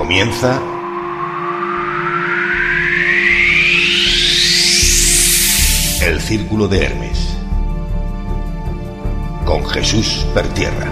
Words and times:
Comienza 0.00 0.58
El 6.02 6.18
Círculo 6.22 6.68
de 6.68 6.86
Hermes 6.86 7.36
con 9.44 9.62
Jesús 9.66 10.26
Pertierra. 10.32 10.90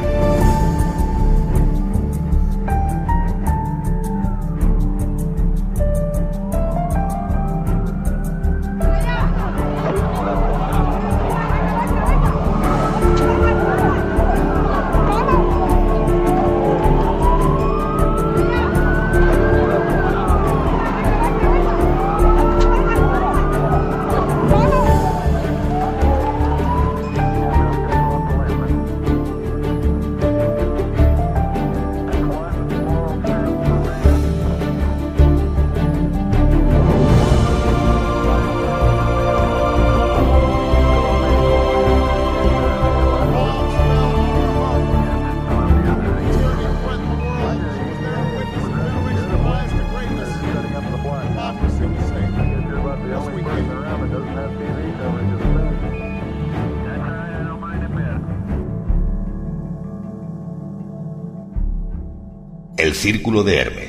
De 63.43 63.57
Hermes. 63.57 63.88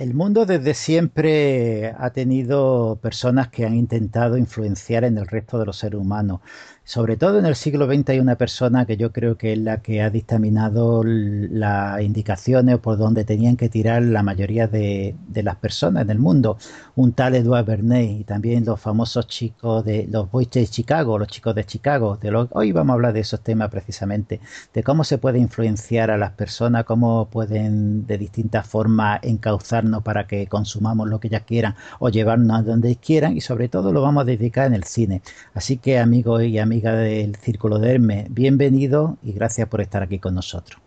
El 0.00 0.14
mundo 0.14 0.46
desde 0.46 0.72
siempre 0.72 1.88
ha 1.98 2.08
tenido 2.10 2.98
personas 3.02 3.50
que 3.50 3.66
han 3.66 3.74
intentado 3.74 4.38
influenciar 4.38 5.04
en 5.04 5.18
el 5.18 5.26
resto 5.26 5.58
de 5.58 5.66
los 5.66 5.76
seres 5.76 6.00
humanos. 6.00 6.40
Sobre 6.84 7.16
todo 7.16 7.38
en 7.38 7.46
el 7.46 7.54
siglo 7.54 7.86
XX 7.86 8.08
hay 8.08 8.18
una 8.18 8.34
persona 8.34 8.84
que 8.84 8.96
yo 8.96 9.12
creo 9.12 9.36
que 9.36 9.52
es 9.52 9.58
la 9.58 9.80
que 9.80 10.02
ha 10.02 10.10
dictaminado 10.10 11.04
las 11.04 12.02
indicaciones 12.02 12.78
por 12.78 12.98
donde 12.98 13.24
tenían 13.24 13.56
que 13.56 13.68
tirar 13.68 14.02
la 14.02 14.24
mayoría 14.24 14.66
de, 14.66 15.14
las 15.32 15.54
personas 15.56 16.02
en 16.02 16.10
el 16.10 16.18
mundo. 16.18 16.58
Un 16.96 17.12
tal 17.12 17.36
Edward 17.36 17.64
Bernays 17.64 18.22
y 18.22 18.24
también 18.24 18.64
los 18.64 18.80
famosos 18.80 19.28
chicos 19.28 19.84
de 19.84 20.08
los 20.10 20.30
Boys 20.32 20.50
de 20.50 20.66
Chicago, 20.66 21.16
los 21.16 21.28
chicos 21.28 21.54
de 21.54 21.64
Chicago. 21.64 22.18
De 22.20 22.34
hoy 22.50 22.72
vamos 22.72 22.90
a 22.90 22.94
hablar 22.94 23.12
de 23.12 23.20
esos 23.20 23.40
temas 23.40 23.70
precisamente, 23.70 24.40
de 24.74 24.82
cómo 24.82 25.04
se 25.04 25.18
puede 25.18 25.38
influenciar 25.38 26.10
a 26.10 26.18
las 26.18 26.32
personas, 26.32 26.84
cómo 26.84 27.28
pueden 27.30 28.04
de 28.06 28.18
distintas 28.18 28.66
formas 28.66 29.20
encauzarnos 29.22 30.02
para 30.02 30.26
que 30.26 30.48
consumamos 30.48 31.08
lo 31.08 31.20
que 31.20 31.28
ellas 31.28 31.44
quieran 31.46 31.76
o 32.00 32.08
llevarnos 32.08 32.58
a 32.58 32.62
donde 32.62 32.96
quieran 32.96 33.36
y 33.36 33.40
sobre 33.40 33.68
todo 33.68 33.92
lo 33.92 34.02
vamos 34.02 34.22
a 34.22 34.24
dedicar 34.24 34.66
en 34.66 34.74
el 34.74 34.84
cine. 34.84 35.22
Así 35.54 35.76
que 35.76 35.98
amigos 36.00 36.42
y 36.42 36.58
amigas, 36.58 36.69
del 36.70 37.34
Círculo 37.34 37.80
de 37.80 37.94
Hermes, 37.94 38.26
bienvenido 38.32 39.18
y 39.24 39.32
gracias 39.32 39.68
por 39.68 39.80
estar 39.80 40.04
aquí 40.04 40.20
con 40.20 40.36
nosotros. 40.36 40.80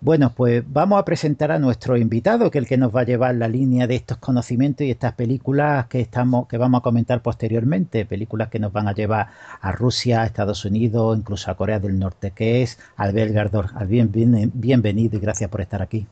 Bueno, 0.00 0.32
pues 0.32 0.62
vamos 0.64 1.00
a 1.00 1.04
presentar 1.04 1.50
a 1.50 1.58
nuestro 1.58 1.96
invitado, 1.96 2.52
que 2.52 2.58
es 2.58 2.62
el 2.62 2.68
que 2.68 2.76
nos 2.76 2.94
va 2.94 3.00
a 3.00 3.04
llevar 3.04 3.34
la 3.34 3.48
línea 3.48 3.88
de 3.88 3.96
estos 3.96 4.18
conocimientos 4.18 4.86
y 4.86 4.92
estas 4.92 5.14
películas 5.14 5.86
que 5.88 6.00
estamos, 6.00 6.46
que 6.46 6.56
vamos 6.56 6.78
a 6.78 6.82
comentar 6.82 7.20
posteriormente, 7.20 8.06
películas 8.06 8.48
que 8.48 8.60
nos 8.60 8.72
van 8.72 8.86
a 8.86 8.94
llevar 8.94 9.30
a 9.60 9.72
Rusia, 9.72 10.22
a 10.22 10.26
Estados 10.26 10.64
Unidos, 10.64 11.18
incluso 11.18 11.50
a 11.50 11.56
Corea 11.56 11.80
del 11.80 11.98
Norte, 11.98 12.30
que 12.30 12.62
es 12.62 12.78
Albert 12.96 13.32
Gardor. 13.32 13.70
bienvenido 13.88 15.16
y 15.16 15.20
gracias 15.20 15.50
por 15.50 15.60
estar 15.60 15.82
aquí. 15.82 16.06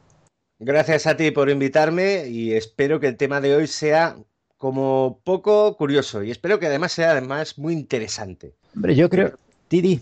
Gracias 0.59 1.07
a 1.07 1.17
ti 1.17 1.31
por 1.31 1.49
invitarme 1.49 2.27
y 2.27 2.55
espero 2.55 2.99
que 2.99 3.07
el 3.07 3.17
tema 3.17 3.41
de 3.41 3.55
hoy 3.55 3.69
sea 3.69 4.17
como 4.57 5.21
poco 5.25 5.77
curioso 5.77 6.23
y 6.23 6.31
espero 6.31 6.59
que 6.59 6.67
además 6.67 6.93
sea 6.93 7.13
además 7.13 7.57
muy 7.57 7.73
interesante. 7.73 8.60
Hombre, 8.75 8.95
yo 8.95 9.09
creo, 9.09 9.39
Tidi. 9.69 10.01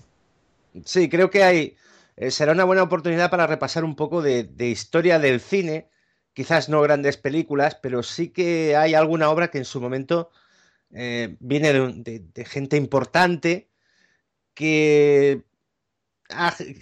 Sí, 0.84 1.09
creo 1.09 1.31
que 1.31 1.43
hay 1.43 1.77
eh, 2.21 2.33
será 2.33 2.51
una 2.51 2.65
buena 2.65 2.83
oportunidad 2.83 3.31
para 3.31 3.47
repasar 3.47 3.84
un 3.84 3.95
poco 3.95 4.23
de, 4.23 4.49
historia 4.59 5.21
del 5.21 5.41
cine, 5.41 5.89
quizás 6.33 6.69
no 6.69 6.83
grandes 6.83 7.17
películas, 7.17 7.77
pero 7.81 8.03
sí 8.03 8.31
que 8.31 8.75
hay 8.77 8.95
alguna 8.95 9.31
obra 9.31 9.53
que 9.53 9.59
en 9.59 9.65
su 9.65 9.81
momento 9.81 10.31
eh, 10.91 11.37
viene 11.39 11.73
de, 11.73 12.45
gente 12.45 12.77
importante 12.77 13.71
que 14.55 15.45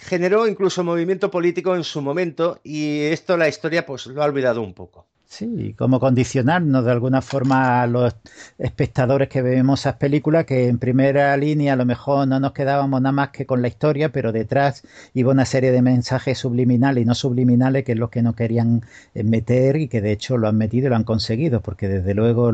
generó 0.00 0.48
incluso 0.48 0.82
movimiento 0.82 1.30
político 1.30 1.76
en 1.76 1.84
su 1.84 2.00
momento 2.00 2.58
y 2.64 3.02
esto 3.02 3.36
la 3.36 3.48
historia 3.48 3.84
pues 3.84 4.06
lo 4.06 4.22
ha 4.22 4.26
olvidado 4.26 4.62
un 4.62 4.72
poco. 4.72 5.06
Sí, 5.28 5.74
como 5.76 5.98
condicionarnos 5.98 6.84
de 6.84 6.92
alguna 6.92 7.20
forma 7.20 7.82
a 7.82 7.86
los 7.88 8.14
espectadores 8.58 9.28
que 9.28 9.42
vemos 9.42 9.80
esas 9.80 9.96
películas, 9.96 10.46
que 10.46 10.68
en 10.68 10.78
primera 10.78 11.36
línea 11.36 11.72
a 11.72 11.76
lo 11.76 11.84
mejor 11.84 12.28
no 12.28 12.38
nos 12.38 12.52
quedábamos 12.52 13.02
nada 13.02 13.12
más 13.12 13.30
que 13.30 13.44
con 13.44 13.60
la 13.60 13.68
historia, 13.68 14.12
pero 14.12 14.30
detrás 14.32 14.82
iba 15.14 15.32
una 15.32 15.44
serie 15.44 15.72
de 15.72 15.82
mensajes 15.82 16.38
subliminales 16.38 17.02
y 17.02 17.06
no 17.06 17.14
subliminales 17.14 17.84
que 17.84 17.92
es 17.92 17.98
lo 17.98 18.08
que 18.08 18.22
no 18.22 18.34
querían 18.34 18.82
eh, 19.14 19.24
meter 19.24 19.76
y 19.76 19.88
que 19.88 20.00
de 20.00 20.12
hecho 20.12 20.38
lo 20.38 20.48
han 20.48 20.56
metido 20.56 20.86
y 20.86 20.90
lo 20.90 20.96
han 20.96 21.04
conseguido, 21.04 21.60
porque 21.60 21.88
desde 21.88 22.14
luego 22.14 22.50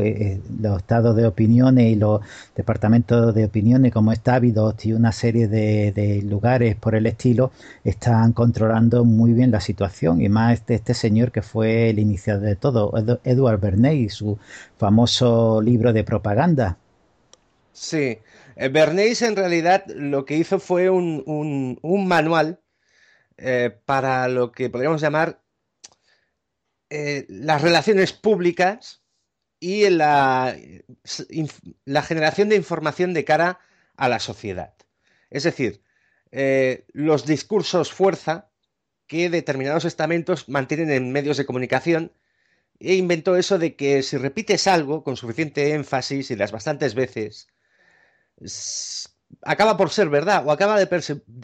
eh, 0.00 0.08
eh, 0.08 0.40
los 0.60 0.78
estados 0.78 1.14
de 1.14 1.26
opiniones 1.26 1.86
y 1.92 1.96
los 1.96 2.22
departamentos 2.56 3.34
de 3.34 3.44
opiniones 3.44 3.92
como 3.92 4.10
Estávidos 4.12 4.84
y 4.86 4.94
una 4.94 5.12
serie 5.12 5.48
de, 5.48 5.92
de, 5.92 6.22
lugares 6.22 6.76
por 6.76 6.94
el 6.94 7.06
estilo 7.06 7.52
están 7.84 8.32
controlando 8.32 9.04
muy 9.04 9.32
bien 9.32 9.50
la 9.50 9.60
situación 9.60 10.20
y 10.22 10.28
más 10.28 10.54
este, 10.54 10.74
este 10.74 10.94
señor 10.94 11.30
que 11.30 11.42
fue 11.42 11.89
el 11.90 11.98
iniciador 11.98 12.44
de 12.44 12.56
todo, 12.56 12.92
Edward 13.24 13.60
Bernays, 13.60 14.14
su 14.14 14.38
famoso 14.78 15.60
libro 15.60 15.92
de 15.92 16.04
propaganda. 16.04 16.78
Sí, 17.72 18.18
eh, 18.56 18.68
Bernays 18.68 19.22
en 19.22 19.36
realidad 19.36 19.86
lo 19.86 20.24
que 20.24 20.36
hizo 20.36 20.58
fue 20.58 20.90
un, 20.90 21.78
manual 21.82 22.60
eh, 23.38 23.70
para 23.86 24.28
lo 24.28 24.52
que 24.52 24.68
podríamos 24.68 25.00
llamar 25.00 25.42
eh, 26.90 27.24
las 27.28 27.62
relaciones 27.62 28.12
públicas 28.12 29.02
y 29.60 29.88
la, 29.88 30.56
la, 31.84 32.02
generación 32.02 32.48
de 32.48 32.56
información 32.56 33.14
de 33.14 33.24
cara 33.24 33.60
a 33.96 34.08
la 34.08 34.18
sociedad. 34.18 34.74
Es 35.30 35.44
decir, 35.44 35.82
los 36.92 37.26
discursos 37.26 37.92
fuerza 37.92 38.49
que 39.10 39.28
determinados 39.28 39.84
estamentos 39.84 40.48
mantienen 40.48 40.88
en 40.92 41.10
medios 41.10 41.36
de 41.36 41.44
comunicación 41.44 42.12
e 42.78 42.94
inventó 42.94 43.34
eso 43.34 43.58
de 43.58 43.74
que 43.74 44.04
si 44.04 44.16
repites 44.16 44.68
algo 44.68 45.02
con 45.02 45.16
suficiente 45.16 45.74
énfasis 45.74 46.30
y 46.30 46.36
las 46.36 46.52
bastantes 46.52 46.94
veces, 46.94 47.48
acaba 49.42 49.76
por 49.76 49.90
ser 49.90 50.10
verdad 50.10 50.46
o 50.46 50.52
acaba 50.52 50.78
de, 50.78 50.86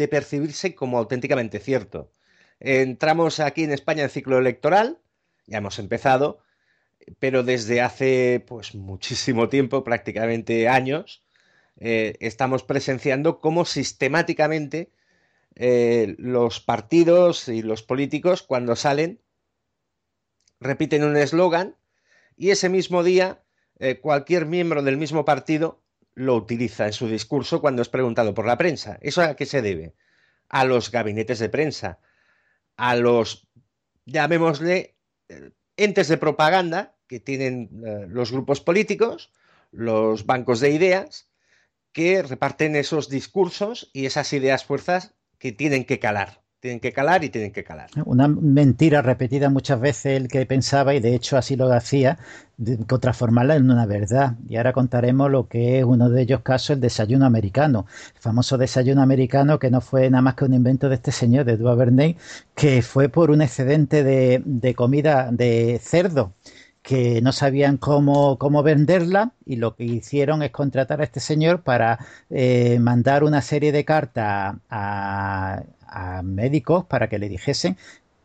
percibirse 0.09 0.77
como 0.77 0.97
auténticamente 0.97 1.59
cierto. 1.59 2.13
Entramos 2.61 3.41
aquí 3.41 3.65
en 3.65 3.73
España 3.73 4.05
en 4.05 4.11
ciclo 4.11 4.39
electoral, 4.39 5.01
ya 5.49 5.59
hemos 5.59 5.81
empezado, 5.81 6.39
pero 7.19 7.43
desde 7.43 7.81
hace 7.81 8.45
pues 8.47 8.77
muchísimo 8.77 9.49
tiempo, 9.49 9.83
prácticamente 9.83 10.69
años, 10.69 11.25
eh, 11.81 12.15
estamos 12.21 12.63
presenciando 12.63 13.41
cómo 13.41 13.65
sistemáticamente 13.65 14.93
eh, 15.59 16.15
los 16.19 16.61
partidos 16.61 17.49
y 17.49 17.63
los 17.63 17.83
políticos 17.83 18.43
cuando 18.43 18.77
salen 18.77 19.23
repiten 20.61 21.03
un 21.03 21.17
eslogan 21.17 21.77
y 22.37 22.51
ese 22.51 22.69
mismo 22.69 23.03
día 23.03 23.43
eh, 23.79 23.99
cualquier 23.99 24.45
miembro 24.45 24.83
del 24.83 24.99
mismo 24.99 25.25
partido 25.25 25.83
lo 26.15 26.35
utiliza 26.35 26.87
en 26.87 26.93
su 26.93 27.09
discurso 27.09 27.63
cuando 27.63 27.81
es 27.81 27.89
preguntado 27.89 28.35
por 28.35 28.47
la 28.47 28.59
prensa. 28.59 28.99
¿Eso 29.01 29.23
a 29.23 29.35
qué 29.35 29.47
se 29.47 29.63
debe? 29.63 29.95
A 30.51 30.67
los 30.67 30.91
gabinetes 30.91 31.39
de 31.39 31.49
prensa, 31.49 32.01
a 32.77 32.95
los, 32.95 33.49
llamémosle, 34.05 34.97
entes 35.77 36.09
de 36.09 36.17
propaganda 36.19 36.97
que 37.07 37.21
tienen 37.21 37.69
los 38.09 38.33
grupos 38.33 38.61
políticos, 38.61 39.33
los 39.73 40.25
bancos 40.25 40.61
de 40.61 40.71
ideas, 40.71 41.31
que 41.93 42.23
reparten 42.23 42.77
esos 42.77 43.09
discursos 43.09 43.91
y 43.93 44.07
esas 44.07 44.33
ideas 44.33 44.65
fuerzas 44.65 45.16
que 45.39 45.53
tienen 45.53 45.85
que 45.85 45.99
calar. 45.99 46.43
Tienen 46.59 46.81
que 46.81 46.93
calar 46.93 47.23
y 47.23 47.29
tienen 47.29 47.53
que 47.53 47.63
calar. 47.63 47.91
Una 48.07 48.29
mentira 48.29 49.03
repetida 49.03 49.51
muchas 49.51 49.79
veces 49.79 50.17
el 50.17 50.29
que 50.29 50.45
pensaba, 50.47 50.95
y 50.95 51.01
de 51.01 51.15
hecho 51.15 51.37
así 51.37 51.55
lo 51.55 51.71
hacía, 51.71 52.19
de, 52.57 52.79
transformarla 52.79 53.57
en 53.57 53.71
una 53.71 53.87
verdad. 53.87 54.37
Y 54.49 54.57
ahora 54.57 54.73
contaremos 54.73 55.31
lo 55.31 55.49
que 55.49 55.79
es 55.79 55.85
uno 55.85 56.09
de 56.09 56.23
ellos 56.23 56.41
casos, 56.41 56.71
el 56.71 56.81
desayuno 56.81 57.27
americano. 57.27 57.87
El 58.15 58.21
famoso 58.21 58.59
desayuno 58.59 59.03
americano 59.03 59.59
que 59.59 59.71
no 59.71 59.81
fue 59.81 60.11
nada 60.11 60.23
más 60.23 60.35
que 60.35 60.47
un 60.47 60.55
invento 60.55 60.89
de 60.89 60.97
este 60.97 61.13
señor, 61.13 61.45
de 61.45 61.57
Bernays, 61.57 62.17
que 62.55 62.83
fue 62.83 63.11
por 63.11 63.31
un 63.31 63.43
excedente 63.43 64.03
de, 64.03 64.43
de 64.45 64.75
comida 64.75 65.31
de 65.31 65.79
cerdo 65.81 66.33
que 66.87 67.21
no 67.21 67.33
sabían 67.33 67.79
cómo, 67.79 68.39
cómo, 68.39 68.63
venderla 68.63 69.33
y 69.45 69.57
lo 69.57 69.75
que 69.75 69.83
hicieron 69.83 70.45
es 70.45 70.53
contratar 70.53 71.01
a 71.01 71.05
este 71.05 71.19
señor 71.19 71.63
para 71.63 71.99
eh, 72.31 72.79
mandar 72.79 73.25
una 73.25 73.43
serie 73.43 73.73
de 73.73 73.85
cartas 73.85 74.55
a, 74.71 75.63
a, 75.89 76.23
médicos 76.23 76.85
para 76.85 77.09
que 77.09 77.19
le 77.19 77.29
dijesen 77.29 77.77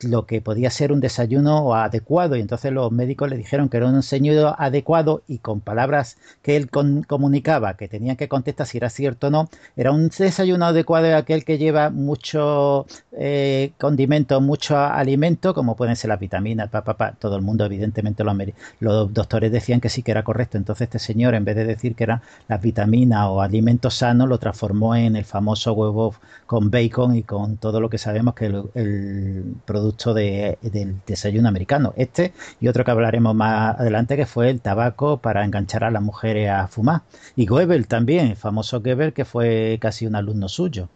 lo 0.03 0.25
que 0.25 0.41
podía 0.41 0.69
ser 0.69 0.91
un 0.91 0.99
desayuno 0.99 1.73
adecuado. 1.75 2.35
Y 2.35 2.41
entonces 2.41 2.71
los 2.71 2.91
médicos 2.91 3.29
le 3.29 3.37
dijeron 3.37 3.69
que 3.69 3.77
era 3.77 3.87
un 3.87 3.95
desayuno 3.95 4.55
adecuado 4.57 5.23
y 5.27 5.39
con 5.39 5.61
palabras 5.61 6.17
que 6.41 6.55
él 6.55 6.69
comunicaba 6.69 7.75
que 7.75 7.87
tenían 7.87 8.15
que 8.15 8.27
contestar 8.27 8.67
si 8.67 8.77
era 8.77 8.89
cierto 8.89 9.27
o 9.27 9.29
no, 9.29 9.49
era 9.75 9.91
un 9.91 10.09
desayuno 10.09 10.65
adecuado 10.65 11.05
de 11.05 11.15
aquel 11.15 11.43
que 11.45 11.57
lleva 11.57 11.89
mucho 11.89 12.85
eh, 13.11 13.73
condimento, 13.79 14.39
mucho 14.41 14.77
alimento, 14.77 15.53
como 15.53 15.75
pueden 15.75 15.95
ser 15.95 16.09
las 16.09 16.19
vitaminas, 16.19 16.69
pa, 16.69 17.13
todo 17.19 17.35
el 17.35 17.41
mundo 17.41 17.65
evidentemente 17.65 18.23
los, 18.23 18.35
los 18.79 19.13
doctores 19.13 19.51
decían 19.51 19.81
que 19.81 19.89
sí 19.89 20.03
que 20.03 20.11
era 20.11 20.23
correcto, 20.23 20.57
entonces 20.57 20.85
este 20.85 20.99
señor 20.99 21.35
en 21.35 21.45
vez 21.45 21.55
de 21.55 21.65
decir 21.65 21.95
que 21.95 22.03
eran 22.05 22.21
las 22.47 22.61
vitaminas 22.61 23.27
o 23.29 23.41
alimentos 23.41 23.95
sanos, 23.95 24.27
lo 24.29 24.37
transformó 24.37 24.95
en 24.95 25.15
el 25.15 25.25
famoso 25.25 25.73
huevo 25.73 26.15
con 26.45 26.71
bacon 26.71 27.15
y 27.15 27.23
con 27.23 27.57
todo 27.57 27.79
lo 27.79 27.89
que 27.89 27.97
sabemos 27.97 28.33
que 28.35 28.45
el, 28.47 28.63
el 28.75 29.55
producto 29.65 29.90
del 29.91 31.01
desayuno 31.05 31.47
americano. 31.47 31.93
Este 31.97 32.33
y 32.59 32.67
otro 32.67 32.83
que 32.83 32.91
hablaremos 32.91 33.35
más 33.35 33.79
adelante 33.79 34.17
que 34.17 34.25
fue 34.25 34.49
el 34.49 34.61
tabaco 34.61 35.17
para 35.17 35.43
enganchar 35.45 35.83
a 35.83 35.91
las 35.91 36.01
mujeres 36.01 36.49
a 36.49 36.67
fumar. 36.67 37.01
Y 37.35 37.45
Goebbels 37.45 37.87
también, 37.87 38.27
el 38.27 38.35
famoso 38.37 38.81
Goebbels 38.81 39.13
que 39.13 39.25
fue 39.25 39.77
casi 39.81 40.05
un 40.05 40.15
alumno 40.15 40.49
suyo. 40.49 40.89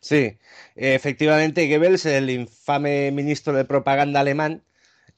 Sí, 0.00 0.36
efectivamente 0.76 1.68
Goebbels, 1.68 2.06
el 2.06 2.30
infame 2.30 3.10
ministro 3.10 3.52
de 3.52 3.64
propaganda 3.64 4.20
alemán, 4.20 4.62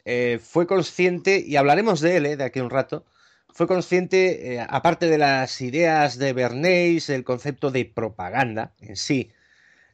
eh, 0.05 0.41
fue 0.43 0.67
consciente, 0.67 1.45
y 1.47 1.57
hablaremos 1.57 2.01
de 2.01 2.17
él 2.17 2.27
eh, 2.27 2.37
de 2.39 2.45
aquí 2.45 2.61
un 2.61 2.71
rato, 2.71 3.05
fue 3.53 3.67
consciente, 3.67 4.55
eh, 4.55 4.67
aparte 4.67 5.11
de 5.11 5.19
las 5.19 5.61
ideas 5.61 6.17
de 6.19 6.33
Bernays, 6.33 7.11
el 7.11 7.25
concepto 7.25 7.71
de 7.71 7.85
propaganda 7.85 8.73
en 8.81 8.97
sí, 8.97 9.31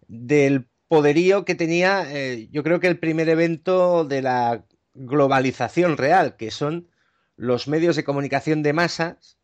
del 0.06 0.68
poderío 0.94 1.44
que 1.44 1.56
tenía, 1.56 2.06
eh, 2.08 2.46
yo 2.52 2.62
creo 2.62 2.78
que 2.78 2.86
el 2.86 3.00
primer 3.00 3.28
evento 3.28 4.04
de 4.04 4.22
la 4.22 4.64
globalización 4.94 5.96
real, 5.96 6.36
que 6.36 6.52
son 6.52 6.88
los 7.34 7.66
medios 7.66 7.96
de 7.96 8.04
comunicación 8.04 8.62
de 8.62 8.74
masas, 8.74 9.36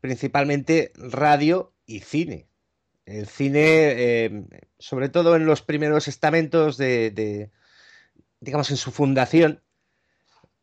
principalmente 0.00 0.90
radio 0.96 1.72
y 1.86 2.00
cine. 2.00 2.48
El 3.06 3.28
cine, 3.28 3.60
eh, 3.62 4.44
sobre 4.80 5.08
todo 5.08 5.36
en 5.36 5.46
los 5.46 5.62
primeros 5.62 6.08
estamentos 6.08 6.76
de, 6.78 7.52
digamos, 8.40 8.72
en 8.72 8.76
su 8.76 8.90
fundación, 8.90 9.62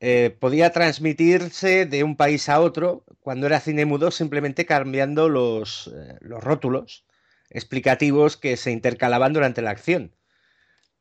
eh, 0.02 0.36
podía 0.38 0.74
transmitirse 0.74 1.86
de 1.86 2.04
un 2.04 2.18
país 2.18 2.50
a 2.50 2.60
otro 2.60 3.06
cuando 3.22 3.48
era 3.48 3.62
cine 3.62 3.86
mudo 3.86 4.12
simplemente 4.12 4.66
cambiando 4.66 5.30
los, 5.30 5.90
los 6.20 6.44
rótulos 6.44 7.06
explicativos 7.50 8.36
que 8.36 8.58
se 8.58 8.72
intercalaban 8.72 9.32
durante 9.32 9.62
la 9.62 9.70
acción. 9.70 10.12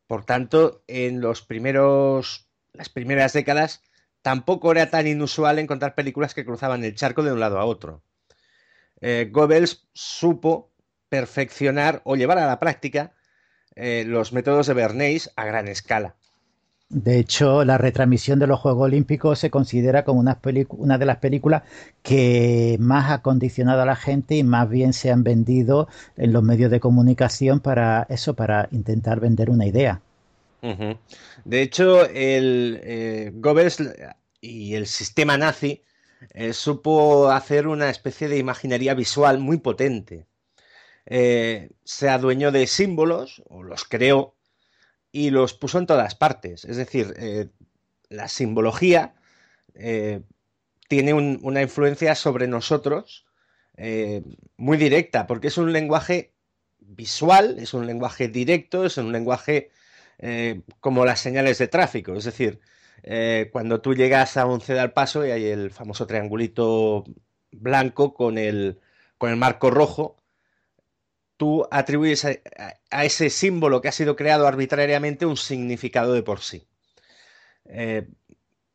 Por 0.06 0.25
tanto, 0.25 0.85
en 0.87 1.21
los 1.21 1.43
primeros, 1.43 2.49
las 2.73 2.89
primeras 2.89 3.33
décadas 3.33 3.83
tampoco 4.23 4.73
era 4.73 4.91
tan 4.91 5.06
inusual 5.06 5.59
encontrar 5.59 5.95
películas 5.95 6.35
que 6.35 6.45
cruzaban 6.45 6.85
el 6.85 6.95
charco 6.95 7.23
de 7.23 7.33
un 7.33 7.41
lado 7.41 7.59
a 7.59 7.65
otro. 7.65 8.03
Eh, 9.01 9.29
Goebbels 9.31 9.89
supo 9.93 10.73
perfeccionar 11.09 12.01
o 12.05 12.17
llevar 12.17 12.39
a 12.39 12.47
la 12.47 12.59
práctica 12.59 13.15
eh, 13.77 14.05
los 14.06 14.33
métodos 14.33 14.67
de 14.67 14.75
Bernays 14.75 15.31
a 15.37 15.45
gran 15.45 15.69
escala. 15.69 16.17
De 16.89 17.19
hecho, 17.19 17.65
la 17.65 17.79
retransmisión 17.79 18.39
de 18.39 18.47
los 18.47 18.61
Juegos 18.61 18.85
Olímpicos 18.85 19.39
se 19.39 19.51
considera 19.51 20.05
como 20.05 20.21
una, 20.21 20.99
de 20.99 21.07
las 21.07 21.17
películas 21.17 21.63
que 22.03 22.77
más 22.79 23.11
ha 23.11 23.23
condicionado 23.23 23.83
a 23.83 23.87
la 23.87 23.97
gente 23.97 24.37
y 24.37 24.45
más 24.45 24.69
bien 24.69 24.93
se 24.93 25.11
han 25.11 25.25
vendido 25.25 25.89
en 26.17 26.33
los 26.33 26.43
medios 26.43 26.71
de 26.71 26.81
comunicación 26.81 27.61
para 27.61 28.07
eso, 28.11 28.35
para 28.35 28.69
intentar 28.71 29.19
vender 29.21 29.51
una 29.51 29.67
idea. 29.67 30.01
De 31.45 31.61
hecho, 31.61 32.07
el 32.07 32.81
eh, 32.83 33.33
Goebbels 33.35 33.83
y 34.41 34.75
el 34.75 34.87
sistema 34.87 35.37
nazi 35.37 35.83
eh, 36.31 36.53
supo 36.53 37.31
hacer 37.31 37.67
una 37.67 37.91
especie 37.91 38.29
de 38.29 38.38
imaginería 38.38 38.95
visual 38.95 39.38
muy 39.38 39.59
potente. 39.59 40.26
Eh, 41.07 41.71
se 41.85 42.09
adueñó 42.09 42.50
de 42.50 42.67
símbolos, 42.67 43.43
o 43.49 43.62
los 43.62 43.85
creó, 43.85 44.35
y 45.14 45.30
los 45.30 45.54
puso 45.54 45.78
en 45.78 45.87
todas 45.87 46.16
partes. 46.16 46.64
Es 46.64 46.76
decir, 46.76 47.14
eh, 47.18 47.47
la 48.09 48.26
simbología 48.26 49.14
eh, 49.75 50.23
tiene 50.88 51.14
una 51.14 51.62
influencia 51.62 52.16
sobre 52.16 52.49
nosotros 52.49 53.25
eh, 53.76 54.25
muy 54.56 54.76
directa, 54.76 55.28
porque 55.28 55.47
es 55.47 55.56
un 55.56 55.73
lenguaje 55.73 56.35
visual, 56.80 57.61
es 57.61 57.75
un 57.75 57.87
lenguaje 57.87 58.26
directo, 58.26 58.85
es 58.85 58.99
un 58.99 59.12
lenguaje 59.12 59.71
como 60.80 61.04
las 61.04 61.21
señales 61.21 61.59
de 61.59 61.68
tráfico. 61.68 62.14
Es 62.16 62.25
decir, 62.25 62.61
cuando 63.52 63.80
tú 63.80 63.94
llegas 63.94 64.37
a 64.37 64.47
un 64.47 64.61
cedal 64.61 64.92
paso 64.92 65.25
y 65.25 65.30
hay 65.30 65.44
el 65.47 65.71
famoso 65.71 66.06
triangulito 66.06 67.04
blanco 67.52 68.14
con 68.14 68.38
el, 68.38 68.80
con 69.18 69.30
el 69.30 69.37
marco 69.37 69.71
rojo, 69.71 70.16
tú 71.37 71.67
atribuyes 71.71 72.25
a, 72.25 73.05
ese 73.05 73.31
símbolo 73.31 73.81
que 73.81 73.88
ha 73.88 73.93
sido 73.93 74.17
creado 74.17 74.47
arbitrariamente 74.47 75.26
un 75.26 75.37
significado 75.37 76.12
de 76.12 76.23
por 76.23 76.41
sí. 76.41 76.67
Eh, 77.67 78.09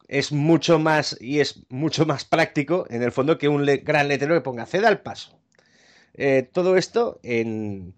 es 0.08 0.32
mucho 0.32 0.80
más 0.80 1.18
y 1.22 1.40
es 1.40 1.66
mucho 1.70 2.06
más 2.06 2.26
práctico 2.26 2.88
en 2.90 3.04
el 3.04 3.12
fondo 3.12 3.38
que 3.38 3.48
un 3.48 3.66
gran 3.84 4.08
letrero 4.08 4.34
que 4.36 4.42
ponga 4.42 4.66
ceda 4.66 4.88
al 4.88 5.02
paso. 5.02 5.40
Eh, 6.16 6.50
todo 6.52 6.76
esto 6.76 7.20
en, 7.24 7.94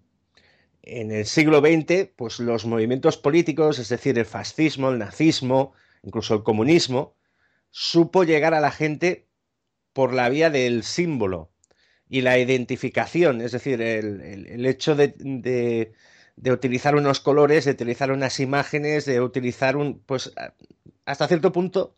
en 0.82 1.10
el 1.10 1.26
siglo 1.26 1.60
XX, 1.60 2.10
pues 2.14 2.38
los 2.38 2.66
movimientos 2.66 3.16
políticos, 3.16 3.78
es 3.78 3.88
decir, 3.88 4.18
el 4.18 4.26
fascismo, 4.26 4.90
el 4.90 4.98
nazismo, 4.98 5.72
incluso 6.02 6.34
el 6.34 6.42
comunismo, 6.42 7.16
supo 7.70 8.24
llegar 8.24 8.52
a 8.54 8.60
la 8.60 8.70
gente 8.70 9.28
por 9.92 10.12
la 10.12 10.28
vía 10.28 10.50
del 10.50 10.82
símbolo, 10.82 11.51
y 12.12 12.20
la 12.20 12.38
identificación, 12.38 13.40
es 13.40 13.52
decir, 13.52 13.80
el, 13.80 14.66
hecho 14.66 14.94
de, 14.94 15.94
utilizar 16.44 16.94
unos 16.94 17.20
colores, 17.20 17.64
de 17.64 17.70
utilizar 17.70 18.12
unas 18.12 18.38
imágenes, 18.38 19.06
de 19.06 19.22
utilizar 19.22 19.78
un, 19.78 19.98
pues, 20.00 20.30
hasta 21.06 21.26
cierto 21.26 21.52
punto, 21.52 21.96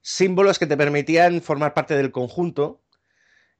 símbolos 0.00 0.58
que 0.58 0.66
te 0.66 0.76
permitían 0.76 1.40
formar 1.40 1.72
parte 1.72 1.96
del 1.96 2.10
conjunto 2.10 2.82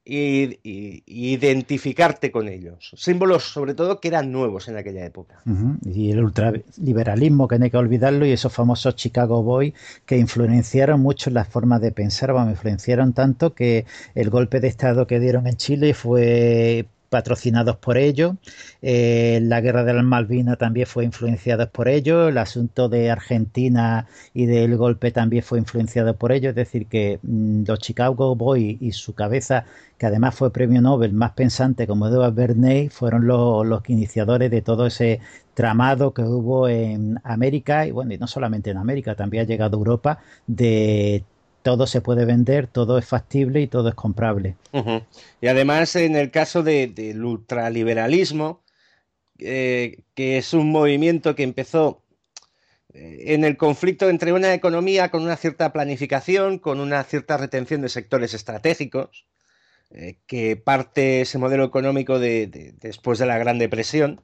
y, 0.05 0.59
identificarte 1.07 2.31
con 2.31 2.47
ellos. 2.47 2.91
Símbolos, 2.95 3.43
sobre 3.43 3.73
todo, 3.73 3.99
que 3.99 4.07
eran 4.07 4.31
nuevos 4.31 4.67
en 4.67 4.77
aquella 4.77 5.03
época. 5.03 5.41
Y 5.83 6.11
el 6.11 6.23
ultraliberalismo, 6.23 7.47
que 7.47 7.57
no 7.57 7.65
hay 7.65 7.71
que 7.71 7.77
olvidarlo, 7.77 8.25
y 8.25 8.31
esos 8.31 8.53
famosos 8.53 8.95
Chicago 8.95 9.41
Boys 9.41 9.73
que 10.05 10.17
influenciaron 10.17 11.01
mucho 11.01 11.31
las 11.31 11.47
formas 11.47 11.81
de 11.81 11.91
pensar, 11.91 12.31
vamos, 12.33 12.51
influenciaron 12.51 13.13
tanto 13.13 13.53
que 13.53 13.85
el 14.13 14.29
golpe 14.29 14.59
de 14.59 14.67
Estado 14.67 15.07
que 15.07 15.19
dieron 15.19 15.47
en 15.47 15.57
Chile 15.57 15.93
fue 15.93 16.85
patrocinados 17.15 17.77
por 17.77 17.97
ellos. 17.97 18.35
Eh, 18.81 19.39
la 19.41 19.61
guerra 19.61 19.85
de 19.85 19.93
las 19.93 20.03
Malvinas 20.03 20.57
también 20.57 20.85
fue 20.85 21.05
influenciada 21.05 21.69
por 21.69 21.87
ellos. 21.87 22.27
El 22.27 22.37
asunto 22.37 22.89
de 22.89 23.09
Argentina 23.09 24.05
y 24.33 24.47
del 24.47 24.75
golpe 24.75 25.11
también 25.11 25.41
fue 25.41 25.59
influenciado 25.59 26.17
por 26.17 26.33
ellos. 26.33 26.49
Es 26.49 26.55
decir, 26.55 26.87
que 26.87 27.19
mm, 27.23 27.63
los 27.67 27.79
Chicago 27.79 28.35
Boys 28.35 28.81
y 28.81 28.91
su 28.91 29.13
cabeza, 29.15 29.63
que 29.97 30.07
además 30.07 30.35
fue 30.35 30.51
premio 30.51 30.81
Nobel 30.81 31.13
más 31.13 31.31
pensante 31.31 31.87
como 31.87 32.09
Edward 32.09 32.33
Bernays, 32.33 32.91
fueron 32.91 33.25
los, 33.27 33.65
los 33.65 33.81
iniciadores 33.89 34.51
de 34.51 34.61
todo 34.61 34.85
ese 34.85 35.21
tramado 35.53 36.13
que 36.13 36.23
hubo 36.23 36.67
en 36.67 37.17
América 37.23 37.87
y 37.87 37.91
bueno, 37.91 38.13
y 38.13 38.17
no 38.17 38.27
solamente 38.27 38.71
en 38.71 38.77
América, 38.77 39.15
también 39.15 39.43
ha 39.45 39.47
llegado 39.47 39.77
a 39.77 39.79
Europa 39.79 40.19
de 40.47 41.23
todo 41.65 41.87
se 41.87 41.99
puede 41.99 42.25
vender, 42.25 42.67
todo 42.67 42.99
es 42.99 43.07
factible 43.07 43.59
y 43.59 43.65
todo 43.65 43.89
es 43.89 43.95
comprable. 43.95 44.55
Y 45.41 45.47
además, 45.47 45.95
en 45.95 46.15
el 46.15 46.29
caso 46.29 46.61
del 46.61 47.25
ultraliberalismo, 47.25 48.61
eh, 49.39 50.03
que 50.13 50.37
es 50.37 50.53
un 50.53 50.69
movimiento 50.69 51.33
que 51.33 51.41
empezó 51.41 52.03
eh, 52.93 53.33
en 53.33 53.43
el 53.43 53.57
conflicto 53.57 54.11
entre 54.11 54.31
una 54.31 54.53
economía 54.53 55.09
con 55.09 55.23
una 55.23 55.37
cierta 55.37 55.73
planificación, 55.73 56.59
con 56.59 56.79
una 56.79 57.03
cierta 57.03 57.35
retención 57.35 57.81
de 57.81 57.89
sectores 57.89 58.35
estratégicos, 58.35 59.25
eh, 59.89 60.19
que 60.27 60.57
parte 60.57 61.21
ese 61.21 61.39
modelo 61.39 61.63
económico 61.63 62.19
de, 62.19 62.75
después 62.79 63.17
de 63.17 63.25
la 63.25 63.39
Gran 63.39 63.57
Depresión, 63.57 64.21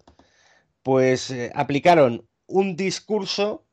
pues 0.83 1.33
aplicaron 1.55 2.27
un 2.45 2.75
discurso 2.75 3.65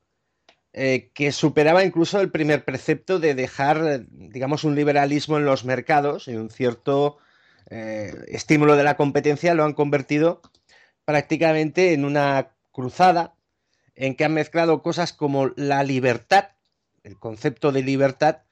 eh, 0.73 1.11
que 1.15 1.33
superaba 1.33 1.85
incluso 1.85 2.21
el 2.21 2.31
primer 2.31 2.65
precepto 2.65 3.19
de 3.19 3.35
dejar, 3.35 4.05
digamos, 4.11 4.65
un 4.65 4.75
liberalismo 4.75 5.39
en 5.39 5.45
los 5.45 5.65
mercados 5.65 6.29
y 6.29 6.37
un 6.37 6.51
cierto 6.51 7.19
eh, 7.71 8.15
estímulo 8.29 8.77
de 8.77 8.85
la 8.85 8.97
competencia, 8.97 9.55
lo 9.55 9.65
han 9.65 9.73
convertido 9.73 10.43
prácticamente 11.05 11.95
en 11.95 12.05
una 12.05 12.51
cruzada 12.71 13.35
en 13.95 14.15
que 14.15 14.25
han 14.25 14.35
mezclado 14.35 14.83
cosas 14.83 15.13
como 15.13 15.49
la 15.57 15.83
libertad, 15.83 16.51
el 17.03 17.19
concepto 17.19 17.73
de 17.73 17.83
libertad, 17.83 18.43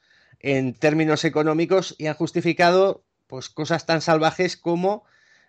en 0.40 0.74
términos 0.74 1.24
económicos 1.24 1.94
y 1.98 2.06
han 2.06 2.14
justificado 2.14 3.04
pues, 3.26 3.50
cosas 3.50 3.86
tan 3.86 4.00
salvajes 4.00 4.56
como 4.56 5.04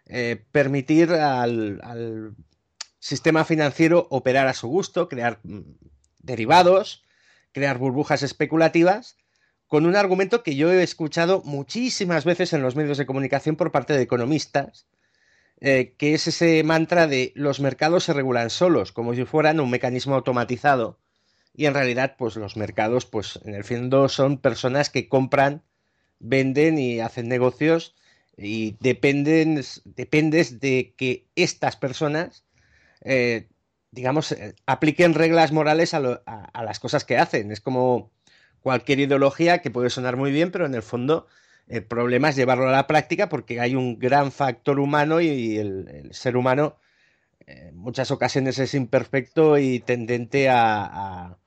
eh, 0.06 0.44
permitir 0.52 1.12
al 1.12 2.36
sistema 3.00 3.46
financiero 3.46 4.08
operar 4.10 4.48
a 4.48 4.54
su 4.54 4.68
gusto, 4.68 5.08
crear 5.08 5.40
mm, 5.44 5.62
derivados, 6.28 7.04
crear 7.52 7.80
burbujas 7.80 8.22
especulativas, 8.22 9.18
con 9.66 9.88
un 9.88 9.96
argumento 9.96 10.44
que 10.44 10.56
yo 10.56 10.72
he 10.72 10.84
escuchado 10.84 11.42
muchísimas 11.44 12.24
veces 12.24 12.54
en 12.54 12.62
los 12.62 12.76
medios 12.76 13.00
de 13.00 13.08
comunicación 13.08 13.56
por 13.56 13.72
parte 13.72 13.94
de 13.94 14.04
economistas, 14.04 14.86
eh, 15.60 15.96
que 15.98 16.14
es 16.14 16.28
ese 16.28 16.64
mantra 16.64 17.08
de 17.08 17.34
los 17.36 17.60
mercados 17.60 18.04
se 18.04 18.14
regulan 18.14 18.52
solos, 18.52 18.92
como 18.92 19.16
si 19.16 19.26
fueran 19.26 19.60
un 19.60 19.72
mecanismo 19.72 20.14
automatizado. 20.14 21.00
Y 21.56 21.66
en 21.66 21.74
realidad, 21.74 22.16
pues 22.18 22.36
los 22.36 22.56
mercados, 22.56 23.08
pues 23.08 23.40
en 23.44 23.56
el 23.56 23.64
fondo 23.64 24.08
son 24.08 24.38
personas 24.38 24.92
que 24.92 25.10
compran, 25.10 25.64
venden 26.20 26.78
y 26.78 27.00
hacen 27.00 27.28
negocios 27.28 27.96
y 28.38 28.78
dependen, 28.80 29.64
dependes 29.84 30.60
de 30.60 30.94
que 30.96 31.26
estas 31.36 31.76
personas 31.76 32.46
eh, 33.02 33.48
digamos, 33.92 34.32
eh, 34.32 34.56
apliquen 34.66 35.14
reglas 35.14 35.52
morales 35.52 35.94
a, 35.94 36.00
las 36.00 36.80
cosas 36.80 37.06
que 37.06 37.18
hacen. 37.18 37.52
Es 37.52 37.62
como 37.62 38.12
cualquier 38.62 39.00
ideología 39.00 39.60
que 39.60 39.72
puede 39.72 39.90
sonar 39.90 40.18
muy 40.18 40.32
bien, 40.32 40.52
pero 40.52 40.66
en 40.66 40.76
el 40.76 40.84
fondo 40.84 41.28
el 41.68 41.86
problema 41.86 42.30
es 42.30 42.36
llevarlo 42.36 42.68
a 42.68 42.72
la 42.72 42.88
práctica 42.88 43.30
porque 43.30 43.60
hay 43.60 43.76
un 43.76 44.00
gran 44.00 44.32
factor 44.32 44.80
humano 44.80 45.22
y 45.22 45.58
el, 45.58 46.10
ser 46.12 46.38
humano 46.38 46.78
en 47.46 47.76
muchas 47.78 48.12
ocasiones 48.12 48.60
es 48.60 48.74
imperfecto 48.74 49.58
y 49.58 49.80
tendente 49.80 50.50
a, 50.50 51.38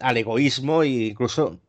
al 0.00 0.16
egoísmo 0.16 0.82
e 0.82 0.88
incluso, 0.88 1.60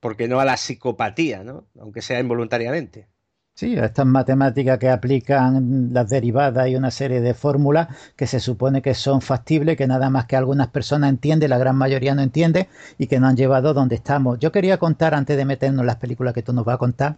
¿por 0.00 0.16
qué 0.16 0.28
no 0.28 0.40
a 0.40 0.44
la 0.44 0.56
psicopatía, 0.56 1.44
¿no? 1.44 1.66
aunque 1.78 2.02
sea 2.02 2.20
involuntariamente. 2.20 3.08
Sí, 3.56 3.76
estas 3.76 4.04
matemáticas 4.06 4.78
que 4.78 4.90
aplican 4.90 5.90
las 5.92 6.08
derivadas 6.08 6.68
y 6.68 6.74
una 6.76 6.90
serie 6.90 7.20
de 7.20 7.34
fórmulas 7.34 7.88
que 8.16 8.26
se 8.26 8.40
supone 8.40 8.82
que 8.82 8.94
son 8.94 9.20
factibles, 9.20 9.76
que 9.76 9.86
nada 9.86 10.10
más 10.10 10.26
que 10.26 10.34
algunas 10.36 10.68
personas 10.68 11.10
entienden, 11.10 11.50
la 11.50 11.58
gran 11.58 11.76
mayoría 11.76 12.14
no 12.16 12.22
entiende 12.22 12.68
y 12.98 13.06
que 13.06 13.20
nos 13.20 13.30
han 13.30 13.36
llevado 13.36 13.72
donde 13.72 13.94
estamos. 13.94 14.40
Yo 14.40 14.50
quería 14.50 14.78
contar, 14.78 15.14
antes 15.14 15.36
de 15.36 15.44
meternos 15.44 15.82
en 15.82 15.86
las 15.86 15.96
películas 15.96 16.34
que 16.34 16.42
tú 16.42 16.52
nos 16.52 16.64
vas 16.64 16.74
a 16.74 16.78
contar, 16.78 17.16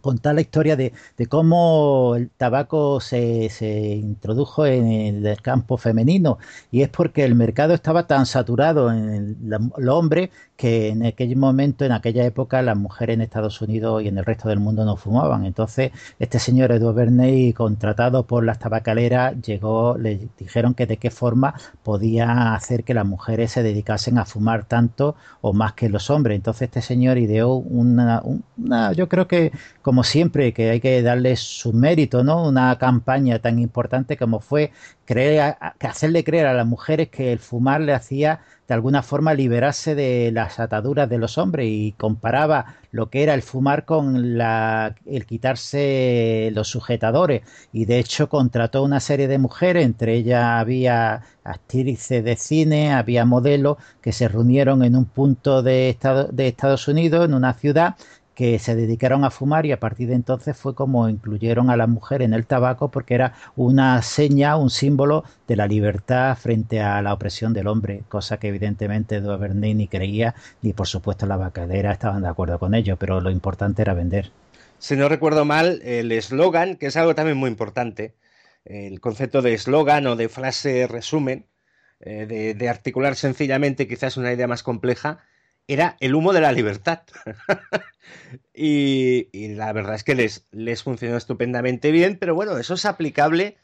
contar 0.00 0.34
la 0.34 0.40
historia 0.40 0.76
de, 0.76 0.92
cómo 1.28 2.14
el 2.16 2.30
tabaco 2.30 3.00
se, 3.00 3.48
se, 3.50 3.70
introdujo 3.96 4.66
en 4.66 5.26
el 5.26 5.42
campo 5.42 5.76
femenino 5.76 6.38
y 6.70 6.82
es 6.82 6.88
porque 6.88 7.24
el 7.24 7.34
mercado 7.34 7.74
estaba 7.74 8.06
tan 8.06 8.26
saturado 8.26 8.92
en 8.92 9.36
el, 9.76 9.88
hombre 9.88 10.30
que 10.60 10.88
en 10.88 11.06
aquel 11.06 11.36
momento, 11.36 11.86
en 11.86 11.92
aquella 11.92 12.22
época, 12.26 12.60
las 12.60 12.76
mujeres 12.76 13.14
en 13.14 13.22
Estados 13.22 13.62
Unidos 13.62 14.02
y 14.02 14.08
en 14.08 14.18
el 14.18 14.26
resto 14.26 14.50
del 14.50 14.60
mundo 14.60 14.84
no 14.84 14.98
fumaban. 14.98 15.46
Entonces, 15.46 15.90
este 16.18 16.38
señor 16.38 16.70
Edward 16.70 16.96
Bernays, 16.96 17.54
contratado 17.54 18.26
por 18.26 18.44
las 18.44 18.58
tabacaleras, 18.58 19.40
llegó, 19.40 19.96
le 19.96 20.28
dijeron 20.38 20.74
que 20.74 20.86
de 20.86 20.98
qué 20.98 21.10
forma 21.10 21.54
podía 21.82 22.54
hacer 22.54 22.84
que 22.84 22.92
las 22.92 23.06
mujeres 23.06 23.52
se 23.52 23.62
dedicasen 23.62 24.18
a 24.18 24.26
fumar 24.26 24.66
tanto 24.66 25.16
o 25.40 25.54
más 25.54 25.72
que 25.72 25.88
los 25.88 26.10
hombres. 26.10 26.36
Entonces, 26.36 26.62
este 26.68 26.82
señor 26.82 27.16
ideó 27.16 27.54
una, 27.54 28.22
una 28.58 28.92
yo 28.92 29.08
creo 29.08 29.26
que 29.26 29.52
como 29.80 30.04
siempre, 30.04 30.52
que 30.52 30.70
hay 30.70 30.80
que 30.80 31.00
darle 31.02 31.36
su 31.36 31.72
mérito, 31.72 32.22
¿no? 32.22 32.46
Una 32.46 32.76
campaña 32.76 33.38
tan 33.38 33.58
importante 33.58 34.18
como 34.18 34.40
fue 34.40 34.72
creer, 35.10 35.56
hacerle 35.80 36.22
creer 36.22 36.46
a 36.46 36.54
las 36.54 36.66
mujeres 36.68 37.08
que 37.08 37.32
el 37.32 37.40
fumar 37.40 37.80
le 37.80 37.94
hacía 37.94 38.42
de 38.68 38.74
alguna 38.74 39.02
forma 39.02 39.34
liberarse 39.34 39.96
de 39.96 40.30
las 40.30 40.60
ataduras 40.60 41.08
de 41.08 41.18
los 41.18 41.36
hombres 41.36 41.66
y 41.68 41.90
comparaba 41.98 42.76
lo 42.92 43.10
que 43.10 43.24
era 43.24 43.34
el 43.34 43.42
fumar 43.42 43.84
con 43.84 44.38
la, 44.38 44.94
el 45.06 45.26
quitarse 45.26 46.52
los 46.54 46.68
sujetadores. 46.68 47.42
Y 47.72 47.86
de 47.86 47.98
hecho 47.98 48.28
contrató 48.28 48.84
una 48.84 49.00
serie 49.00 49.26
de 49.26 49.38
mujeres, 49.38 49.84
entre 49.84 50.14
ellas 50.14 50.44
había 50.44 51.22
actrices 51.42 52.22
de 52.22 52.36
cine, 52.36 52.92
había 52.92 53.24
modelos 53.24 53.78
que 54.00 54.12
se 54.12 54.28
reunieron 54.28 54.84
en 54.84 54.94
un 54.94 55.06
punto 55.06 55.64
de, 55.64 55.98
de 56.30 56.46
Estados 56.46 56.86
Unidos, 56.86 57.24
en 57.24 57.34
una 57.34 57.54
ciudad 57.54 57.96
que 58.40 58.58
se 58.58 58.74
dedicaron 58.74 59.22
a 59.26 59.30
fumar 59.30 59.66
y 59.66 59.72
a 59.72 59.80
partir 59.80 60.08
de 60.08 60.14
entonces 60.14 60.56
fue 60.56 60.74
como 60.74 61.10
incluyeron 61.10 61.68
a 61.68 61.76
la 61.76 61.86
mujer 61.86 62.22
en 62.22 62.32
el 62.32 62.46
tabaco 62.46 62.90
porque 62.90 63.12
era 63.12 63.34
una 63.54 64.00
seña, 64.00 64.56
un 64.56 64.70
símbolo 64.70 65.24
de 65.46 65.56
la 65.56 65.66
libertad 65.66 66.38
frente 66.38 66.80
a 66.80 67.02
la 67.02 67.12
opresión 67.12 67.52
del 67.52 67.66
hombre, 67.66 68.00
cosa 68.08 68.38
que 68.38 68.48
evidentemente 68.48 69.16
Edward 69.16 69.54
ni 69.56 69.86
creía 69.88 70.34
ni 70.62 70.72
por 70.72 70.86
supuesto 70.86 71.26
la 71.26 71.36
vacadera 71.36 71.92
estaban 71.92 72.22
de 72.22 72.30
acuerdo 72.30 72.58
con 72.58 72.74
ello, 72.74 72.96
pero 72.96 73.20
lo 73.20 73.30
importante 73.30 73.82
era 73.82 73.92
vender. 73.92 74.30
Si 74.78 74.96
no 74.96 75.10
recuerdo 75.10 75.44
mal, 75.44 75.82
el 75.84 76.10
eslogan, 76.10 76.76
que 76.76 76.86
es 76.86 76.96
algo 76.96 77.14
también 77.14 77.36
muy 77.36 77.50
importante, 77.50 78.14
el 78.64 79.02
concepto 79.02 79.42
de 79.42 79.52
eslogan 79.52 80.06
o 80.06 80.16
de 80.16 80.30
frase 80.30 80.86
resumen, 80.86 81.44
eh, 82.00 82.54
de 82.56 82.68
articular 82.70 83.16
sencillamente 83.16 83.86
quizás 83.86 84.16
una 84.16 84.32
idea 84.32 84.48
más 84.48 84.62
compleja, 84.62 85.26
era 85.72 85.96
el 86.00 86.14
humo 86.14 86.32
de 86.32 86.40
la 86.40 86.52
libertad. 86.52 87.02
y, 88.54 89.28
la 89.54 89.72
verdad 89.72 89.94
es 89.94 90.04
que 90.04 90.14
les, 90.14 90.46
les 90.50 90.82
funcionó 90.82 91.16
estupendamente 91.16 91.90
bien, 91.90 92.18
pero 92.18 92.34
bueno, 92.34 92.58
eso 92.58 92.74
es 92.74 92.84
aplicable 92.84 93.56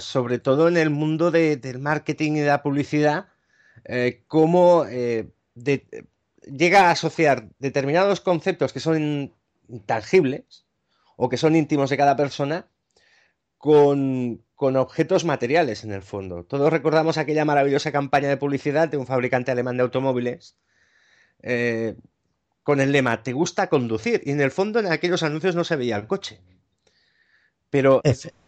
sobre 0.00 0.38
todo 0.38 0.68
en 0.68 0.76
el 0.76 0.90
mundo 0.90 1.30
del 1.30 1.78
marketing 1.78 2.32
y 2.32 2.40
de 2.40 2.46
la 2.46 2.62
publicidad, 2.62 3.28
eh, 3.84 4.24
cómo 4.26 4.84
eh, 4.88 5.28
llega 5.54 6.88
a 6.88 6.90
asociar 6.90 7.48
determinados 7.58 8.20
conceptos 8.20 8.72
que 8.72 8.80
son 8.80 9.34
intangibles 9.68 10.66
o 11.16 11.28
que 11.28 11.36
son 11.36 11.56
íntimos 11.56 11.90
de 11.90 11.96
cada 11.96 12.16
persona 12.16 12.68
con, 13.58 14.42
con 14.54 14.76
objetos 14.76 15.24
materiales 15.24 15.84
en 15.84 15.92
el 15.92 16.02
fondo. 16.02 16.44
Todos 16.44 16.72
recordamos 16.72 17.18
aquella 17.18 17.44
maravillosa 17.44 17.92
campaña 17.92 18.28
de 18.28 18.36
publicidad 18.36 18.88
de 18.88 18.96
un 18.96 19.06
fabricante 19.06 19.52
alemán 19.52 19.76
de 19.76 19.84
automóviles 19.84 20.56
eh, 21.42 21.96
con 22.62 22.80
el 22.80 22.92
lema, 22.92 23.22
¿te 23.22 23.32
gusta 23.32 23.68
conducir? 23.68 24.22
Y 24.24 24.30
en 24.30 24.40
el 24.40 24.50
fondo 24.50 24.80
en 24.80 24.86
aquellos 24.86 25.22
anuncios 25.22 25.54
no 25.54 25.64
se 25.64 25.76
veía 25.76 25.96
el 25.96 26.06
coche. 26.06 26.40
Pero 27.70 28.00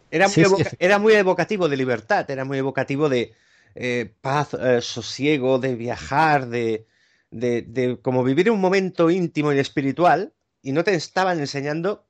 era, 0.09 0.99
muy 0.99 1.13
evocativo 1.13 1.67
de 1.69 1.77
libertad, 1.77 2.29
era 2.31 2.45
muy 2.45 2.57
evocativo 2.57 3.09
de 3.09 3.33
eh, 3.75 4.13
paz, 4.21 4.53
eh, 4.53 4.81
sosiego, 4.81 5.59
de 5.59 5.75
viajar, 5.75 6.47
de, 6.47 6.87
de, 7.29 7.99
como 8.01 8.23
vivir 8.23 8.49
un 8.49 8.61
momento 8.61 9.09
íntimo 9.09 9.53
y 9.53 9.59
espiritual, 9.59 10.33
y 10.61 10.71
no 10.71 10.83
te 10.83 10.95
estaban 10.95 11.39
enseñando 11.39 12.07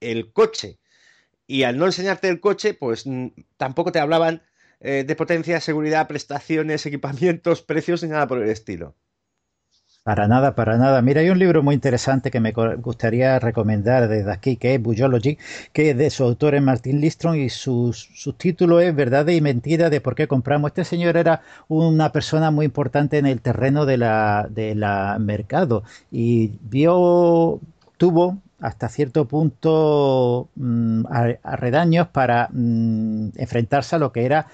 el 0.00 0.32
coche. 0.32 0.78
Y 1.46 1.64
al 1.64 1.76
no 1.76 1.86
enseñarte 1.86 2.28
el 2.28 2.40
coche, 2.40 2.74
pues 2.74 3.04
tampoco 3.56 3.92
te 3.92 3.98
hablaban 3.98 4.42
eh, 4.80 5.04
de 5.06 5.16
potencia, 5.16 5.60
seguridad, 5.60 6.08
prestaciones, 6.08 6.86
equipamientos, 6.86 7.62
precios 7.70 8.02
ni 8.02 8.08
nada 8.08 8.26
por 8.26 8.42
el 8.42 8.48
estilo. 8.48 8.96
Para 10.04 10.26
nada, 10.26 10.56
para 10.56 10.78
nada. 10.78 11.00
Mira, 11.00 11.20
hay 11.20 11.30
un 11.30 11.38
libro 11.38 11.62
muy 11.62 11.76
interesante 11.76 12.32
que 12.32 12.40
me 12.40 12.52
gustaría 12.52 13.38
recomendar 13.38 14.08
desde 14.08 14.32
aquí, 14.32 14.56
que 14.56 14.74
es 14.74 14.82
Bullology, 14.82 15.38
que 15.72 15.90
es 15.90 15.96
de 15.96 16.10
su 16.10 16.24
autor 16.24 16.56
es 16.56 16.62
Martin 16.62 17.00
Listrom 17.00 17.36
y 17.36 17.48
su, 17.50 17.94
título 18.36 18.80
es 18.80 18.94
Verdad 18.96 19.28
y 19.28 19.40
Mentira 19.40 19.90
de 19.90 20.00
por 20.00 20.16
qué 20.16 20.26
compramos. 20.26 20.70
Este 20.70 20.84
señor 20.84 21.16
era 21.16 21.42
una 21.68 22.10
persona 22.10 22.50
muy 22.50 22.66
importante 22.66 23.18
en 23.18 23.26
el 23.26 23.40
terreno 23.40 23.86
de 23.86 23.98
la, 23.98 24.48
de 24.50 24.74
la 24.74 25.18
mercado 25.20 25.84
y 26.10 26.50
vio, 26.62 27.60
tuvo 27.96 28.38
hasta 28.62 28.88
cierto 28.88 29.26
punto 29.26 30.48
mm, 30.54 31.04
arredaños 31.42 32.08
para 32.08 32.48
mm, 32.52 33.30
enfrentarse 33.36 33.96
a 33.96 33.98
lo 33.98 34.12
que 34.12 34.24
era 34.24 34.46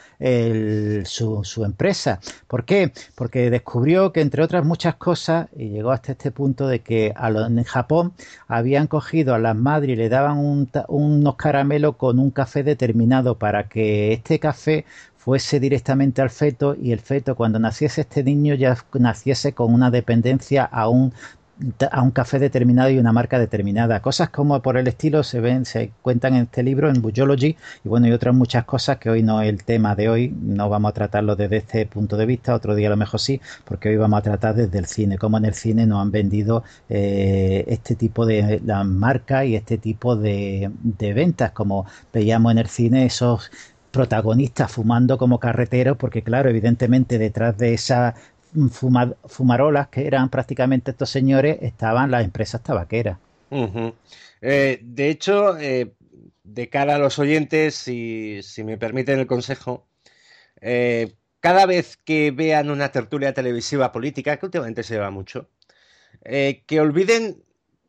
su, 1.04 1.64
empresa. 1.64 2.20
¿Por 2.46 2.64
qué? 2.64 2.92
Porque 3.14 3.50
descubrió 3.50 4.12
que 4.12 4.22
entre 4.22 4.42
otras 4.42 4.64
muchas 4.64 4.96
cosas, 4.96 5.48
y 5.56 5.68
llegó 5.68 5.90
hasta 5.92 6.12
este 6.12 6.30
punto 6.30 6.66
de 6.66 6.80
que 6.80 7.14
en 7.16 7.64
Japón 7.64 8.12
habían 8.48 8.86
cogido 8.86 9.34
a 9.34 9.38
las 9.38 9.56
madres 9.56 9.90
y 9.90 9.96
le 9.96 10.08
daban 10.08 10.38
unos 10.88 11.36
caramelos 11.36 11.96
con 11.96 12.18
un 12.18 12.30
café 12.30 12.62
determinado 12.62 13.38
para 13.38 13.68
que 13.68 14.12
este 14.14 14.38
café 14.38 14.86
fuese 15.28 15.60
directamente 15.60 16.22
al 16.22 16.30
feto 16.30 16.74
y 16.80 16.92
el 16.92 17.00
feto 17.00 17.36
cuando 17.36 17.58
naciese 17.58 18.00
este 18.00 18.24
niño 18.24 18.54
ya 18.54 18.78
naciese 18.94 19.52
con 19.52 19.74
una 19.74 19.90
dependencia 19.90 20.64
a 20.64 20.88
un 20.88 21.12
a 21.90 22.02
un 22.02 22.10
café 22.10 22.38
determinado 22.38 22.90
y 22.90 22.98
una 22.98 23.12
marca 23.12 23.38
determinada. 23.38 24.00
Cosas 24.00 24.30
como 24.30 24.60
por 24.62 24.76
el 24.76 24.86
estilo 24.86 25.22
se 25.22 25.40
ven, 25.40 25.64
se 25.64 25.90
cuentan 26.02 26.34
en 26.34 26.42
este 26.44 26.62
libro, 26.62 26.88
en 26.88 27.02
Bujology, 27.02 27.56
y 27.84 27.88
bueno, 27.88 28.06
y 28.06 28.12
otras 28.12 28.34
muchas 28.34 28.64
cosas 28.64 28.98
que 28.98 29.10
hoy 29.10 29.22
no 29.22 29.42
es 29.42 29.48
el 29.48 29.64
tema 29.64 29.94
de 29.94 30.08
hoy, 30.08 30.34
no 30.40 30.68
vamos 30.68 30.90
a 30.90 30.94
tratarlo 30.94 31.36
desde 31.36 31.58
este 31.58 31.86
punto 31.86 32.16
de 32.16 32.26
vista, 32.26 32.54
otro 32.54 32.74
día 32.74 32.88
a 32.88 32.90
lo 32.90 32.96
mejor 32.96 33.20
sí, 33.20 33.40
porque 33.64 33.88
hoy 33.88 33.96
vamos 33.96 34.18
a 34.18 34.22
tratar 34.22 34.54
desde 34.54 34.78
el 34.78 34.86
cine, 34.86 35.18
cómo 35.18 35.38
en 35.38 35.44
el 35.46 35.54
cine 35.54 35.86
nos 35.86 36.00
han 36.00 36.10
vendido 36.10 36.62
eh, 36.88 37.64
este 37.68 37.94
tipo 37.94 38.24
de 38.26 38.60
marcas 38.84 39.46
y 39.46 39.56
este 39.56 39.78
tipo 39.78 40.16
de, 40.16 40.70
de 40.82 41.12
ventas, 41.12 41.50
como 41.52 41.86
veíamos 42.12 42.52
en 42.52 42.58
el 42.58 42.68
cine 42.68 43.06
esos 43.06 43.50
protagonistas 43.90 44.70
fumando 44.70 45.18
como 45.18 45.40
carreteros, 45.40 45.96
porque 45.96 46.22
claro, 46.22 46.50
evidentemente 46.50 47.18
detrás 47.18 47.56
de 47.58 47.74
esa 47.74 48.14
fumarolas 49.26 49.88
que 49.88 50.06
eran 50.06 50.28
prácticamente 50.30 50.90
estos 50.90 51.10
señores 51.10 51.58
estaban 51.62 52.10
las 52.10 52.24
empresas 52.24 52.62
tabaqueras. 52.62 53.18
Eh, 54.40 54.80
de 54.82 55.10
hecho, 55.10 55.58
eh, 55.58 55.92
de 56.44 56.68
cara 56.68 56.96
a 56.96 56.98
los 56.98 57.18
oyentes, 57.18 57.74
si, 57.74 58.42
me 58.64 58.78
permiten 58.78 59.18
el 59.18 59.26
consejo, 59.26 59.86
eh, 60.60 61.14
cada 61.40 61.66
vez 61.66 61.96
que 61.96 62.30
vean 62.30 62.70
una 62.70 62.90
tertulia 62.90 63.34
televisiva 63.34 63.92
política, 63.92 64.36
que 64.36 64.46
últimamente 64.46 64.82
se 64.82 64.94
lleva 64.94 65.10
mucho, 65.10 65.48
que 66.22 66.80
olviden 66.80 67.42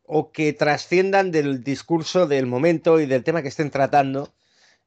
o 0.04 0.32
que 0.32 0.52
trasciendan 0.52 1.30
del 1.30 1.62
discurso 1.62 2.26
del 2.26 2.46
momento 2.46 3.00
y 3.00 3.06
del 3.06 3.24
tema 3.24 3.42
que 3.42 3.48
estén 3.48 3.70
tratando 3.70 4.32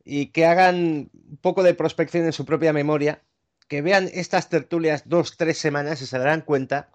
y 0.04 0.28
que 0.28 0.46
hagan 0.46 1.10
un 1.14 1.38
poco 1.42 1.64
de 1.64 1.74
prospección 1.74 2.26
en 2.26 2.34
su 2.34 2.46
propia 2.46 2.74
memoria 2.74 3.22
que 3.66 3.82
vean 3.82 4.10
estas 4.14 4.50
tertulias 4.50 5.04
dos, 5.08 5.38
tres 5.38 5.58
semanas 5.58 6.02
y 6.02 6.06
se 6.06 6.18
darán 6.18 6.42
cuenta 6.42 6.90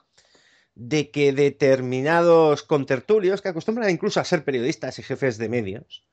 de 0.74 1.10
que 1.10 1.32
determinados 1.32 2.62
contertulios, 2.62 3.42
que 3.42 3.48
acostumbran 3.48 3.90
incluso 3.90 4.20
a 4.20 4.24
ser 4.24 4.44
periodistas 4.44 4.98
y 4.98 5.02
jefes 5.02 5.36
de 5.36 5.48
medios, 5.48 6.04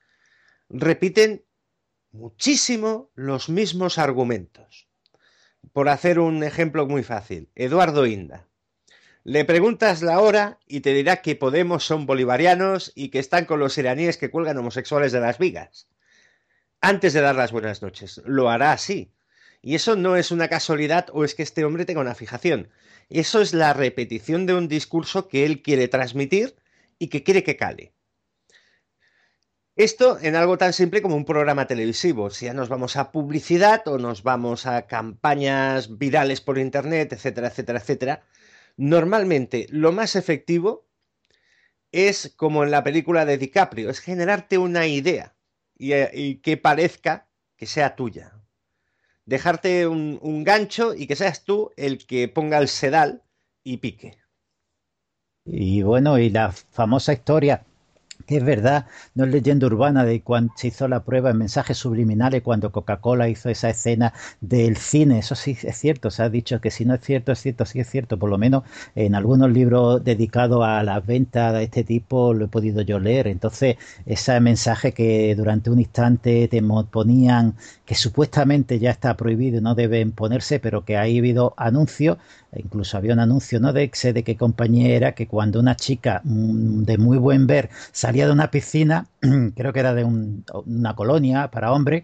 repiten 0.70 1.46
muchísimo 2.12 3.12
los 3.14 3.50
mismos 3.50 3.98
argumentos. 3.98 4.88
Por 5.74 5.90
hacer 5.90 6.20
un 6.20 6.44
ejemplo 6.44 6.88
muy 6.88 7.04
fácil, 7.04 7.50
Eduardo 7.56 8.06
Inda. 8.06 8.48
Le 9.24 9.44
preguntas 9.44 10.04
la 10.04 10.20
hora 10.20 10.60
y 10.68 10.82
te 10.82 10.94
dirá 10.94 11.24
que 11.24 11.36
Podemos 11.36 11.84
son 11.84 12.06
bolivarianos 12.06 12.92
y 12.96 13.10
que 13.10 13.20
están 13.20 13.46
con 13.46 13.60
los 13.60 13.78
iraníes 13.78 14.18
que 14.18 14.30
cuelgan 14.30 14.58
homosexuales 14.58 15.12
de 15.12 15.20
las 15.20 15.40
vigas. 15.40 15.88
Antes 16.80 17.14
de 17.14 17.22
dar 17.22 17.36
las 17.36 17.52
buenas 17.52 17.82
noches, 17.82 18.22
lo 18.26 18.52
hará 18.52 18.72
así, 18.72 19.15
y 19.66 19.74
eso 19.74 19.96
no 19.96 20.16
es 20.16 20.30
una 20.30 20.48
casualidad 20.48 21.08
o 21.12 21.26
es 21.26 21.34
que 21.34 21.42
este 21.42 21.66
hombre 21.66 21.86
tenga 21.86 22.00
una 22.00 22.14
fijación. 22.14 22.70
Eso 23.10 23.42
es 23.42 23.52
la 23.52 23.74
repetición 23.74 24.46
de 24.46 24.54
un 24.54 24.68
discurso 24.68 25.28
que 25.28 25.44
él 25.44 25.64
quiere 25.64 25.88
transmitir 25.88 26.56
y 27.00 27.08
que 27.08 27.24
quiere 27.24 27.44
que 27.44 27.58
cale. 27.58 27.92
Esto 29.76 30.20
en 30.22 30.36
algo 30.36 30.60
tan 30.60 30.72
simple 30.72 31.02
como 31.02 31.16
un 31.16 31.26
programa 31.26 31.66
televisivo. 31.66 32.30
Si 32.30 32.46
ya 32.46 32.54
nos 32.54 32.70
vamos 32.70 32.96
a 32.96 33.12
publicidad 33.12 33.88
o 33.88 33.98
nos 33.98 34.22
vamos 34.22 34.68
a 34.68 34.86
campañas 34.86 35.98
virales 35.98 36.42
por 36.42 36.60
internet, 36.60 37.14
etcétera, 37.14 37.48
etcétera, 37.48 37.80
etcétera, 37.80 38.24
normalmente 38.78 39.66
lo 39.72 39.92
más 39.92 40.16
efectivo 40.16 40.88
es 41.92 42.32
como 42.38 42.64
en 42.64 42.70
la 42.70 42.84
película 42.84 43.26
de 43.26 43.40
DiCaprio, 43.40 43.90
es 43.90 44.00
generarte 44.00 44.60
una 44.60 44.86
idea 44.86 45.36
y, 45.76 45.96
y 46.14 46.36
que 46.36 46.56
parezca 46.56 47.28
que 47.58 47.66
sea 47.66 47.96
tuya 47.96 48.45
dejarte 49.26 49.88
un, 49.88 50.44
gancho 50.44 50.94
y 50.94 51.08
que 51.08 51.16
seas 51.16 51.44
tú 51.44 51.72
el 51.78 52.06
que 52.06 52.28
ponga 52.28 52.58
el 52.58 52.68
sedal 52.68 53.24
y 53.64 53.78
pique. 53.78 54.18
Y 55.46 55.84
bueno, 55.84 56.18
y 56.18 56.30
la 56.30 56.52
famosa 56.52 57.14
historia 57.14 57.66
es 58.28 58.44
verdad, 58.44 58.86
no 59.14 59.26
es 59.26 59.32
leyenda 59.32 59.68
urbana 59.68 60.04
de 60.06 60.22
cuando 60.22 60.54
se 60.56 60.68
hizo 60.68 60.88
la 60.88 61.04
prueba 61.04 61.30
en 61.32 61.38
mensajes 61.38 61.78
subliminales 61.78 62.42
cuando 62.42 62.72
Coca-Cola 62.72 63.30
hizo 63.30 63.50
esa 63.50 63.70
escena 63.70 64.14
del 64.42 64.78
cine, 64.78 65.20
eso 65.20 65.36
sí 65.36 65.58
es 65.62 65.78
cierto, 65.78 66.10
se 66.12 66.24
ha 66.24 66.30
dicho 66.30 66.60
que 66.62 66.72
si 66.72 66.86
no 66.86 66.96
es 66.96 67.02
cierto, 67.02 67.32
es 67.32 67.40
cierto, 67.40 67.66
sí 67.66 67.80
es 67.80 67.90
cierto, 67.90 68.18
por 68.18 68.30
lo 68.30 68.38
menos 68.38 68.64
en 68.96 69.16
algunos 69.16 69.52
libros 69.52 70.04
dedicados 70.04 70.64
a 70.66 70.84
las 70.84 71.06
ventas 71.06 71.54
de 71.54 71.64
este 71.64 71.84
tipo 71.84 72.34
lo 72.34 72.46
he 72.46 72.48
podido 72.48 72.82
yo 72.82 73.00
leer, 73.00 73.28
entonces 73.28 73.78
ese 74.06 74.40
mensaje 74.40 74.94
que 74.94 75.36
durante 75.36 75.70
un 75.70 75.80
instante 75.80 76.48
te 76.48 76.62
ponían 76.92 77.56
que 77.86 77.96
supuestamente 77.96 78.80
ya 78.80 78.92
está 78.92 79.16
prohibido 79.16 79.60
y 79.60 79.62
no 79.62 79.76
deben 79.76 80.12
ponerse, 80.12 80.60
pero 80.60 80.86
que 80.86 80.98
ha 80.98 81.02
habido 81.02 81.54
anuncios 81.58 82.18
incluso 82.60 82.98
había 82.98 83.14
un 83.14 83.20
anuncio, 83.20 83.60
no 83.60 83.74
de 83.74 83.90
sé 83.94 84.14
de 84.14 84.24
qué 84.24 84.38
compañía 84.38 84.96
era, 84.96 85.14
que 85.14 85.28
cuando 85.28 85.60
una 85.60 85.76
chica 85.76 86.22
mm, 86.24 86.84
de 86.84 86.98
muy 86.98 87.18
buen 87.18 87.48
ver 87.48 87.70
salía 87.92 88.28
de 88.28 88.34
una 88.34 88.52
piscina, 88.52 89.08
creo 89.56 89.74
que 89.74 89.80
era 89.80 89.94
de 89.94 90.04
una 90.04 90.96
colonia 90.96 91.50
para 91.52 91.72
hombres, 91.72 92.04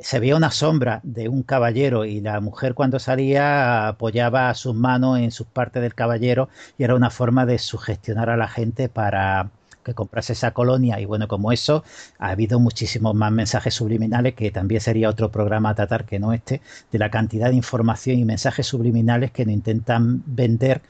se 0.00 0.18
veía 0.18 0.36
una 0.36 0.50
sombra 0.50 1.00
de 1.02 1.28
un 1.28 1.42
caballero 1.42 2.04
y 2.04 2.20
la 2.20 2.40
mujer 2.40 2.74
cuando 2.74 2.98
salía 2.98 3.88
apoyaba 3.88 4.54
sus 4.54 4.74
manos 4.74 5.18
en 5.18 5.30
sus 5.30 5.46
partes 5.46 5.82
del 5.82 5.94
caballero 5.94 6.48
y 6.78 6.84
era 6.84 6.94
una 6.94 7.10
forma 7.10 7.46
de 7.46 7.58
sugestionar 7.58 8.30
a 8.30 8.36
la 8.36 8.48
gente 8.48 8.88
para 8.88 9.50
que 9.84 9.94
comprase 9.94 10.32
esa 10.34 10.52
colonia 10.52 11.00
y 11.00 11.04
bueno, 11.04 11.28
como 11.28 11.52
eso, 11.52 11.84
ha 12.18 12.30
habido 12.30 12.60
muchísimos 12.60 13.14
más 13.14 13.32
mensajes 13.32 13.74
subliminales 13.74 14.34
que 14.34 14.50
también 14.50 14.80
sería 14.80 15.08
otro 15.08 15.30
programa 15.30 15.70
a 15.70 15.74
tratar 15.74 16.04
que 16.04 16.18
no 16.18 16.32
este, 16.32 16.60
de 16.92 16.98
la 16.98 17.10
cantidad 17.10 17.50
de 17.50 17.56
información 17.56 18.18
y 18.18 18.24
mensajes 18.24 18.66
subliminales 18.66 19.30
que 19.30 19.44
nos 19.44 19.54
intentan 19.54 20.22
vender 20.26 20.82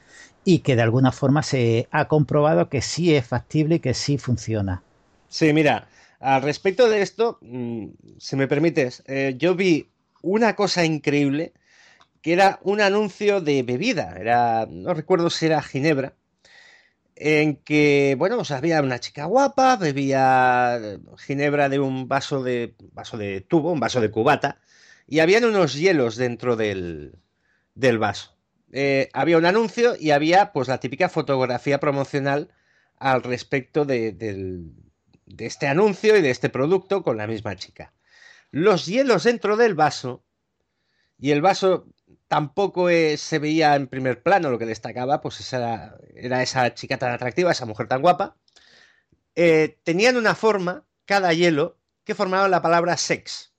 y 0.43 0.59
que 0.59 0.75
de 0.75 0.81
alguna 0.81 1.11
forma 1.11 1.43
se 1.43 1.87
ha 1.91 2.07
comprobado 2.07 2.69
que 2.69 2.81
sí 2.81 3.15
es 3.15 3.25
factible 3.25 3.75
y 3.75 3.79
que 3.79 3.93
sí 3.93 4.17
funciona. 4.17 4.81
Sí, 5.29 5.53
mira, 5.53 5.87
al 6.19 6.41
respecto 6.41 6.89
de 6.89 7.01
esto, 7.01 7.37
mm, 7.41 7.87
si 8.17 8.35
me 8.35 8.47
permites, 8.47 9.03
eh, 9.07 9.35
yo 9.37 9.55
vi 9.55 9.87
una 10.21 10.55
cosa 10.55 10.85
increíble 10.85 11.53
que 12.21 12.33
era 12.33 12.59
un 12.63 12.81
anuncio 12.81 13.41
de 13.41 13.63
bebida, 13.63 14.15
era, 14.19 14.67
no 14.69 14.93
recuerdo 14.93 15.29
si 15.29 15.47
era 15.47 15.61
Ginebra, 15.61 16.13
en 17.23 17.57
que, 17.57 18.15
bueno, 18.17 18.37
pues 18.37 18.49
había 18.49 18.81
una 18.81 18.99
chica 18.99 19.25
guapa, 19.25 19.75
bebía 19.75 20.79
ginebra 21.19 21.69
de 21.69 21.79
un 21.79 22.07
vaso 22.07 22.41
de, 22.41 22.73
vaso 22.93 23.15
de 23.15 23.41
tubo, 23.41 23.71
un 23.71 23.79
vaso 23.79 24.01
de 24.01 24.09
cubata, 24.09 24.59
y 25.05 25.19
habían 25.19 25.45
unos 25.45 25.75
hielos 25.75 26.15
dentro 26.15 26.55
del, 26.55 27.13
del 27.75 27.99
vaso. 27.99 28.35
Eh, 28.71 29.09
había 29.13 29.37
un 29.37 29.45
anuncio 29.45 29.95
y 29.99 30.09
había 30.09 30.51
pues 30.51 30.67
la 30.67 30.79
típica 30.79 31.09
fotografía 31.09 31.79
promocional 31.79 32.49
al 32.97 33.21
respecto 33.21 33.85
de, 33.85 34.13
de 34.13 35.45
este 35.45 35.67
anuncio 35.67 36.17
y 36.17 36.21
de 36.23 36.31
este 36.31 36.49
producto 36.49 37.03
con 37.03 37.17
la 37.17 37.27
misma 37.27 37.55
chica. 37.55 37.93
Los 38.49 38.87
hielos 38.87 39.25
dentro 39.25 39.57
del 39.57 39.75
vaso 39.75 40.23
y 41.19 41.29
el 41.29 41.43
vaso 41.43 41.85
tampoco 42.31 42.87
se 43.17 43.39
veía 43.39 43.75
en 43.75 43.87
primer 43.87 44.23
plano, 44.23 44.51
lo 44.51 44.57
que 44.57 44.65
destacaba 44.65 45.19
pues 45.19 45.51
era, 45.51 45.97
era 46.15 46.41
esa 46.41 46.73
chica 46.73 46.97
tan 46.97 47.11
atractiva, 47.11 47.51
esa 47.51 47.65
mujer 47.65 47.89
tan 47.89 48.01
guapa. 48.01 48.37
Eh, 49.35 49.77
tenían 49.83 50.15
una 50.15 50.33
forma, 50.33 50.85
cada 51.03 51.33
hielo, 51.33 51.77
que 52.05 52.15
formaba 52.15 52.47
la 52.47 52.61
palabra 52.61 52.95
sex. 52.95 53.53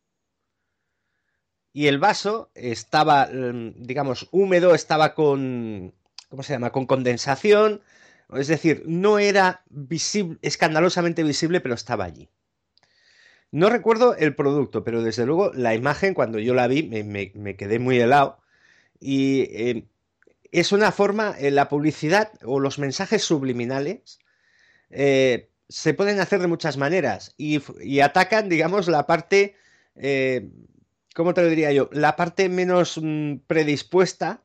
Y 1.74 1.86
el 1.88 1.98
vaso 1.98 2.50
estaba, 2.54 3.26
mm, 3.26 3.74
digamos, 3.76 4.28
húmedo, 4.32 4.74
estaba 4.74 5.12
con, 5.14 5.94
¿cómo 6.30 6.42
se 6.42 6.54
llama? 6.54 6.72
Con 6.72 6.86
condensación. 6.86 7.82
Es 8.34 8.48
decir, 8.48 8.84
no 8.86 9.18
era 9.18 9.64
visible, 9.68 10.38
escandalosamente 10.40 11.22
visible, 11.22 11.60
pero 11.60 11.74
estaba 11.74 12.04
allí. 12.04 12.30
No 13.50 13.68
recuerdo 13.68 14.16
el 14.16 14.34
producto, 14.34 14.82
pero 14.82 15.02
desde 15.02 15.26
luego 15.26 15.52
la 15.52 15.74
imagen, 15.74 16.14
cuando 16.14 16.38
yo 16.38 16.54
la 16.54 16.68
vi, 16.68 16.84
me, 16.84 17.56
quedé 17.56 17.78
muy 17.78 18.00
helado. 18.00 18.41
Y 19.04 19.40
eh, 19.50 19.84
es 20.52 20.70
una 20.70 20.92
forma, 20.92 21.34
en 21.36 21.56
la 21.56 21.68
publicidad 21.68 22.30
o 22.44 22.60
los 22.60 22.78
mensajes 22.78 23.24
subliminales 23.24 24.20
eh, 24.90 25.50
se 25.68 25.92
pueden 25.92 26.20
hacer 26.20 26.40
de 26.40 26.46
muchas 26.46 26.76
maneras 26.76 27.34
y, 27.36 28.00
atacan, 28.00 28.48
digamos, 28.48 28.86
la 28.86 29.06
parte, 29.06 29.56
eh, 29.96 30.50
¿cómo 31.16 31.34
te 31.34 31.42
lo 31.42 31.48
diría 31.48 31.72
yo? 31.72 31.90
La 31.92 32.14
parte 32.14 32.48
menos 32.48 33.00
mm, 33.02 33.38
predispuesta 33.48 34.42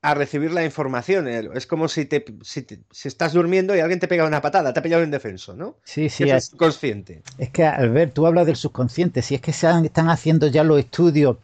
a 0.00 0.14
recibir 0.14 0.52
la 0.52 0.64
información. 0.64 1.28
Es 1.28 1.66
como 1.66 1.88
si, 1.88 2.06
te, 2.06 2.24
si, 2.40 2.64
estás 3.04 3.34
durmiendo 3.34 3.76
y 3.76 3.80
alguien 3.80 4.00
te 4.00 4.08
pega 4.08 4.26
una 4.26 4.40
patada, 4.40 4.72
te 4.72 4.80
ha 4.80 4.82
pillado 4.82 5.04
indefenso, 5.04 5.54
¿no? 5.54 5.76
Sí, 5.84 6.08
sí. 6.08 6.24
Es 6.24 6.50
consciente. 6.50 7.22
Es 7.36 7.50
que, 7.50 7.64
Albert, 7.64 8.14
tú 8.14 8.26
hablas 8.26 8.46
del 8.46 8.56
subconsciente. 8.56 9.20
Si 9.20 9.34
es 9.34 9.42
que 9.42 9.52
se 9.52 9.68
están 9.84 10.08
haciendo 10.08 10.46
ya 10.46 10.64
los 10.64 10.78
estudios 10.78 11.36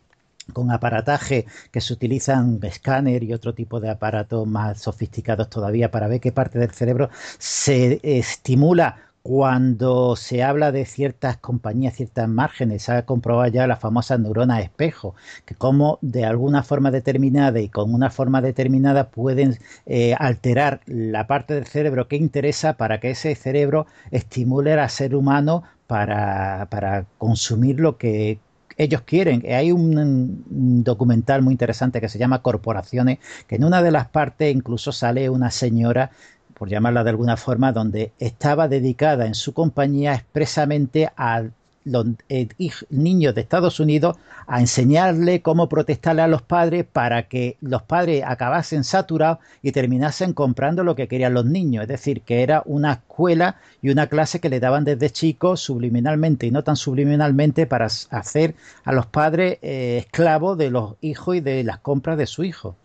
con 0.53 0.71
aparataje 0.71 1.47
que 1.71 1.81
se 1.81 1.93
utilizan 1.93 2.59
escáner 2.63 3.23
y 3.23 3.33
otro 3.33 3.55
tipo 3.55 3.81
de 3.81 3.91
aparatos 3.91 4.47
más 4.47 4.81
sofisticados 4.81 5.51
todavía 5.51 5.91
para 5.91 6.09
ver 6.09 6.21
qué 6.21 6.33
parte 6.33 6.59
del 6.59 6.71
cerebro 6.71 7.11
se 7.39 8.01
estimula 8.03 9.07
cuando 9.27 10.15
se 10.15 10.45
habla 10.45 10.71
de 10.71 10.85
ciertas 10.85 11.37
compañías, 11.37 11.95
ciertas 11.97 12.29
márgenes, 12.29 12.85
se 12.85 12.93
ha 12.93 13.05
comprobado 13.05 13.51
ya 13.51 13.67
la 13.67 13.75
famosa 13.75 14.17
neurona 14.17 14.61
espejo, 14.61 15.17
que 15.45 15.57
como 15.57 15.99
de 16.01 16.25
alguna 16.25 16.63
forma 16.63 16.93
determinada 16.93 17.59
y 17.59 17.69
con 17.69 17.93
una 17.93 18.11
forma 18.11 18.41
determinada 18.41 19.11
pueden 19.11 19.59
eh, 19.85 20.15
alterar 20.17 20.81
la 20.87 21.27
parte 21.27 21.55
del 21.55 21.67
cerebro 21.67 22.07
que 22.07 22.15
interesa 22.15 22.75
para 22.75 23.01
que 23.01 23.11
ese 23.11 23.35
cerebro 23.35 23.87
estimule 24.13 24.75
al 24.75 24.91
ser 24.91 25.17
humano 25.17 25.65
para, 25.89 26.69
para 26.71 27.07
consumir 27.19 27.81
lo 27.81 27.99
que 27.99 28.39
ellos 28.77 29.03
quieren. 29.03 29.43
Hay 29.51 29.73
un, 29.73 30.83
documental 30.85 31.43
muy 31.43 31.53
interesante 31.53 32.01
que 32.01 32.09
se 32.09 32.19
llama 32.19 32.43
Corporaciones, 32.43 33.19
que 33.47 33.57
en 33.57 33.65
una 33.65 33.83
de 33.83 33.91
las 33.91 34.09
partes 34.09 34.55
incluso 34.55 34.93
sale 34.93 35.31
una 35.31 35.51
señora 35.51 36.11
por 36.55 36.69
llamarla 36.71 37.05
de 37.05 37.11
alguna 37.11 37.37
forma, 37.37 37.73
donde 37.73 38.13
estaba 38.19 38.67
dedicada 38.67 39.27
en 39.27 39.35
su 39.35 39.53
compañía 39.53 40.15
expresamente 40.15 41.11
a 41.17 41.45
los 41.87 42.07
eh, 42.29 42.49
niños 42.91 43.35
de 43.35 43.41
Estados 43.41 43.81
Unidos 43.81 44.17
a 44.47 44.61
enseñarle 44.61 45.41
cómo 45.41 45.69
protestarle 45.69 46.23
a 46.23 46.29
los 46.29 46.43
padres 46.43 46.85
para 46.85 47.29
que 47.29 47.57
los 47.61 47.83
padres 47.83 48.25
acabasen 48.27 48.85
saturados 48.85 49.39
y 49.63 49.73
terminasen 49.73 50.35
comprando 50.35 50.85
lo 50.85 50.95
que 50.95 51.09
querían 51.09 51.33
los 51.33 51.47
niños. 51.47 51.83
Es 51.83 51.89
decir, 51.89 52.23
que 52.23 52.43
era 52.43 52.63
una 52.67 52.93
escuela 52.93 53.57
y 53.81 53.91
una 53.91 54.09
clase 54.09 54.41
que 54.41 54.49
le 54.49 54.61
daban 54.61 54.85
desde 54.85 55.11
chicos 55.11 55.61
subliminalmente 55.61 56.47
y 56.47 56.51
no 56.51 56.65
tan 56.65 56.77
subliminalmente 56.77 57.67
para 57.67 57.87
hacer 57.87 58.55
a 58.85 58.93
los 58.93 59.07
padres 59.07 59.59
eh, 59.63 59.99
esclavos 60.05 60.59
de 60.59 60.71
los 60.71 60.97
hijos 61.01 61.37
y 61.37 61.41
de 61.41 61.65
las 61.65 61.79
compras 61.79 62.19
de 62.19 62.27
su 62.27 62.45
hijo. 62.45 62.77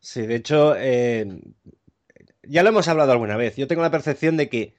Sí, 0.00 0.26
de 0.26 0.36
hecho, 0.36 0.74
eh, 0.76 1.40
ya 2.42 2.62
lo 2.62 2.68
hemos 2.68 2.88
hablado 2.88 3.12
alguna 3.12 3.36
vez. 3.36 3.56
Yo 3.56 3.66
tengo 3.66 3.82
la 3.82 3.90
percepción 3.90 4.36
de 4.36 4.48
que, 4.48 4.74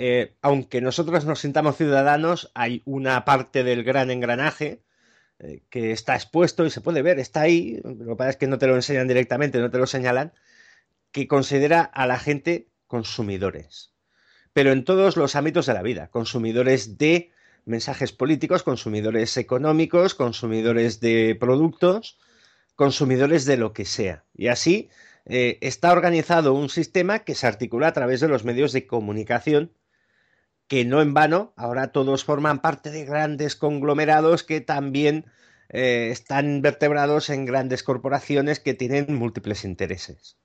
eh, 0.00 0.36
aunque 0.42 0.80
nosotros 0.80 1.24
nos 1.24 1.40
sintamos 1.40 1.76
ciudadanos, 1.76 2.52
hay 2.54 2.82
una 2.84 3.24
parte 3.24 3.64
del 3.64 3.82
gran 3.82 4.12
engranaje 4.12 4.84
eh, 5.40 5.64
que 5.70 5.90
está 5.90 6.14
expuesto 6.14 6.64
y 6.64 6.70
se 6.70 6.80
puede 6.80 7.02
ver, 7.02 7.18
está 7.18 7.40
ahí. 7.40 7.80
Lo 7.82 8.10
que 8.10 8.14
pasa 8.14 8.30
es 8.30 8.36
que 8.36 8.46
no 8.46 8.58
te 8.58 8.68
lo 8.68 8.76
enseñan 8.76 9.08
directamente, 9.08 9.58
no 9.58 9.72
te 9.72 9.78
lo 9.78 9.88
señalan, 9.88 10.32
que 11.10 11.26
considera 11.26 11.82
a 11.82 12.06
la 12.06 12.20
gente 12.20 12.68
consumidores. 12.86 13.92
Pero 14.52 14.70
en 14.70 14.84
todos 14.84 15.16
los 15.16 15.34
ámbitos 15.34 15.66
de 15.66 15.74
la 15.74 15.82
vida, 15.82 16.10
consumidores 16.12 16.96
de 16.96 17.32
mensajes 17.64 18.12
políticos, 18.12 18.62
consumidores 18.62 19.36
económicos, 19.36 20.14
consumidores 20.14 21.00
de 21.00 21.36
productos, 21.40 22.20
consumidores 22.76 23.46
de 23.46 23.56
lo 23.56 23.72
que 23.72 23.84
sea. 23.84 24.26
Y 24.32 24.46
así 24.46 24.90
eh, 25.26 25.58
está 25.60 25.90
organizado 25.90 26.54
un 26.54 26.68
sistema 26.68 27.18
que 27.24 27.34
se 27.34 27.48
articula 27.48 27.88
a 27.88 27.92
través 27.92 28.20
de 28.20 28.28
los 28.28 28.44
medios 28.44 28.72
de 28.72 28.86
comunicación, 28.86 29.72
que 30.68 30.84
no 30.84 31.00
en 31.02 31.14
vano, 31.14 31.52
ahora 31.56 31.92
todos 31.92 32.24
forman 32.24 32.60
parte 32.60 32.90
de 32.90 33.04
grandes 33.04 33.56
conglomerados 33.56 34.44
que 34.44 34.60
también 34.60 35.24
eh, 35.70 36.10
están 36.12 36.62
vertebrados 36.62 37.30
en 37.30 37.44
grandes 37.46 37.82
corporaciones 37.82 38.60
que 38.60 38.74
tienen 38.74 39.14
múltiples 39.14 39.64
intereses. 39.64 40.38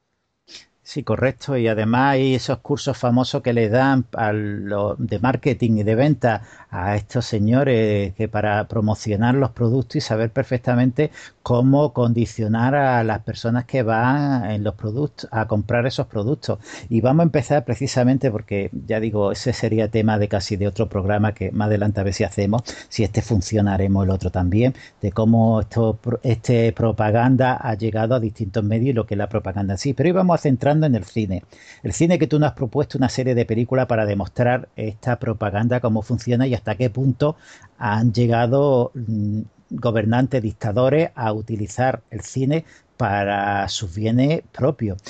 Sí, 0.85 1.01
correcto. 1.03 1.55
Y 1.57 1.67
además 1.69 2.13
hay 2.15 2.35
esos 2.35 2.57
cursos 2.59 2.97
famosos 2.97 3.41
que 3.41 3.53
le 3.53 3.69
dan 3.69 4.05
a 4.17 4.33
de 4.33 5.19
marketing 5.19 5.77
y 5.77 5.83
de 5.83 5.95
venta 5.95 6.41
a 6.69 6.95
estos 6.97 7.25
señores 7.25 8.13
que 8.15 8.27
para 8.27 8.67
promocionar 8.67 9.35
los 9.35 9.51
productos 9.51 9.95
y 9.95 10.01
saber 10.01 10.31
perfectamente 10.31 11.09
cómo 11.41 11.93
condicionar 11.93 12.75
a 12.75 13.03
las 13.05 13.19
personas 13.21 13.63
que 13.65 13.81
van 13.83 14.49
en 14.51 14.63
los 14.63 14.75
productos 14.75 15.29
a 15.31 15.47
comprar 15.47 15.85
esos 15.85 16.07
productos. 16.07 16.59
Y 16.89 16.99
vamos 16.99 17.21
a 17.21 17.23
empezar 17.27 17.63
precisamente 17.63 18.29
porque 18.29 18.69
ya 18.85 18.99
digo, 18.99 19.31
ese 19.31 19.53
sería 19.53 19.87
tema 19.89 20.17
de 20.19 20.27
casi 20.27 20.57
de 20.57 20.67
otro 20.67 20.89
programa 20.89 21.33
que 21.33 21.51
más 21.51 21.67
adelante 21.67 22.01
a 22.01 22.03
ver 22.03 22.13
si 22.13 22.25
hacemos, 22.25 22.63
si 22.89 23.03
este 23.03 23.21
funcionaremos 23.21 24.03
el 24.03 24.09
otro 24.11 24.31
también, 24.31 24.73
de 25.01 25.11
cómo 25.13 25.61
esto 25.61 25.97
este 26.23 26.73
propaganda 26.73 27.57
ha 27.61 27.75
llegado 27.75 28.15
a 28.15 28.19
distintos 28.19 28.63
medios 28.65 28.89
y 28.89 28.93
lo 28.93 29.05
que 29.05 29.13
es 29.13 29.17
la 29.17 29.29
propaganda 29.29 29.75
en 29.75 29.77
sí. 29.77 29.93
Pero 29.93 30.07
hoy 30.07 30.13
vamos 30.13 30.35
a 30.35 30.41
en 30.81 30.95
el 30.95 31.05
cine. 31.05 31.43
El 31.83 31.93
cine 31.93 32.17
que 32.17 32.27
tú 32.27 32.39
nos 32.39 32.49
has 32.49 32.55
propuesto 32.55 32.97
una 32.97 33.09
serie 33.09 33.35
de 33.35 33.45
películas 33.45 33.85
para 33.85 34.05
demostrar 34.05 34.69
esta 34.75 35.19
propaganda, 35.19 35.79
cómo 35.79 36.01
funciona 36.01 36.47
y 36.47 36.53
hasta 36.53 36.75
qué 36.75 36.89
punto 36.89 37.35
han 37.77 38.13
llegado 38.13 38.91
mm, 38.95 39.41
gobernantes, 39.69 40.41
dictadores 40.41 41.11
a 41.15 41.33
utilizar 41.33 42.01
el 42.09 42.21
cine 42.21 42.65
para 42.97 43.67
sus 43.69 43.93
bienes 43.93 44.41
propios. 44.51 45.01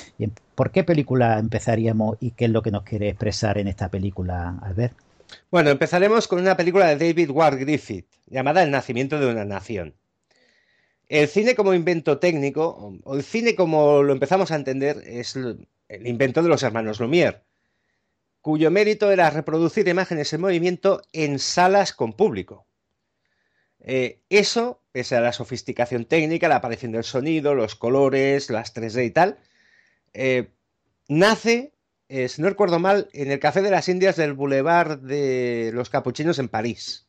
¿Por 0.55 0.71
qué 0.71 0.83
película 0.83 1.39
empezaríamos 1.39 2.17
y 2.19 2.31
qué 2.31 2.45
es 2.45 2.51
lo 2.51 2.61
que 2.61 2.71
nos 2.71 2.83
quiere 2.83 3.09
expresar 3.09 3.57
en 3.57 3.67
esta 3.67 3.89
película, 3.89 4.57
Albert? 4.61 4.95
Bueno, 5.51 5.69
empezaremos 5.69 6.27
con 6.27 6.39
una 6.39 6.55
película 6.57 6.87
de 6.87 7.07
David 7.07 7.29
Ward 7.31 7.59
Griffith 7.59 8.07
llamada 8.27 8.63
El 8.63 8.71
nacimiento 8.71 9.19
de 9.19 9.27
una 9.27 9.45
nación. 9.45 9.95
El 11.13 11.27
cine 11.27 11.53
como 11.53 11.75
invento 11.75 12.17
técnico, 12.17 12.99
o 13.03 13.15
el 13.15 13.21
cine 13.21 13.53
como 13.53 14.01
lo 14.01 14.13
empezamos 14.13 14.49
a 14.49 14.55
entender, 14.55 15.03
es 15.05 15.35
el 15.35 16.07
invento 16.07 16.41
de 16.41 16.49
los 16.49 16.63
hermanos 16.63 16.99
Lumière, 16.99 17.43
cuyo 18.41 18.71
mérito 18.71 19.11
era 19.11 19.29
reproducir 19.29 19.87
imágenes 19.87 20.33
en 20.33 20.41
movimiento 20.41 21.03
en 21.11 21.37
salas 21.37 21.93
con 21.93 22.13
público. 22.13 22.65
Eh, 23.79 24.21
eso, 24.29 24.81
pese 24.91 25.15
a 25.15 25.21
la 25.21 25.33
sofisticación 25.33 26.05
técnica, 26.05 26.47
la 26.47 26.55
aparición 26.55 26.93
del 26.93 27.03
sonido, 27.03 27.53
los 27.53 27.75
colores, 27.75 28.49
las 28.49 28.73
3D 28.73 29.05
y 29.05 29.11
tal, 29.11 29.37
eh, 30.13 30.49
nace, 31.07 31.75
eh, 32.09 32.27
si 32.27 32.41
no 32.41 32.49
recuerdo 32.49 32.79
mal, 32.79 33.07
en 33.13 33.29
el 33.29 33.39
Café 33.39 33.61
de 33.61 33.69
las 33.69 33.87
Indias 33.87 34.15
del 34.15 34.33
Boulevard 34.33 34.97
de 34.97 35.69
los 35.75 35.91
Capuchinos 35.91 36.39
en 36.39 36.49
París. 36.49 37.07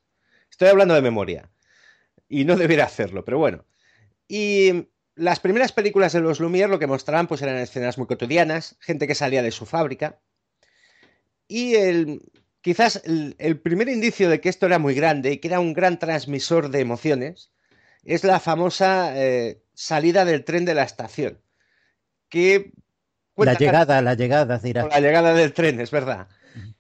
Estoy 0.51 0.69
hablando 0.69 0.93
de 0.93 1.01
memoria. 1.01 1.49
Y 2.29 2.45
no 2.45 2.57
debería 2.57 2.85
hacerlo, 2.85 3.25
pero 3.25 3.39
bueno. 3.39 3.65
Y 4.29 4.89
las 5.15 5.41
primeras 5.41 5.73
películas 5.73 6.13
de 6.13 6.21
los 6.21 6.41
Lumière 6.41 6.69
lo 6.69 6.79
que 6.79 6.87
mostraban 6.87 7.27
pues 7.27 7.43
eran 7.43 7.57
escenas 7.57 7.99
muy 7.99 8.07
cotidianas, 8.07 8.77
gente 8.81 9.07
que 9.07 9.15
salía 9.15 9.43
de 9.43 9.51
su 9.51 9.67
fábrica, 9.67 10.21
y 11.47 11.75
el, 11.75 12.21
quizás 12.61 13.03
el, 13.05 13.61
primer 13.61 13.89
indicio 13.89 14.29
de 14.29 14.41
que 14.41 14.49
esto 14.49 14.67
era 14.67 14.79
muy 14.79 14.95
grande 14.95 15.33
y 15.33 15.39
que 15.39 15.49
era 15.49 15.61
un 15.61 15.75
gran 15.75 15.99
transmisor 15.99 16.71
de 16.71 16.81
emociones 16.81 17.53
es 18.05 18.25
la 18.25 18.41
famosa 18.41 19.13
eh, 19.17 19.63
salida 19.75 20.25
del 20.25 20.45
tren 20.45 20.65
de 20.65 20.75
la 20.75 20.83
estación. 20.83 21.41
Que 22.29 22.73
la 23.37 23.55
llegada, 23.55 24.01
la 24.03 24.15
llegada, 24.15 24.59
dirás. 24.59 24.87
La 24.89 25.01
llegada 25.01 25.35
del 25.35 25.53
tren, 25.53 25.81
es 25.81 25.91
verdad. 25.91 26.29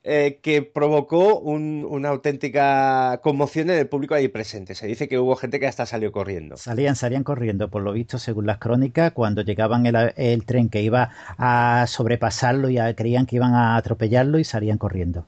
Eh, 0.04 0.38
que 0.42 0.62
provocó 0.62 1.40
una 1.40 2.08
auténtica 2.10 3.20
conmoción 3.22 3.70
en 3.70 3.78
el 3.78 3.88
público 3.88 4.14
ahí 4.14 4.28
presente. 4.28 4.74
Se 4.74 4.86
dice 4.86 5.08
que 5.08 5.18
hubo 5.18 5.34
gente 5.34 5.58
que 5.58 5.66
hasta 5.66 5.86
salió 5.86 6.12
corriendo. 6.12 6.56
Salían, 6.56 6.94
salían 6.94 7.24
corriendo, 7.24 7.70
por 7.70 7.82
lo 7.82 7.92
visto, 7.92 8.18
según 8.18 8.46
las 8.46 8.58
crónicas, 8.58 9.12
cuando 9.12 9.42
llegaban 9.42 9.86
el, 9.86 10.44
tren 10.44 10.68
que 10.68 10.82
iba 10.82 11.10
a 11.38 11.86
sobrepasarlo 11.88 12.70
y 12.70 12.78
creían 12.94 13.26
que 13.26 13.36
iban 13.36 13.54
a 13.54 13.76
atropellarlo 13.76 14.38
y 14.38 14.44
salían 14.44 14.78
corriendo. 14.78 15.26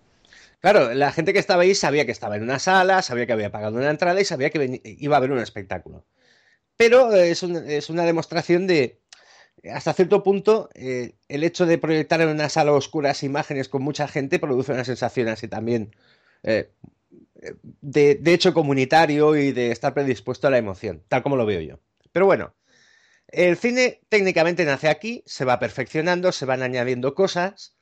Claro, 0.60 0.94
la 0.94 1.10
gente 1.12 1.32
que 1.32 1.38
estaba 1.38 1.62
ahí 1.62 1.74
sabía 1.74 2.06
que 2.06 2.12
estaba 2.12 2.36
en 2.36 2.42
una 2.42 2.58
sala, 2.58 3.02
sabía 3.02 3.26
que 3.26 3.32
había 3.32 3.50
pagado 3.50 3.76
una 3.76 3.90
entrada 3.90 4.20
y 4.20 4.24
sabía 4.24 4.50
que 4.50 4.80
iba 4.84 5.16
a 5.16 5.18
haber 5.18 5.32
un 5.32 5.38
espectáculo. 5.38 6.04
Pero 6.76 7.12
es 7.12 7.42
una 7.42 8.04
demostración 8.04 8.66
de, 8.66 9.00
hasta 9.72 9.92
cierto 9.92 10.22
punto, 10.22 10.68
eh, 10.74 11.14
el 11.28 11.44
hecho 11.44 11.66
de 11.66 11.78
proyectar 11.78 12.20
en 12.20 12.28
una 12.28 12.48
sala 12.48 12.72
oscura 12.72 13.12
imágenes 13.22 13.68
con 13.68 13.82
mucha 13.82 14.08
gente 14.08 14.38
produce 14.38 14.72
una 14.72 14.84
sensación 14.84 15.28
así 15.28 15.48
también 15.48 15.94
eh, 16.42 16.70
de, 17.80 18.20
hecho 18.26 18.54
comunitario 18.54 19.36
y 19.36 19.52
de 19.52 19.70
estar 19.70 19.94
predispuesto 19.94 20.46
a 20.46 20.50
la 20.50 20.58
emoción, 20.58 21.02
tal 21.08 21.22
como 21.22 21.36
lo 21.36 21.46
veo 21.46 21.60
yo. 21.60 21.78
Pero 22.12 22.26
bueno, 22.26 22.54
el 23.28 23.56
cine 23.56 24.00
técnicamente 24.08 24.64
nace 24.64 24.88
aquí, 24.88 25.22
se 25.26 25.44
va 25.44 25.58
perfeccionando, 25.58 26.32
se 26.32 26.46
van 26.46 26.62
añadiendo 26.62 27.14
cosas. 27.14 27.76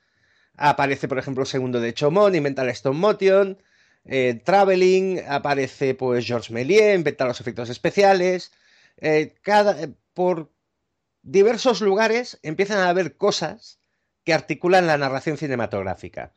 Aparece, 0.56 1.08
por 1.08 1.18
ejemplo, 1.18 1.44
segundo 1.44 1.80
de 1.80 1.94
Chomón, 1.94 2.34
inventa 2.34 2.62
el 2.62 2.70
stop 2.70 2.94
motion. 2.94 3.62
eh, 4.06 4.40
Traveling, 4.44 5.20
aparece 5.28 5.94
pues 5.94 6.26
Georges 6.26 6.50
Méliès, 6.50 6.94
inventa 6.96 7.26
los 7.26 7.40
efectos 7.40 7.70
especiales. 7.70 8.52
Cada, 9.42 9.88
por 10.14 10.53
diversos 11.24 11.80
lugares 11.80 12.38
empiezan 12.42 12.78
a 12.78 12.90
haber 12.90 13.16
cosas 13.16 13.80
que 14.24 14.34
articulan 14.34 14.86
la 14.86 14.98
narración 14.98 15.36
cinematográfica. 15.36 16.34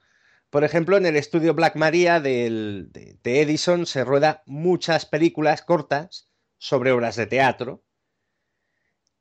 Por 0.50 0.64
ejemplo, 0.64 0.98
en 0.98 1.06
el 1.06 1.18
estudio 1.18 1.54
Black 1.54 1.76
Maria 1.76 2.20
de, 2.20 2.88
Edison 3.24 3.86
se 3.86 4.04
rueda 4.04 4.44
muchas 4.46 5.06
películas 5.06 5.62
cortas 5.62 6.30
sobre 6.58 6.92
obras 6.92 7.18
de 7.18 7.28
teatro. 7.28 7.84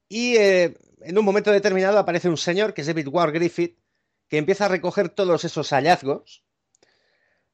Y 0.08 0.36
eh, 0.36 0.76
en 1.00 1.18
un 1.18 1.24
momento 1.24 1.50
determinado 1.50 1.98
aparece 1.98 2.28
un 2.28 2.36
señor, 2.36 2.72
que 2.72 2.82
es 2.82 2.86
David 2.86 3.08
Ward 3.08 3.32
Griffith, 3.32 3.78
que 4.28 4.38
empieza 4.38 4.66
a 4.66 4.68
recoger 4.68 5.08
todos 5.08 5.44
esos 5.44 5.70
hallazgos, 5.70 6.44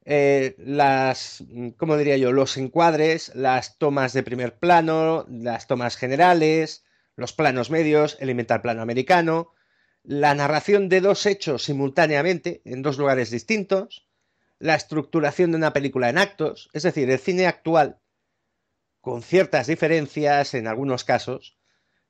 eh, 0.05 0.55
las, 0.59 1.43
¿cómo 1.79 1.97
diría 1.97 2.19
yo?, 2.19 2.33
los 2.33 2.59
encuadres, 2.59 3.35
las 3.35 3.79
tomas 3.79 4.13
de 4.13 4.23
primer 4.23 4.59
plano, 4.59 5.25
las 5.31 5.67
tomas 5.67 5.97
generales, 5.97 6.85
los 7.17 7.33
planos 7.33 7.71
medios, 7.71 8.17
el 8.21 8.31
inventar 8.31 8.63
plano 8.63 8.83
americano, 8.83 9.53
la 10.03 10.35
narración 10.35 10.89
de 10.89 11.01
dos 11.01 11.27
hechos 11.27 11.65
simultáneamente 11.65 12.63
en 12.65 12.83
dos 12.83 12.99
lugares 12.99 13.31
distintos, 13.31 14.09
la 14.59 14.75
estructuración 14.75 15.53
de 15.53 15.59
una 15.59 15.73
película 15.73 16.09
en 16.09 16.19
actos, 16.19 16.71
es 16.73 16.83
decir, 16.83 17.11
el 17.11 17.19
cine 17.19 17.47
actual, 17.47 17.99
con 19.01 19.23
ciertas 19.23 19.67
diferencias 19.67 20.55
en 20.55 20.67
algunos 20.67 21.05
casos, 21.05 21.59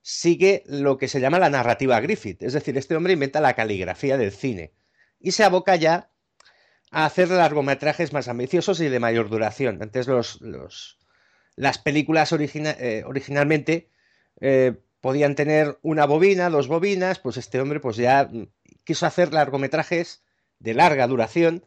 sigue 0.03 0.63
lo 0.67 0.99
que 0.99 1.09
se 1.09 1.21
llama 1.21 1.39
la 1.39 1.51
narrativa 1.51 2.01
Griffith, 2.01 2.43
es 2.43 2.53
decir, 2.53 2.77
este 2.77 2.97
hombre 2.97 3.15
inventa 3.15 3.41
la 3.41 3.55
caligrafía 3.55 4.17
del 4.17 4.33
cine 4.33 4.75
y 5.19 5.33
se 5.33 5.45
aboca 5.45 5.77
ya 5.77 6.11
a 6.91 7.07
hacer 7.07 7.31
largometrajes 7.31 8.13
más 8.13 8.29
ambiciosos 8.29 8.81
y 8.81 8.89
de 8.89 9.01
mayor 9.01 9.31
duración. 9.31 9.81
Antes 9.81 10.07
los, 10.07 10.41
las 11.57 11.79
películas 11.79 12.33
eh, 12.33 13.03
originalmente 13.07 13.91
eh, 14.41 14.83
podían 15.03 15.35
tener 15.35 15.79
una 15.83 16.07
bobina, 16.07 16.49
dos 16.49 16.69
bobinas, 16.69 17.19
pues 17.19 17.37
este 17.37 17.61
hombre 17.61 17.81
pues 17.81 17.97
ya 17.97 18.31
mm, 18.33 18.47
quiso 18.85 19.05
hacer 19.05 19.35
largometrajes 19.35 20.23
de 20.61 20.75
larga 20.75 21.07
duración 21.09 21.67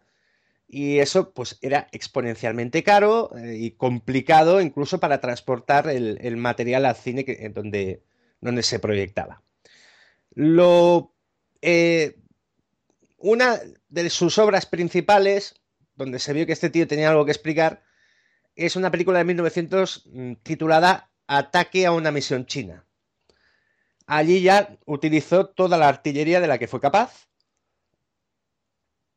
y 0.68 1.00
eso 1.00 1.34
pues 1.34 1.60
era 1.62 1.88
exponencialmente 1.92 2.82
caro 2.82 3.36
eh, 3.38 3.58
y 3.60 3.72
complicado 3.72 4.62
incluso 4.62 5.00
para 5.00 5.20
transportar 5.20 5.90
el, 5.90 6.38
material 6.38 6.86
al 6.86 6.96
cine 6.96 7.26
en 7.28 7.54
donde, 7.54 8.04
donde 8.40 8.64
se 8.64 8.80
proyectaba. 8.80 9.44
Lo, 10.32 11.14
eh, 11.62 12.16
una 13.18 13.60
de 13.90 14.10
sus 14.10 14.38
obras 14.38 14.66
principales, 14.66 15.56
donde 15.96 16.20
se 16.20 16.32
vio 16.32 16.46
que 16.46 16.54
este 16.54 16.70
tío 16.70 16.88
tenía 16.88 17.10
algo 17.10 17.26
que 17.26 17.32
explicar, 17.32 17.84
es 18.56 18.78
una 18.78 18.92
película 18.92 19.20
de 19.20 19.26
1900 19.26 20.06
mm, 20.06 20.34
titulada 20.42 21.12
Ataque 21.28 21.86
a 21.86 21.92
una 21.92 22.12
misión 22.12 22.46
china. 22.46 22.85
Allí 24.08 24.42
ya 24.42 24.78
utilizó 24.86 25.48
toda 25.48 25.78
la 25.78 25.88
artillería 25.88 26.40
de 26.40 26.48
la 26.48 26.58
que 26.58 26.68
fue 26.68 26.80
capaz 26.80 27.28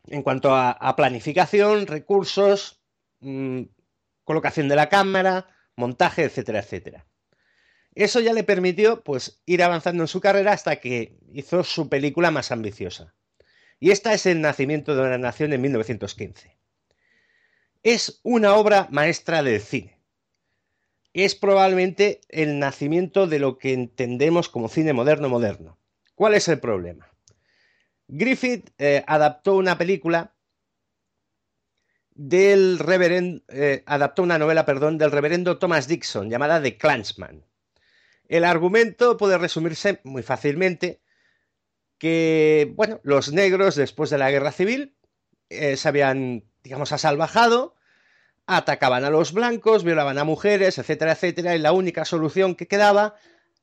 en 0.07 0.23
cuanto 0.23 0.55
a, 0.55 0.97
planificación, 0.97 1.87
recursos, 1.87 2.81
mm, 3.21 3.65
colocación 4.25 4.69
de 4.69 4.77
la 4.77 4.89
cámara, 4.89 5.47
montaje, 5.77 6.25
etcétera, 6.25 6.61
etcétera. 6.61 7.07
Eso 7.95 8.21
ya 8.21 8.33
le 8.33 8.45
permitió 8.45 9.03
pues 9.03 9.43
ir 9.45 9.63
avanzando 9.63 10.03
en 10.05 10.09
su 10.09 10.21
carrera 10.21 10.53
hasta 10.53 10.77
que 10.77 11.19
hizo 11.33 11.63
su 11.65 11.89
película 11.91 12.31
más 12.31 12.53
ambiciosa. 12.53 13.15
Y 13.81 13.91
esta 13.91 14.15
es 14.15 14.25
El 14.25 14.41
nacimiento 14.41 14.95
de 14.95 15.03
una 15.03 15.19
nación 15.19 15.53
en 15.53 15.61
1915. 15.61 16.57
Es 17.83 18.21
una 18.23 18.55
obra 18.55 18.89
maestra 18.91 19.43
del 19.43 19.61
cine 19.61 19.98
es 21.13 21.35
probablemente 21.35 22.21
el 22.29 22.59
nacimiento 22.59 23.27
de 23.27 23.39
lo 23.39 23.59
que 23.59 23.73
entendemos 23.73 24.49
como 24.49 24.69
cine 24.69 24.93
moderno 24.93 25.29
moderno. 25.29 25.79
¿Cuál 26.15 26.35
es 26.35 26.49
el 26.49 26.61
problema? 26.61 27.09
Griffith 28.09 28.71
eh, 28.79 29.05
adaptó 29.07 29.57
una 29.57 29.79
película 29.79 30.35
del 32.15 32.79
reverendo, 32.79 33.45
eh, 33.49 33.83
adaptó 33.87 34.23
una 34.23 34.39
novela, 34.39 34.67
perdón, 34.67 34.99
del 34.99 35.13
reverendo 35.13 35.59
Thomas 35.59 35.87
Dixon 35.87 36.31
llamada 36.31 36.61
The 36.61 36.77
Clansman. 36.77 37.45
El 38.29 38.45
argumento 38.45 39.17
puede 39.17 39.39
resumirse 39.39 40.01
muy 40.05 40.23
fácilmente 40.23 41.01
que, 41.99 42.73
bueno, 42.75 43.01
los 43.03 43.33
negros 43.33 43.77
después 43.77 44.11
de 44.11 44.19
la 44.19 44.31
guerra 44.31 44.53
civil 44.53 44.97
eh, 45.49 45.77
se 45.77 45.89
habían, 45.89 46.45
digamos, 46.63 46.93
asalvajado 46.93 47.75
atacaban 48.51 49.05
a 49.05 49.11
los 49.11 49.35
blancos, 49.35 49.85
violaban 49.85 50.17
a 50.17 50.25
mujeres, 50.25 50.79
etcétera, 50.79 51.13
etcétera, 51.13 51.55
y 51.55 51.59
la 51.59 51.73
única 51.73 52.07
solución 52.07 52.55
que 52.55 52.67
quedaba 52.67 53.15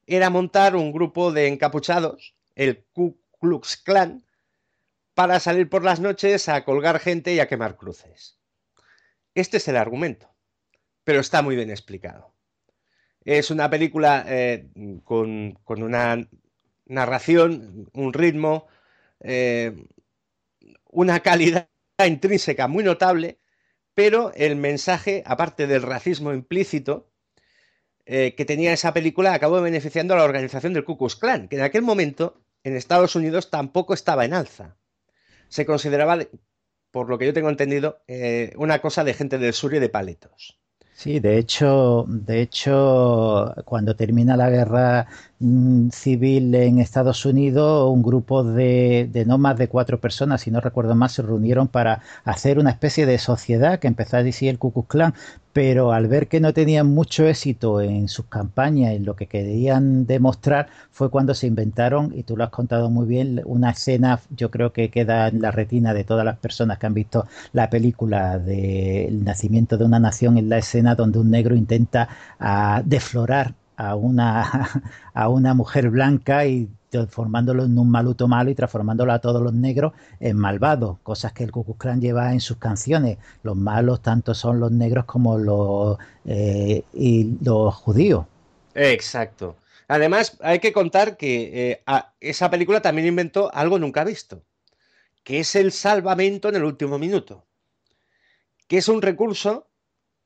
era 0.05 0.29
montar 0.29 0.75
un 0.75 0.91
grupo 0.91 1.31
de 1.31 1.47
encapuchados, 1.47 2.35
el 2.53 2.85
Ku 2.93 3.19
Klux 3.41 3.77
Klan, 3.77 4.23
para 5.15 5.39
salir 5.39 5.69
por 5.69 5.83
las 5.83 5.99
noches 5.99 6.47
a 6.49 6.63
colgar 6.63 6.99
gente 6.99 7.33
y 7.33 7.39
a 7.39 7.47
quemar 7.47 7.77
cruces. 7.77 8.37
Este 9.33 9.57
es 9.57 9.67
el 9.67 9.75
argumento, 9.75 10.29
pero 11.03 11.19
está 11.19 11.41
muy 11.41 11.55
bien 11.55 11.71
explicado. 11.71 12.35
Es 13.21 13.49
una 13.49 13.71
película 13.71 14.23
eh, 14.27 14.69
con, 15.03 15.57
una 15.65 16.29
narración, 16.85 17.89
un 17.91 18.13
ritmo, 18.13 18.67
eh, 19.21 19.87
una 20.91 21.21
calidad 21.21 21.69
intrínseca 22.05 22.67
muy 22.67 22.83
notable 22.83 23.39
pero 23.95 24.31
el 24.35 24.57
mensaje, 24.57 25.23
aparte 25.25 25.67
del 25.67 25.81
racismo 25.81 26.33
implícito 26.33 27.09
eh, 28.05 28.35
que 28.35 28.45
tenía 28.45 28.73
esa 28.73 28.93
película, 28.93 29.33
acabó 29.33 29.61
beneficiando 29.61 30.13
a 30.13 30.17
la 30.17 30.25
organización 30.25 30.73
del 30.73 30.83
Ku 30.83 30.97
Klux 30.97 31.15
Klan, 31.15 31.47
que 31.47 31.55
en 31.55 31.63
aquel 31.63 31.81
momento 31.81 32.45
en 32.63 32.75
Estados 32.75 33.15
Unidos 33.15 33.49
tampoco 33.49 33.93
estaba 33.93 34.25
en 34.25 34.33
alza. 34.33 34.77
Se 35.47 35.65
consideraba, 35.65 36.19
por 36.91 37.09
lo 37.09 37.17
que 37.17 37.25
yo 37.25 37.33
tengo 37.33 37.49
entendido, 37.49 38.03
eh, 38.07 38.53
una 38.57 38.79
cosa 38.79 39.03
de 39.03 39.13
gente 39.13 39.37
del 39.37 39.53
sur 39.53 39.73
y 39.73 39.79
de 39.79 39.89
paletos. 39.89 40.59
Sí, 40.97 41.19
de 41.19 41.37
hecho, 41.37 42.05
de 42.07 42.41
hecho, 42.41 43.53
cuando 43.65 43.97
termina 43.97 44.37
la 44.37 44.49
guerra 44.49 45.07
mm, 45.39 45.89
civil 45.89 46.55
en 46.55 46.79
Estados 46.79 47.25
Unidos, 47.25 47.91
un 47.91 48.01
grupo 48.01 48.45
de, 48.45 49.09
de, 49.11 49.25
no 49.25 49.37
más 49.37 49.57
de 49.57 49.67
cuatro 49.67 49.99
personas, 49.99 50.41
si 50.41 50.51
no 50.51 50.61
recuerdo 50.61 50.95
más, 50.95 51.11
se 51.11 51.21
reunieron 51.21 51.67
para 51.67 52.01
hacer 52.23 52.59
una 52.59 52.69
especie 52.71 53.05
de 53.05 53.17
sociedad 53.17 53.79
que 53.79 53.87
empezó 53.87 54.15
a 54.17 54.23
decir 54.23 54.47
el 54.49 54.57
Ku 54.57 54.71
Klux 54.71 54.87
Klan, 54.87 55.13
pero 55.51 55.91
al 55.93 56.07
ver 56.07 56.27
que 56.27 56.39
no 56.41 56.53
tenían 56.53 56.87
mucho 56.87 57.25
éxito 57.27 57.81
en 57.81 58.07
sus 58.09 58.25
campañas, 58.27 58.93
en 58.93 59.05
lo 59.05 59.15
que 59.15 59.27
querían 59.27 60.05
demostrar, 60.05 60.67
fue 60.91 61.09
cuando 61.09 61.33
se 61.33 61.47
inventaron, 61.47 62.13
y 62.15 62.23
tú 62.23 62.35
lo 62.37 62.43
has 62.43 62.49
contado 62.49 62.89
muy 62.89 63.05
bien, 63.05 63.41
una 63.45 63.71
escena, 63.71 64.19
yo 64.29 64.51
creo 64.51 64.71
que 64.73 64.89
queda 64.89 65.27
en 65.29 65.41
la 65.41 65.51
retina 65.51 65.93
de 65.93 66.03
todas 66.03 66.25
las 66.25 66.37
personas 66.39 66.77
que 66.77 66.85
han 66.87 66.93
visto 66.93 67.25
la 67.53 67.69
película 67.69 68.37
del 68.37 69.23
nacimiento 69.23 69.77
de 69.77 69.85
una 69.85 69.99
nación, 69.99 70.37
en 70.37 70.49
la 70.49 70.57
escena 70.57 70.84
donde 70.93 71.17
un 71.17 71.31
negro 71.31 71.55
intenta 71.55 72.07
ah, 72.39 72.83
deflorar 72.85 73.55
a 73.77 73.95
una, 73.95 74.69
a 75.13 75.29
una 75.29 75.53
mujer 75.53 75.89
blanca 75.89 76.45
y 76.45 76.69
transformándolo 76.89 77.65
en 77.65 77.77
un 77.77 77.89
maluto 77.89 78.27
malo 78.27 78.49
y 78.49 78.55
transformándolo 78.55 79.11
a 79.11 79.19
todos 79.19 79.41
los 79.41 79.53
negros 79.53 79.93
en 80.19 80.37
malvados, 80.37 80.97
cosas 81.03 81.33
que 81.33 81.43
el 81.43 81.51
Ku 81.51 81.75
lleva 81.99 82.31
en 82.31 82.39
sus 82.39 82.57
canciones. 82.57 83.17
Los 83.43 83.57
malos 83.57 84.01
tanto 84.01 84.33
son 84.33 84.59
los 84.59 84.71
negros 84.71 85.05
como 85.05 85.37
los, 85.37 85.97
eh, 86.25 86.83
y 86.93 87.37
los 87.43 87.73
judíos. 87.75 88.25
Exacto. 88.73 89.57
Además, 89.87 90.37
hay 90.41 90.59
que 90.59 90.73
contar 90.73 91.17
que 91.17 91.71
eh, 91.71 91.83
esa 92.19 92.49
película 92.49 92.81
también 92.81 93.07
inventó 93.07 93.53
algo 93.53 93.77
nunca 93.77 94.03
visto, 94.03 94.41
que 95.23 95.39
es 95.39 95.55
el 95.55 95.71
salvamento 95.71 96.49
en 96.49 96.55
el 96.55 96.63
último 96.63 96.97
minuto, 96.97 97.43
que 98.67 98.77
es 98.77 98.87
un 98.87 99.01
recurso 99.01 99.67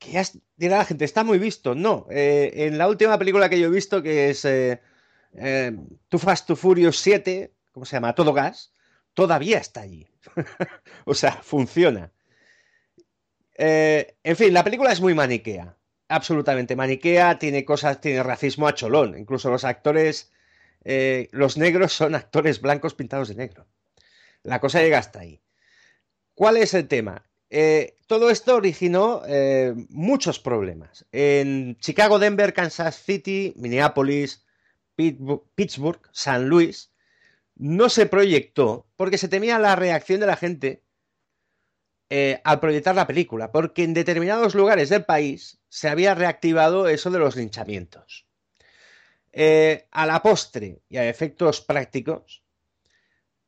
que 0.00 0.12
ya 0.12 0.22
dirá 0.56 0.78
la 0.78 0.84
gente, 0.84 1.04
está 1.04 1.22
muy 1.22 1.38
visto. 1.38 1.76
No, 1.76 2.06
eh, 2.10 2.50
en 2.54 2.78
la 2.78 2.88
última 2.88 3.16
película 3.18 3.48
que 3.48 3.60
yo 3.60 3.68
he 3.68 3.70
visto, 3.70 4.02
que 4.02 4.30
es 4.30 4.44
eh, 4.44 4.80
Too 6.08 6.18
Fast, 6.18 6.48
Too 6.48 6.56
Furious 6.56 6.98
7, 6.98 7.54
¿cómo 7.70 7.86
se 7.86 7.96
llama? 7.96 8.14
Todo 8.14 8.32
gas, 8.32 8.72
todavía 9.14 9.58
está 9.58 9.82
allí. 9.82 10.08
o 11.04 11.14
sea, 11.14 11.32
funciona. 11.42 12.12
Eh, 13.62 14.16
en 14.24 14.36
fin, 14.36 14.54
la 14.54 14.64
película 14.64 14.90
es 14.90 15.02
muy 15.02 15.14
maniquea, 15.14 15.76
absolutamente 16.08 16.76
maniquea, 16.76 17.38
tiene 17.38 17.66
cosas, 17.66 18.00
tiene 18.00 18.22
racismo 18.22 18.66
a 18.66 18.74
cholón, 18.74 19.18
incluso 19.18 19.50
los 19.50 19.64
actores, 19.64 20.32
eh, 20.82 21.28
los 21.32 21.58
negros 21.58 21.92
son 21.92 22.14
actores 22.14 22.62
blancos 22.62 22.94
pintados 22.94 23.28
de 23.28 23.34
negro. 23.34 23.66
La 24.42 24.60
cosa 24.60 24.80
llega 24.80 24.96
hasta 24.96 25.20
ahí. 25.20 25.42
¿Cuál 26.34 26.56
es 26.56 26.72
el 26.72 26.88
tema? 26.88 27.29
Todo 28.06 28.30
esto 28.30 28.56
originó 28.56 29.22
muchos 29.88 30.38
problemas. 30.38 31.04
En 31.12 31.76
Chicago, 31.78 32.18
Denver, 32.18 32.54
Kansas 32.54 33.02
City, 33.02 33.52
Minneapolis, 33.56 34.44
Pittsburgh, 34.96 36.00
San 36.12 36.48
Luis, 36.48 36.92
no 37.56 37.88
se 37.88 38.06
proyectó 38.06 38.86
porque 38.96 39.18
se 39.18 39.28
temía 39.28 39.58
la 39.58 39.76
reacción 39.76 40.20
de 40.20 40.26
la 40.26 40.36
gente 40.36 40.82
eh, 42.08 42.40
al 42.42 42.58
proyectar 42.58 42.94
la 42.94 43.06
película, 43.06 43.52
porque 43.52 43.84
en 43.84 43.94
determinados 43.94 44.54
lugares 44.56 44.88
del 44.88 45.04
país 45.04 45.60
se 45.68 45.88
había 45.88 46.14
reactivado 46.14 46.88
eso 46.88 47.10
de 47.10 47.20
los 47.20 47.36
linchamientos. 47.36 48.26
Eh, 49.32 49.86
a 49.92 50.06
la 50.06 50.20
postre 50.22 50.80
y 50.88 50.96
a 50.96 51.08
efectos 51.08 51.60
prácticos, 51.60 52.42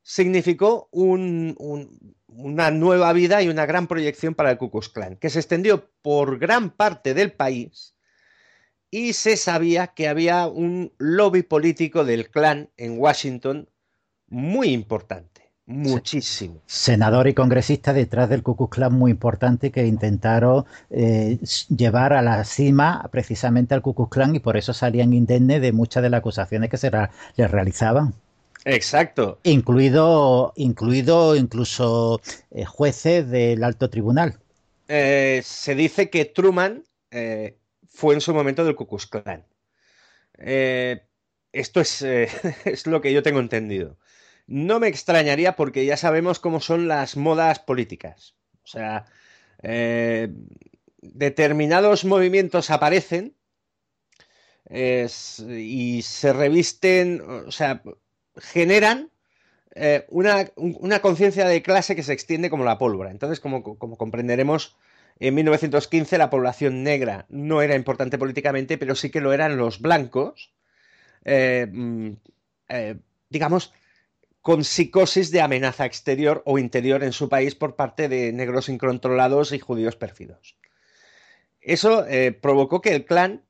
significó 0.01 0.89
una 2.37 2.71
nueva 2.71 3.13
vida 3.13 3.43
y 3.43 3.49
una 3.49 3.67
gran 3.67 3.87
proyección 3.87 4.35
para 4.35 4.51
el 4.51 4.59
Ku 4.59 4.71
Klux 4.71 4.89
Klan, 4.89 5.17
que 5.17 5.31
se 5.31 5.39
extendió 5.39 5.91
por 6.03 6.39
gran 6.39 6.71
parte 6.71 7.15
del 7.15 7.33
país 7.33 7.95
y 8.91 9.15
se 9.15 9.37
sabía 9.37 9.89
que 9.89 10.07
había 10.07 10.47
un 10.47 10.93
lobby 10.99 11.43
político 11.43 12.05
del 12.05 12.31
clan 12.31 12.69
en 12.77 12.99
Washington 12.99 13.69
muy 14.29 14.69
importante, 14.69 15.51
muchísimo. 15.65 16.61
Senador 16.67 17.27
y 17.27 17.35
congresista 17.35 17.93
detrás 17.95 18.29
del 18.29 18.43
Ku 18.43 18.55
Klux 18.55 18.77
Klan 18.77 18.93
muy 18.93 19.11
importante 19.11 19.71
que 19.71 19.87
intentaron 19.87 20.67
eh, 20.91 21.39
llevar 21.75 22.13
a 22.13 22.23
la 22.23 22.45
cima 22.45 23.09
precisamente 23.11 23.75
al 23.75 23.83
Ku 23.83 23.95
Klux 23.95 24.11
Klan 24.11 24.37
y 24.37 24.41
por 24.41 24.57
eso 24.57 24.75
salían 24.75 25.15
indemnes 25.15 25.63
de 25.63 25.73
muchas 25.73 26.03
de 26.03 26.11
las 26.11 26.19
acusaciones 26.19 26.69
que 26.69 26.77
se 26.77 26.91
les 27.37 27.51
realizaban. 27.51 28.15
Exacto. 28.65 29.41
Incluido, 29.43 30.53
incluido 30.57 31.37
incluso 31.37 32.21
eh, 32.51 32.65
jueces 32.65 33.29
del 33.29 33.65
alto 33.65 33.91
tribunal. 33.91 34.39
Eh, 34.89 35.43
se 35.45 35.75
dice 35.75 36.11
que 36.11 36.25
Truman 36.25 36.85
eh, 37.11 37.59
fue 37.89 38.15
en 38.15 38.21
su 38.21 38.33
momento 38.35 38.65
del 38.65 38.77
Ku 38.77 38.87
Klux 38.87 39.07
Klan. 39.07 39.45
esto 40.39 41.81
es, 41.81 42.03
es, 42.65 42.87
lo 42.87 43.01
que 43.01 43.13
yo 43.13 43.23
tengo 43.23 43.41
entendido. 43.41 43.99
No 44.47 44.81
me 44.81 44.89
extrañaría 44.89 45.57
porque 45.57 45.85
ya 45.85 45.97
sabemos 45.97 46.39
cómo 46.39 46.61
son 46.61 46.89
las 46.89 47.17
modas 47.17 47.59
políticas. 47.59 48.35
O 48.65 48.67
sea, 48.67 49.07
determinados 51.01 52.05
movimientos 52.05 52.71
aparecen 52.71 53.35
y 54.71 56.03
se 56.03 56.33
revisten, 56.33 57.21
o 57.21 57.51
sea, 57.51 57.83
generan 58.37 59.11
eh, 59.75 60.05
una, 60.11 61.01
conciencia 61.01 61.47
de 61.47 61.63
clase 61.63 61.97
que 61.97 62.03
se 62.03 62.13
extiende 62.13 62.51
como 62.51 62.65
la 62.65 62.79
pólvora. 62.79 63.11
Entonces, 63.11 63.41
como, 63.41 63.63
comprenderemos, 63.63 64.77
en 65.19 65.35
1915 65.35 66.19
la 66.19 66.31
población 66.31 66.83
negra 66.83 67.27
no 67.29 67.63
era 67.63 67.75
importante 67.75 68.19
políticamente, 68.19 68.77
pero 68.77 68.95
sí 68.95 69.11
que 69.11 69.21
lo 69.21 69.33
eran 69.33 69.57
los 69.57 69.81
blancos, 69.81 70.53
eh, 71.25 71.67
mm, 71.71 72.11
eh, 72.69 72.97
digamos, 73.31 73.73
con 74.43 74.65
psicosis 74.65 75.31
de 75.31 75.41
amenaza 75.41 75.87
exterior 75.87 76.43
o 76.45 76.59
interior 76.59 77.05
en 77.05 77.13
su 77.13 77.29
país 77.29 77.55
por 77.55 77.77
parte 77.77 78.09
de 78.09 78.33
negros 78.33 78.69
incontrolados 78.69 79.53
y 79.53 79.61
judíos 79.61 79.97
pérfidos. 79.97 80.57
Eso 81.61 82.05
provocó 82.41 82.81
que 82.81 82.93
el 82.93 83.05
clan 83.05 83.43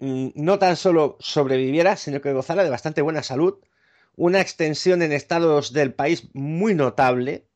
no 0.00 0.58
tan 0.58 0.76
solo 0.76 1.16
sobreviviera, 1.20 1.96
sino 1.96 2.20
que 2.20 2.32
gozara 2.32 2.64
de 2.64 2.70
bastante 2.70 3.02
buena 3.02 3.22
salud, 3.22 3.58
una 4.16 4.40
extensión 4.40 5.02
en 5.02 5.12
estados 5.12 5.72
del 5.72 5.94
país 5.94 6.28
muy 6.32 6.74
notable 6.74 7.46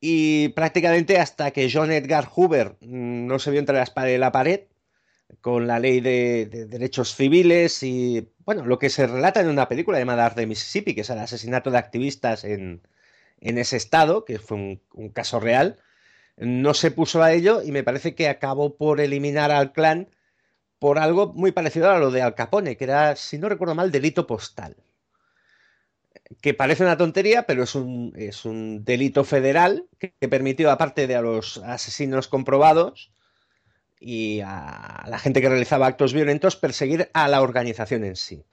y 0.00 0.48
prácticamente 0.50 1.18
hasta 1.18 1.50
que 1.50 1.70
John 1.72 1.90
Edgar 1.90 2.26
Hoover 2.26 2.76
mm, 2.80 3.26
no 3.26 3.38
se 3.38 3.50
vio 3.50 3.60
entre 3.60 3.76
la 4.18 4.32
pared 4.32 4.62
con 5.40 5.66
la 5.66 5.78
ley 5.78 6.00
de, 6.00 6.46
derechos 6.46 7.14
civiles 7.14 7.82
y, 7.82 8.30
bueno, 8.44 8.64
lo 8.64 8.78
que 8.78 8.88
se 8.88 9.06
relata 9.06 9.40
en 9.40 9.48
una 9.48 9.68
película 9.68 9.98
llamada 9.98 10.24
Art 10.26 10.36
de 10.36 10.46
Mississippi, 10.46 10.94
que 10.94 11.02
es 11.02 11.10
el 11.10 11.18
asesinato 11.18 11.70
de 11.70 11.78
activistas 11.78 12.44
en, 12.44 12.82
ese 13.40 13.76
estado, 13.76 14.24
que 14.24 14.38
fue 14.38 14.80
un 14.92 15.08
caso 15.10 15.38
real, 15.38 15.78
no 16.36 16.74
se 16.74 16.90
puso 16.90 17.22
a 17.22 17.32
ello 17.32 17.62
y 17.62 17.72
me 17.72 17.82
parece 17.82 18.14
que 18.14 18.28
acabó 18.28 18.76
por 18.76 19.00
eliminar 19.00 19.50
al 19.50 19.72
clan 19.72 20.08
por 20.78 20.98
algo 20.98 21.32
muy 21.32 21.52
parecido 21.52 21.90
a 21.90 21.98
lo 21.98 22.10
de 22.10 22.22
Al 22.22 22.34
Capone, 22.34 22.76
que 22.76 22.84
era, 22.84 23.16
si 23.16 23.38
no 23.38 23.48
recuerdo 23.48 23.74
mal, 23.74 23.90
delito 23.90 24.26
postal. 24.26 24.76
Que 26.40 26.54
parece 26.54 26.82
una 26.82 26.96
tontería, 26.96 27.46
pero 27.46 27.62
es 27.62 27.74
un, 27.74 28.12
es 28.16 28.44
un 28.44 28.84
delito 28.84 29.24
federal 29.24 29.86
que, 29.98 30.12
permitió, 30.28 30.70
aparte 30.70 31.06
de 31.06 31.16
a 31.16 31.22
los 31.22 31.58
asesinos 31.58 32.28
comprobados 32.28 33.10
y 33.98 34.40
a 34.44 35.04
la 35.08 35.18
gente 35.18 35.40
que 35.40 35.48
realizaba 35.48 35.86
actos 35.86 36.12
violentos, 36.12 36.56
perseguir 36.56 37.10
a 37.14 37.28
la 37.28 37.42
organización 37.42 38.04
en 38.04 38.16
sí. 38.16 38.44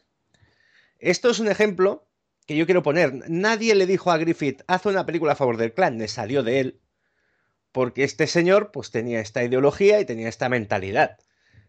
Esto 0.98 1.30
es 1.30 1.40
un 1.40 1.50
ejemplo 1.50 2.08
que 2.48 2.56
yo 2.56 2.66
quiero 2.66 2.82
poner. 2.82 3.30
Nadie 3.30 3.76
le 3.76 3.86
dijo 3.86 4.12
a 4.12 4.18
Griffith, 4.18 4.64
haz 4.68 4.86
una 4.86 5.06
película 5.06 5.34
a 5.34 5.36
favor 5.36 5.58
del 5.58 5.74
clan, 5.74 5.98
le 5.98 6.08
salió 6.08 6.42
de 6.42 6.60
él, 6.62 6.80
porque 7.72 8.04
este 8.04 8.26
señor 8.26 8.72
pues 8.72 8.90
tenía 8.90 9.20
esta 9.20 9.44
ideología 9.44 10.00
y 10.00 10.06
tenía 10.06 10.30
esta 10.30 10.50
mentalidad. 10.50 11.18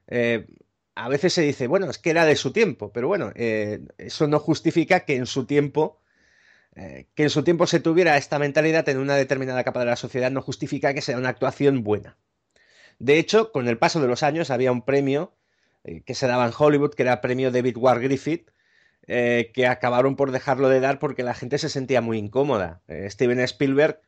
Eh, 0.08 0.46
a 0.94 1.08
veces 1.08 1.32
se 1.32 1.42
dice, 1.42 1.66
bueno, 1.66 1.90
es 1.90 1.98
que 1.98 2.10
era 2.10 2.24
de 2.24 2.36
su 2.36 2.52
tiempo, 2.52 2.90
pero 2.92 3.08
bueno, 3.08 3.32
eh, 3.34 3.80
eso 3.98 4.26
no 4.28 4.38
justifica 4.38 5.00
que 5.00 5.16
en 5.16 5.26
su 5.26 5.44
tiempo, 5.44 6.00
eh, 6.74 7.06
que 7.14 7.24
en 7.24 7.30
su 7.30 7.44
tiempo 7.44 7.66
se 7.66 7.80
tuviera 7.80 8.16
esta 8.16 8.38
mentalidad 8.38 8.88
en 8.88 8.98
una 8.98 9.14
determinada 9.14 9.62
capa 9.64 9.80
de 9.80 9.86
la 9.86 9.96
sociedad, 9.96 10.30
no 10.30 10.42
justifica 10.42 10.94
que 10.94 11.02
sea 11.02 11.18
una 11.18 11.28
actuación 11.28 11.82
buena. 11.82 12.16
De 12.98 13.18
hecho, 13.18 13.52
con 13.52 13.68
el 13.68 13.78
paso 13.78 14.00
de 14.00 14.08
los 14.08 14.22
años 14.22 14.50
había 14.50 14.72
un 14.72 14.82
premio 14.82 15.34
que 16.04 16.14
se 16.14 16.26
daba 16.26 16.46
en 16.46 16.52
Hollywood, 16.56 16.94
que 16.94 17.02
era 17.02 17.12
el 17.12 17.20
premio 17.20 17.52
David 17.52 17.76
Ward 17.76 18.02
Griffith, 18.02 18.50
que 19.06 19.66
acabaron 19.68 20.16
por 20.16 20.32
dejarlo 20.32 20.68
de 20.68 20.80
dar 20.80 20.98
porque 20.98 21.22
la 21.22 21.34
gente 21.34 21.58
se 21.58 21.68
sentía 21.68 22.00
muy 22.00 22.18
incómoda. 22.18 22.80
Steven 22.88 23.38
Spielberg 23.40 24.00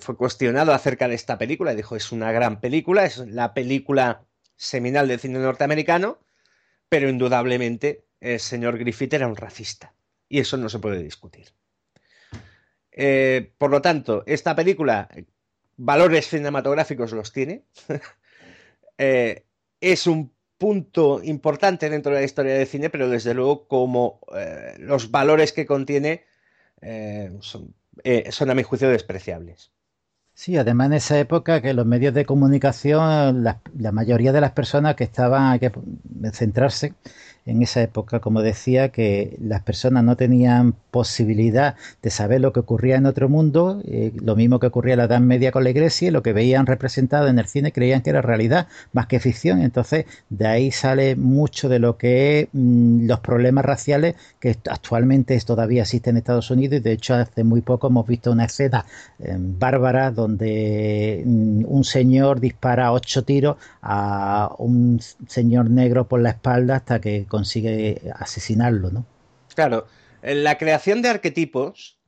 fue 0.00 0.16
cuestionado 0.16 0.72
acerca 0.72 1.08
de 1.08 1.14
esta 1.14 1.38
película 1.38 1.72
y 1.72 1.76
dijo, 1.76 1.96
es 1.96 2.12
una 2.12 2.30
gran 2.30 2.60
película, 2.60 3.06
es 3.06 3.18
la 3.18 3.54
película 3.54 4.26
seminal 4.60 5.08
del 5.08 5.18
cine 5.18 5.38
norteamericano, 5.38 6.18
pero 6.90 7.08
indudablemente 7.08 8.04
el 8.20 8.38
señor 8.38 8.78
Griffith 8.78 9.14
era 9.14 9.26
un 9.26 9.36
racista. 9.36 9.94
Y 10.28 10.38
eso 10.38 10.58
no 10.58 10.68
se 10.68 10.78
puede 10.78 11.02
discutir. 11.02 11.48
Eh, 12.92 13.52
por 13.56 13.70
lo 13.70 13.80
tanto, 13.80 14.22
esta 14.26 14.54
película, 14.54 15.08
valores 15.76 16.28
cinematográficos 16.28 17.12
los 17.12 17.32
tiene. 17.32 17.64
Eh, 19.02 19.46
es 19.80 20.06
un 20.06 20.30
punto 20.58 21.22
importante 21.24 21.88
dentro 21.88 22.12
de 22.12 22.18
la 22.18 22.26
historia 22.26 22.52
del 22.52 22.66
cine, 22.66 22.90
pero 22.90 23.08
desde 23.08 23.32
luego 23.32 23.66
como 23.66 24.20
eh, 24.36 24.74
los 24.78 25.10
valores 25.10 25.54
que 25.54 25.64
contiene 25.64 26.26
son 27.40 28.50
a 28.50 28.54
mi 28.54 28.62
juicio 28.62 28.90
despreciables. 28.90 29.72
Sí, 30.40 30.56
además 30.56 30.86
en 30.86 30.92
esa 30.94 31.18
época 31.18 31.60
que 31.60 31.74
los 31.74 31.84
medios 31.84 32.14
de 32.14 32.24
comunicación, 32.24 33.44
la, 33.44 33.60
la 33.76 33.92
mayoría 33.92 34.32
de 34.32 34.40
las 34.40 34.52
personas 34.52 34.96
que 34.96 35.04
estaban, 35.04 35.52
hay 35.52 35.58
que 35.60 35.70
centrarse 36.32 36.94
en 37.46 37.62
esa 37.62 37.82
época, 37.82 38.20
como 38.20 38.42
decía, 38.42 38.90
que 38.90 39.36
las 39.40 39.62
personas 39.62 40.04
no 40.04 40.16
tenían 40.16 40.74
posibilidad 40.90 41.76
de 42.02 42.10
saber 42.10 42.40
lo 42.40 42.52
que 42.52 42.60
ocurría 42.60 42.96
en 42.96 43.06
otro 43.06 43.28
mundo, 43.28 43.80
eh, 43.84 44.12
lo 44.22 44.36
mismo 44.36 44.58
que 44.58 44.66
ocurría 44.66 44.94
en 44.94 44.98
la 44.98 45.04
Edad 45.04 45.20
Media 45.20 45.52
con 45.52 45.64
la 45.64 45.70
Iglesia, 45.70 46.10
lo 46.10 46.22
que 46.22 46.32
veían 46.32 46.66
representado 46.66 47.28
en 47.28 47.38
el 47.38 47.46
cine 47.46 47.72
creían 47.72 48.02
que 48.02 48.10
era 48.10 48.22
realidad 48.22 48.68
más 48.92 49.06
que 49.06 49.20
ficción. 49.20 49.60
Entonces, 49.60 50.06
de 50.28 50.46
ahí 50.46 50.70
sale 50.70 51.16
mucho 51.16 51.68
de 51.68 51.78
lo 51.78 51.96
que 51.96 52.40
es 52.40 52.48
mm, 52.52 53.06
los 53.06 53.20
problemas 53.20 53.64
raciales 53.64 54.14
que 54.38 54.56
actualmente 54.68 55.38
todavía 55.40 55.82
existen 55.82 56.14
en 56.14 56.18
Estados 56.18 56.50
Unidos, 56.50 56.78
y 56.78 56.80
de 56.80 56.92
hecho, 56.92 57.14
hace 57.14 57.44
muy 57.44 57.60
poco 57.62 57.86
hemos 57.88 58.06
visto 58.06 58.32
una 58.32 58.44
escena 58.44 58.84
eh, 59.18 59.36
bárbara 59.38 60.10
donde 60.10 61.22
mm, 61.24 61.64
un 61.66 61.84
señor 61.84 62.40
dispara 62.40 62.92
ocho 62.92 63.24
tiros 63.24 63.56
a 63.82 64.54
un 64.58 65.00
señor 65.26 65.70
negro 65.70 66.06
por 66.06 66.20
la 66.20 66.30
espalda 66.30 66.76
hasta 66.76 67.00
que 67.00 67.26
consigue 67.30 68.02
asesinarlo, 68.14 68.90
¿no? 68.90 69.06
Claro, 69.54 69.86
la 70.22 70.58
creación 70.58 71.00
de 71.00 71.08
arquetipos 71.08 71.98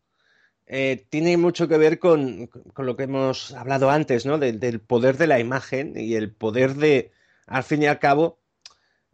eh, 0.66 1.06
tiene 1.10 1.36
mucho 1.36 1.68
que 1.68 1.76
ver 1.76 1.98
con, 1.98 2.50
lo 2.76 2.96
que 2.96 3.04
hemos 3.04 3.52
hablado 3.52 3.90
antes, 3.90 4.26
¿no? 4.26 4.38
del 4.38 4.80
poder 4.80 5.16
de 5.16 5.26
la 5.26 5.38
imagen 5.38 5.94
y 5.96 6.14
el 6.14 6.32
poder 6.32 6.74
de, 6.74 7.12
al 7.46 7.64
fin 7.64 7.82
y 7.82 7.86
al 7.86 7.98
cabo, 7.98 8.38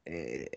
eh, 0.05 0.49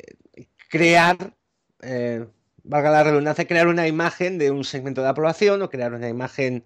crear, 0.70 1.36
eh, 1.82 2.26
valga 2.64 2.92
la 2.92 3.04
redundancia, 3.04 3.48
crear 3.48 3.68
una 3.68 3.88
imagen 3.88 4.38
de 4.38 4.52
un 4.52 4.64
segmento 4.64 5.02
de 5.02 5.08
la 5.08 5.14
población 5.14 5.62
o 5.62 5.70
crear 5.70 5.94
una 5.94 6.10
imagen 6.10 6.66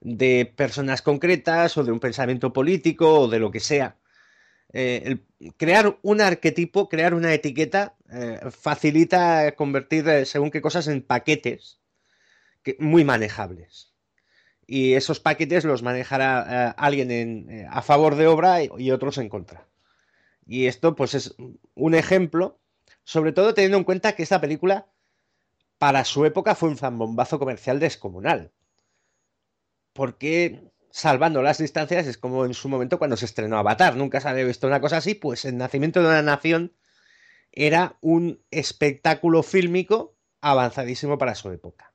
de 0.00 0.52
personas 0.56 1.02
concretas 1.02 1.76
o 1.76 1.84
de 1.84 1.92
un 1.92 2.00
pensamiento 2.00 2.52
político 2.52 3.20
o 3.20 3.28
de 3.28 3.38
lo 3.40 3.50
que 3.50 3.60
sea. 3.60 3.96
El 4.76 5.26
crear 5.56 5.98
un 6.02 6.20
arquetipo, 6.20 6.88
crear 6.88 7.14
una 7.14 7.32
etiqueta, 7.32 7.96
eh, 8.10 8.40
facilita 8.50 9.54
convertir 9.54 10.08
eh, 10.08 10.24
según 10.26 10.50
qué 10.50 10.60
cosas 10.60 10.88
en 10.88 11.02
paquetes 11.02 11.80
muy 12.78 13.04
manejables. 13.04 13.94
Y 14.66 14.94
esos 14.94 15.20
paquetes 15.20 15.64
los 15.64 15.82
manejará 15.82 16.70
eh, 16.70 16.74
alguien 16.76 17.68
a 17.70 17.82
favor 17.82 18.16
de 18.16 18.26
obra 18.26 18.62
y, 18.62 18.90
otros 18.90 19.18
en 19.18 19.28
contra. 19.28 19.68
Y 20.46 20.66
esto, 20.66 20.96
pues, 20.96 21.14
es 21.14 21.36
un 21.74 21.94
ejemplo, 21.94 22.58
sobre 23.04 23.32
todo 23.32 23.54
teniendo 23.54 23.78
en 23.78 23.84
cuenta 23.84 24.14
que 24.14 24.24
esta 24.24 24.40
película, 24.40 24.88
para 25.78 26.04
su 26.04 26.24
época, 26.24 26.54
fue 26.54 26.70
un 26.70 26.76
zambombazo 26.76 27.38
comercial 27.38 27.78
descomunal. 27.78 28.52
Porque 29.92 30.72
salvando 30.96 31.42
las 31.42 31.58
distancias, 31.58 32.06
es 32.06 32.16
como 32.16 32.46
en 32.46 32.54
su 32.54 32.70
momento 32.70 32.98
cuando 32.98 33.18
se 33.18 33.26
estrenó 33.26 33.58
Avatar, 33.58 33.96
nunca 33.96 34.18
se 34.18 34.30
había 34.30 34.44
visto 34.44 34.66
una 34.66 34.80
cosa 34.80 34.96
así, 34.96 35.14
pues 35.14 35.44
el 35.44 35.58
nacimiento 35.58 36.00
de 36.00 36.08
una 36.08 36.22
nación 36.22 36.72
era 37.52 37.98
un 38.00 38.40
espectáculo 38.50 39.42
fílmico 39.42 40.14
avanzadísimo 40.40 41.18
para 41.18 41.34
su 41.34 41.50
época. 41.50 41.92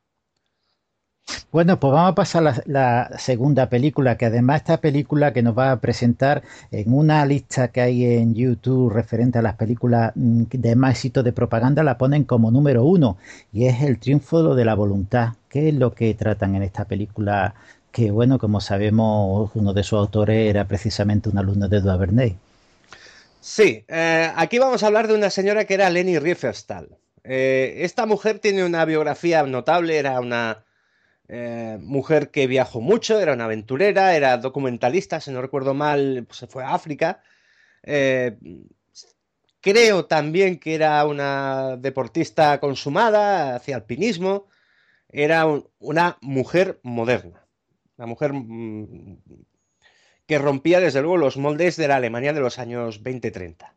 Bueno, 1.52 1.80
pues 1.80 1.94
vamos 1.94 2.12
a 2.12 2.16
pasar 2.16 2.48
a 2.48 2.62
la, 2.66 3.18
segunda 3.18 3.70
película, 3.70 4.18
que 4.18 4.28
además 4.28 4.62
esta 4.62 4.78
película 4.78 5.34
que 5.34 5.42
nos 5.42 5.58
va 5.58 5.72
a 5.72 5.80
presentar 5.80 6.44
en 6.70 6.94
una 6.94 7.26
lista 7.26 7.70
que 7.70 7.82
hay 7.82 8.06
en 8.06 8.36
YouTube 8.36 8.94
referente 8.94 9.40
a 9.40 9.42
las 9.42 9.56
películas 9.56 10.12
mm, 10.14 10.44
de 10.52 10.76
más 10.76 10.92
éxito 10.92 11.24
de 11.24 11.34
propaganda, 11.34 11.82
la 11.82 11.98
ponen 11.98 12.24
como 12.24 12.52
número 12.52 12.84
uno, 12.84 13.18
y 13.52 13.66
es 13.66 13.82
El 13.82 13.98
triunfo 13.98 14.54
de 14.54 14.66
la 14.66 14.76
voluntad. 14.76 15.34
¿Qué 15.50 15.70
es 15.70 15.76
lo 15.76 15.94
que 15.94 16.14
tratan 16.14 16.56
en 16.56 16.64
esta 16.64 16.86
película? 16.86 17.56
Que 17.92 18.10
bueno, 18.10 18.40
como 18.40 18.62
sabemos, 18.62 19.52
uno 19.54 19.74
de 19.74 19.84
sus 19.84 20.00
autores 20.00 20.50
era 20.50 20.66
precisamente 20.66 21.30
un 21.30 21.38
alumno 21.38 21.68
de 21.68 21.78
Edward. 21.78 22.14
Sí, 23.42 23.84
eh, 23.88 24.32
aquí 24.36 24.60
vamos 24.60 24.84
a 24.84 24.88
hablar 24.88 25.08
de 25.08 25.16
una 25.16 25.30
señora 25.30 25.66
que 25.66 25.74
era 25.74 25.90
Leni 25.90 26.18
Riefenstahl. 26.18 26.98
Eh, 27.24 27.80
esta 27.80 28.06
mujer 28.06 28.40
tiene 28.40 28.64
una 28.64 28.86
biografía 28.86 29.44
notable, 29.44 29.98
era 29.98 30.20
una 30.20 30.64
eh, 31.28 31.78
mujer 31.82 32.30
que 32.32 32.48
viajó 32.48 32.82
mucho, 32.82 33.20
era 33.20 33.34
una 33.34 33.46
aventurera, 33.46 34.16
era 34.16 34.38
documentalista, 34.38 35.20
si 35.20 35.32
no 35.32 35.42
recuerdo 35.42 35.74
mal, 35.74 36.24
pues 36.28 36.40
se 36.40 36.48
fue 36.48 36.64
a 36.64 36.74
África. 36.74 37.22
Creo 39.62 40.06
también 40.06 40.60
que 40.60 40.76
era 40.76 41.06
una 41.06 41.78
deportista 41.78 42.60
consumada, 42.60 43.56
hacía 43.56 43.76
alpinismo, 43.76 44.48
era 45.10 45.46
una 45.80 46.18
mujer 46.22 46.80
moderna, 46.84 47.41
una 48.02 48.08
mujer 48.08 48.34
mm, 48.34 49.20
que 50.26 50.40
rompía 50.40 50.80
desde 50.80 51.02
luego 51.02 51.18
los 51.18 51.38
moldes 51.38 51.76
de 51.76 51.88
la 51.88 51.98
Alemania 51.98 52.34
de 52.34 52.40
los 52.40 52.58
años 52.58 53.04
20-30. 53.04 53.74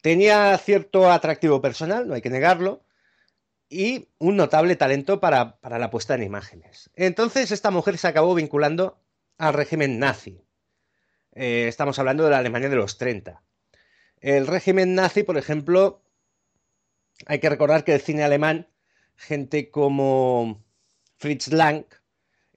Tenía 0.00 0.58
cierto 0.58 1.12
atractivo 1.12 1.60
personal, 1.60 2.08
no 2.08 2.14
hay 2.14 2.22
que 2.22 2.30
negarlo, 2.30 2.82
y 3.68 4.08
un 4.18 4.34
notable 4.34 4.74
talento 4.74 5.20
para, 5.20 5.58
la 5.62 5.90
puesta 5.90 6.16
en 6.16 6.24
imágenes. 6.24 6.90
Entonces 6.96 7.52
esta 7.52 7.70
mujer 7.70 7.98
se 7.98 8.08
acabó 8.08 8.34
vinculando 8.34 9.00
al 9.38 9.54
régimen 9.54 10.00
nazi. 10.00 10.42
Eh, 11.32 11.66
estamos 11.68 12.00
hablando 12.00 12.24
de 12.24 12.30
la 12.30 12.38
Alemania 12.38 12.68
de 12.68 12.74
los 12.74 12.98
30. 12.98 13.40
El 14.20 14.48
régimen 14.48 14.96
nazi, 14.96 15.22
por 15.22 15.38
ejemplo, 15.38 16.02
hay 17.26 17.38
que 17.38 17.48
recordar 17.48 17.84
que 17.84 17.94
el 17.94 18.00
cine 18.00 18.24
alemán, 18.24 18.66
gente 19.14 19.70
como 19.70 20.64
Fritz 21.16 21.52
Lang, 21.52 21.84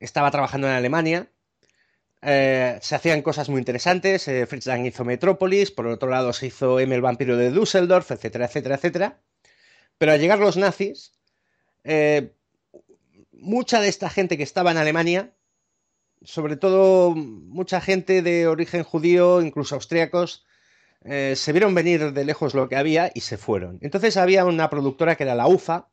estaba 0.05 0.31
trabajando 0.31 0.67
en 0.67 0.73
Alemania. 0.73 1.29
Eh, 2.21 2.77
se 2.81 2.95
hacían 2.95 3.21
cosas 3.21 3.49
muy 3.49 3.59
interesantes. 3.59 4.27
Eh, 4.27 4.45
Fritz 4.45 4.65
Lang 4.65 4.85
hizo 4.85 5.03
Metrópolis, 5.03 5.71
por 5.71 5.87
otro 5.87 6.09
lado 6.09 6.31
se 6.33 6.47
hizo 6.47 6.79
M 6.79 6.93
el 6.93 7.01
vampiro 7.01 7.37
de 7.37 7.51
Düsseldorf, 7.51 8.11
etcétera, 8.11 8.45
etcétera, 8.45 8.75
etcétera. 8.75 9.21
Pero 9.97 10.11
al 10.11 10.19
llegar 10.19 10.39
los 10.39 10.57
nazis, 10.57 11.13
eh, 11.83 12.33
mucha 13.31 13.81
de 13.81 13.89
esta 13.89 14.09
gente 14.09 14.37
que 14.37 14.43
estaba 14.43 14.71
en 14.71 14.77
Alemania, 14.77 15.33
sobre 16.21 16.55
todo 16.55 17.11
mucha 17.11 17.81
gente 17.81 18.21
de 18.21 18.47
origen 18.47 18.83
judío, 18.83 19.41
incluso 19.41 19.75
austríacos, 19.75 20.45
eh, 21.05 21.33
se 21.35 21.51
vieron 21.51 21.75
venir 21.75 22.13
de 22.13 22.25
lejos 22.25 22.53
lo 22.53 22.69
que 22.69 22.77
había 22.77 23.11
y 23.13 23.21
se 23.21 23.37
fueron. 23.37 23.77
Entonces 23.81 24.15
había 24.15 24.45
una 24.45 24.69
productora 24.69 25.15
que 25.15 25.23
era 25.23 25.35
la 25.35 25.47
UFA, 25.47 25.89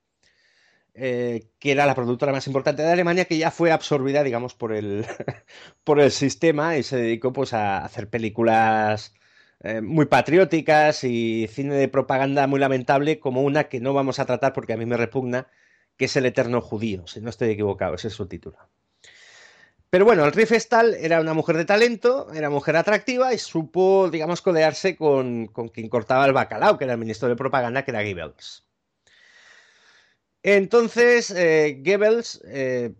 eh, 0.95 1.49
que 1.59 1.72
era 1.72 1.86
la 1.86 1.95
productora 1.95 2.32
más 2.32 2.47
importante 2.47 2.82
de 2.82 2.93
Alemania, 2.93 3.24
que 3.24 3.38
ya 3.38 3.51
fue 3.51 3.72
absorbida, 3.72 4.22
digamos, 4.22 4.55
por 4.55 4.72
el, 4.72 5.07
por 5.84 6.01
el 6.01 6.11
sistema 6.11 6.76
y 6.76 6.82
se 6.82 6.97
dedicó 6.97 7.32
pues, 7.32 7.53
a 7.53 7.84
hacer 7.84 8.09
películas 8.09 9.14
eh, 9.62 9.80
muy 9.82 10.07
patrióticas 10.07 11.05
y 11.05 11.47
cine 11.49 11.74
de 11.74 11.88
propaganda 11.88 12.47
muy 12.47 12.61
lamentable, 12.61 13.20
como 13.20 13.43
una 13.43 13.64
que 13.64 13.80
no 13.80 13.93
vamos 13.95 14.18
a 14.18 14.26
tratar 14.26 14.53
porque 14.53 14.72
a 14.72 14.76
mí 14.76 14.86
me 14.86 14.97
repugna, 14.97 15.49
que 15.97 16.07
es 16.07 16.16
El 16.16 16.26
Eterno 16.26 16.61
Judío, 16.61 17.07
si 17.07 17.20
no 17.20 17.30
estoy 17.30 17.51
equivocado, 17.51 17.95
ese 17.95 18.09
es 18.09 18.14
su 18.14 18.26
título. 18.26 18.59
Pero 19.91 20.05
bueno, 20.05 20.24
el 20.24 20.32
Riefenstahl 20.32 20.95
era 20.95 21.20
una 21.20 21.34
mujer 21.34 21.57
de 21.57 21.64
talento, 21.64 22.32
era 22.32 22.49
mujer 22.49 22.76
atractiva 22.76 23.34
y 23.34 23.38
supo, 23.38 24.09
digamos, 24.09 24.41
codearse 24.41 24.97
con, 24.97 25.49
quien 25.49 25.88
cortaba 25.88 26.26
el 26.26 26.32
bacalao, 26.32 26.78
que 26.78 26.84
era 26.84 26.93
el 26.95 27.01
ministro 27.01 27.28
de 27.28 27.34
propaganda, 27.34 27.84
que 27.84 27.91
era 27.91 28.03
Goebbels. 28.03 28.70
Entonces, 30.43 31.30
eh, 31.30 31.82
Goebbels, 31.84 32.41
eh, 32.47 32.95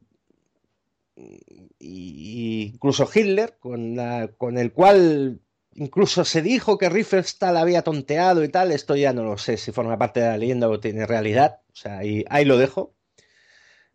incluso 1.79 3.09
Hitler, 3.13 3.57
con, 3.59 4.59
el 4.59 4.73
cual 4.73 5.41
Incluso 5.73 6.25
se 6.25 6.43
dijo 6.43 6.79
que 6.79 6.89
Riefenstahl 6.89 7.57
había 7.57 7.83
tonteado 7.83 8.43
y 8.43 8.49
tal. 8.49 8.73
Esto 8.73 8.97
ya 8.97 9.13
no 9.13 9.23
lo 9.23 9.39
sé 9.39 9.57
si 9.57 9.71
forma 9.71 9.97
parte 9.97 10.21
de 10.21 10.27
la 10.27 10.37
leyenda 10.37 10.69
o 10.69 10.81
tiene 10.81 11.07
realidad. 11.07 11.61
O 11.73 11.77
sea, 11.77 11.99
ahí, 11.99 12.45
lo 12.45 12.59
dejo. 12.59 12.93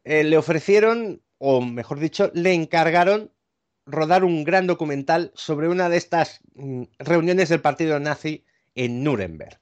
Eh, 0.06 0.24
le 0.24 0.38
ofrecieron, 0.38 1.22
o 1.38 1.62
mejor 1.62 2.00
dicho, 2.00 2.32
le 2.34 2.54
encargaron 2.54 3.32
rodar 3.86 4.24
un 4.24 4.46
gran 4.46 4.68
documental 4.68 5.32
sobre 5.36 5.68
una 5.68 5.90
de 5.90 5.98
estas 5.98 6.40
mm, 6.56 6.84
reuniones 6.98 7.50
del 7.50 7.62
partido 7.62 8.00
nazi 8.00 8.46
en 8.74 9.04
Nuremberg. 9.04 9.60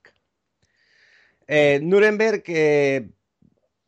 Nuremberg 1.82 2.44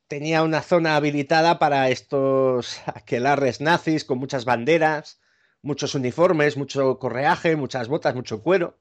tenía 0.07 0.43
una 0.43 0.61
zona 0.61 0.95
habilitada 0.95 1.59
para 1.59 1.89
estos 1.89 2.81
aquelarres 2.85 3.61
nazis 3.61 4.05
con 4.05 4.17
muchas 4.19 4.45
banderas, 4.45 5.19
muchos 5.61 5.95
uniformes, 5.95 6.57
mucho 6.57 6.99
correaje, 6.99 7.55
muchas 7.55 7.87
botas, 7.87 8.15
mucho 8.15 8.41
cuero. 8.43 8.79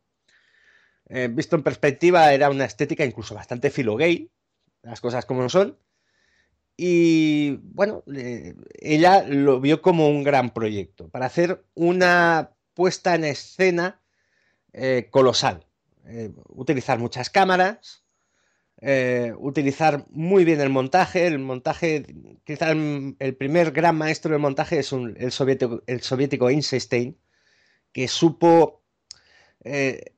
Eh, 1.09 1.29
visto 1.31 1.57
en 1.57 1.63
perspectiva, 1.63 2.33
era 2.33 2.51
una 2.51 2.65
estética 2.65 3.05
incluso 3.05 3.35
bastante 3.35 3.71
filo 3.71 3.97
gay, 3.97 4.31
las 4.83 5.01
cosas 5.01 5.27
como 5.27 5.49
son. 5.49 5.79
Y 6.77 7.57
bueno, 7.63 8.03
ella 8.81 9.25
lo 9.29 9.61
vio 9.61 9.81
como 9.81 10.09
un 10.09 10.25
gran 10.25 10.51
proyecto 10.51 11.09
para 11.09 11.27
hacer 11.27 11.65
una 11.75 12.51
puesta 12.75 13.15
en 13.15 13.25
escena 13.25 14.03
eh, 14.73 15.09
colosal. 15.11 15.67
Eh, 16.07 16.33
utilizar 16.49 16.99
muchas 16.99 17.31
cámaras, 17.31 18.04
eh, 18.87 19.33
utilizar 19.39 20.05
muy 20.11 20.45
bien 20.45 20.61
el 20.61 20.69
montaje. 20.69 21.27
El 21.27 21.39
montaje, 21.39 22.05
quizá 22.45 22.71
el, 22.73 23.37
primer 23.39 23.73
gran 23.73 23.97
maestro 23.97 24.33
del 24.33 24.43
montaje 24.43 24.81
es 24.81 24.93
el, 24.93 25.33
soviético, 25.33 26.51
el 26.51 26.55
Einstein, 26.55 27.17
que 27.93 28.09
supo 28.09 28.83
eh, 29.65 30.13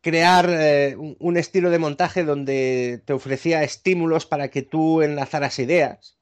crear 0.00 0.48
eh, 0.48 0.96
un, 0.96 1.36
estilo 1.36 1.68
de 1.68 1.78
montaje 1.78 2.24
donde 2.24 3.02
te 3.04 3.12
ofrecía 3.12 3.62
estímulos 3.62 4.24
para 4.24 4.48
que 4.48 4.62
tú 4.62 5.02
enlazaras 5.02 5.58
ideas. 5.58 6.16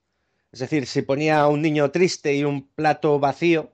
Es 0.51 0.59
decir, 0.59 0.87
si 0.87 1.03
ponía 1.03 1.47
un 1.47 1.63
niño 1.63 1.93
triste 1.93 2.35
y 2.35 2.43
un 2.43 2.69
plato 2.69 3.21
vacío, 3.21 3.73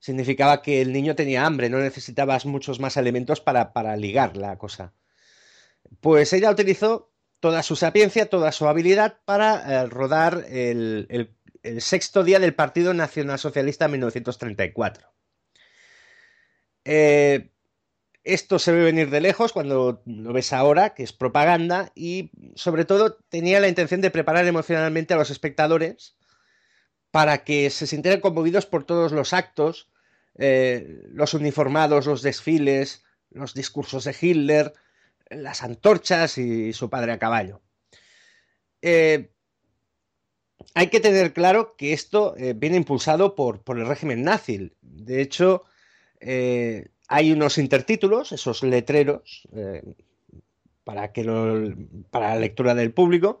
significaba 0.00 0.62
que 0.62 0.82
el 0.82 0.92
niño 0.92 1.14
tenía 1.14 1.46
hambre, 1.46 1.70
no 1.70 1.78
necesitabas 1.78 2.44
muchos 2.44 2.80
más 2.80 2.96
elementos 2.96 3.40
para 3.40 3.96
ligar 3.96 4.36
la 4.36 4.58
cosa. 4.58 4.94
Pues 6.00 6.32
ella 6.32 6.50
utilizó 6.50 7.09
toda 7.40 7.62
su 7.62 7.74
sapiencia, 7.74 8.26
toda 8.26 8.52
su 8.52 8.68
habilidad 8.68 9.18
para 9.24 9.82
eh, 9.82 9.86
rodar 9.86 10.44
el, 10.48 11.34
sexto 11.78 12.24
día 12.24 12.38
del 12.38 12.54
Partido 12.54 12.94
Nacional 12.94 13.38
Socialista 13.38 13.86
en 13.86 13.90
1934. 13.92 15.12
Eh, 16.84 17.50
esto 18.24 18.58
se 18.58 18.72
ve 18.72 18.82
venir 18.82 19.10
de 19.10 19.20
lejos 19.20 19.52
cuando 19.52 20.02
lo 20.04 20.32
ves 20.32 20.52
ahora, 20.52 20.94
que 20.94 21.02
es 21.02 21.12
propaganda, 21.12 21.92
y 21.94 22.30
sobre 22.54 22.84
todo 22.84 23.18
tenía 23.28 23.60
la 23.60 23.68
intención 23.68 24.00
de 24.00 24.10
preparar 24.10 24.46
emocionalmente 24.46 25.14
a 25.14 25.16
los 25.16 25.30
espectadores 25.30 26.16
para 27.10 27.44
que 27.44 27.70
se 27.70 27.86
sintieran 27.86 28.20
conmovidos 28.20 28.66
por 28.66 28.84
todos 28.84 29.12
los 29.12 29.32
actos, 29.32 29.90
eh, 30.38 31.02
los 31.12 31.34
uniformados, 31.34 32.06
los 32.06 32.22
desfiles, 32.22 33.04
los 33.30 33.54
discursos 33.54 34.04
de 34.04 34.16
Hitler, 34.18 34.72
las 35.30 35.62
antorchas 35.62 36.38
y 36.38 36.72
su 36.72 36.90
padre 36.90 37.12
a 37.12 37.18
caballo. 37.18 37.60
Eh, 38.82 39.30
hay 40.74 40.88
que 40.88 41.00
tener 41.00 41.32
claro 41.32 41.74
que 41.76 41.92
esto 41.92 42.36
eh, 42.36 42.54
viene 42.54 42.76
impulsado 42.76 43.34
por, 43.34 43.62
el 43.68 43.86
régimen 43.86 44.22
nazi. 44.22 44.72
De 44.82 45.22
hecho, 45.22 45.64
eh, 46.20 46.88
hay 47.08 47.32
unos 47.32 47.58
intertítulos, 47.58 48.32
esos 48.32 48.62
letreros, 48.62 49.48
para, 50.84 51.12
que 51.12 51.24
para 52.10 52.34
la 52.34 52.40
lectura 52.40 52.74
del 52.74 52.92
público, 52.92 53.40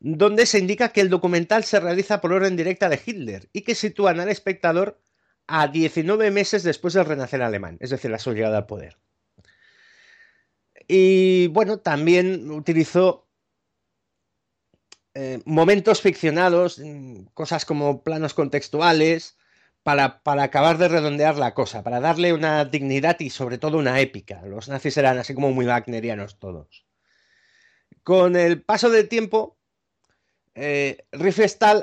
donde 0.00 0.46
se 0.46 0.58
indica 0.58 0.90
que 0.90 1.00
el 1.00 1.08
documental 1.08 1.64
se 1.64 1.80
realiza 1.80 2.20
por 2.20 2.32
orden 2.32 2.56
directa 2.56 2.88
de 2.88 3.00
Hitler 3.04 3.48
y 3.52 3.62
que 3.62 3.74
sitúan 3.74 4.20
al 4.20 4.28
espectador 4.28 5.00
a 5.46 5.68
19 5.68 6.30
meses 6.30 6.62
después 6.62 6.94
del 6.94 7.06
renacer 7.06 7.42
alemán, 7.42 7.78
es 7.80 7.90
decir, 7.90 8.10
la 8.10 8.18
su 8.18 8.32
llegada 8.32 8.58
al 8.58 8.66
poder. 8.66 8.98
Y 10.88 11.48
bueno, 11.48 11.78
también 11.78 12.50
utilizó 12.50 13.26
eh, 15.14 15.40
momentos 15.44 16.00
ficcionados, 16.00 16.78
mm, 16.78 17.26
cosas 17.34 17.64
como 17.64 18.02
planos 18.02 18.34
contextuales, 18.34 19.36
para, 19.84 20.22
para, 20.22 20.44
acabar 20.44 20.78
de 20.78 20.88
redondear 20.88 21.36
la 21.36 21.54
cosa, 21.54 21.82
para 21.82 22.00
darle 22.00 22.32
una 22.32 22.64
dignidad 22.64 23.20
y 23.20 23.30
sobre 23.30 23.58
todo 23.58 23.78
una 23.78 24.00
épica. 24.00 24.42
Los 24.46 24.68
nazis 24.68 24.96
eran 24.96 25.18
así 25.18 25.34
como 25.34 25.52
muy 25.52 25.66
wagnerianos 25.66 26.38
todos. 26.38 26.86
Con 28.02 28.34
el 28.34 28.62
paso 28.62 28.90
del 28.90 29.08
tiempo, 29.08 29.58
eh, 30.54 31.04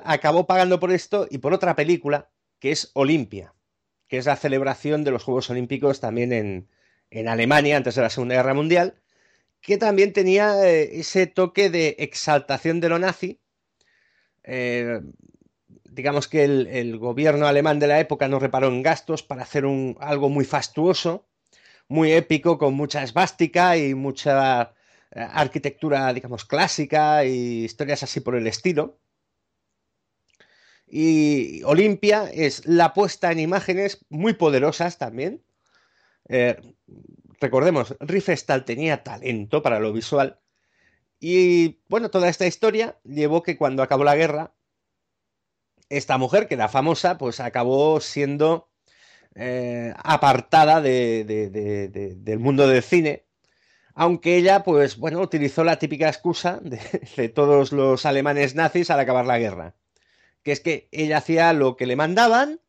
acabó 0.04 0.48
pagando 0.48 0.80
por 0.80 0.92
esto 0.92 1.28
y 1.30 1.38
por 1.38 1.54
otra 1.54 1.76
película, 1.76 2.30
que 2.60 2.72
es 2.72 2.92
Olimpia, 2.94 3.54
que 4.08 4.18
es 4.18 4.26
la 4.26 4.36
celebración 4.36 5.04
de 5.04 5.12
los 5.12 5.24
Juegos 5.24 5.50
Olímpicos 5.50 6.00
también 6.00 6.34
en, 6.34 6.70
en 7.12 7.28
Alemania 7.28 7.78
antes 7.78 7.96
de 7.96 8.02
la 8.02 8.10
Segunda 8.10 8.36
Guerra 8.36 8.54
Mundial, 8.54 8.96
que 9.62 9.78
también 9.78 10.14
tenía 10.14 10.66
eh, 10.68 11.00
ese 11.00 11.28
toque 11.28 11.70
de 11.70 11.96
exaltación 12.00 12.80
de 12.80 12.90
lo 12.90 13.00
nazi. 13.00 13.40
Eh, 14.44 15.02
digamos 15.84 16.28
que 16.28 16.44
el, 16.44 16.98
gobierno 16.98 17.48
alemán 17.48 17.80
de 17.80 17.88
la 17.88 18.00
época 18.00 18.28
no 18.28 18.40
reparó 18.40 18.70
en 18.70 18.82
gastos 18.82 19.24
para 19.24 19.44
hacer 19.44 19.66
algo 20.00 20.30
muy 20.30 20.46
fastuoso, 20.46 21.28
muy 21.88 22.12
épico, 22.14 22.58
con 22.58 22.74
mucha 22.74 23.04
esvástica 23.04 23.78
y 23.78 23.94
mucha 23.94 24.74
eh, 25.12 25.20
arquitectura, 25.20 26.14
digamos, 26.14 26.46
clásica 26.46 27.26
y 27.26 27.66
historias 27.66 28.04
así 28.04 28.22
por 28.22 28.36
el 28.36 28.48
estilo. 28.48 29.00
Y 30.88 31.64
Olimpia 31.64 32.30
es 32.34 32.66
la 32.66 32.94
puesta 32.94 33.32
en 33.32 33.40
imágenes 33.40 34.06
muy 34.10 34.34
poderosas 34.34 34.98
también. 34.98 35.42
Eh, 36.34 36.56
recordemos, 37.42 37.98
Riefenstahl 38.00 38.64
tenía 38.64 39.04
talento 39.04 39.62
para 39.62 39.82
lo 39.82 39.92
visual. 39.92 40.40
Y 41.20 41.82
bueno, 41.90 42.10
toda 42.10 42.30
esta 42.30 42.48
historia 42.48 42.98
llevó 43.04 43.44
que 43.44 43.58
cuando 43.58 43.84
acabó 43.84 44.06
la 44.06 44.16
guerra, 44.16 44.54
esta 45.90 46.18
mujer, 46.18 46.48
que 46.48 46.54
era 46.56 46.70
famosa, 46.70 47.18
pues 47.18 47.42
acabó 47.42 48.00
siendo 48.00 48.72
eh, 49.36 49.94
apartada 49.98 50.80
del 50.80 52.40
mundo 52.40 52.66
del 52.66 52.82
cine. 52.82 53.26
Aunque 53.94 54.38
ella, 54.38 54.64
pues 54.64 54.98
bueno, 54.98 55.20
utilizó 55.20 55.66
la 55.66 55.80
típica 55.80 56.08
excusa 56.08 56.62
de, 56.62 57.28
todos 57.30 57.74
los 57.74 58.06
alemanes 58.06 58.56
nazis 58.56 58.90
al 58.90 59.02
acabar 59.02 59.26
la 59.26 59.38
guerra. 59.38 59.76
Que 60.44 60.54
es 60.54 60.62
que 60.62 60.88
ella 60.94 61.18
hacía 61.18 61.52
lo 61.52 61.76
que 61.76 61.86
le 61.86 61.98
mandaban, 61.98 62.62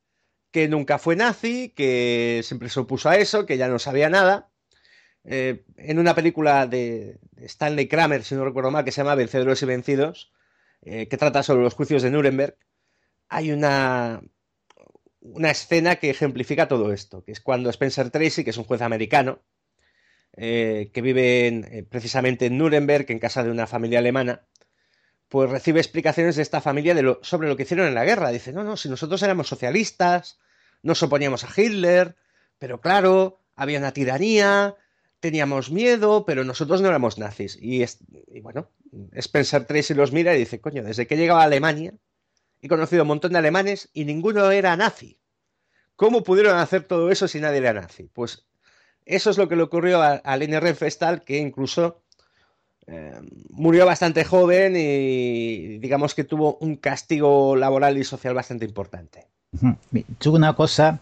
que 0.52 0.68
nunca 0.68 0.98
fue 0.98 1.16
nazi, 1.16 1.70
que 1.70 2.42
siempre 2.44 2.68
se 2.68 2.80
opuso 2.80 3.08
a 3.08 3.16
eso, 3.16 3.46
que 3.46 3.56
ya 3.56 3.68
no 3.68 3.78
sabía 3.78 4.10
nada. 4.10 4.50
Eh, 5.24 5.64
en 5.76 5.98
una 5.98 6.14
película 6.14 6.66
de, 6.66 7.18
Stanley 7.38 7.88
Kramer, 7.88 8.22
si 8.22 8.34
no 8.34 8.44
recuerdo 8.44 8.70
mal, 8.70 8.84
que 8.84 8.92
se 8.92 9.00
llama 9.00 9.14
Vencedores 9.14 9.62
y 9.62 9.66
Vencidos, 9.66 10.32
eh, 10.82 11.08
que 11.08 11.16
trata 11.16 11.42
sobre 11.42 11.62
los 11.62 11.74
juicios 11.74 12.02
de 12.02 12.10
Nuremberg, 12.10 12.56
hay 13.28 13.50
una, 13.50 14.22
una 15.20 15.50
escena 15.50 15.96
que 15.96 16.10
ejemplifica 16.10 16.68
todo 16.68 16.92
esto, 16.92 17.24
que 17.24 17.32
es 17.32 17.40
cuando 17.40 17.70
Spencer 17.70 18.10
Tracy, 18.10 18.44
que 18.44 18.50
es 18.50 18.58
un 18.58 18.64
juez 18.64 18.82
americano, 18.82 19.40
eh, 20.36 20.90
que 20.92 21.02
vive 21.02 21.86
precisamente 21.90 22.46
en 22.46 22.58
Nuremberg, 22.58 23.06
en 23.08 23.18
casa 23.18 23.42
de 23.42 23.50
una 23.50 23.66
familia 23.66 24.00
alemana, 24.00 24.46
pues 25.32 25.48
recibe 25.48 25.80
explicaciones 25.80 26.36
de 26.36 26.42
esta 26.42 26.60
familia 26.60 26.94
sobre 27.22 27.48
lo 27.48 27.56
que 27.56 27.62
hicieron 27.62 27.86
en 27.86 27.94
la 27.94 28.04
guerra. 28.04 28.28
Dice, 28.28 28.52
no, 28.52 28.64
no, 28.64 28.76
si 28.76 28.90
nosotros 28.90 29.22
éramos 29.22 29.48
socialistas, 29.48 30.38
nos 30.82 31.02
oponíamos 31.02 31.42
a 31.42 31.48
Hitler, 31.56 32.16
pero 32.58 32.82
claro, 32.82 33.40
había 33.56 33.78
una 33.78 33.94
tiranía, 33.94 34.76
teníamos 35.20 35.70
miedo, 35.70 36.26
pero 36.26 36.44
nosotros 36.44 36.82
no 36.82 36.88
éramos 36.88 37.16
nazis. 37.16 37.56
Y, 37.58 37.82
y 37.82 38.40
bueno, 38.42 38.68
Spencer 39.12 39.64
Tracy 39.64 39.94
los 39.94 40.12
mira 40.12 40.36
y 40.36 40.40
dice, 40.40 40.60
coño, 40.60 40.82
desde 40.82 41.06
que 41.06 41.16
llegaba 41.16 41.40
a 41.40 41.44
Alemania, 41.46 41.94
He 42.60 42.68
conocido 42.68 43.02
un 43.02 43.08
montón 43.08 43.32
de 43.32 43.38
alemanes 43.38 43.88
y 43.94 44.04
ninguno 44.04 44.52
era 44.52 44.76
nazi. 44.76 45.18
¿Cómo 45.96 46.22
pudieron 46.22 46.58
hacer 46.58 46.84
todo 46.84 47.10
eso 47.10 47.26
si 47.26 47.40
nadie 47.40 47.58
era 47.58 47.72
nazi? 47.72 48.04
Pues 48.12 48.46
eso 49.06 49.30
es 49.30 49.38
lo 49.38 49.48
que 49.48 49.56
le 49.56 49.62
ocurrió 49.62 50.02
a, 50.02 50.12
a 50.12 50.36
Leni 50.36 50.58
que 51.24 51.38
incluso 51.38 52.04
eh, 52.86 53.20
murió 53.50 53.86
bastante 53.86 54.24
joven 54.24 54.74
y 54.76 55.78
digamos 55.78 56.14
que 56.14 56.24
tuvo 56.24 56.56
un 56.60 56.76
castigo 56.76 57.56
laboral 57.56 57.96
y 57.98 58.04
social 58.04 58.34
bastante 58.34 58.64
importante. 58.64 59.26
Tuvo 60.18 60.36
una 60.36 60.54
cosa 60.54 61.00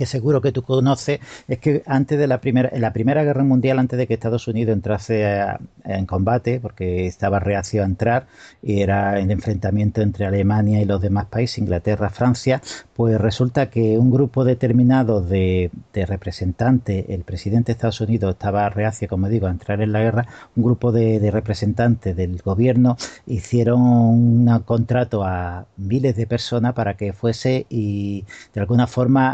que 0.00 0.06
seguro 0.06 0.40
que 0.40 0.50
tú 0.50 0.62
conoces, 0.62 1.20
es 1.46 1.58
que 1.58 1.82
antes 1.84 2.18
de 2.18 2.26
la 2.26 2.40
primera, 2.40 2.70
en 2.72 2.80
la 2.80 2.94
Primera 2.94 3.22
Guerra 3.22 3.44
Mundial, 3.44 3.78
antes 3.78 3.98
de 3.98 4.06
que 4.06 4.14
Estados 4.14 4.48
Unidos 4.48 4.72
entrase 4.72 5.44
en 5.84 6.06
combate, 6.06 6.58
porque 6.58 7.06
estaba 7.06 7.38
reacio 7.38 7.82
a 7.82 7.84
entrar, 7.84 8.26
y 8.62 8.80
era 8.80 9.20
el 9.20 9.30
enfrentamiento 9.30 10.00
entre 10.00 10.24
Alemania 10.24 10.80
y 10.80 10.86
los 10.86 11.02
demás 11.02 11.26
países, 11.26 11.58
Inglaterra, 11.58 12.08
Francia, 12.08 12.62
pues 12.94 13.20
resulta 13.20 13.68
que 13.68 13.98
un 13.98 14.10
grupo 14.10 14.42
determinado 14.44 15.20
de, 15.20 15.70
representantes, 15.92 17.04
el 17.10 17.24
presidente 17.24 17.66
de 17.66 17.72
Estados 17.72 18.00
Unidos 18.00 18.32
estaba 18.32 18.70
reacio, 18.70 19.06
como 19.06 19.28
digo, 19.28 19.48
a 19.48 19.50
entrar 19.50 19.82
en 19.82 19.92
la 19.92 20.00
guerra, 20.00 20.26
un 20.56 20.64
grupo 20.64 20.92
de, 20.92 21.30
representantes 21.30 22.16
del 22.16 22.40
gobierno 22.42 22.96
hicieron 23.26 23.82
un 23.82 24.58
contrato 24.64 25.24
a 25.24 25.66
miles 25.76 26.16
de 26.16 26.26
personas 26.26 26.72
para 26.72 26.94
que 26.94 27.12
fuese 27.12 27.66
y 27.68 28.24
de 28.54 28.60
alguna 28.60 28.86
forma 28.86 29.32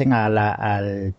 a 0.00 0.28
la, 0.28 0.52
al 0.52 1.14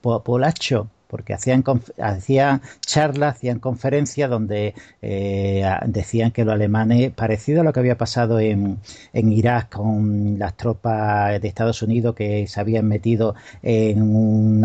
Polacho, 0.00 0.88
porque 1.08 1.34
hacían, 1.34 1.64
hacían 2.00 2.62
charlas, 2.80 3.36
hacían 3.36 3.58
conferencias 3.58 4.28
donde 4.28 4.74
eh, 5.02 5.64
decían 5.86 6.30
que 6.30 6.44
los 6.44 6.54
alemanes, 6.54 7.12
parecido 7.12 7.60
a 7.60 7.64
lo 7.64 7.72
que 7.72 7.80
había 7.80 7.96
pasado 7.96 8.40
en, 8.40 8.78
en 9.12 9.32
Irak 9.32 9.74
con 9.74 10.38
las 10.38 10.56
tropas 10.56 11.40
de 11.40 11.48
Estados 11.48 11.82
Unidos 11.82 12.14
que 12.14 12.46
se 12.46 12.60
habían 12.60 12.86
metido 12.86 13.34
en 13.62 14.02
un 14.02 14.64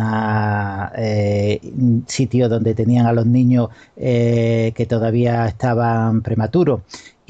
eh, 0.98 1.60
sitio 2.08 2.50
donde 2.50 2.74
tenían 2.74 3.06
a 3.06 3.14
los 3.14 3.26
niños 3.26 3.70
eh, 3.96 4.74
que 4.76 4.86
todavía 4.86 5.46
estaban 5.48 6.22
prematuros 6.22 6.82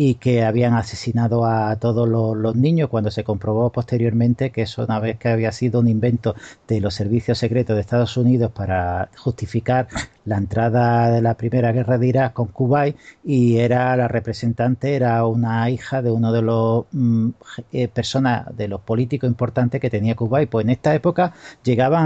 y 0.04 0.16
que 0.16 0.44
habían 0.44 0.74
asesinado 0.74 1.46
a 1.46 1.76
todos 1.76 2.10
los, 2.10 2.56
niños 2.56 2.90
cuando 2.90 3.12
se 3.12 3.24
comprobó 3.24 3.72
posteriormente 3.72 4.50
que 4.50 4.64
eso 4.64 4.84
una 4.84 5.00
vez 5.00 5.20
que 5.20 5.30
había 5.30 5.52
sido 5.52 5.80
un 5.80 5.88
invento 5.88 6.34
de 6.68 6.82
los 6.82 6.96
servicios 6.96 7.38
secretos 7.38 7.76
de 7.76 7.82
Estados 7.82 8.18
Unidos 8.18 8.52
para 8.52 9.10
justificar 9.16 9.88
la 10.26 10.38
entrada 10.38 11.12
de 11.12 11.22
la 11.22 11.36
primera 11.36 11.72
guerra 11.72 12.00
de 12.00 12.08
Irak 12.08 12.34
con 12.34 12.48
Kuwait 12.48 12.98
y 13.24 13.58
era 13.58 13.96
la 13.96 14.08
representante 14.08 14.96
era 14.96 15.24
una 15.28 15.70
hija 15.70 16.02
de 16.02 16.10
uno 16.10 16.32
de 16.32 16.42
los 16.42 16.86
mm, 16.92 17.30
eh, 17.72 17.88
personas 17.88 18.46
de 18.58 18.68
los 18.68 18.82
políticos 18.82 19.28
importantes 19.28 19.80
que 19.80 19.92
tenía 19.92 20.16
Kuwait. 20.16 20.50
Pues 20.50 20.66
en 20.66 20.72
esta 20.72 20.96
época 20.96 21.34
llegaban 21.64 22.06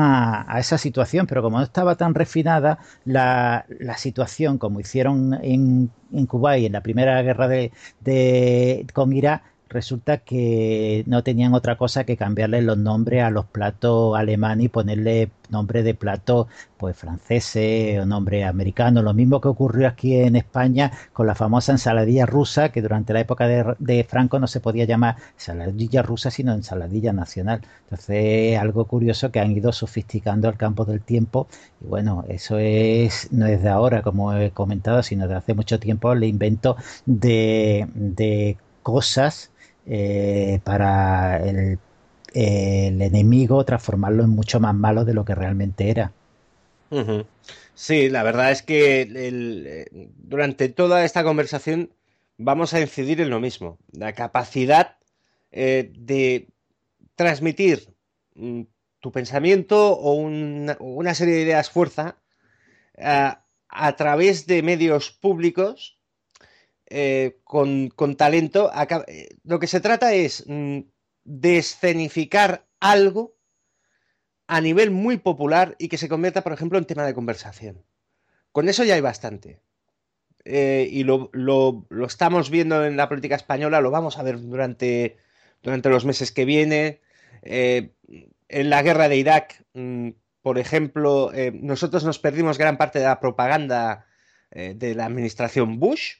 a, 0.50 0.60
esa 0.60 0.78
situación 0.78 1.28
pero 1.28 1.42
como 1.42 1.60
no 1.60 1.64
estaba 1.64 1.96
tan 1.96 2.14
refinada 2.14 2.78
la, 3.06 3.66
la 3.80 3.98
situación 3.98 4.58
como 4.58 4.82
hicieron 4.82 5.40
en, 5.42 5.92
en 6.14 6.26
Kuwait 6.26 6.66
en 6.66 6.74
la 6.74 6.82
primera 6.82 7.22
guerra 7.22 7.48
de, 7.48 7.72
de 8.02 8.86
con 8.94 9.14
Irak 9.14 9.44
resulta 9.76 10.20
que 10.20 11.04
no 11.06 11.22
tenían 11.24 11.54
otra 11.54 11.78
cosa 11.78 12.06
que 12.06 12.18
cambiarle 12.18 12.62
los 12.62 12.78
nombres 12.78 13.24
a 13.24 13.30
los 13.30 13.46
platos 13.46 14.18
alemanes 14.18 14.66
y 14.66 14.70
ponerle 14.70 15.30
nombre 15.50 15.84
de 15.84 15.94
plato 15.94 16.48
pues 16.78 16.98
franceses 16.98 18.00
o 18.00 18.06
nombre 18.06 18.46
americano 18.46 19.02
lo 19.02 19.14
mismo 19.14 19.42
que 19.42 19.50
ocurrió 19.50 19.88
aquí 19.88 20.16
en 20.16 20.36
España 20.38 20.92
con 21.14 21.28
la 21.28 21.36
famosa 21.36 21.74
ensaladilla 21.74 22.26
rusa 22.26 22.70
que 22.70 22.82
durante 22.82 23.14
la 23.14 23.20
época 23.20 23.48
de, 23.48 24.04
Franco 24.10 24.40
no 24.40 24.48
se 24.48 24.62
podía 24.62 24.86
llamar 24.86 25.18
ensaladilla 25.34 26.02
rusa 26.02 26.32
sino 26.32 26.54
ensaladilla 26.54 27.12
nacional. 27.14 27.62
Entonces 27.84 28.58
algo 28.58 28.86
curioso 28.86 29.32
que 29.32 29.40
han 29.40 29.52
ido 29.52 29.72
sofisticando 29.74 30.48
el 30.50 30.58
campo 30.58 30.86
del 30.86 31.02
tiempo 31.02 31.48
y 31.82 31.88
bueno 31.88 32.24
eso 32.30 32.58
es 32.60 33.32
no 33.32 33.46
es 33.46 33.62
de 33.62 33.70
ahora 33.70 34.02
como 34.02 34.34
he 34.34 34.52
comentado 34.52 35.04
sino 35.04 35.28
de 35.28 35.36
hace 35.36 35.54
mucho 35.54 35.80
tiempo 35.80 36.14
el 36.14 36.24
invento 36.24 36.78
de, 37.06 37.88
de 37.94 38.58
cosas 38.84 39.52
eh, 39.88 40.60
para 40.64 41.38
el, 41.38 41.80
enemigo 42.34 43.64
transformarlo 43.64 44.24
en 44.24 44.32
mucho 44.32 44.60
más 44.60 44.76
malo 44.76 45.06
de 45.06 45.14
lo 45.14 45.24
que 45.24 45.36
realmente 45.36 45.90
era. 45.90 46.12
Sí, 47.74 48.10
la 48.10 48.24
verdad 48.24 48.52
es 48.52 48.62
que 48.62 49.08
eh, 49.10 50.10
durante 50.18 50.68
toda 50.68 51.06
esta 51.06 51.24
conversación 51.24 51.92
vamos 52.38 52.74
a 52.74 52.82
incidir 52.82 53.22
en 53.22 53.30
lo 53.30 53.40
mismo, 53.40 53.78
la 53.94 54.12
capacidad 54.12 54.98
eh, 55.52 55.94
de 55.96 56.48
transmitir 57.16 57.94
mm, 58.36 58.64
tu 59.00 59.14
pensamiento 59.14 59.94
o 59.94 60.16
una, 60.16 61.14
serie 61.14 61.36
de 61.36 61.42
ideas 61.42 61.70
fuerza 61.70 62.18
a 62.98 63.96
través 63.96 64.46
de 64.46 64.62
medios 64.62 65.12
públicos 65.12 65.95
eh, 66.88 67.40
con, 67.44 67.90
talento. 68.16 68.72
Eh, 69.08 69.30
lo 69.44 69.60
que 69.60 69.68
se 69.68 69.80
trata 69.80 70.14
es 70.14 70.44
mm, 70.48 70.82
de 71.24 71.58
escenificar 71.58 72.68
algo 72.80 73.36
a 74.48 74.62
nivel 74.62 74.92
muy 74.92 75.18
popular 75.18 75.76
y 75.80 75.88
que 75.88 75.98
se 75.98 76.10
convierta, 76.10 76.44
por 76.44 76.54
ejemplo, 76.54 76.78
en 76.78 76.86
tema 76.86 77.06
de 77.06 77.16
conversación. 77.16 77.84
Con 78.52 78.70
eso 78.70 78.84
ya 78.84 78.94
hay 78.94 79.02
bastante. 79.02 79.62
Eh, 80.44 80.88
y 80.92 81.04
lo, 81.04 81.32
estamos 82.06 82.52
viendo 82.52 82.86
en 82.86 82.98
la 82.98 83.10
política 83.10 83.36
española, 83.36 83.82
lo 83.82 83.90
vamos 83.90 84.20
a 84.20 84.24
ver 84.24 84.40
durante, 84.40 85.18
durante 85.64 85.90
los 85.90 86.06
meses 86.06 86.32
que 86.32 86.46
vienen. 86.46 87.00
en 87.42 88.70
la 88.70 88.84
guerra 88.84 89.10
de 89.10 89.18
Irak, 89.18 89.66
mm, 89.74 90.10
por 90.44 90.60
ejemplo, 90.60 91.32
nosotros 91.54 92.04
nos 92.04 92.20
perdimos 92.20 92.60
gran 92.60 92.78
parte 92.78 93.00
de 93.00 93.06
la 93.06 93.20
propaganda 93.20 94.06
de 94.52 94.94
la 94.94 95.06
administración 95.06 95.80
Bush, 95.80 96.18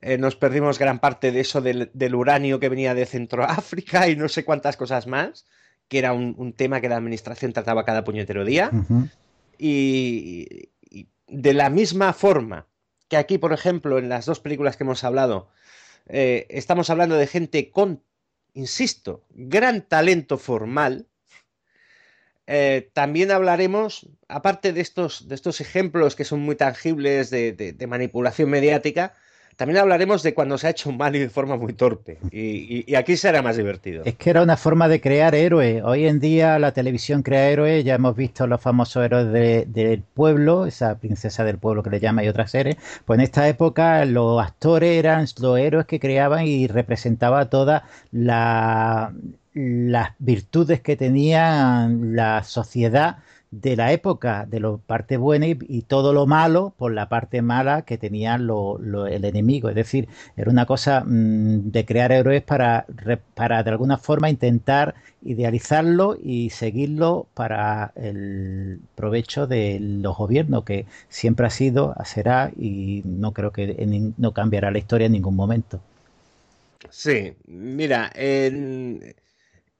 nos 0.00 0.36
perdimos 0.36 0.78
gran 0.78 1.00
parte 1.00 1.32
de 1.32 1.40
eso 1.40 1.60
del, 1.60 2.14
uranio 2.14 2.60
que 2.60 2.68
venía 2.68 2.94
de 2.94 3.06
Centroáfrica 3.06 4.08
y 4.08 4.16
no 4.16 4.28
sé 4.28 4.44
cuántas 4.44 4.76
cosas 4.76 5.06
más, 5.06 5.44
que 5.88 5.98
era 5.98 6.12
un, 6.12 6.52
tema 6.52 6.80
que 6.80 6.88
la 6.88 6.96
administración 6.96 7.52
trataba 7.52 7.84
cada 7.84 8.04
puñetero 8.04 8.44
día. 8.44 8.70
y, 9.58 10.68
de 11.26 11.52
la 11.52 11.68
misma 11.68 12.14
forma 12.14 12.66
que 13.08 13.16
aquí, 13.16 13.38
por 13.38 13.52
ejemplo, 13.52 13.98
en 13.98 14.08
las 14.08 14.26
dos 14.26 14.40
películas 14.40 14.76
que 14.76 14.84
hemos 14.84 15.04
hablado, 15.04 15.48
eh, 16.08 16.46
estamos 16.48 16.90
hablando 16.90 17.16
de 17.16 17.26
gente 17.26 17.70
con, 17.70 18.02
insisto, 18.54 19.24
gran 19.30 19.82
talento 19.82 20.38
formal, 20.38 21.06
eh, 22.46 22.90
también 22.94 23.30
hablaremos, 23.30 24.08
aparte 24.26 24.72
de 24.72 24.80
estos, 24.80 25.28
de 25.28 25.34
estos 25.34 25.60
ejemplos 25.60 26.16
que 26.16 26.24
son 26.24 26.40
muy 26.40 26.56
tangibles 26.56 27.28
de 27.28 27.86
manipulación 27.86 28.48
mediática, 28.48 29.14
también 29.58 29.78
hablaremos 29.78 30.22
de 30.22 30.34
cuando 30.34 30.56
se 30.56 30.68
ha 30.68 30.70
hecho 30.70 30.92
mal 30.92 31.16
y 31.16 31.18
de 31.18 31.30
forma 31.30 31.56
muy 31.56 31.72
torpe. 31.72 32.18
Y, 32.30 32.94
aquí 32.94 33.16
será 33.16 33.42
más 33.42 33.56
divertido. 33.56 34.04
Es 34.04 34.14
que 34.14 34.30
era 34.30 34.40
una 34.40 34.56
forma 34.56 34.86
de 34.86 35.00
crear 35.00 35.34
héroes. 35.34 35.82
Hoy 35.84 36.06
en 36.06 36.20
día 36.20 36.60
la 36.60 36.70
televisión 36.70 37.24
crea 37.24 37.50
héroes. 37.50 37.84
Ya 37.84 37.96
hemos 37.96 38.14
visto 38.14 38.46
los 38.46 38.60
famosos 38.60 39.04
héroes 39.04 39.32
del 39.32 40.02
pueblo, 40.14 40.64
esa 40.64 40.96
princesa 40.98 41.42
del 41.42 41.58
pueblo 41.58 41.82
que 41.82 41.90
le 41.90 41.98
llama 41.98 42.22
y 42.22 42.28
otras 42.28 42.52
series. 42.52 42.76
Pues 43.04 43.18
en 43.18 43.24
esta 43.24 43.48
época 43.48 44.04
los 44.04 44.40
actores 44.40 44.96
eran 44.96 45.26
los 45.40 45.58
héroes 45.58 45.86
que 45.86 45.98
creaban 45.98 46.46
y 46.46 46.68
representaba 46.68 47.50
toda 47.50 47.82
la 48.12 49.12
las 49.54 50.10
virtudes 50.20 50.80
que 50.80 50.96
tenía 50.96 51.88
la 51.90 52.44
sociedad 52.44 53.18
de 53.50 53.76
la 53.76 53.92
época, 53.92 54.46
de 54.46 54.60
la 54.60 54.76
parte 54.76 55.16
buena 55.16 55.46
y, 55.46 55.82
todo 55.82 56.12
lo 56.12 56.26
malo 56.26 56.74
por 56.76 56.92
la 56.92 57.08
parte 57.08 57.40
mala 57.40 57.82
que 57.82 57.96
tenía 57.96 58.34
el 58.34 59.24
enemigo. 59.24 59.68
Es 59.70 59.74
decir, 59.74 60.08
era 60.36 60.50
una 60.50 60.66
cosa 60.66 61.04
mm, 61.04 61.70
de 61.70 61.84
crear 61.84 62.12
héroes 62.12 62.42
para, 62.42 62.86
para 63.34 63.62
de 63.62 63.70
alguna 63.70 63.96
forma 63.96 64.28
intentar 64.28 64.94
idealizarlo 65.22 66.16
y 66.22 66.50
seguirlo 66.50 67.26
para 67.34 67.92
el 67.96 68.80
provecho 68.94 69.46
de 69.46 69.78
los 69.80 70.16
gobiernos, 70.16 70.64
que 70.64 70.86
siempre 71.08 71.46
ha 71.46 71.50
sido, 71.50 71.94
será 72.04 72.50
y 72.56 73.02
no 73.04 73.32
creo 73.32 73.52
que 73.52 74.14
no 74.18 74.32
cambiará 74.32 74.70
la 74.70 74.78
historia 74.78 75.06
en 75.06 75.12
ningún 75.12 75.36
momento. 75.36 75.80
Sí, 76.90 77.34
mira, 77.46 78.10
en 78.14 79.14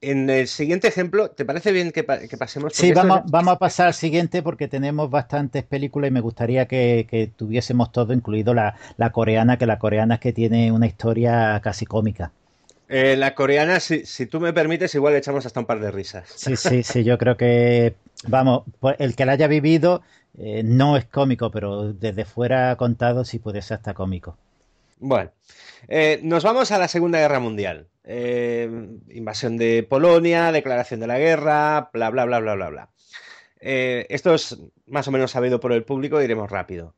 en 0.01 0.31
el 0.31 0.47
siguiente 0.47 0.89
ejemplo, 0.89 1.31
¿te 1.31 1.45
parece 1.45 1.73
bien 1.73 1.91
que, 1.91 2.05
pasemos? 2.05 2.73
Sí, 2.75 2.93
vamos, 2.93 3.23
vamos, 3.27 3.55
a 3.55 3.59
pasar 3.59 3.89
al 3.89 3.95
siguiente 3.95 4.43
porque 4.43 4.69
tenemos 4.69 5.11
bastantes 5.11 5.65
películas 5.65 6.09
y 6.09 6.13
me 6.13 6.21
gustaría 6.21 6.67
que, 6.67 7.33
tuviésemos 7.37 7.91
todo, 7.91 8.13
incluido 8.13 8.55
la, 8.55 8.77
coreana, 9.13 9.59
que 9.59 9.67
la 9.67 9.79
coreana 9.79 10.15
es 10.15 10.21
que 10.21 10.33
tiene 10.33 10.71
una 10.71 10.87
historia 10.87 11.61
casi 11.63 11.85
cómica. 11.85 12.31
Eh, 12.89 13.17
la 13.17 13.35
coreana, 13.35 13.81
si, 13.81 14.27
tú 14.27 14.41
me 14.41 14.53
permites, 14.53 14.95
igual 14.95 15.15
le 15.15 15.19
echamos 15.19 15.45
hasta 15.45 15.61
un 15.61 15.67
par 15.67 15.81
de 15.81 15.91
risas. 15.91 16.33
Sí, 16.37 16.57
sí, 16.57 16.83
sí, 16.83 17.05
yo 17.05 17.19
creo 17.19 17.37
que, 17.37 17.95
vamos, 18.29 18.63
pues, 18.81 18.97
el 19.01 19.17
que 19.17 19.27
la 19.27 19.33
haya 19.33 19.49
vivido 19.49 20.03
eh, 20.39 20.63
no 20.65 20.97
es 20.97 21.05
cómico, 21.07 21.51
pero 21.51 21.93
desde 21.93 22.25
fuera 22.25 22.75
contado 22.77 23.25
sí 23.25 23.41
puede 23.41 23.63
ser 23.63 23.79
hasta 23.79 23.95
cómico. 23.95 24.37
Bueno, 25.01 25.33
eh, 25.87 26.21
nos 26.23 26.43
vamos 26.43 26.73
a 26.73 26.79
la 26.79 26.89
Segunda 26.89 27.21
Guerra 27.21 27.39
Mundial. 27.39 27.89
Eh, 28.05 28.69
invasión 29.11 29.57
de 29.57 29.87
Polonia, 29.89 30.51
declaración 30.51 31.01
de 31.01 31.07
la 31.07 31.19
guerra, 31.19 31.91
bla, 31.93 32.11
bla, 32.11 32.25
bla, 32.25 32.41
bla, 32.41 32.55
bla, 32.57 32.69
bla. 32.69 32.91
Eh, 33.61 34.07
esto 34.09 34.35
es 34.35 34.59
más 34.87 35.07
o 35.07 35.11
menos 35.13 35.31
sabido 35.31 35.61
por 35.61 35.73
el 35.73 35.85
público, 35.85 36.21
iremos 36.21 36.51
rápido. 36.51 36.97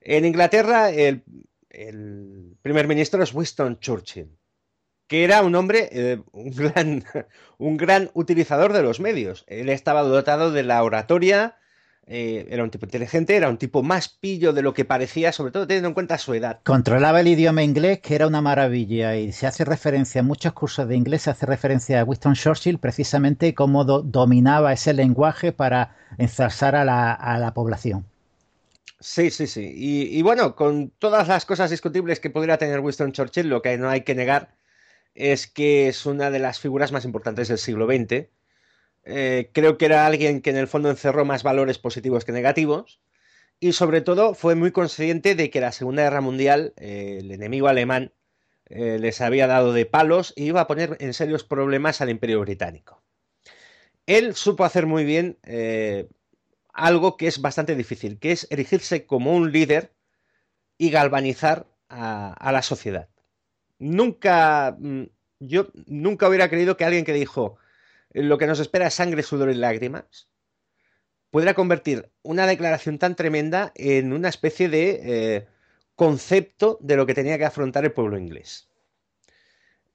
En 0.00 0.24
Inglaterra, 0.24 0.90
el, 0.90 1.24
primer 2.62 2.86
ministro 2.86 3.22
es 3.22 3.34
Winston 3.34 3.80
Churchill, 3.80 4.38
que 5.08 5.24
era 5.24 5.42
un 5.42 5.54
hombre, 5.56 6.22
un, 6.32 6.50
gran, 6.50 7.04
un 7.58 7.76
gran 7.76 8.10
utilizador 8.14 8.72
de 8.72 8.82
los 8.82 9.00
medios. 9.00 9.44
Él 9.48 9.68
estaba 9.68 10.02
dotado 10.02 10.52
de 10.52 10.62
la 10.62 10.82
oratoria, 10.84 11.58
eh, 12.12 12.48
era 12.50 12.64
un 12.64 12.70
tipo 12.70 12.86
inteligente, 12.86 13.36
era 13.36 13.48
un 13.48 13.56
tipo 13.56 13.84
más 13.84 14.08
pillo 14.08 14.52
de 14.52 14.62
lo 14.62 14.74
que 14.74 14.84
parecía, 14.84 15.30
sobre 15.30 15.52
todo 15.52 15.68
teniendo 15.68 15.86
en 15.86 15.94
cuenta 15.94 16.18
su 16.18 16.34
edad. 16.34 16.58
Controlaba 16.64 17.20
el 17.20 17.28
idioma 17.28 17.62
inglés, 17.62 18.00
que 18.00 18.16
era 18.16 18.26
una 18.26 18.40
maravilla, 18.40 19.14
y 19.14 19.30
se 19.30 19.46
hace 19.46 19.64
referencia 19.64 20.18
en 20.18 20.26
muchos 20.26 20.52
cursos 20.52 20.88
de 20.88 20.96
inglés, 20.96 21.22
se 21.22 21.30
hace 21.30 21.46
referencia 21.46 22.00
a 22.00 22.04
Winston 22.04 22.34
Churchill 22.34 22.80
precisamente 22.80 23.54
cómo 23.54 23.84
dominaba 23.84 24.72
ese 24.72 24.92
lenguaje 24.92 25.52
para 25.52 25.94
ensalzar 26.18 26.74
a 26.74 26.84
la, 26.84 27.52
población. 27.54 28.04
Sí, 28.98 29.30
sí, 29.30 29.46
sí. 29.46 29.72
Y, 29.72 30.20
bueno, 30.22 30.56
con 30.56 30.90
todas 30.98 31.28
las 31.28 31.46
cosas 31.46 31.70
discutibles 31.70 32.18
que 32.18 32.30
pudiera 32.30 32.58
tener 32.58 32.80
Winston 32.80 33.12
Churchill, 33.12 33.48
lo 33.48 33.62
que 33.62 33.78
no 33.78 33.88
hay 33.88 34.00
que 34.00 34.16
negar 34.16 34.56
es 35.14 35.46
que 35.46 35.86
es 35.86 36.06
una 36.06 36.32
de 36.32 36.40
las 36.40 36.58
figuras 36.58 36.90
más 36.90 37.04
importantes 37.04 37.46
del 37.46 37.58
siglo 37.58 37.86
XX 37.86 38.26
eh, 39.04 39.50
creo 39.52 39.78
que 39.78 39.86
era 39.86 40.06
alguien 40.06 40.40
que 40.42 40.50
en 40.50 40.56
el 40.56 40.68
fondo 40.68 40.90
encerró 40.90 41.24
más 41.24 41.42
valores 41.42 41.78
positivos 41.78 42.24
que 42.24 42.32
negativos. 42.32 43.00
Y 43.58 43.72
sobre 43.72 44.00
todo 44.00 44.34
fue 44.34 44.54
muy 44.54 44.72
consciente 44.72 45.34
de 45.34 45.50
que 45.50 45.60
la 45.60 45.72
Segunda 45.72 46.02
Guerra 46.02 46.20
Mundial, 46.20 46.72
eh, 46.76 47.18
el 47.20 47.30
enemigo 47.30 47.68
alemán, 47.68 48.12
eh, 48.66 48.98
les 48.98 49.20
había 49.20 49.46
dado 49.46 49.72
de 49.72 49.84
palos 49.86 50.32
y 50.36 50.44
iba 50.44 50.62
a 50.62 50.66
poner 50.66 50.96
en 51.00 51.12
serios 51.12 51.44
problemas 51.44 52.00
al 52.00 52.10
Imperio 52.10 52.40
Británico. 52.40 53.02
Él 54.06 54.34
supo 54.34 54.64
hacer 54.64 54.86
muy 54.86 55.04
bien 55.04 55.38
algo 56.72 57.16
que 57.16 57.26
es 57.26 57.40
bastante 57.40 57.76
difícil, 57.76 58.18
que 58.18 58.32
es 58.32 58.46
erigirse 58.50 59.06
como 59.06 59.34
un 59.34 59.52
líder 59.52 59.92
y 60.78 60.90
galvanizar 60.90 61.66
a 61.88 62.50
la 62.52 62.62
sociedad. 62.62 63.08
Nunca, 63.78 64.76
mm, 64.78 65.04
yo 65.40 65.68
nunca 65.86 66.28
hubiera 66.28 66.50
creído 66.50 66.76
que 66.76 66.84
alguien 66.84 67.04
que 67.04 67.14
dijo, 67.14 67.56
lo 68.12 68.38
que 68.38 68.46
nos 68.46 68.60
espera 68.60 68.88
es 68.88 68.94
sangre, 68.94 69.22
sudor 69.22 69.50
y 69.50 69.54
lágrimas, 69.54 70.28
pudiera 71.30 71.54
convertir 71.54 72.10
una 72.22 72.46
declaración 72.46 72.98
tan 72.98 73.14
tremenda 73.14 73.72
en 73.76 74.12
una 74.12 74.28
especie 74.28 74.68
de 74.68 75.00
eh, 75.02 75.46
concepto 75.94 76.78
de 76.80 76.96
lo 76.96 77.06
que 77.06 77.14
tenía 77.14 77.38
que 77.38 77.44
afrontar 77.44 77.84
el 77.84 77.92
pueblo 77.92 78.18
inglés. 78.18 78.68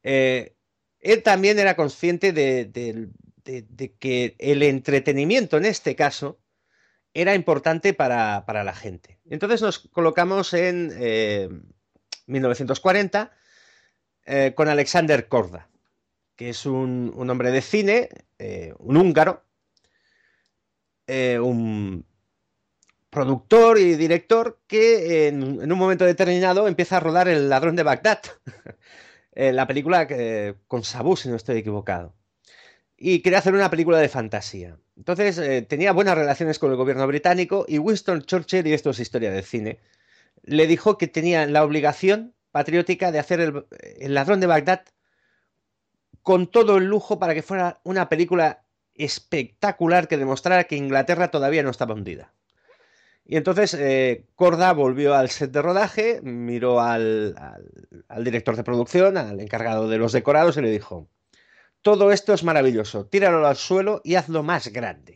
Eh, 0.04 0.56
él 1.00 1.24
también 1.24 1.60
era 1.60 1.76
consciente 1.76 2.32
de, 2.32 3.12
que 4.00 4.36
el 4.40 4.64
entretenimiento 4.64 5.58
en 5.58 5.66
este 5.66 5.96
caso 5.96 6.40
era 7.14 7.36
importante 7.36 7.94
para, 7.94 8.44
la 8.48 8.74
gente. 8.74 9.20
Entonces 9.30 9.62
nos 9.62 9.80
colocamos 9.80 10.54
en 10.54 10.88
1940 12.28 13.32
eh, 14.26 14.54
con 14.56 14.68
Alexander 14.68 15.28
Korda 15.28 15.70
que 16.36 16.50
es 16.50 16.66
un, 16.66 17.14
hombre 17.30 17.52
de 17.52 17.62
cine, 17.62 18.10
eh, 18.40 18.74
un 18.80 18.98
húngaro, 18.98 19.44
eh, 21.08 21.40
un 21.40 22.06
productor 23.10 23.80
y 23.80 23.96
director 23.96 24.60
que 24.68 25.28
en, 25.28 25.72
un 25.72 25.80
momento 25.80 26.06
determinado 26.06 26.68
empieza 26.68 26.98
a 26.98 27.00
rodar 27.00 27.28
El 27.30 27.50
ladrón 27.50 27.76
de 27.76 27.84
Bagdad, 27.84 28.22
eh, 29.34 29.54
la 29.54 29.68
película 29.68 30.08
con 30.68 30.84
Sabu, 30.84 31.16
si 31.16 31.30
no 31.30 31.36
estoy 31.36 31.58
equivocado. 31.60 32.14
Y 32.98 33.20
quería 33.20 33.40
hacer 33.40 33.54
una 33.54 33.70
película 33.70 34.00
de 34.00 34.10
fantasía. 34.10 34.78
Entonces 34.98 35.68
tenía 35.68 35.92
buenas 35.92 36.18
relaciones 36.18 36.60
con 36.60 36.72
el 36.72 36.78
gobierno 36.78 37.06
británico 37.08 37.66
y 37.68 37.78
Winston 37.78 38.24
Churchill, 38.24 38.68
y 38.68 38.74
esto 38.74 38.92
es 38.92 39.00
historia 39.00 39.32
del 39.32 39.44
cine, 39.44 39.80
le 40.44 40.68
dijo 40.68 40.98
que 40.98 41.08
tenía 41.08 41.46
la 41.46 41.64
obligación 41.64 42.34
patriótica 42.52 43.12
de 43.12 43.20
hacer 43.20 43.66
el 44.00 44.14
ladrón 44.14 44.40
de 44.40 44.48
Bagdad 44.48 44.86
con 46.26 46.48
todo 46.48 46.78
el 46.78 46.86
lujo 46.86 47.20
para 47.20 47.36
que 47.36 47.44
fuera 47.44 47.80
una 47.84 48.10
película 48.10 48.64
espectacular 48.96 50.08
que 50.08 50.18
demostrara 50.18 50.64
que 50.64 50.76
Inglaterra 50.76 51.30
todavía 51.30 51.62
no 51.62 51.70
estaba 51.70 51.94
hundida. 51.94 52.34
Y 53.28 53.38
entonces 53.38 53.76
eh, 53.76 54.26
Corda 54.34 54.74
volvió 54.74 55.14
al 55.14 55.30
set 55.30 55.52
de 55.52 55.62
rodaje, 55.62 56.22
miró 56.24 56.82
al, 56.82 57.36
director 58.24 58.56
de 58.56 58.64
producción, 58.64 59.18
al 59.18 59.40
encargado 59.40 59.88
de 59.88 60.00
los 60.00 60.14
decorados 60.14 60.58
y 60.58 60.62
le 60.62 60.72
dijo, 60.72 61.08
todo 61.84 62.12
esto 62.12 62.34
es 62.34 62.44
maravilloso, 62.44 63.06
tíralo 63.06 63.46
al 63.46 63.56
suelo 63.56 64.02
y 64.04 64.16
hazlo 64.16 64.42
más 64.42 64.70
grande. 64.70 65.15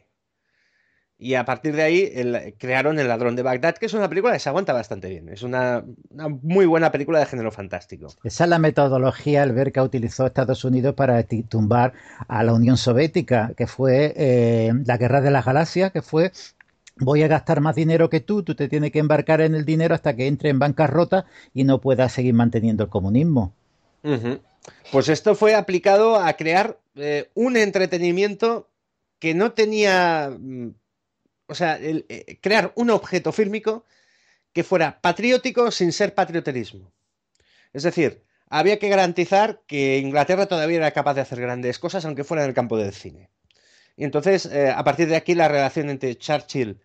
Y 1.22 1.34
a 1.34 1.44
partir 1.44 1.76
de 1.76 1.84
ahí 1.84 2.54
crearon 2.58 2.98
El 2.98 3.10
ladrón 3.10 3.36
de 3.36 3.44
Bagdad, 3.44 3.76
que 3.76 3.88
es 3.88 3.94
una 3.94 4.08
película 4.08 4.34
que 4.34 4.40
se 4.40 4.48
aguanta 4.48 4.72
bastante 4.72 5.10
bien. 5.10 5.28
Es 5.28 5.44
una, 5.44 5.84
muy 6.42 6.66
buena 6.66 6.92
película 6.94 7.20
de 7.20 7.26
género 7.26 7.52
fantástico. 7.52 8.08
Esa 8.24 8.44
es 8.46 8.50
la 8.50 8.58
metodología, 8.58 9.44
el 9.44 9.52
ver 9.52 9.74
que 9.74 9.82
utilizó 9.82 10.26
Estados 10.26 10.64
Unidos 10.64 10.96
para 10.96 11.22
tumbar 11.24 11.92
a 12.28 12.42
la 12.44 12.54
Unión 12.54 12.78
Soviética, 12.78 13.52
que 13.58 13.68
fue 13.68 14.14
eh, 14.16 14.72
la 14.86 14.98
Guerra 14.98 15.20
de 15.20 15.32
las 15.32 15.46
Galaxias, 15.46 15.92
que 15.92 16.02
fue 16.02 16.32
voy 17.00 17.24
a 17.24 17.28
gastar 17.28 17.62
más 17.62 17.76
dinero 17.76 18.10
que 18.10 18.20
tú, 18.20 18.44
tú 18.44 18.56
te 18.56 18.68
tienes 18.68 18.92
que 18.92 19.00
embarcar 19.00 19.42
en 19.42 19.56
el 19.56 19.66
dinero 19.66 19.96
hasta 19.96 20.16
que 20.16 20.28
entre 20.28 20.50
en 20.50 20.60
bancarrota 20.60 21.26
y 21.54 21.64
no 21.64 21.80
puedas 21.82 22.14
seguir 22.14 22.34
manteniendo 22.34 22.84
el 22.84 22.90
comunismo. 22.90 23.54
Pues 24.92 25.10
esto 25.10 25.36
fue 25.36 25.56
aplicado 25.56 26.18
a 26.18 26.34
crear 26.34 26.78
eh, 26.96 27.30
un 27.34 27.58
entretenimiento 27.58 28.70
que 29.20 29.34
no 29.34 29.52
tenía, 29.52 30.32
mm, 30.38 30.70
o 31.50 31.56
sea, 31.56 31.78
eh, 31.82 32.40
crear 32.42 32.72
un 32.76 32.90
objeto 32.90 33.32
fílmico 33.32 33.86
que 34.54 34.64
fuera 34.64 35.02
patriótico 35.02 35.72
sin 35.72 35.92
ser 35.92 36.16
patrioterismo. 36.16 36.92
Es 37.74 37.84
decir, 37.84 38.24
había 38.50 38.80
que 38.80 38.90
garantizar 38.90 39.62
que 39.68 40.00
Inglaterra 40.00 40.48
todavía 40.48 40.78
era 40.78 40.92
capaz 40.92 41.14
de 41.16 41.22
hacer 41.22 41.42
grandes 41.42 41.80
cosas, 41.80 42.06
aunque 42.06 42.24
fuera 42.24 42.44
en 42.44 42.50
el 42.50 42.56
campo 42.56 42.78
del 42.78 42.94
cine. 42.94 43.30
Y 43.96 44.06
entonces, 44.06 44.46
eh, 44.46 44.70
a 44.76 44.84
partir 44.84 45.08
de 45.10 45.18
aquí, 45.18 45.36
la 45.36 45.48
relación 45.48 45.90
entre 45.90 46.18
Churchill 46.18 46.82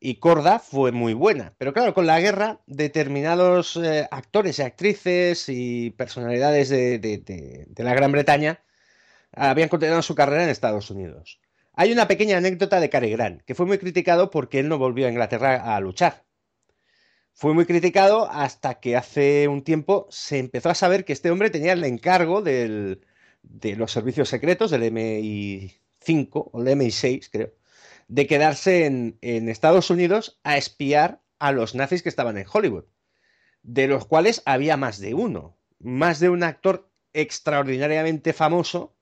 y 0.00 0.16
Corda 0.16 0.58
fue 0.58 0.92
muy 0.92 1.14
buena. 1.14 1.54
Pero 1.58 1.72
claro, 1.72 1.94
con 1.94 2.06
la 2.06 2.20
guerra, 2.20 2.60
determinados 2.66 3.76
eh, 3.76 4.06
actores 4.10 4.58
y 4.58 4.62
actrices 4.62 5.48
y 5.48 5.90
personalidades 5.90 6.68
de, 6.68 7.66
la 7.76 7.94
Gran 7.94 8.12
Bretaña 8.12 8.60
habían 9.32 9.68
continuado 9.68 10.02
su 10.02 10.14
carrera 10.14 10.44
en 10.44 10.50
Estados 10.50 10.90
Unidos. 10.90 11.40
Hay 11.78 11.92
una 11.92 12.08
pequeña 12.08 12.38
anécdota 12.38 12.80
de 12.80 12.88
Cary 12.88 13.10
Grant, 13.10 13.42
que 13.42 13.54
fue 13.54 13.66
muy 13.66 13.76
criticado 13.76 14.30
porque 14.30 14.60
él 14.60 14.68
no 14.68 14.78
volvió 14.78 15.06
a 15.06 15.10
Inglaterra 15.10 15.76
a 15.76 15.78
luchar. 15.80 16.24
Fue 17.34 17.52
muy 17.52 17.66
criticado 17.66 18.30
hasta 18.30 18.80
que 18.80 18.96
hace 18.96 19.46
un 19.46 19.62
tiempo 19.62 20.06
se 20.10 20.38
empezó 20.38 20.70
a 20.70 20.74
saber 20.74 21.04
que 21.04 21.12
este 21.12 21.30
hombre 21.30 21.50
tenía 21.50 21.74
el 21.74 21.84
encargo 21.84 22.40
de 22.40 22.98
los 23.76 23.92
servicios 23.92 24.30
secretos, 24.30 24.70
del 24.70 24.84
MI5 24.84 26.50
o 26.50 26.62
el 26.62 26.68
MI6, 26.78 27.28
creo, 27.30 27.52
de 28.08 28.26
quedarse 28.26 28.86
en, 28.86 29.18
Estados 29.20 29.90
Unidos 29.90 30.40
a 30.44 30.56
espiar 30.56 31.20
a 31.38 31.52
los 31.52 31.74
nazis 31.74 32.02
que 32.02 32.08
estaban 32.08 32.38
en 32.38 32.46
Hollywood, 32.50 32.86
de 33.62 33.86
los 33.86 34.06
cuales 34.06 34.42
había 34.46 34.78
más 34.78 34.98
de 34.98 35.12
uno, 35.12 35.58
más 35.78 36.20
de 36.20 36.30
un 36.30 36.42
actor 36.42 36.90
extraordinariamente 37.12 38.32
famoso. 38.32 38.95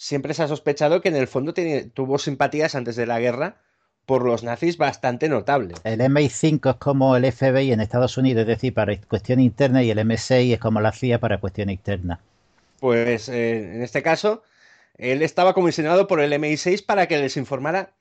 Siempre 0.00 0.32
se 0.32 0.42
ha 0.42 0.48
sospechado 0.48 1.02
que 1.02 1.10
en 1.10 1.16
el 1.16 1.28
fondo 1.28 1.52
tuvo 1.92 2.16
simpatías 2.16 2.74
antes 2.74 2.96
de 2.96 3.04
la 3.04 3.20
guerra 3.20 3.58
por 4.06 4.24
los 4.24 4.42
nazis 4.42 4.78
bastante 4.78 5.28
notable. 5.28 5.74
El 5.84 6.00
MI5 6.00 6.70
es 6.70 6.76
como 6.76 7.16
el 7.16 7.30
FBI 7.30 7.70
en 7.70 7.80
Estados 7.80 8.16
Unidos, 8.16 8.40
es 8.40 8.46
decir, 8.46 8.72
para 8.72 8.98
cuestión 9.02 9.40
interna, 9.40 9.82
y 9.82 9.90
el 9.90 9.98
M6 9.98 10.54
es 10.54 10.58
como 10.58 10.80
la 10.80 10.92
CIA 10.92 11.20
para 11.20 11.38
cuestión 11.38 11.68
externa. 11.68 12.18
Pues 12.78 13.28
eh, 13.28 13.74
en 13.74 13.82
este 13.82 14.02
caso, 14.02 14.42
él 14.96 15.20
estaba 15.20 15.52
comisionado 15.52 16.06
por 16.06 16.22
el 16.22 16.32
MI6 16.32 16.82
para 16.86 17.06
que 17.06 17.18
les 17.18 17.36
informara 17.36 17.92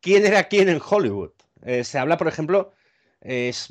quién 0.00 0.26
era 0.26 0.48
quién 0.48 0.68
en 0.68 0.80
Hollywood. 0.84 1.30
Eh, 1.62 1.84
se 1.84 1.96
habla, 2.00 2.16
por 2.16 2.26
ejemplo, 2.26 2.72
es 3.20 3.68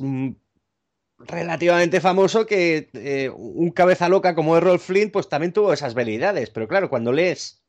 relativamente 1.19 2.01
famoso 2.01 2.45
que 2.45 2.89
eh, 2.93 3.29
un 3.29 3.71
cabeza 3.71 4.09
loca 4.09 4.35
como 4.35 4.57
Errol 4.57 4.79
Flynn, 4.79 5.11
pues 5.11 5.29
también 5.29 5.53
tuvo 5.53 5.73
esas 5.73 5.95
habilidades. 5.95 6.49
Pero 6.49 6.67
claro, 6.67 6.89
cuando 6.89 7.11
lees 7.11 7.63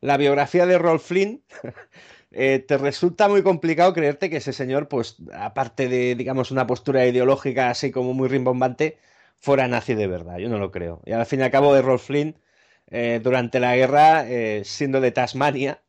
la 0.00 0.16
biografía 0.16 0.66
de 0.66 0.74
Errol 0.74 1.00
Flynn, 1.00 1.42
eh, 2.30 2.64
te 2.66 2.78
resulta 2.78 3.28
muy 3.28 3.42
complicado 3.42 3.92
creerte 3.92 4.30
que 4.30 4.38
ese 4.38 4.52
señor, 4.52 4.88
pues, 4.88 5.16
aparte 5.34 5.88
de, 5.88 6.14
digamos, 6.14 6.50
una 6.50 6.66
postura 6.66 7.06
ideológica 7.06 7.70
así 7.70 7.90
como 7.90 8.14
muy 8.14 8.28
rimbombante, 8.28 8.98
fuera 9.36 9.68
nazi 9.68 9.94
de 9.94 10.06
verdad. 10.06 10.38
Yo 10.38 10.48
no 10.48 10.58
lo 10.58 10.70
creo. 10.70 11.02
Y 11.04 11.12
al 11.12 11.26
fin 11.26 11.40
y 11.40 11.42
al 11.44 11.50
cabo, 11.50 11.76
Errol 11.76 11.98
Flynn, 11.98 12.38
durante 13.22 13.60
la 13.60 13.76
guerra, 13.76 14.24
siendo 14.64 15.00
de 15.00 15.12
Tasmania, 15.12 15.82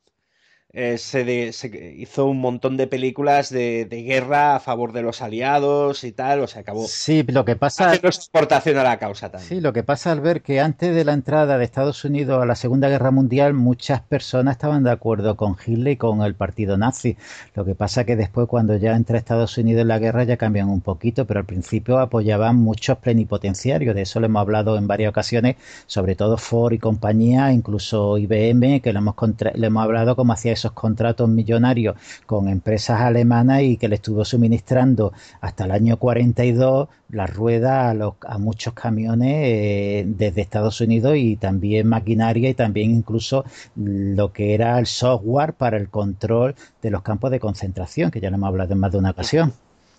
eh, 0.71 0.99
se, 0.99 1.51
hizo 1.97 2.27
un 2.27 2.39
montón 2.39 2.77
de 2.77 2.85
películas 2.85 3.49
de, 3.49 3.87
guerra 3.89 4.55
a 4.55 4.59
favor 4.59 4.93
de 4.93 5.01
los 5.01 5.23
aliados 5.23 6.03
y 6.03 6.11
tal, 6.11 6.41
o 6.41 6.47
sea, 6.47 6.61
acabó. 6.61 6.85
Sí, 6.87 7.23
lo 7.23 7.43
que 7.43 7.55
pasa. 7.55 7.95
exportación 7.95 8.77
a 8.77 8.83
la 8.83 8.99
causa 8.99 9.31
también. 9.31 9.49
Sí, 9.49 9.61
lo 9.61 9.73
que 9.73 9.81
pasa 9.81 10.11
al 10.11 10.21
ver 10.21 10.43
que 10.43 10.59
antes 10.59 10.93
de 10.93 11.03
la 11.05 11.13
entrada 11.13 11.57
de 11.57 11.65
Estados 11.65 12.05
Unidos 12.05 12.39
a 12.41 12.45
la 12.45 12.53
Segunda 12.53 12.87
Guerra 12.87 13.09
Mundial, 13.09 13.55
muchas 13.55 14.01
personas 14.01 14.57
estaban 14.57 14.83
de 14.83 14.91
acuerdo 14.91 15.35
con 15.35 15.57
Hitler 15.65 15.93
y 15.93 15.97
con 15.97 16.21
el 16.21 16.35
partido 16.35 16.77
nazi. 16.77 17.17
Lo 17.55 17.65
que 17.65 17.73
pasa 17.73 18.03
que 18.03 18.15
después, 18.15 18.47
cuando 18.47 18.75
ya 18.77 18.95
entra 18.95 19.17
Estados 19.17 19.57
Unidos 19.57 19.81
en 19.81 19.87
la 19.87 19.97
guerra, 19.97 20.23
ya 20.23 20.37
cambian 20.37 20.69
un 20.69 20.81
poquito, 20.81 21.25
pero 21.25 21.39
al 21.39 21.47
principio 21.47 21.97
apoyaban 21.97 22.57
muchos 22.57 22.99
plenipotenciarios. 22.99 23.95
De 23.95 24.03
eso 24.03 24.19
le 24.19 24.27
hemos 24.27 24.41
hablado 24.41 24.77
en 24.77 24.85
varias 24.85 25.09
ocasiones, 25.09 25.55
sobre 25.87 26.15
todo 26.15 26.37
Ford 26.37 26.73
y 26.73 26.77
compañía, 26.77 27.51
incluso 27.51 28.19
IBM, 28.19 28.81
que 28.81 28.93
le 28.93 28.99
hemos, 28.99 29.15
le 29.55 29.67
hemos 29.67 29.83
hablado 29.83 30.15
como 30.15 30.33
hacía 30.33 30.58
esos 30.59 30.73
contratos 30.73 31.29
millonarios 31.29 31.95
con 32.25 32.47
empresas 32.47 33.01
alemanas 33.01 33.61
y 33.63 33.77
que 33.77 33.87
le 33.87 33.95
estuvo 33.95 34.23
suministrando 34.25 35.13
hasta 35.41 35.65
el 35.65 35.71
año 35.71 35.97
42 35.97 36.89
la 37.11 37.25
rueda 37.25 37.89
a, 37.89 38.37
muchos 38.37 38.73
camiones 38.73 39.35
eh, 39.35 40.03
desde 40.05 40.41
Estados 40.41 40.79
Unidos 40.81 41.15
y 41.17 41.37
también 41.37 41.87
maquinaria 41.87 42.49
y 42.49 42.53
también 42.53 42.91
incluso 42.91 43.45
lo 43.75 44.31
que 44.31 44.53
era 44.53 44.77
el 44.77 44.85
software 44.85 45.53
para 45.53 45.77
el 45.77 45.89
control 45.89 46.55
de 46.81 46.91
los 46.91 47.01
campos 47.01 47.31
de 47.31 47.39
concentración, 47.39 48.11
que 48.11 48.19
ya 48.19 48.29
lo 48.29 48.35
hemos 48.35 48.49
hablado 48.49 48.73
en 48.73 48.79
más 48.79 48.91
de 48.91 48.97
una 48.97 49.11
ocasión. 49.11 49.53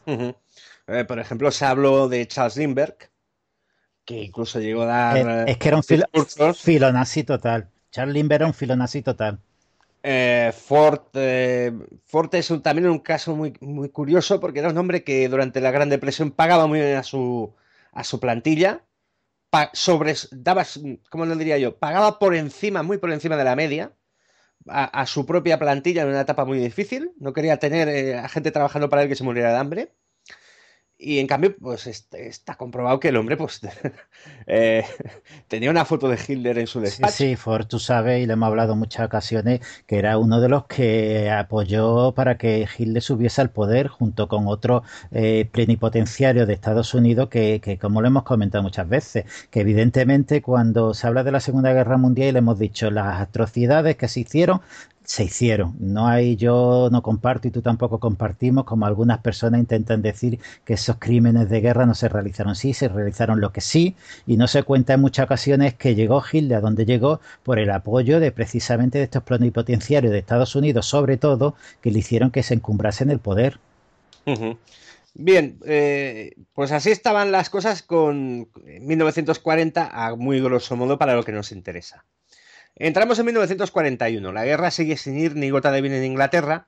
Eh, 0.06 1.04
por 1.04 1.18
ejemplo, 1.18 1.50
se 1.50 1.64
habló 1.64 2.08
de 2.08 2.26
Charles 2.26 2.56
Lindbergh, 2.56 3.10
que 4.04 4.24
incluso 4.24 4.60
llegó 4.60 4.82
a 4.82 4.86
dar... 4.86 5.48
Es, 5.48 5.56
que 5.56 5.68
era 5.68 5.76
un 5.76 5.82
filo, 5.82 6.06
filonazi 6.54 7.24
total. 7.24 7.68
Charles 7.90 8.14
Lindbergh 8.14 8.42
era 8.42 8.46
un 8.46 8.54
filonazi 8.54 9.02
total. 9.02 9.40
Eh, 10.02 10.52
Ford, 10.56 11.02
eh, 11.14 11.72
Ford 12.06 12.34
es 12.34 12.52
también 12.62 12.88
un 12.88 13.00
caso 13.00 13.36
muy, 13.36 13.52
muy 13.60 13.90
curioso 13.90 14.40
porque 14.40 14.60
era 14.60 14.70
un 14.70 14.78
hombre 14.78 15.04
que 15.04 15.28
durante 15.28 15.60
la 15.60 15.70
Gran 15.70 15.90
Depresión 15.90 16.30
pagaba 16.30 16.66
muy 16.66 16.80
bien 16.80 16.96
a 16.96 17.02
su, 17.02 17.54
a 17.92 18.04
su 18.04 18.18
plantilla, 18.20 18.84
daba, 20.32 20.64
¿cómo 21.10 21.26
lo 21.26 21.36
diría 21.36 21.58
yo? 21.58 21.78
Pagaba 21.78 22.18
por 22.18 22.34
encima, 22.34 22.82
muy 22.82 22.98
por 22.98 23.12
encima 23.12 23.36
de 23.36 23.44
la 23.44 23.56
media, 23.56 23.92
a, 24.66 25.06
su 25.06 25.26
propia 25.26 25.58
plantilla 25.58 26.02
en 26.02 26.08
una 26.08 26.20
etapa 26.22 26.44
muy 26.44 26.58
difícil. 26.58 27.12
No 27.18 27.32
quería 27.32 27.58
tener 27.58 27.88
eh, 27.88 28.16
a 28.18 28.28
gente 28.28 28.50
trabajando 28.50 28.88
para 28.88 29.02
él 29.02 29.08
que 29.08 29.16
se 29.16 29.24
muriera 29.24 29.52
de 29.52 29.58
hambre. 29.58 29.94
Y 31.02 31.18
en 31.18 31.26
cambio, 31.26 31.56
pues 31.58 31.86
está 31.86 32.56
comprobado 32.56 33.00
que 33.00 33.08
el 33.08 33.16
hombre, 33.16 33.38
pues, 33.38 33.60
eh, 34.46 34.84
tenía 35.48 35.70
una 35.70 35.86
foto 35.86 36.08
de 36.08 36.18
Hitler 36.18 36.58
en 36.58 36.66
su 36.66 36.78
despacho. 36.78 37.12
Sí, 37.14 37.28
sí, 37.30 37.36
Ford, 37.36 37.66
tú 37.66 37.78
sabes, 37.78 38.22
y 38.22 38.26
le 38.26 38.34
hemos 38.34 38.48
hablado 38.48 38.74
en 38.74 38.80
muchas 38.80 39.06
ocasiones, 39.06 39.60
que 39.86 39.98
era 39.98 40.18
uno 40.18 40.42
de 40.42 40.50
los 40.50 40.66
que 40.66 41.30
apoyó 41.30 42.12
para 42.12 42.36
que 42.36 42.68
Hitler 42.76 43.02
subiese 43.02 43.40
al 43.40 43.48
poder 43.48 43.88
junto 43.88 44.28
con 44.28 44.46
otro 44.46 44.82
eh, 45.10 45.48
plenipotenciario 45.50 46.44
de 46.44 46.52
Estados 46.52 46.92
Unidos 46.92 47.30
que, 47.30 47.62
que, 47.62 47.78
como 47.78 48.02
lo 48.02 48.08
hemos 48.08 48.24
comentado 48.24 48.62
muchas 48.62 48.86
veces, 48.86 49.24
que 49.50 49.60
evidentemente 49.60 50.42
cuando 50.42 50.92
se 50.92 51.06
habla 51.06 51.24
de 51.24 51.32
la 51.32 51.40
Segunda 51.40 51.72
Guerra 51.72 51.96
Mundial 51.96 52.28
y 52.28 52.32
le 52.32 52.38
hemos 52.40 52.58
dicho 52.58 52.90
las 52.90 53.22
atrocidades 53.22 53.96
que 53.96 54.08
se 54.08 54.20
hicieron 54.20 54.60
se 55.10 55.24
hicieron. 55.24 55.74
No 55.80 56.06
hay, 56.06 56.36
yo 56.36 56.88
no 56.92 57.02
comparto 57.02 57.48
y 57.48 57.50
tú 57.50 57.62
tampoco 57.62 57.98
compartimos, 57.98 58.62
como 58.62 58.86
algunas 58.86 59.18
personas 59.18 59.58
intentan 59.58 60.02
decir 60.02 60.38
que 60.64 60.74
esos 60.74 60.98
crímenes 61.00 61.48
de 61.50 61.60
guerra 61.60 61.84
no 61.84 61.94
se 61.96 62.08
realizaron. 62.08 62.54
Sí, 62.54 62.74
se 62.74 62.86
realizaron 62.86 63.40
lo 63.40 63.52
que 63.52 63.60
sí, 63.60 63.96
y 64.24 64.36
no 64.36 64.46
se 64.46 64.62
cuenta 64.62 64.94
en 64.94 65.00
muchas 65.00 65.24
ocasiones 65.24 65.74
que 65.74 65.96
llegó 65.96 66.22
Hitler 66.30 66.58
a 66.58 66.60
donde 66.60 66.84
llegó 66.84 67.20
por 67.42 67.58
el 67.58 67.72
apoyo 67.72 68.20
de 68.20 68.30
precisamente 68.30 68.98
de 68.98 69.04
estos 69.04 69.24
plenipotenciarios 69.24 70.12
de 70.12 70.20
Estados 70.20 70.54
Unidos, 70.54 70.86
sobre 70.86 71.16
todo, 71.16 71.56
que 71.80 71.90
le 71.90 71.98
hicieron 71.98 72.30
que 72.30 72.44
se 72.44 72.54
encumbrase 72.54 73.02
en 73.02 73.10
el 73.10 73.18
poder. 73.18 73.58
Bien, 75.14 75.58
eh, 75.66 76.36
pues 76.54 76.70
así 76.70 76.92
estaban 76.92 77.32
las 77.32 77.50
cosas 77.50 77.82
con 77.82 78.48
1940 78.80 79.90
a 79.92 80.14
muy 80.14 80.40
grosso 80.40 80.76
modo 80.76 80.98
para 80.98 81.16
lo 81.16 81.24
que 81.24 81.32
nos 81.32 81.50
interesa. 81.50 82.04
Entramos 82.80 83.18
en 83.18 83.26
1941. 83.26 84.32
La 84.32 84.46
guerra 84.46 84.70
sigue 84.70 84.96
sin 84.96 85.18
ir 85.18 85.36
ni 85.36 85.50
gota 85.50 85.70
de 85.70 85.82
vino 85.82 85.96
en 85.96 86.04
Inglaterra, 86.04 86.66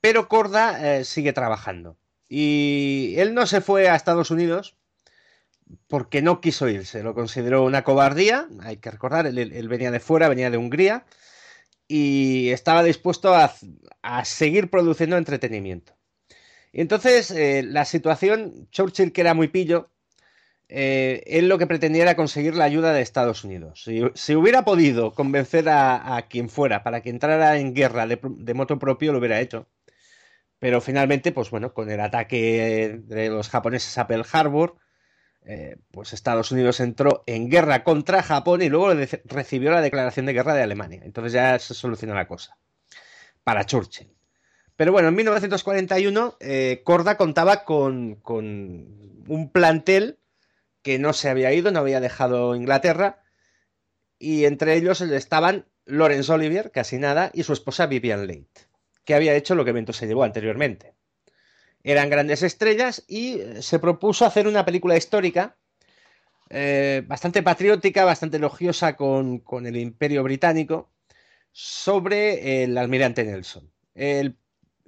pero 0.00 0.28
Corda 0.28 0.96
eh, 0.96 1.04
sigue 1.04 1.34
trabajando. 1.34 1.98
Y 2.26 3.14
él 3.18 3.34
no 3.34 3.46
se 3.46 3.60
fue 3.60 3.90
a 3.90 3.96
Estados 3.96 4.30
Unidos 4.30 4.76
porque 5.88 6.22
no 6.22 6.40
quiso 6.40 6.70
irse. 6.70 7.02
Lo 7.02 7.14
consideró 7.14 7.64
una 7.64 7.84
cobardía. 7.84 8.48
Hay 8.62 8.78
que 8.78 8.90
recordar, 8.90 9.26
él, 9.26 9.68
venía 9.68 9.90
de 9.90 10.00
fuera, 10.00 10.30
venía 10.30 10.50
de 10.50 10.56
Hungría 10.56 11.04
y 11.86 12.48
estaba 12.48 12.82
dispuesto 12.82 13.34
a, 13.34 13.54
seguir 14.24 14.70
produciendo 14.70 15.18
entretenimiento. 15.18 15.92
Y 16.72 16.80
entonces 16.80 17.30
eh, 17.30 17.62
la 17.62 17.84
situación, 17.84 18.68
Churchill, 18.70 19.12
que 19.12 19.20
era 19.20 19.34
muy 19.34 19.48
pillo, 19.48 19.90
eh, 20.76 21.22
él 21.28 21.48
lo 21.48 21.56
que 21.56 21.68
pretendía 21.68 22.02
era 22.02 22.16
conseguir 22.16 22.56
la 22.56 22.64
ayuda 22.64 22.92
de 22.92 23.00
Estados 23.00 23.44
Unidos. 23.44 23.84
Si, 23.84 24.34
hubiera 24.34 24.64
podido 24.64 25.12
convencer 25.12 25.68
a, 25.68 26.26
quien 26.28 26.48
fuera 26.48 26.82
para 26.82 27.00
que 27.00 27.10
entrara 27.10 27.58
en 27.58 27.74
guerra 27.74 28.08
de, 28.08 28.54
moto 28.54 28.76
propio, 28.80 29.12
lo 29.12 29.20
hubiera 29.20 29.40
hecho. 29.40 29.68
Pero 30.58 30.80
finalmente, 30.80 31.30
pues 31.30 31.50
bueno, 31.50 31.72
con 31.74 31.90
el 31.92 32.00
ataque 32.00 33.00
de 33.04 33.28
los 33.28 33.50
japoneses 33.50 33.96
a 33.98 34.08
Pearl 34.08 34.26
Harbor, 34.32 34.76
eh, 35.44 35.76
pues 35.92 36.12
Estados 36.12 36.50
Unidos 36.50 36.80
entró 36.80 37.22
en 37.26 37.50
guerra 37.50 37.84
contra 37.84 38.24
Japón 38.24 38.60
y 38.60 38.68
luego 38.68 38.92
recibió 39.26 39.70
la 39.70 39.80
declaración 39.80 40.26
de 40.26 40.32
guerra 40.32 40.54
de 40.54 40.62
Alemania. 40.62 41.02
Entonces 41.04 41.34
ya 41.34 41.56
se 41.60 41.74
solucionó 41.74 42.14
la 42.14 42.26
cosa. 42.26 42.58
Para 43.44 43.64
Churchill. 43.64 44.12
Pero 44.74 44.90
bueno, 44.90 45.06
en 45.06 45.14
1941 45.14 46.36
eh, 46.40 46.82
Corda 46.82 47.16
contaba 47.16 47.64
con, 47.64 48.16
con 48.16 49.22
un 49.28 49.50
plantel 49.52 50.18
que 50.84 50.98
no 50.98 51.14
se 51.14 51.30
había 51.30 51.52
ido, 51.52 51.72
no 51.72 51.80
había 51.80 51.98
dejado 51.98 52.54
Inglaterra 52.54 53.24
y 54.18 54.44
entre 54.44 54.74
ellos 54.74 55.00
estaban 55.00 55.66
Laurence 55.86 56.30
Olivier, 56.30 56.70
casi 56.70 56.98
nada, 56.98 57.30
y 57.34 57.42
su 57.42 57.54
esposa 57.54 57.86
Vivian 57.86 58.26
Leigh, 58.26 58.46
que 59.04 59.14
había 59.14 59.34
hecho 59.34 59.54
lo 59.54 59.64
que 59.64 59.72
Vento 59.72 59.94
se 59.94 60.06
llevó 60.06 60.24
anteriormente. 60.24 60.94
Eran 61.82 62.10
grandes 62.10 62.42
estrellas 62.42 63.02
y 63.08 63.40
se 63.60 63.78
propuso 63.78 64.26
hacer 64.26 64.46
una 64.46 64.64
película 64.64 64.96
histórica 64.96 65.56
eh, 66.50 67.02
bastante 67.06 67.42
patriótica, 67.42 68.04
bastante 68.04 68.36
elogiosa 68.36 68.94
con, 68.94 69.42
el 69.64 69.76
imperio 69.76 70.22
británico 70.22 70.90
sobre 71.50 72.62
el 72.62 72.76
almirante 72.76 73.24
Nelson. 73.24 73.70
en 73.94 74.36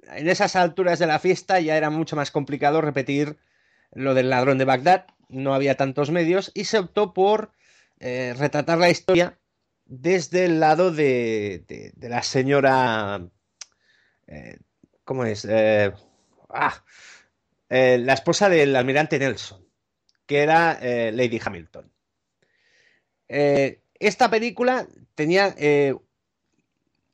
esas 0.05 0.55
alturas 0.55 0.99
de 0.99 1.07
la 1.07 1.17
fiesta 1.17 1.59
ya 1.59 1.75
era 1.75 1.89
mucho 1.89 2.15
más 2.15 2.29
complicado 2.29 2.81
repetir 2.81 3.37
lo 3.93 4.13
del 4.13 4.29
ladrón 4.29 4.59
de 4.59 4.65
Bagdad, 4.65 5.07
no 5.29 5.53
había 5.53 5.75
tantos 5.75 6.11
medios 6.11 6.51
y 6.53 6.65
se 6.65 6.79
optó 6.79 7.13
por 7.13 7.51
eh, 7.99 8.33
retratar 8.37 8.77
la 8.77 8.89
historia 8.89 9.37
desde 9.85 10.45
el 10.45 10.59
lado 10.59 10.91
de, 10.91 11.93
la 11.99 12.23
señora... 12.23 13.27
Eh, 14.27 14.57
¿Cómo 15.03 15.23
es? 15.23 15.47
ah, 16.49 16.83
la 17.69 18.13
esposa 18.13 18.49
del 18.49 18.75
almirante 18.75 19.19
Nelson 19.19 19.67
que 20.27 20.43
era 20.43 20.77
eh, 20.81 21.11
Lady 21.11 21.39
Hamilton. 21.43 21.91
Eh, 23.29 23.81
esta 23.97 24.29
película 24.29 24.87
tenía 25.15 25.55
eh, 25.57 25.95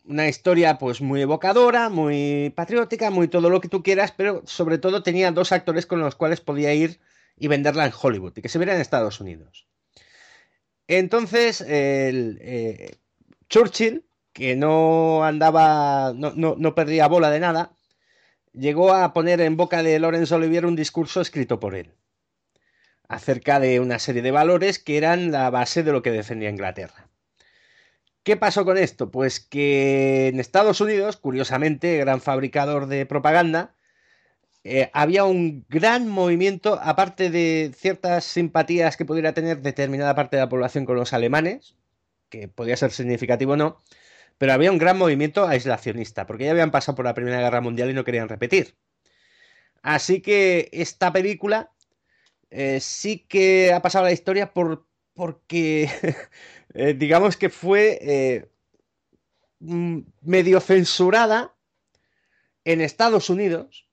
una 0.03 0.27
historia 0.27 0.77
pues 0.77 0.99
muy 0.99 1.21
evocadora, 1.21 1.87
muy 1.89 2.51
patriótica, 2.55 3.09
muy 3.09 3.29
todo 3.29 3.49
lo 3.49 3.61
que 3.61 3.69
tú 3.69 3.81
quieras, 3.83 4.11
pero 4.11 4.41
sobre 4.45 4.79
todo 4.79 5.03
tenía 5.03 5.31
dos 5.31 5.53
actores 5.53 5.85
con 5.85 5.99
los 6.01 6.15
cuales 6.15 6.41
podía 6.41 6.73
ir 6.73 6.99
y 7.37 7.47
venderla 7.47 7.85
en 7.85 7.93
Hollywood 7.99 8.33
y 8.37 8.41
que 8.41 8.49
se 8.49 8.59
viera 8.59 8.75
en 8.75 8.81
Estados 8.81 9.19
Unidos. 9.19 9.67
Entonces, 10.87 11.65
Churchill, 13.49 14.05
que 14.33 14.55
no 14.55 15.23
andaba, 15.23 16.13
no, 16.15 16.33
no, 16.35 16.75
perdía 16.75 17.07
bola 17.07 17.29
de 17.29 17.39
nada, 17.39 17.73
llegó 18.51 18.93
a 18.93 19.13
poner 19.13 19.41
en 19.41 19.57
boca 19.57 19.83
de 19.83 19.99
Laurence 19.99 20.33
Olivier 20.35 20.65
un 20.65 20.75
discurso 20.75 21.21
escrito 21.21 21.59
por 21.59 21.75
él 21.75 21.93
acerca 23.07 23.59
de 23.59 23.79
una 23.79 23.99
serie 23.99 24.21
de 24.21 24.31
valores 24.31 24.79
que 24.79 24.97
eran 24.97 25.31
la 25.31 25.49
base 25.49 25.83
de 25.83 25.91
lo 25.91 26.01
que 26.01 26.11
defendía 26.11 26.49
Inglaterra. 26.49 27.09
¿Qué 28.23 28.37
pasó 28.37 28.65
con 28.65 28.77
esto? 28.77 29.11
Pues 29.11 29.39
que 29.39 30.29
en 30.29 30.39
Estados 30.39 30.81
Unidos, 30.81 31.17
curiosamente, 31.17 31.97
gran 31.97 32.21
fabricador 32.21 32.87
de 32.87 33.05
propaganda, 33.05 33.75
eh, 34.63 34.89
había 34.93 35.25
un 35.25 35.65
gran 35.67 36.07
movimiento, 36.07 36.79
aparte 36.81 37.29
de 37.29 37.73
ciertas 37.75 38.23
simpatías 38.23 38.95
que 38.95 39.05
pudiera 39.05 39.33
tener 39.33 39.61
determinada 39.61 40.15
parte 40.15 40.37
de 40.37 40.43
la 40.43 40.49
población 40.49 40.85
con 40.85 40.95
los 40.95 41.11
alemanes, 41.11 41.75
que 42.29 42.47
podía 42.47 42.77
ser 42.77 42.91
significativo 42.91 43.53
o 43.53 43.57
no, 43.57 43.81
pero 44.37 44.53
había 44.53 44.71
un 44.71 44.77
gran 44.77 44.97
movimiento 44.97 45.47
aislacionista, 45.47 46.25
porque 46.25 46.45
ya 46.45 46.51
habían 46.51 46.71
pasado 46.71 46.95
por 46.95 47.05
la 47.05 47.13
Primera 47.13 47.41
Guerra 47.41 47.61
Mundial 47.61 47.89
y 47.91 47.93
no 47.93 48.05
querían 48.05 48.29
repetir. 48.29 48.75
Así 49.81 50.21
que 50.21 50.69
esta 50.71 51.11
película 51.11 51.71
eh, 52.49 52.79
sí 52.79 53.19
que 53.19 53.73
ha 53.73 53.81
pasado 53.81 54.05
la 54.05 54.13
historia 54.13 54.53
por, 54.53 54.87
porque, 55.13 55.89
eh, 56.73 56.93
digamos 56.93 57.37
que 57.37 57.49
fue 57.49 58.49
mm, 59.59 59.99
medio 60.21 60.59
censurada 60.61 61.53
en 62.65 62.81
Estados 62.81 63.29
Unidos 63.29 63.89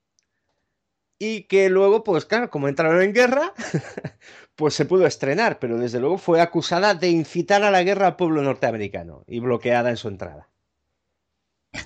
y 1.23 1.43
que 1.43 1.69
luego, 1.69 2.03
pues 2.03 2.25
claro, 2.25 2.49
como 2.49 2.67
entraron 2.67 2.99
en 3.03 3.13
guerra, 3.13 3.53
pues 4.55 4.73
se 4.73 4.85
pudo 4.85 5.05
estrenar, 5.05 5.59
pero 5.59 5.77
desde 5.77 5.99
luego 5.99 6.17
fue 6.17 6.41
acusada 6.41 6.95
de 6.95 7.09
incitar 7.09 7.61
a 7.61 7.69
la 7.69 7.83
guerra 7.83 8.07
al 8.07 8.15
pueblo 8.15 8.41
norteamericano 8.41 9.23
y 9.27 9.39
bloqueada 9.39 9.91
en 9.91 9.97
su 9.97 10.07
entrada. 10.07 10.50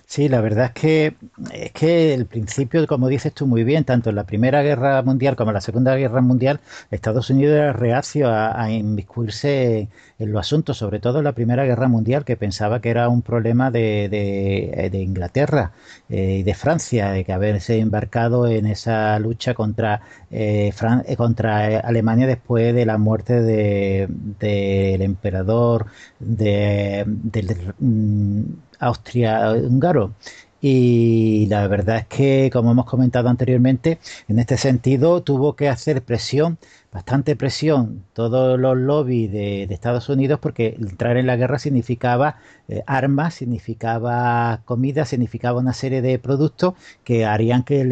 Sí, 0.08 0.30
la 0.30 0.42
verdad 0.42 0.66
es 0.68 0.72
que 0.72 1.16
es 1.54 1.72
que 1.72 2.14
el 2.14 2.26
principio, 2.26 2.88
como 2.88 3.08
dices 3.08 3.34
tú 3.34 3.46
muy 3.46 3.64
bien, 3.64 3.84
tanto 3.84 4.10
en 4.10 4.16
la 4.16 4.24
Primera 4.26 4.64
Guerra 4.64 5.02
Mundial 5.04 5.36
como 5.36 5.52
en 5.52 5.56
la 5.56 5.62
Segunda 5.62 5.96
Guerra 5.96 6.22
Mundial, 6.22 6.60
Estados 6.90 7.30
Unidos 7.30 7.56
era 7.56 7.74
reacio 7.74 8.30
a, 8.32 8.72
inmiscuirse 8.72 9.90
en 10.18 10.32
los 10.32 10.40
asuntos, 10.40 10.78
sobre 10.78 11.00
todo 11.00 11.20
en 11.20 11.26
la 11.26 11.34
Primera 11.34 11.66
Guerra 11.66 11.88
Mundial, 11.88 12.26
que 12.26 12.36
pensaba 12.36 12.82
que 12.82 12.90
era 12.90 13.10
un 13.10 13.22
problema 13.22 13.70
de, 13.72 14.90
Inglaterra 14.94 15.74
eh, 16.10 16.38
y 16.40 16.44
de 16.44 16.54
Francia, 16.56 17.12
de 17.12 17.24
que 17.24 17.34
haberse 17.34 17.78
embarcado 17.80 18.48
en 18.48 18.66
esa 18.66 19.20
lucha 19.20 19.54
contra, 19.54 20.02
eh, 20.32 20.72
eh, 21.08 21.16
contra 21.16 21.80
Alemania 21.80 22.26
después 22.26 22.74
de 22.74 22.86
la 22.86 22.98
muerte 22.98 23.42
del 23.42 25.02
emperador 25.02 25.88
de, 26.20 27.04
del 27.06 27.74
mm, 27.80 28.42
Austria-Húngaro. 28.80 30.14
Y 30.62 31.46
la 31.48 31.68
verdad 31.68 31.98
es 31.98 32.08
que, 32.08 32.50
como 32.52 32.72
hemos 32.72 32.86
comentado 32.86 33.30
anteriormente, 33.30 34.00
en 34.28 34.40
este 34.40 34.58
sentido 34.58 35.22
tuvo 35.22 35.56
que 35.56 35.70
hacer 35.70 36.02
presión 36.02 36.58
bastante 36.96 37.36
presión 37.36 38.06
todos 38.14 38.58
los 38.58 38.78
lobbies 38.78 39.30
de, 39.30 39.64
Estados 39.64 40.08
Unidos 40.08 40.40
porque 40.40 40.78
entrar 40.80 41.18
en 41.18 41.28
la 41.28 41.36
guerra 41.36 41.60
significaba 41.60 42.38
eh, 42.70 42.84
armas, 42.88 43.34
significaba 43.34 44.62
comida, 44.64 45.04
significaba 45.04 45.60
una 45.60 45.74
serie 45.74 46.02
de 46.02 46.18
productos 46.20 46.74
que 47.04 47.26
harían 47.26 47.64
que 47.64 47.84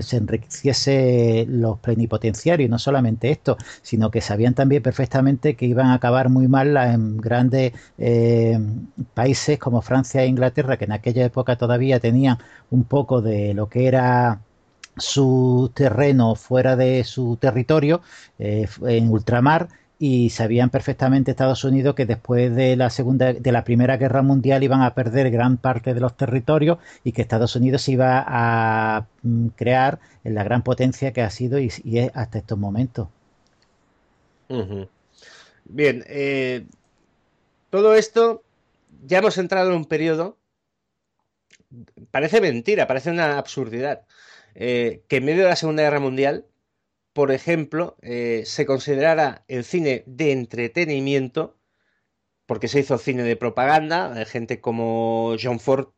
se 0.00 0.16
enriqueciese 0.16 1.44
los 1.50 1.78
plenipotenciarios. 1.80 2.70
No 2.70 2.78
solamente 2.78 3.30
esto, 3.30 3.58
sino 3.82 4.10
que 4.10 4.22
sabían 4.22 4.54
también 4.54 4.82
perfectamente 4.82 5.54
que 5.54 5.66
iban 5.66 5.88
a 5.88 5.94
acabar 5.94 6.30
muy 6.30 6.48
mal 6.48 6.74
en 6.78 7.18
grandes 7.18 7.74
eh, 7.98 8.58
países 9.12 9.58
como 9.58 9.82
Francia 9.82 10.22
e 10.22 10.28
Inglaterra, 10.28 10.78
que 10.78 10.86
en 10.86 10.92
aquella 10.92 11.26
época 11.26 11.56
todavía 11.56 12.00
tenían 12.00 12.38
un 12.70 12.84
poco 12.84 13.20
de 13.20 13.52
lo 13.52 13.68
que 13.68 13.86
era 13.86 14.40
su 14.96 15.70
terreno 15.74 16.34
fuera 16.34 16.76
de 16.76 17.04
su 17.04 17.36
territorio, 17.36 18.00
eh, 18.38 18.66
en 18.86 19.10
ultramar, 19.10 19.68
y 19.98 20.30
sabían 20.30 20.70
perfectamente 20.70 21.30
Estados 21.30 21.64
Unidos 21.64 21.94
que 21.94 22.04
después 22.04 22.54
de 22.54 22.76
la 22.76 22.90
segunda 22.90 23.32
de 23.32 23.52
la 23.52 23.64
primera 23.64 23.96
guerra 23.96 24.22
mundial 24.22 24.62
iban 24.62 24.82
a 24.82 24.94
perder 24.94 25.30
gran 25.30 25.56
parte 25.56 25.94
de 25.94 26.00
los 26.00 26.16
territorios 26.16 26.78
y 27.02 27.12
que 27.12 27.22
Estados 27.22 27.56
Unidos 27.56 27.88
iba 27.88 28.22
a 28.26 29.06
mm, 29.22 29.48
crear 29.48 29.98
en 30.24 30.34
la 30.34 30.44
gran 30.44 30.62
potencia 30.62 31.12
que 31.12 31.22
ha 31.22 31.30
sido 31.30 31.58
y, 31.58 31.68
es 31.68 32.10
hasta 32.14 32.38
estos 32.38 32.58
momentos. 32.58 33.08
Bien 35.64 36.04
eh, 36.06 36.66
todo 37.70 37.94
esto 37.94 38.42
ya 39.06 39.18
hemos 39.18 39.38
entrado 39.38 39.70
en 39.70 39.76
un 39.76 39.84
periodo 39.86 40.36
parece 42.10 42.40
mentira 42.40 42.86
parece 42.86 43.10
una 43.10 43.38
absurdidad 43.38 44.02
eh, 44.58 45.02
que 45.08 45.16
en 45.16 45.26
medio 45.26 45.42
de 45.42 45.50
la 45.50 45.56
Segunda 45.56 45.82
Guerra 45.82 46.00
Mundial, 46.00 46.46
por 47.12 47.30
ejemplo, 47.30 47.96
eh, 48.00 48.42
se 48.46 48.64
considerara 48.64 49.44
el 49.48 49.64
cine 49.64 50.02
de 50.06 50.32
entretenimiento, 50.32 51.58
porque 52.46 52.68
se 52.68 52.80
hizo 52.80 52.96
cine 52.96 53.22
de 53.22 53.36
propaganda, 53.36 54.24
gente 54.24 54.60
como 54.62 55.36
John 55.40 55.60
Ford 55.60 55.88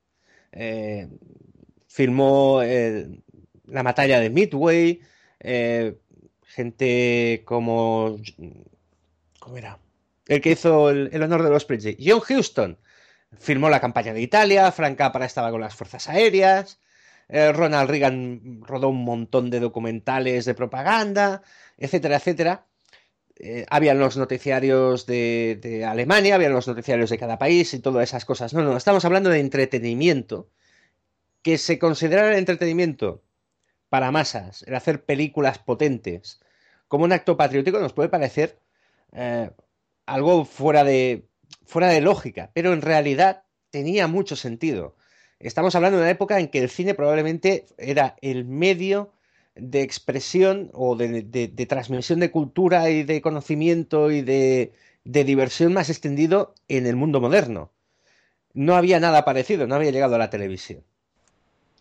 eh, 0.51 1.09
filmó 1.87 2.61
la 3.67 3.83
batalla 3.85 4.19
de 4.19 4.31
Midway, 4.31 5.03
gente 6.43 7.43
como... 7.45 8.19
¿Cómo 9.39 9.57
era? 9.57 9.79
El 10.27 10.41
que 10.41 10.51
hizo 10.53 10.91
el, 10.91 11.23
honor 11.23 11.45
de 11.45 11.51
los 11.51 11.65
Princes. 11.65 11.97
John 12.05 12.23
Huston 12.29 12.77
filmó 13.39 13.71
la 13.71 13.81
campaña 13.81 14.13
de 14.13 14.23
Italia, 14.23 14.73
Frank 14.73 14.99
Capra 14.99 15.27
estaba 15.27 15.51
con 15.53 15.61
las 15.61 15.77
fuerzas 15.77 16.09
aéreas, 16.09 16.81
eh, 17.29 17.53
Ronald 17.53 17.91
Reagan 17.91 18.61
rodó 18.62 18.89
un 18.89 19.05
montón 19.05 19.51
de 19.51 19.61
documentales 19.61 20.45
de 20.45 20.55
propaganda, 20.55 21.43
etcétera, 21.76 22.16
etcétera. 22.16 22.66
Eh, 23.37 23.66
habían 23.70 24.01
los 24.01 24.16
noticiarios 24.16 25.07
de, 25.07 25.85
Alemania, 25.89 26.35
habían 26.35 26.53
los 26.53 26.66
noticiarios 26.66 27.11
de 27.11 27.18
cada 27.18 27.39
país 27.39 27.72
y 27.74 27.81
todas 27.81 28.09
esas 28.09 28.24
cosas. 28.24 28.53
No, 28.55 28.62
no, 28.62 28.76
estamos 28.76 29.05
hablando 29.05 29.31
de 29.31 29.41
entretenimiento. 29.41 30.49
Que 31.43 31.57
se 31.59 31.79
considerara 31.79 32.33
el 32.33 32.39
entretenimiento 32.39 33.22
para 33.89 34.11
masas, 34.11 34.64
el 34.64 34.74
hacer 34.74 35.05
películas 35.05 35.59
potentes, 35.59 36.41
como 36.89 37.05
un 37.05 37.12
acto 37.12 37.37
patriótico, 37.37 37.79
nos 37.79 37.93
puede 37.93 38.09
parecer 38.09 38.59
eh, 39.12 39.51
algo 40.07 40.45
fuera 40.45 40.85
de, 40.85 41.29
fuera 41.64 41.89
de 41.89 42.01
lógica, 42.01 42.51
pero 42.55 42.72
en 42.72 42.83
realidad 42.83 43.45
tenía 43.70 44.07
mucho 44.09 44.37
sentido. 44.37 44.97
Estamos 45.41 45.74
hablando 45.76 45.99
de 45.99 46.03
una 46.03 46.11
época 46.11 46.41
en 46.41 46.49
que 46.49 46.59
el 46.59 46.68
cine 46.68 46.95
probablemente 46.95 47.66
era 47.78 48.16
el 48.22 48.45
medio 48.45 49.12
de 49.55 49.82
expresión 49.82 50.70
o 50.74 50.97
de, 50.97 51.49
transmisión 51.68 52.20
de 52.20 52.30
cultura 52.30 52.91
y 52.91 53.05
de 53.05 53.20
conocimiento 53.20 54.11
y 54.11 54.22
de, 54.22 54.72
diversión 55.05 55.72
más 55.72 55.91
extendido 55.91 56.55
en 56.68 56.86
el 56.86 56.97
mundo 56.97 57.20
moderno. 57.20 57.72
No 58.53 58.76
había 58.76 59.01
nada 59.01 59.24
parecido, 59.24 59.66
no 59.66 59.76
había 59.76 59.93
llegado 59.93 60.16
a 60.16 60.18
la 60.18 60.30
televisión. 60.30 60.84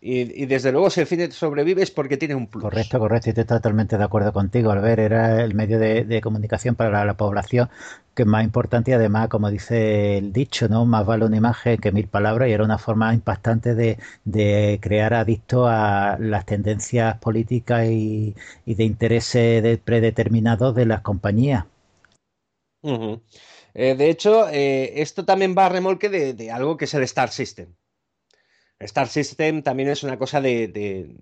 Y, 0.00 0.46
desde 0.46 0.70
luego, 0.70 0.90
si 0.90 1.00
el 1.00 1.08
cine 1.08 1.30
sobrevive 1.32 1.82
es 1.82 1.90
porque 1.90 2.16
tiene 2.16 2.36
un 2.36 2.46
plus. 2.46 2.62
Correcto, 2.62 3.00
correcto, 3.00 3.28
y 3.28 3.30
estoy 3.30 3.44
totalmente 3.44 3.98
de 3.98 4.04
acuerdo 4.04 4.32
contigo. 4.32 4.70
Al 4.70 4.80
ver, 4.80 5.00
era 5.00 5.42
el 5.42 5.54
medio 5.54 5.78
de, 5.78 6.20
comunicación 6.22 6.76
para 6.76 7.04
la, 7.04 7.14
población 7.14 7.68
que 8.14 8.22
es 8.22 8.28
más 8.28 8.44
importante 8.44 8.92
y 8.92 8.94
además, 8.94 9.28
como 9.28 9.50
dice 9.50 10.18
el 10.18 10.32
dicho, 10.32 10.68
¿no? 10.68 10.84
Más 10.84 11.04
vale 11.04 11.24
una 11.24 11.36
imagen 11.36 11.78
que 11.78 11.92
mil 11.92 12.06
palabras 12.08 12.48
y 12.48 12.52
era 12.52 12.64
una 12.64 12.78
forma 12.78 13.12
impactante 13.14 13.74
de, 13.74 13.98
de 14.24 14.78
crear 14.80 15.14
adictos 15.14 15.68
a 15.68 16.16
las 16.20 16.46
tendencias 16.46 17.18
políticas 17.18 17.86
y, 17.86 18.34
de 18.66 18.84
intereses 18.84 19.78
predeterminados 19.78 20.74
de 20.74 20.86
las 20.86 21.00
compañías. 21.00 21.64
Eh, 22.82 23.94
de 23.94 24.10
hecho, 24.10 24.48
eh, 24.48 25.00
esto 25.02 25.24
también 25.24 25.54
va 25.56 25.66
a 25.66 25.68
remolque 25.68 26.08
de, 26.08 26.50
algo 26.50 26.76
que 26.76 26.86
es 26.86 26.94
el 26.94 27.02
Star 27.04 27.30
System. 27.30 27.74
Star 28.80 29.08
System 29.08 29.62
también 29.62 29.88
es 29.88 30.02
una 30.02 30.18
cosa 30.18 30.40
de, 30.40 31.16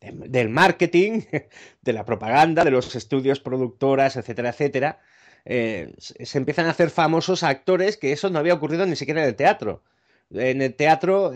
del 0.00 0.48
marketing, 0.48 1.22
de 1.82 1.92
la 1.92 2.04
propaganda, 2.04 2.64
de 2.64 2.70
los 2.70 2.94
estudios 2.94 3.40
productoras, 3.40 4.16
etcétera, 4.16 4.50
etcétera. 4.50 5.00
Eh, 5.44 5.94
se 5.98 6.38
empiezan 6.38 6.66
a 6.66 6.70
hacer 6.70 6.90
famosos 6.90 7.42
actores 7.42 7.96
que 7.96 8.12
eso 8.12 8.30
no 8.30 8.38
había 8.38 8.54
ocurrido 8.54 8.86
ni 8.86 8.96
siquiera 8.96 9.22
en 9.22 9.28
el 9.28 9.36
teatro. 9.36 9.82
En 10.30 10.62
el 10.62 10.74
teatro 10.74 11.32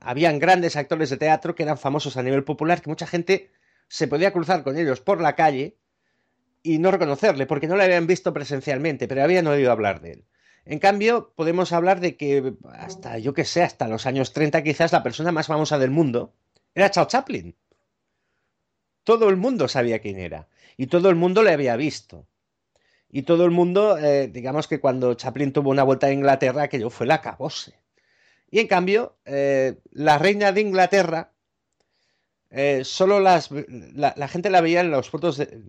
habían 0.00 0.38
grandes 0.38 0.76
actores 0.76 1.08
de 1.08 1.16
teatro 1.16 1.54
que 1.54 1.62
eran 1.62 1.78
famosos 1.78 2.16
a 2.18 2.22
nivel 2.22 2.44
popular, 2.44 2.82
que 2.82 2.90
mucha 2.90 3.06
gente 3.06 3.50
se 3.88 4.08
podía 4.08 4.32
cruzar 4.32 4.62
con 4.62 4.76
ellos 4.76 5.00
por 5.00 5.20
la 5.20 5.34
calle 5.36 5.78
y 6.62 6.78
no 6.78 6.90
reconocerle, 6.90 7.46
porque 7.46 7.68
no 7.68 7.76
le 7.76 7.84
habían 7.84 8.06
visto 8.06 8.32
presencialmente, 8.32 9.06
pero 9.08 9.22
habían 9.22 9.46
oído 9.46 9.70
hablar 9.70 10.00
de 10.00 10.12
él. 10.12 10.24
En 10.66 10.80
cambio, 10.80 11.32
podemos 11.36 11.72
hablar 11.72 12.00
de 12.00 12.16
que 12.16 12.54
hasta, 12.72 13.18
yo 13.18 13.34
que 13.34 13.44
sé, 13.44 13.62
hasta 13.62 13.86
los 13.86 14.04
años 14.04 14.32
30 14.32 14.64
quizás 14.64 14.92
la 14.92 15.04
persona 15.04 15.30
más 15.30 15.46
famosa 15.46 15.78
del 15.78 15.92
mundo 15.92 16.34
era 16.74 16.90
Charles 16.90 17.12
Chaplin. 17.12 17.56
Todo 19.04 19.28
el 19.28 19.36
mundo 19.36 19.68
sabía 19.68 20.00
quién 20.00 20.18
era 20.18 20.48
y 20.76 20.88
todo 20.88 21.08
el 21.08 21.14
mundo 21.14 21.44
le 21.44 21.52
había 21.52 21.76
visto. 21.76 22.26
Y 23.08 23.22
todo 23.22 23.44
el 23.44 23.52
mundo, 23.52 23.96
eh, 23.96 24.26
digamos 24.26 24.66
que 24.66 24.80
cuando 24.80 25.14
Chaplin 25.14 25.52
tuvo 25.52 25.70
una 25.70 25.84
vuelta 25.84 26.08
a 26.08 26.12
Inglaterra, 26.12 26.64
aquello 26.64 26.90
fue 26.90 27.06
la 27.06 27.20
cabose. 27.20 27.78
Y 28.50 28.58
en 28.58 28.66
cambio, 28.66 29.16
eh, 29.24 29.78
la 29.92 30.18
reina 30.18 30.50
de 30.50 30.62
Inglaterra, 30.62 31.32
eh, 32.50 32.82
solo 32.84 33.20
las, 33.20 33.50
la, 33.52 34.28
gente 34.28 34.50
la 34.50 34.60
veía 34.60 34.80
en 34.80 34.90
las 34.90 35.08
fotos 35.08 35.36
de, 35.36 35.62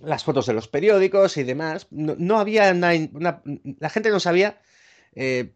las 0.00 0.24
fotos 0.24 0.46
de 0.46 0.52
los 0.52 0.68
periódicos 0.68 1.36
y 1.36 1.44
demás. 1.44 1.86
No, 1.90 2.38
había 2.38 2.70
una, 2.72 3.42
la 3.78 3.90
gente 3.90 4.10
no 4.10 4.20
sabía 4.20 4.60
eh, 5.14 5.52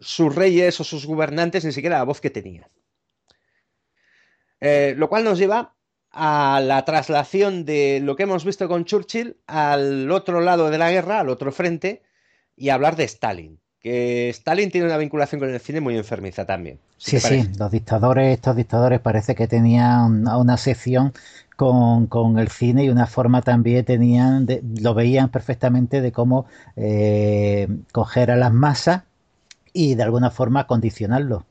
sus 0.00 0.34
reyes 0.34 0.80
o 0.80 0.84
sus 0.84 1.06
gobernantes, 1.06 1.64
ni 1.64 1.72
siquiera 1.72 1.98
la 1.98 2.04
voz 2.04 2.20
que 2.20 2.30
tenían. 2.30 2.68
Eh, 4.60 4.94
lo 4.96 5.08
cual 5.08 5.24
nos 5.24 5.38
lleva 5.38 5.74
a 6.12 6.60
la 6.62 6.84
traslación 6.84 7.64
de 7.64 8.00
lo 8.02 8.16
que 8.16 8.24
hemos 8.24 8.44
visto 8.44 8.68
con 8.68 8.84
Churchill 8.84 9.36
al 9.46 10.10
otro 10.10 10.40
lado 10.40 10.70
de 10.70 10.78
la 10.78 10.90
guerra, 10.90 11.20
al 11.20 11.28
otro 11.28 11.52
frente, 11.52 12.02
y 12.56 12.68
hablar 12.68 12.96
de 12.96 13.04
Stalin. 13.04 13.58
Que 13.80 14.28
Stalin 14.30 14.70
tiene 14.70 14.86
una 14.86 14.98
vinculación 14.98 15.40
con 15.40 15.48
el 15.48 15.60
cine 15.60 15.80
muy 15.80 15.96
enfermiza 15.96 16.44
también. 16.44 16.78
Sí, 16.98 17.18
sí, 17.18 17.48
los 17.58 17.70
dictadores, 17.70 18.34
estos 18.34 18.54
dictadores 18.54 19.00
parece 19.00 19.34
que 19.34 19.48
tenían 19.48 20.28
una 20.28 20.58
sección 20.58 21.14
con, 21.60 22.38
el 22.38 22.48
cine 22.48 22.84
y 22.84 22.88
una 22.88 23.06
forma 23.06 23.42
también 23.42 23.84
tenían, 23.84 24.46
lo 24.80 24.94
veían 24.94 25.28
perfectamente 25.28 26.00
de 26.00 26.10
cómo 26.10 26.46
eh, 26.74 27.68
coger 27.92 28.30
a 28.30 28.36
las 28.36 28.50
masas 28.50 29.02
y 29.74 29.94
de 29.94 30.02
alguna 30.02 30.30
forma 30.30 30.66
condicionarlo. 30.66 31.44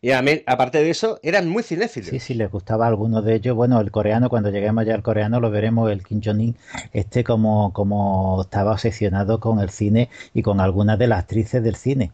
Y 0.00 0.12
a 0.12 0.22
mí, 0.22 0.42
aparte 0.46 0.82
de 0.82 0.88
eso, 0.88 1.20
eran 1.22 1.50
muy 1.50 1.62
cinéfilos. 1.62 2.08
Sí, 2.08 2.18
sí, 2.18 2.32
les 2.32 2.50
gustaba 2.50 2.86
a 2.86 2.88
algunos 2.88 3.26
de 3.26 3.34
ellos. 3.34 3.54
Bueno, 3.54 3.78
el 3.78 3.90
coreano, 3.90 4.30
cuando 4.30 4.48
lleguemos 4.48 4.86
ya 4.86 4.94
al 4.94 5.02
coreano, 5.02 5.38
lo 5.38 5.50
veremos, 5.50 5.92
el 5.92 6.02
Kim 6.02 6.22
Jong-un, 6.24 6.56
este 6.94 7.22
como, 7.22 7.74
como 7.74 8.40
estaba 8.40 8.72
obsesionado 8.72 9.38
con 9.38 9.60
el 9.60 9.68
cine 9.68 10.08
y 10.32 10.40
con 10.40 10.60
algunas 10.60 10.98
de 10.98 11.08
las 11.08 11.18
actrices 11.18 11.62
del 11.62 11.76
cine. 11.76 12.10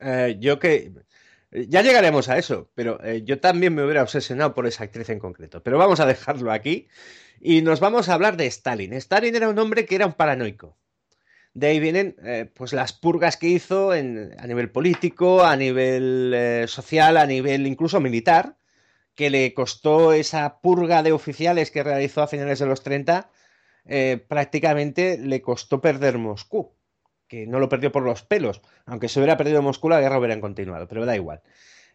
Eh, 0.00 0.36
yo 0.40 0.58
que 0.58 0.90
ya 1.54 1.82
llegaremos 1.82 2.28
a 2.28 2.38
eso, 2.38 2.68
pero 2.74 3.02
eh, 3.04 3.22
yo 3.24 3.40
también 3.40 3.74
me 3.74 3.84
hubiera 3.84 4.02
obsesionado 4.02 4.54
por 4.54 4.66
esa 4.66 4.84
actriz 4.84 5.08
en 5.10 5.20
concreto. 5.20 5.62
Pero 5.62 5.78
vamos 5.78 6.00
a 6.00 6.06
dejarlo 6.06 6.50
aquí 6.52 6.88
y 7.40 7.62
nos 7.62 7.80
vamos 7.80 8.08
a 8.08 8.14
hablar 8.14 8.36
de 8.36 8.46
Stalin. 8.46 8.92
Stalin 8.94 9.36
era 9.36 9.48
un 9.48 9.58
hombre 9.58 9.86
que 9.86 9.94
era 9.94 10.06
un 10.06 10.14
paranoico. 10.14 10.76
De 11.52 11.68
ahí 11.68 11.78
vienen 11.78 12.16
eh, 12.24 12.50
pues 12.52 12.72
las 12.72 12.92
purgas 12.92 13.36
que 13.36 13.46
hizo 13.48 13.92
a 13.92 13.96
nivel 14.02 14.70
político, 14.70 15.44
a 15.44 15.56
nivel 15.56 16.32
eh, 16.34 16.64
social, 16.66 17.16
a 17.16 17.26
nivel 17.26 17.66
incluso 17.68 18.00
militar, 18.00 18.56
que 19.14 19.30
le 19.30 19.54
costó 19.54 20.12
esa 20.12 20.60
purga 20.60 21.04
de 21.04 21.12
oficiales 21.12 21.70
que 21.70 21.84
realizó 21.84 22.22
a 22.22 22.26
finales 22.26 22.58
de 22.58 22.66
los 22.66 22.82
30, 22.82 23.30
prácticamente 24.28 25.18
le 25.18 25.42
costó 25.42 25.80
perder 25.80 26.18
Moscú 26.18 26.74
no 27.46 27.58
lo 27.58 27.68
perdió 27.68 27.92
por 27.92 28.02
los 28.02 28.22
pelos. 28.22 28.62
Aunque 28.86 29.08
se 29.08 29.18
hubiera 29.18 29.36
perdido 29.36 29.62
Moscú, 29.62 29.88
la 29.88 30.00
guerra 30.00 30.18
hubiera 30.18 30.40
continuado, 30.40 30.88
pero 30.88 31.06
da 31.06 31.16
igual. 31.16 31.42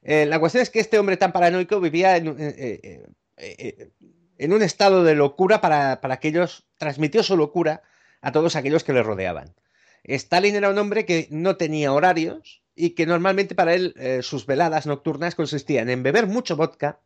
Eh, 0.01 0.25
la 0.25 0.39
cuestión 0.39 0.61
es 0.61 0.69
que 0.69 0.79
este 0.79 0.97
hombre 0.99 1.17
tan 1.17 1.31
paranoico 1.31 1.79
vivía 1.79 2.17
en, 2.17 2.35
eh, 2.39 3.03
eh, 3.37 4.47
un 4.47 4.61
estado 4.61 5.03
de 5.03 5.15
locura 5.15 5.61
para, 5.61 6.01
para 6.01 6.15
aquellos, 6.15 6.67
transmitió 6.77 7.23
su 7.23 7.35
locura 7.35 7.81
a 8.21 8.31
todos 8.31 8.55
aquellos 8.55 8.83
que 8.83 8.93
le 8.93 9.03
rodeaban. 9.03 9.55
Stalin 10.03 10.55
era 10.55 10.69
un 10.69 10.77
hombre 10.77 11.05
que 11.05 11.27
no 11.29 11.57
tenía 11.57 11.91
horarios 11.91 12.63
y 12.73 12.91
que 12.91 13.05
normalmente 13.05 13.53
para 13.53 13.73
él 13.73 13.93
sus 14.21 14.45
veladas 14.45 14.87
nocturnas 14.87 15.35
consistían 15.35 15.89
en 15.89 16.03
beber 16.03 16.25
mucho 16.25 16.55
vodka 16.55 17.01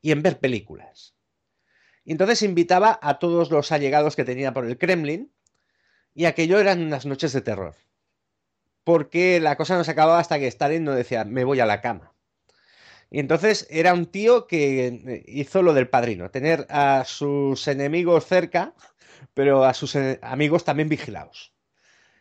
y 0.00 0.10
en 0.10 0.22
ver 0.22 0.38
películas. 0.38 1.14
Y 2.04 2.12
entonces 2.12 2.42
invitaba 2.42 2.98
a 3.02 3.18
todos 3.18 3.50
los 3.50 3.72
allegados 3.72 4.16
que 4.16 4.24
tenía 4.24 4.54
por 4.54 4.64
el 4.64 4.78
Kremlin 4.78 5.30
y 6.14 6.26
aquello 6.26 6.58
eran 6.58 6.82
unas 6.82 7.06
noches 7.06 7.32
de 7.32 7.40
terror. 7.40 7.74
Porque 8.84 9.40
la 9.40 9.56
cosa 9.56 9.76
no 9.76 9.84
se 9.84 9.90
acababa 9.90 10.18
hasta 10.18 10.38
que 10.38 10.46
Stalin 10.46 10.84
no 10.84 10.92
decía, 10.92 11.24
me 11.24 11.44
voy 11.44 11.60
a 11.60 11.66
la 11.66 11.80
cama. 11.80 12.12
Y 13.10 13.20
entonces 13.20 13.66
era 13.70 13.94
un 13.94 14.06
tío 14.06 14.46
que 14.46 15.22
hizo 15.26 15.62
lo 15.62 15.74
del 15.74 15.88
padrino, 15.88 16.30
tener 16.30 16.66
a 16.68 17.04
sus 17.06 17.68
enemigos 17.68 18.26
cerca, 18.26 18.74
pero 19.34 19.64
a 19.64 19.74
sus 19.74 19.96
amigos 20.22 20.64
también 20.64 20.88
vigilados. 20.88 21.52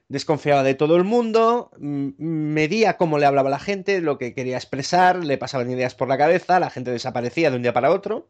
Desconfiaba 0.07 0.63
de 0.63 0.75
todo 0.75 0.95
el 0.95 1.03
mundo, 1.03 1.71
medía 1.77 2.97
cómo 2.97 3.17
le 3.17 3.25
hablaba 3.25 3.49
la 3.49 3.59
gente, 3.59 4.01
lo 4.01 4.17
que 4.17 4.33
quería 4.33 4.57
expresar, 4.57 5.23
le 5.23 5.37
pasaban 5.37 5.71
ideas 5.71 5.95
por 5.95 6.07
la 6.07 6.17
cabeza, 6.17 6.59
la 6.59 6.69
gente 6.69 6.91
desaparecía 6.91 7.49
de 7.49 7.55
un 7.55 7.63
día 7.63 7.73
para 7.73 7.91
otro 7.91 8.29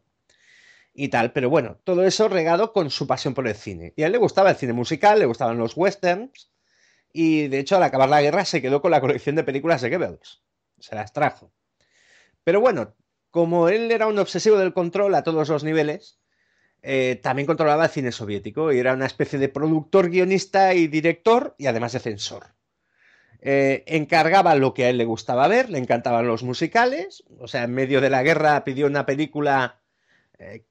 y 0.94 1.08
tal. 1.08 1.32
Pero 1.32 1.50
bueno, 1.50 1.78
todo 1.84 2.04
eso 2.04 2.28
regado 2.28 2.72
con 2.72 2.90
su 2.90 3.06
pasión 3.06 3.34
por 3.34 3.46
el 3.46 3.54
cine. 3.54 3.92
Y 3.96 4.02
a 4.02 4.06
él 4.06 4.12
le 4.12 4.18
gustaba 4.18 4.50
el 4.50 4.56
cine 4.56 4.72
musical, 4.72 5.18
le 5.18 5.26
gustaban 5.26 5.58
los 5.58 5.76
westerns. 5.76 6.50
Y 7.12 7.48
de 7.48 7.58
hecho, 7.58 7.76
al 7.76 7.82
acabar 7.82 8.08
la 8.08 8.22
guerra, 8.22 8.44
se 8.44 8.62
quedó 8.62 8.80
con 8.80 8.90
la 8.90 9.00
colección 9.00 9.36
de 9.36 9.44
películas 9.44 9.82
de 9.82 9.90
Goebbels. 9.90 10.42
Se 10.78 10.94
las 10.94 11.12
trajo. 11.12 11.52
Pero 12.44 12.60
bueno, 12.60 12.94
como 13.30 13.68
él 13.68 13.90
era 13.90 14.06
un 14.06 14.18
obsesivo 14.18 14.56
del 14.56 14.72
control 14.72 15.14
a 15.14 15.22
todos 15.22 15.48
los 15.48 15.64
niveles, 15.64 16.20
eh, 16.82 17.18
también 17.22 17.46
controlaba 17.46 17.84
el 17.84 17.90
cine 17.90 18.12
soviético 18.12 18.70
y 18.72 18.78
era 18.78 18.92
una 18.92 19.06
especie 19.06 19.38
de 19.38 19.48
productor, 19.48 20.10
guionista 20.10 20.74
y 20.74 20.86
director 20.86 21.54
y 21.58 21.66
además 21.66 21.92
de 21.92 22.00
censor. 22.00 22.54
Eh, 23.40 23.84
encargaba 23.86 24.54
lo 24.54 24.74
que 24.74 24.84
a 24.84 24.90
él 24.90 24.98
le 24.98 25.04
gustaba 25.04 25.48
ver, 25.48 25.70
le 25.70 25.78
encantaban 25.78 26.26
los 26.26 26.42
musicales, 26.42 27.24
o 27.38 27.48
sea, 27.48 27.64
en 27.64 27.72
medio 27.72 28.00
de 28.00 28.10
la 28.10 28.22
guerra 28.22 28.64
pidió 28.64 28.86
una 28.86 29.06
película 29.06 29.80
eh, 30.38 30.64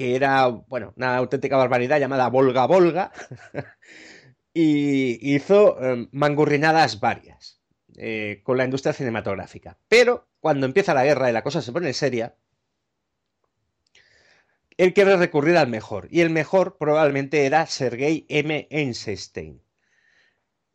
que 0.00 0.16
era, 0.16 0.46
bueno, 0.46 0.94
una 0.96 1.18
auténtica 1.18 1.58
barbaridad 1.58 2.00
llamada 2.00 2.30
Volga 2.30 2.64
Volga, 2.64 3.12
y 4.54 5.34
hizo 5.34 5.78
em, 5.78 6.08
mangurrinadas 6.12 7.00
varias 7.00 7.60
eh, 7.98 8.40
con 8.42 8.56
la 8.56 8.64
industria 8.64 8.94
cinematográfica. 8.94 9.76
Pero 9.88 10.26
cuando 10.40 10.64
empieza 10.64 10.94
la 10.94 11.04
guerra 11.04 11.28
y 11.28 11.34
la 11.34 11.42
cosa 11.42 11.60
se 11.60 11.70
pone 11.70 11.92
seria, 11.92 12.34
él 14.78 14.94
quiere 14.94 15.18
recurrir 15.18 15.58
al 15.58 15.68
mejor, 15.68 16.08
y 16.10 16.22
el 16.22 16.30
mejor 16.30 16.78
probablemente 16.78 17.44
era 17.44 17.66
Sergei 17.66 18.24
M. 18.30 18.68
Einstein, 18.70 19.60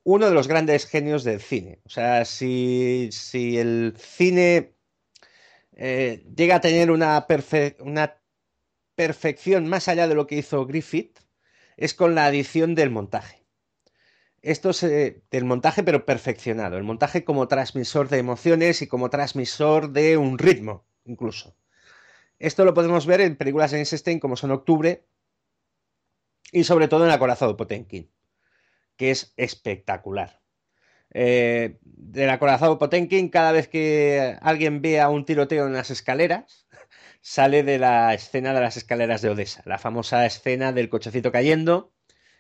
uno 0.03 0.27
de 0.27 0.35
los 0.35 0.47
grandes 0.47 0.85
genios 0.85 1.23
del 1.23 1.41
cine. 1.41 1.79
O 1.83 1.89
sea, 1.89 2.25
si, 2.25 3.09
si 3.11 3.57
el 3.57 3.95
cine 3.97 4.75
eh, 5.75 6.23
llega 6.35 6.57
a 6.57 6.61
tener 6.61 6.91
una, 6.91 7.25
una 7.79 8.19
perfección 8.95 9.67
más 9.67 9.87
allá 9.87 10.07
de 10.07 10.15
lo 10.15 10.27
que 10.27 10.37
hizo 10.37 10.65
Griffith 10.65 11.19
es 11.77 11.93
con 11.93 12.15
la 12.15 12.25
adición 12.25 12.75
del 12.75 12.89
montaje. 12.89 13.45
Esto 14.41 14.69
es 14.69 14.81
del 14.81 15.45
montaje 15.45 15.83
pero 15.83 16.05
perfeccionado, 16.05 16.77
el 16.77 16.83
montaje 16.83 17.23
como 17.23 17.47
transmisor 17.47 18.09
de 18.09 18.19
emociones 18.19 18.81
y 18.81 18.87
como 18.87 19.09
transmisor 19.09 19.91
de 19.91 20.17
un 20.17 20.37
ritmo 20.37 20.85
incluso. 21.05 21.55
Esto 22.37 22.65
lo 22.65 22.73
podemos 22.73 23.05
ver 23.05 23.21
en 23.21 23.37
películas 23.37 23.71
de 23.71 23.77
Einstein 23.77 24.19
como 24.19 24.35
son 24.35 24.51
Octubre 24.51 25.05
y 26.51 26.63
sobre 26.63 26.87
todo 26.87 27.05
en 27.05 27.11
Acorazado 27.11 27.57
Potenkin, 27.57 28.11
que 28.97 29.11
es 29.11 29.33
espectacular. 29.37 30.41
Eh, 31.11 31.79
del 31.81 32.29
acorazado 32.29 32.77
Potenkin, 32.77 33.29
cada 33.29 33.53
vez 33.53 33.67
que 33.67 34.37
alguien 34.41 34.81
vea 34.81 35.09
un 35.09 35.23
tiroteo 35.23 35.65
en 35.65 35.73
las 35.73 35.89
escaleras, 35.89 36.64
sale 37.25 37.63
de 37.63 37.79
la 37.79 38.13
escena 38.13 38.53
de 38.53 38.61
las 38.61 38.77
escaleras 38.77 39.23
de 39.23 39.29
Odessa, 39.29 39.63
la 39.65 39.79
famosa 39.79 40.27
escena 40.27 40.71
del 40.73 40.89
cochecito 40.89 41.31
cayendo 41.31 41.91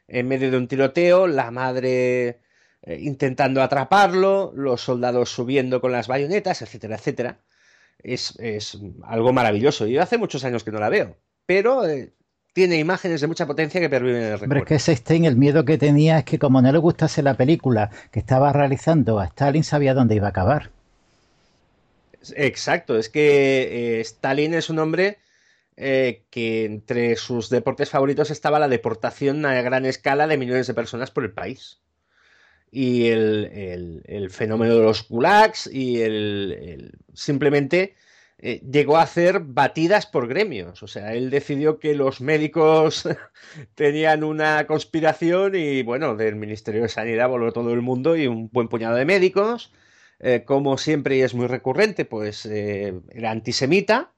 en 0.07 0.27
medio 0.27 0.51
de 0.51 0.57
un 0.57 0.67
tiroteo, 0.67 1.25
la 1.25 1.49
madre 1.49 2.39
eh, 2.83 2.99
intentando 3.01 3.63
atraparlo, 3.63 4.51
los 4.55 4.81
soldados 4.81 5.31
subiendo 5.31 5.81
con 5.81 5.91
las 5.91 6.07
bayonetas, 6.07 6.61
etcétera, 6.61 6.97
etcétera. 6.97 7.39
Es, 7.97 8.37
algo 9.05 9.33
maravilloso. 9.33 9.87
Yo 9.87 10.03
hace 10.03 10.19
muchos 10.19 10.45
años 10.45 10.63
que 10.63 10.71
no 10.71 10.79
la 10.79 10.89
veo, 10.89 11.17
pero 11.47 11.87
eh, 11.87 12.13
tiene 12.53 12.77
imágenes 12.77 13.21
de 13.21 13.27
mucha 13.27 13.47
potencia 13.47 13.81
que 13.81 13.89
perviven 13.89 14.21
en 14.21 14.23
el 14.27 14.31
recuerdo. 14.33 14.49
Pero 14.49 14.65
es 14.65 14.67
que 14.67 14.77
Seinstein 14.77 15.25
el 15.25 15.35
miedo 15.35 15.65
que 15.65 15.79
tenía 15.79 16.19
es 16.19 16.25
que 16.25 16.37
como 16.37 16.61
no 16.61 16.71
le 16.71 16.77
gustase 16.77 17.23
la 17.23 17.33
película 17.33 17.89
que 18.11 18.19
estaba 18.19 18.53
realizando 18.53 19.19
a 19.19 19.25
Stalin, 19.25 19.63
sabía 19.63 19.95
dónde 19.95 20.13
iba 20.13 20.27
a 20.27 20.29
acabar. 20.29 20.69
Exacto, 22.35 22.97
es 22.97 23.09
que 23.09 23.99
eh, 23.99 24.01
Stalin 24.01 24.53
es 24.53 24.69
un 24.69 24.79
hombre 24.79 25.19
eh, 25.77 26.23
que 26.29 26.65
entre 26.65 27.17
sus 27.17 27.49
deportes 27.49 27.89
favoritos 27.89 28.31
estaba 28.31 28.59
la 28.59 28.69
deportación 28.69 29.45
a 29.45 29.61
gran 29.61 29.85
escala 29.85 30.25
de 30.27 30.37
millones 30.37 30.67
de 30.67 30.73
personas 30.73 31.11
por 31.11 31.25
el 31.25 31.33
país. 31.33 31.81
Y 32.71 33.07
el, 33.07 34.29
fenómeno 34.31 34.75
de 34.75 34.83
los 34.83 35.07
gulags 35.07 35.67
y 35.71 36.01
el, 36.01 36.97
simplemente 37.13 37.95
eh, 38.37 38.61
llegó 38.69 38.97
a 38.97 39.03
hacer 39.03 39.39
batidas 39.41 40.05
por 40.05 40.27
gremios. 40.27 40.83
O 40.83 40.87
sea, 40.87 41.13
él 41.13 41.29
decidió 41.29 41.79
que 41.79 41.95
los 41.95 42.21
médicos 42.21 43.07
tenían 43.75 44.23
una 44.23 44.67
conspiración 44.67 45.55
y 45.55 45.83
bueno, 45.83 46.15
del 46.15 46.35
Ministerio 46.35 46.83
de 46.83 46.89
Sanidad 46.89 47.29
voló 47.29 47.53
todo 47.53 47.73
el 47.73 47.81
mundo 47.81 48.15
y 48.15 48.27
un 48.27 48.49
buen 48.51 48.67
puñado 48.67 48.95
de 48.95 49.05
médicos 49.05 49.71
eh, 50.19 50.43
como 50.45 50.77
siempre 50.77 51.17
y 51.17 51.21
es 51.21 51.33
muy 51.33 51.47
recurrente, 51.47 52.05
pues 52.05 52.45
eh, 52.45 52.93
era 53.11 53.31
antisemita. 53.31 54.13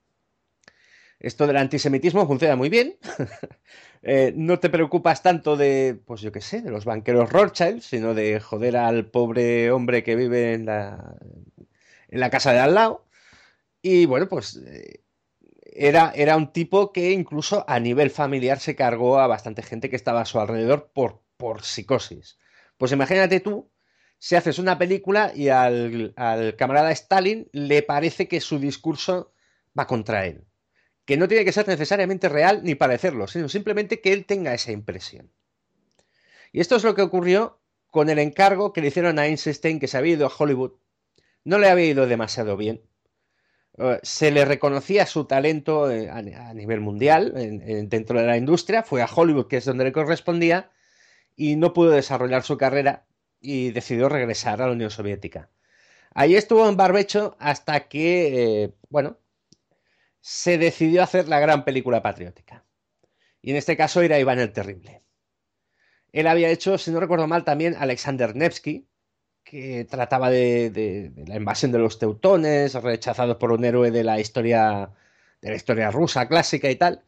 Esto 1.19 1.47
del 1.47 1.57
antisemitismo 1.57 2.27
funciona 2.27 2.55
muy 2.55 2.69
bien. 2.69 2.97
Eh, 4.03 4.31
no 4.37 4.59
te 4.59 4.69
preocupas 4.69 5.23
tanto 5.23 5.57
de, 5.57 5.99
pues 6.05 6.21
yo 6.21 6.31
qué 6.31 6.39
sé, 6.39 6.61
de 6.61 6.69
los 6.69 6.85
banqueros 6.85 7.31
Rothschild, 7.31 7.81
sino 7.81 8.13
de 8.13 8.39
joder 8.39 8.77
al 8.77 9.07
pobre 9.07 9.71
hombre 9.71 10.03
que 10.03 10.15
vive 10.15 10.53
en 10.53 10.67
la, 10.67 11.17
en 12.07 12.19
la 12.19 12.29
casa 12.29 12.53
de 12.53 12.59
al 12.59 12.75
lado. 12.75 13.05
Y 13.81 14.05
bueno, 14.05 14.29
pues 14.29 14.61
era, 15.63 16.11
era 16.15 16.37
un 16.37 16.53
tipo 16.53 16.93
que 16.93 17.11
incluso 17.11 17.65
a 17.67 17.79
nivel 17.79 18.11
familiar 18.11 18.59
se 18.59 18.75
cargó 18.75 19.19
a 19.19 19.27
bastante 19.27 19.63
gente 19.63 19.89
que 19.89 19.95
estaba 19.95 20.21
a 20.21 20.25
su 20.25 20.39
alrededor 20.39 20.91
por, 20.93 21.23
por 21.35 21.63
psicosis. 21.63 22.37
Pues 22.77 22.91
imagínate 22.91 23.39
tú 23.39 23.69
si 24.19 24.35
haces 24.35 24.59
una 24.59 24.77
película 24.77 25.31
y 25.33 25.49
al, 25.49 26.15
camarada 26.57 26.91
Stalin 26.91 27.47
le 27.51 27.83
parece 27.83 28.27
que 28.27 28.41
su 28.41 28.59
discurso 28.59 29.33
va 29.77 29.87
contra 29.87 30.25
él. 30.25 30.45
Que 31.05 31.17
no 31.17 31.27
tiene 31.27 31.45
que 31.45 31.51
ser 31.51 31.67
necesariamente 31.67 32.27
real 32.27 32.61
ni 32.63 32.75
parecerlo, 32.75 33.27
sino 33.27 33.47
simplemente 33.47 34.01
que 34.01 34.13
él 34.13 34.25
tenga 34.25 34.53
esa 34.53 34.71
impresión. 34.71 35.31
Y 36.51 36.59
esto 36.59 36.75
es 36.75 36.83
lo 36.83 36.95
que 36.95 37.01
ocurrió 37.01 37.59
con 37.91 38.09
el 38.09 38.19
encargo 38.19 38.73
que 38.73 38.81
le 38.81 38.87
hicieron 38.87 39.19
a 39.19 39.27
Einstein, 39.27 39.79
que 39.79 39.87
se 39.87 39.97
había 39.97 40.13
ido 40.13 40.27
a 40.27 40.33
Hollywood. 40.35 40.73
No 41.43 41.59
le 41.59 41.69
había 41.69 41.85
ido 41.85 42.07
demasiado 42.07 42.57
bien. 42.57 42.81
Eh, 43.77 43.99
se 44.03 44.31
le 44.31 44.43
reconocía 44.43 45.05
su 45.05 45.25
talento 45.25 45.89
eh, 45.89 46.09
a, 46.09 46.21
nivel 46.53 46.81
mundial 46.81 47.33
dentro 47.87 48.19
de 48.19 48.25
la 48.25 48.37
industria, 48.37 48.83
fue 48.83 49.01
a 49.01 49.09
Hollywood, 49.13 49.47
que 49.47 49.57
es 49.57 49.65
donde 49.65 49.85
le 49.85 49.91
correspondía, 49.91 50.71
y 51.35 51.55
no 51.55 51.73
pudo 51.73 51.91
desarrollar 51.91 52.43
su 52.43 52.57
carrera 52.57 53.06
y 53.39 53.71
decidió 53.71 54.09
regresar 54.09 54.61
a 54.61 54.67
la 54.67 54.73
Unión 54.73 54.91
Soviética. 54.91 55.49
Allí 56.13 56.35
estuvo 56.35 56.67
en 56.67 56.77
barbecho 56.77 57.35
hasta 57.39 57.87
que, 57.87 58.63
eh, 58.63 58.73
bueno, 58.89 59.17
se 60.21 60.57
decidió 60.57 61.03
hacer 61.03 61.27
la 61.27 61.39
gran 61.39 61.63
película 61.65 62.01
patriótica. 62.01 62.65
Y 63.41 63.51
en 63.51 63.57
este 63.57 63.77
caso 63.77 64.01
era 64.01 64.19
Iván 64.19 64.39
el 64.39 64.51
Terrible. 64.51 65.03
Él 66.11 66.27
había 66.27 66.49
hecho, 66.49 66.77
si 66.77 66.91
no 66.91 66.99
recuerdo 66.99 67.27
mal, 67.27 67.43
también 67.43 67.75
Alexander 67.77 68.35
Nevsky, 68.35 68.87
que 69.43 69.85
trataba 69.85 70.29
de, 70.29 70.69
de, 70.71 71.11
la 71.27 71.35
invasión 71.35 71.71
de 71.71 71.79
los 71.79 71.99
teutones, 71.99 72.73
rechazados 72.75 73.37
por 73.37 73.51
un 73.51 73.63
héroe 73.63 73.91
de 73.91 74.03
la 74.03 74.19
historia 74.19 74.91
de 75.41 75.49
la 75.49 75.55
historia 75.55 75.91
rusa 75.91 76.27
clásica 76.27 76.69
y 76.69 76.75
tal. 76.75 77.03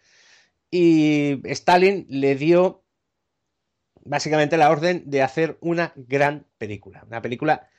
Y 0.72 1.42
Stalin 1.46 2.06
le 2.10 2.36
dio 2.36 2.84
básicamente 4.04 4.58
la 4.58 4.70
orden 4.70 5.04
de 5.06 5.22
hacer 5.22 5.58
una 5.62 5.94
gran 5.96 6.46
película, 6.58 7.04
una 7.08 7.22
película 7.22 7.70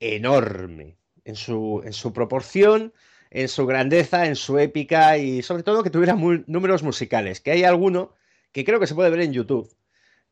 enorme 0.00 0.96
en 1.24 1.36
su, 1.36 1.82
en 1.84 1.92
su 1.92 2.12
proporción, 2.12 2.92
en 3.30 3.48
su 3.48 3.66
grandeza, 3.66 4.26
en 4.26 4.36
su 4.36 4.58
épica 4.58 5.16
y 5.18 5.42
sobre 5.42 5.62
todo 5.62 5.82
que 5.82 5.90
tuviera 5.90 6.14
números 6.14 6.82
musicales, 6.82 7.40
que 7.40 7.50
hay 7.50 7.64
alguno 7.64 8.14
que 8.52 8.64
creo 8.64 8.78
que 8.78 8.86
se 8.86 8.94
puede 8.94 9.10
ver 9.10 9.20
en 9.20 9.32
YouTube, 9.32 9.74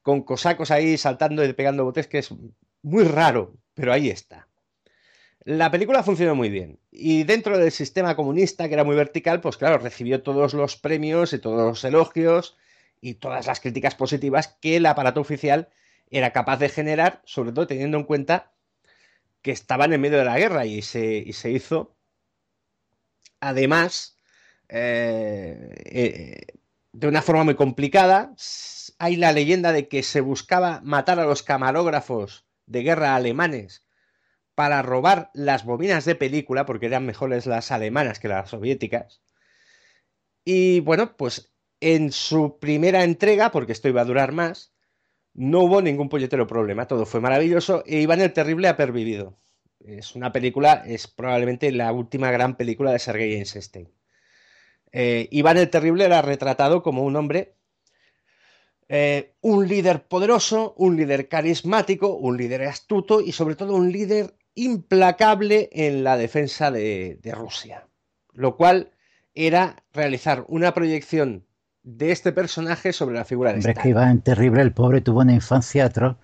con 0.03 0.22
cosacos 0.22 0.70
ahí 0.70 0.99
saltando 0.99 1.45
y 1.45 1.53
pegando 1.53 1.84
botes, 1.84 2.07
que 2.07 2.18
es 2.18 2.30
muy 2.82 3.05
raro, 3.05 3.55
pero 3.74 3.93
ahí 3.93 4.11
está. 4.11 4.49
La 5.45 5.70
película 5.70 6.03
funcionó 6.03 6.34
muy 6.34 6.51
bien 6.51 6.78
y 6.91 7.24
dentro 7.24 7.57
del 7.57 7.72
sistema 7.72 8.14
comunista, 8.14 8.68
que 8.68 8.74
era 8.74 8.84
muy 8.84 8.97
vertical, 8.97 9.41
pues 9.41 9.57
claro, 9.57 9.78
recibió 9.78 10.22
todos 10.22 10.53
los 10.53 10.76
premios 10.76 11.32
y 11.32 11.38
todos 11.38 11.66
los 11.66 11.84
elogios 11.84 12.59
y 13.01 13.15
todas 13.15 13.47
las 13.47 13.61
críticas 13.61 13.95
positivas 13.95 14.57
que 14.61 14.77
el 14.77 14.87
aparato 14.87 15.21
oficial 15.21 15.69
era 16.11 16.33
capaz 16.33 16.59
de 16.59 16.69
generar, 16.69 17.23
sobre 17.25 17.53
todo 17.53 17.67
teniendo 17.67 17.99
en 17.99 18.05
cuenta 18.05 18.53
que 19.43 19.53
estaban 19.53 19.93
en 19.93 20.01
medio 20.01 20.19
de 20.19 20.25
la 20.25 20.39
guerra 20.39 20.67
y 20.67 20.83
se, 20.83 21.33
se 21.33 21.51
hizo. 21.51 21.97
Además, 23.41 24.19
eh, 24.69 25.75
eh, 25.87 26.59
de 26.93 27.09
una 27.09 27.23
forma 27.23 27.45
muy 27.45 27.55
complicada, 27.55 28.35
hay 28.99 29.17
la 29.17 29.33
leyenda 29.33 29.73
de 29.73 29.89
que 29.89 30.03
se 30.03 30.21
buscaba 30.21 30.81
matar 30.83 31.21
a 31.21 31.25
los 31.25 31.43
camarógrafos 31.43 32.47
de 32.67 32.83
guerra 32.83 33.15
alemanes 33.17 33.87
para 34.55 34.83
robar 34.83 35.31
las 35.33 35.65
bobinas 35.65 36.05
de 36.05 36.17
película, 36.17 36.67
porque 36.67 36.87
eran 36.87 37.07
mejores 37.07 37.47
las 37.47 37.71
alemanas 37.71 38.19
que 38.19 38.29
las 38.29 38.51
soviéticas. 38.51 39.23
Y 40.45 40.81
bueno, 40.81 41.17
pues 41.17 41.50
en 41.81 42.12
su 42.12 42.59
primera 42.59 43.05
entrega, 43.05 43.51
porque 43.51 43.72
esto 43.72 43.89
iba 43.89 44.03
a 44.03 44.05
durar 44.07 44.33
más, 44.33 44.72
no 45.35 45.61
hubo 45.61 45.83
ningún 45.83 46.09
puñetero 46.09 46.47
problema, 46.47 46.87
todo 46.87 47.07
fue 47.07 47.20
maravilloso 47.20 47.83
e 47.87 48.01
Iván 48.01 48.20
el 48.20 48.33
Terrible 48.33 48.68
ha 48.68 48.76
pervivido. 48.76 49.39
Es 49.81 50.14
una 50.14 50.33
película, 50.33 50.85
es 50.87 51.07
probablemente 51.07 51.72
la 51.72 51.93
última 51.93 52.31
gran 52.31 52.57
película 52.57 52.93
de 52.93 52.99
Sergei 52.99 53.35
Eisenstein. 53.35 53.89
Eh, 54.93 55.28
Iván 55.31 55.57
el 55.57 55.70
Terrible 55.70 56.05
era 56.05 56.20
retratado 56.20 56.83
como 56.83 57.05
un 57.05 57.16
hombre, 57.16 57.55
eh, 58.89 59.37
un 59.41 59.68
líder 59.68 60.09
poderoso, 60.09 60.75
un 60.76 60.96
líder 60.96 61.29
carismático, 61.29 62.17
un 62.17 62.37
líder 62.37 62.63
astuto 62.63 63.21
y 63.21 63.33
sobre 63.33 63.55
todo 63.55 63.75
un 63.75 63.92
líder 63.92 64.34
implacable 64.55 65.71
en 65.72 66.03
la 66.03 66.17
defensa 66.17 66.72
de, 66.72 67.21
Rusia. 67.33 67.88
Lo 68.33 68.57
cual 68.57 68.91
era 69.33 69.84
realizar 69.92 70.45
una 70.49 70.75
proyección 70.75 71.46
de 71.83 72.13
este 72.13 72.33
personaje 72.33 72.93
sobre 72.93 73.15
la 73.15 73.25
figura 73.25 73.51
de 73.51 73.57
Hombre, 73.57 73.73
es 73.73 73.79
que 73.79 73.89
iba 73.89 74.11
en 74.11 74.21
terrible, 74.21 74.63
el 74.63 74.73
pobre 74.73 75.01
tuvo 75.01 75.21
una 75.21 75.33
infancia 75.33 75.87
atroz, 75.87 76.17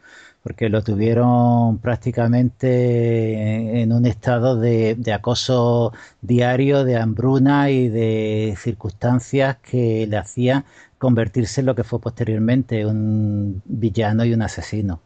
porque 0.42 0.68
lo 0.68 0.84
tuvieron 0.84 1.78
prácticamente 1.78 3.80
en 3.80 3.92
un 3.92 4.06
estado 4.06 4.56
de, 4.56 4.96
acoso 5.12 5.92
diario, 6.20 6.84
de 6.84 6.96
hambruna 6.96 7.70
y 7.70 7.88
de 7.88 8.54
circunstancias 8.56 9.56
que 9.56 10.06
le 10.06 10.16
hacían 10.16 10.64
convertirse 10.98 11.62
en 11.62 11.66
lo 11.66 11.74
que 11.74 11.84
fue 11.84 12.00
posteriormente 12.00 12.86
un 12.86 13.62
villano 13.64 14.24
y 14.24 14.34
un 14.34 14.42
asesino. 14.42 15.00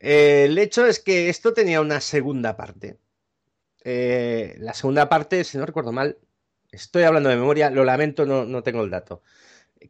el 0.00 0.58
hecho 0.58 0.86
es 0.86 0.98
que 0.98 1.28
esto 1.28 1.52
tenía 1.52 1.80
una 1.80 2.00
segunda 2.00 2.56
parte. 2.56 2.98
Eh, 3.84 4.56
la 4.58 4.74
segunda 4.74 5.08
parte, 5.08 5.44
si 5.44 5.56
no 5.56 5.64
recuerdo 5.64 5.92
mal, 5.92 6.18
Estoy 6.70 7.04
hablando 7.04 7.28
de 7.28 7.36
memoria, 7.36 7.70
lo 7.70 7.84
lamento, 7.84 8.26
no, 8.26 8.62
tengo 8.62 8.82
el 8.82 8.90
dato. 8.90 9.22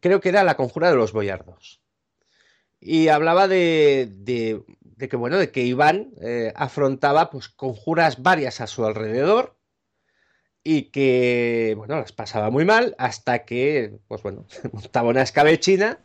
Creo 0.01 0.21
que 0.21 0.29
era 0.29 0.45
La 0.45 0.57
Conjura 0.57 0.91
de 0.91 0.97
los 0.97 1.13
Boyardos. 1.13 1.81
Y 2.81 3.09
hablaba 3.09 3.49
de, 3.49 4.13
que, 4.97 5.17
bueno, 5.17 5.39
de 5.39 5.51
que 5.51 5.65
Iván 5.65 6.13
eh, 6.21 6.53
afrontaba 6.55 7.31
pues, 7.31 7.49
conjuras 7.49 8.23
varias 8.23 8.61
a 8.61 8.69
su 8.69 8.85
alrededor 8.85 9.57
y 10.63 10.91
que, 10.91 11.75
bueno, 11.77 11.99
las 11.99 12.13
pasaba 12.13 12.51
muy 12.51 12.65
mal 12.65 12.95
hasta 12.99 13.45
que, 13.45 13.99
pues 14.07 14.23
bueno, 14.23 14.47
montaba 14.73 15.09
una 15.09 15.23
escabechina 15.23 15.99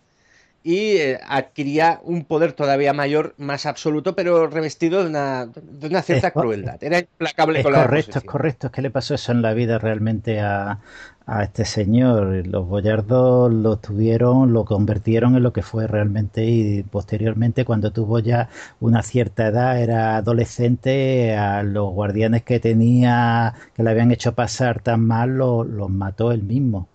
y 0.63 0.97
eh, 0.97 1.19
adquiría 1.27 1.99
un 2.03 2.23
poder 2.23 2.53
todavía 2.53 2.93
mayor, 2.93 3.35
más 3.37 3.65
absoluto, 3.65 4.15
pero 4.15 4.47
revestido 4.47 5.03
de 5.03 5.09
una, 5.09 5.47
de 5.47 5.87
una 5.87 6.01
cierta 6.01 6.31
crueldad. 6.31 6.81
Era 6.81 6.99
implacable 6.99 7.59
es 7.59 7.65
con 7.65 7.73
correcto, 7.73 8.11
la 8.15 8.19
es 8.19 8.25
correcto. 8.25 8.67
Es 8.67 8.73
que 8.73 8.81
le 8.81 8.89
pasó 8.89 9.15
eso 9.15 9.33
en 9.33 9.41
la 9.41 9.53
vida 9.53 9.77
realmente 9.77 10.39
a, 10.39 10.79
a 11.25 11.43
este 11.43 11.65
señor. 11.65 12.47
Los 12.47 12.67
boyardos 12.67 13.51
lo 13.53 13.77
tuvieron, 13.77 14.53
lo 14.53 14.65
convirtieron 14.65 15.35
en 15.35 15.43
lo 15.43 15.53
que 15.53 15.61
fue 15.63 15.87
realmente 15.87 16.45
y 16.45 16.83
posteriormente 16.83 17.65
cuando 17.65 17.91
tuvo 17.91 18.19
ya 18.19 18.49
una 18.79 19.03
cierta 19.03 19.47
edad, 19.47 19.81
era 19.81 20.17
adolescente, 20.17 21.35
a 21.35 21.63
los 21.63 21.91
guardianes 21.93 22.43
que 22.43 22.59
tenía, 22.59 23.53
que 23.75 23.83
le 23.83 23.89
habían 23.89 24.11
hecho 24.11 24.33
pasar 24.33 24.81
tan 24.81 25.05
mal, 25.05 25.37
los 25.37 25.89
mató 25.89 26.31
él 26.31 26.43
mismo. 26.43 26.87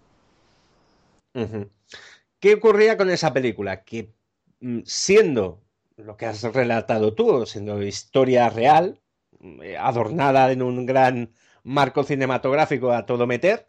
¿Qué 2.40 2.54
ocurría 2.54 2.96
con 2.96 3.10
esa 3.10 3.32
película? 3.32 3.84
Que 3.84 4.14
mm, 4.60 4.80
siendo 4.84 5.64
lo 5.96 6.16
que 6.16 6.26
has 6.26 6.42
relatado 6.42 7.14
tú, 7.14 7.46
siendo 7.46 7.82
historia 7.82 8.48
real, 8.50 9.00
mm, 9.40 9.62
eh, 9.62 9.76
adornada 9.76 10.52
en 10.52 10.62
un 10.62 10.86
gran 10.86 11.32
marco 11.64 12.04
cinematográfico 12.04 12.92
a 12.92 13.06
todo 13.06 13.26
meter, 13.26 13.66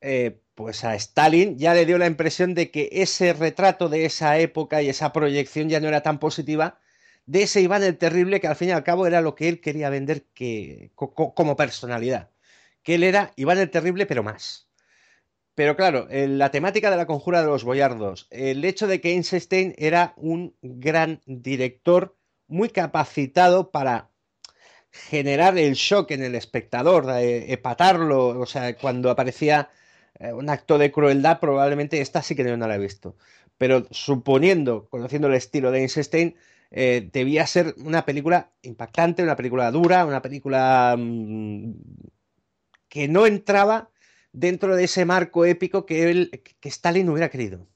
eh, 0.00 0.40
pues 0.54 0.84
a 0.84 0.94
Stalin 0.96 1.58
ya 1.58 1.74
le 1.74 1.86
dio 1.86 1.98
la 1.98 2.06
impresión 2.06 2.54
de 2.54 2.70
que 2.70 2.88
ese 2.92 3.32
retrato 3.32 3.88
de 3.88 4.04
esa 4.06 4.38
época 4.38 4.82
y 4.82 4.88
esa 4.88 5.12
proyección 5.12 5.68
ya 5.68 5.80
no 5.80 5.88
era 5.88 6.02
tan 6.02 6.18
positiva 6.18 6.80
de 7.26 7.42
ese 7.42 7.60
Iván 7.60 7.82
el 7.84 7.98
Terrible 7.98 8.40
que 8.40 8.48
al 8.48 8.56
fin 8.56 8.70
y 8.70 8.72
al 8.72 8.84
cabo 8.84 9.06
era 9.06 9.20
lo 9.20 9.34
que 9.34 9.48
él 9.48 9.60
quería 9.60 9.90
vender 9.90 10.26
como 10.94 11.56
personalidad. 11.56 12.30
Que 12.82 12.94
él 12.96 13.04
era 13.04 13.32
Iván 13.36 13.58
el 13.58 13.70
Terrible 13.70 14.06
pero 14.06 14.22
más. 14.22 14.67
Pero 15.58 15.74
claro, 15.74 16.06
la 16.08 16.52
temática 16.52 16.88
de 16.88 16.96
la 16.96 17.06
conjura 17.06 17.40
de 17.40 17.48
los 17.48 17.64
boyardos, 17.64 18.28
el 18.30 18.64
hecho 18.64 18.86
de 18.86 19.00
que 19.00 19.10
Einstein 19.10 19.74
era 19.76 20.14
un 20.16 20.54
gran 20.62 21.20
director 21.26 22.16
muy 22.46 22.68
capacitado 22.68 23.72
para 23.72 24.08
generar 24.92 25.58
el 25.58 25.74
shock 25.74 26.12
en 26.12 26.22
el 26.22 26.36
espectador, 26.36 27.06
epatarlo, 27.18 28.38
o 28.38 28.46
sea, 28.46 28.76
cuando 28.76 29.10
aparecía 29.10 29.68
eh, 30.20 30.32
un 30.32 30.48
acto 30.48 30.78
de 30.78 30.92
crueldad, 30.92 31.40
probablemente 31.40 32.00
esta 32.00 32.22
sí 32.22 32.36
que 32.36 32.44
no 32.44 32.68
la 32.68 32.76
he 32.76 32.78
visto. 32.78 33.16
Pero 33.56 33.88
suponiendo, 33.90 34.88
conociendo 34.88 35.26
el 35.26 35.34
estilo 35.34 35.72
de 35.72 35.80
Einstein, 35.80 36.36
eh, 36.70 37.10
debía 37.12 37.44
ser 37.48 37.74
una 37.78 38.04
película 38.04 38.52
impactante, 38.62 39.24
una 39.24 39.34
película 39.34 39.72
dura, 39.72 40.06
una 40.06 40.22
película 40.22 40.94
mm, 40.96 41.72
que 42.88 43.08
no 43.08 43.26
entraba 43.26 43.90
dentro 44.38 44.76
de 44.76 44.84
ese 44.84 45.04
marco 45.04 45.44
épico 45.44 45.84
que, 45.86 46.10
él, 46.10 46.42
que 46.60 46.68
Stalin 46.68 47.08
hubiera 47.08 47.28
querido. 47.28 47.66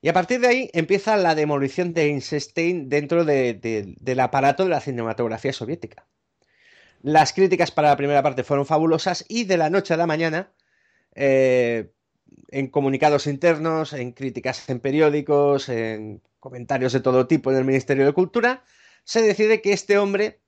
Y 0.00 0.08
a 0.08 0.12
partir 0.12 0.40
de 0.40 0.48
ahí 0.48 0.70
empieza 0.72 1.16
la 1.16 1.36
demolición 1.36 1.94
de 1.94 2.06
Einstein 2.06 2.88
dentro 2.88 3.24
del 3.24 4.20
aparato 4.20 4.64
de 4.64 4.70
la 4.70 4.80
cinematografía 4.80 5.52
soviética. 5.52 6.06
Las 7.02 7.32
críticas 7.32 7.70
para 7.70 7.90
la 7.90 7.96
primera 7.96 8.22
parte 8.22 8.42
fueron 8.42 8.66
fabulosas 8.66 9.24
y 9.28 9.44
de 9.44 9.56
la 9.56 9.70
noche 9.70 9.94
a 9.94 9.96
la 9.96 10.08
mañana, 10.08 10.52
eh, 11.14 11.92
en 12.48 12.66
comunicados 12.68 13.28
internos, 13.28 13.92
en 13.92 14.12
críticas 14.12 14.68
en 14.68 14.80
periódicos, 14.80 15.68
en 15.68 16.20
comentarios 16.40 16.92
de 16.92 17.00
todo 17.00 17.28
tipo 17.28 17.52
en 17.52 17.58
el 17.58 17.64
Ministerio 17.64 18.04
de 18.04 18.12
Cultura, 18.12 18.64
se 19.04 19.22
decide 19.22 19.60
que 19.62 19.72
este 19.72 19.98
hombre 19.98 20.40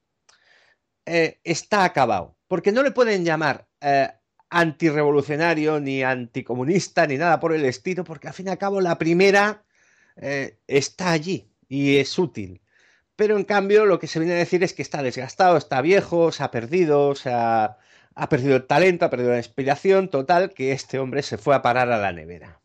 eh, 1.07 1.39
está 1.45 1.85
acabado. 1.85 2.37
Porque 2.49 2.73
no 2.73 2.83
le 2.83 2.91
pueden 2.91 3.25
llamar 3.25 3.69
eh, 3.81 4.09
antirrevolucionario, 4.55 5.81
ni 5.81 6.05
anticomunista, 6.05 7.07
ni 7.09 7.17
nada 7.17 7.41
por 7.41 7.53
el 7.53 7.65
estilo, 7.65 8.05
porque 8.05 8.29
al 8.29 8.35
fin 8.35 8.47
y 8.47 8.51
al 8.51 8.59
cabo 8.59 8.81
la 8.81 8.99
primera 8.99 9.65
eh, 10.17 10.59
está 10.69 11.11
allí 11.11 11.51
y 11.69 11.97
es 11.97 12.17
útil. 12.19 12.61
Pero 13.17 13.37
en 13.37 13.45
cambio 13.45 13.85
lo 13.85 13.99
que 13.99 14.07
se 14.07 14.21
viene 14.21 14.35
a 14.35 14.39
decir 14.39 14.63
es 14.63 14.73
que 14.73 14.83
está 14.83 15.03
desgastado, 15.03 15.57
está 15.57 15.81
viejo, 15.81 16.31
se 16.31 16.45
ha 16.45 16.53
perdido, 16.53 17.17
se 17.17 17.31
ha, 17.33 17.79
ha 18.15 18.29
perdido 18.29 18.57
el 18.57 18.67
talento, 18.67 19.05
ha 19.05 19.11
perdido 19.11 19.33
la 19.33 19.39
inspiración, 19.39 20.09
total, 20.09 20.55
que 20.55 20.73
este 20.73 21.01
hombre 21.01 21.23
se 21.23 21.37
fue 21.37 21.57
a 21.57 21.63
parar 21.63 21.91
a 21.91 21.99
la 21.99 22.13
nevera. 22.13 22.61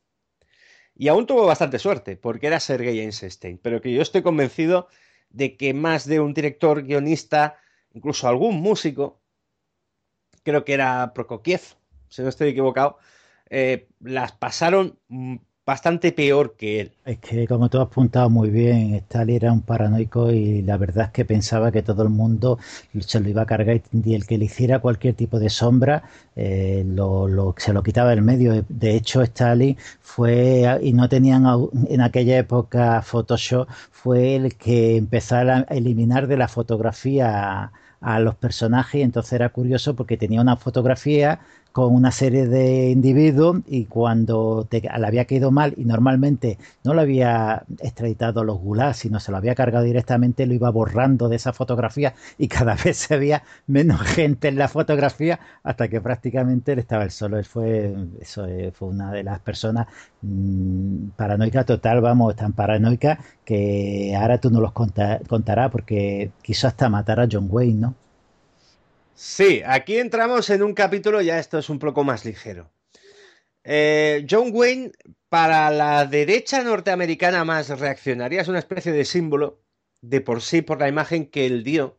Y 0.95 1.07
aún 1.07 1.26
tuvo 1.26 1.45
bastante 1.48 1.80
suerte, 1.80 2.18
porque 2.18 2.48
era 2.48 2.60
Sergei 2.60 2.99
Einstein, 2.99 3.57
pero 3.57 3.82
que 3.82 3.91
yo 3.91 4.02
estoy 4.02 4.22
convencido 4.22 4.90
de 5.30 5.57
que 5.57 5.74
más 5.74 6.06
de 6.06 6.20
un 6.20 6.34
director, 6.36 6.84
guionista, 6.84 7.57
incluso 7.94 8.28
algún 8.28 8.61
músico, 8.61 9.22
creo 10.44 10.66
que 10.66 10.74
era 10.74 11.14
Prokofiev, 11.14 11.78
si 12.10 12.22
no 12.22 12.30
estoy 12.30 12.49
equivocado, 12.49 12.98
eh, 13.49 13.88
las 14.02 14.31
pasaron 14.34 14.98
bastante 15.69 16.11
peor 16.11 16.56
que 16.57 16.80
él. 16.80 16.91
Es 17.06 17.19
que, 17.19 17.48
como 17.48 17.69
tú 17.69 17.77
has 17.77 17.86
apuntado 17.86 18.27
muy 18.27 18.49
bien, 18.49 18.95
Stalin 18.95 19.36
era 19.36 19.52
un 19.52 19.61
paranoico 19.61 20.31
y 20.31 20.64
la 20.64 20.77
verdad 20.77 21.06
es 21.06 21.11
que 21.11 21.26
pensaba 21.26 21.72
que 21.72 21.84
todo 21.84 22.02
el 22.02 22.10
mundo 22.10 22.57
se 23.02 23.19
lo 23.19 23.30
iba 23.30 23.44
a 23.44 23.45
cargar 23.45 23.80
y 23.94 24.15
el 24.15 24.26
que 24.26 24.40
le 24.40 24.45
hiciera 24.45 24.80
cualquier 24.80 25.14
tipo 25.14 25.38
de 25.38 25.52
sombra 25.52 26.02
eh, 26.36 26.84
lo, 26.88 27.53
se 27.57 27.72
lo 27.72 27.84
quitaba 27.84 28.10
del 28.10 28.23
medio. 28.23 28.65
De 28.68 28.95
hecho, 28.95 29.22
Stalin 29.22 29.77
fue, 30.02 30.65
y 30.81 30.91
no 30.94 31.07
tenían 31.07 31.45
en 31.88 32.02
aquella 32.02 32.40
época 32.40 33.03
Photoshop, 33.03 33.68
fue 33.91 34.38
el 34.38 34.56
que 34.56 34.98
empezó 34.98 35.36
a 35.36 35.60
eliminar 35.69 36.26
de 36.26 36.38
la 36.38 36.48
fotografía 36.48 37.72
a 38.02 38.19
los 38.19 38.36
personajes 38.36 38.99
y 38.99 39.03
entonces 39.03 39.34
era 39.34 39.49
curioso 39.49 39.95
porque 39.95 40.18
tenía 40.18 40.41
una 40.41 40.56
fotografía 40.56 41.41
con 41.80 41.95
una 41.95 42.11
serie 42.11 42.45
de 42.45 42.89
individuos 42.89 43.61
y 43.65 43.85
cuando 43.85 44.68
le 44.69 45.07
había 45.07 45.23
caído 45.23 45.49
mal 45.49 45.73
y 45.77 45.85
normalmente 45.85 46.57
no 46.84 46.93
lo 46.93 46.99
había 46.99 47.64
extraditado 47.80 48.41
a 48.41 48.43
los 48.43 48.60
gulags, 48.60 48.97
sino 48.97 49.22
se 49.22 49.31
lo 49.31 49.38
había 49.38 49.56
cargado 49.56 49.85
directamente, 49.85 50.45
lo 50.45 50.53
iba 50.53 50.69
borrando 50.72 51.30
de 51.30 51.38
esa 51.38 51.53
fotografía 51.53 52.15
y 52.38 52.49
cada 52.49 52.76
vez 52.76 52.97
se 52.97 53.18
veía 53.18 53.43
menos 53.65 54.01
gente 54.01 54.49
en 54.49 54.57
la 54.57 54.68
fotografía 54.68 55.39
hasta 55.64 55.88
que 55.88 56.01
prácticamente 56.01 56.73
él 56.73 56.80
estaba 56.80 57.06
el 57.06 57.11
solo. 57.11 57.38
Él 57.38 57.45
fue, 57.45 57.95
eso 58.19 58.45
eh, 58.45 58.73
fue 58.73 58.89
una 58.89 59.14
de 59.14 59.23
las 59.23 59.39
personas 59.39 59.88
mmm, 60.22 61.11
paranoica 61.15 61.64
total, 61.64 62.01
vamos, 62.01 62.35
tan 62.35 62.51
paranoica 62.51 63.19
que 63.45 64.14
ahora 64.19 64.38
tú 64.41 64.49
no 64.49 64.60
los 64.60 64.73
contarás 64.73 65.72
porque 65.72 66.31
quiso 66.41 66.68
hasta 66.68 66.89
matar 66.89 67.22
a 67.22 67.27
John 67.31 67.47
Wayne, 67.49 67.80
¿no? 67.80 67.95
Sí, 69.21 69.61
aquí 69.65 69.97
entramos 69.97 70.49
en 70.49 70.63
un 70.63 70.73
capítulo, 70.73 71.21
ya 71.21 71.39
esto 71.39 71.57
es 71.57 71.69
un 71.69 71.77
poco 71.77 72.05
más 72.05 72.23
ligero. 72.23 72.71
Eh, 73.65 74.25
John 74.29 74.51
Wayne, 74.53 74.93
para 75.27 75.69
la 75.71 76.05
derecha 76.05 76.63
norteamericana 76.63 77.43
más 77.43 77.67
reaccionaria, 77.67 78.39
es 78.39 78.47
una 78.47 78.59
especie 78.59 78.93
de 78.93 79.03
símbolo 79.03 79.61
de 79.99 80.21
por 80.21 80.41
sí 80.41 80.61
por 80.61 80.79
la 80.79 80.87
imagen 80.87 81.25
que 81.25 81.45
él 81.45 81.65
dio 81.65 81.97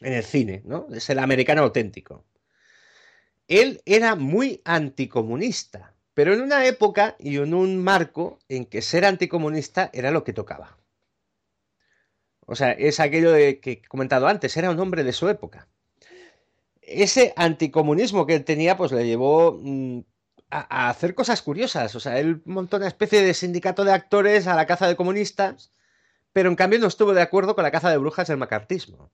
en 0.00 0.14
el 0.14 0.24
cine, 0.24 0.62
¿no? 0.64 0.86
Es 0.94 1.10
el 1.10 1.18
americano 1.18 1.60
auténtico. 1.60 2.24
Él 3.46 3.82
era 3.84 4.14
muy 4.14 4.62
anticomunista, 4.64 5.94
pero 6.14 6.32
en 6.32 6.40
una 6.40 6.64
época 6.64 7.16
y 7.18 7.36
en 7.36 7.52
un 7.52 7.76
marco 7.84 8.38
en 8.48 8.64
que 8.64 8.80
ser 8.80 9.04
anticomunista 9.04 9.90
era 9.92 10.10
lo 10.10 10.24
que 10.24 10.32
tocaba. 10.32 10.78
O 12.46 12.56
sea, 12.56 12.72
es 12.72 12.98
aquello 12.98 13.30
de 13.30 13.60
que 13.60 13.72
he 13.72 13.82
comentado 13.82 14.26
antes, 14.26 14.56
era 14.56 14.70
un 14.70 14.80
hombre 14.80 15.04
de 15.04 15.12
su 15.12 15.28
época 15.28 15.68
ese 16.94 17.32
anticomunismo 17.36 18.26
que 18.26 18.34
él 18.36 18.44
tenía, 18.44 18.76
pues 18.76 18.92
le 18.92 19.06
llevó 19.06 19.58
mm, 19.60 20.00
a, 20.50 20.90
hacer 20.90 21.14
cosas 21.14 21.42
curiosas. 21.42 21.94
O 21.94 22.00
sea, 22.00 22.18
él 22.18 22.42
montó 22.44 22.76
una 22.76 22.88
especie 22.88 23.22
de 23.22 23.34
sindicato 23.34 23.84
de 23.84 23.92
actores 23.92 24.46
a 24.46 24.54
la 24.56 24.66
caza 24.66 24.88
de 24.88 24.96
comunistas, 24.96 25.72
pero 26.32 26.48
en 26.50 26.56
cambio 26.56 26.78
no 26.78 26.86
estuvo 26.86 27.14
de 27.14 27.22
acuerdo 27.22 27.54
con 27.54 27.64
la 27.64 27.70
caza 27.70 27.90
de 27.90 27.98
brujas 27.98 28.28
del 28.28 28.38
macartismo. 28.38 29.10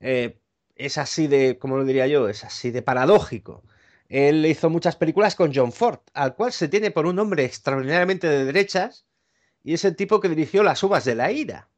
Eh, 0.00 0.38
es 0.74 0.98
así 0.98 1.26
de, 1.26 1.58
como 1.58 1.76
lo 1.76 1.84
diría 1.84 2.06
yo, 2.06 2.28
es 2.28 2.44
así 2.44 2.70
de 2.70 2.82
paradójico. 2.82 3.64
Él 4.08 4.46
hizo 4.46 4.70
muchas 4.70 4.96
películas 4.96 5.34
con 5.34 5.52
John 5.54 5.72
Ford, 5.72 6.00
al 6.14 6.34
cual 6.36 6.52
se 6.52 6.68
tiene 6.68 6.90
por 6.90 7.06
un 7.06 7.18
hombre 7.18 7.44
extraordinariamente 7.44 8.28
de 8.28 8.44
derechas, 8.44 9.06
y 9.64 9.74
es 9.74 9.84
el 9.84 9.96
tipo 9.96 10.20
que 10.20 10.28
dirigió 10.28 10.62
Las 10.62 10.82
uvas 10.82 11.04
de 11.04 11.14
la 11.16 11.32
ira. 11.32 11.68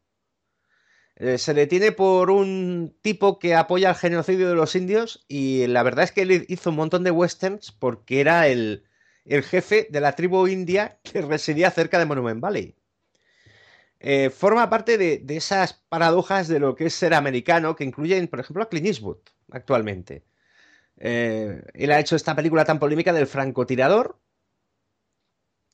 Eh, 1.21 1.37
se 1.39 1.53
le 1.53 1.67
tiene 1.67 1.91
por 1.91 2.31
un 2.31 2.97
tipo 3.03 3.41
que 3.41 3.57
apoya 3.57 3.91
el 3.91 3.97
genocidio 3.97 4.49
de 4.49 4.55
los 4.55 4.77
indios 4.77 5.25
y 5.27 5.67
la 5.67 5.83
verdad 5.83 6.05
es 6.05 6.13
que 6.13 6.23
él 6.23 6.47
hizo 6.49 6.71
un 6.71 6.77
montón 6.77 7.03
de 7.03 7.11
westerns 7.11 7.73
porque 7.73 8.21
era 8.21 8.47
el, 8.47 8.85
jefe 9.27 9.89
de 9.91 10.01
la 10.01 10.13
tribu 10.15 10.47
india 10.47 11.01
que 11.03 11.21
residía 11.23 11.73
cerca 11.73 11.99
de 11.99 12.07
Monument 12.07 12.41
Valley. 12.41 12.77
Eh, 13.99 14.31
forma 14.31 14.71
parte 14.71 14.97
de, 14.97 15.25
esas 15.37 15.75
paradojas 15.89 16.47
de 16.47 16.61
lo 16.61 16.77
que 16.77 16.87
es 16.87 16.95
ser 16.95 17.15
americano 17.15 17.75
que 17.75 17.83
incluyen, 17.83 18.29
por 18.29 18.39
ejemplo, 18.39 18.63
a 18.63 18.69
Clint 18.69 18.87
Eastwood 18.87 19.19
actualmente. 19.51 20.25
Eh, 20.99 21.63
él 21.75 21.91
ha 21.93 22.01
hecho 22.01 22.15
esta 22.17 22.37
película 22.37 22.65
tan 22.65 22.79
polémica 22.79 23.13
del 23.13 23.27
francotirador, 23.27 24.21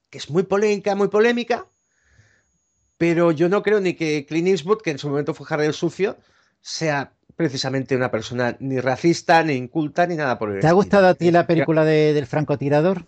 que 0.09 0.19
es 0.19 0.31
muy 0.31 0.45
polémica, 0.45 0.95
muy 0.95 1.09
polémica, 1.09 1.69
pero 3.05 3.32
yo 3.32 3.51
no 3.51 3.62
creo 3.62 3.81
ni 3.81 3.93
que 3.93 4.24
Clint 4.24 4.48
Eastwood, 4.48 4.81
que 4.81 4.90
en 4.90 4.98
su 4.98 5.10
momento 5.10 5.35
fue 5.35 5.47
Harry 5.51 5.66
el 5.66 5.74
Sucio, 5.74 6.16
sea 6.62 7.12
precisamente 7.36 7.94
una 7.94 8.10
persona 8.10 8.56
ni 8.60 8.81
racista, 8.81 9.43
ni 9.43 9.52
inculta, 9.52 10.06
ni 10.06 10.16
nada 10.16 10.39
por 10.39 10.51
el 10.51 10.60
¿Te 10.60 10.68
ha 10.68 10.72
gustado 10.72 11.09
a 11.09 11.14
ti 11.14 11.31
la 11.31 11.47
película 11.47 11.85
de, 11.85 12.14
del 12.14 12.24
francotirador? 12.24 13.05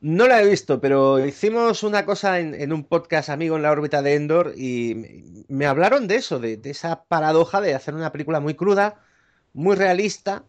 No 0.00 0.26
la 0.26 0.40
he 0.40 0.48
visto, 0.48 0.80
pero 0.80 1.22
hicimos 1.22 1.82
una 1.82 2.06
cosa 2.06 2.38
en, 2.38 2.72
un 2.72 2.82
podcast 2.84 3.28
amigo 3.28 3.56
en 3.56 3.62
la 3.62 3.72
órbita 3.72 4.00
de 4.00 4.14
Endor 4.14 4.54
y 4.56 5.44
me 5.48 5.66
hablaron 5.66 6.08
de 6.08 6.16
eso, 6.16 6.38
de, 6.38 6.58
esa 6.64 7.04
paradoja 7.04 7.60
de 7.60 7.74
hacer 7.74 7.92
una 7.94 8.12
película 8.12 8.40
muy 8.40 8.54
cruda, 8.54 9.02
muy 9.52 9.76
realista. 9.76 10.44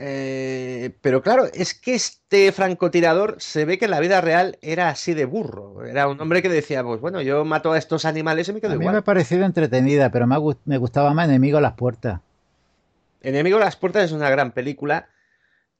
Eh, 0.00 0.96
pero 1.00 1.22
claro, 1.22 1.46
es 1.52 1.74
que 1.74 1.96
este 1.96 2.52
francotirador 2.52 3.34
se 3.40 3.64
ve 3.64 3.78
que 3.78 3.86
en 3.86 3.90
la 3.90 3.98
vida 3.98 4.20
real 4.20 4.56
era 4.62 4.90
así 4.90 5.12
de 5.12 5.24
burro. 5.24 5.84
Era 5.84 6.06
un 6.06 6.20
hombre 6.20 6.40
que 6.40 6.48
decía, 6.48 6.84
pues 6.84 7.00
bueno, 7.00 7.20
yo 7.20 7.44
mato 7.44 7.72
a 7.72 7.78
estos 7.78 8.04
animales 8.04 8.48
y 8.48 8.52
me 8.52 8.60
quedo 8.60 8.74
a 8.74 8.76
mí 8.76 8.86
me 8.86 8.98
ha 8.98 9.02
parecido 9.02 9.44
entretenida, 9.44 10.12
pero 10.12 10.28
me, 10.28 10.36
me 10.66 10.78
gustaba 10.78 11.12
más 11.14 11.28
Enemigo 11.28 11.58
a 11.58 11.60
las 11.60 11.72
puertas. 11.72 12.20
Enemigo 13.22 13.56
a 13.56 13.60
las 13.60 13.74
puertas 13.74 14.04
es 14.04 14.12
una 14.12 14.30
gran 14.30 14.52
película 14.52 15.08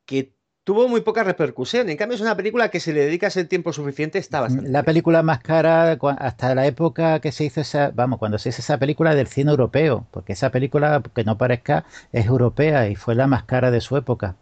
que 0.05 0.35
tuvo 0.69 0.87
muy 0.87 1.01
poca 1.01 1.25
repercusión. 1.25 1.89
En 1.89 1.97
cambio, 1.97 2.15
es 2.15 2.21
una 2.21 2.37
película 2.37 2.71
que 2.71 2.79
si 2.79 2.93
le 2.93 3.07
dedicas 3.07 3.39
el 3.39 3.49
tiempo 3.49 3.73
suficiente 3.73 4.19
está 4.19 4.43
bastante. 4.43 4.69
La 4.69 4.83
película 4.83 5.23
más 5.23 5.39
cara 5.39 5.97
hasta 6.19 6.55
la 6.55 6.67
época 6.67 7.21
que 7.21 7.33
se 7.33 7.45
hizo 7.45 7.63
esa, 7.63 7.91
vamos, 7.95 8.19
cuando 8.19 8.37
se 8.37 8.51
hizo 8.51 8.61
esa 8.61 8.77
película 8.77 9.15
del 9.15 9.29
cine 9.29 9.51
europeo, 9.51 10.07
porque 10.11 10.35
esa 10.35 10.51
película, 10.51 11.03
que 11.15 11.25
no 11.25 11.39
parezca, 11.39 11.87
es 12.13 12.27
europea 12.27 12.87
y 12.87 12.97
fue 12.97 13.15
la 13.15 13.27
más 13.27 13.45
cara 13.45 13.71
de 13.71 13.81
su 13.81 13.97
época. 13.97 14.37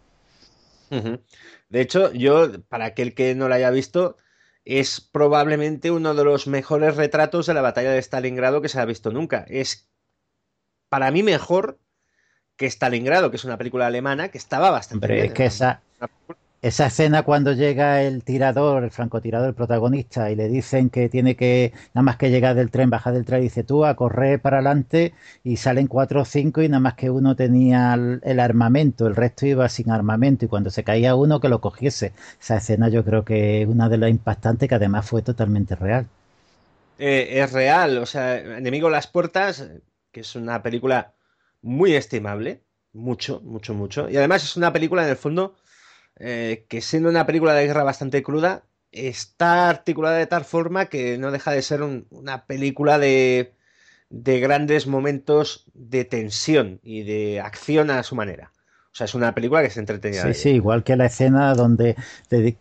De 0.89 1.79
hecho, 1.79 2.11
yo, 2.11 2.61
para 2.63 2.87
aquel 2.87 3.13
que 3.13 3.33
no 3.33 3.47
la 3.47 3.55
haya 3.55 3.71
visto, 3.71 4.17
es 4.65 4.99
probablemente 4.99 5.91
uno 5.91 6.13
de 6.13 6.25
los 6.25 6.45
mejores 6.45 6.97
retratos 6.97 7.45
de 7.45 7.53
la 7.53 7.61
batalla 7.61 7.91
de 7.91 8.01
Stalingrado 8.01 8.61
que 8.61 8.67
se 8.67 8.81
ha 8.81 8.85
visto 8.85 9.13
nunca. 9.13 9.45
Es 9.47 9.87
para 10.89 11.09
mí 11.09 11.23
mejor 11.23 11.79
que 12.57 12.65
Stalingrado, 12.65 13.29
que 13.31 13.37
es 13.37 13.45
una 13.45 13.57
película 13.57 13.87
alemana 13.87 14.27
que 14.27 14.37
estaba 14.37 14.71
bastante 14.71 15.07
bien. 15.07 15.25
Es 15.27 15.33
que 15.33 15.45
esa, 15.45 15.83
esa 16.61 16.87
escena 16.87 17.21
cuando 17.23 17.53
llega 17.53 18.01
el 18.01 18.23
tirador, 18.23 18.83
el 18.83 18.91
francotirador, 18.91 19.49
el 19.49 19.53
protagonista, 19.53 20.31
y 20.31 20.35
le 20.35 20.49
dicen 20.49 20.89
que 20.89 21.07
tiene 21.07 21.35
que, 21.35 21.71
nada 21.93 22.03
más 22.03 22.17
que 22.17 22.31
llegar 22.31 22.55
del 22.55 22.71
tren, 22.71 22.89
bajar 22.89 23.13
del 23.13 23.25
tren, 23.25 23.41
y 23.41 23.43
dice 23.43 23.63
tú 23.63 23.85
a 23.85 23.95
correr 23.95 24.41
para 24.41 24.57
adelante, 24.57 25.13
y 25.43 25.57
salen 25.57 25.87
cuatro 25.87 26.21
o 26.21 26.25
cinco, 26.25 26.61
y 26.61 26.67
nada 26.67 26.79
más 26.79 26.95
que 26.95 27.11
uno 27.11 27.35
tenía 27.35 27.93
el, 27.93 28.39
armamento, 28.39 29.05
el 29.07 29.15
resto 29.15 29.45
iba 29.45 29.69
sin 29.69 29.91
armamento, 29.91 30.45
y 30.45 30.47
cuando 30.47 30.71
se 30.71 30.83
caía 30.83 31.15
uno 31.15 31.39
que 31.39 31.49
lo 31.49 31.61
cogiese. 31.61 32.13
Esa 32.41 32.57
escena 32.57 32.89
yo 32.89 33.05
creo 33.05 33.23
que 33.23 33.61
es 33.61 33.67
una 33.67 33.87
de 33.87 33.97
las 33.97 34.09
impactantes 34.09 34.67
que 34.67 34.75
además 34.75 35.07
fue 35.07 35.21
totalmente 35.21 35.75
real. 35.75 36.07
Eh, 36.97 37.39
es 37.39 37.53
real, 37.53 37.99
o 37.99 38.07
sea, 38.07 38.39
Enemigo 38.57 38.89
las 38.89 39.05
Puertas, 39.05 39.69
que 40.11 40.21
es 40.21 40.35
una 40.35 40.63
película 40.63 41.13
muy 41.61 41.93
estimable, 41.93 42.61
mucho, 42.93 43.41
mucho, 43.41 43.75
mucho. 43.75 44.09
Y 44.09 44.17
además 44.17 44.43
es 44.43 44.57
una 44.57 44.73
película 44.73 45.03
en 45.03 45.09
el 45.09 45.15
fondo 45.15 45.55
eh, 46.19 46.65
que 46.67 46.81
siendo 46.81 47.09
una 47.09 47.25
película 47.25 47.53
de 47.53 47.65
guerra 47.65 47.83
bastante 47.83 48.23
cruda, 48.23 48.63
está 48.91 49.69
articulada 49.69 50.17
de 50.17 50.27
tal 50.27 50.45
forma 50.45 50.85
que 50.85 51.17
no 51.17 51.31
deja 51.31 51.51
de 51.51 51.61
ser 51.61 51.81
una 51.83 52.45
película 52.45 52.99
de, 52.99 53.53
de 54.09 54.39
grandes 54.39 54.87
momentos 54.87 55.65
de 55.73 56.05
tensión 56.05 56.79
y 56.83 57.03
de 57.03 57.41
acción 57.41 57.91
a 57.91 58.03
su 58.03 58.15
manera. 58.15 58.51
O 58.91 58.95
sea, 58.97 59.05
es 59.05 59.13
una 59.13 59.35
película 59.35 59.61
que 59.61 59.69
se 59.69 59.79
entretenida. 59.79 60.23
Sí, 60.23 60.33
sí, 60.33 60.49
igual 60.51 60.83
que 60.83 60.95
la 60.95 61.05
escena 61.05 61.53
donde 61.53 61.95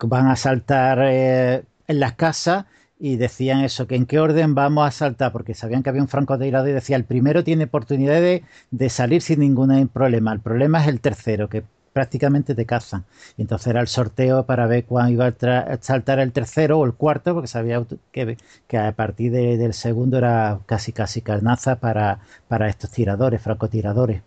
van 0.00 0.28
a 0.28 0.36
saltar 0.36 0.98
eh, 1.02 1.62
en 1.88 2.00
las 2.00 2.12
casas 2.12 2.66
y 2.98 3.16
decían 3.16 3.60
eso, 3.60 3.86
que 3.86 3.94
en 3.94 4.06
qué 4.06 4.18
orden 4.18 4.54
vamos 4.54 4.86
a 4.86 4.90
saltar, 4.90 5.32
porque 5.32 5.54
sabían 5.54 5.82
que 5.82 5.90
había 5.90 6.02
un 6.02 6.08
francotirador 6.08 6.68
y 6.68 6.72
decía, 6.72 6.96
el 6.96 7.04
primero 7.04 7.44
tiene 7.44 7.64
oportunidad 7.64 8.20
de, 8.20 8.88
salir 8.88 9.22
sin 9.22 9.40
ningún 9.40 9.88
problema, 9.88 10.32
el 10.32 10.40
problema 10.40 10.82
es 10.82 10.88
el 10.88 11.00
tercero, 11.00 11.48
que 11.48 11.62
prácticamente 11.96 12.54
te 12.54 12.66
cazan. 12.66 13.06
Y 13.38 13.42
entonces 13.42 13.68
era 13.68 13.80
el 13.80 13.88
sorteo 13.88 14.44
para 14.44 14.66
ver 14.66 14.84
cuándo 14.84 15.12
iba 15.12 15.28
a 15.28 15.78
saltar 15.80 16.18
el 16.18 16.30
tercero 16.30 16.78
o 16.78 16.84
el 16.84 16.92
cuarto, 16.92 17.32
porque 17.32 17.48
sabía 17.48 17.82
que, 18.12 18.36
que 18.66 18.76
a 18.76 18.92
partir 18.92 19.32
del 19.32 19.72
segundo 19.72 20.18
era 20.18 20.60
casi 20.66 20.92
casi 20.92 21.22
carnaza 21.22 21.76
para, 21.76 22.20
para 22.48 22.68
estos 22.68 22.90
tiradores, 22.90 23.40
francotiradores. 23.40 24.20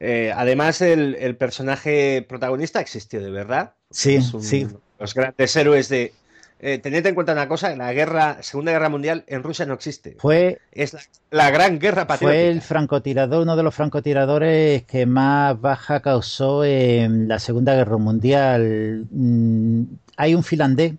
Eh, 0.00 0.32
además, 0.34 0.80
el, 0.80 1.36
personaje 1.36 2.24
protagonista 2.26 2.80
existió 2.80 3.20
de 3.20 3.30
verdad. 3.30 3.74
Sí, 3.90 4.22
sí. 4.40 4.66
Los 4.98 5.12
grandes 5.12 5.54
héroes 5.56 5.90
de, 5.90 6.14
eh, 6.60 6.78
tened 6.78 7.06
en 7.06 7.14
cuenta 7.14 7.32
una 7.32 7.46
cosa, 7.46 7.74
la 7.76 7.92
guerra, 7.92 8.42
Segunda 8.42 8.72
Guerra 8.72 8.88
Mundial 8.88 9.24
en 9.28 9.42
Rusia 9.42 9.64
no 9.64 9.74
existe. 9.74 10.16
Fue 10.18 10.58
es 10.72 10.96
la, 11.30 11.50
gran 11.50 11.78
guerra 11.78 12.06
patriótica. 12.06 12.40
Fue 12.40 12.48
el 12.48 12.60
francotirador, 12.62 13.42
uno 13.42 13.56
de 13.56 13.62
los 13.62 13.74
francotiradores 13.74 14.82
que 14.84 15.06
más 15.06 15.60
baja 15.60 16.00
causó 16.00 16.64
en 16.64 17.28
la 17.28 17.38
Segunda 17.38 17.74
Guerra 17.74 17.96
Mundial. 17.98 19.06
Mm, 19.10 19.82
hay 20.16 20.34
un 20.34 20.42
finlandés 20.42 20.94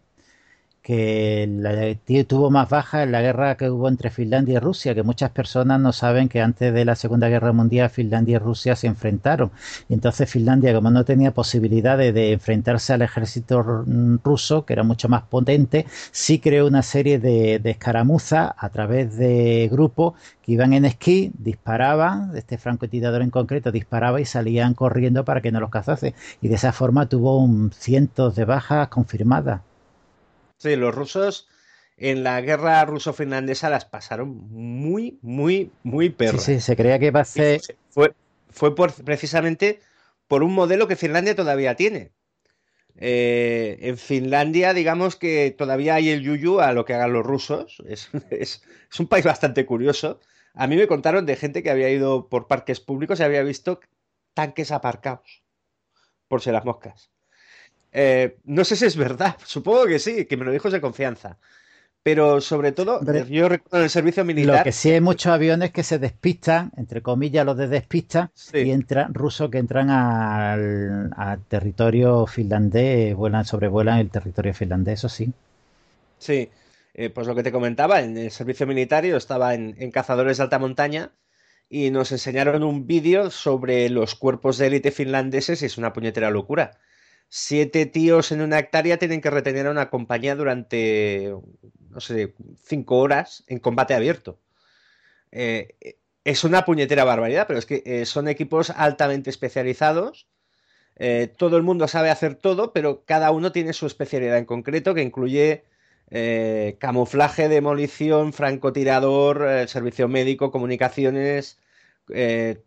que 0.89 2.25
tuvo 2.27 2.49
más 2.49 2.67
bajas 2.67 3.03
en 3.03 3.11
la 3.11 3.21
guerra 3.21 3.55
que 3.57 3.69
hubo 3.69 3.87
entre 3.87 4.09
Finlandia 4.09 4.55
y 4.55 4.59
Rusia, 4.59 4.95
que 4.95 5.03
muchas 5.03 5.29
personas 5.29 5.79
no 5.79 5.93
saben 5.93 6.29
que 6.29 6.41
antes 6.41 6.73
de 6.73 6.83
la 6.83 6.95
Segunda 6.95 7.29
Guerra 7.29 7.53
Mundial 7.53 7.91
Finlandia 7.91 8.37
y 8.37 8.39
Rusia 8.39 8.75
se 8.75 8.87
enfrentaron. 8.87 9.51
Y 9.87 9.93
entonces 9.93 10.27
Finlandia, 10.31 10.73
como 10.73 10.89
no 10.89 11.05
tenía 11.05 11.31
posibilidades 11.31 12.11
de 12.15 12.33
enfrentarse 12.33 12.93
al 12.93 13.03
ejército 13.03 13.61
ruso, 14.23 14.65
que 14.65 14.73
era 14.73 14.81
mucho 14.81 15.09
más 15.09 15.21
potente, 15.23 15.85
sí 16.11 16.39
creó 16.39 16.65
una 16.65 16.81
serie 16.81 17.19
de, 17.19 17.61
escaramuzas 17.63 18.51
a 18.57 18.69
través 18.69 19.15
de 19.15 19.69
grupos 19.71 20.15
que 20.41 20.53
iban 20.53 20.73
en 20.73 20.85
esquí, 20.85 21.31
disparaban, 21.37 22.35
este 22.35 22.57
francotirador 22.57 23.21
en 23.21 23.29
concreto 23.29 23.71
disparaba 23.71 24.21
y 24.21 24.25
salían 24.25 24.73
corriendo 24.73 25.23
para 25.23 25.41
que 25.41 25.51
no 25.51 25.59
los 25.59 25.69
cazase. 25.69 26.15
Y 26.41 26.47
de 26.47 26.55
esa 26.55 26.71
forma 26.71 27.07
tuvo 27.07 27.47
cientos 27.73 28.35
de 28.35 28.45
bajas 28.45 28.87
confirmadas. 28.87 29.68
Sí, 30.59 30.75
los 30.75 30.93
rusos 30.93 31.47
en 31.97 32.23
la 32.23 32.39
guerra 32.41 32.83
ruso-finlandesa 32.85 33.69
las 33.69 33.85
pasaron 33.85 34.29
muy, 34.49 35.19
muy, 35.21 35.71
muy 35.83 36.09
perras. 36.09 36.43
Sí, 36.43 36.55
sí, 36.55 36.61
se 36.61 36.75
creía 36.75 36.99
que 36.99 37.11
ser... 37.25 37.61
Fue, 37.89 38.13
fue 38.49 38.75
por, 38.75 38.93
precisamente 39.03 39.79
por 40.27 40.43
un 40.43 40.53
modelo 40.53 40.87
que 40.87 40.95
Finlandia 40.95 41.35
todavía 41.35 41.75
tiene. 41.75 42.11
Eh, 42.95 43.77
en 43.81 43.97
Finlandia, 43.97 44.73
digamos 44.73 45.15
que 45.15 45.55
todavía 45.57 45.95
hay 45.95 46.09
el 46.09 46.21
yuyu 46.21 46.59
a 46.59 46.73
lo 46.73 46.85
que 46.85 46.93
hagan 46.93 47.13
los 47.13 47.25
rusos. 47.25 47.81
Es, 47.87 48.09
es, 48.29 48.61
un 48.99 49.07
país 49.07 49.25
bastante 49.25 49.65
curioso. 49.65 50.19
A 50.53 50.67
mí 50.67 50.75
me 50.75 50.87
contaron 50.87 51.25
de 51.25 51.35
gente 51.35 51.63
que 51.63 51.69
había 51.69 51.89
ido 51.89 52.27
por 52.27 52.47
parques 52.47 52.79
públicos 52.79 53.19
y 53.19 53.23
había 53.23 53.43
visto 53.43 53.79
tanques 54.33 54.71
aparcados 54.71 55.43
por 56.27 56.41
ser 56.41 56.53
las 56.53 56.65
moscas. 56.65 57.11
Eh, 57.91 58.37
no 58.45 58.63
sé 58.65 58.75
si 58.75 58.85
es 58.85 58.95
verdad, 58.95 59.35
supongo 59.45 59.85
que 59.85 59.99
sí, 59.99 60.25
que 60.25 60.37
me 60.37 60.45
lo 60.45 60.51
dijo 60.51 60.69
de 60.69 60.81
confianza. 60.81 61.37
Pero 62.01 62.39
sobre 62.39 62.71
todo, 62.71 63.01
yo 63.29 63.49
recuerdo 63.49 63.77
en 63.79 63.83
el 63.83 63.89
servicio 63.89 64.23
militar. 64.23 64.59
Lo 64.59 64.63
que 64.63 64.71
sí 64.71 64.89
hay 64.89 65.01
muchos 65.01 65.33
aviones 65.33 65.71
que 65.71 65.83
se 65.83 65.99
despistan, 65.99 66.71
entre 66.77 67.01
comillas, 67.01 67.45
los 67.45 67.57
de 67.57 67.67
despista, 67.67 68.31
y 68.53 68.71
entran 68.71 69.13
rusos 69.13 69.51
que 69.51 69.57
entran 69.57 69.89
al, 69.89 71.11
territorio 71.49 72.25
finlandés, 72.25 73.13
vuelan, 73.15 73.43
sobrevuelan 73.43 73.99
el 73.99 74.09
territorio 74.09 74.53
finlandés, 74.53 74.99
eso 74.99 75.09
sí. 75.09 75.33
Sí, 76.17 76.49
eh, 76.93 77.09
pues 77.09 77.27
lo 77.27 77.35
que 77.35 77.43
te 77.43 77.51
comentaba, 77.51 77.99
en 78.01 78.17
el 78.17 78.31
servicio 78.31 78.65
militar 78.65 79.05
yo 79.05 79.17
estaba 79.17 79.53
en, 79.53 79.75
en 79.77 79.91
cazadores 79.91 80.37
de 80.37 80.43
alta 80.43 80.57
montaña 80.57 81.11
y 81.69 81.91
nos 81.91 82.13
enseñaron 82.13 82.63
un 82.63 82.87
vídeo 82.87 83.29
sobre 83.29 83.89
los 83.89 84.15
cuerpos 84.15 84.57
de 84.57 84.67
élite 84.67 84.91
finlandeses 84.91 85.61
y 85.61 85.65
es 85.65 85.77
una 85.77 85.91
puñetera 85.91 86.31
locura 86.31 86.79
siete 87.29 87.85
tíos 87.85 88.31
en 88.31 88.41
una 88.41 88.59
hectárea 88.59 88.97
tienen 88.97 89.21
que 89.21 89.29
retener 89.29 89.67
a 89.67 89.71
una 89.71 89.89
compañía 89.89 90.35
durante, 90.35 91.33
no 91.89 91.99
sé, 92.01 92.33
cinco 92.63 92.97
horas 92.97 93.43
en 93.47 93.59
combate 93.59 93.93
abierto. 93.93 94.39
Eh, 95.31 95.97
es 96.23 96.43
una 96.43 96.65
puñetera 96.65 97.03
barbaridad, 97.03 97.47
pero 97.47 97.59
es 97.59 97.65
que 97.65 97.83
eh, 97.85 98.05
son 98.05 98.27
equipos 98.27 98.71
altamente 98.71 99.29
especializados. 99.29 100.27
Eh, 100.97 101.33
todo 101.37 101.57
el 101.57 101.63
mundo 101.63 101.87
sabe 101.87 102.09
hacer 102.09 102.35
todo, 102.35 102.73
pero 102.73 103.05
cada 103.05 103.31
uno 103.31 103.51
tiene 103.51 103.73
su 103.73 103.85
especialidad 103.85 104.37
en 104.37 104.45
concreto, 104.45 104.93
que 104.93 105.03
incluye 105.03 105.63
camuflaje, 106.79 107.49
demolición, 107.49 108.33
francotirador, 108.33 109.67
servicio 109.67 110.07
médico, 110.07 110.49
comunicaciones. 110.51 111.59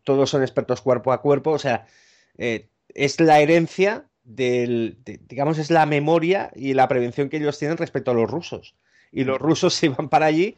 todos 0.04 0.30
son 0.30 0.42
expertos 0.42 0.80
cuerpo 0.80 1.12
a 1.12 1.20
cuerpo. 1.20 1.50
O 1.50 1.58
sea, 1.58 1.86
es 2.36 3.20
la 3.20 3.40
herencia 3.40 4.06
del, 4.24 4.98
digamos, 5.28 5.58
es 5.58 5.70
la 5.70 5.86
memoria 5.86 6.50
y 6.54 6.74
la 6.74 6.88
prevención 6.88 7.28
que 7.28 7.38
ellos 7.38 7.58
tienen 7.58 7.76
respecto 7.76 8.10
a 8.10 8.14
los 8.14 8.30
rusos. 8.30 8.74
Y 9.10 9.24
los 9.24 9.38
rusos 9.38 9.74
se 9.74 9.86
iban 9.86 10.08
para 10.08 10.26
allí 10.26 10.56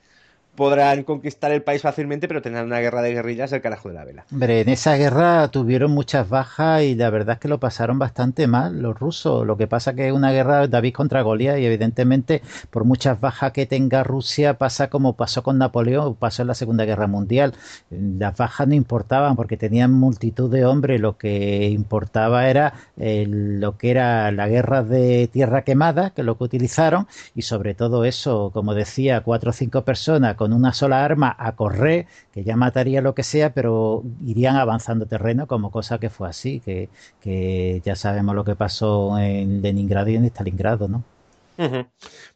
podrán 0.55 1.05
conquistar 1.05 1.53
el 1.53 1.63
país 1.63 1.83
fácilmente, 1.83 2.29
pero 2.29 2.43
tendrán 2.43 2.67
una 2.67 2.81
guerra 2.81 3.03
de 3.03 3.13
guerrillas 3.13 3.51
del 3.51 3.61
carajo 3.61 3.89
de 3.89 3.95
la 3.95 4.05
vela. 4.05 4.25
En 4.31 4.69
esa 4.69 4.97
guerra 4.97 5.49
tuvieron 5.49 5.91
muchas 5.91 6.29
bajas 6.29 6.83
y 6.83 6.95
la 6.95 7.11
verdad 7.11 7.35
es 7.35 7.41
que 7.41 7.49
lo 7.49 7.59
pasaron 7.59 7.99
bastante 7.99 8.47
mal 8.47 8.81
los 8.81 8.99
rusos. 8.99 9.47
Lo 9.47 9.57
que 9.57 9.67
pasa 9.67 9.95
que 9.95 10.09
es 10.09 10.13
una 10.13 10.33
guerra 10.33 10.67
David 10.69 10.95
contra 10.95 11.23
Goliat 11.23 11.59
y 11.59 11.67
evidentemente 11.67 12.43
por 12.71 12.85
muchas 12.85 13.21
bajas 13.21 13.53
que 13.53 13.67
tenga 13.67 14.05
Rusia 14.05 14.55
pasa 14.55 14.89
como 14.89 15.15
pasó 15.15 15.43
con 15.43 15.59
Napoleón 15.59 16.15
pasó 16.15 16.43
en 16.43 16.49
la 16.49 16.55
Segunda 16.55 16.85
Guerra 16.85 17.07
Mundial. 17.07 17.55
Las 17.91 18.37
bajas 18.37 18.69
no 18.69 18.75
importaban 18.75 19.37
porque 19.37 19.57
tenían 19.57 19.93
multitud 19.93 20.51
de 20.51 20.65
hombres, 20.65 21.01
lo 21.01 21.17
que 21.17 21.69
importaba 21.69 22.49
era 22.49 22.75
eh, 22.97 23.27
lo 23.29 23.77
que 23.77 23.91
era 23.91 24.31
la 24.33 24.49
guerra 24.49 24.83
de 24.83 25.29
tierra 25.33 25.63
quemada, 25.63 26.11
que 26.11 26.23
es 26.23 26.27
lo 26.27 26.39
que 26.39 26.45
utilizaron, 26.45 27.07
y 27.35 27.43
sobre 27.43 27.75
todo 27.75 28.05
eso, 28.05 28.51
como 28.53 28.75
decía, 28.75 29.23
cuatro 29.23 29.51
o 29.51 29.53
cinco 29.53 29.83
personas 29.83 30.37
con 30.37 30.44
una 30.53 30.73
sola 30.73 31.05
arma 31.05 31.35
a 31.39 31.57
correr, 31.57 32.07
que 32.33 32.45
ya 32.45 32.57
mataría 32.57 33.01
lo 33.01 33.15
que 33.15 33.23
sea, 33.23 33.55
pero 33.55 34.03
irían 34.25 34.57
avanzando 34.57 35.07
terreno 35.07 35.47
como 35.47 35.71
cosa 35.71 35.99
que 35.99 36.11
fue 36.11 36.29
así, 36.29 36.61
que, 36.61 36.89
que 37.21 37.81
ya 37.85 37.97
sabemos 37.97 38.35
lo 38.35 38.45
que 38.45 38.57
pasó 38.57 39.19
en 39.19 39.63
Leningrado 39.63 40.11
y 40.11 40.17
en 40.17 40.25
Stalingrado, 40.27 40.89
¿no? 40.89 41.05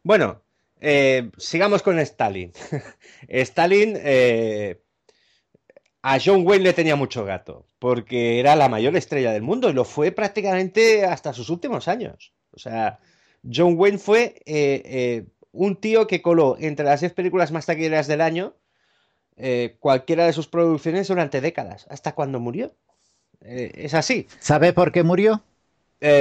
Bueno, 0.03 0.43
eh, 0.81 1.31
sigamos 1.37 1.83
con 1.83 1.99
Stalin. 1.99 2.53
Stalin 3.29 3.95
eh, 3.97 4.81
a 6.03 6.19
John 6.25 6.47
Wayne 6.47 6.65
le 6.65 6.73
tenía 6.73 6.97
mucho 6.97 7.25
gato, 7.25 7.67
porque 7.79 8.41
era 8.41 8.57
la 8.57 8.69
mayor 8.69 8.97
estrella 8.97 9.33
del 9.33 9.43
mundo 9.43 9.69
y 9.69 9.73
lo 9.73 9.85
fue 9.85 10.13
prácticamente 10.13 11.05
hasta 11.05 11.33
sus 11.33 11.51
últimos 11.51 11.89
años. 11.89 12.33
O 12.53 12.59
sea, 12.59 13.01
John 13.43 13.75
Wayne 13.77 13.99
fue 13.99 14.41
eh, 14.47 15.27
un 15.59 15.77
tío 15.77 16.07
que 16.07 16.23
coló 16.23 16.57
entre 16.59 16.87
las 16.87 17.01
10 17.01 17.13
películas 17.13 17.53
más 17.53 17.67
taquilleras 17.67 18.07
del 18.07 18.21
año 18.21 18.55
cualquiera 19.79 20.27
de 20.27 20.33
sus 20.33 20.49
producciones 20.49 21.07
durante 21.07 21.41
décadas, 21.41 21.87
hasta 21.91 22.13
cuando 22.13 22.41
murió. 22.41 22.73
es 23.41 23.95
así. 23.95 24.27
¿Sabe 24.41 24.73
por 24.73 24.91
qué 24.91 25.05
murió? 25.05 25.43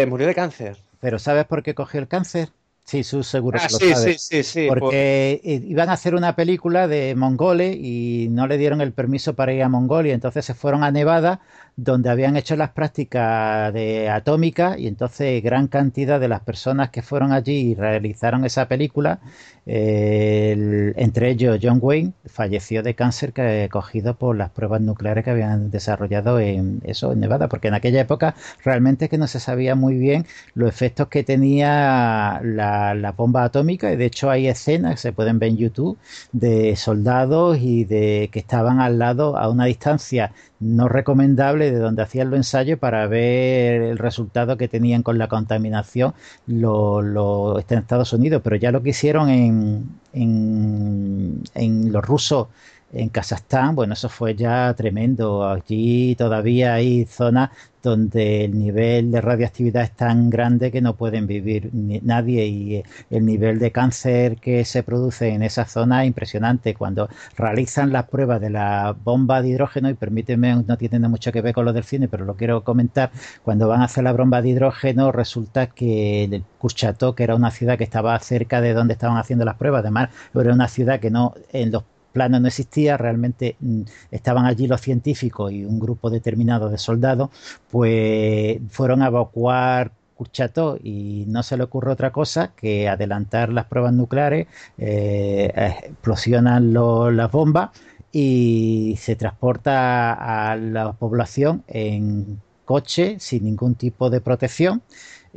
murió 0.08 0.28
de 0.28 0.36
cáncer. 0.36 0.78
¿Pero 1.00 1.18
sabes 1.18 1.46
por 1.46 1.64
qué 1.64 1.74
cogió 1.74 2.00
el 2.00 2.08
cáncer? 2.08 2.50
Sí, 2.88 3.04
su 3.04 3.22
seguro 3.22 3.60
ah, 3.62 3.68
lo 3.70 3.80
sí, 3.80 3.94
Sí, 3.96 4.18
sí, 4.18 4.44
sí. 4.44 4.66
Porque 4.70 5.42
iban 5.44 5.90
a 5.90 5.94
hacer 5.94 6.16
una 6.16 6.38
película 6.38 6.88
de 6.88 7.16
mongoles 7.16 7.76
y 7.76 8.30
no 8.32 8.48
le 8.48 8.58
dieron 8.58 8.80
el 8.80 8.94
permiso 8.94 9.34
para 9.34 9.52
ir 9.52 9.62
a 9.62 9.68
Mongolia. 9.68 10.14
Entonces 10.14 10.46
se 10.46 10.54
fueron 10.54 10.86
a 10.86 10.92
Nevada, 10.92 11.42
donde 11.78 12.10
habían 12.10 12.36
hecho 12.36 12.56
las 12.56 12.72
prácticas 12.72 13.72
de 13.72 14.10
atómica 14.10 14.78
y 14.80 14.88
entonces 14.88 15.44
gran 15.44 15.68
cantidad 15.68 16.20
de 16.20 16.28
las 16.28 16.42
personas 16.42 16.90
que 16.90 17.04
fueron 17.04 17.32
allí 17.32 17.72
y 17.72 17.76
realizaron 17.76 18.46
esa 18.46 18.68
película, 18.68 19.20
entre 19.66 21.30
ellos 21.30 21.60
John 21.62 21.78
Wayne, 21.80 22.14
falleció 22.26 22.82
de 22.82 22.96
cáncer 22.96 23.32
que, 23.32 23.70
cogido 23.72 24.16
por 24.16 24.36
las 24.36 24.50
pruebas 24.50 24.82
nucleares 24.82 25.24
que 25.24 25.30
habían 25.30 25.70
desarrollado 25.70 26.40
en 26.40 26.82
eso, 26.84 27.12
en 27.12 27.20
Nevada, 27.20 27.48
porque 27.48 27.68
en 27.68 27.76
aquella 27.76 28.02
época 28.02 28.34
realmente 28.64 29.08
que 29.08 29.20
no 29.20 29.28
se 29.28 29.40
sabía 29.40 29.76
muy 29.76 29.98
bien 29.98 30.26
los 30.56 30.70
efectos 30.70 31.10
que 31.10 31.24
tenía 31.24 32.42
la, 32.44 32.96
la 32.96 33.12
bomba 33.12 33.44
atómica 33.44 33.92
y 33.92 33.98
de 33.98 34.06
hecho 34.06 34.32
hay 34.32 34.48
escenas 34.48 34.96
que 34.96 35.02
se 35.02 35.14
pueden 35.14 35.38
ver 35.38 35.50
en 35.50 35.58
YouTube 35.58 36.00
de 36.32 36.76
soldados 36.76 37.60
y 37.62 37.86
de 37.86 38.30
que 38.32 38.40
estaban 38.40 38.80
al 38.80 38.98
lado 38.98 39.38
a 39.38 39.50
una 39.50 39.66
distancia 39.66 40.32
no 40.60 40.88
recomendable 40.88 41.72
de 41.72 41.78
donde 41.78 42.02
hacían 42.02 42.30
los 42.30 42.38
ensayos 42.38 42.80
para 42.80 43.06
ver 43.08 43.82
el 43.82 43.98
resultado 43.98 44.58
que 44.58 44.68
tenían 44.68 45.04
con 45.04 45.18
la 45.18 45.28
contaminación 45.28 46.14
los 46.48 47.64
Estados 47.72 48.14
Unidos, 48.14 48.42
pero 48.44 48.56
ya 48.56 48.72
lo 48.72 48.82
que 48.82 48.90
hicieron 48.90 49.30
en, 49.30 49.90
en, 50.14 51.44
en 51.54 51.92
los 51.92 52.04
rusos 52.04 52.48
en 52.94 53.10
Kazajstán, 53.10 53.76
bueno, 53.76 53.94
eso 53.94 54.10
fue 54.10 54.36
ya 54.36 54.74
tremendo. 54.74 55.48
Allí 55.48 56.16
todavía 56.16 56.76
hay 56.76 57.06
zonas 57.06 57.50
donde 57.84 58.46
el 58.46 58.58
nivel 58.58 59.12
de 59.12 59.22
radioactividad 59.22 59.84
es 59.84 59.92
tan 59.92 60.30
grande 60.30 60.72
que 60.72 60.82
no 60.82 60.96
pueden 60.96 61.28
vivir 61.28 61.70
nadie 62.04 62.46
y 62.46 62.76
eh, 62.76 62.84
el 63.10 63.26
nivel 63.26 63.60
de 63.60 63.72
cáncer 63.72 64.38
que 64.38 64.66
se 64.66 64.84
produce 64.84 65.30
en 65.30 65.44
esa 65.44 65.66
zona 65.66 66.04
es 66.04 66.08
impresionante. 66.08 66.76
Cuando 66.76 67.10
realizan 67.38 67.92
las 67.94 68.06
pruebas 68.10 68.42
de 68.42 68.50
la 68.50 68.96
bomba 69.04 69.42
de 69.42 69.50
hidrógeno, 69.50 69.90
y 69.90 69.94
permíteme, 69.94 70.64
no 70.68 70.78
tiene 70.78 71.08
mucho 71.08 71.32
que 71.32 71.42
ver 71.42 71.54
con 71.54 71.66
lo 71.66 71.74
del 71.74 71.84
cine, 71.84 72.08
pero 72.08 72.26
lo 72.26 72.36
quiero 72.36 72.64
comentar, 72.64 73.12
cuando 73.44 73.68
van 73.68 73.82
a 73.82 73.86
hacer 73.86 74.04
la 74.04 74.14
bomba 74.14 74.42
de 74.42 74.50
hidrógeno 74.50 75.12
resulta 75.12 75.68
que 75.68 76.26
el 76.26 76.44
Kurchatov, 76.58 77.16
que 77.16 77.24
era 77.24 77.36
una 77.36 77.52
ciudad 77.52 77.78
que 77.78 77.84
estaba 77.84 78.18
cerca 78.20 78.62
de 78.62 78.74
donde 78.74 78.94
estaban 78.94 79.18
haciendo 79.18 79.46
las 79.46 79.56
pruebas, 79.56 79.82
además 79.82 80.10
era 80.34 80.54
una 80.54 80.68
ciudad 80.68 81.00
que 81.00 81.10
no 81.12 81.34
en 81.52 81.72
los 81.72 81.84
plano 82.18 82.40
no 82.40 82.48
existía, 82.48 82.98
realmente 82.98 83.56
mm, 83.60 83.82
estaban 84.10 84.46
allí 84.46 84.66
los 84.66 84.82
científicos 84.82 85.52
y 85.52 85.64
un 85.66 85.80
grupo 85.80 86.10
determinado 86.10 86.68
de 86.70 86.80
soldados, 86.80 87.30
pues 87.70 88.60
fueron 88.72 89.04
a 89.04 89.08
evacuar 89.08 89.92
Kurchatov 90.16 90.80
y 90.84 91.26
no 91.28 91.44
se 91.44 91.58
le 91.58 91.64
ocurre 91.64 91.92
otra 91.92 92.12
cosa 92.12 92.54
que 92.56 92.90
adelantar 92.90 93.54
las 93.54 93.66
pruebas 93.66 93.94
nucleares, 93.94 94.48
eh, 94.80 95.54
explosionan 95.84 96.74
las 96.74 97.32
bombas 97.32 97.70
y 98.12 98.96
se 99.00 99.16
transporta 99.16 100.14
a 100.14 100.56
la 100.56 100.94
población 100.94 101.64
en 101.68 102.42
coche 102.66 103.18
sin 103.20 103.44
ningún 103.46 103.76
tipo 103.76 104.10
de 104.10 104.22
protección 104.22 104.82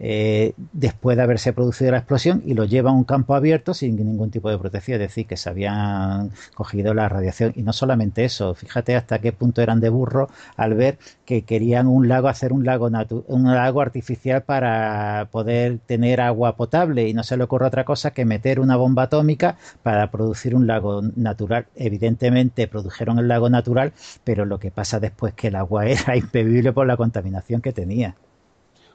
eh, 0.02 0.54
después 0.72 1.18
de 1.18 1.22
haberse 1.22 1.52
producido 1.52 1.90
la 1.90 1.98
explosión 1.98 2.42
y 2.46 2.54
lo 2.54 2.64
lleva 2.64 2.90
a 2.90 2.94
un 2.94 3.04
campo 3.04 3.34
abierto 3.34 3.74
sin 3.74 3.96
ningún 3.96 4.30
tipo 4.30 4.50
de 4.50 4.58
protección, 4.58 4.94
es 5.00 5.08
decir, 5.08 5.26
que 5.26 5.36
se 5.36 5.50
habían 5.50 6.30
cogido 6.54 6.94
la 6.94 7.08
radiación. 7.08 7.52
Y 7.54 7.62
no 7.62 7.74
solamente 7.74 8.24
eso, 8.24 8.54
fíjate 8.54 8.96
hasta 8.96 9.18
qué 9.18 9.32
punto 9.32 9.60
eran 9.60 9.80
de 9.80 9.90
burro 9.90 10.30
al 10.56 10.74
ver 10.74 10.98
que 11.26 11.42
querían 11.42 11.86
un 11.86 12.08
lago, 12.08 12.28
hacer 12.28 12.52
un 12.54 12.64
lago, 12.64 12.88
un 13.26 13.44
lago 13.54 13.80
artificial 13.82 14.42
para 14.42 15.28
poder 15.30 15.78
tener 15.86 16.22
agua 16.22 16.56
potable 16.56 17.06
y 17.06 17.12
no 17.14 17.22
se 17.22 17.36
le 17.36 17.44
ocurre 17.44 17.66
otra 17.66 17.84
cosa 17.84 18.12
que 18.12 18.24
meter 18.24 18.58
una 18.58 18.76
bomba 18.76 19.04
atómica 19.04 19.58
para 19.82 20.10
producir 20.10 20.54
un 20.54 20.66
lago 20.66 21.02
natural. 21.16 21.66
Evidentemente 21.76 22.68
produjeron 22.68 23.18
el 23.18 23.28
lago 23.28 23.50
natural, 23.50 23.92
pero 24.24 24.46
lo 24.46 24.58
que 24.58 24.70
pasa 24.70 24.98
después 24.98 25.32
es 25.32 25.36
que 25.36 25.48
el 25.48 25.56
agua 25.56 25.86
era 25.86 26.16
imbebible 26.16 26.72
por 26.72 26.86
la 26.86 26.96
contaminación 26.96 27.60
que 27.60 27.72
tenía. 27.72 28.16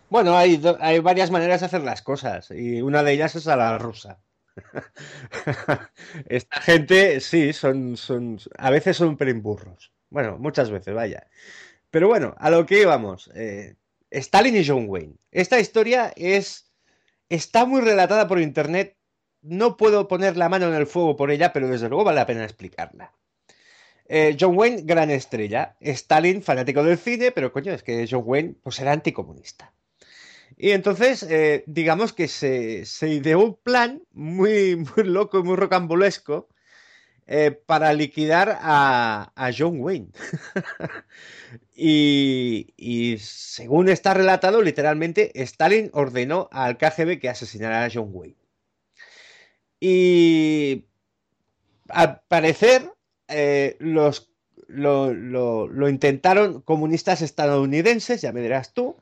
Bueno, 0.09 0.37
hay, 0.37 0.61
hay 0.79 0.99
varias 0.99 1.31
maneras 1.31 1.61
de 1.61 1.65
hacer 1.67 1.81
las 1.81 2.01
cosas 2.01 2.51
y 2.51 2.81
una 2.81 3.03
de 3.03 3.13
ellas 3.13 3.35
es 3.35 3.47
a 3.47 3.55
la 3.55 3.77
rusa. 3.77 4.19
Esta 6.27 6.61
gente, 6.61 7.19
sí, 7.19 7.53
son, 7.53 7.97
a 8.57 8.69
veces 8.69 8.97
son 8.97 9.17
perimburros. 9.17 9.91
Bueno, 10.09 10.37
muchas 10.37 10.69
veces, 10.69 10.93
vaya. 10.93 11.27
Pero 11.91 12.07
bueno, 12.07 12.35
a 12.37 12.49
lo 12.49 12.65
que 12.65 12.81
íbamos. 12.81 13.29
Eh, 13.35 13.75
Stalin 14.11 14.55
y 14.55 14.65
John 14.65 14.85
Wayne. 14.87 15.15
Esta 15.31 15.59
historia 15.59 16.13
es, 16.15 16.71
está 17.29 17.65
muy 17.65 17.81
relatada 17.81 18.27
por 18.27 18.39
internet. 18.39 18.97
No 19.41 19.77
puedo 19.77 20.07
poner 20.07 20.37
la 20.37 20.49
mano 20.49 20.67
en 20.67 20.75
el 20.75 20.87
fuego 20.87 21.15
por 21.15 21.31
ella, 21.31 21.53
pero 21.53 21.67
desde 21.67 21.89
luego 21.89 22.03
vale 22.05 22.19
la 22.19 22.25
pena 22.25 22.43
explicarla. 22.43 23.13
Eh, 24.07 24.37
John 24.39 24.57
Wayne, 24.57 24.83
gran 24.83 25.11
estrella. 25.11 25.75
Stalin, 25.79 26.41
fanático 26.43 26.83
del 26.83 26.97
cine, 26.97 27.31
pero 27.31 27.51
coño, 27.51 27.73
es 27.73 27.83
que 27.83 28.07
John 28.09 28.23
Wayne 28.25 28.55
pues, 28.63 28.79
era 28.79 28.91
anticomunista. 28.91 29.73
Y 30.57 30.71
entonces, 30.71 31.23
eh, 31.23 31.63
digamos 31.67 32.13
que 32.13 32.27
se, 32.27 32.85
ideó 33.09 33.39
un 33.39 33.55
plan 33.55 34.01
muy, 34.13 34.75
muy 34.95 35.05
loco 35.05 35.39
y 35.39 35.43
muy 35.43 35.55
rocambolesco 35.55 36.47
eh, 37.27 37.51
para 37.51 37.91
liquidar 37.93 38.57
a, 38.61 39.51
John 39.57 39.81
Wayne. 39.81 40.09
y, 41.75 43.17
según 43.19 43.89
está 43.89 44.13
relatado, 44.13 44.61
literalmente, 44.61 45.31
Stalin 45.43 45.89
ordenó 45.93 46.49
al 46.51 46.77
KGB 46.77 47.19
que 47.19 47.29
asesinara 47.29 47.83
a 47.85 47.89
John 47.93 48.09
Wayne. 48.11 48.37
Y 49.79 50.85
al 51.89 52.21
parecer, 52.27 52.91
eh, 53.27 53.75
los, 53.79 54.31
lo, 54.67 55.13
lo 55.13 55.89
intentaron 55.89 56.61
comunistas 56.61 57.21
estadounidenses, 57.21 58.21
ya 58.21 58.31
me 58.31 58.41
dirás 58.41 58.73
tú, 58.73 58.97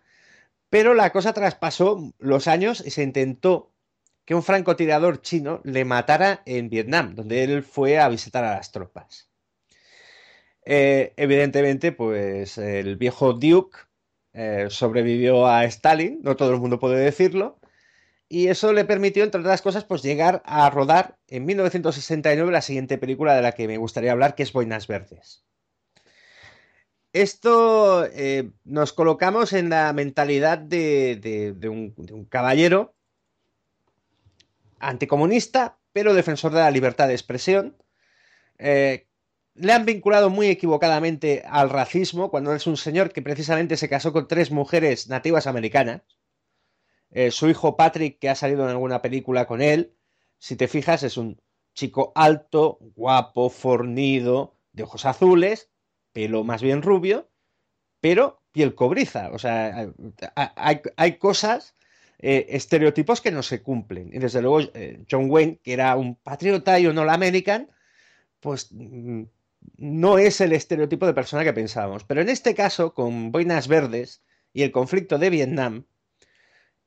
pero 0.74 0.96
la 0.96 1.12
cosa 1.12 1.34
traspasó 1.34 2.16
los 2.18 2.48
años 2.48 2.82
y 2.84 2.90
se 2.90 3.04
intentó 3.04 3.72
que 4.26 4.34
un 4.34 4.42
francotirador 4.42 5.22
chino 5.22 5.62
le 5.64 5.86
matara 5.86 6.42
en 6.48 6.68
Vietnam, 6.68 7.14
donde 7.14 7.44
él 7.44 7.62
fue 7.62 8.00
a 8.00 8.10
visitar 8.10 8.44
a 8.44 8.56
las 8.56 8.72
tropas. 8.72 9.30
Eh, 10.66 11.14
evidentemente, 11.16 11.92
pues 11.92 12.58
el 12.58 12.96
viejo 12.96 13.34
Duke 13.34 13.78
eh, 14.34 14.66
sobrevivió 14.72 15.46
a 15.46 15.64
Stalin, 15.66 16.22
no 16.24 16.36
todo 16.36 16.52
el 16.56 16.60
mundo 16.60 16.80
puede 16.80 16.98
decirlo, 16.98 17.60
y 18.28 18.48
eso 18.48 18.74
le 18.74 18.84
permitió, 18.84 19.24
entre 19.24 19.42
otras 19.42 19.62
cosas, 19.62 19.84
pues 19.84 20.02
llegar 20.02 20.42
a 20.44 20.68
rodar 20.72 21.20
en 21.28 21.46
1969 21.46 22.52
la 22.52 22.64
siguiente 22.64 22.98
película 22.98 23.36
de 23.36 23.44
la 23.44 23.52
que 23.52 23.68
me 23.68 23.78
gustaría 23.78 24.12
hablar, 24.12 24.34
que 24.34 24.42
es 24.42 24.52
Boinas 24.52 24.88
Verdes. 24.88 25.46
Esto 27.14 28.08
eh, 28.08 28.52
nos 28.64 28.92
colocamos 28.92 29.54
en 29.54 29.70
la 29.70 29.94
mentalidad 29.94 30.58
de, 30.58 31.56
un, 31.70 32.26
caballero 32.26 32.96
anticomunista, 34.80 35.78
pero 35.94 36.16
defensor 36.16 36.54
de 36.54 36.62
la 36.62 36.72
libertad 36.72 37.08
de 37.08 37.14
expresión, 37.14 37.78
eh, 38.58 39.08
le 39.54 39.74
han 39.74 39.86
vinculado 39.86 40.32
muy 40.32 40.48
equivocadamente 40.48 41.44
al 41.48 41.70
racismo, 41.70 42.32
cuando 42.32 42.56
es 42.56 42.66
un 42.66 42.78
señor 42.78 43.14
que 43.14 43.22
precisamente 43.22 43.78
se 43.78 43.90
casó 43.90 44.12
con 44.12 44.28
tres 44.28 44.50
mujeres 44.50 45.08
nativas 45.08 45.46
americanas. 45.46 46.02
Eh, 47.12 47.30
su 47.30 47.48
hijo 47.48 47.78
Patrick, 47.78 48.18
que 48.18 48.30
ha 48.30 48.36
salido 48.36 48.64
en 48.64 48.72
alguna 48.72 49.04
película 49.04 49.46
con 49.46 49.62
él, 49.62 49.96
si 50.40 50.56
te 50.56 50.68
fijas, 50.68 51.04
es 51.04 51.18
un 51.18 51.40
chico 51.76 52.12
alto, 52.16 52.80
guapo, 52.96 53.52
fornido, 53.52 54.58
de 54.72 54.82
ojos 54.82 55.06
azules, 55.06 55.70
pelo 56.14 56.44
más 56.44 56.62
bien 56.62 56.82
rubio, 56.82 57.30
pero 58.00 58.42
piel 58.52 58.76
cobriza. 58.76 59.32
O 59.32 59.40
sea, 59.40 59.92
hay, 60.96 61.18
cosas, 61.18 61.76
eh, 62.20 62.46
estereotipos 62.50 63.20
que 63.20 63.32
no 63.32 63.44
se 63.44 63.62
cumplen. 63.62 64.10
Y 64.14 64.20
desde 64.20 64.42
luego, 64.42 64.62
eh, 64.74 65.04
John 65.10 65.30
Wayne, 65.30 65.60
que 65.64 65.74
era 65.74 65.96
un 65.96 66.16
patriota 66.16 66.80
y 66.80 66.88
un 66.88 66.98
all 66.98 67.10
American, 67.10 67.70
pues 68.40 68.70
mm, 68.72 69.24
no 69.78 70.18
es 70.18 70.42
el 70.42 70.54
estereotipo 70.54 71.06
de 71.06 71.14
persona 71.14 71.44
que 71.44 71.54
pensábamos. 71.54 72.04
Pero 72.04 72.22
en 72.22 72.30
este 72.30 72.56
caso, 72.56 72.94
con 72.94 73.32
Boinas 73.32 73.68
Verdes 73.68 74.24
y 74.54 74.64
el 74.64 74.72
conflicto 74.72 75.18
de 75.18 75.30
Vietnam, 75.30 75.86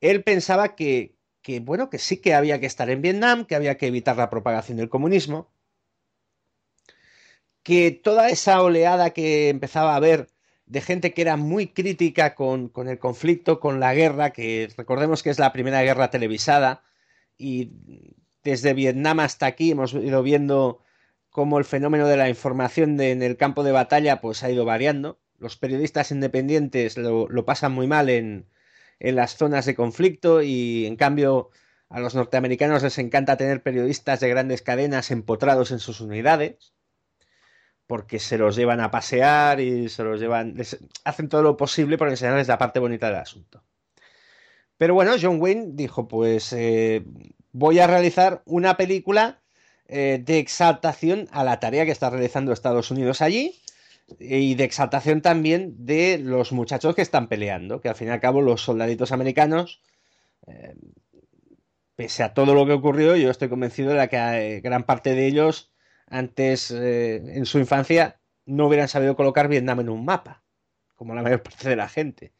él 0.01 0.23
pensaba 0.23 0.75
que, 0.75 1.15
bueno, 1.61 1.89
que 1.89 1.97
sí 1.97 2.17
que 2.17 2.33
había 2.33 2.59
que 2.59 2.65
estar 2.65 2.89
en 2.89 3.01
Vietnam, 3.01 3.45
que 3.45 3.55
había 3.55 3.77
que 3.77 3.87
evitar 3.87 4.17
la 4.17 4.29
propagación 4.29 4.77
del 4.77 4.89
comunismo, 4.89 5.51
que 7.67 7.91
toda 7.91 8.29
esa 8.29 8.61
oleada 8.61 9.09
que 9.09 9.49
empezaba 9.49 9.91
a 9.91 9.97
haber 9.97 10.29
de 10.67 10.79
gente 10.79 11.13
que 11.13 11.21
era 11.21 11.35
muy 11.35 11.67
crítica 11.67 12.33
con, 12.33 12.69
con, 12.69 12.87
el 12.87 12.97
conflicto, 12.97 13.59
con 13.59 13.81
la 13.81 13.93
guerra, 13.93 14.31
que 14.31 14.69
recordemos 14.77 15.21
que 15.21 15.31
es 15.31 15.37
la 15.37 15.51
primera 15.51 15.83
guerra 15.83 16.09
televisada, 16.09 16.85
y 17.37 17.73
desde 18.41 18.73
Vietnam 18.73 19.19
hasta 19.19 19.47
aquí 19.47 19.71
hemos 19.71 19.93
ido 19.93 20.23
viendo 20.23 20.81
cómo 21.29 21.59
el 21.59 21.65
fenómeno 21.65 22.07
de 22.07 22.15
la 22.15 22.29
información 22.29 23.01
en 23.01 23.21
el 23.21 23.35
campo 23.35 23.65
de 23.65 23.73
batalla 23.73 24.21
pues 24.21 24.43
ha 24.43 24.49
ido 24.49 24.63
variando. 24.63 25.19
Los 25.37 25.57
periodistas 25.57 26.11
independientes 26.11 26.97
lo, 26.97 27.45
pasan 27.45 27.73
muy 27.73 27.87
mal 27.87 28.09
en, 28.09 28.47
en 28.99 29.15
las 29.17 29.35
zonas 29.35 29.65
de 29.65 29.75
conflicto 29.75 30.41
y 30.41 30.85
en 30.85 30.95
cambio 30.95 31.49
a 31.89 31.99
los 31.99 32.15
norteamericanos 32.15 32.83
les 32.83 32.97
encanta 32.97 33.35
tener 33.35 33.61
periodistas 33.61 34.21
de 34.21 34.29
grandes 34.29 34.61
cadenas 34.61 35.11
empotrados 35.11 35.71
en 35.71 35.79
sus 35.79 35.99
unidades 35.99 36.76
porque 37.87 38.19
se 38.19 38.37
los 38.37 38.55
llevan 38.55 38.81
a 38.81 38.91
pasear 38.91 39.61
y 39.61 39.89
se 39.89 40.03
los 40.03 40.19
llevan 40.19 40.55
hacen 41.05 41.29
todo 41.29 41.41
lo 41.41 41.57
posible 41.57 41.97
por 41.97 42.09
enseñarles 42.09 42.49
la 42.49 42.57
parte 42.57 42.79
bonita 42.79 43.07
del 43.07 43.15
asunto. 43.15 43.63
Pero 44.77 44.93
bueno, 44.93 45.13
John 45.19 45.41
Wayne 45.41 45.69
dijo, 45.71 46.07
pues 46.07 46.53
eh, 46.53 47.03
voy 47.51 47.79
a 47.79 47.87
realizar 47.87 48.43
una 48.45 48.77
película 48.77 49.39
eh, 49.87 50.21
de 50.23 50.37
exaltación 50.37 51.27
a 51.31 51.43
la 51.43 51.59
tarea 51.59 51.85
que 51.85 51.91
está 51.91 52.09
realizando 52.09 52.51
Estados 52.51 52.91
Unidos 52.91 53.21
allí 53.21 53.55
y 54.19 54.55
de 54.55 54.65
exaltación 54.65 55.21
también 55.21 55.85
de 55.85 56.19
los 56.19 56.51
muchachos 56.51 56.93
que 56.93 57.01
están 57.01 57.27
peleando, 57.27 57.81
que 57.81 57.89
al 57.89 57.95
fin 57.95 58.09
y 58.09 58.11
al 58.11 58.19
cabo 58.19 58.41
los 58.41 58.61
soldaditos 58.61 59.11
americanos, 59.11 59.81
eh, 60.45 60.75
pese 61.95 62.23
a 62.23 62.33
todo 62.33 62.53
lo 62.53 62.65
que 62.65 62.73
ocurrió, 62.73 63.15
yo 63.15 63.31
estoy 63.31 63.49
convencido 63.49 63.93
de 63.93 64.07
que 64.09 64.61
gran 64.61 64.83
parte 64.83 65.15
de 65.15 65.25
ellos 65.25 65.71
antes, 66.07 66.71
en 66.71 67.45
su 67.45 67.59
infancia, 67.59 68.19
no 68.45 68.67
hubieran 68.67 68.87
sabido 68.87 69.15
colocar 69.15 69.47
Vietnam 69.47 69.81
en 69.81 69.89
un 69.89 70.05
mapa, 70.05 70.43
como 70.95 71.13
la 71.13 71.21
mayor 71.21 71.43
parte 71.43 71.69
de 71.69 71.75
la 71.75 71.89
gente. 71.89 72.33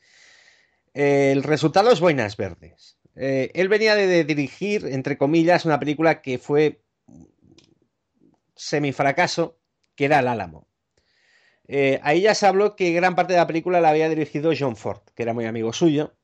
el 0.93 1.43
resultado 1.43 1.91
es 1.91 1.99
Buenas 1.99 2.37
Verdes. 2.37 2.97
él 3.15 3.67
venía 3.69 3.95
de 3.95 4.23
dirigir, 4.23 4.85
entre 4.87 5.17
comillas, 5.17 5.65
una 5.65 5.79
película 5.79 6.21
que 6.21 6.37
fue 6.37 6.81
semifracaso, 8.55 9.59
que 9.95 10.05
era 10.05 10.19
El 10.19 10.27
Álamo. 10.27 10.67
Eh, 11.67 11.99
ahí 12.03 12.21
ya 12.21 12.33
se 12.33 12.47
habló 12.47 12.75
que 12.75 12.93
gran 12.93 13.15
parte 13.15 13.33
de 13.33 13.39
la 13.39 13.47
película 13.47 13.81
la 13.81 13.89
había 13.89 14.09
dirigido 14.09 14.51
John 14.57 14.75
Ford, 14.75 15.01
que 15.15 15.23
era 15.23 15.33
muy 15.33 15.45
amigo 15.45 15.73
suyo, 15.73 16.15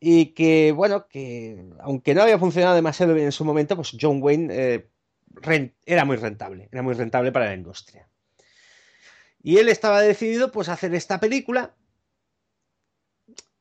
y 0.00 0.26
que, 0.34 0.72
bueno, 0.72 1.06
que 1.08 1.64
aunque 1.80 2.14
no 2.14 2.22
había 2.22 2.38
funcionado 2.38 2.74
demasiado 2.74 3.14
bien 3.14 3.26
en 3.26 3.32
su 3.32 3.44
momento, 3.44 3.76
pues 3.76 3.96
John 4.00 4.22
Wayne 4.22 4.48
eh, 4.50 4.90
era 5.86 6.04
muy 6.04 6.16
rentable, 6.16 6.68
era 6.72 6.82
muy 6.82 6.94
rentable 6.94 7.32
para 7.32 7.46
la 7.46 7.54
industria. 7.54 8.08
Y 9.42 9.58
él 9.58 9.68
estaba 9.68 10.00
decidido 10.00 10.50
pues 10.50 10.68
a 10.68 10.74
hacer 10.74 10.94
esta 10.94 11.20
película 11.20 11.74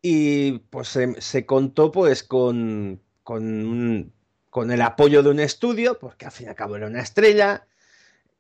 y 0.02 0.60
pues 0.70 0.98
se, 1.20 1.46
contó 1.46 1.92
pues 1.92 2.24
con, 2.24 3.02
con, 3.24 4.14
con 4.50 4.72
el 4.72 4.82
apoyo 4.82 5.24
de 5.24 5.30
un 5.30 5.40
estudio, 5.40 6.00
porque 6.00 6.26
al 6.26 6.32
fin 6.32 6.48
y 6.48 6.50
al 6.50 6.56
cabo 6.56 6.76
era 6.76 6.88
una 6.88 7.02
estrella, 7.02 7.68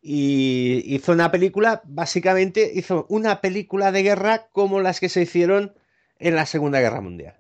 y 0.01 0.83
hizo 0.95 1.11
una 1.11 1.31
película, 1.31 1.81
básicamente 1.85 2.71
hizo 2.73 3.05
una 3.09 3.41
película 3.41 3.91
de 3.91 4.03
guerra 4.03 4.47
como 4.51 4.79
las 4.79 4.99
que 4.99 5.09
se 5.09 5.23
hicieron 5.23 5.73
en 6.19 6.35
la 6.35 6.45
Segunda 6.45 6.79
Guerra 6.79 7.01
Mundial. 7.01 7.35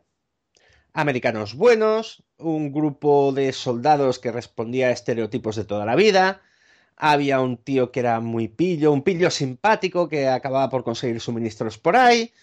Americanos 0.97 1.53
buenos, 1.53 2.23
un 2.39 2.71
grupo 2.71 3.31
de 3.31 3.53
soldados 3.53 4.17
que 4.17 4.31
respondía 4.31 4.87
a 4.87 4.91
estereotipos 4.91 5.55
de 5.55 5.63
toda 5.63 5.85
la 5.85 5.95
vida, 5.95 6.41
había 6.95 7.39
un 7.39 7.57
tío 7.57 7.91
que 7.91 7.99
era 7.99 8.19
muy 8.19 8.47
pillo, 8.47 8.91
un 8.91 9.03
pillo 9.03 9.29
simpático 9.29 10.09
que 10.09 10.27
acababa 10.27 10.71
por 10.71 10.83
conseguir 10.83 11.21
suministros 11.21 11.77
por 11.77 11.97
ahí, 11.97 12.33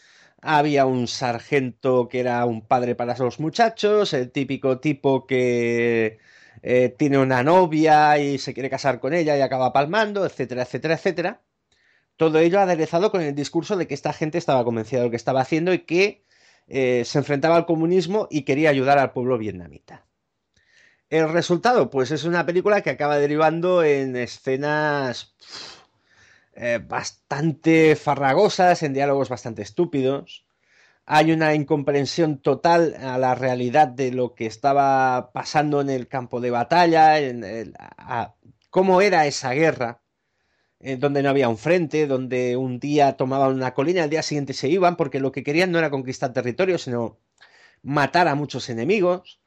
había 0.41 0.87
un 0.87 1.09
sargento 1.09 2.09
que 2.09 2.21
era 2.21 2.45
un 2.45 2.65
padre 2.65 2.95
para 2.95 3.19
los 3.19 3.41
muchachos, 3.41 4.13
el 4.13 4.31
típico 4.31 4.79
tipo 4.79 5.27
que 5.27 6.21
eh, 6.63 6.95
tiene 6.97 7.19
una 7.19 7.43
novia 7.43 8.19
y 8.19 8.39
se 8.39 8.55
quiere 8.55 8.71
casar 8.71 9.01
con 9.01 9.15
ella 9.15 9.37
y 9.37 9.41
acaba 9.41 9.73
palmando, 9.73 10.25
etcétera, 10.25 10.63
etcétera, 10.63 10.95
etcétera. 10.95 11.43
Todo 12.17 12.39
ello 12.39 12.61
aderezado 12.61 13.11
con 13.11 13.23
el 13.23 13.35
discurso 13.35 13.77
de 13.77 13.89
que 13.89 13.95
esta 13.95 14.13
gente 14.13 14.39
estaba 14.39 14.65
convencida 14.65 15.01
de 15.01 15.07
lo 15.07 15.11
que 15.11 15.17
estaba 15.17 15.41
haciendo 15.41 15.73
y 15.75 15.81
que 15.81 16.24
eh, 16.77 17.05
se 17.05 17.19
enfrentaba 17.19 17.55
al 17.55 17.67
comunismo 17.67 18.27
y 18.31 18.43
quería 18.43 18.69
ayudar 18.69 18.99
al 18.99 19.13
pueblo 19.13 19.39
vietnamita. 19.39 20.07
El 21.09 21.29
resultado, 21.29 21.89
pues 21.89 22.11
es 22.11 22.25
una 22.25 22.45
película 22.45 22.81
que 22.81 22.91
acaba 22.91 23.17
derivando 23.17 23.85
en 23.85 24.17
escenas 24.17 25.37
eh, 26.55 26.81
bastante 26.85 27.95
farragosas, 27.95 28.83
en 28.83 28.93
diálogos 28.93 29.29
bastante 29.29 29.63
estúpidos, 29.63 30.47
hay 31.07 31.31
una 31.31 31.55
incomprensión 31.55 32.39
total 32.43 32.97
a 33.01 33.19
la 33.19 33.37
realidad 33.37 33.87
de 33.87 34.11
lo 34.11 34.35
que 34.35 34.47
estaba 34.47 35.31
pasando 35.33 35.81
en 35.81 35.91
el 35.91 36.09
campo 36.09 36.41
de 36.41 36.51
batalla, 36.51 37.21
en 37.21 37.73
cómo 38.71 39.01
era 39.01 39.27
esa 39.27 39.53
guerra, 39.53 40.01
eh, 40.85 40.97
donde 40.99 41.23
no 41.23 41.31
había 41.31 41.49
un 41.49 41.57
frente, 41.59 42.07
donde 42.07 42.57
un 42.57 42.79
día 42.79 43.17
tomaban 43.17 43.55
una 43.55 43.73
colina, 43.75 44.03
al 44.05 44.11
día 44.11 44.23
siguiente 44.23 44.53
se 44.53 44.69
iban, 44.69 44.97
porque 44.97 45.19
lo 45.19 45.33
que 45.33 45.43
querían 45.43 45.73
no 45.73 45.79
era 45.79 45.91
conquistar 45.91 46.33
territorio, 46.35 46.77
sino 46.79 47.19
matar 47.83 48.29
a 48.29 48.35
muchos 48.35 48.69
enemigos. 48.69 49.41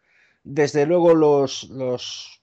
Desde 0.44 0.88
luego 0.88 1.14
los, 1.14 1.70
los 1.70 2.42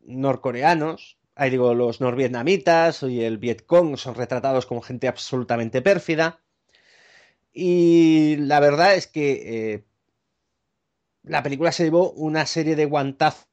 norcoreanos, 0.00 1.18
ahí 1.36 1.50
digo, 1.50 1.74
los 1.74 2.00
norvietnamitas 2.00 3.02
y 3.04 3.22
el 3.22 3.38
Vietcong 3.38 3.96
son 3.96 4.16
retratados 4.16 4.66
como 4.66 4.82
gente 4.82 5.06
absolutamente 5.06 5.80
pérfida 5.80 6.40
y 7.58 8.36
la 8.38 8.60
verdad 8.60 8.96
es 8.96 9.06
que 9.06 9.74
eh, 9.74 9.84
la 11.22 11.42
película 11.42 11.72
se 11.72 11.84
llevó 11.84 12.10
una 12.10 12.44
serie 12.44 12.76
de 12.76 12.84
guantazos 12.86 13.46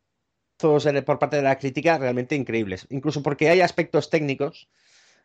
por 1.06 1.19
parte 1.19 1.38
de 1.38 1.41
la 1.41 1.57
crítica 1.57 1.98
realmente 1.98 2.35
increíbles. 2.35 2.88
Incluso 2.90 3.22
porque 3.22 3.49
hay 3.49 3.61
aspectos 3.61 4.10
técnicos 4.10 4.69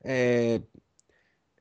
eh, 0.05 0.61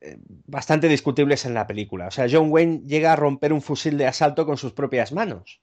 eh, 0.00 0.16
bastante 0.46 0.88
discutibles 0.88 1.44
en 1.44 1.54
la 1.54 1.66
película. 1.66 2.08
O 2.08 2.10
sea, 2.10 2.26
John 2.30 2.50
Wayne 2.50 2.82
llega 2.86 3.12
a 3.12 3.16
romper 3.16 3.52
un 3.52 3.62
fusil 3.62 3.98
de 3.98 4.06
asalto 4.06 4.46
con 4.46 4.56
sus 4.56 4.72
propias 4.72 5.12
manos. 5.12 5.60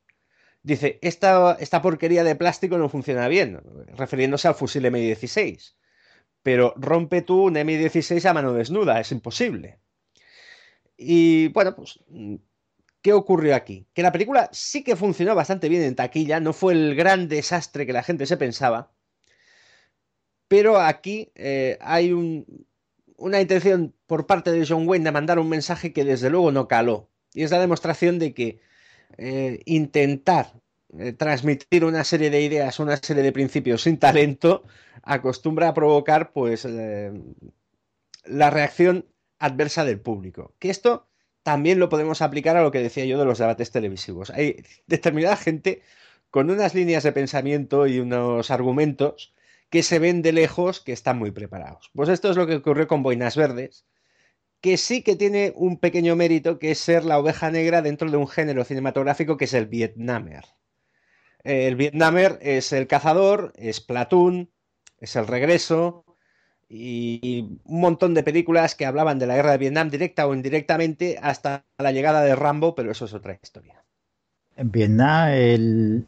Dice, 0.64 1.00
esta, 1.02 1.58
esta 1.60 1.82
porquería 1.82 2.24
de 2.24 2.36
plástico 2.36 2.78
no 2.78 2.90
funciona 2.90 3.28
bien, 3.28 3.62
refiriéndose 3.96 4.48
al 4.48 4.56
fusil 4.56 4.86
M16. 4.86 5.76
Pero 6.42 6.74
rompe 6.76 7.22
tú 7.22 7.44
un 7.44 7.56
M16 7.56 8.26
a 8.26 8.34
mano 8.34 8.54
desnuda, 8.54 9.00
es 9.00 9.12
imposible. 9.12 9.80
Y 10.98 11.50
bueno, 11.50 11.76
pues, 11.76 12.00
¿qué 13.06 13.14
ocurrió 13.14 13.56
aquí? 13.56 13.86
Que 13.94 14.02
la 14.02 14.12
película 14.12 14.50
sí 14.52 14.84
que 14.84 14.96
funcionó 14.96 15.36
bastante 15.36 15.70
bien 15.70 15.84
en 15.84 15.94
taquilla, 15.94 16.40
no 16.40 16.54
fue 16.54 16.74
el 16.74 16.96
gran 16.96 17.28
desastre 17.28 17.86
que 17.86 17.94
la 17.94 18.02
gente 18.02 18.26
se 18.26 18.36
pensaba, 18.36 18.92
pero 20.48 20.82
aquí 20.82 21.32
eh, 21.36 21.78
hay 21.82 22.12
una 23.18 23.40
intención 23.40 23.94
por 24.08 24.26
parte 24.26 24.52
de 24.52 24.66
John 24.68 24.88
Wayne 24.88 25.06
de 25.06 25.12
mandar 25.12 25.38
un 25.38 25.50
mensaje 25.50 25.94
que 25.94 26.04
desde 26.04 26.32
luego 26.32 26.52
no 26.52 26.68
caló. 26.68 27.12
Y 27.32 27.44
es 27.44 27.52
la 27.52 27.60
demostración 27.60 28.18
de 28.18 28.34
que 28.34 28.60
eh, 29.20 29.62
intentar 29.66 30.54
eh, 30.98 31.14
transmitir 31.14 31.86
una 31.86 32.04
serie 32.04 32.32
de 32.32 32.42
ideas, 32.42 32.80
una 32.80 32.98
serie 32.98 33.22
de 33.22 33.32
principios 33.32 33.84
sin 33.84 34.00
talento, 34.00 34.64
acostumbra 35.04 35.68
a 35.68 35.76
provocar 35.76 36.34
pues 36.34 36.66
la 38.26 38.50
reacción 38.50 39.06
adversa 39.38 39.86
del 39.86 40.00
público. 40.00 40.56
Que 40.58 40.72
esto 40.72 41.08
también 41.46 41.78
lo 41.78 41.90
podemos 41.90 42.24
aplicar 42.24 42.58
a 42.58 42.64
lo 42.64 42.72
que 42.72 42.80
decía 42.80 43.06
yo 43.06 43.20
de 43.20 43.26
los 43.26 43.38
debates 43.38 43.70
televisivos. 43.70 44.32
Hay 44.32 44.64
determinada 44.88 45.38
gente 45.38 45.84
con 46.32 46.50
unas 46.50 46.74
líneas 46.74 47.04
de 47.04 47.12
pensamiento 47.12 47.86
y 47.86 48.00
unos 48.00 48.50
argumentos 48.50 49.36
que 49.70 49.84
se 49.84 50.00
ven 50.00 50.24
de 50.24 50.34
lejos 50.34 50.80
que 50.80 50.92
están 50.92 51.20
muy 51.20 51.30
preparados. 51.30 51.92
Pues 51.94 52.10
esto 52.10 52.32
es 52.32 52.36
lo 52.36 52.48
que 52.48 52.56
ocurrió 52.56 52.88
con 52.88 53.04
Boinas 53.04 53.38
Verdes, 53.38 53.86
que 54.60 54.78
sí 54.78 55.04
que 55.04 55.16
tiene 55.16 55.54
un 55.56 55.78
pequeño 55.80 56.16
mérito, 56.16 56.58
que 56.58 56.72
es 56.72 56.80
ser 56.80 57.06
la 57.06 57.20
oveja 57.20 57.52
negra 57.52 57.84
dentro 57.84 58.10
de 58.10 58.18
un 58.18 58.28
género 58.28 58.64
cinematográfico 58.64 59.38
que 59.38 59.46
es 59.46 59.54
el 59.54 59.68
Vietnamer. 59.68 60.46
El 61.44 61.76
Vietnamer 61.76 62.40
es 62.42 62.74
el 62.74 62.88
cazador, 62.88 63.54
es 63.56 63.82
Platoon, 63.82 64.50
es 65.00 65.16
el 65.16 65.28
regreso, 65.28 66.05
y, 66.70 67.60
un 67.66 67.80
montón 67.80 68.14
de 68.14 68.24
películas 68.24 68.76
que 68.76 68.86
hablaban 68.86 69.20
de 69.20 69.28
la 69.28 69.36
guerra 69.36 69.52
de 69.52 69.58
Vietnam 69.58 69.90
directa 69.90 70.28
o 70.28 70.34
indirectamente 70.34 71.18
hasta 71.22 71.66
la 71.78 71.92
llegada 71.92 72.24
de 72.24 72.36
Rambo, 72.36 72.76
pero 72.76 72.92
eso 72.92 73.06
es 73.06 73.14
otra 73.14 73.38
historia. 73.42 73.84
En 74.58 74.72
Vietnam, 74.72 76.04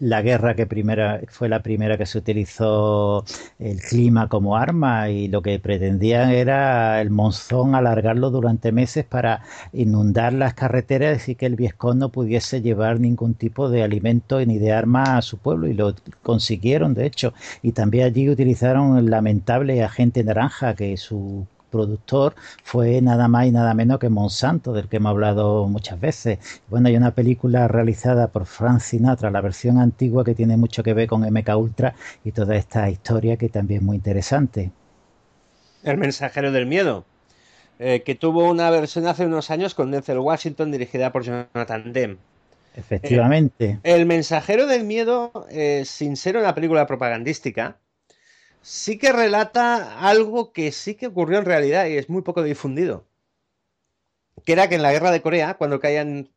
la 0.00 0.22
guerra 0.22 0.54
que 0.54 0.66
primera 0.66 1.20
fue 1.28 1.48
la 1.48 1.62
primera 1.62 1.96
que 1.98 2.06
se 2.06 2.18
utilizó 2.18 3.24
el 3.58 3.80
clima 3.80 4.28
como 4.28 4.56
arma 4.56 5.10
y 5.10 5.28
lo 5.28 5.42
que 5.42 5.58
pretendían 5.58 6.30
era 6.30 7.00
el 7.00 7.10
monzón 7.10 7.74
alargarlo 7.74 8.30
durante 8.30 8.72
meses 8.72 9.04
para 9.04 9.42
inundar 9.72 10.32
las 10.32 10.54
carreteras 10.54 11.28
y 11.28 11.34
que 11.34 11.46
el 11.46 11.56
Viescón 11.56 11.98
no 11.98 12.10
pudiese 12.10 12.62
llevar 12.62 13.00
ningún 13.00 13.34
tipo 13.34 13.68
de 13.70 13.82
alimento 13.82 14.44
ni 14.44 14.58
de 14.58 14.72
arma 14.72 15.18
a 15.18 15.22
su 15.22 15.38
pueblo 15.38 15.66
y 15.66 15.74
lo 15.74 15.94
consiguieron 16.22 16.94
de 16.94 17.06
hecho. 17.06 17.34
Y 17.62 17.72
también 17.72 18.06
allí 18.06 18.28
utilizaron 18.30 18.98
el 18.98 19.06
lamentable 19.06 19.82
agente 19.82 20.22
naranja 20.24 20.74
que 20.74 20.96
su 20.96 21.46
productor 21.70 22.34
fue 22.62 23.00
nada 23.00 23.28
más 23.28 23.46
y 23.46 23.50
nada 23.50 23.74
menos 23.74 23.98
que 23.98 24.08
Monsanto, 24.08 24.72
del 24.72 24.88
que 24.88 24.96
hemos 24.96 25.10
hablado 25.10 25.66
muchas 25.68 26.00
veces. 26.00 26.38
Bueno, 26.68 26.88
hay 26.88 26.96
una 26.96 27.12
película 27.12 27.68
realizada 27.68 28.28
por 28.28 28.46
Frank 28.46 28.80
Sinatra, 28.80 29.30
la 29.30 29.40
versión 29.40 29.78
antigua, 29.78 30.24
que 30.24 30.34
tiene 30.34 30.56
mucho 30.56 30.82
que 30.82 30.94
ver 30.94 31.08
con 31.08 31.22
MK 31.22 31.56
Ultra 31.56 31.94
y 32.24 32.32
toda 32.32 32.56
esta 32.56 32.88
historia 32.90 33.36
que 33.36 33.48
también 33.48 33.80
es 33.80 33.86
muy 33.86 33.96
interesante. 33.96 34.70
El 35.82 35.98
mensajero 35.98 36.50
del 36.52 36.66
miedo, 36.66 37.04
eh, 37.78 38.02
que 38.04 38.14
tuvo 38.14 38.50
una 38.50 38.70
versión 38.70 39.06
hace 39.06 39.26
unos 39.26 39.50
años 39.50 39.74
con 39.74 39.90
Denzel 39.90 40.18
Washington 40.18 40.72
dirigida 40.72 41.12
por 41.12 41.22
Jonathan 41.22 41.92
Demme. 41.92 42.16
Efectivamente. 42.74 43.80
el 43.82 44.06
mensajero 44.06 44.68
del 44.68 44.84
miedo, 44.84 45.32
eh, 45.50 45.82
sin 45.84 46.16
ser 46.16 46.36
una 46.36 46.54
película 46.54 46.86
propagandística, 46.86 47.78
sí 48.62 48.98
que 48.98 49.12
relata 49.12 50.00
algo 50.00 50.52
que 50.52 50.72
sí 50.72 50.94
que 50.94 51.06
ocurrió 51.06 51.38
en 51.38 51.44
realidad 51.44 51.86
y 51.86 51.96
es 51.96 52.08
muy 52.08 52.22
poco 52.22 52.42
difundido. 52.42 53.06
Que 54.44 54.52
era 54.52 54.68
que 54.68 54.76
en 54.76 54.82
la 54.82 54.92
guerra 54.92 55.10
de 55.10 55.22
Corea, 55.22 55.54
cuando 55.54 55.80
caían 55.80 56.30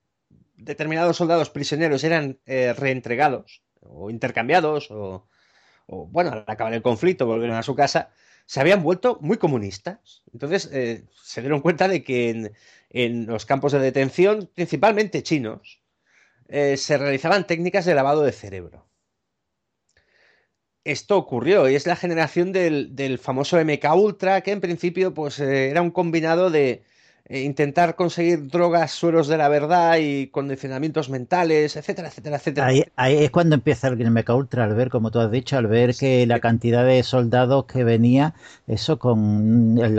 determinados 0.56 1.18
soldados 1.18 1.49
prisioneros, 1.49 2.03
eran 2.03 2.39
eh, 2.45 2.73
reentregados 2.73 3.64
o 3.81 4.10
intercambiados 4.10 4.89
o, 4.91 5.27
bueno, 5.88 6.31
al 6.31 6.45
acabar 6.48 6.73
el 6.73 6.81
conflicto 6.81 7.26
volvieron 7.26 7.57
a 7.57 7.64
su 7.64 7.76
casa, 7.76 8.11
se 8.45 8.60
habían 8.60 8.84
vuelto 8.84 9.18
muy 9.22 9.38
comunistas. 9.38 10.23
Entonces 10.34 10.69
eh, 10.72 11.06
se 11.23 11.41
dieron 11.41 11.61
cuenta 11.61 11.88
de 11.88 12.03
que 12.03 12.52
en, 12.89 13.26
los 13.26 13.45
campos 13.45 13.72
de 13.72 13.80
detención, 13.80 14.49
principalmente 14.53 15.23
chinos, 15.23 15.81
eh, 16.48 16.77
se 16.77 16.98
realizaban 16.98 17.48
técnicas 17.48 17.85
de 17.85 17.95
lavado 17.95 18.23
de 18.23 18.31
cerebro 18.31 18.90
esto 20.83 21.17
ocurrió 21.17 21.69
y 21.69 21.75
es 21.75 21.85
la 21.85 21.95
generación 21.95 22.51
del, 22.51 23.19
famoso 23.19 23.57
MK 23.63 23.85
Ultra, 23.95 24.41
que 24.41 24.51
en 24.51 24.61
principio 24.61 25.13
pues, 25.13 25.39
eh, 25.39 25.69
era 25.69 25.81
un 25.81 25.91
combinado 25.91 26.49
de 26.49 26.83
eh, 27.31 27.43
intentar 27.43 27.95
conseguir 27.95 28.49
drogas, 28.49 28.91
sueros 28.91 29.29
de 29.29 29.37
la 29.37 29.47
verdad 29.47 29.99
y 30.01 30.27
condicionamientos 30.27 31.09
mentales, 31.09 31.77
etcétera, 31.77 32.09
etcétera, 32.09 32.35
etcétera. 32.35 32.67
Ahí, 32.97 33.23
es 33.23 33.31
cuando 33.31 33.55
empieza 33.55 33.87
el 33.87 34.11
MK 34.11 34.29
Ultra, 34.31 34.65
al 34.65 34.75
ver, 34.75 34.89
como 34.89 35.11
tú 35.11 35.21
has 35.21 35.31
dicho, 35.31 35.57
al 35.57 35.67
ver 35.67 35.95
que 35.95 36.27
la 36.27 36.41
cantidad 36.41 36.85
de 36.85 37.01
soldados 37.03 37.63
que 37.67 37.85
venía, 37.85 38.33
eso 38.67 38.99
con 38.99 39.77
el, 39.77 39.97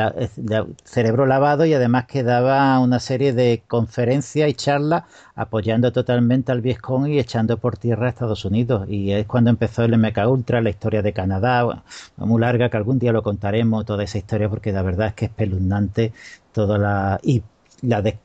cerebro 0.84 1.24
lavado 1.24 1.64
y 1.64 1.72
además 1.72 2.04
que 2.04 2.22
daba 2.22 2.78
una 2.80 3.00
serie 3.00 3.32
de 3.32 3.62
conferencias 3.66 4.50
y 4.50 4.52
charlas 4.52 5.04
apoyando 5.34 5.90
totalmente 5.90 6.52
al 6.52 6.60
Viescong 6.60 7.06
y 7.08 7.18
echando 7.18 7.56
por 7.56 7.78
tierra 7.78 8.08
a 8.08 8.10
Estados 8.10 8.44
Unidos. 8.44 8.86
Y 8.90 9.12
es 9.12 9.26
cuando 9.26 9.48
empezó 9.48 9.84
el 9.84 9.96
MK 9.96 10.18
Ultra, 10.28 10.60
la 10.60 10.68
historia 10.68 11.00
de 11.00 11.14
Canadá, 11.14 11.82
muy 12.16 12.42
larga, 12.42 12.68
que 12.68 12.76
algún 12.76 12.98
día 12.98 13.12
lo 13.12 13.22
contaremos, 13.22 13.86
toda 13.86 14.04
esa 14.04 14.18
historia, 14.18 14.50
porque 14.50 14.70
la 14.70 14.82
verdad 14.82 15.08
es 15.08 15.14
que 15.14 15.24
es 15.24 15.30
espeluznante 15.30 16.12
toda 16.52 16.78
la... 16.78 17.20
Y, 17.22 17.42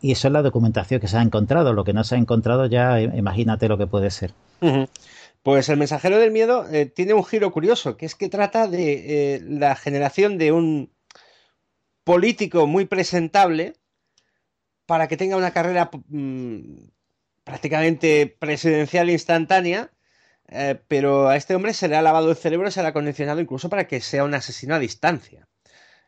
eso 0.03 0.27
es 0.27 0.31
la 0.31 0.43
documentación 0.43 0.99
que 0.99 1.07
se 1.07 1.17
ha 1.17 1.21
encontrado. 1.21 1.73
Lo 1.73 1.83
que 1.83 1.93
no 1.93 2.03
se 2.03 2.13
ha 2.13 2.17
encontrado 2.19 2.67
ya, 2.67 3.01
imagínate 3.01 3.67
lo 3.67 3.77
que 3.79 3.87
puede 3.87 4.11
ser. 4.11 4.33
Pues 5.41 5.69
el 5.69 5.77
mensajero 5.77 6.19
del 6.19 6.31
miedo 6.31 6.67
eh, 6.71 6.85
tiene 6.85 7.13
un 7.13 7.23
giro 7.23 7.51
curioso, 7.51 7.97
que 7.97 8.05
es 8.05 8.13
que 8.13 8.29
trata 8.29 8.67
de 8.67 9.35
eh, 9.35 9.41
la 9.47 9.75
generación 9.75 10.37
de 10.37 10.51
un 10.51 10.91
político 12.03 12.67
muy 12.67 12.85
presentable 12.85 13.73
para 14.85 15.07
que 15.07 15.17
tenga 15.17 15.37
una 15.37 15.51
carrera 15.51 15.89
mm, 16.09 16.89
prácticamente 17.43 18.27
presidencial 18.39 19.09
instantánea, 19.09 19.91
eh, 20.49 20.79
pero 20.87 21.27
a 21.29 21.35
este 21.35 21.55
hombre 21.55 21.73
se 21.73 21.87
le 21.87 21.95
ha 21.95 22.01
lavado 22.01 22.29
el 22.29 22.37
cerebro, 22.37 22.71
se 22.71 22.81
le 22.81 22.87
ha 22.89 22.93
condicionado 22.93 23.41
incluso 23.41 23.69
para 23.69 23.87
que 23.87 24.01
sea 24.01 24.23
un 24.23 24.33
asesino 24.33 24.75
a 24.75 24.79
distancia. 24.79 25.47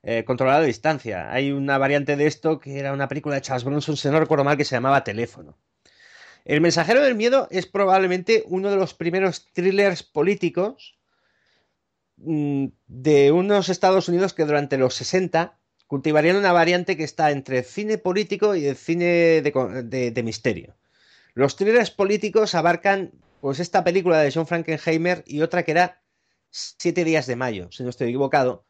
Eh, 0.02 0.24
controlado 0.24 0.64
a 0.64 0.66
distancia. 0.66 1.32
Hay 1.32 1.52
una 1.52 1.78
variante 1.78 2.16
de 2.16 2.26
esto 2.26 2.60
que 2.60 2.80
era 2.80 2.94
una 2.94 3.10
película 3.10 3.36
de 3.36 3.42
Charles 3.42 3.66
Bronson, 3.66 3.98
si 3.98 4.08
no 4.08 4.20
recuerdo 4.20 4.46
mal, 4.46 4.56
que 4.56 4.64
se 4.64 4.76
llamaba 4.76 5.04
Teléfono. 5.04 5.58
El 6.46 6.62
mensajero 6.62 7.02
del 7.02 7.16
miedo 7.16 7.48
es 7.52 7.66
probablemente 7.66 8.44
uno 8.48 8.72
de 8.72 8.78
los 8.78 8.94
primeros 8.94 9.52
thrillers 9.52 10.04
políticos 10.04 10.98
mm, 12.18 12.68
de 12.88 13.32
unos 13.34 13.68
Estados 13.68 14.08
Unidos 14.08 14.34
que 14.34 14.46
durante 14.46 14.78
los 14.78 14.96
60 14.96 15.60
cultivarían 15.86 16.38
una 16.38 16.54
variante 16.54 16.96
que 16.96 17.04
está 17.04 17.32
entre 17.32 17.64
cine 17.64 17.98
político 17.98 18.56
y 18.56 18.68
el 18.68 18.78
cine 18.78 19.42
de, 19.42 20.22
misterio. 20.24 20.78
Los 21.34 21.58
thrillers 21.58 21.92
políticos 21.92 22.56
abarcan 22.56 23.12
pues 23.42 23.60
esta 23.60 23.84
película 23.84 24.20
de 24.20 24.32
John 24.32 24.48
Frankenheimer 24.48 25.24
y 25.28 25.42
otra 25.42 25.64
que 25.64 25.72
era 25.72 26.02
Siete 26.52 27.04
días 27.04 27.28
de 27.28 27.36
mayo, 27.36 27.70
si 27.72 27.84
no 27.84 27.90
estoy 27.90 28.08
equivocado, 28.08 28.66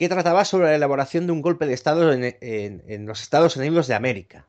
que 0.00 0.08
trataba 0.08 0.46
sobre 0.46 0.68
la 0.68 0.76
elaboración 0.76 1.26
de 1.26 1.32
un 1.32 1.42
golpe 1.42 1.66
de 1.66 1.74
Estado 1.74 2.10
en, 2.10 3.06
los 3.06 3.20
Estados 3.20 3.56
Unidos 3.56 3.86
de 3.86 3.92
América, 3.92 4.48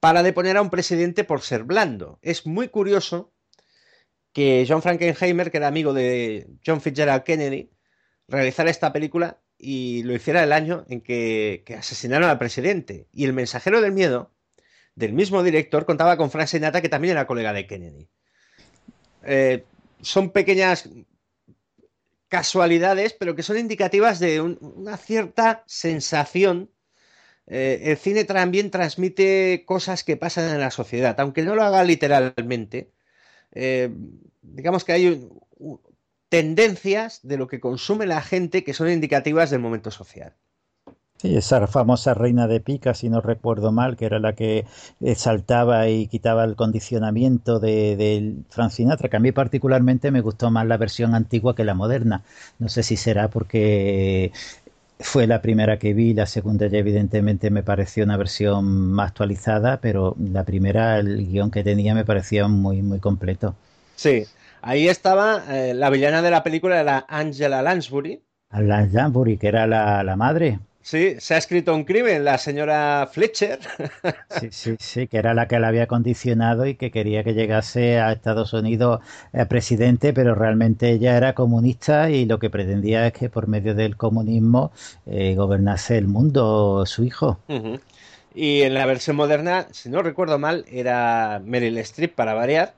para 0.00 0.22
deponer 0.22 0.56
a 0.56 0.62
un 0.62 0.70
presidente 0.70 1.24
por 1.24 1.42
ser 1.42 1.64
blando. 1.64 2.18
Es 2.22 2.46
muy 2.46 2.68
curioso 2.68 3.34
que 4.32 4.64
John 4.66 4.80
Frankenheimer, 4.80 5.50
que 5.50 5.58
era 5.58 5.68
amigo 5.68 5.92
de 5.92 6.48
John 6.64 6.80
Fitzgerald 6.80 7.22
Kennedy, 7.22 7.70
realizara 8.28 8.70
esta 8.70 8.94
película 8.94 9.42
y 9.58 10.04
lo 10.04 10.14
hiciera 10.14 10.42
el 10.42 10.54
año 10.54 10.86
en 10.88 11.02
que, 11.02 11.62
asesinaron 11.76 12.30
al 12.30 12.38
presidente. 12.38 13.08
Y 13.12 13.26
El 13.26 13.34
mensajero 13.34 13.82
del 13.82 13.92
miedo, 13.92 14.32
del 14.94 15.12
mismo 15.12 15.42
director, 15.42 15.84
contaba 15.84 16.16
con 16.16 16.30
Frank 16.30 16.46
Sinatra, 16.46 16.80
que 16.80 16.88
también 16.88 17.12
era 17.12 17.26
colega 17.26 17.52
de 17.52 17.66
Kennedy. 17.66 18.08
Eh, 19.22 19.64
son 20.00 20.30
pequeñas 20.30 20.88
casualidades, 22.30 23.12
pero 23.12 23.34
que 23.34 23.42
son 23.42 23.58
indicativas 23.58 24.20
de 24.20 24.40
una 24.40 24.96
cierta 24.96 25.64
sensación. 25.66 26.70
Eh, 27.46 27.80
el 27.90 27.98
cine 27.98 28.24
también 28.24 28.70
transmite 28.70 29.64
cosas 29.66 30.04
que 30.04 30.16
pasan 30.16 30.48
en 30.48 30.60
la 30.60 30.70
sociedad, 30.70 31.18
aunque 31.20 31.42
no 31.42 31.54
lo 31.54 31.64
haga 31.64 31.84
literalmente. 31.84 32.92
Eh, 33.52 33.90
digamos 34.40 34.84
que 34.84 34.92
hay 34.92 35.28
tendencias 36.30 37.20
de 37.22 37.36
lo 37.36 37.48
que 37.48 37.60
consume 37.60 38.06
la 38.06 38.22
gente 38.22 38.64
que 38.64 38.74
son 38.74 38.90
indicativas 38.90 39.50
del 39.50 39.60
momento 39.60 39.90
social. 39.90 40.36
Sí, 41.20 41.36
esa 41.36 41.66
famosa 41.66 42.14
reina 42.14 42.46
de 42.48 42.60
pica, 42.60 42.94
si 42.94 43.10
no 43.10 43.20
recuerdo 43.20 43.72
mal, 43.72 43.96
que 43.96 44.06
era 44.06 44.18
la 44.18 44.34
que 44.34 44.64
eh, 45.00 45.14
saltaba 45.14 45.86
y 45.88 46.06
quitaba 46.06 46.44
el 46.44 46.56
condicionamiento 46.56 47.60
de, 47.60 47.94
de 47.96 48.36
Frank 48.48 48.70
Sinatra, 48.70 49.10
que 49.10 49.16
a 49.18 49.20
mí 49.20 49.30
particularmente 49.30 50.10
me 50.10 50.22
gustó 50.22 50.50
más 50.50 50.66
la 50.66 50.78
versión 50.78 51.14
antigua 51.14 51.54
que 51.54 51.64
la 51.64 51.74
moderna. 51.74 52.22
No 52.58 52.68
sé 52.70 52.82
si 52.82 52.96
será 52.96 53.28
porque 53.28 54.32
fue 55.00 55.26
la 55.26 55.42
primera 55.42 55.78
que 55.78 55.94
vi, 55.94 56.14
la 56.14 56.26
segunda 56.26 56.68
ya 56.68 56.78
evidentemente 56.78 57.50
me 57.50 57.62
pareció 57.62 58.04
una 58.04 58.16
versión 58.16 58.64
más 58.92 59.08
actualizada, 59.10 59.80
pero 59.80 60.16
la 60.18 60.44
primera, 60.44 60.98
el 61.00 61.26
guion 61.28 61.50
que 61.50 61.64
tenía 61.64 61.94
me 61.94 62.04
parecía 62.06 62.48
muy, 62.48 62.82
muy 62.82 62.98
completo. 63.00 63.54
Sí, 63.94 64.26
ahí 64.62 64.88
estaba 64.88 65.44
eh, 65.48 65.74
la 65.74 65.90
villana 65.90 66.22
de 66.22 66.30
la 66.32 66.42
película, 66.42 66.80
era 66.80 67.06
Angela 67.08 67.62
Lansbury. 67.62 68.24
Lansbury, 68.52 69.36
que 69.38 69.48
era 69.48 69.66
la, 69.66 70.04
la 70.04 70.14
madre. 70.16 70.60
Sí, 70.82 71.16
se 71.18 71.34
ha 71.34 71.36
escrito 71.38 71.74
un 71.74 71.84
crimen, 71.84 72.24
la 72.24 72.38
señora 72.38 73.08
Fletcher. 73.12 73.58
Sí, 74.40 74.48
sí, 74.50 74.76
sí, 74.78 75.08
que 75.08 75.18
era 75.18 75.34
la 75.34 75.46
que 75.46 75.58
la 75.60 75.68
había 75.68 75.86
condicionado 75.86 76.64
y 76.66 76.74
que 76.74 76.90
quería 76.90 77.22
que 77.22 77.34
llegase 77.34 78.00
a 78.00 78.12
Estados 78.12 78.54
Unidos 78.54 79.00
eh, 79.34 79.44
presidente, 79.44 80.14
pero 80.14 80.34
realmente 80.34 80.90
ella 80.90 81.16
era 81.18 81.34
comunista 81.34 82.10
y 82.10 82.24
lo 82.24 82.38
que 82.38 82.48
pretendía 82.48 83.06
es 83.06 83.12
que 83.12 83.28
por 83.28 83.46
medio 83.46 83.74
del 83.74 83.96
comunismo 83.96 84.72
eh, 85.04 85.34
gobernase 85.34 85.98
el 85.98 86.06
mundo 86.06 86.84
su 86.86 87.04
hijo. 87.04 87.38
Y 88.34 88.62
en 88.62 88.72
la 88.72 88.86
versión 88.86 89.16
moderna, 89.16 89.66
si 89.72 89.90
no 89.90 90.02
recuerdo 90.02 90.38
mal, 90.38 90.64
era 90.70 91.42
Meryl 91.44 91.76
Streep 91.78 92.14
para 92.14 92.32
variar. 92.32 92.74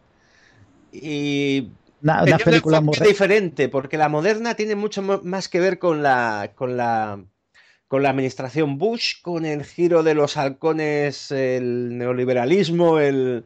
Y 0.91 1.69
Una, 2.03 2.25
película 2.39 2.81
muy 2.81 2.99
diferente, 2.99 3.69
porque 3.69 3.97
la 3.97 4.09
moderna 4.09 4.55
tiene 4.55 4.75
mucho 4.75 5.03
más 5.03 5.49
que 5.49 5.61
ver 5.61 5.79
con 5.79 6.03
la, 6.03 6.51
con 6.57 6.77
la 6.77 7.21
con 7.93 8.03
la 8.03 8.09
administración 8.09 8.79
Bush, 8.79 9.21
con 9.21 9.45
el 9.45 9.65
giro 9.65 10.03
de 10.03 10.15
los 10.15 10.39
halcones, 10.39 11.31
el 11.31 11.99
neoliberalismo, 11.99 12.99
el... 12.99 13.45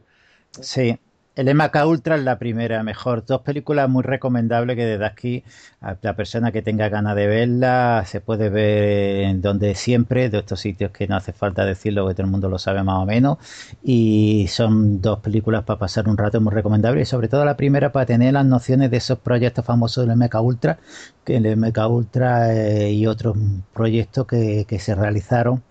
Sí, 0.61 0.97
el 1.37 1.53
MK 1.53 1.85
Ultra 1.85 2.15
es 2.15 2.23
la 2.23 2.39
primera, 2.39 2.81
mejor. 2.81 3.23
Dos 3.23 3.41
películas 3.41 3.87
muy 3.87 4.01
recomendables 4.01 4.75
que 4.75 4.85
desde 4.85 5.05
aquí 5.05 5.43
a 5.81 5.95
la 6.01 6.15
persona 6.15 6.51
que 6.51 6.63
tenga 6.63 6.89
ganas 6.89 7.15
de 7.15 7.27
verla 7.27 8.03
se 8.07 8.21
puede 8.21 8.49
ver 8.49 9.21
en 9.21 9.41
donde 9.41 9.75
siempre, 9.75 10.29
de 10.29 10.39
estos 10.39 10.59
sitios 10.59 10.89
que 10.91 11.07
no 11.07 11.15
hace 11.15 11.33
falta 11.33 11.63
decirlo, 11.63 12.07
que 12.07 12.15
todo 12.15 12.23
el 12.25 12.31
mundo 12.31 12.49
lo 12.49 12.57
sabe 12.57 12.81
más 12.81 12.97
o 13.03 13.05
menos. 13.05 13.37
Y 13.83 14.47
son 14.49 14.99
dos 14.99 15.19
películas 15.19 15.63
para 15.63 15.77
pasar 15.77 16.09
un 16.09 16.17
rato 16.17 16.41
muy 16.41 16.51
recomendables 16.51 17.07
y 17.07 17.11
sobre 17.11 17.27
todo 17.27 17.45
la 17.45 17.55
primera 17.55 17.91
para 17.91 18.07
tener 18.07 18.33
las 18.33 18.45
nociones 18.45 18.89
de 18.89 18.97
esos 18.97 19.19
proyectos 19.19 19.63
famosos 19.63 20.07
del 20.07 20.17
MK 20.17 20.41
Ultra, 20.41 20.79
que 21.23 21.37
el 21.37 21.55
MK 21.55 21.77
Ultra 21.87 22.51
eh, 22.55 22.91
y 22.93 23.05
otros 23.05 23.37
proyectos 23.73 24.25
que, 24.25 24.65
que 24.67 24.79
se 24.79 24.95
realizaron 24.95 25.61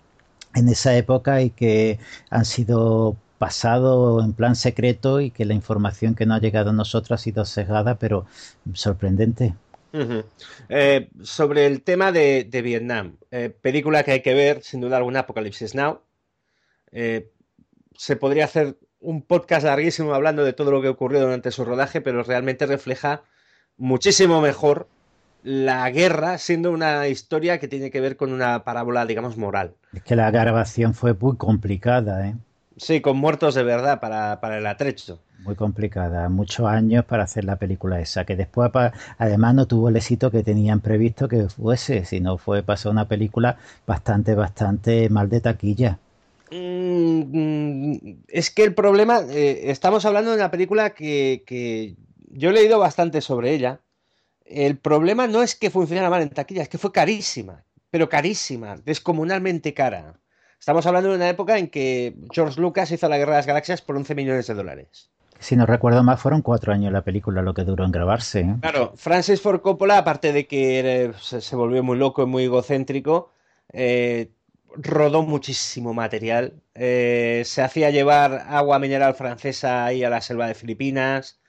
en 0.55 0.69
esa 0.69 0.95
época 0.95 1.41
y 1.41 1.49
que 1.49 1.99
han 2.29 2.45
sido 2.45 3.17
pasado 3.37 4.23
en 4.23 4.33
plan 4.33 4.55
secreto 4.55 5.21
y 5.21 5.31
que 5.31 5.45
la 5.45 5.53
información 5.53 6.15
que 6.15 6.25
no 6.25 6.33
ha 6.33 6.39
llegado 6.39 6.71
a 6.71 6.73
nosotros 6.73 7.19
ha 7.19 7.23
sido 7.23 7.45
sesgada, 7.45 7.95
pero 7.95 8.25
sorprendente. 8.73 9.53
Eh, 10.69 11.09
sobre 11.23 11.65
el 11.65 11.81
tema 11.81 12.11
de, 12.11 12.47
Vietnam, 12.63 13.17
eh, 13.31 13.49
película 13.49 14.03
que 14.03 14.11
hay 14.11 14.21
que 14.21 14.33
ver, 14.33 14.61
sin 14.63 14.81
duda 14.81 14.97
alguna, 14.97 15.21
Apocalipsis 15.21 15.75
Now. 15.75 16.01
Eh, 16.91 17.31
se 17.95 18.15
podría 18.15 18.45
hacer 18.45 18.77
un 18.99 19.21
podcast 19.21 19.65
larguísimo 19.65 20.13
hablando 20.13 20.43
de 20.43 20.53
todo 20.53 20.71
lo 20.71 20.81
que 20.81 20.89
ocurrió 20.89 21.21
durante 21.21 21.51
su 21.51 21.65
rodaje, 21.65 22.01
pero 22.01 22.23
realmente 22.23 22.65
refleja 22.65 23.23
muchísimo 23.77 24.41
mejor 24.41 24.87
la 25.43 25.89
guerra 25.91 26.37
siendo 26.37 26.71
una 26.71 27.07
historia 27.07 27.59
que 27.59 27.67
tiene 27.67 27.91
que 27.91 28.01
ver 28.01 28.17
con 28.17 28.33
una 28.33 28.63
parábola, 28.63 29.05
digamos, 29.05 29.37
moral. 29.37 29.75
Es 29.93 30.03
que 30.03 30.15
la 30.15 30.29
grabación 30.31 30.93
fue 30.93 31.13
muy 31.13 31.37
complicada, 31.37 32.27
¿eh? 32.27 32.35
Sí, 32.77 33.01
con 33.01 33.17
muertos 33.17 33.55
de 33.55 33.63
verdad 33.63 33.99
para, 33.99 34.39
para, 34.39 34.59
el 34.59 34.67
atrecho. 34.67 35.19
Muy 35.39 35.55
complicada, 35.55 36.29
muchos 36.29 36.67
años 36.67 37.05
para 37.05 37.23
hacer 37.23 37.43
la 37.43 37.55
película 37.55 37.99
esa, 37.99 38.23
que 38.23 38.35
después 38.35 38.71
además 39.17 39.55
no 39.55 39.65
tuvo 39.65 39.89
el 39.89 39.95
éxito 39.95 40.29
que 40.29 40.43
tenían 40.43 40.79
previsto 40.79 41.27
que 41.27 41.49
fuese, 41.49 42.05
sino 42.05 42.37
fue 42.37 42.61
pasó 42.61 42.91
una 42.91 43.07
película 43.07 43.57
bastante, 43.87 44.35
bastante 44.35 45.09
mal 45.09 45.27
de 45.27 45.41
taquilla. 45.41 45.97
Mm, 46.51 47.93
es 48.27 48.51
que 48.51 48.63
el 48.63 48.75
problema, 48.75 49.21
eh, 49.27 49.71
estamos 49.71 50.05
hablando 50.05 50.31
de 50.31 50.37
una 50.37 50.51
película 50.51 50.91
que, 50.91 51.43
que 51.47 51.95
yo 52.29 52.51
he 52.51 52.53
leído 52.53 52.77
bastante 52.77 53.21
sobre 53.21 53.53
ella. 53.53 53.81
El 54.45 54.77
problema 54.77 55.27
no 55.27 55.41
es 55.41 55.55
que 55.55 55.71
funcionara 55.71 56.09
mal 56.09 56.21
en 56.21 56.29
taquilla, 56.29 56.61
es 56.61 56.69
que 56.69 56.77
fue 56.77 56.91
carísima, 56.91 57.65
pero 57.89 58.07
carísima, 58.07 58.77
descomunalmente 58.77 59.73
cara. 59.73 60.19
Estamos 60.59 60.85
hablando 60.85 61.09
de 61.09 61.15
una 61.15 61.29
época 61.29 61.57
en 61.57 61.69
que 61.69 62.15
George 62.31 62.59
Lucas 62.59 62.91
hizo 62.91 63.07
la 63.07 63.17
Guerra 63.17 63.33
de 63.33 63.37
las 63.39 63.47
Galaxias 63.47 63.81
por 63.81 63.95
11 63.95 64.15
millones 64.15 64.47
de 64.47 64.53
dólares. 64.53 65.09
Si 65.39 65.55
no 65.55 65.65
recuerdo 65.65 66.03
mal, 66.03 66.17
fueron 66.17 66.41
cuatro 66.41 66.73
años 66.73 66.91
la 66.91 67.03
película 67.03 67.41
lo 67.41 67.53
que 67.53 67.63
duró 67.63 67.85
en 67.85 67.91
grabarse. 67.91 68.41
¿eh? 68.41 68.55
Claro, 68.61 68.93
Francis 68.95 69.41
Ford 69.41 69.61
Coppola, 69.61 69.99
aparte 69.99 70.33
de 70.33 70.47
que 70.47 71.13
se, 71.19 71.55
volvió 71.55 71.83
muy 71.83 71.97
loco 71.97 72.23
y 72.23 72.25
muy 72.25 72.45
egocéntrico, 72.45 73.31
eh, 73.71 74.31
rodó 74.75 75.21
muchísimo 75.23 75.93
material. 75.93 76.61
Eh, 76.73 77.43
se 77.45 77.61
hacía 77.61 77.91
llevar 77.91 78.45
agua 78.47 78.79
mineral 78.79 79.13
francesa 79.13 79.85
ahí 79.85 80.03
a 80.03 80.09
la 80.09 80.21
selva 80.21 80.47
de 80.47 80.55
Filipinas. 80.55 81.39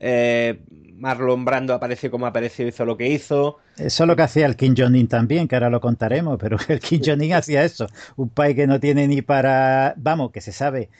Eh, 0.00 0.58
Marlon 0.96 1.44
Brando 1.44 1.72
apareció 1.72 2.10
como 2.10 2.26
apareció, 2.26 2.66
hizo 2.66 2.84
lo 2.84 2.96
que 2.96 3.08
hizo. 3.08 3.58
Eso 3.76 4.04
es 4.04 4.08
lo 4.08 4.16
que 4.16 4.22
hacía 4.22 4.46
el 4.46 4.56
Kim 4.56 4.74
Jong-un 4.76 5.08
también, 5.08 5.48
que 5.48 5.56
ahora 5.56 5.70
lo 5.70 5.80
contaremos, 5.80 6.38
pero 6.38 6.56
el 6.68 6.80
Kim 6.80 7.00
Jong-un 7.04 7.32
hacía 7.32 7.64
eso. 7.64 7.86
Un 8.16 8.28
país 8.30 8.54
que 8.56 8.66
no 8.66 8.80
tiene 8.80 9.06
ni 9.06 9.22
para. 9.22 9.94
Vamos, 9.96 10.30
que 10.32 10.40
se 10.40 10.52
sabe 10.52 10.90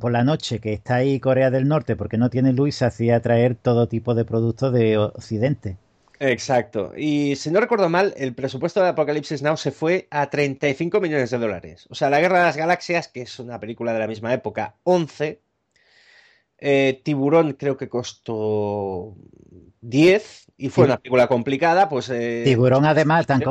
por 0.00 0.10
la 0.10 0.24
noche 0.24 0.58
que 0.58 0.72
está 0.72 0.96
ahí 0.96 1.20
Corea 1.20 1.50
del 1.50 1.68
Norte 1.68 1.94
porque 1.94 2.18
no 2.18 2.28
tiene 2.28 2.52
luz, 2.52 2.74
se 2.76 2.84
hacía 2.84 3.20
traer 3.20 3.54
todo 3.54 3.88
tipo 3.88 4.14
de 4.14 4.24
productos 4.24 4.72
de 4.72 4.98
Occidente. 4.98 5.76
Exacto. 6.20 6.92
Y 6.96 7.36
si 7.36 7.50
no 7.50 7.60
recuerdo 7.60 7.88
mal, 7.88 8.14
el 8.16 8.34
presupuesto 8.34 8.80
de 8.80 8.88
Apocalipsis 8.88 9.42
Now 9.42 9.56
se 9.56 9.72
fue 9.72 10.06
a 10.10 10.30
35 10.30 11.00
millones 11.00 11.30
de 11.30 11.38
dólares. 11.38 11.86
O 11.90 11.94
sea, 11.94 12.08
La 12.08 12.20
Guerra 12.20 12.38
de 12.38 12.44
las 12.44 12.56
Galaxias, 12.56 13.08
que 13.08 13.22
es 13.22 13.38
una 13.38 13.60
película 13.60 13.92
de 13.92 13.98
la 13.98 14.06
misma 14.06 14.32
época, 14.32 14.76
11 14.84 15.40
eh, 16.58 17.00
Tiburón 17.04 17.52
creo 17.54 17.76
que 17.76 17.88
costó 17.88 19.14
10 19.80 20.46
y 20.56 20.68
fue 20.68 20.86
una 20.86 20.98
película 20.98 21.26
complicada. 21.26 21.88
Pues, 21.88 22.08
eh, 22.10 22.42
Tiburón 22.44 22.84
además 22.86 23.26
tan, 23.26 23.42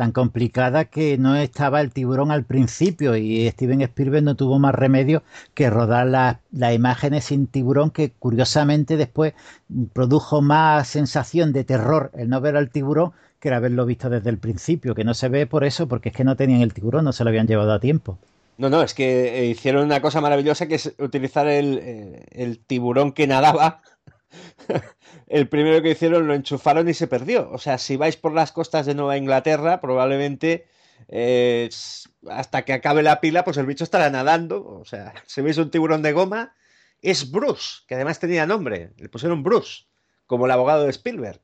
tan 0.00 0.12
complicada 0.12 0.86
que 0.86 1.18
no 1.18 1.36
estaba 1.36 1.82
el 1.82 1.92
tiburón 1.92 2.30
al 2.30 2.44
principio 2.44 3.16
y 3.16 3.46
Steven 3.50 3.82
Spielberg 3.82 4.24
no 4.24 4.34
tuvo 4.34 4.58
más 4.58 4.74
remedio 4.74 5.22
que 5.52 5.68
rodar 5.68 6.06
las 6.06 6.74
imágenes 6.74 7.24
sin 7.24 7.46
tiburón 7.46 7.90
que 7.90 8.10
curiosamente 8.10 8.96
después 8.96 9.34
produjo 9.92 10.40
más 10.40 10.88
sensación 10.88 11.52
de 11.52 11.64
terror 11.64 12.10
el 12.14 12.30
no 12.30 12.40
ver 12.40 12.56
al 12.56 12.70
tiburón 12.70 13.12
que 13.40 13.48
el 13.48 13.54
haberlo 13.54 13.84
visto 13.86 14.08
desde 14.08 14.30
el 14.30 14.38
principio, 14.38 14.94
que 14.94 15.04
no 15.04 15.12
se 15.12 15.28
ve 15.28 15.46
por 15.46 15.64
eso, 15.64 15.88
porque 15.88 16.10
es 16.10 16.14
que 16.14 16.24
no 16.24 16.36
tenían 16.36 16.60
el 16.60 16.74
tiburón, 16.74 17.04
no 17.04 17.12
se 17.12 17.24
lo 17.24 17.30
habían 17.30 17.46
llevado 17.46 17.72
a 17.72 17.80
tiempo. 17.80 18.18
No, 18.58 18.68
no, 18.68 18.82
es 18.82 18.94
que 18.94 19.40
eh, 19.40 19.46
hicieron 19.46 19.84
una 19.84 20.02
cosa 20.02 20.20
maravillosa 20.20 20.68
que 20.68 20.74
es 20.74 20.94
utilizar 20.98 21.48
eh, 21.48 22.26
el, 22.30 22.58
tiburón 22.64 23.12
que 23.12 23.26
nadaba. 23.26 23.82
el 25.26 25.48
primero 25.48 25.82
que 25.82 25.92
hicieron 25.92 26.26
lo 26.26 26.34
enchufaron 26.34 26.88
y 26.88 26.94
se 26.94 27.06
perdió. 27.06 27.50
O 27.50 27.58
sea, 27.58 27.78
si 27.78 27.96
vais 27.96 28.16
por 28.16 28.32
las 28.32 28.52
costas 28.52 28.86
de 28.86 28.94
Nueva 28.94 29.16
Inglaterra, 29.16 29.80
probablemente 29.80 30.66
eh, 31.08 31.70
hasta 32.28 32.64
que 32.64 32.72
acabe 32.72 33.02
la 33.02 33.20
pila, 33.20 33.44
pues 33.44 33.56
el 33.56 33.66
bicho 33.66 33.84
estará 33.84 34.10
nadando. 34.10 34.64
O 34.66 34.84
sea, 34.84 35.14
si 35.26 35.40
veis 35.40 35.58
un 35.58 35.70
tiburón 35.70 36.02
de 36.02 36.12
goma, 36.12 36.54
es 37.02 37.30
Bruce, 37.30 37.80
que 37.86 37.94
además 37.94 38.20
tenía 38.20 38.46
nombre. 38.46 38.92
Le 38.98 39.08
pusieron 39.08 39.42
Bruce, 39.42 39.84
como 40.26 40.46
el 40.46 40.52
abogado 40.52 40.84
de 40.84 40.90
Spielberg. 40.90 41.40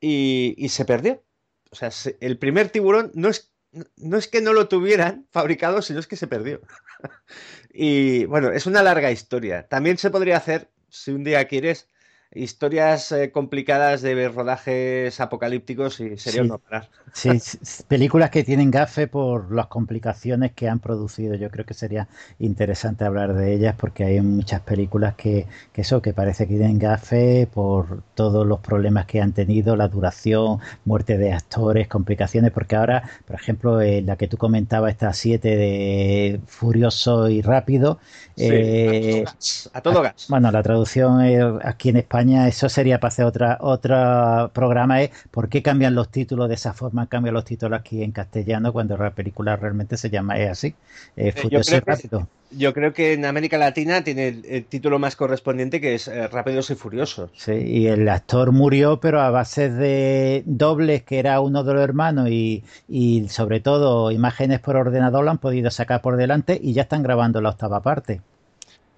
Y, 0.00 0.54
y 0.56 0.70
se 0.70 0.84
perdió. 0.84 1.22
O 1.70 1.76
sea, 1.76 1.90
el 2.20 2.38
primer 2.38 2.70
tiburón 2.70 3.10
no 3.14 3.28
es 3.28 3.52
no 3.96 4.16
es 4.16 4.28
que 4.28 4.40
no 4.40 4.52
lo 4.52 4.68
tuvieran 4.68 5.26
fabricado, 5.32 5.82
sino 5.82 6.00
es 6.00 6.06
que 6.06 6.16
se 6.16 6.26
perdió. 6.26 6.60
y 7.72 8.24
bueno, 8.26 8.50
es 8.50 8.66
una 8.66 8.82
larga 8.82 9.10
historia. 9.10 9.66
También 9.68 9.98
se 9.98 10.10
podría 10.10 10.36
hacer, 10.36 10.70
si 10.88 11.10
un 11.10 11.24
día 11.24 11.46
quieres, 11.46 11.88
historias 12.34 13.10
eh, 13.12 13.30
complicadas 13.32 14.02
de 14.02 14.28
rodajes 14.28 15.18
apocalípticos 15.20 16.00
y 16.00 16.18
sería 16.18 16.42
sí, 16.42 16.48
no 16.48 16.58
parar. 16.58 16.88
Sí, 17.14 17.30
películas 17.88 18.30
que 18.30 18.44
tienen 18.44 18.70
gafe 18.70 19.06
por 19.06 19.50
las 19.52 19.68
complicaciones 19.68 20.52
que 20.52 20.68
han 20.68 20.78
producido. 20.78 21.34
Yo 21.36 21.50
creo 21.50 21.64
que 21.64 21.74
sería 21.74 22.08
interesante 22.38 23.04
hablar 23.04 23.34
de 23.34 23.54
ellas 23.54 23.74
porque 23.78 24.04
hay 24.04 24.20
muchas 24.20 24.60
películas 24.60 25.14
que, 25.14 25.46
que 25.72 25.80
eso, 25.80 26.02
que 26.02 26.12
parece 26.12 26.46
que 26.46 26.56
tienen 26.56 26.78
gafe 26.78 27.48
por 27.52 28.02
todos 28.14 28.46
los 28.46 28.60
problemas 28.60 29.06
que 29.06 29.22
han 29.22 29.32
tenido, 29.32 29.74
la 29.74 29.88
duración, 29.88 30.60
muerte 30.84 31.16
de 31.16 31.32
actores, 31.32 31.88
complicaciones, 31.88 32.52
porque 32.52 32.76
ahora, 32.76 33.08
por 33.26 33.36
ejemplo, 33.36 33.80
eh, 33.80 34.02
la 34.02 34.16
que 34.16 34.28
tú 34.28 34.36
comentabas, 34.36 34.90
esta 34.90 35.12
7 35.12 35.56
de 35.56 36.40
Furioso 36.46 37.28
y 37.28 37.40
Rápido. 37.40 37.98
Eh, 38.36 39.24
a 39.72 39.80
todo 39.80 40.02
gas. 40.02 40.26
Bueno, 40.28 40.50
la 40.50 40.62
traducción 40.62 41.20
aquí 41.64 41.88
en 41.88 41.96
España 41.96 42.17
eso 42.20 42.68
sería 42.68 43.00
para 43.00 43.08
hacer 43.08 43.24
otra, 43.24 43.58
otro 43.60 44.50
programa, 44.52 45.02
es 45.02 45.10
por 45.30 45.48
qué 45.48 45.62
cambian 45.62 45.94
los 45.94 46.10
títulos 46.10 46.48
de 46.48 46.54
esa 46.54 46.72
forma, 46.72 47.08
cambian 47.08 47.34
los 47.34 47.44
títulos 47.44 47.78
aquí 47.78 48.02
en 48.02 48.12
castellano 48.12 48.72
cuando 48.72 48.96
la 48.96 49.10
película 49.10 49.56
realmente 49.56 49.96
se 49.96 50.10
llama 50.10 50.38
es 50.38 50.50
así, 50.50 50.74
eh, 51.16 51.32
yo, 51.50 51.60
creo 51.60 51.82
que, 51.82 52.26
yo 52.50 52.74
creo 52.74 52.92
que 52.92 53.12
en 53.12 53.24
América 53.24 53.58
Latina 53.58 54.02
tiene 54.02 54.28
el, 54.28 54.64
título 54.64 54.98
más 54.98 55.16
correspondiente 55.16 55.80
que 55.80 55.94
es 55.94 56.08
eh, 56.08 56.28
Rápidos 56.28 56.70
y 56.70 56.74
Furiosos. 56.74 57.30
Sí, 57.36 57.52
y 57.52 57.86
el 57.86 58.08
actor 58.08 58.52
murió, 58.52 59.00
pero 59.00 59.20
a 59.20 59.30
base 59.30 59.70
de 59.70 60.42
dobles, 60.46 61.02
que 61.02 61.18
era 61.18 61.40
uno 61.40 61.64
de 61.64 61.74
los 61.74 61.82
hermanos, 61.82 62.28
y, 62.30 62.64
y 62.88 63.28
sobre 63.28 63.60
todo 63.60 64.10
imágenes 64.10 64.60
por 64.60 64.76
ordenador 64.76 65.24
lo 65.24 65.30
han 65.30 65.38
podido 65.38 65.70
sacar 65.70 66.00
por 66.00 66.16
delante 66.16 66.58
y 66.60 66.72
ya 66.72 66.82
están 66.82 67.02
grabando 67.02 67.40
la 67.40 67.50
octava 67.50 67.82
parte. 67.82 68.20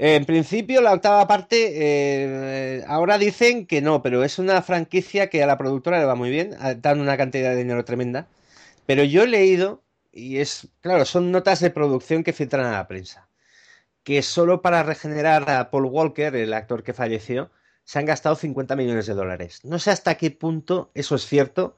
En 0.02 0.24
principio, 0.24 0.80
la 0.80 0.94
octava 0.94 1.26
parte, 1.26 1.58
eh, 1.74 2.84
ahora 2.88 3.18
dicen 3.18 3.66
que 3.66 3.82
no, 3.82 4.02
pero 4.02 4.24
es 4.24 4.38
una 4.38 4.62
franquicia 4.62 5.28
que 5.28 5.42
a 5.42 5.46
la 5.46 5.58
productora 5.58 5.98
le 5.98 6.06
va 6.06 6.14
muy 6.14 6.30
bien, 6.30 6.56
dan 6.78 7.00
una 7.00 7.18
cantidad 7.18 7.50
de 7.50 7.56
dinero 7.56 7.84
tremenda. 7.84 8.26
Pero 8.86 9.04
yo 9.04 9.24
he 9.24 9.26
leído, 9.28 9.82
y 10.10 10.38
es, 10.38 10.68
claro, 10.80 11.04
son 11.04 11.30
notas 11.30 11.60
de 11.60 11.68
producción 11.70 12.24
que 12.24 12.32
filtran 12.32 12.64
a 12.64 12.72
la 12.72 12.88
prensa, 12.88 13.28
que 14.02 14.22
solo 14.22 14.62
para 14.62 14.82
regenerar 14.84 15.50
a 15.50 15.70
Paul 15.70 15.84
Walker, 15.84 16.34
el 16.34 16.54
actor 16.54 16.82
que 16.82 16.94
falleció, 16.94 17.50
se 17.84 17.98
han 17.98 18.06
gastado 18.06 18.36
50 18.36 18.76
millones 18.76 19.06
de 19.06 19.14
dólares. 19.14 19.60
No 19.64 19.78
sé 19.78 19.90
hasta 19.90 20.16
qué 20.16 20.30
punto 20.30 20.90
eso 20.94 21.14
es 21.16 21.26
cierto, 21.26 21.76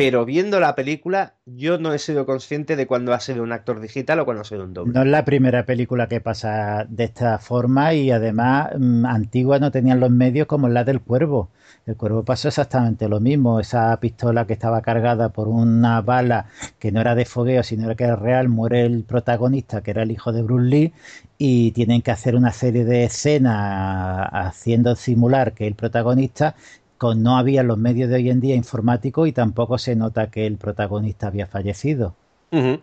pero 0.00 0.24
viendo 0.24 0.60
la 0.60 0.74
película 0.74 1.34
yo 1.44 1.76
no 1.76 1.92
he 1.92 1.98
sido 1.98 2.24
consciente 2.24 2.74
de 2.74 2.86
cuando 2.86 3.12
ha 3.12 3.20
sido 3.20 3.42
un 3.42 3.52
actor 3.52 3.80
digital 3.80 4.20
o 4.20 4.24
cuando 4.24 4.40
ha 4.40 4.44
sido 4.44 4.64
un 4.64 4.72
doble. 4.72 4.94
No 4.94 5.02
es 5.02 5.08
la 5.08 5.26
primera 5.26 5.66
película 5.66 6.08
que 6.08 6.22
pasa 6.22 6.86
de 6.88 7.04
esta 7.04 7.38
forma 7.38 7.92
y 7.92 8.10
además 8.10 8.70
mm, 8.78 9.04
antigua 9.04 9.58
no 9.58 9.70
tenían 9.70 10.00
los 10.00 10.10
medios 10.10 10.46
como 10.46 10.70
la 10.70 10.84
del 10.84 11.02
Cuervo. 11.02 11.50
El 11.84 11.96
Cuervo 11.96 12.24
pasó 12.24 12.48
exactamente 12.48 13.08
lo 13.08 13.20
mismo. 13.20 13.60
Esa 13.60 13.94
pistola 14.00 14.46
que 14.46 14.54
estaba 14.54 14.80
cargada 14.80 15.30
por 15.30 15.48
una 15.48 16.00
bala 16.00 16.46
que 16.78 16.92
no 16.92 17.00
era 17.02 17.14
de 17.14 17.26
fogueo, 17.26 17.62
sino 17.62 17.94
que 17.94 18.04
era 18.04 18.16
real, 18.16 18.48
muere 18.48 18.86
el 18.86 19.04
protagonista, 19.04 19.82
que 19.82 19.90
era 19.90 20.02
el 20.02 20.12
hijo 20.12 20.32
de 20.32 20.42
Bruce 20.42 20.68
Lee, 20.68 20.92
y 21.36 21.72
tienen 21.72 22.02
que 22.02 22.10
hacer 22.10 22.36
una 22.36 22.52
serie 22.52 22.84
de 22.84 23.04
escenas 23.04 24.28
haciendo 24.32 24.94
simular 24.94 25.52
que 25.52 25.66
el 25.66 25.74
protagonista 25.74 26.54
con 27.00 27.22
no 27.22 27.38
había 27.38 27.62
los 27.62 27.78
medios 27.78 28.10
de 28.10 28.16
hoy 28.16 28.28
en 28.28 28.40
día 28.40 28.54
informáticos 28.54 29.26
y 29.26 29.32
tampoco 29.32 29.78
se 29.78 29.96
nota 29.96 30.30
que 30.30 30.46
el 30.46 30.58
protagonista 30.58 31.28
había 31.28 31.46
fallecido. 31.46 32.14
De 32.50 32.82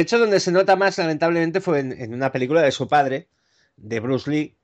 hecho, 0.00 0.20
donde 0.20 0.38
se 0.38 0.52
nota 0.52 0.76
más, 0.76 0.98
lamentablemente, 0.98 1.60
fue 1.60 1.80
en, 1.80 2.14
una 2.14 2.30
película 2.30 2.62
de 2.62 2.70
su 2.70 2.86
padre, 2.86 3.26
de 3.76 3.98
Bruce 3.98 4.30
Lee, 4.30 4.56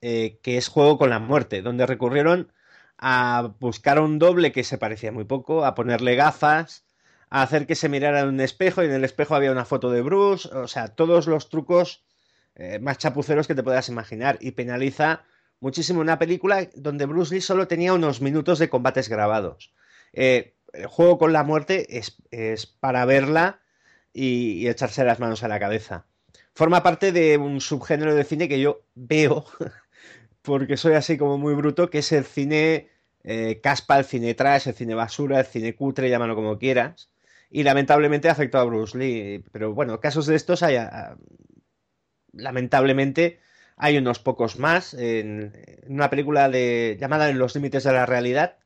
eh, 0.00 0.38
que 0.42 0.56
es 0.56 0.68
Juego 0.68 0.96
con 0.96 1.10
la 1.10 1.18
Muerte, 1.18 1.60
donde 1.60 1.84
recurrieron 1.84 2.50
a 2.96 3.52
buscar 3.60 4.00
un 4.00 4.18
doble 4.18 4.52
que 4.52 4.64
se 4.64 4.78
parecía 4.78 5.12
muy 5.12 5.24
poco, 5.24 5.66
a 5.66 5.74
ponerle 5.74 6.16
gafas, 6.16 6.86
a 7.28 7.42
hacer 7.42 7.66
que 7.66 7.74
se 7.74 7.90
mirara 7.90 8.20
en 8.20 8.28
un 8.28 8.40
espejo 8.40 8.82
y 8.82 8.86
en 8.86 8.92
el 8.92 9.04
espejo 9.04 9.34
había 9.34 9.52
una 9.52 9.66
foto 9.66 9.90
de 9.90 10.00
Bruce, 10.00 10.48
o 10.48 10.66
sea, 10.66 10.88
todos 10.88 11.26
los 11.26 11.50
trucos 11.50 12.06
eh, 12.54 12.78
más 12.78 12.96
chapuceros 12.96 13.46
que 13.46 13.54
te 13.54 13.62
puedas 13.62 13.90
imaginar 13.90 14.38
y 14.40 14.52
penaliza 14.52 15.24
muchísimo 15.60 16.00
una 16.00 16.18
película 16.18 16.68
donde 16.74 17.06
Bruce 17.06 17.34
Lee 17.34 17.40
solo 17.40 17.68
tenía 17.68 17.94
unos 17.94 18.20
minutos 18.20 18.58
de 18.58 18.68
combates 18.68 19.08
grabados. 19.08 19.72
Eh, 20.12 20.54
el 20.72 20.86
juego 20.86 21.18
con 21.18 21.32
la 21.32 21.44
muerte 21.44 21.98
es, 21.98 22.66
para 22.66 23.04
verla 23.04 23.60
y, 24.12 24.68
echarse 24.68 25.04
las 25.04 25.20
manos 25.20 25.42
a 25.42 25.48
la 25.48 25.58
cabeza. 25.58 26.06
Forma 26.54 26.82
parte 26.82 27.12
de 27.12 27.38
un 27.38 27.60
subgénero 27.60 28.14
de 28.14 28.24
cine 28.24 28.48
que 28.48 28.60
yo 28.60 28.82
veo, 28.94 29.44
porque 30.42 30.76
soy 30.76 30.94
así 30.94 31.18
como 31.18 31.38
muy 31.38 31.54
bruto, 31.54 31.90
que 31.90 31.98
es 31.98 32.12
el 32.12 32.24
cine 32.24 32.90
eh, 33.24 33.60
caspa, 33.62 33.98
el 33.98 34.04
cine 34.04 34.34
trash, 34.34 34.68
el 34.68 34.74
cine 34.74 34.94
basura, 34.94 35.40
el 35.40 35.46
cine 35.46 35.74
cutre, 35.74 36.10
llámalo 36.10 36.34
como 36.34 36.58
quieras. 36.58 37.10
Y 37.50 37.62
lamentablemente 37.62 38.28
afectó 38.28 38.58
a 38.58 38.64
Bruce 38.64 38.96
Lee. 38.98 39.44
Pero 39.52 39.72
bueno, 39.72 40.00
casos 40.00 40.26
de 40.26 40.34
estos 40.36 40.62
hay, 40.62 40.76
ah, 40.76 41.16
lamentablemente, 42.32 43.40
hay 43.76 43.98
unos 43.98 44.18
pocos 44.18 44.58
más. 44.58 44.94
En, 44.94 45.52
una 45.88 46.10
película 46.10 46.48
de, 46.48 46.96
llamada 47.00 47.28
En 47.28 47.38
los 47.38 47.54
límites 47.54 47.84
de 47.84 47.92
la 47.92 48.06
realidad, 48.06 48.56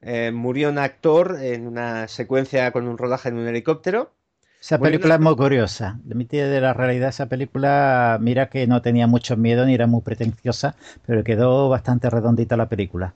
eh, 0.00 0.30
murió 0.32 0.70
un 0.70 0.78
actor 0.78 1.38
en 1.40 1.66
una 1.66 2.08
secuencia 2.08 2.70
con 2.72 2.88
un 2.88 2.98
rodaje 2.98 3.28
en 3.28 3.38
un 3.38 3.48
helicóptero. 3.48 4.12
Esa 4.60 4.78
película 4.78 5.16
es 5.16 5.20
muy 5.20 5.36
curiosa. 5.36 5.98
Límites 6.06 6.48
de 6.48 6.60
la 6.60 6.72
realidad, 6.72 7.10
esa 7.10 7.26
película, 7.26 8.16
mira 8.20 8.48
que 8.48 8.66
no 8.66 8.80
tenía 8.80 9.06
mucho 9.06 9.36
miedo 9.36 9.66
ni 9.66 9.74
era 9.74 9.86
muy 9.86 10.00
pretenciosa, 10.00 10.74
pero 11.06 11.22
quedó 11.22 11.68
bastante 11.68 12.08
redondita 12.08 12.56
la 12.56 12.70
película. 12.70 13.12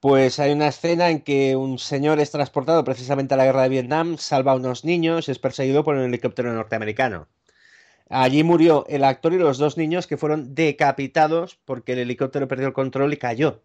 Pues 0.00 0.38
hay 0.38 0.52
una 0.52 0.68
escena 0.68 1.10
en 1.10 1.20
que 1.20 1.56
un 1.56 1.78
señor 1.78 2.20
es 2.20 2.30
transportado 2.30 2.84
precisamente 2.84 3.34
a 3.34 3.36
la 3.36 3.44
guerra 3.44 3.64
de 3.64 3.68
Vietnam, 3.68 4.16
salva 4.16 4.52
a 4.52 4.56
unos 4.56 4.82
niños 4.82 5.28
y 5.28 5.32
es 5.32 5.38
perseguido 5.38 5.84
por 5.84 5.94
un 5.94 6.04
helicóptero 6.04 6.50
norteamericano. 6.54 7.28
Allí 8.10 8.42
murió 8.42 8.84
el 8.88 9.04
actor 9.04 9.32
y 9.32 9.38
los 9.38 9.58
dos 9.58 9.76
niños 9.76 10.08
que 10.08 10.16
fueron 10.16 10.52
decapitados 10.52 11.60
porque 11.64 11.92
el 11.92 12.00
helicóptero 12.00 12.48
perdió 12.48 12.66
el 12.66 12.72
control 12.72 13.12
y 13.12 13.18
cayó. 13.18 13.62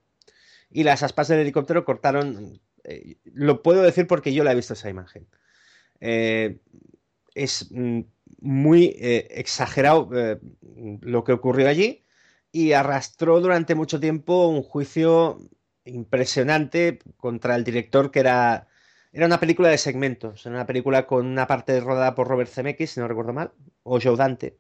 Y 0.70 0.84
las 0.84 1.02
aspas 1.02 1.28
del 1.28 1.40
helicóptero 1.40 1.84
cortaron. 1.84 2.62
Eh, 2.84 3.18
lo 3.24 3.64
puedo 3.64 3.82
decir 3.82 4.06
porque 4.06 4.34
yo 4.34 4.44
la 4.44 4.52
he 4.52 4.56
visto 4.56 4.74
esa 4.74 4.90
imagen. 4.90 5.28
Eh, 6.00 6.60
es 7.34 7.70
mm, 7.72 8.02
muy 8.40 8.96
eh, 9.00 9.28
exagerado 9.32 10.10
lo 11.02 11.24
que 11.24 11.34
ocurrió 11.34 11.68
allí 11.68 12.06
y 12.52 12.74
arrastró 12.74 13.42
durante 13.42 13.74
mucho 13.74 14.00
tiempo 14.00 14.48
un 14.48 14.62
juicio 14.62 15.40
impresionante 15.86 17.00
contra 17.18 17.56
el 17.56 17.64
director 17.64 18.12
que 18.12 18.20
era 18.20 18.68
era 19.16 19.28
una 19.28 19.40
película 19.40 19.70
de 19.70 19.78
segmentos, 19.78 20.46
era 20.46 20.56
una 20.56 20.66
película 20.66 21.08
con 21.08 21.26
una 21.26 21.48
parte 21.48 21.80
rodada 21.80 22.14
por 22.16 22.28
Robert 22.28 22.50
Zemeckis, 22.50 22.92
si 22.92 23.00
no 23.00 23.08
recuerdo 23.08 23.32
mal, 23.32 23.54
o 23.84 23.98
Joe 24.02 24.18
Dante. 24.18 24.58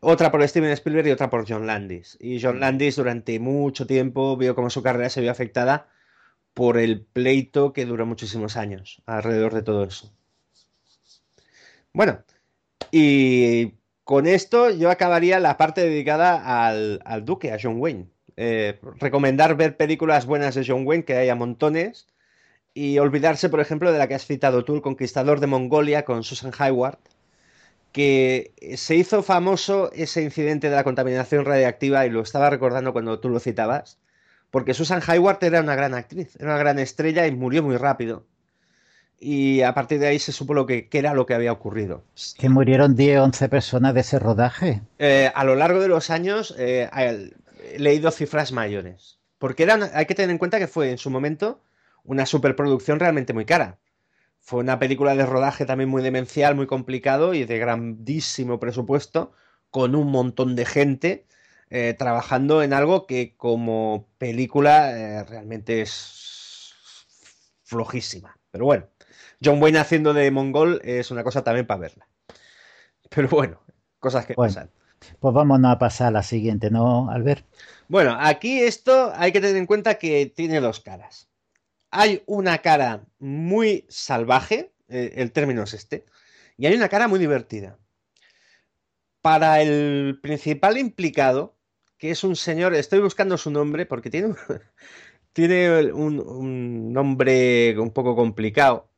Otra 0.00 0.30
por 0.30 0.46
Steven 0.46 0.70
Spielberg 0.70 1.08
y 1.08 1.10
otra 1.10 1.28
por 1.28 1.44
John 1.48 1.66
Landis. 1.66 2.16
Y 2.20 2.40
John 2.40 2.60
Landis 2.60 2.94
durante 2.94 3.40
mucho 3.40 3.88
tiempo 3.88 4.36
vio 4.36 4.54
cómo 4.54 4.70
su 4.70 4.84
carrera 4.84 5.10
se 5.10 5.20
vio 5.20 5.32
afectada 5.32 5.88
por 6.54 6.78
el 6.78 7.00
pleito 7.00 7.72
que 7.72 7.86
duró 7.86 8.06
muchísimos 8.06 8.56
años 8.56 9.02
alrededor 9.04 9.52
de 9.52 9.62
todo 9.62 9.82
eso. 9.82 10.12
Bueno, 11.92 12.22
y 12.92 13.74
con 14.04 14.28
esto 14.28 14.70
yo 14.70 14.90
acabaría 14.90 15.40
la 15.40 15.56
parte 15.56 15.80
dedicada 15.80 16.68
al, 16.68 17.24
Duque, 17.24 17.50
a 17.50 17.58
John 17.60 17.80
Wayne. 17.80 18.06
Eh, 18.36 18.78
recomendar 19.00 19.56
ver 19.56 19.76
películas 19.76 20.24
buenas 20.24 20.54
de 20.54 20.64
John 20.64 20.86
Wayne, 20.86 21.04
que 21.04 21.14
hay 21.14 21.28
a 21.30 21.34
montones 21.34 22.06
y 22.78 23.00
olvidarse, 23.00 23.48
por 23.48 23.58
ejemplo, 23.58 23.90
de 23.90 23.98
la 23.98 24.06
que 24.06 24.14
has 24.14 24.24
citado 24.24 24.64
tú, 24.64 24.76
el 24.76 24.82
conquistador 24.82 25.40
de 25.40 25.48
Mongolia 25.48 26.04
con 26.04 26.22
Susan 26.22 26.52
Hayward, 26.56 26.98
que 27.90 28.52
se 28.76 28.94
hizo 28.94 29.24
famoso 29.24 29.90
ese 29.92 30.22
incidente 30.22 30.70
de 30.70 30.76
la 30.76 30.84
contaminación 30.84 31.44
radiactiva 31.44 32.06
y 32.06 32.10
lo 32.10 32.20
estaba 32.20 32.50
recordando 32.50 32.92
cuando 32.92 33.18
tú 33.18 33.30
lo 33.30 33.40
citabas, 33.40 33.98
porque 34.52 34.74
Susan 34.74 35.02
Hayward 35.04 35.42
era 35.42 35.60
una 35.60 35.74
gran 35.74 35.92
actriz, 35.92 36.36
era 36.36 36.50
una 36.50 36.58
gran 36.58 36.78
estrella 36.78 37.26
y 37.26 37.32
murió 37.32 37.64
muy 37.64 37.76
rápido. 37.76 38.22
Y 39.18 39.62
a 39.62 39.74
partir 39.74 39.98
de 39.98 40.06
ahí 40.06 40.20
se 40.20 40.30
supo 40.30 40.54
lo 40.54 40.64
que, 40.64 40.88
era 40.92 41.14
lo 41.14 41.26
que 41.26 41.34
había 41.34 41.50
ocurrido. 41.50 42.04
Que 42.38 42.48
murieron 42.48 42.94
10 42.94 43.18
o 43.18 43.24
11 43.24 43.48
personas 43.48 43.92
de 43.92 44.02
ese 44.02 44.20
rodaje. 44.20 44.82
Eh, 45.00 45.32
a 45.34 45.42
lo 45.42 45.56
largo 45.56 45.80
de 45.80 45.88
los 45.88 46.10
años 46.10 46.54
eh, 46.56 46.88
he 46.94 47.78
leído 47.80 48.12
cifras 48.12 48.52
mayores. 48.52 49.18
Porque 49.38 49.64
eran, 49.64 49.90
hay 49.94 50.06
que 50.06 50.14
tener 50.14 50.30
en 50.30 50.38
cuenta 50.38 50.60
que 50.60 50.68
fue 50.68 50.92
en 50.92 50.98
su 50.98 51.10
momento 51.10 51.60
una 52.08 52.24
superproducción 52.24 52.98
realmente 52.98 53.34
muy 53.34 53.44
cara. 53.44 53.78
Fue 54.40 54.60
una 54.60 54.78
película 54.78 55.14
de 55.14 55.26
rodaje 55.26 55.66
también 55.66 55.90
muy 55.90 56.02
demencial, 56.02 56.54
muy 56.54 56.66
complicado 56.66 57.34
y 57.34 57.44
de 57.44 57.58
grandísimo 57.58 58.58
presupuesto, 58.58 59.32
con 59.70 59.94
un 59.94 60.10
montón 60.10 60.56
de 60.56 60.64
gente 60.64 61.26
eh, 61.68 61.94
trabajando 61.98 62.62
en 62.62 62.72
algo 62.72 63.06
que 63.06 63.34
como 63.36 64.08
película 64.16 64.98
eh, 64.98 65.24
realmente 65.24 65.82
es 65.82 66.72
flojísima. 67.64 68.38
Pero 68.50 68.64
bueno, 68.64 68.86
John 69.44 69.62
Wayne 69.62 69.78
haciendo 69.78 70.14
de 70.14 70.30
mongol 70.30 70.80
es 70.84 71.10
una 71.10 71.22
cosa 71.22 71.44
también 71.44 71.66
para 71.66 71.80
verla. 71.80 72.08
Pero 73.10 73.28
bueno, 73.28 73.60
cosas 73.98 74.24
que 74.24 74.32
pasan. 74.32 74.70
Pues 75.20 75.34
vámonos 75.34 75.70
a 75.70 75.78
pasar 75.78 76.08
a 76.08 76.12
la 76.12 76.22
siguiente, 76.22 76.70
¿no, 76.70 77.10
Albert? 77.10 77.44
Bueno, 77.86 78.16
aquí 78.18 78.60
esto 78.60 79.12
hay 79.14 79.30
que 79.30 79.42
tener 79.42 79.56
en 79.56 79.66
cuenta 79.66 79.96
que 79.96 80.32
tiene 80.34 80.60
dos 80.60 80.80
caras 80.80 81.27
hay 81.90 82.22
una 82.26 82.58
cara 82.58 83.06
muy 83.18 83.86
salvaje, 83.88 84.72
eh, 84.88 85.14
el 85.16 85.32
término 85.32 85.62
es 85.62 85.74
este, 85.74 86.04
y 86.56 86.66
hay 86.66 86.74
una 86.74 86.88
cara 86.88 87.08
muy 87.08 87.18
divertida. 87.18 87.78
Para 89.20 89.60
el 89.60 90.18
principal 90.22 90.78
implicado, 90.78 91.56
que 91.98 92.10
es 92.10 92.24
un 92.24 92.36
señor, 92.36 92.74
estoy 92.74 93.00
buscando 93.00 93.36
su 93.36 93.50
nombre 93.50 93.86
porque 93.86 94.10
tiene, 94.10 94.34
tiene 95.32 95.92
un, 95.92 96.92
nombre 96.92 97.78
un 97.78 97.92
poco 97.92 98.14
complicado, 98.14 98.90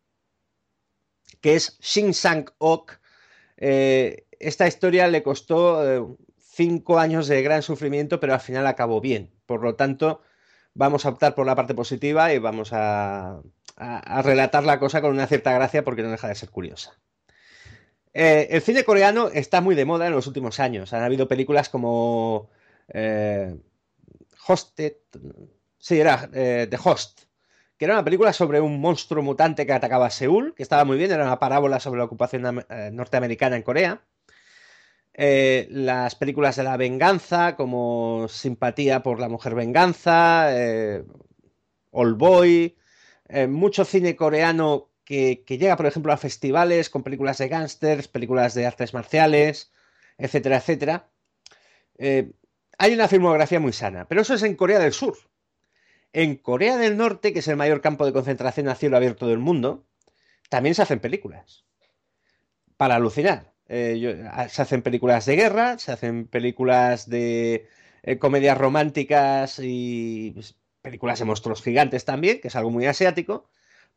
que 1.41 1.55
es 1.55 1.79
Shin 1.81 2.13
Sang-ok. 2.15 2.93
Eh, 3.57 4.27
esta 4.39 4.67
historia 4.67 5.09
le 5.09 5.23
costó 5.23 5.87
eh, 5.87 6.17
cinco 6.39 6.99
años 6.99 7.29
de 7.29 7.43
gran 7.43 7.63
sufrimiento, 7.63 8.21
pero 8.21 8.35
al 8.35 8.41
final 8.41 8.67
acabó 8.67 9.01
bien. 9.01 9.31
Por 9.47 9.63
lo 9.63 9.77
tanto, 9.77 10.23
vamos 10.75 11.05
a 11.05 11.11
optar 11.11 11.35
por 11.35 11.47
la 11.47 11.57
parte 11.57 11.75
positiva 11.75 12.33
y 12.33 12.39
vamos 12.39 12.71
a, 12.73 13.41
relatar 14.23 14.65
la 14.65 14.79
cosa 14.79 15.01
con 15.01 15.13
una 15.13 15.27
cierta 15.27 15.53
gracia 15.53 15.85
porque 15.85 16.03
no 16.03 16.11
deja 16.11 16.29
de 16.29 16.35
ser 16.35 16.51
curiosa. 16.51 16.99
Eh, 18.13 18.49
el 18.51 18.61
cine 18.61 18.85
coreano 18.85 19.29
está 19.29 19.61
muy 19.61 19.75
de 19.75 19.85
moda 19.85 20.07
en 20.07 20.13
los 20.13 20.27
últimos 20.27 20.61
años. 20.61 20.93
Han 20.93 21.03
habido 21.03 21.29
películas 21.29 21.69
como 21.69 22.51
eh, 22.89 23.57
Hosted, 24.47 24.97
sí, 25.79 25.99
era 25.99 26.29
eh, 26.35 26.67
The 26.69 26.79
Host, 26.83 27.23
que 27.79 27.87
era 27.87 27.95
una 27.95 28.05
película 28.05 28.33
sobre 28.33 28.61
un 28.61 28.81
monstruo 28.81 29.23
mutante 29.23 29.65
que 29.65 29.73
atacaba 29.73 30.07
a 30.07 30.11
Seúl, 30.11 30.55
que 30.55 30.63
estaba 30.63 30.85
muy 30.85 30.99
bien, 30.99 31.13
era 31.13 31.25
una 31.25 31.39
parábola 31.39 31.81
sobre 31.81 31.99
la 31.99 32.05
ocupación 32.05 32.65
norteamericana 32.93 33.57
en 33.57 33.63
Corea. 33.63 34.03
Eh, 35.15 35.67
las 35.71 36.15
películas 36.15 36.57
de 36.57 36.63
la 36.63 36.77
venganza, 36.77 37.57
como 37.57 38.27
Simpatía 38.29 39.03
por 39.03 39.19
la 39.21 39.29
Mujer 39.29 39.55
Venganza, 39.55 40.49
eh, 40.57 41.05
All 41.91 42.15
Boy, 42.15 42.77
eh, 43.29 43.47
mucho 43.47 43.85
cine 43.85 44.17
coreano 44.17 44.91
que, 45.05 45.43
llega, 45.47 45.77
por 45.77 45.87
ejemplo, 45.87 46.13
a 46.13 46.17
festivales 46.17 46.89
con 46.89 47.03
películas 47.03 47.39
de 47.39 47.49
gángsters, 47.49 48.09
películas 48.09 48.55
de 48.55 48.67
artes 48.67 48.95
marciales, 48.95 49.73
etcétera, 50.19 50.59
etcétera. 50.59 51.11
hay 52.79 52.95
una 52.95 53.09
filmografía 53.09 53.61
muy 53.61 53.73
sana, 53.73 54.07
pero 54.09 54.23
eso 54.23 54.35
es 54.35 54.43
en 54.43 54.57
Corea 54.57 54.79
del 54.79 54.93
Sur. 54.93 55.19
En 56.13 56.37
Corea 56.37 56.77
del 56.77 56.97
Norte, 56.97 57.33
que 57.33 57.41
es 57.41 57.49
el 57.49 57.57
mayor 57.57 57.81
campo 57.81 58.07
de 58.07 58.13
concentración 58.13 58.69
a 58.69 58.75
cielo 58.75 58.97
abierto 58.97 59.27
del 59.29 59.39
mundo, 59.39 59.87
también 60.49 60.75
se 60.75 60.83
hacen 60.83 61.01
películas. 61.01 61.65
Para 62.77 62.97
alucinar. 62.97 63.53
Eh, 63.73 64.29
se 64.49 64.63
hacen 64.63 64.83
películas 64.83 65.27
de 65.27 65.37
guerra, 65.37 65.79
se 65.79 65.93
hacen 65.93 66.27
películas 66.27 67.09
de 67.09 67.69
eh, 68.03 68.19
comedias 68.19 68.59
románticas 68.59 69.61
y 69.63 70.33
pues, 70.35 70.57
películas 70.83 71.21
de 71.21 71.25
monstruos 71.25 71.63
gigantes 71.63 72.05
también, 72.05 72.41
que 72.41 72.49
es 72.49 72.57
algo 72.57 72.71
muy 72.71 72.87
asiático, 72.87 73.49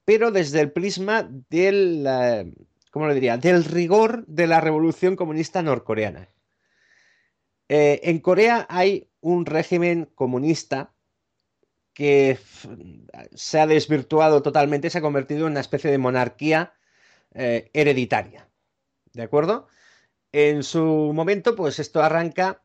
pero 0.06 0.30
desde 0.30 0.60
el 0.60 0.72
prisma 0.72 1.28
del, 1.50 2.08
¿cómo 2.92 3.08
lo 3.08 3.16
diría? 3.16 3.38
Del 3.38 3.66
rigor 3.66 4.28
de 4.28 4.46
la 4.46 4.62
revolución 4.62 5.16
comunista 5.16 5.64
norcoreana. 5.64 6.30
Eh, 7.68 8.00
en 8.04 8.20
Corea 8.20 8.68
hay 8.70 9.10
un 9.22 9.48
régimen 9.48 10.08
comunista 10.14 10.94
que 11.96 12.38
se 13.34 13.60
ha 13.60 13.66
desvirtuado 13.66 14.44
totalmente, 14.44 14.92
se 14.92 15.00
ha 15.00 15.02
convertido 15.02 15.48
en 15.48 15.54
una 15.54 15.62
especie 15.62 15.90
de 15.90 15.98
monarquía 15.98 16.74
hereditaria. 17.34 18.53
¿De 19.14 19.24
acuerdo? 19.24 19.68
En 20.32 20.64
su 20.64 21.12
momento, 21.14 21.56
pues 21.56 21.80
esto 21.80 22.02
arranca 22.02 22.64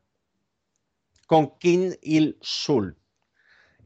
con 1.27 1.57
Kim 1.59 1.93
Il-sul. 2.01 2.97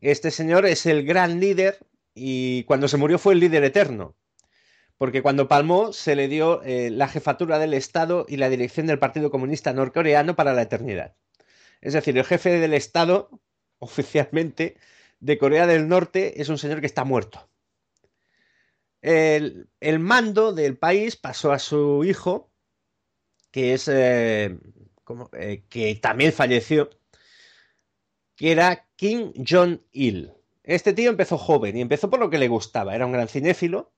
Este 0.02 0.31
señor 0.31 0.65
es 0.65 0.85
el 0.85 1.06
gran 1.06 1.40
líder 1.40 1.80
y 2.14 2.64
cuando 2.64 2.88
se 2.88 2.98
murió 2.98 3.19
fue 3.19 3.34
el 3.34 3.40
líder 3.40 3.64
eterno 3.64 4.15
porque 5.03 5.22
cuando 5.22 5.49
palmó 5.49 5.91
se 5.91 6.15
le 6.15 6.30
dio 6.30 6.64
eh, 6.64 6.90
la 6.90 7.10
jefatura 7.10 7.60
del 7.60 7.73
Estado 7.73 8.26
y 8.30 8.38
la 8.38 8.48
dirección 8.48 8.88
del 8.88 8.99
Partido 8.99 9.31
Comunista 9.31 9.73
Norcoreano 9.73 10.38
para 10.38 10.53
la 10.53 10.61
eternidad. 10.61 11.18
Es 11.81 11.91
decir, 11.91 12.18
el 12.18 12.23
jefe 12.23 12.57
del 12.57 12.73
Estado, 12.73 13.30
oficialmente, 13.80 14.77
de 15.19 15.38
Corea 15.38 15.68
del 15.68 15.90
Norte 15.90 16.41
es 16.41 16.48
un 16.48 16.57
señor 16.57 16.80
que 16.80 16.85
está 16.85 17.03
muerto. 17.03 17.49
El, 19.02 19.68
mando 19.99 20.53
del 20.53 20.77
país 20.77 21.18
pasó 21.18 21.52
a 21.52 21.60
su 21.60 22.06
hijo, 22.06 22.53
que 23.54 23.74
es 23.74 23.88
eh, 23.88 24.58
eh, 25.38 25.64
que 25.70 25.96
también 25.96 26.34
falleció, 26.34 26.90
que 28.36 28.52
era 28.52 28.90
Kim 28.98 29.32
Jong-il. 29.48 30.34
Este 30.64 30.92
tío 30.92 31.10
empezó 31.10 31.38
joven 31.38 31.78
y 31.78 31.82
empezó 31.82 32.10
por 32.10 32.20
lo 32.20 32.30
que 32.30 32.38
le 32.38 32.50
gustaba. 32.50 32.94
Era 32.94 33.06
un 33.06 33.14
gran 33.14 33.30
cinéfilo 33.30 33.94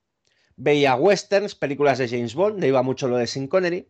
veía 0.57 0.95
westerns, 0.95 1.55
películas 1.55 1.97
de 1.97 2.07
James 2.07 2.35
Bond, 2.35 2.59
le 2.59 2.67
iba 2.67 2.81
mucho 2.81 3.07
lo 3.07 3.17
de 3.17 3.27
Sin 3.27 3.47
Connery, 3.47 3.89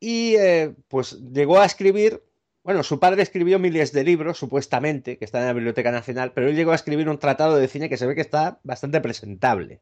y 0.00 0.36
eh, 0.36 0.74
pues 0.88 1.18
llegó 1.32 1.60
a 1.60 1.64
escribir, 1.64 2.22
bueno, 2.62 2.82
su 2.82 2.98
padre 3.00 3.22
escribió 3.22 3.58
miles 3.58 3.92
de 3.92 4.04
libros, 4.04 4.38
supuestamente, 4.38 5.18
que 5.18 5.24
están 5.24 5.42
en 5.42 5.48
la 5.48 5.52
Biblioteca 5.54 5.92
Nacional, 5.92 6.32
pero 6.32 6.48
él 6.48 6.56
llegó 6.56 6.72
a 6.72 6.76
escribir 6.76 7.08
un 7.08 7.18
tratado 7.18 7.56
de 7.56 7.68
cine 7.68 7.88
que 7.88 7.96
se 7.96 8.06
ve 8.06 8.14
que 8.14 8.20
está 8.20 8.60
bastante 8.64 9.00
presentable. 9.00 9.80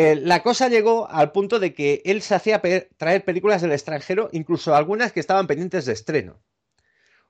Eh, 0.00 0.14
la 0.14 0.44
cosa 0.44 0.68
llegó 0.68 1.10
al 1.10 1.32
punto 1.32 1.58
de 1.58 1.74
que 1.74 2.02
él 2.04 2.22
se 2.22 2.36
hacía 2.36 2.62
traer 2.96 3.24
películas 3.24 3.62
del 3.62 3.72
extranjero, 3.72 4.28
incluso 4.30 4.76
algunas 4.76 5.10
que 5.10 5.18
estaban 5.18 5.48
pendientes 5.48 5.86
de 5.86 5.92
estreno. 5.92 6.40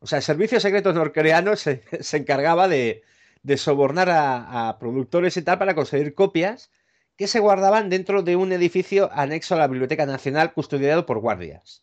O 0.01 0.07
sea, 0.07 0.19
el 0.19 0.23
Servicio 0.23 0.61
Secreto 0.61 0.93
Norcoreano 0.93 1.57
se 1.57 1.83
encargaba 2.13 2.69
de, 2.69 3.03
de 3.43 3.57
sobornar 3.57 4.11
a, 4.11 4.77
productores 4.79 5.39
y 5.39 5.43
tal 5.43 5.59
para 5.59 5.75
conseguir 5.75 6.15
copias 6.15 6.71
que 7.17 7.27
se 7.27 7.41
guardaban 7.41 7.89
dentro 7.89 8.23
de 8.23 8.37
un 8.37 8.53
edificio 8.53 9.09
anexo 9.15 9.55
a 9.55 9.59
la 9.59 9.67
Biblioteca 9.67 10.05
Nacional 10.05 10.53
custodiado 10.53 11.07
por 11.07 11.21
guardias. 11.21 11.83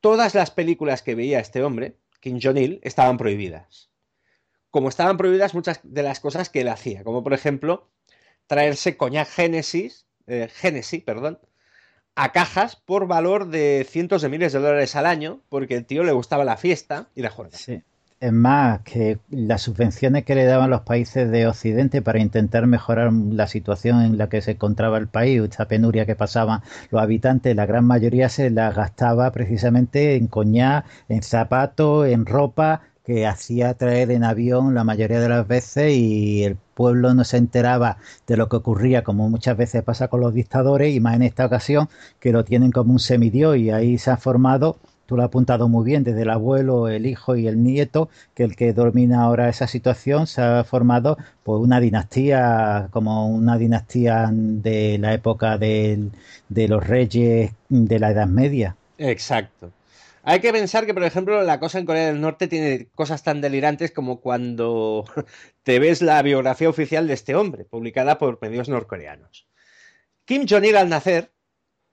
Todas 0.00 0.36
las 0.36 0.52
películas 0.52 1.02
que 1.02 1.16
veía 1.16 1.40
este 1.40 1.64
hombre, 1.64 1.96
Kim 2.20 2.38
Jong-il, 2.40 2.78
estaban 2.84 3.18
prohibidas. 3.18 3.90
Como 4.70 4.88
estaban 4.88 5.16
prohibidas 5.16 5.54
muchas 5.54 5.80
de 5.82 6.04
las 6.04 6.20
cosas 6.20 6.50
que 6.50 6.60
él 6.60 6.68
hacía, 6.68 7.02
como 7.02 7.24
por 7.24 7.34
ejemplo 7.34 7.90
traerse 8.52 8.98
coñac 8.98 9.28
Génesis, 9.28 10.04
eh, 10.26 10.50
perdón, 11.06 11.38
a 12.14 12.32
cajas 12.32 12.76
por 12.76 13.06
valor 13.06 13.48
de 13.48 13.86
cientos 13.88 14.20
de 14.20 14.28
miles 14.28 14.52
de 14.52 14.58
dólares 14.58 14.94
al 14.94 15.06
año, 15.06 15.40
porque 15.48 15.74
el 15.74 15.86
tío 15.86 16.04
le 16.04 16.12
gustaba 16.12 16.44
la 16.44 16.58
fiesta 16.58 17.08
y 17.14 17.22
la. 17.22 17.32
Sí. 17.52 17.82
Es 18.20 18.32
más, 18.32 18.82
que 18.82 19.18
las 19.30 19.62
subvenciones 19.62 20.26
que 20.26 20.34
le 20.34 20.44
daban 20.44 20.68
los 20.68 20.82
países 20.82 21.30
de 21.30 21.46
Occidente 21.46 22.02
para 22.02 22.20
intentar 22.20 22.66
mejorar 22.66 23.10
la 23.10 23.46
situación 23.46 24.02
en 24.02 24.18
la 24.18 24.28
que 24.28 24.42
se 24.42 24.50
encontraba 24.50 24.98
el 24.98 25.08
país, 25.08 25.40
esta 25.40 25.66
penuria 25.66 26.04
que 26.04 26.14
pasaban 26.14 26.60
los 26.90 27.00
habitantes, 27.00 27.56
la 27.56 27.64
gran 27.64 27.86
mayoría 27.86 28.28
se 28.28 28.50
la 28.50 28.70
gastaba 28.70 29.32
precisamente 29.32 30.16
en 30.16 30.26
coñac, 30.26 30.84
en 31.08 31.22
zapatos, 31.22 32.06
en 32.06 32.26
ropa 32.26 32.82
que 33.04 33.26
hacía 33.26 33.72
traer 33.74 34.10
en 34.10 34.24
avión 34.24 34.74
la 34.74 34.84
mayoría 34.84 35.20
de 35.20 35.28
las 35.30 35.48
veces 35.48 35.92
y 35.96 36.44
el 36.44 36.56
pueblo 36.74 37.14
no 37.14 37.24
se 37.24 37.36
enteraba 37.36 37.98
de 38.26 38.36
lo 38.36 38.48
que 38.48 38.56
ocurría, 38.56 39.04
como 39.04 39.28
muchas 39.28 39.56
veces 39.56 39.82
pasa 39.82 40.08
con 40.08 40.20
los 40.20 40.34
dictadores, 40.34 40.94
y 40.94 41.00
más 41.00 41.16
en 41.16 41.22
esta 41.22 41.46
ocasión 41.46 41.88
que 42.20 42.32
lo 42.32 42.44
tienen 42.44 42.72
como 42.72 42.92
un 42.92 42.98
semidios 42.98 43.56
y 43.56 43.70
ahí 43.70 43.98
se 43.98 44.10
ha 44.10 44.16
formado 44.16 44.76
tú 45.06 45.16
lo 45.16 45.24
has 45.24 45.26
apuntado 45.26 45.68
muy 45.68 45.84
bien, 45.84 46.04
desde 46.04 46.22
el 46.22 46.30
abuelo, 46.30 46.88
el 46.88 47.04
hijo 47.04 47.36
y 47.36 47.46
el 47.46 47.62
nieto, 47.62 48.08
que 48.34 48.44
el 48.44 48.56
que 48.56 48.72
domina 48.72 49.22
ahora 49.22 49.50
esa 49.50 49.66
situación 49.66 50.26
se 50.26 50.40
ha 50.40 50.64
formado 50.64 51.18
pues 51.42 51.60
una 51.60 51.80
dinastía, 51.80 52.88
como 52.92 53.28
una 53.28 53.58
dinastía 53.58 54.30
de 54.32 54.96
la 54.98 55.12
época 55.12 55.58
de 55.58 56.08
los 56.48 56.86
reyes 56.86 57.52
de 57.68 57.98
la 57.98 58.12
Edad 58.12 58.26
Media. 58.26 58.76
Exacto. 58.96 59.70
Hay 60.24 60.40
que 60.40 60.52
pensar 60.52 60.86
que, 60.86 60.94
por 60.94 61.02
ejemplo, 61.02 61.42
la 61.42 61.58
cosa 61.58 61.78
en 61.78 61.86
Corea 61.86 62.06
del 62.06 62.20
Norte 62.20 62.46
tiene 62.46 62.88
cosas 62.94 63.24
tan 63.24 63.40
delirantes 63.40 63.90
como 63.90 64.20
cuando 64.20 65.04
te 65.64 65.78
ves 65.80 66.00
la 66.00 66.22
biografía 66.22 66.68
oficial 66.68 67.08
de 67.08 67.14
este 67.14 67.34
hombre, 67.34 67.64
publicada 67.64 68.18
por 68.18 68.40
medios 68.40 68.68
norcoreanos. 68.68 69.48
Kim 70.24 70.46
Jong-il 70.48 70.76
al 70.76 70.88
nacer, 70.88 71.32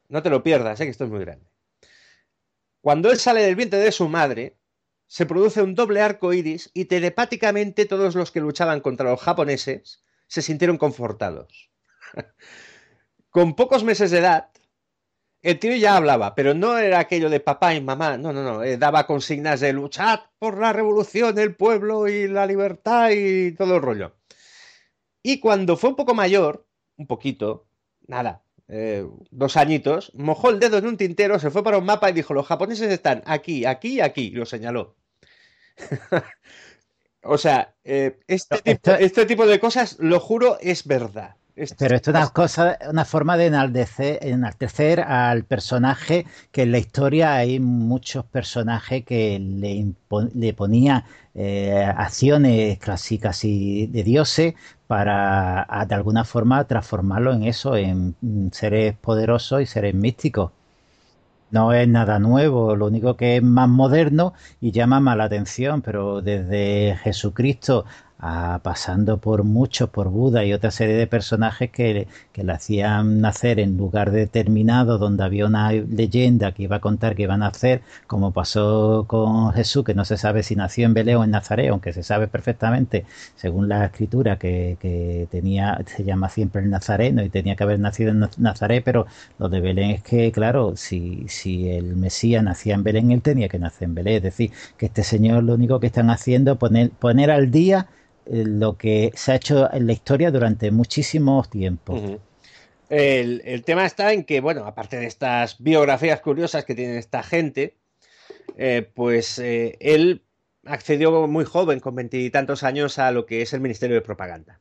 no 0.09 0.21
te 0.21 0.29
lo 0.29 0.43
pierdas, 0.43 0.79
¿eh? 0.79 0.85
que 0.85 0.91
esto 0.91 1.05
es 1.05 1.09
muy 1.09 1.21
grande. 1.21 1.49
Cuando 2.81 3.11
él 3.11 3.17
sale 3.17 3.41
del 3.41 3.55
vientre 3.55 3.79
de 3.79 3.91
su 3.91 4.07
madre, 4.07 4.57
se 5.07 5.25
produce 5.25 5.63
un 5.63 5.73
doble 5.73 6.01
arco 6.01 6.31
iris 6.33 6.69
y 6.73 6.85
telepáticamente 6.85 7.85
todos 7.85 8.13
los 8.15 8.31
que 8.31 8.41
luchaban 8.41 8.79
contra 8.79 9.09
los 9.09 9.19
japoneses 9.19 10.03
se 10.27 10.43
sintieron 10.43 10.77
confortados. 10.77 11.71
Con 13.31 13.55
pocos 13.55 13.83
meses 13.83 14.11
de 14.11 14.19
edad, 14.19 14.49
el 15.41 15.59
tío 15.59 15.75
ya 15.75 15.95
hablaba, 15.95 16.35
pero 16.35 16.53
no 16.53 16.77
era 16.77 16.99
aquello 16.99 17.29
de 17.29 17.39
papá 17.39 17.73
y 17.73 17.81
mamá, 17.81 18.17
no, 18.17 18.33
no, 18.33 18.43
no, 18.43 18.63
eh, 18.63 18.77
daba 18.77 19.07
consignas 19.07 19.59
de 19.61 19.73
luchar 19.73 20.31
por 20.37 20.57
la 20.59 20.73
revolución, 20.73 21.37
el 21.39 21.55
pueblo 21.55 22.07
y 22.07 22.27
la 22.27 22.45
libertad 22.45 23.11
y 23.11 23.53
todo 23.53 23.75
el 23.77 23.81
rollo. 23.81 24.15
Y 25.23 25.39
cuando 25.39 25.77
fue 25.77 25.91
un 25.91 25.95
poco 25.95 26.13
mayor, 26.13 26.65
un 26.97 27.07
poquito, 27.07 27.67
nada, 28.07 28.43
eh, 28.67 29.05
dos 29.31 29.57
añitos, 29.57 30.11
mojó 30.13 30.49
el 30.49 30.59
dedo 30.59 30.77
en 30.77 30.87
un 30.87 30.97
tintero, 30.97 31.39
se 31.39 31.49
fue 31.49 31.63
para 31.63 31.77
un 31.77 31.85
mapa 31.85 32.09
y 32.09 32.13
dijo, 32.13 32.33
los 32.33 32.45
japoneses 32.45 32.91
están 32.91 33.23
aquí, 33.25 33.65
aquí 33.65 33.95
y 33.95 34.01
aquí, 34.01 34.27
y 34.27 34.31
lo 34.31 34.45
señaló. 34.45 34.95
o 37.23 37.37
sea, 37.37 37.75
eh, 37.83 38.19
este, 38.27 38.61
este, 38.65 39.25
tipo, 39.25 39.47
de 39.47 39.59
cosas, 39.59 39.97
lo 39.99 40.19
juro, 40.19 40.57
es 40.61 40.85
verdad. 40.85 41.35
Pero 41.77 41.95
esto 41.95 42.11
es 42.11 42.15
una 42.15 42.27
cosa, 42.29 42.77
una 42.89 43.03
forma 43.03 43.35
de 43.35 43.47
enaltecer, 43.47 45.01
al 45.01 45.43
personaje, 45.43 46.25
que 46.51 46.61
en 46.63 46.71
la 46.71 46.77
historia 46.77 47.35
hay 47.35 47.59
muchos 47.59 48.23
personajes 48.25 49.03
que 49.03 49.39
le, 49.39 49.93
le 50.33 50.53
ponía 50.53 51.05
eh, 51.35 51.83
acciones 51.83 52.79
casi, 52.79 53.17
casi 53.19 53.87
de 53.87 54.03
dioses 54.03 54.53
para 54.87 55.67
de 55.87 55.95
alguna 55.95 56.23
forma 56.23 56.63
transformarlo 56.65 57.33
en 57.33 57.43
eso, 57.43 57.75
en 57.75 58.15
seres 58.53 58.95
poderosos 58.95 59.61
y 59.61 59.65
seres 59.65 59.93
místicos. 59.93 60.51
No 61.51 61.73
es 61.73 61.87
nada 61.87 62.19
nuevo, 62.19 62.75
lo 62.75 62.85
único 62.87 63.17
que 63.17 63.37
es 63.37 63.43
más 63.43 63.67
moderno 63.67 64.33
y 64.61 64.71
llama 64.71 64.99
más 64.99 65.17
la 65.17 65.25
atención, 65.25 65.81
pero 65.81 66.21
desde 66.21 66.97
Jesucristo 67.03 67.85
pasando 68.19 69.17
por 69.17 69.43
muchos, 69.43 69.89
por 69.89 70.09
Buda 70.09 70.43
y 70.43 70.53
otra 70.53 70.71
serie 70.71 70.95
de 70.95 71.07
personajes 71.07 71.71
que, 71.71 72.07
que 72.33 72.43
le 72.43 72.51
hacían 72.51 73.21
nacer 73.21 73.59
en 73.59 73.77
lugar 73.77 74.11
determinado 74.11 74.97
donde 74.97 75.23
había 75.23 75.45
una 75.45 75.71
leyenda 75.71 76.51
que 76.51 76.63
iba 76.63 76.77
a 76.77 76.79
contar 76.81 77.15
que 77.15 77.23
iban 77.23 77.43
a 77.43 77.47
nacer, 77.47 77.81
como 78.07 78.31
pasó 78.31 79.05
con 79.07 79.53
Jesús, 79.53 79.85
que 79.85 79.93
no 79.93 80.03
se 80.05 80.17
sabe 80.17 80.43
si 80.43 80.55
nació 80.55 80.85
en 80.85 80.93
Belén 80.93 81.17
o 81.17 81.23
en 81.23 81.31
Nazaret, 81.31 81.69
aunque 81.69 81.93
se 81.93 82.03
sabe 82.03 82.27
perfectamente, 82.27 83.05
según 83.35 83.69
la 83.69 83.85
escritura, 83.85 84.37
que, 84.37 84.77
que 84.79 85.27
tenía, 85.31 85.79
se 85.85 86.03
llama 86.03 86.29
siempre 86.29 86.61
el 86.61 86.69
Nazareno 86.69 87.23
y 87.23 87.29
tenía 87.29 87.55
que 87.55 87.63
haber 87.63 87.79
nacido 87.79 88.11
en 88.11 88.27
Nazaret, 88.37 88.83
pero 88.83 89.07
lo 89.37 89.49
de 89.49 89.61
Belén 89.61 89.91
es 89.91 90.03
que, 90.03 90.31
claro, 90.31 90.75
si, 90.75 91.25
si 91.29 91.69
el 91.69 91.95
Mesías 91.95 92.43
nacía 92.43 92.75
en 92.75 92.83
Belén, 92.83 93.11
él 93.11 93.21
tenía 93.21 93.47
que 93.47 93.59
nacer 93.59 93.87
en 93.87 93.95
Belén. 93.95 94.17
Es 94.17 94.23
decir, 94.23 94.51
que 94.77 94.87
este 94.87 95.03
señor 95.03 95.43
lo 95.43 95.53
único 95.53 95.79
que 95.79 95.87
están 95.87 96.09
haciendo 96.09 96.53
es 96.53 96.57
poner, 96.57 96.91
poner 96.91 97.31
al 97.31 97.51
día 97.51 97.87
lo 98.29 98.77
que 98.77 99.11
se 99.15 99.31
ha 99.31 99.35
hecho 99.35 99.73
en 99.73 99.87
la 99.87 99.93
historia 99.93 100.31
durante 100.31 100.71
muchísimos 100.71 101.49
tiempos. 101.49 102.19
el, 102.89 103.63
tema 103.65 103.85
está 103.85 104.13
en 104.13 104.23
que, 104.23 104.39
bueno, 104.39 104.65
aparte 104.65 104.97
de 104.97 105.07
estas 105.07 105.57
biografías 105.59 106.21
curiosas 106.21 106.63
que 106.63 106.75
tiene 106.75 106.97
esta 106.97 107.23
gente, 107.23 107.75
eh, 108.57 108.89
pues 108.93 109.39
eh, 109.39 109.77
él 109.79 110.23
accedió 110.65 111.27
muy 111.27 111.45
joven, 111.45 111.79
con 111.79 111.95
veintitantos 111.95 112.63
años, 112.63 112.99
a 112.99 113.11
lo 113.11 113.25
que 113.25 113.41
es 113.41 113.53
el 113.53 113.61
Ministerio 113.61 113.95
de 113.95 114.01
Propaganda. 114.01 114.59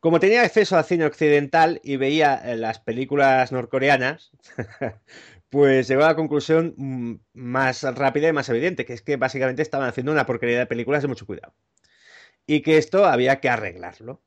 Como 0.00 0.20
tenía 0.20 0.42
acceso 0.42 0.76
al 0.76 0.84
cine 0.84 1.06
occidental 1.06 1.80
y 1.82 1.96
veía 1.96 2.34
eh, 2.44 2.56
las 2.56 2.78
películas 2.78 3.52
norcoreanas, 3.52 4.32
pues 5.50 5.88
llegó 5.88 6.04
a 6.04 6.08
la 6.08 6.16
conclusión 6.16 6.74
mm, 6.76 7.14
más 7.34 7.82
rápida 7.82 8.28
y 8.28 8.32
más 8.32 8.48
evidente, 8.48 8.84
que 8.86 8.94
es 8.94 9.02
que 9.02 9.16
básicamente 9.16 9.62
estaban 9.62 9.88
haciendo 9.88 10.12
una 10.12 10.26
porquería 10.26 10.58
de 10.58 10.66
películas 10.66 11.02
de 11.02 11.08
mucho 11.08 11.26
cuidado. 11.26 11.54
Y 12.46 12.60
que 12.62 12.78
esto 12.78 13.06
había 13.06 13.40
que 13.40 13.48
arreglarlo. 13.48 14.22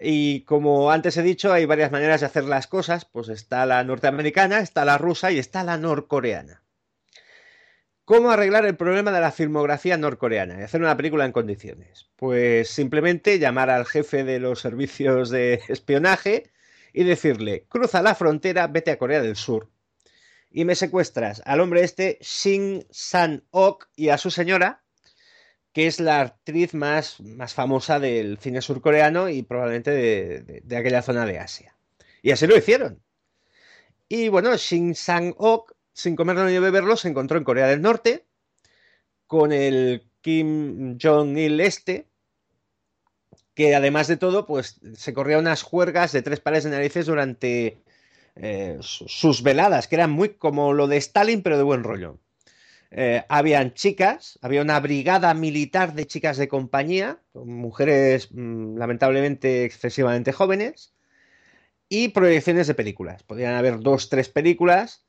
Y 0.00 0.42
como 0.42 0.90
antes 0.90 1.16
he 1.16 1.22
dicho, 1.22 1.52
hay 1.52 1.66
varias 1.66 1.92
maneras 1.92 2.20
de 2.20 2.26
hacer 2.26 2.44
las 2.44 2.66
cosas, 2.66 3.04
pues 3.04 3.28
está 3.28 3.66
la 3.66 3.84
norteamericana, 3.84 4.60
está 4.60 4.84
la 4.84 4.98
rusa 4.98 5.30
y 5.32 5.38
está 5.38 5.64
la 5.64 5.76
norcoreana. 5.76 6.62
¿Cómo 8.04 8.30
arreglar 8.30 8.66
el 8.66 8.76
problema 8.76 9.12
de 9.12 9.20
la 9.20 9.30
filmografía 9.30 9.96
norcoreana 9.96 10.58
y 10.58 10.62
hacer 10.62 10.80
una 10.80 10.96
película 10.96 11.24
en 11.24 11.32
condiciones? 11.32 12.10
Pues 12.16 12.68
simplemente 12.68 13.38
llamar 13.38 13.70
al 13.70 13.86
jefe 13.86 14.24
de 14.24 14.40
los 14.40 14.60
servicios 14.60 15.30
de 15.30 15.60
espionaje 15.68 16.50
y 16.92 17.04
decirle, 17.04 17.66
cruza 17.68 18.02
la 18.02 18.14
frontera, 18.14 18.66
vete 18.66 18.90
a 18.90 18.98
Corea 18.98 19.22
del 19.22 19.36
Sur 19.36 19.70
y 20.52 20.64
me 20.64 20.74
secuestras 20.74 21.42
al 21.46 21.60
hombre 21.60 21.82
este, 21.82 22.18
Shin 22.20 22.86
San-ok, 22.90 23.88
y 23.96 24.10
a 24.10 24.18
su 24.18 24.30
señora, 24.30 24.81
que 25.72 25.86
es 25.86 26.00
la 26.00 26.20
actriz 26.20 26.74
más, 26.74 27.20
más 27.20 27.54
famosa 27.54 27.98
del 27.98 28.38
cine 28.38 28.60
surcoreano 28.60 29.28
y 29.28 29.42
probablemente 29.42 29.90
de, 29.90 30.76
aquella 30.76 31.02
zona 31.02 31.24
de 31.24 31.38
Asia. 31.38 31.74
Y 32.22 32.30
así 32.30 32.46
lo 32.46 32.56
hicieron. 32.56 33.02
Y 34.08 34.28
bueno, 34.28 34.56
Shin 34.56 34.94
Sang-ok, 34.94 35.72
sin 35.92 36.16
comerlo 36.16 36.44
ni 36.44 36.58
beberlo, 36.58 36.96
se 36.96 37.08
encontró 37.08 37.38
en 37.38 37.44
Corea 37.44 37.66
del 37.66 37.80
Norte 37.80 38.26
con 39.26 39.52
el 39.52 40.06
Kim 40.20 40.98
Jong-il 41.00 41.60
este, 41.60 42.06
que 43.54 43.74
además 43.74 44.08
de 44.08 44.18
todo, 44.18 44.46
pues 44.46 44.80
se 44.94 45.14
corría 45.14 45.38
unas 45.38 45.62
juergas 45.62 46.12
de 46.12 46.22
tres 46.22 46.40
pares 46.40 46.64
de 46.64 46.70
narices 46.70 47.06
durante 47.06 47.82
eh, 48.36 48.78
sus 48.80 49.42
veladas, 49.42 49.88
que 49.88 49.96
eran 49.96 50.10
muy 50.10 50.30
como 50.34 50.74
lo 50.74 50.86
de 50.86 50.98
Stalin, 50.98 51.42
pero 51.42 51.56
de 51.56 51.62
buen 51.62 51.82
rollo. 51.82 52.18
Eh, 52.94 53.24
habían 53.30 53.72
chicas, 53.72 54.38
había 54.42 54.60
una 54.60 54.78
brigada 54.78 55.32
militar 55.32 55.94
de 55.94 56.06
chicas 56.06 56.36
de 56.36 56.46
compañía, 56.46 57.18
mujeres 57.32 58.28
mm, 58.32 58.76
lamentablemente 58.76 59.64
excesivamente 59.64 60.32
jóvenes, 60.32 60.92
y 61.88 62.08
proyecciones 62.08 62.66
de 62.66 62.74
películas. 62.74 63.22
Podían 63.22 63.54
haber 63.54 63.80
dos, 63.80 64.10
tres 64.10 64.28
películas 64.28 65.06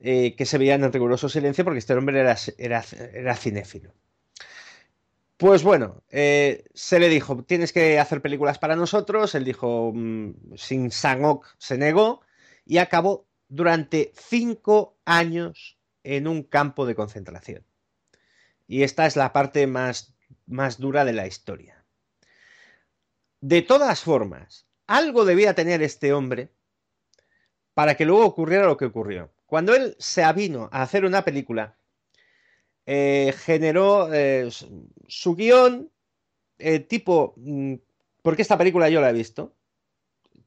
eh, 0.00 0.34
que 0.34 0.46
se 0.46 0.56
veían 0.56 0.82
en 0.84 0.92
riguroso 0.92 1.28
silencio 1.28 1.62
porque 1.64 1.78
este 1.78 1.92
hombre 1.92 2.20
era, 2.20 2.36
era, 2.58 3.36
cinéfilo. 3.36 3.92
Pues 5.36 5.62
bueno, 5.62 6.02
eh, 6.10 6.64
se 6.72 6.98
le 6.98 7.10
dijo, 7.10 7.42
tienes 7.44 7.72
que 7.74 7.98
hacer 7.98 8.22
películas 8.22 8.58
para 8.58 8.76
nosotros. 8.76 9.34
Él 9.34 9.44
dijo, 9.44 9.92
mm, 9.94 10.56
sin 10.56 10.90
Sangok 10.90 11.46
se 11.58 11.76
negó 11.76 12.22
y 12.64 12.78
acabó 12.78 13.26
durante 13.48 14.12
cinco 14.14 14.96
años 15.04 15.75
en 16.06 16.28
un 16.28 16.44
campo 16.44 16.86
de 16.86 16.94
concentración. 16.94 17.64
Y 18.68 18.84
esta 18.84 19.06
es 19.06 19.16
la 19.16 19.32
parte 19.32 19.66
más, 19.66 20.14
más 20.46 20.78
dura 20.78 21.04
de 21.04 21.12
la 21.12 21.26
historia. 21.26 21.84
De 23.40 23.60
todas 23.62 24.00
formas, 24.00 24.66
algo 24.86 25.24
debía 25.24 25.54
tener 25.54 25.82
este 25.82 26.12
hombre 26.12 26.52
para 27.74 27.96
que 27.96 28.06
luego 28.06 28.24
ocurriera 28.24 28.66
lo 28.66 28.76
que 28.76 28.86
ocurrió. 28.86 29.32
Cuando 29.46 29.74
él 29.74 29.96
se 29.98 30.22
avino 30.22 30.68
a 30.72 30.82
hacer 30.82 31.04
una 31.04 31.24
película, 31.24 31.76
eh, 32.86 33.34
generó 33.38 34.12
eh, 34.14 34.48
su 35.08 35.34
guion 35.34 35.90
eh, 36.58 36.78
tipo, 36.78 37.34
mm, 37.36 37.74
porque 38.22 38.42
esta 38.42 38.56
película 38.56 38.88
yo 38.88 39.00
la 39.00 39.10
he 39.10 39.12
visto, 39.12 39.54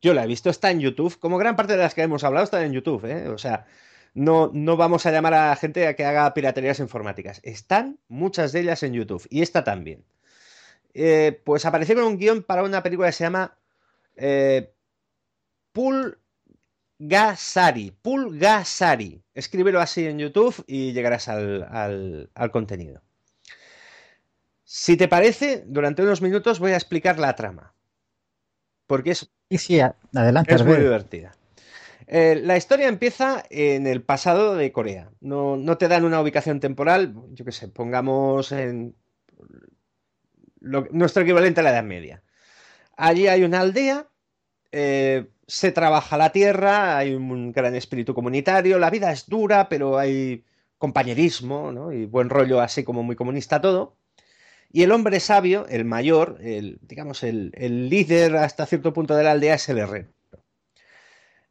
yo 0.02 0.14
la 0.14 0.24
he 0.24 0.28
visto, 0.28 0.50
está 0.50 0.72
en 0.72 0.80
YouTube, 0.80 1.20
como 1.20 1.38
gran 1.38 1.58
parte 1.58 1.74
de 1.74 1.80
las 1.80 1.94
que 1.94 2.02
hemos 2.02 2.24
hablado 2.24 2.46
están 2.46 2.64
en 2.64 2.72
YouTube, 2.72 3.04
o 3.34 3.38
sea, 3.38 3.68
no, 4.14 4.52
no 4.54 4.78
vamos 4.78 5.06
a 5.06 5.12
llamar 5.12 5.34
a 5.34 5.50
la 5.50 5.56
gente 5.56 5.88
a 5.88 5.96
que 5.96 6.06
haga 6.06 6.34
piraterías 6.34 6.80
informáticas. 6.80 7.40
Están 7.44 8.00
muchas 8.08 8.52
de 8.52 8.62
ellas 8.62 8.84
en 8.84 8.94
YouTube 8.94 9.26
y 9.30 9.42
esta 9.42 9.64
también. 9.64 10.04
Eh, 10.94 11.42
pues 11.44 11.66
apareció 11.66 11.96
con 11.96 12.04
un 12.06 12.18
guion 12.18 12.44
para 12.44 12.64
una 12.64 12.84
película 12.84 13.08
que 13.10 13.14
se 13.14 13.24
llama 13.24 13.58
eh, 14.16 14.74
Pulgasari. 17.00 17.92
Pulgasari. 18.02 19.22
Escríbelo 19.34 19.80
así 19.80 20.06
en 20.06 20.20
YouTube 20.20 20.64
y 20.68 20.92
llegarás 20.94 21.28
al, 21.30 22.30
contenido. 22.52 23.02
Si 24.64 24.98
te 24.98 25.08
parece, 25.08 25.64
durante 25.66 26.04
unos 26.04 26.22
minutos 26.22 26.60
voy 26.60 26.72
a 26.72 26.76
explicar 26.76 27.18
la 27.20 27.36
trama. 27.36 27.74
Porque 28.88 29.12
es, 29.12 29.32
sí, 29.52 29.80
adelante, 29.80 30.54
es 30.54 30.66
muy 30.66 30.78
divertida. 30.78 31.32
Eh, 32.12 32.42
la 32.44 32.58
historia 32.58 32.88
empieza 32.88 33.44
en 33.52 33.86
el 33.86 34.02
pasado 34.02 34.56
de 34.56 34.72
Corea. 34.72 35.12
No, 35.22 35.78
te 35.78 35.88
dan 35.88 36.06
una 36.06 36.20
ubicación 36.20 36.60
temporal, 36.60 37.14
yo 37.34 37.46
qué 37.46 37.52
sé, 37.52 37.68
pongamos 37.68 38.52
en 38.52 38.96
nuestro 40.60 41.22
equivalente 41.22 41.60
a 41.60 41.64
la 41.64 41.70
Edad 41.70 41.84
Media. 41.84 42.24
Allí 42.98 43.28
hay 43.28 43.44
una 43.44 43.62
aldea, 43.62 44.08
eh, 44.72 45.30
se 45.48 45.72
trabaja 45.72 46.18
la 46.18 46.32
tierra, 46.32 46.98
hay 46.98 47.14
un 47.14 47.52
gran 47.52 47.76
espíritu 47.76 48.16
comunitario, 48.16 48.80
la 48.80 48.90
vida 48.90 49.12
es 49.12 49.28
dura, 49.28 49.70
pero 49.70 50.00
hay 50.00 50.46
compañerismo 50.80 51.92
y 51.92 52.08
buen 52.08 52.30
rollo 52.30 52.60
así 52.60 52.84
como 52.84 53.04
muy 53.04 53.16
comunista 53.16 53.62
todo. 53.62 53.98
Y 54.72 54.84
el 54.84 54.92
hombre 54.92 55.20
sabio, 55.20 55.68
el 55.68 55.86
mayor, 55.86 56.40
el, 56.42 56.80
digamos, 56.82 57.24
el 57.24 57.52
líder 57.90 58.36
hasta 58.38 58.66
cierto 58.66 58.94
punto 58.94 59.16
de 59.16 59.24
la 59.24 59.32
aldea 59.32 59.56
es 59.56 59.70
el 59.70 59.80
herrero. 59.80 60.10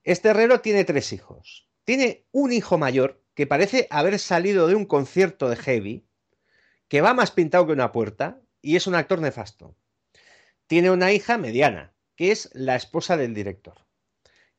Este 0.08 0.30
herrero 0.30 0.62
tiene 0.62 0.86
tres 0.86 1.12
hijos. 1.12 1.68
Tiene 1.84 2.24
un 2.32 2.50
hijo 2.50 2.78
mayor 2.78 3.22
que 3.34 3.46
parece 3.46 3.86
haber 3.90 4.18
salido 4.18 4.66
de 4.66 4.74
un 4.74 4.86
concierto 4.86 5.50
de 5.50 5.56
heavy, 5.56 6.08
que 6.88 7.02
va 7.02 7.12
más 7.12 7.30
pintado 7.30 7.66
que 7.66 7.74
una 7.74 7.92
puerta 7.92 8.40
y 8.62 8.76
es 8.76 8.86
un 8.86 8.94
actor 8.94 9.20
nefasto. 9.20 9.76
Tiene 10.66 10.90
una 10.90 11.12
hija 11.12 11.36
mediana, 11.36 11.92
que 12.16 12.30
es 12.30 12.48
la 12.54 12.74
esposa 12.74 13.18
del 13.18 13.34
director, 13.34 13.84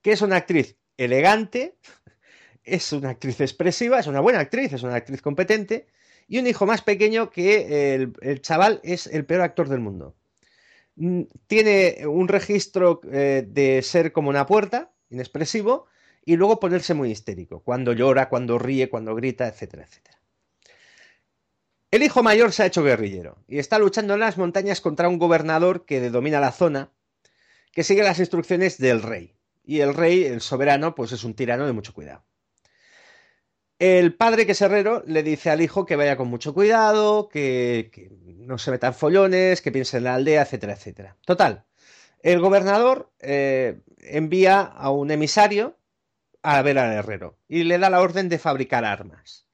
que 0.03 0.11
es 0.11 0.21
una 0.21 0.35
actriz 0.35 0.77
elegante, 0.97 1.79
es 2.63 2.93
una 2.93 3.09
actriz 3.09 3.41
expresiva, 3.41 3.99
es 3.99 4.05
una 4.05 4.19
buena 4.19 4.41
actriz, 4.41 4.71
es 4.73 4.83
una 4.83 4.97
actriz 4.97 5.19
competente, 5.19 5.87
y 6.27 6.37
un 6.37 6.45
hijo 6.45 6.67
más 6.67 6.83
pequeño 6.83 7.31
que 7.31 7.95
el, 8.21 8.41
chaval 8.43 8.81
es 8.83 9.07
el 9.07 9.25
peor 9.25 9.41
actor 9.41 9.67
del 9.67 9.79
mundo. 9.79 10.15
Mm, 10.95 11.23
tiene 11.47 12.05
un 12.05 12.27
registro 12.27 13.01
eh, 13.11 13.43
de 13.47 13.81
ser 13.81 14.11
como 14.11 14.29
una 14.29 14.45
puerta, 14.45 14.93
inexpresivo, 15.09 15.87
y 16.25 16.35
luego 16.35 16.59
ponerse 16.59 16.93
muy 16.93 17.11
histérico, 17.11 17.61
cuando 17.61 17.93
llora, 17.93 18.29
cuando 18.29 18.59
ríe, 18.59 18.89
cuando 18.89 19.15
grita, 19.15 19.47
etcétera, 19.47 19.83
etcétera. 19.83 20.19
El 21.91 22.03
hijo 22.03 22.21
mayor 22.21 22.51
se 22.51 22.63
ha 22.63 22.67
hecho 22.67 22.83
guerrillero 22.83 23.43
y 23.47 23.57
está 23.57 23.79
luchando 23.79 24.13
en 24.13 24.19
las 24.19 24.37
montañas 24.37 24.79
contra 24.79 25.09
un 25.09 25.17
gobernador 25.17 25.85
que 25.85 26.07
domina 26.11 26.39
la 26.39 26.51
zona, 26.51 26.91
que 27.71 27.83
sigue 27.83 28.03
las 28.03 28.19
instrucciones 28.19 28.77
del 28.77 29.01
rey. 29.01 29.35
Y 29.63 29.79
el 29.79 29.95
rey, 29.95 30.23
el 30.23 30.41
soberano, 30.41 30.93
pues 30.93 31.11
es 31.11 31.23
un 31.23 31.33
tirano 31.33 31.65
de 31.65 31.73
mucho 31.73 31.93
cuidado. 31.93 32.23
El 33.79 34.13
padre, 34.13 34.45
que 34.45 34.51
es 34.51 34.61
herrero, 34.61 35.03
le 35.07 35.23
dice 35.23 35.49
al 35.49 35.61
hijo 35.61 35.85
que 35.85 35.95
vaya 35.95 36.17
con 36.17 36.27
mucho 36.27 36.53
cuidado, 36.53 37.29
que, 37.29 38.11
no 38.37 38.57
se 38.57 38.71
metan 38.71 38.93
follones, 38.93 39.61
que 39.61 39.71
piense 39.71 39.97
en 39.97 40.03
la 40.03 40.15
aldea, 40.15 40.41
etcétera, 40.41 40.73
etcétera. 40.73 41.17
Total, 41.25 41.65
el 42.21 42.39
gobernador 42.39 43.11
eh, 43.19 43.79
envía 44.01 44.61
a 44.61 44.91
un 44.91 45.11
emisario 45.11 45.77
a 46.41 46.61
ver 46.61 46.79
al 46.79 46.93
herrero 46.93 47.37
y 47.47 47.63
le 47.63 47.77
da 47.77 47.89
la 47.89 48.01
orden 48.01 48.29
de 48.29 48.39
fabricar 48.39 48.85
armas. 48.85 49.47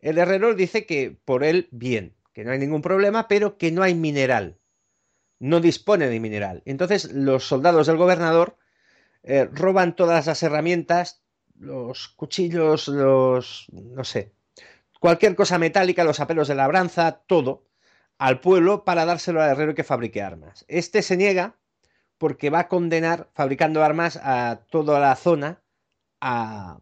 El 0.00 0.18
herrero 0.18 0.54
dice 0.54 0.86
que 0.86 1.16
por 1.24 1.44
él 1.44 1.68
bien, 1.70 2.14
que 2.32 2.44
no 2.44 2.52
hay 2.52 2.58
ningún 2.58 2.82
problema, 2.82 3.28
pero 3.28 3.56
que 3.56 3.72
no 3.72 3.82
hay 3.82 3.94
mineral. 3.94 4.58
No 5.38 5.60
dispone 5.60 6.08
de 6.08 6.20
mineral. 6.20 6.62
Entonces 6.66 7.12
los 7.12 7.44
soldados 7.44 7.86
del 7.86 7.96
gobernador 7.96 8.56
eh, 9.22 9.48
roban 9.52 9.96
todas 9.96 10.26
las 10.26 10.42
herramientas, 10.42 11.22
los 11.58 12.08
cuchillos, 12.08 12.88
los... 12.88 13.66
no 13.72 14.04
sé, 14.04 14.32
cualquier 15.00 15.34
cosa 15.34 15.58
metálica, 15.58 16.04
los 16.04 16.20
apelos 16.20 16.48
de 16.48 16.54
labranza, 16.54 17.22
todo, 17.26 17.64
al 18.18 18.40
pueblo 18.40 18.84
para 18.84 19.04
dárselo 19.04 19.42
al 19.42 19.50
herrero 19.50 19.74
que 19.74 19.84
fabrique 19.84 20.22
armas. 20.22 20.64
Este 20.68 21.02
se 21.02 21.16
niega 21.16 21.56
porque 22.18 22.50
va 22.50 22.60
a 22.60 22.68
condenar 22.68 23.28
fabricando 23.34 23.82
armas 23.82 24.18
a 24.22 24.60
toda 24.70 25.00
la 25.00 25.16
zona 25.16 25.62
a, 26.20 26.78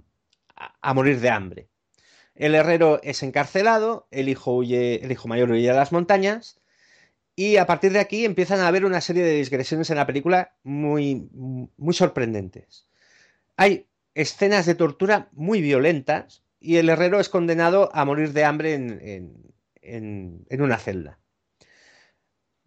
morir 0.94 1.20
de 1.20 1.30
hambre. 1.30 1.68
El 2.34 2.54
herrero 2.54 3.00
es 3.02 3.22
encarcelado, 3.22 4.06
el 4.10 4.28
hijo, 4.28 4.54
huye, 4.56 5.04
el 5.04 5.12
hijo 5.12 5.28
mayor 5.28 5.50
huye 5.50 5.70
a 5.70 5.74
las 5.74 5.92
montañas 5.92 6.60
y 7.34 7.56
a 7.56 7.66
partir 7.66 7.92
de 7.92 8.00
aquí 8.00 8.24
empiezan 8.24 8.60
a 8.60 8.68
haber 8.68 8.84
una 8.84 9.00
serie 9.00 9.24
de 9.24 9.34
digresiones 9.34 9.90
en 9.90 9.96
la 9.96 10.06
película 10.06 10.54
muy, 10.62 11.28
muy 11.32 11.94
sorprendentes. 11.94 12.86
Hay 13.56 13.86
escenas 14.14 14.66
de 14.66 14.74
tortura 14.74 15.28
muy 15.32 15.60
violentas 15.60 16.42
y 16.60 16.76
el 16.76 16.88
herrero 16.88 17.20
es 17.20 17.28
condenado 17.28 17.90
a 17.94 18.04
morir 18.04 18.32
de 18.32 18.44
hambre 18.44 18.74
en, 18.74 19.52
en, 19.82 20.62
una 20.62 20.78
celda. 20.78 21.18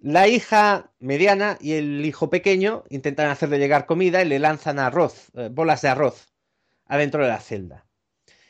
La 0.05 0.27
hija 0.27 0.91
mediana 0.99 1.57
y 1.59 1.73
el 1.73 2.05
hijo 2.05 2.29
pequeño 2.29 2.83
intentan 2.89 3.31
hacerle 3.31 3.57
llegar 3.57 3.87
comida 3.87 4.21
y 4.21 4.27
le 4.27 4.37
lanzan 4.37 4.77
arroz, 4.77 5.31
eh, 5.33 5.49
bolas 5.51 5.81
de 5.81 5.87
arroz, 5.87 6.31
adentro 6.85 7.23
de 7.23 7.29
la 7.29 7.39
celda. 7.39 7.87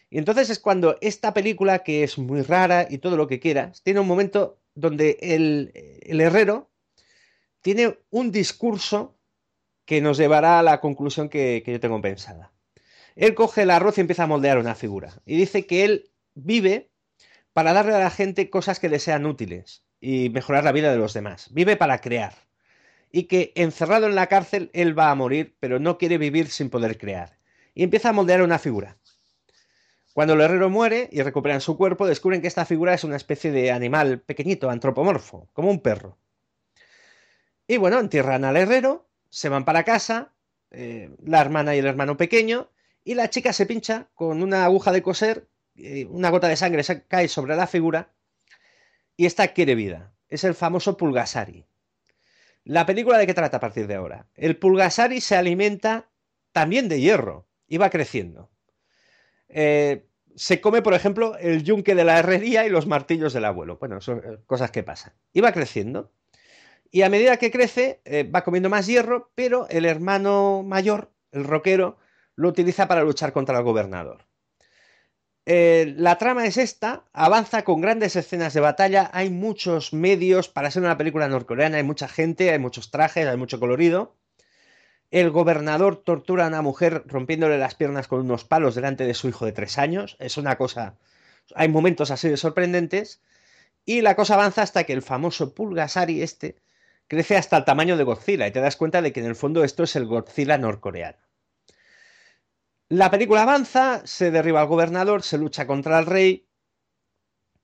Y 0.09 0.17
entonces 0.17 0.49
es 0.49 0.59
cuando 0.59 0.97
esta 0.99 1.33
película, 1.33 1.79
que 1.79 2.03
es 2.03 2.17
muy 2.17 2.41
rara 2.41 2.87
y 2.89 2.97
todo 2.97 3.15
lo 3.15 3.27
que 3.27 3.39
quieras, 3.39 3.81
tiene 3.83 4.01
un 4.01 4.07
momento 4.07 4.59
donde 4.73 5.17
el, 5.21 5.71
herrero 6.19 6.69
tiene 7.61 7.99
un 8.09 8.33
discurso 8.33 9.17
que 9.85 10.01
nos 10.01 10.17
llevará 10.17 10.59
a 10.59 10.63
la 10.63 10.81
conclusión 10.81 11.29
que 11.29 11.63
yo 11.65 11.79
tengo 11.79 12.01
pensada. 12.01 12.51
Él 13.15 13.33
coge 13.33 13.61
el 13.61 13.71
arroz 13.71 13.97
y 13.97 14.01
empieza 14.01 14.23
a 14.23 14.27
moldear 14.27 14.57
una 14.57 14.75
figura. 14.75 15.21
Y 15.25 15.37
dice 15.37 15.65
que 15.65 15.85
él 15.85 16.11
vive 16.33 16.91
para 17.53 17.71
darle 17.71 17.93
a 17.93 17.99
la 17.99 18.09
gente 18.09 18.49
cosas 18.49 18.81
que 18.81 18.89
le 18.89 18.99
sean 18.99 19.25
útiles 19.25 19.84
y 19.99 20.29
mejorar 20.29 20.63
la 20.63 20.71
vida 20.71 20.91
de 20.91 20.97
los 20.97 21.13
demás. 21.13 21.49
Vive 21.51 21.77
para 21.77 21.99
crear. 21.99 22.33
Y 23.11 23.23
que 23.23 23.53
encerrado 23.55 24.07
en 24.07 24.15
la 24.15 24.27
cárcel 24.27 24.69
él 24.73 24.97
va 24.97 25.09
a 25.09 25.15
morir, 25.15 25.55
pero 25.59 25.79
no 25.79 25.97
quiere 25.97 26.17
vivir 26.17 26.49
sin 26.49 26.69
poder 26.69 26.97
crear. 26.97 27.37
Y 27.73 27.83
empieza 27.83 28.09
a 28.09 28.13
moldear 28.13 28.41
una 28.41 28.59
figura. 28.59 28.97
Cuando 30.13 30.33
el 30.33 30.41
herrero 30.41 30.69
muere 30.69 31.09
y 31.11 31.21
recuperan 31.21 31.59
su 31.59 31.75
cuerpo, 31.75 32.07
descubren 32.07 32.41
que 32.41 32.47
esta 32.47 32.65
figura 32.65 32.93
es 32.93 33.03
una 33.03 33.17
especie 33.17 33.51
de 33.51 33.71
animal 33.71 34.21
pequeñito, 34.21 34.69
antropomorfo, 34.69 35.49
como 35.51 35.69
un 35.69 35.81
perro. 35.81 36.17
Y 37.67 37.75
bueno, 37.75 37.99
entierran 37.99 38.45
al 38.45 38.55
herrero, 38.55 39.09
se 39.29 39.49
van 39.49 39.65
para 39.65 39.83
casa, 39.83 40.31
eh, 40.71 41.09
la 41.21 41.41
hermana 41.41 41.75
y 41.75 41.79
el 41.79 41.85
hermano 41.85 42.15
pequeño, 42.15 42.69
y 43.03 43.15
la 43.15 43.29
chica 43.29 43.51
se 43.51 43.65
pincha 43.65 44.07
con 44.13 44.41
una 44.41 44.63
aguja 44.63 44.93
de 44.93 45.01
coser, 45.01 45.49
eh, 45.75 46.05
una 46.05 46.29
gota 46.29 46.47
de 46.47 46.55
sangre 46.55 46.83
cae 47.09 47.27
sobre 47.27 47.57
la 47.57 47.67
figura, 47.67 48.14
y 49.17 49.25
esta 49.25 49.49
quiere 49.49 49.75
vida. 49.75 50.13
Es 50.29 50.43
el 50.43 50.55
famoso 50.55 50.97
Pulgasari. 50.97 51.65
La 52.63 52.85
película 52.85 53.17
de 53.17 53.27
qué 53.27 53.33
trata 53.33 53.57
a 53.57 53.59
partir 53.59 53.87
de 53.87 53.95
ahora. 53.95 54.27
El 54.35 54.57
Pulgasari 54.57 55.21
se 55.21 55.35
alimenta 55.35 56.09
también 56.51 56.89
de 56.89 56.99
hierro 56.99 57.47
y 57.67 57.77
va 57.77 57.89
creciendo. 57.89 58.49
Eh, 59.49 60.07
se 60.35 60.59
come, 60.59 60.81
por 60.81 60.93
ejemplo, 60.93 61.37
el 61.37 61.63
yunque 61.63 61.95
de 61.95 62.03
la 62.03 62.19
herrería 62.19 62.65
y 62.65 62.69
los 62.69 62.87
martillos 62.87 63.33
del 63.33 63.45
abuelo. 63.45 63.77
Bueno, 63.77 64.01
son 64.01 64.19
eh, 64.19 64.37
cosas 64.45 64.71
que 64.71 64.83
pasan. 64.83 65.13
Y 65.31 65.41
va 65.41 65.51
creciendo. 65.51 66.11
Y 66.91 67.03
a 67.03 67.09
medida 67.09 67.37
que 67.37 67.51
crece, 67.51 68.01
eh, 68.05 68.23
va 68.23 68.43
comiendo 68.43 68.69
más 68.69 68.87
hierro, 68.87 69.31
pero 69.35 69.67
el 69.69 69.85
hermano 69.85 70.63
mayor, 70.63 71.11
el 71.31 71.43
roquero, 71.43 71.97
lo 72.35 72.49
utiliza 72.49 72.87
para 72.87 73.03
luchar 73.03 73.31
contra 73.31 73.57
el 73.57 73.63
gobernador. 73.63 74.25
La 75.45 76.17
trama 76.17 76.45
es 76.45 76.57
esta, 76.57 77.03
avanza 77.13 77.63
con 77.63 77.81
grandes 77.81 78.15
escenas 78.15 78.53
de 78.53 78.61
batalla, 78.61 79.09
hay 79.13 79.29
muchos 79.29 79.93
medios 79.93 80.49
para 80.49 80.71
ser 80.71 80.83
una 80.83 80.97
película 80.97 81.27
norcoreana, 81.27 81.77
hay 81.77 81.83
mucha 81.83 82.07
gente, 82.07 82.51
hay 82.51 82.59
muchos 82.59 82.91
trajes, 82.91 83.27
hay 83.27 83.37
mucho 83.37 83.59
colorido 83.59 84.15
el 85.11 85.29
gobernador 85.31 85.95
tortura 85.95 86.45
a 86.45 86.49
una 86.49 86.61
mujer 86.61 87.03
rompiéndole 87.05 87.57
las 87.57 87.75
piernas 87.75 88.07
con 88.07 88.19
unos 88.19 88.43
palos 88.43 88.75
delante 88.75 89.05
de 89.05 89.13
su 89.13 89.29
hijo 89.29 89.45
de 89.45 89.53
tres 89.53 89.77
años. 89.77 90.17
Es 90.19 90.37
una 90.37 90.57
cosa. 90.57 90.97
Hay 91.55 91.69
momentos 91.69 92.11
así 92.11 92.27
de 92.27 92.37
sorprendentes. 92.37 93.21
Y 93.85 94.01
la 94.01 94.15
cosa 94.15 94.33
avanza 94.33 94.61
hasta 94.61 94.83
que 94.83 94.93
el 94.93 95.01
famoso 95.01 95.53
Pulgasari 95.53 96.21
este 96.21 96.57
crece 97.07 97.37
hasta 97.37 97.57
el 97.57 97.65
tamaño 97.65 97.97
de 97.97 98.03
Godzilla. 98.03 98.47
Y 98.47 98.51
te 98.51 98.59
das 98.59 98.75
cuenta 98.75 99.01
de 99.01 99.13
que 99.13 99.21
en 99.21 99.27
el 99.27 99.35
fondo 99.35 99.63
esto 99.63 99.83
es 99.83 99.95
el 99.95 100.05
Godzilla 100.05 100.57
norcoreano. 100.57 101.17
La 102.95 103.11
película 103.11 103.41
avanza, 103.41 104.07
se 104.07 104.31
derriba 104.31 104.61
al 104.61 104.67
gobernador, 104.67 105.21
se 105.21 105.37
lucha 105.37 105.67
contra 105.67 105.99
el 105.99 106.05
rey. 106.05 106.47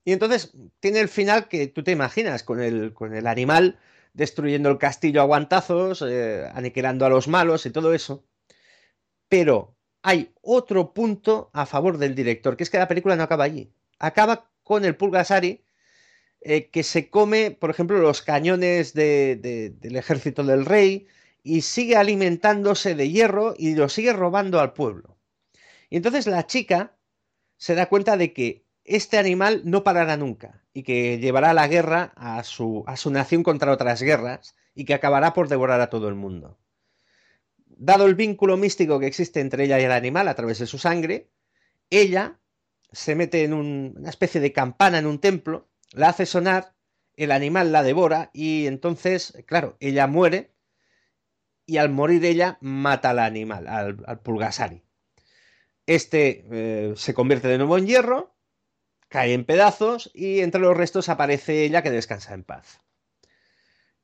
Y 0.03 0.12
entonces 0.12 0.52
tiene 0.82 0.99
el 0.99 1.08
final 1.08 1.48
que 1.48 1.68
tú 1.68 1.84
te 1.86 1.91
imaginas, 1.91 2.44
con 2.44 2.60
el, 2.62 3.28
animal 3.28 3.80
destruyendo 4.12 4.70
el 4.70 4.78
castillo 4.78 5.22
a 5.22 5.26
guantazos, 5.26 6.03
eh, 6.06 6.52
aniquilando 6.53 7.06
a 7.06 7.10
los 7.10 7.30
malos 7.30 7.66
y 7.66 7.70
todo 7.70 7.94
eso. 7.94 8.26
Pero 9.30 9.78
hay 10.02 10.34
otro 10.41 10.94
punto 10.94 11.49
a 11.53 11.66
favor 11.66 11.98
del 11.98 12.14
director, 12.14 12.58
que 12.58 12.64
es 12.64 12.70
que 12.70 12.80
la 12.80 12.90
película 12.90 13.16
no 13.16 13.24
acaba 13.24 13.45
allí. 13.45 13.74
Acaba 13.99 14.52
con 14.64 14.84
el 14.84 14.98
Pulgasari, 14.98 15.64
eh, 16.41 16.70
que 16.70 16.84
se 16.84 17.10
come, 17.10 17.52
por 17.52 17.70
ejemplo, 17.70 17.99
los 17.99 18.22
cañones 18.22 18.94
del 18.94 19.95
ejército 19.95 20.44
del 20.44 20.66
rey 20.66 21.08
y 21.41 21.62
sigue 21.62 21.95
alimentándose 21.95 22.95
de 22.95 23.10
hierro 23.10 23.53
y 23.58 23.76
lo 23.76 23.88
sigue 23.88 24.12
robando 24.12 24.60
al 24.60 24.74
pueblo. 24.74 25.20
Y 25.91 25.97
entonces 25.97 26.26
la 26.26 26.47
chica 26.47 26.97
se 27.57 27.76
da 27.76 27.89
cuenta 27.89 28.18
de 28.18 28.34
que 28.34 28.65
este 28.84 29.19
animal 29.19 29.61
no 29.65 29.84
parará 29.84 30.18
nunca 30.18 30.63
y 30.73 30.81
que 30.81 31.19
llevará 31.19 31.53
la 31.53 31.68
guerra 31.68 32.13
a 32.15 32.43
su, 32.43 32.84
a 32.88 32.95
su 32.97 33.11
nación 33.11 33.43
contra 33.43 33.72
otras 33.72 34.01
guerras 34.01 34.55
y 34.73 34.85
que 34.85 34.95
acabará 34.95 35.34
por 35.34 35.49
devorar 35.49 35.81
a 35.81 35.89
todo 35.89 36.07
el 36.07 36.15
mundo. 36.15 36.57
Dado 37.68 38.05
el 38.05 38.15
vínculo 38.15 38.57
místico 38.57 38.99
que 38.99 39.07
existe 39.07 39.41
entre 39.41 39.65
ella 39.65 39.80
y 39.80 39.84
el 39.84 39.91
animal 39.91 40.30
a 40.30 40.34
través 40.34 40.59
de 40.59 40.65
su 40.65 40.77
sangre, 40.77 41.30
ella 41.89 42.39
se 42.91 43.15
mete 43.15 43.43
en 43.43 43.53
una 43.53 44.09
especie 44.09 44.39
de 44.39 44.53
campana 44.53 44.97
en 44.97 45.05
un 45.05 45.19
templo, 45.19 45.69
la 45.91 46.09
hace 46.09 46.26
sonar, 46.26 46.73
el 47.15 47.31
animal 47.31 47.73
la 47.73 47.84
devora 47.84 48.31
y 48.34 48.65
entonces, 48.65 49.34
claro, 49.45 49.76
ella 49.81 50.07
muere 50.07 50.53
y 51.65 51.77
al 51.77 51.89
morir 51.89 52.23
ella 52.23 52.57
mata 52.61 53.09
al 53.09 53.19
animal, 53.19 53.68
al, 53.68 54.19
pulgasari. 54.22 54.84
Este 55.91 56.45
eh, 56.49 56.93
se 56.95 57.13
convierte 57.13 57.49
de 57.49 57.57
nuevo 57.57 57.77
en 57.77 57.85
hierro 57.85 58.34
cae 59.09 59.34
en 59.34 59.43
pedazos 59.43 60.09
y 60.13 60.39
entre 60.39 60.61
los 60.61 60.77
restos 60.77 61.09
aparece 61.09 61.65
ella 61.65 61.84
que 61.84 61.91
descansa 61.91 62.34
en 62.34 62.45
paz. 62.45 62.80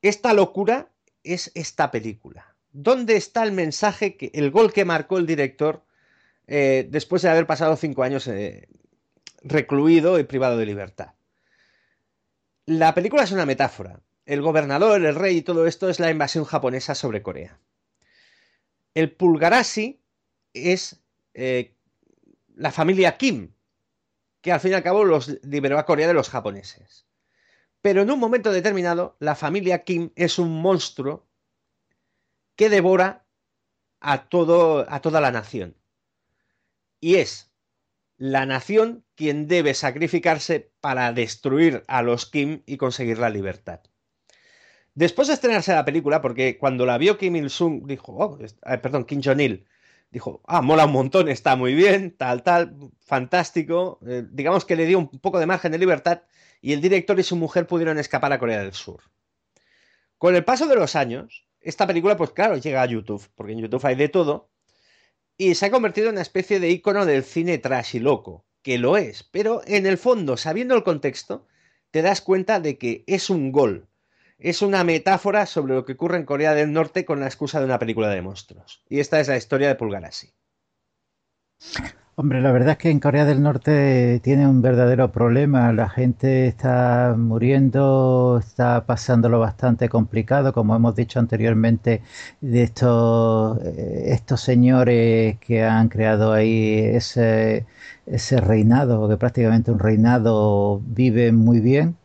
Esta 0.02 0.34
locura 0.34 0.92
es 1.24 1.50
esta 1.56 1.90
película. 1.90 2.58
¿Dónde 2.74 3.16
está 3.16 3.42
el 3.44 3.54
mensaje, 3.54 4.18
que, 4.18 4.32
el 4.34 4.52
gol 4.52 4.74
que 4.74 4.84
marcó 4.84 5.18
el 5.18 5.26
director 5.26 5.86
eh, 6.46 6.86
después 6.90 7.22
de 7.22 7.30
haber 7.30 7.48
pasado 7.48 7.78
cinco 7.78 8.04
años 8.04 8.28
eh, 8.28 8.68
recluido 9.44 10.20
y 10.20 10.26
privado 10.26 10.58
de 10.58 10.66
libertad? 10.66 11.14
La 12.66 12.94
película 12.94 13.24
es 13.24 13.32
una 13.32 13.46
metáfora. 13.46 14.02
El 14.26 14.42
gobernador, 14.42 15.06
el 15.06 15.16
rey 15.16 15.38
y 15.38 15.42
todo 15.42 15.66
esto 15.66 15.90
es 15.90 16.02
la 16.02 16.12
invasión 16.12 16.44
japonesa 16.44 16.96
sobre 16.96 17.22
Corea. 17.22 17.62
El 18.94 19.14
Pulgarasi 19.14 20.02
es 20.52 21.02
la 22.58 22.72
familia 22.72 23.18
Kim, 23.18 23.54
que 24.42 24.52
al 24.52 24.60
fin 24.60 24.72
y 24.72 24.74
al 24.76 24.84
cabo 24.84 25.06
los 25.06 25.44
liberó 25.44 25.78
a 25.78 25.86
Corea 25.86 26.08
de 26.08 26.14
los 26.14 26.30
japoneses. 26.30 27.08
Pero 27.82 28.02
en 28.02 28.12
un 28.12 28.20
momento 28.20 28.52
determinado, 28.52 29.16
la 29.20 29.36
familia 29.36 29.84
Kim 29.84 30.12
es 30.16 30.40
un 30.40 30.62
monstruo 30.62 31.28
que 32.56 32.70
devora 32.70 33.26
a, 34.00 34.28
todo, 34.30 34.86
a 34.90 35.02
toda 35.02 35.22
la 35.22 35.32
nación. 35.32 35.78
Y 37.00 37.16
es 37.16 37.52
la 38.18 38.48
nación 38.48 39.06
quien 39.16 39.48
debe 39.48 39.76
sacrificarse 39.76 40.72
para 40.82 41.14
destruir 41.14 41.86
a 41.88 42.02
los 42.02 42.26
Kim 42.26 42.64
y 42.66 42.78
conseguir 42.78 43.20
la 43.20 43.30
libertad. 43.30 43.82
Después 44.96 45.28
de 45.28 45.36
estrenarse 45.36 45.74
la 45.74 45.86
película, 45.86 46.24
porque 46.24 46.58
cuando 46.58 46.88
la 46.88 46.98
vio 46.98 47.20
Kim 47.20 47.36
Il-sung, 47.36 47.86
dijo, 47.86 48.14
oh, 48.14 48.40
perdón, 48.82 49.06
Kim 49.06 49.22
Jong-il, 49.24 49.68
dijo, 50.10 50.42
ah, 50.46 50.62
mola 50.62 50.86
un 50.86 50.92
montón, 50.92 51.30
está 51.30 51.56
muy 51.56 51.74
bien, 51.74 52.16
tal, 52.16 52.44
tal, 52.44 52.76
fantástico. 53.00 54.00
Eh, 54.08 54.26
digamos 54.30 54.66
que 54.66 54.76
le 54.76 54.86
dio 54.86 55.00
un 55.00 55.10
poco 55.20 55.40
de 55.40 55.46
margen 55.46 55.72
de 55.72 55.78
libertad 55.78 56.22
y 56.62 56.74
el 56.74 56.82
director 56.82 57.20
y 57.20 57.24
su 57.24 57.36
mujer 57.36 57.68
pudieron 57.68 57.98
escapar 57.98 58.32
a 58.34 58.40
Corea 58.40 58.62
del 58.62 58.74
Sur. 58.74 59.02
Con 60.18 60.36
el 60.36 60.44
paso 60.44 60.68
de 60.68 60.76
los 60.76 60.96
años, 60.96 61.48
esta 61.62 61.86
película, 61.86 62.18
pues 62.18 62.32
claro, 62.32 62.58
llega 62.58 62.82
a 62.82 62.88
YouTube, 62.88 63.28
porque 63.36 63.54
en 63.54 63.60
YouTube 63.60 63.86
hay 63.86 63.96
de 63.96 64.10
todo, 64.10 64.50
y 65.38 65.54
se 65.54 65.68
ha 65.68 65.72
convertido 65.72 66.08
en 66.08 66.14
una 66.14 66.22
especie 66.24 66.60
de 66.60 66.70
icono 66.72 67.06
del 67.06 67.24
cine 67.24 67.60
trash 67.60 67.98
y 67.98 68.00
loco, 68.00 68.46
que 68.64 68.80
lo 68.80 68.98
es, 68.98 69.24
pero 69.24 69.62
en 69.68 69.86
el 69.86 69.98
fondo, 69.98 70.38
sabiendo 70.38 70.76
el 70.76 70.84
contexto, 70.84 71.46
te 71.92 72.02
das 72.02 72.22
cuenta 72.22 72.60
de 72.60 72.78
que 72.78 73.04
es 73.06 73.30
un 73.30 73.52
gol, 73.52 73.88
es 74.40 74.62
una 74.62 74.84
metáfora 74.84 75.46
sobre 75.46 75.74
lo 75.74 75.86
que 75.86 75.94
ocurre 75.94 76.18
en 76.18 76.26
Corea 76.26 76.54
del 76.54 76.72
Norte 76.72 77.06
con 77.06 77.20
la 77.20 77.26
excusa 77.26 77.60
de 77.60 77.66
una 77.66 77.80
película 77.80 78.10
de 78.10 78.22
monstruos. 78.22 78.84
Y 78.90 79.00
esta 79.00 79.20
es 79.20 79.28
la 79.28 79.38
historia 79.38 79.68
de 79.68 79.76
Pulgarasi. 79.76 80.34
Hombre, 82.20 82.42
la 82.42 82.52
verdad 82.52 82.72
es 82.72 82.78
que 82.80 82.90
en 82.90 83.00
Corea 83.00 83.26
del 83.26 83.44
Norte 83.44 84.20
tiene 84.24 84.48
un 84.48 84.64
verdadero 84.64 85.12
problema. 85.12 85.72
La 85.72 85.88
gente 85.88 86.48
está 86.48 87.14
muriendo, 87.16 88.40
está 88.40 88.88
pasándolo 88.88 89.40
bastante 89.40 89.88
complicado, 89.88 90.52
como 90.52 90.76
hemos 90.76 90.96
dicho 90.96 91.20
anteriormente, 91.20 92.02
de 92.42 92.64
estos, 92.64 93.60
eh, 93.64 94.06
estos 94.08 94.42
señores 94.42 95.38
que 95.40 95.64
han 95.64 95.90
creado 95.90 96.34
ahí 96.34 96.80
ese, 96.80 97.68
ese 98.08 98.42
reinado, 98.42 99.08
que 99.08 99.18
prácticamente 99.18 99.70
un 99.72 99.78
reinado 99.78 100.82
vive 100.84 101.32
muy 101.32 101.60
bien, 101.60 101.98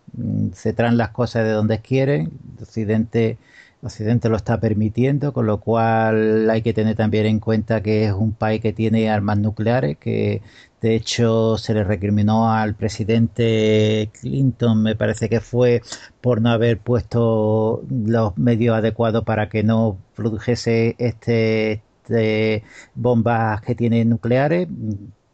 se 0.55 0.73
traen 0.73 0.97
las 0.97 1.11
cosas 1.11 1.45
de 1.45 1.51
donde 1.51 1.81
quieren. 1.81 2.33
Occidente 2.61 3.39
Occidente 3.85 4.29
lo 4.29 4.37
está 4.37 4.61
permitiendo, 4.61 5.33
con 5.33 5.47
lo 5.47 5.59
cual 5.59 6.49
hay 6.49 6.63
que 6.63 6.73
tener 6.73 6.95
también 6.97 7.27
en 7.27 7.41
cuenta 7.41 7.83
que 7.83 8.05
es 8.05 8.13
un 8.13 8.33
país 8.33 8.61
que 8.61 8.73
tiene 8.73 9.11
armas 9.11 9.39
nucleares, 9.39 9.99
que 9.99 10.41
de 10.81 10.95
hecho 10.95 11.59
se 11.59 11.75
le 11.75 11.83
recriminó 11.83 12.53
al 12.53 12.77
presidente 12.77 14.11
Clinton, 14.21 14.83
me 14.85 14.95
parece 14.95 15.29
que 15.29 15.41
fue 15.41 15.83
por 16.21 16.41
no 16.41 16.51
haber 16.51 16.79
puesto 16.79 17.83
los 17.91 18.39
medios 18.39 18.77
adecuados 18.77 19.25
para 19.25 19.49
que 19.49 19.65
no 19.65 19.99
produjese 20.15 20.95
este, 20.99 21.83
este 22.03 22.63
bombas 22.95 23.63
que 23.63 23.75
tienen 23.75 24.11
nucleares 24.11 24.69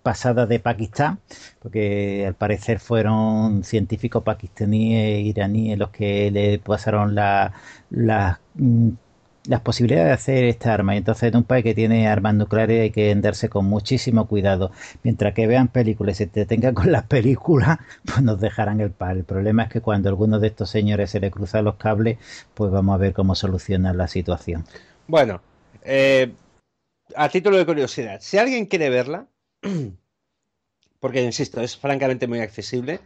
pasada 0.03 0.47
de 0.47 0.61
Pakistán, 0.61 1.21
porque 1.61 2.25
al 2.27 2.35
parecer 2.35 2.79
fueron 2.81 3.65
científicos 3.65 4.23
pakistaníes 4.23 5.17
e 5.17 5.21
iraníes 5.21 5.79
los 5.79 5.91
que 5.91 6.31
le 6.31 6.59
pasaron 6.59 7.15
la, 7.15 7.53
mm, 8.55 8.91
las 9.49 9.61
posibilidades 9.63 10.07
de 10.09 10.13
hacer 10.13 10.45
esta 10.45 10.75
arma. 10.75 10.95
Y 10.95 10.99
entonces 10.99 11.31
en 11.31 11.37
un 11.37 11.45
país 11.45 11.65
que 11.65 11.75
tiene 11.75 12.09
armas 12.09 12.35
nucleares 12.35 12.83
hay 12.83 12.91
que 12.91 13.09
venderse 13.09 13.49
con 13.49 13.65
muchísimo 13.67 14.27
cuidado. 14.27 14.71
Mientras 15.03 15.35
que 15.35 15.47
vean 15.47 15.69
películas 15.69 16.21
y 16.21 16.25
se 16.25 16.31
detengan 16.33 16.75
con 16.75 16.93
las 16.93 17.05
películas, 17.05 17.79
pues 18.05 18.23
nos 18.23 18.41
dejarán 18.41 18.81
el 18.81 18.91
par. 18.91 19.17
El 19.17 19.25
problema 19.25 19.65
es 19.65 19.71
que 19.71 19.81
cuando 19.81 20.09
alguno 20.09 20.39
de 20.39 20.49
estos 20.49 20.71
señores 20.71 21.11
se 21.11 21.21
le 21.21 21.31
cruzan 21.31 21.65
los 21.65 21.77
cables, 21.77 22.19
pues 22.55 22.71
vamos 22.71 22.95
a 22.95 22.99
ver 22.99 23.13
cómo 23.15 23.35
solucionan 23.35 23.97
la 23.97 24.09
situación. 24.09 24.65
Bueno, 25.07 25.41
eh, 25.83 26.33
a 27.17 27.29
título 27.31 27.57
de 27.57 27.67
curiosidad, 27.67 28.19
si 28.21 28.37
alguien 28.37 28.67
quiere 28.67 28.91
verla, 28.91 29.27
porque 31.01 31.23
insisto, 31.23 31.61
es 31.61 31.77
francamente 31.77 32.27
muy 32.27 32.41
accesible. 32.41 33.01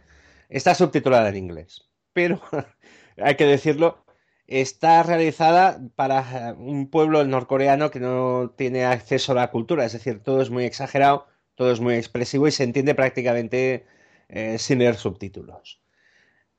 Está 0.49 0.75
subtitulada 0.75 1.29
en 1.29 1.37
inglés, 1.37 1.89
pero 2.13 2.41
hay 3.17 3.35
que 3.35 3.45
decirlo, 3.45 4.03
está 4.47 5.03
realizada 5.03 5.81
para 5.95 6.49
eh, 6.49 6.53
un 6.53 6.89
pueblo 6.89 7.23
norcoreano 7.23 7.91
que 7.91 7.99
no 7.99 8.53
tiene 8.55 8.85
acceso 8.85 9.31
a 9.31 9.35
la 9.35 9.51
cultura, 9.51 9.85
es 9.85 9.93
decir, 9.93 10.21
todo 10.21 10.41
es 10.41 10.49
muy 10.49 10.65
exagerado, 10.65 11.27
todo 11.55 11.71
es 11.71 11.79
muy 11.79 11.95
expresivo 11.95 12.47
y 12.47 12.51
se 12.51 12.63
entiende 12.63 12.95
prácticamente 12.95 13.85
eh, 14.29 14.57
sin 14.59 14.79
leer 14.79 14.95
subtítulos. 14.95 15.81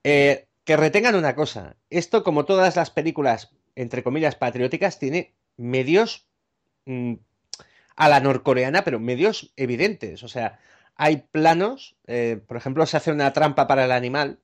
Eh, 0.03 0.49
que 0.65 0.77
retengan 0.77 1.15
una 1.15 1.35
cosa, 1.35 1.77
esto 1.91 2.25
como 2.25 2.45
todas 2.47 2.77
las 2.77 2.91
películas, 2.91 3.55
entre 3.75 4.03
comillas, 4.03 4.35
patrióticas, 4.37 4.99
tiene 4.99 5.35
medios 5.57 6.27
mm, 6.87 7.15
a 7.97 8.09
la 8.09 8.21
norcoreana, 8.21 8.85
pero 8.85 9.01
medios 9.01 9.53
evidentes. 9.57 10.23
O 10.23 10.29
sea, 10.29 10.59
hay 10.97 11.29
planos, 11.31 11.97
eh, 12.07 12.41
por 12.47 12.57
ejemplo, 12.57 12.87
se 12.87 12.97
hace 12.97 13.13
una 13.13 13.33
trampa 13.33 13.67
para 13.67 13.85
el 13.85 13.93
animal, 13.93 14.41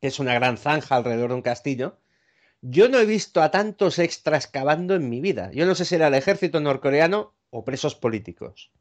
que 0.00 0.08
es 0.08 0.18
una 0.18 0.34
gran 0.34 0.58
zanja 0.58 0.96
alrededor 0.96 1.30
de 1.30 1.36
un 1.36 1.42
castillo. 1.42 1.98
Yo 2.60 2.88
no 2.88 2.98
he 2.98 3.06
visto 3.06 3.42
a 3.42 3.50
tantos 3.50 3.98
extras 3.98 4.46
cavando 4.46 4.94
en 4.94 5.08
mi 5.08 5.20
vida. 5.20 5.50
Yo 5.52 5.66
no 5.66 5.74
sé 5.74 5.84
si 5.84 5.94
era 5.96 6.08
el 6.08 6.14
ejército 6.14 6.60
norcoreano 6.60 7.34
o 7.50 7.64
presos 7.64 7.94
políticos. 7.94 8.72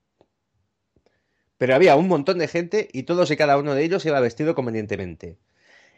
Pero 1.58 1.76
había 1.76 1.96
un 1.96 2.08
montón 2.08 2.40
de 2.40 2.48
gente 2.48 2.90
y 2.92 3.04
todos 3.04 3.32
y 3.32 3.38
cada 3.38 3.58
uno 3.58 3.74
de 3.76 3.84
ellos 3.84 4.06
iba 4.06 4.20
vestido 4.20 4.56
convenientemente. 4.56 5.38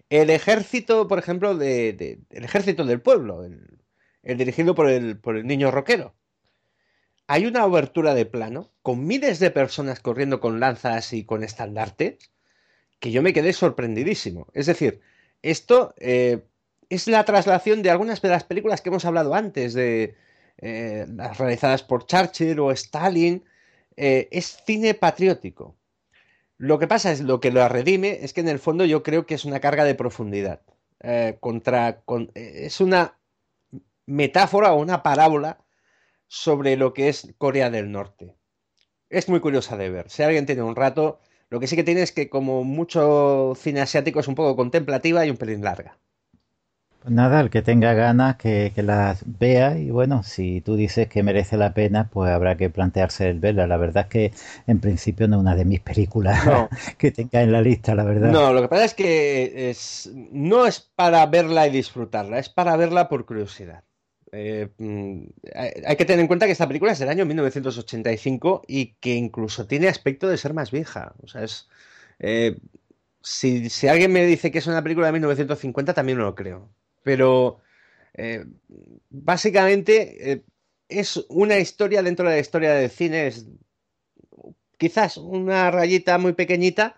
El 0.09 0.29
ejército, 0.29 1.07
por 1.07 1.19
ejemplo, 1.19 1.55
de, 1.55 2.19
el 2.29 2.43
ejército 2.43 2.85
del 2.85 3.01
pueblo, 3.01 3.43
el, 3.43 4.37
dirigido 4.37 4.75
por 4.75 4.89
el, 4.89 5.19
por 5.19 5.37
el 5.37 5.47
niño 5.47 5.71
rockero 5.71 6.15
hay 7.27 7.45
una 7.45 7.65
obertura 7.65 8.13
de 8.13 8.25
plano 8.25 8.71
con 8.81 9.05
miles 9.05 9.39
de 9.39 9.51
personas 9.51 9.99
corriendo 9.99 10.39
con 10.39 10.59
lanzas 10.59 11.13
y 11.13 11.25
con 11.25 11.43
estandartes 11.43 12.17
que 12.99 13.11
yo 13.11 13.21
me 13.21 13.33
quedé 13.33 13.53
sorprendidísimo. 13.53 14.47
Es 14.53 14.67
decir, 14.67 15.01
esto 15.41 15.93
eh, 15.97 16.43
es 16.89 17.07
la 17.07 17.23
traslación 17.25 17.81
de 17.81 17.89
algunas 17.89 18.21
de 18.21 18.29
las 18.29 18.43
películas 18.43 18.81
que 18.81 18.89
hemos 18.89 19.05
hablado 19.05 19.33
antes, 19.35 19.73
de 19.73 20.15
eh, 20.57 21.05
las 21.09 21.37
realizadas 21.37 21.83
por 21.83 22.05
Churchill 22.05 22.59
o 22.59 22.71
Stalin. 22.71 23.43
Eh, 23.97 24.27
es 24.31 24.57
cine 24.65 24.93
patriótico. 24.93 25.75
Lo 26.57 26.79
que 26.79 26.87
pasa 26.87 27.11
es 27.11 27.21
lo 27.21 27.39
que 27.39 27.51
lo 27.51 27.67
redime 27.67 28.19
es 28.21 28.33
que 28.33 28.41
en 28.41 28.47
el 28.47 28.59
fondo 28.59 28.85
yo 28.85 29.03
creo 29.03 29.25
que 29.25 29.35
es 29.35 29.45
una 29.45 29.59
carga 29.59 29.83
de 29.83 29.95
profundidad. 29.95 30.61
contra, 31.39 32.01
es 32.33 32.81
una 32.81 33.17
metáfora 34.05 34.73
o 34.73 34.81
una 34.81 35.03
parábola 35.03 35.64
sobre 36.27 36.77
lo 36.77 36.93
que 36.93 37.09
es 37.09 37.33
Corea 37.37 37.69
del 37.69 37.91
Norte. 37.91 38.35
Es 39.09 39.29
muy 39.29 39.39
curiosa 39.39 39.77
de 39.77 39.89
ver. 39.89 40.09
Si 40.09 40.23
alguien 40.23 40.45
tiene 40.45 40.63
un 40.63 40.75
rato, 40.75 41.19
lo 41.49 41.59
que 41.59 41.67
sí 41.67 41.75
que 41.75 41.83
tiene 41.83 42.01
es 42.01 42.11
que 42.11 42.29
como 42.29 42.63
mucho 42.63 43.53
cine 43.55 43.81
asiático 43.81 44.19
es 44.19 44.27
un 44.27 44.35
poco 44.35 44.55
contemplativa 44.55 45.25
y 45.25 45.29
un 45.29 45.37
pelín 45.37 45.63
larga. 45.63 45.97
Pues 47.05 47.13
nada, 47.13 47.39
el 47.39 47.51
que 47.51 47.61
tenga 47.61 47.93
ganas 47.93 48.35
que, 48.37 48.71
que 48.73 48.81
las 48.81 49.23
vea 49.27 49.77
y 49.77 49.91
bueno, 49.91 50.23
si 50.23 50.61
tú 50.61 50.75
dices 50.75 51.07
que 51.07 51.21
merece 51.21 51.55
la 51.55 51.71
pena, 51.75 52.09
pues 52.11 52.31
habrá 52.31 52.57
que 52.57 52.71
plantearse 52.71 53.29
el 53.29 53.39
verla. 53.39 53.67
La 53.67 53.77
verdad 53.77 54.05
es 54.05 54.09
que 54.09 54.33
en 54.65 54.79
principio 54.79 55.27
no 55.27 55.35
es 55.35 55.41
una 55.41 55.55
de 55.55 55.65
mis 55.65 55.81
películas 55.81 56.39
que 56.97 57.11
tenga 57.11 57.43
en 57.43 57.51
la 57.51 57.61
lista, 57.61 57.93
la 57.93 58.05
verdad. 58.05 58.31
No, 58.31 58.51
lo 58.53 58.63
que 58.63 58.69
pasa 58.69 58.85
es 58.85 58.95
que 58.95 59.69
es, 59.69 60.09
no 60.31 60.65
es 60.65 60.79
para 60.79 61.23
verla 61.27 61.67
y 61.67 61.71
disfrutarla, 61.71 62.39
es 62.39 62.49
para 62.49 62.75
verla 62.75 63.07
por 63.07 63.27
curiosidad. 63.27 63.83
Eh, 64.37 64.69
mm, 64.77 65.27
hay 65.55 65.95
que 65.95 66.05
tener 66.05 66.19
en 66.19 66.27
cuenta 66.27 66.45
que 66.45 66.51
esta 66.51 66.67
película 66.67 66.91
es 66.91 66.99
del 66.99 67.09
año 67.09 67.25
1985 67.25 68.63
y 68.67 68.93
que 68.95 69.15
incluso 69.15 69.65
tiene 69.65 69.87
aspecto 69.87 70.27
de 70.27 70.37
ser 70.37 70.53
más 70.53 70.71
vieja. 70.71 71.15
O 71.23 71.27
sea, 71.27 71.43
es. 71.43 71.69
Eh, 72.19 72.57
si, 73.21 73.87
alguien 73.87 74.11
me 74.11 74.25
dice 74.25 74.51
que 74.51 74.59
es 74.59 74.67
una 74.67 74.83
película 74.83 75.07
de 75.07 75.13
1950, 75.13 75.93
también 75.93 76.17
no 76.17 76.25
lo 76.25 76.35
creo. 76.35 76.69
Pero. 77.03 77.61
Eh, 78.13 78.45
básicamente. 79.09 80.43
es 80.89 81.17
una 81.29 81.57
historia 81.57 82.03
dentro 82.03 82.27
de 82.27 82.35
la 82.35 82.41
historia 82.41 82.73
del 82.73 82.89
cine. 82.89 83.27
Es 83.27 83.45
quizás 84.77 85.17
una 85.17 85.71
rayita 85.71 86.17
muy 86.17 86.33
pequeñita 86.33 86.97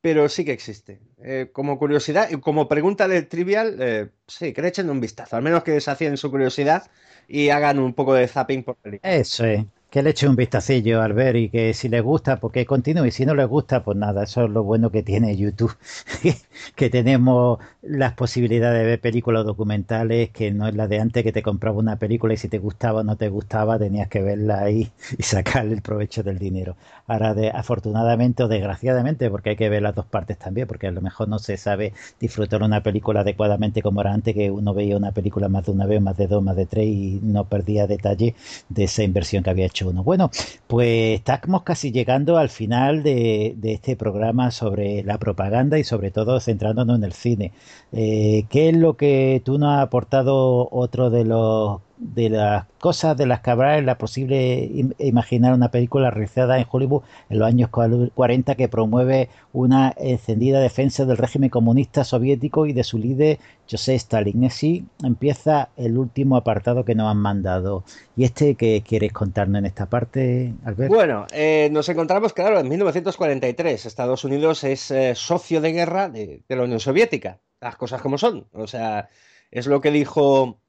pero 0.00 0.28
sí 0.28 0.44
que 0.44 0.52
existe. 0.52 1.00
Eh, 1.22 1.50
como 1.52 1.78
curiosidad, 1.78 2.30
como 2.40 2.68
pregunta 2.68 3.08
del 3.08 3.28
trivial, 3.28 3.76
eh, 3.80 4.10
sí, 4.26 4.52
que 4.52 4.62
le 4.62 4.68
echen 4.68 4.90
un 4.90 5.00
vistazo, 5.00 5.36
al 5.36 5.42
menos 5.42 5.62
que 5.62 5.72
desafíen 5.72 6.16
su 6.16 6.30
curiosidad 6.30 6.90
y 7.28 7.48
hagan 7.48 7.78
un 7.78 7.94
poco 7.94 8.14
de 8.14 8.28
zapping 8.28 8.62
por 8.62 8.76
película. 8.76 9.12
Eso 9.12 9.44
es 9.44 9.64
que 9.96 10.02
le 10.02 10.10
eche 10.10 10.28
un 10.28 10.36
vistacillo 10.36 11.00
al 11.00 11.14
ver 11.14 11.36
y 11.36 11.48
que 11.48 11.72
si 11.72 11.88
le 11.88 12.02
gusta, 12.02 12.38
porque 12.38 12.66
continúe. 12.66 13.06
Y 13.06 13.10
si 13.12 13.24
no 13.24 13.34
le 13.34 13.46
gusta, 13.46 13.82
pues 13.82 13.96
nada, 13.96 14.24
eso 14.24 14.44
es 14.44 14.50
lo 14.50 14.62
bueno 14.62 14.90
que 14.90 15.02
tiene 15.02 15.34
YouTube, 15.38 15.74
que 16.76 16.90
tenemos 16.90 17.60
las 17.80 18.12
posibilidades 18.12 18.80
de 18.80 18.84
ver 18.84 19.00
películas 19.00 19.46
documentales, 19.46 20.28
que 20.30 20.50
no 20.50 20.68
es 20.68 20.74
la 20.74 20.86
de 20.86 21.00
antes 21.00 21.22
que 21.22 21.32
te 21.32 21.40
compraba 21.40 21.78
una 21.78 21.96
película 21.96 22.34
y 22.34 22.36
si 22.36 22.48
te 22.48 22.58
gustaba 22.58 23.00
o 23.00 23.04
no 23.04 23.16
te 23.16 23.30
gustaba, 23.30 23.78
tenías 23.78 24.08
que 24.08 24.20
verla 24.20 24.60
ahí 24.60 24.90
y 25.18 25.22
sacarle 25.22 25.72
el 25.72 25.80
provecho 25.80 26.22
del 26.22 26.38
dinero. 26.38 26.76
Ahora, 27.06 27.32
de, 27.32 27.50
afortunadamente 27.50 28.42
o 28.42 28.48
desgraciadamente, 28.48 29.30
porque 29.30 29.50
hay 29.50 29.56
que 29.56 29.70
ver 29.70 29.80
las 29.80 29.94
dos 29.94 30.04
partes 30.04 30.36
también, 30.36 30.66
porque 30.66 30.88
a 30.88 30.90
lo 30.90 31.00
mejor 31.00 31.28
no 31.28 31.38
se 31.38 31.56
sabe 31.56 31.94
disfrutar 32.20 32.62
una 32.62 32.82
película 32.82 33.20
adecuadamente 33.20 33.80
como 33.80 34.02
era 34.02 34.12
antes, 34.12 34.34
que 34.34 34.50
uno 34.50 34.74
veía 34.74 34.96
una 34.98 35.12
película 35.12 35.48
más 35.48 35.64
de 35.64 35.72
una 35.72 35.86
vez, 35.86 36.02
más 36.02 36.18
de 36.18 36.26
dos, 36.26 36.42
más 36.42 36.56
de 36.56 36.66
tres 36.66 36.86
y 36.86 37.20
no 37.22 37.44
perdía 37.44 37.86
detalle 37.86 38.34
de 38.68 38.84
esa 38.84 39.02
inversión 39.02 39.42
que 39.42 39.50
había 39.50 39.66
hecho 39.66 39.85
bueno, 39.92 40.30
pues 40.66 41.18
estamos 41.18 41.62
casi 41.62 41.92
llegando 41.92 42.38
al 42.38 42.48
final 42.48 43.02
de, 43.02 43.56
este 43.62 43.96
programa 43.96 44.50
sobre 44.50 45.02
la 45.02 45.18
propaganda 45.18 45.78
y 45.78 45.84
sobre 45.84 46.10
todo 46.10 46.40
centrándonos 46.40 46.98
en 46.98 47.04
el 47.04 47.12
cine. 47.12 47.52
Eh, 47.98 48.44
¿Qué 48.50 48.68
es 48.68 48.76
lo 48.76 48.98
que 48.98 49.40
tú 49.42 49.58
nos 49.58 49.74
has 49.74 49.82
aportado 49.82 50.68
otro 50.70 51.08
de 51.08 51.24
los 51.24 51.80
de 51.96 52.28
las 52.28 52.66
cosas 52.78 53.16
de 53.16 53.24
las 53.24 53.40
que 53.40 53.50
habrá 53.50 53.78
en 53.78 53.86
la 53.86 53.96
posible 53.96 54.70
imaginar 54.98 55.54
una 55.54 55.70
película 55.70 56.10
realizada 56.10 56.58
en 56.58 56.66
Hollywood 56.70 57.04
en 57.30 57.38
los 57.38 57.48
años 57.48 57.70
40 57.70 58.54
que 58.54 58.68
promueve 58.68 59.30
una 59.54 59.94
encendida 59.96 60.60
defensa 60.60 61.06
del 61.06 61.16
régimen 61.16 61.48
comunista 61.48 62.04
soviético 62.04 62.66
y 62.66 62.74
de 62.74 62.84
su 62.84 62.98
líder 62.98 63.38
José 63.70 63.94
Stalin. 63.94 64.44
Así 64.44 64.84
empieza 65.02 65.70
el 65.78 65.96
último 65.96 66.36
apartado 66.36 66.84
que 66.84 66.94
nos 66.94 67.10
han 67.10 67.16
mandado. 67.16 67.82
¿Y 68.14 68.24
este 68.24 68.56
qué 68.56 68.82
quieres 68.86 69.14
contarnos 69.14 69.60
en 69.60 69.64
esta 69.64 69.86
parte, 69.86 70.52
Albert? 70.66 70.92
Bueno, 70.92 71.26
eh, 71.32 71.70
nos 71.72 71.88
encontramos, 71.88 72.34
claro, 72.34 72.60
en 72.60 72.68
1943. 72.68 73.86
Estados 73.86 74.22
Unidos 74.24 74.64
es 74.64 74.90
eh, 74.90 75.14
socio 75.14 75.62
de 75.62 75.72
guerra 75.72 76.10
de 76.10 76.42
la 76.48 76.64
Unión 76.64 76.80
Soviética. 76.80 77.40
Las 77.60 77.76
cosas 77.76 78.02
como 78.02 78.18
son. 78.18 78.48
O 78.52 78.66
sea, 78.66 79.08
es 79.50 79.66
lo 79.66 79.80
que 79.80 79.90
dijo 79.90 80.60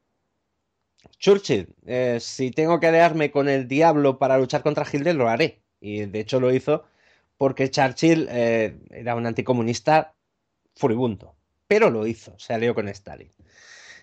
Churchill, 1.19 1.68
eh, 1.85 2.18
si 2.19 2.51
tengo 2.51 2.80
que 2.80 2.88
aliarme 2.88 3.31
con 3.31 3.49
el 3.49 3.68
diablo 3.68 4.18
para 4.18 4.38
luchar 4.38 4.61
contra 4.64 4.85
Hitler, 4.91 5.15
lo 5.15 5.30
haré. 5.30 5.61
Y 5.80 6.05
de 6.05 6.19
hecho 6.19 6.39
lo 6.39 6.53
hizo 6.53 6.85
porque 7.38 7.69
Churchill 7.69 8.27
eh, 8.31 8.77
era 8.91 9.15
un 9.15 9.26
anticomunista 9.26 10.15
furibundo. 10.76 11.35
Pero 11.68 11.89
lo 11.89 12.07
hizo, 12.07 12.38
se 12.39 12.53
alió 12.53 12.73
con 12.73 12.88
Stalin. 12.88 13.31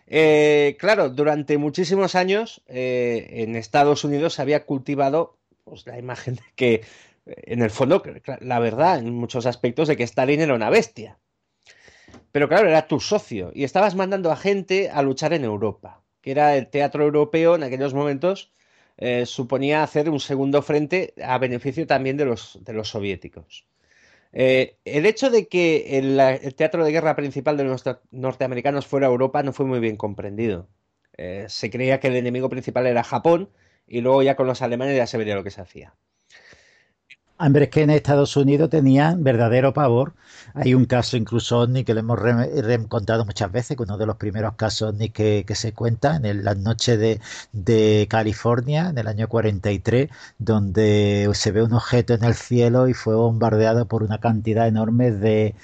Eh, 0.06 0.76
claro, 0.78 1.08
durante 1.08 1.56
muchísimos 1.56 2.14
años 2.14 2.62
en 2.66 3.56
Estados 3.56 4.04
Unidos 4.04 4.34
se 4.34 4.42
había 4.42 4.66
cultivado 4.66 5.38
pues, 5.64 5.86
la 5.86 5.98
imagen 5.98 6.34
de 6.36 6.42
que, 6.54 6.84
en 7.24 7.62
el 7.62 7.70
fondo, 7.70 8.02
la 8.40 8.58
verdad, 8.58 8.98
en 8.98 9.14
muchos 9.14 9.46
aspectos, 9.46 9.88
de 9.88 9.96
que 9.96 10.02
Stalin 10.04 10.42
era 10.42 10.54
una 10.54 10.68
bestia. 10.68 11.18
Pero 12.34 12.48
claro, 12.48 12.68
era 12.68 12.88
tu 12.88 12.98
socio 12.98 13.52
y 13.54 13.62
estabas 13.62 13.94
mandando 13.94 14.32
a 14.32 14.36
gente 14.36 14.90
a 14.90 15.02
luchar 15.02 15.32
en 15.34 15.44
Europa, 15.44 16.02
que 16.20 16.32
era 16.32 16.56
el 16.56 16.66
teatro 16.66 17.04
europeo 17.04 17.54
en 17.54 17.62
aquellos 17.62 17.94
momentos, 17.94 18.50
eh, 18.96 19.24
suponía 19.24 19.84
hacer 19.84 20.10
un 20.10 20.18
segundo 20.18 20.60
frente 20.60 21.14
a 21.24 21.38
beneficio 21.38 21.86
también 21.86 22.16
de 22.16 22.24
los, 22.24 22.58
soviéticos. 22.82 23.68
Eh, 24.32 24.78
el 24.84 25.06
hecho 25.06 25.30
de 25.30 25.46
que 25.46 25.96
el, 25.96 26.54
teatro 26.56 26.84
de 26.84 26.90
guerra 26.90 27.14
principal 27.14 27.56
de 27.56 27.64
los 27.64 27.84
norteamericanos 28.10 28.84
fuera 28.88 29.06
Europa 29.06 29.44
no 29.44 29.52
fue 29.52 29.66
muy 29.66 29.78
bien 29.78 29.96
comprendido. 29.96 30.68
Eh, 31.16 31.46
se 31.48 31.70
creía 31.70 32.00
que 32.00 32.08
el 32.08 32.16
enemigo 32.16 32.48
principal 32.48 32.88
era 32.88 33.04
Japón 33.04 33.50
y 33.86 34.00
luego 34.00 34.24
ya 34.24 34.34
con 34.34 34.48
los 34.48 34.60
alemanes 34.60 34.96
ya 34.96 35.06
se 35.06 35.18
vería 35.18 35.36
lo 35.36 35.44
que 35.44 35.52
se 35.52 35.60
hacía. 35.60 35.94
Hombre, 37.36 37.64
es 37.64 37.70
que 37.70 37.82
en 37.82 37.90
Estados 37.90 38.36
Unidos 38.36 38.70
tenían 38.70 39.24
verdadero 39.24 39.72
pavor. 39.74 40.14
Hay 40.54 40.72
un 40.72 40.84
caso 40.84 41.16
incluso 41.16 41.58
OVNI 41.60 41.82
que 41.82 41.92
le 41.92 42.00
hemos 42.00 42.88
contado 42.88 43.24
muchas 43.24 43.50
veces, 43.50 43.76
que 43.76 43.82
uno 43.82 43.98
de 43.98 44.06
los 44.06 44.16
primeros 44.16 44.54
casos 44.54 44.90
OVNI 44.90 45.10
que, 45.10 45.44
se 45.54 45.72
cuenta 45.72 46.20
en 46.22 46.44
las 46.44 46.56
noches 46.58 47.20
de, 47.52 48.06
California, 48.08 48.90
en 48.90 48.98
el 48.98 49.08
año 49.08 49.26
43, 49.28 50.10
donde 50.38 51.28
se 51.34 51.50
ve 51.50 51.64
un 51.64 51.72
objeto 51.72 52.14
en 52.14 52.22
el 52.22 52.34
cielo 52.34 52.86
y 52.88 52.94
fue 52.94 53.16
bombardeado 53.16 53.86
por 53.88 54.04
una 54.04 54.18
cantidad 54.18 54.68
enorme 54.68 55.10
de, 55.10 55.54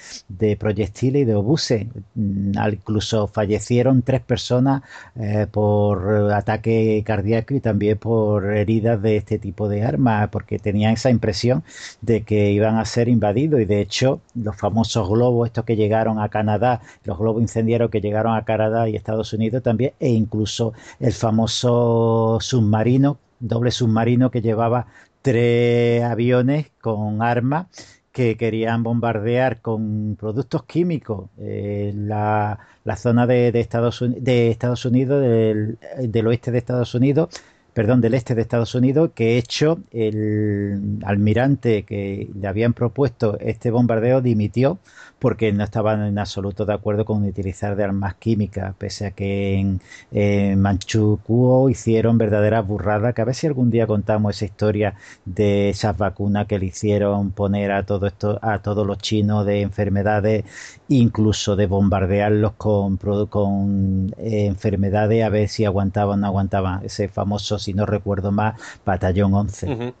proyectiles 0.59 1.21
y 1.21 1.25
de 1.25 1.35
obuses. 1.35 1.87
Mm, 2.15 2.51
incluso 2.73 3.27
fallecieron 3.27 4.01
tres 4.01 4.21
personas 4.21 4.81
eh, 5.15 5.47
por 5.49 6.33
ataque 6.33 7.01
cardíaco 7.05 7.53
y 7.53 7.61
también 7.61 7.97
por 7.97 8.45
heridas 8.57 9.01
de 9.01 9.15
este 9.17 9.39
tipo 9.39 9.69
de 9.69 9.83
armas, 9.83 10.29
porque 10.29 10.59
tenían 10.59 10.93
esa 10.93 11.09
impresión 11.09 11.60
de 12.01 12.23
que 12.23 12.51
iban 12.51 12.77
a 12.77 12.85
ser 12.85 13.07
invadidos. 13.09 13.61
Y 13.61 13.65
de 13.65 13.81
hecho 13.81 14.21
los 14.35 14.55
famosos 14.55 15.09
globos 15.09 15.47
estos 15.47 15.65
que 15.65 15.75
llegaron 15.75 16.19
a 16.19 16.29
Canadá, 16.29 16.81
los 17.03 17.17
globos 17.17 17.41
incendiarios 17.41 17.89
que 17.91 18.01
llegaron 18.01 18.35
a 18.35 18.45
Canadá 18.45 18.89
y 18.89 18.95
Estados 18.95 19.33
Unidos 19.33 19.63
también 19.63 19.93
e 19.99 20.09
incluso 20.09 20.73
el 20.99 21.13
famoso 21.13 22.37
submarino, 22.41 23.17
doble 23.39 23.71
submarino 23.71 24.31
que 24.31 24.41
llevaba 24.41 24.87
tres 25.21 26.03
aviones 26.03 26.67
con 26.81 27.21
armas 27.21 27.67
que 28.11 28.35
querían 28.37 28.83
bombardear 28.83 29.61
con 29.61 30.17
productos 30.19 30.63
químicos 30.65 31.29
eh, 31.37 31.93
la, 31.95 32.59
zona 32.97 33.25
de, 33.25 33.47
Estados, 33.59 34.03
de 34.05 34.49
Estados 34.51 34.85
Unidos, 34.85 35.21
del, 35.21 36.27
oeste 36.27 36.51
de 36.51 36.57
Estados 36.57 36.93
Unidos, 36.93 37.29
perdón, 37.73 38.01
del 38.01 38.13
este 38.13 38.35
de 38.35 38.41
Estados 38.41 38.75
Unidos, 38.75 39.11
que 39.15 39.37
hecho 39.37 39.79
el 39.91 40.99
almirante 41.03 41.83
que 41.83 42.29
le 42.39 42.47
habían 42.47 42.73
propuesto 42.73 43.37
este 43.39 43.71
bombardeo 43.71 44.21
dimitió 44.21 44.79
porque 45.21 45.51
no 45.53 45.63
estaban 45.63 46.03
en 46.03 46.17
absoluto 46.17 46.65
de 46.65 46.73
acuerdo 46.73 47.05
con 47.05 47.23
utilizar 47.23 47.75
de 47.75 47.83
armas 47.83 48.15
químicas, 48.15 48.73
pese 48.75 49.05
a 49.05 49.11
que 49.11 49.79
en, 50.11 50.59
Manchukuo 50.59 51.69
hicieron 51.69 52.17
verdaderas 52.17 52.65
burradas, 52.65 53.13
que 53.13 53.21
a 53.21 53.25
ver 53.25 53.35
si 53.35 53.45
algún 53.45 53.69
día 53.69 53.85
contamos 53.85 54.35
esa 54.35 54.45
historia 54.45 54.95
de 55.23 55.69
esas 55.69 55.95
vacunas 55.95 56.47
que 56.47 56.57
le 56.57 56.65
hicieron 56.65 57.31
poner 57.33 57.71
a 57.71 57.85
todo 57.85 58.07
esto, 58.07 58.39
a 58.41 58.63
todos 58.63 58.85
los 58.87 58.97
chinos 58.97 59.45
de 59.45 59.61
enfermedades, 59.61 60.43
incluso 60.87 61.55
de 61.55 61.67
bombardearlos 61.67 62.53
con, 62.53 64.15
eh, 64.17 64.47
enfermedades 64.47 65.23
a 65.23 65.29
ver 65.29 65.49
si 65.49 65.65
aguantaban 65.65 66.17
o 66.17 66.21
no 66.21 66.27
aguantaban. 66.27 66.83
Ese 66.83 67.09
famoso, 67.09 67.59
si 67.59 67.75
no 67.75 67.85
recuerdo 67.85 68.31
más, 68.31 68.59
batallón 68.83 69.35
11. 69.35 69.93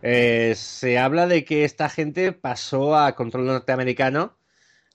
Eh, 0.00 0.54
se 0.56 0.98
habla 0.98 1.26
de 1.26 1.44
que 1.44 1.64
esta 1.64 1.90
gente 1.90 2.32
pasó 2.32 2.96
a 2.96 3.14
control 3.14 3.46
norteamericano 3.46 4.34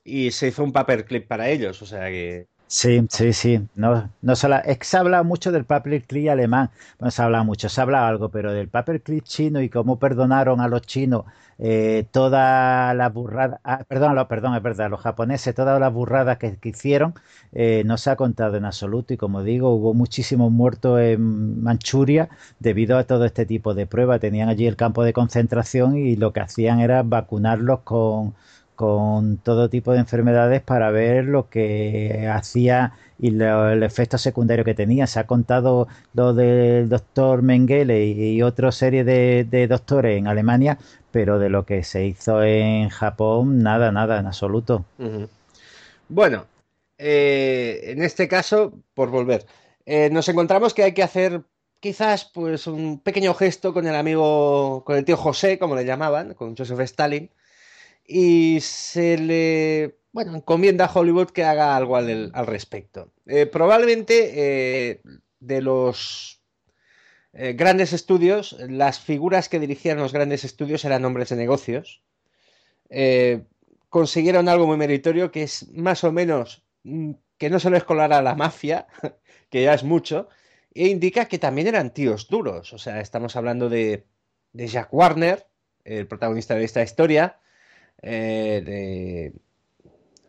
y 0.07 0.31
se 0.31 0.47
hizo 0.47 0.63
un 0.63 0.71
paperclip 0.71 1.27
para 1.27 1.49
ellos, 1.49 1.81
o 1.81 1.85
sea 1.85 2.07
que... 2.07 2.47
Sí, 2.69 3.05
sí, 3.09 3.31
sí. 3.31 3.61
No, 3.75 4.09
no 4.21 4.35
se, 4.35 4.47
es 4.65 4.77
que 4.77 4.85
se 4.85 4.97
habla 4.97 5.23
mucho 5.23 5.51
del 5.53 5.63
paperclip 5.63 6.29
alemán. 6.29 6.69
No 6.99 7.09
se 7.11 7.21
habla 7.21 7.43
mucho, 7.43 7.69
se 7.69 7.79
habla 7.79 8.07
algo, 8.07 8.29
pero 8.29 8.51
del 8.51 8.67
paperclip 8.67 9.23
chino 9.23 9.61
y 9.61 9.69
cómo 9.69 9.99
perdonaron 9.99 10.59
a 10.59 10.67
los 10.67 10.81
chinos 10.81 11.23
eh, 11.59 12.05
toda 12.11 12.93
la 12.93 13.09
burrada. 13.09 13.59
Ah, 13.63 13.83
perdón, 13.87 14.17
perdón, 14.27 14.55
es 14.55 14.61
verdad, 14.63 14.89
los 14.89 14.99
japoneses, 15.01 15.55
todas 15.55 15.79
las 15.79 15.93
burradas 15.93 16.37
que, 16.37 16.57
hicieron, 16.63 17.13
eh, 17.53 17.83
no 17.85 17.97
se 17.97 18.09
ha 18.11 18.15
contado 18.17 18.57
en 18.57 18.65
absoluto. 18.65 19.13
Y 19.13 19.17
como 19.17 19.43
digo, 19.43 19.69
hubo 19.73 19.93
muchísimos 19.93 20.51
muertos 20.51 20.99
en 20.99 21.63
Manchuria 21.63 22.29
debido 22.59 22.97
a 22.97 23.05
todo 23.05 23.25
este 23.25 23.45
tipo 23.45 23.73
de 23.75 23.87
pruebas. 23.87 24.19
Tenían 24.19 24.49
allí 24.49 24.67
el 24.67 24.75
campo 24.75 25.03
de 25.03 25.13
concentración 25.13 25.97
y 25.97 26.15
lo 26.17 26.33
que 26.33 26.41
hacían 26.41 26.79
era 26.81 27.03
vacunarlos 27.03 27.79
con 27.81 28.35
con 28.77 29.37
todo 29.37 29.69
tipo 29.69 29.91
de 29.91 29.99
enfermedades 29.99 30.61
para 30.61 30.91
ver 30.91 31.25
lo 31.25 31.49
que 31.49 32.29
hacía 32.31 32.93
y 33.19 33.29
el 33.29 33.81
efecto 33.81 34.19
secundario 34.19 34.63
que 34.63 34.75
tenía. 34.75 35.07
Se 35.07 35.19
ha 35.19 35.25
contado 35.25 35.87
lo 36.13 36.35
del 36.35 36.87
doctor 36.87 37.41
Mengele 37.41 38.05
y, 38.05 38.41
otra 38.43 38.71
serie 38.71 39.03
de, 39.03 39.67
doctores 39.67 40.19
en 40.19 40.27
Alemania, 40.27 40.77
pero 41.11 41.39
de 41.39 41.49
lo 41.49 41.65
que 41.65 41.83
se 41.83 42.05
hizo 42.05 42.43
en 42.43 42.89
Japón, 42.89 43.63
nada, 43.63 43.91
nada, 43.91 44.19
en 44.19 44.27
absoluto. 44.27 44.85
Bueno, 46.07 46.45
eh, 46.99 47.81
en 47.85 48.03
este 48.03 48.27
caso, 48.27 48.73
por 48.93 49.09
volver, 49.09 49.47
eh, 49.87 50.09
nos 50.11 50.29
encontramos 50.29 50.75
que 50.75 50.83
hay 50.83 50.93
que 50.93 51.01
hacer 51.01 51.41
quizás 51.79 52.25
pues 52.31 52.67
un 52.67 52.99
pequeño 52.99 53.33
gesto 53.33 53.73
con 53.73 53.87
el 53.87 53.95
amigo, 53.95 54.83
con 54.85 54.97
el 54.97 55.03
tío 55.03 55.17
José, 55.17 55.57
como 55.57 55.75
le 55.75 55.83
llamaban, 55.83 56.35
con 56.35 56.55
Joseph 56.55 56.79
Stalin, 56.81 57.31
y 58.07 58.59
se 58.61 59.17
le 59.17 59.97
bueno, 60.17 60.35
encomienda 60.35 60.85
a 60.85 60.91
Hollywood 60.91 61.29
que 61.29 61.43
haga 61.43 61.75
algo 61.75 61.95
al, 61.95 62.31
respecto. 62.47 63.11
Eh, 63.27 63.45
probablemente 63.45 64.31
eh, 64.33 65.01
de 65.39 65.61
los 65.61 66.41
eh, 67.33 67.53
grandes 67.53 67.93
estudios, 67.93 68.57
las 68.67 68.99
figuras 68.99 69.47
que 69.47 69.59
dirigían 69.59 69.99
los 69.99 70.13
grandes 70.13 70.43
estudios 70.43 70.83
eran 70.85 71.05
hombres 71.05 71.29
de 71.29 71.35
negocios. 71.35 72.01
consiguieron 73.89 74.49
algo 74.49 74.65
muy 74.65 74.77
meritorio 74.77 75.31
que 75.31 75.43
es 75.43 75.69
más 75.73 76.03
o 76.03 76.11
menos 76.11 76.63
mm, 76.83 77.11
que 77.37 77.51
no 77.51 77.59
se 77.59 77.69
les 77.69 77.83
colara 77.83 78.23
la 78.23 78.33
mafia, 78.33 78.87
que 79.51 79.61
ya 79.61 79.75
es 79.75 79.83
mucho, 79.83 80.29
e 80.73 80.87
indica 80.87 81.25
que 81.25 81.37
también 81.37 81.67
eran 81.67 81.93
tíos 81.93 82.27
duros. 82.27 82.73
O 82.73 82.79
sea, 82.79 83.01
estamos 83.01 83.35
hablando 83.35 83.69
de, 83.69 84.07
de 84.51 84.67
Jack 84.67 84.91
Warner, 84.91 85.45
el 85.83 86.07
protagonista 86.07 86.55
de 86.55 86.63
esta 86.63 86.81
historia, 86.81 87.39
eh, 88.01 88.61
de 88.65 89.33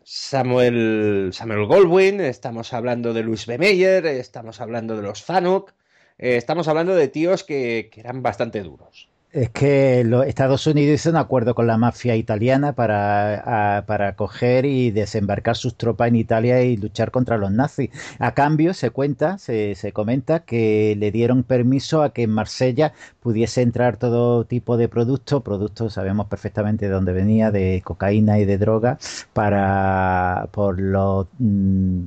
Samuel, 0.03 1.29
Samuel 1.33 1.65
Goldwyn, 1.65 2.19
estamos 2.21 2.73
hablando 2.73 3.13
de 3.13 3.23
Luis 3.23 3.45
B. 3.45 3.57
Meyer, 3.57 4.05
estamos 4.05 4.61
hablando 4.61 4.95
de 4.95 5.03
los 5.03 5.23
Zanuck, 5.23 5.73
eh, 6.17 6.37
estamos 6.37 6.67
hablando 6.67 6.95
de 6.95 7.07
tíos 7.07 7.43
que 7.43 7.91
eran 7.95 8.23
bastante 8.23 8.63
duros. 8.63 9.09
Es 9.31 9.51
que 9.51 10.03
los 10.05 10.25
Estados 10.25 10.65
Unidos 10.65 10.95
hizo 10.95 11.11
un 11.11 11.15
acuerdo 11.15 11.53
con 11.53 11.67
la 11.67 11.77
mafia 11.77 12.15
italiana 12.15 12.73
para, 12.73 13.83
para 13.85 14.15
coger 14.15 14.65
y 14.65 14.89
desembarcar 14.89 15.55
sus 15.55 15.75
tropas 15.77 16.07
en 16.07 16.15
Italia 16.15 16.63
y 16.63 16.77
luchar 16.77 17.11
contra 17.11 17.37
los 17.37 17.51
nazis. 17.51 17.91
A 18.17 18.33
cambio, 18.33 18.73
se 18.73 18.89
cuenta, 18.89 19.37
se, 19.37 19.75
se 19.75 19.91
comenta 19.93 20.45
que 20.45 20.95
le 20.97 21.11
dieron 21.11 21.43
permiso 21.43 22.01
a 22.01 22.11
que 22.11 22.23
en 22.23 22.31
Marsella 22.31 22.93
pudiese 23.19 23.61
entrar 23.61 23.97
todo 23.97 24.45
tipo 24.45 24.77
de 24.77 24.89
productos, 24.89 25.43
productos, 25.43 25.93
sabemos 25.93 26.25
perfectamente 26.27 26.87
de 26.87 26.91
dónde 26.91 27.13
venía, 27.13 27.51
de 27.51 27.83
cocaína 27.85 28.39
y 28.39 28.45
de 28.45 28.57
droga, 28.57 28.97
para 29.33 30.49
por 30.51 30.79
los 30.81 31.27
mm, 31.37 32.05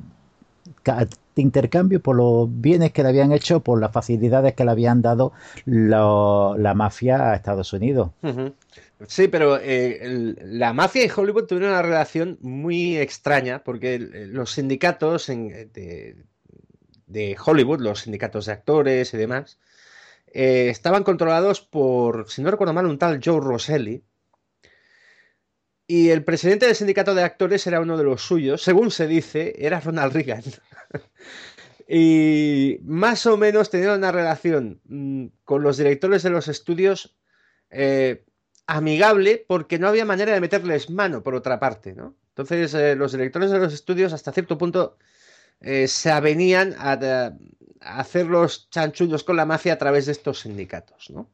intercambio 1.36 2.00
por 2.00 2.16
los 2.16 2.48
bienes 2.50 2.92
que 2.92 3.02
le 3.02 3.08
habían 3.08 3.32
hecho, 3.32 3.60
por 3.60 3.80
las 3.80 3.92
facilidades 3.92 4.54
que 4.54 4.64
le 4.64 4.70
habían 4.70 5.02
dado 5.02 5.32
la 5.64 6.74
mafia 6.74 7.30
a 7.30 7.34
Estados 7.34 7.72
Unidos. 7.72 8.10
Sí, 9.06 9.28
pero 9.28 9.58
eh, 9.60 10.36
la 10.44 10.72
mafia 10.72 11.04
y 11.04 11.10
Hollywood 11.14 11.46
tuvieron 11.46 11.72
una 11.72 11.82
relación 11.82 12.38
muy 12.40 12.96
extraña 12.98 13.64
porque 13.64 13.98
los 13.98 14.52
sindicatos 14.52 15.26
de, 15.26 16.16
Hollywood, 17.44 17.80
los 17.80 18.00
sindicatos 18.00 18.46
de 18.46 18.52
actores 18.52 19.12
y 19.14 19.16
demás, 19.16 19.58
eh, 20.28 20.68
estaban 20.70 21.04
controlados 21.04 21.60
por, 21.60 22.30
si 22.30 22.42
no 22.42 22.50
recuerdo 22.50 22.72
mal, 22.72 22.86
un 22.86 22.98
tal 22.98 23.20
Joe 23.22 23.40
Rosselli, 23.40 24.02
y 25.92 26.08
el 26.08 26.24
presidente 26.24 26.64
del 26.64 26.74
sindicato 26.74 27.14
de 27.14 27.22
actores 27.22 27.66
era 27.66 27.78
uno 27.78 27.98
de 27.98 28.04
los 28.04 28.22
suyos, 28.22 28.62
según 28.62 28.90
se 28.90 29.06
dice, 29.06 29.54
era 29.58 29.78
Ronald 29.78 30.14
Reagan. 30.14 30.42
y 31.86 32.78
más 32.82 33.26
o 33.26 33.36
menos 33.36 33.68
tenía 33.68 33.92
una 33.92 34.10
relación 34.10 34.80
mm, 34.84 35.26
con 35.44 35.62
los 35.62 35.76
directores 35.76 36.22
de 36.22 36.30
los 36.30 36.48
estudios 36.48 37.14
eh, 37.68 38.24
amigable 38.66 39.44
porque 39.46 39.78
no 39.78 39.86
había 39.86 40.06
manera 40.06 40.32
de 40.32 40.40
meterles 40.40 40.88
mano, 40.88 41.22
por 41.22 41.34
otra 41.34 41.60
parte, 41.60 41.92
¿no? 41.92 42.16
Entonces, 42.28 42.72
eh, 42.72 42.96
los 42.96 43.12
directores 43.12 43.50
de 43.50 43.58
los 43.58 43.74
estudios 43.74 44.14
hasta 44.14 44.32
cierto 44.32 44.56
punto 44.56 44.96
eh, 45.60 45.88
se 45.88 46.10
avenían 46.10 46.74
a, 46.78 47.34
hacer 47.80 48.28
los 48.28 48.70
chanchullos 48.70 49.24
con 49.24 49.36
la 49.36 49.44
mafia 49.44 49.74
a 49.74 49.78
través 49.78 50.06
de 50.06 50.12
estos 50.12 50.40
sindicatos, 50.40 51.10
¿no? 51.10 51.30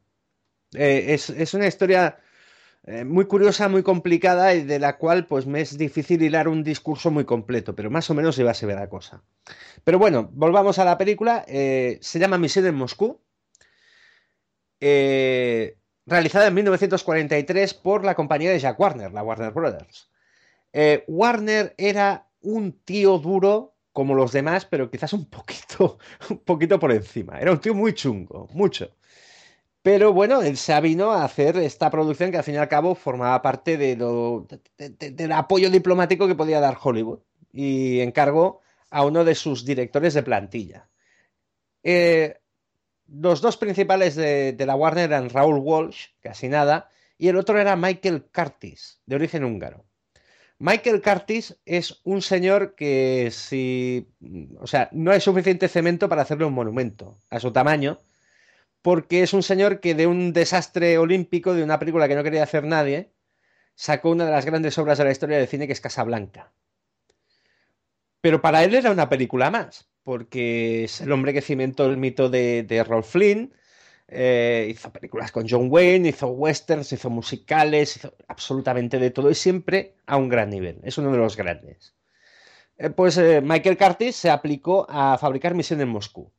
Es, 0.73 1.29
es, 1.29 1.53
una 1.53 1.65
historia 1.65 2.19
eh, 2.91 3.05
muy 3.05 3.25
curiosa, 3.25 3.69
muy 3.69 3.83
complicada 3.83 4.55
y 4.55 4.63
de 4.63 4.79
la 4.79 4.97
cual 4.97 5.27
pues 5.27 5.45
me 5.45 5.61
es 5.61 5.77
difícil 5.77 6.23
hilar 6.23 6.47
un 6.47 6.63
discurso 6.63 7.11
muy 7.11 7.23
completo, 7.23 7.75
pero 7.75 7.91
más 7.91 8.09
o 8.09 8.15
menos 8.15 8.39
iba 8.39 8.49
a 8.49 8.55
ser 8.55 8.69
la 8.69 8.89
cosa. 8.89 9.21
Pero 9.83 9.99
bueno, 9.99 10.31
volvamos 10.33 10.79
a 10.79 10.85
la 10.85 10.97
película. 10.97 11.45
Eh, 11.47 11.99
se 12.01 12.17
llama 12.17 12.39
Misión 12.39 12.65
en 12.65 12.73
Moscú. 12.73 13.21
Eh, 14.79 15.77
realizada 16.07 16.47
en 16.47 16.55
1943 16.55 17.75
por 17.75 18.03
la 18.03 18.15
compañía 18.15 18.49
de 18.49 18.57
Jack 18.57 18.79
Warner, 18.79 19.13
la 19.13 19.21
Warner 19.21 19.51
Brothers. 19.51 20.09
Warner 21.07 21.75
era 21.77 22.27
un 22.41 22.71
tío 22.71 23.19
duro 23.19 23.75
como 23.93 24.15
los 24.15 24.31
demás, 24.31 24.65
pero 24.65 24.89
quizás 24.89 25.13
un 25.13 25.29
poquito, 25.29 25.99
un 26.31 26.39
poquito 26.39 26.79
por 26.79 26.91
encima. 26.91 27.39
Era 27.39 27.51
un 27.51 27.59
tío 27.59 27.75
muy 27.75 27.93
chungo, 27.93 28.47
mucho. 28.51 28.95
Pero 29.81 30.11
bueno, 30.13 30.41
él 30.41 30.57
se 30.57 30.79
vino 30.81 31.11
a 31.11 31.23
hacer 31.23 31.57
esta 31.57 31.89
producción 31.89 32.31
que 32.31 32.37
al 32.37 32.43
fin 32.43 32.55
y 32.55 32.57
al 32.57 32.67
cabo 32.67 32.95
formaba 32.95 33.41
parte 33.41 33.77
del 33.77 35.31
apoyo 35.31 35.69
diplomático 35.69 36.27
que 36.27 36.35
podía 36.35 36.59
dar 36.59 36.77
Hollywood 36.81 37.19
y 37.53 38.01
encargó 38.01 38.61
a 38.89 39.05
uno 39.05 39.23
de 39.23 39.35
sus 39.35 39.65
directores 39.65 40.13
de 40.13 40.23
plantilla. 40.23 40.89
Eh, 41.83 42.39
los 43.07 43.41
dos 43.41 43.57
principales 43.57 44.15
de, 44.15 44.55
la 44.59 44.75
Warner 44.75 45.05
eran 45.05 45.29
Raúl 45.29 45.59
Walsh, 45.59 46.07
casi 46.21 46.49
nada, 46.49 46.89
y 47.17 47.29
el 47.29 47.37
otro 47.37 47.59
era 47.59 47.75
Michael 47.75 48.25
Curtis, 48.33 49.01
de 49.05 49.15
origen 49.15 49.43
húngaro. 49.43 49.85
Michael 50.59 51.01
Curtis 51.01 51.57
es 51.65 52.01
un 52.03 52.21
señor 52.21 52.75
que 52.75 53.29
si, 53.31 54.09
o 54.59 54.67
sea, 54.67 54.89
no 54.91 55.11
hay 55.11 55.21
suficiente 55.21 55.69
cemento 55.69 56.09
para 56.09 56.23
hacerle 56.23 56.45
un 56.45 56.53
monumento 56.53 57.17
a 57.29 57.39
su 57.39 57.53
tamaño, 57.53 58.01
porque 58.81 59.23
es 59.23 59.33
un 59.33 59.43
señor 59.43 59.79
que 59.79 59.95
de 59.95 60.07
un 60.07 60.33
desastre 60.33 60.97
olímpico, 60.97 61.53
de 61.53 61.63
una 61.63 61.79
película 61.79 62.07
que 62.07 62.15
no 62.15 62.23
quería 62.23 62.43
hacer 62.43 62.63
nadie, 62.63 63.11
sacó 63.75 64.09
una 64.11 64.25
de 64.25 64.31
las 64.31 64.45
grandes 64.45 64.77
obras 64.77 64.97
de 64.97 65.05
la 65.05 65.11
historia 65.11 65.37
del 65.37 65.47
cine 65.47 65.67
que 65.67 65.73
es 65.73 65.81
Casablanca. 65.81 66.51
Pero 68.21 68.41
para 68.41 68.63
él 68.63 68.75
era 68.75 68.91
una 68.91 69.09
película 69.09 69.49
más, 69.49 69.89
porque 70.03 70.83
es 70.85 71.01
el 71.01 71.11
hombre 71.11 71.33
que 71.33 71.41
cimentó 71.41 71.85
el 71.85 71.97
mito 71.97 72.29
de, 72.29 72.63
de 72.63 72.83
Rolf 72.83 73.11
Flynn, 73.11 73.53
eh, 74.11 74.67
hizo 74.71 74.91
películas 74.91 75.31
con 75.31 75.47
John 75.47 75.67
Wayne, 75.69 76.09
hizo 76.09 76.27
westerns, 76.29 76.91
hizo 76.91 77.09
musicales, 77.11 77.95
hizo 77.95 78.15
absolutamente 78.27 78.97
de 78.97 79.11
todo 79.11 79.29
y 79.29 79.35
siempre 79.35 79.95
a 80.07 80.17
un 80.17 80.29
gran 80.29 80.49
nivel. 80.49 80.79
Es 80.83 80.97
uno 80.97 81.11
de 81.11 81.17
los 81.19 81.37
grandes. 81.37 81.95
Eh, 82.77 82.89
pues 82.89 83.17
eh, 83.17 83.41
Michael 83.41 83.77
Curtis 83.77 84.15
se 84.15 84.31
aplicó 84.31 84.87
a 84.89 85.17
fabricar 85.19 85.53
Misión 85.53 85.81
en 85.81 85.89
Moscú, 85.89 86.31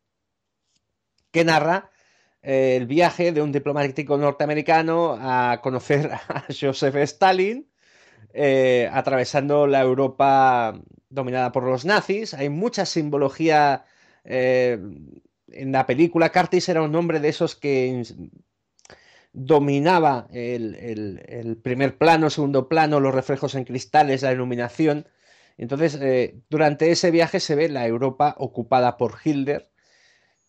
que 1.31 1.45
narra 1.45 1.91
eh, 2.43 2.77
el 2.77 2.87
viaje 2.87 3.33
de 3.33 3.43
un 3.43 3.53
diplomático 3.53 4.17
norteamericano 4.17 5.17
a 5.21 5.61
conocer 5.63 6.11
a 6.29 6.45
Joseph 6.49 6.97
Stalin, 6.97 7.69
eh, 8.33 8.89
atravesando 8.93 9.67
la 9.67 9.81
Europa 9.81 10.81
dominada 11.09 11.53
por 11.53 11.65
los 11.65 11.85
nazis. 11.85 12.35
Hay 12.35 12.49
mucha 12.49 12.87
simbología 12.87 13.85
eh, 14.25 14.79
en 15.49 15.73
la 15.73 15.87
película. 15.87 16.33
Curtis 16.33 16.69
era 16.69 16.83
un 16.83 16.95
hombre 16.95 17.21
de 17.21 17.29
esos 17.29 17.57
que 17.57 18.03
dominaba 19.33 20.27
el, 20.33 21.61
primer 21.63 21.99
plano, 21.99 22.31
segundo 22.31 22.69
plano, 22.69 23.01
los 23.01 23.15
reflejos 23.15 23.55
en 23.55 23.65
cristales, 23.65 24.23
la 24.23 24.33
iluminación. 24.33 25.07
Entonces, 25.59 26.01
durante 26.49 26.91
ese 26.91 27.11
viaje 27.11 27.39
se 27.39 27.55
ve 27.55 27.69
la 27.69 27.87
Europa 27.87 28.35
ocupada 28.39 28.97
por 28.97 29.19
Hitler 29.23 29.70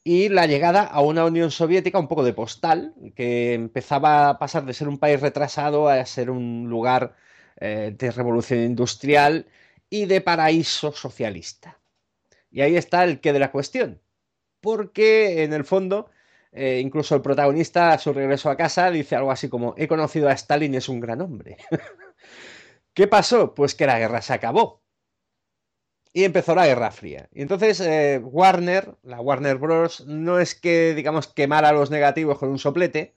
y 0.03 0.29
la 0.29 0.47
llegada 0.47 0.83
a 0.83 1.01
una 1.01 1.25
Unión 1.25 1.51
Soviética 1.51 1.99
un 1.99 2.07
poco 2.07 2.23
de 2.23 2.33
postal, 2.33 2.95
que 3.15 3.53
empezaba 3.53 4.29
a 4.29 4.39
pasar 4.39 4.65
de 4.65 4.73
ser 4.73 4.87
un 4.87 4.97
país 4.97 5.21
retrasado 5.21 5.89
a 5.89 6.03
ser 6.05 6.29
un 6.31 6.69
lugar 6.69 7.15
eh, 7.57 7.93
de 7.97 8.11
revolución 8.11 8.61
industrial 8.61 9.47
y 9.89 10.05
de 10.05 10.21
paraíso 10.21 10.91
socialista. 10.91 11.79
Y 12.49 12.61
ahí 12.61 12.75
está 12.77 13.03
el 13.03 13.21
qué 13.21 13.33
de 13.33 13.39
la 13.39 13.51
cuestión, 13.51 14.01
porque 14.61 15.43
en 15.43 15.53
el 15.53 15.65
fondo, 15.65 16.09
eh, 16.51 16.79
incluso 16.83 17.15
el 17.15 17.21
protagonista 17.21 17.93
a 17.93 17.99
su 17.99 18.13
regreso 18.13 18.49
a 18.49 18.57
casa 18.57 18.91
dice 18.91 19.15
algo 19.15 19.31
así 19.31 19.49
como, 19.49 19.75
he 19.77 19.87
conocido 19.87 20.29
a 20.29 20.33
Stalin 20.33 20.75
es 20.75 20.89
un 20.89 20.99
gran 20.99 21.21
hombre. 21.21 21.57
¿Qué 22.93 23.07
pasó? 23.07 23.53
Pues 23.53 23.75
que 23.75 23.85
la 23.85 23.99
guerra 23.99 24.21
se 24.21 24.33
acabó 24.33 24.80
y 26.13 26.23
empezó 26.23 26.55
la 26.55 26.67
Guerra 26.67 26.91
Fría. 26.91 27.29
Y 27.31 27.41
entonces 27.41 27.79
eh, 27.79 28.19
Warner, 28.23 28.95
la 29.03 29.21
Warner 29.21 29.57
Bros., 29.57 30.05
no 30.07 30.39
es 30.39 30.55
que, 30.55 30.93
digamos, 30.93 31.27
quemara 31.27 31.69
a 31.69 31.73
los 31.73 31.89
negativos 31.89 32.37
con 32.37 32.49
un 32.49 32.59
soplete, 32.59 33.15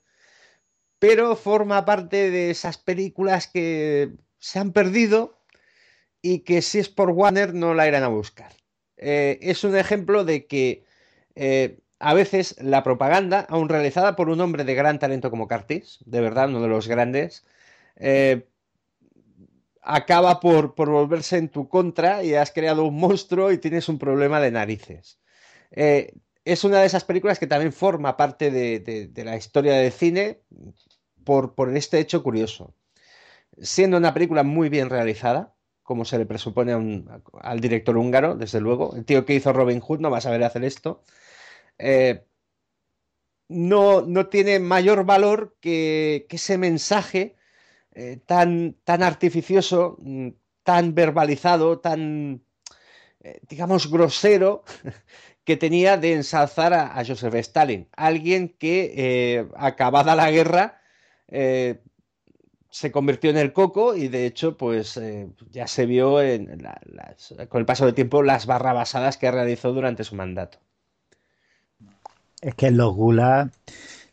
pero 0.98 1.36
forma 1.36 1.84
parte 1.84 2.30
de 2.30 2.50
esas 2.50 2.78
películas 2.78 3.48
que 3.48 4.12
se 4.38 4.58
han 4.58 4.72
perdido 4.72 5.40
y 6.22 6.40
que 6.40 6.62
si 6.62 6.78
es 6.78 6.88
por 6.88 7.10
Warner 7.10 7.54
no 7.54 7.74
la 7.74 7.88
irán 7.88 8.04
a 8.04 8.08
buscar. 8.08 8.52
Eh, 8.96 9.38
es 9.42 9.64
un 9.64 9.76
ejemplo 9.76 10.24
de 10.24 10.46
que 10.46 10.84
eh, 11.34 11.80
a 11.98 12.14
veces 12.14 12.56
la 12.60 12.82
propaganda, 12.82 13.46
aún 13.48 13.68
realizada 13.68 14.16
por 14.16 14.28
un 14.28 14.40
hombre 14.40 14.64
de 14.64 14.74
gran 14.74 14.98
talento 14.98 15.30
como 15.30 15.48
Curtis, 15.48 15.98
de 16.06 16.20
verdad, 16.20 16.48
uno 16.48 16.62
de 16.62 16.68
los 16.68 16.88
grandes, 16.88 17.44
acaba 19.84 20.40
por, 20.40 20.74
volverse 20.74 21.36
en 21.36 21.48
tu 21.48 21.68
contra 21.68 22.24
y 22.24 22.34
has 22.34 22.50
creado 22.50 22.84
un 22.84 22.98
monstruo 22.98 23.52
y 23.52 23.58
tienes 23.58 23.88
un 23.88 23.98
problema 23.98 24.40
de 24.40 24.50
narices. 24.50 25.20
Eh, 25.70 26.14
es 26.44 26.64
una 26.64 26.80
de 26.80 26.86
esas 26.86 27.04
películas 27.04 27.38
que 27.38 27.46
también 27.46 27.72
forma 27.72 28.16
parte 28.16 28.50
de, 28.50 29.10
la 29.24 29.36
historia 29.36 29.74
del 29.74 29.92
cine 29.92 30.40
por, 31.24 31.54
por, 31.54 31.74
este 31.76 31.98
hecho 31.98 32.22
curioso. 32.22 32.74
Siendo 33.60 33.96
una 33.96 34.14
película 34.14 34.42
muy 34.42 34.68
bien 34.68 34.90
realizada, 34.90 35.54
como 35.82 36.04
se 36.04 36.18
le 36.18 36.26
presupone 36.26 36.72
al 37.40 37.60
director 37.60 37.96
húngaro, 37.96 38.36
desde 38.36 38.60
luego, 38.60 38.94
el 38.96 39.04
tío 39.04 39.24
que 39.24 39.34
hizo 39.34 39.52
Robin 39.52 39.80
Hood 39.80 40.00
no 40.00 40.10
va 40.10 40.18
a 40.18 40.22
saber 40.22 40.42
hacer 40.42 40.64
esto. 40.64 41.02
Eh, 41.78 42.24
no, 43.48 44.00
no, 44.02 44.26
tiene 44.28 44.58
mayor 44.58 45.04
valor 45.04 45.56
que, 45.60 46.26
que 46.28 46.36
ese 46.36 46.56
mensaje 46.56 47.36
eh, 47.94 48.18
tan, 48.26 48.74
tan 48.84 49.02
artificioso, 49.04 49.96
mm, 50.00 50.28
tan 50.64 50.94
verbalizado, 50.94 51.78
tan, 51.78 52.42
eh, 53.20 53.40
digamos, 53.48 53.90
grosero 53.90 54.64
que 55.44 55.56
tenía 55.56 55.96
de 55.96 56.14
ensalzar 56.14 56.74
a, 56.74 57.04
Joseph 57.06 57.34
Stalin, 57.36 57.88
alguien 57.96 58.48
que, 58.48 58.94
eh, 58.96 59.48
acabada 59.56 60.16
la 60.16 60.30
guerra, 60.30 60.80
se 62.70 62.90
convirtió 62.92 63.30
en 63.30 63.38
el 63.38 63.52
coco 63.52 63.94
y 63.96 64.08
de 64.08 64.26
hecho, 64.26 64.56
pues 64.56 65.00
ya 65.50 65.66
se 65.66 65.86
vio 65.86 66.18
con 67.48 67.60
el 67.60 67.66
paso 67.66 67.86
del 67.86 67.94
tiempo 67.94 68.22
las 68.22 68.46
barrabasadas 68.46 69.16
que 69.16 69.30
realizó 69.30 69.72
durante 69.72 70.04
su 70.04 70.14
mandato. 70.16 70.58
Es 72.40 72.54
que 72.54 72.70
los 72.70 72.94
gulas 72.94 73.50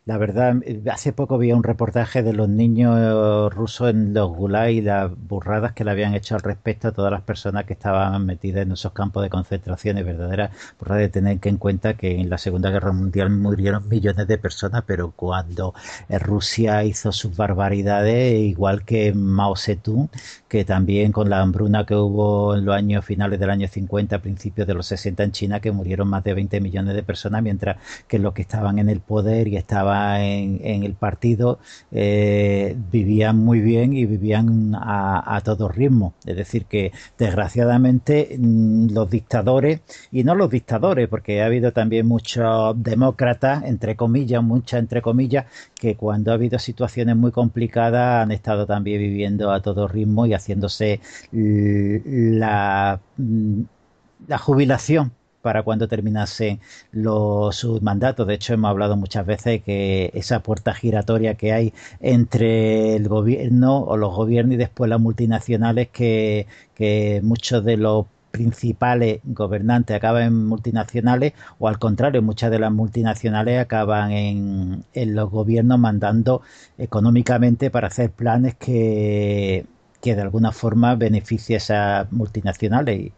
la 0.04 0.18
verdad, 0.18 0.56
hace 0.90 1.12
poco 1.12 1.38
vi 1.38 1.52
un 1.52 1.62
reportaje 1.62 2.24
de 2.24 2.32
los 2.32 2.48
niños 2.48 3.54
rusos 3.54 3.90
en 3.90 4.12
los 4.12 4.34
gulag 4.34 4.70
y 4.70 4.80
las 4.80 5.12
burradas 5.16 5.74
que 5.74 5.84
le 5.84 5.92
habían 5.92 6.14
hecho 6.14 6.34
al 6.34 6.42
respecto 6.42 6.88
a 6.88 6.92
todas 6.92 7.12
las 7.12 7.22
personas 7.22 7.66
que 7.66 7.74
estaban 7.74 8.26
metidas 8.26 8.62
en 8.62 8.72
esos 8.72 8.90
campos 8.92 9.22
de 9.22 9.30
concentración. 9.30 9.98
Es 9.98 10.04
verdadera 10.04 10.50
burrada 10.80 11.02
de 11.02 11.08
tener 11.08 11.38
que 11.38 11.50
en 11.50 11.56
cuenta 11.56 11.94
que 11.94 12.18
en 12.18 12.30
la 12.30 12.38
Segunda 12.38 12.70
Guerra 12.70 12.90
Mundial 12.90 13.30
murieron 13.30 13.88
millones 13.88 14.26
de 14.26 14.38
personas, 14.38 14.82
pero 14.88 15.12
cuando 15.12 15.72
Rusia 16.08 16.82
hizo 16.82 17.12
sus 17.12 17.36
barbaridades, 17.36 18.40
igual 18.40 18.84
que 18.84 19.14
Mao 19.14 19.54
Zedong, 19.54 20.08
que 20.48 20.64
también 20.64 21.12
con 21.12 21.30
la 21.30 21.40
hambruna 21.40 21.86
que 21.86 21.94
hubo 21.94 22.56
en 22.56 22.64
los 22.64 22.74
años 22.74 23.04
finales 23.04 23.38
del 23.38 23.50
año 23.50 23.68
50, 23.68 24.18
principios 24.18 24.66
de 24.66 24.74
los 24.74 24.86
60 24.86 25.22
en 25.22 25.30
China, 25.30 25.60
que 25.60 25.70
murieron 25.70 26.08
más 26.08 26.24
de 26.24 26.34
20 26.34 26.60
millones 26.60 26.96
de 26.96 27.04
personas, 27.04 27.40
mientras 27.40 27.76
que 28.08 28.18
los 28.18 28.32
que 28.34 28.42
estaban 28.42 28.80
en 28.80 28.88
el 28.88 28.98
poder 29.00 29.46
y 29.46 29.56
estaban 29.56 29.91
en, 29.92 30.84
el 30.84 30.94
partido 30.94 31.58
eh, 31.90 32.76
vivían 32.90 33.38
muy 33.38 33.60
bien 33.60 33.92
y 33.94 34.04
vivían 34.06 34.74
a, 34.74 35.40
todo 35.44 35.68
ritmo. 35.68 36.14
Es 36.24 36.36
decir, 36.36 36.66
que 36.66 36.92
desgraciadamente 37.18 38.36
mm, 38.38 38.92
los 38.92 39.10
dictadores, 39.10 39.80
y 40.10 40.24
no 40.24 40.34
los 40.34 40.50
dictadores, 40.50 41.08
porque 41.08 41.42
ha 41.42 41.46
habido 41.46 41.72
también 41.72 42.06
muchos 42.06 42.74
demócratas, 42.82 43.64
entre 43.64 43.96
comillas, 43.96 44.42
muchas 44.42 44.80
entre 44.80 45.02
comillas, 45.02 45.46
que 45.74 45.96
cuando 45.96 46.30
ha 46.30 46.34
habido 46.34 46.58
situaciones 46.58 47.16
muy 47.16 47.32
complicadas 47.32 48.22
han 48.22 48.32
estado 48.32 48.66
también 48.66 49.00
viviendo 49.00 49.50
a 49.52 49.60
todo 49.60 49.88
ritmo 49.88 50.26
y 50.26 50.34
haciéndose 50.34 51.00
la, 51.32 53.00
mm, 53.16 53.62
la 54.28 54.38
jubilación 54.38 55.12
para 55.42 55.62
cuando 55.62 55.88
terminase 55.88 56.60
los, 56.92 57.56
sus 57.56 57.82
mandatos. 57.82 58.26
De 58.26 58.34
hecho, 58.34 58.54
hemos 58.54 58.70
hablado 58.70 58.96
muchas 58.96 59.26
veces 59.26 59.62
que 59.62 60.10
esa 60.14 60.40
puerta 60.40 60.72
giratoria 60.74 61.34
que 61.34 61.52
hay 61.52 61.74
entre 62.00 62.96
el 62.96 63.08
gobierno 63.08 63.80
o 63.80 63.96
los 63.96 64.14
gobiernos 64.14 64.54
y 64.54 64.58
después 64.58 64.88
las 64.88 65.00
multinacionales 65.00 65.88
que, 65.88 66.46
muchos 67.22 67.64
de 67.64 67.76
los 67.76 68.06
principales 68.30 69.20
gobernantes 69.24 69.94
acaban 69.96 70.22
en 70.22 70.46
multinacionales 70.46 71.34
o 71.58 71.68
al 71.68 71.78
contrario, 71.78 72.22
muchas 72.22 72.50
de 72.50 72.58
las 72.58 72.72
multinacionales 72.72 73.60
acaban 73.60 74.10
en, 74.12 74.84
en 74.94 75.14
los 75.14 75.30
gobiernos 75.30 75.78
mandando 75.78 76.42
económicamente 76.78 77.70
para 77.70 77.88
hacer 77.88 78.10
planes 78.10 78.54
que, 78.56 79.66
que 80.02 80.16
de 80.16 80.22
alguna 80.22 80.52
forma 80.52 80.96
beneficie 80.96 81.56
a 81.56 81.58
esas 81.58 82.12
multinacionales. 82.12 83.12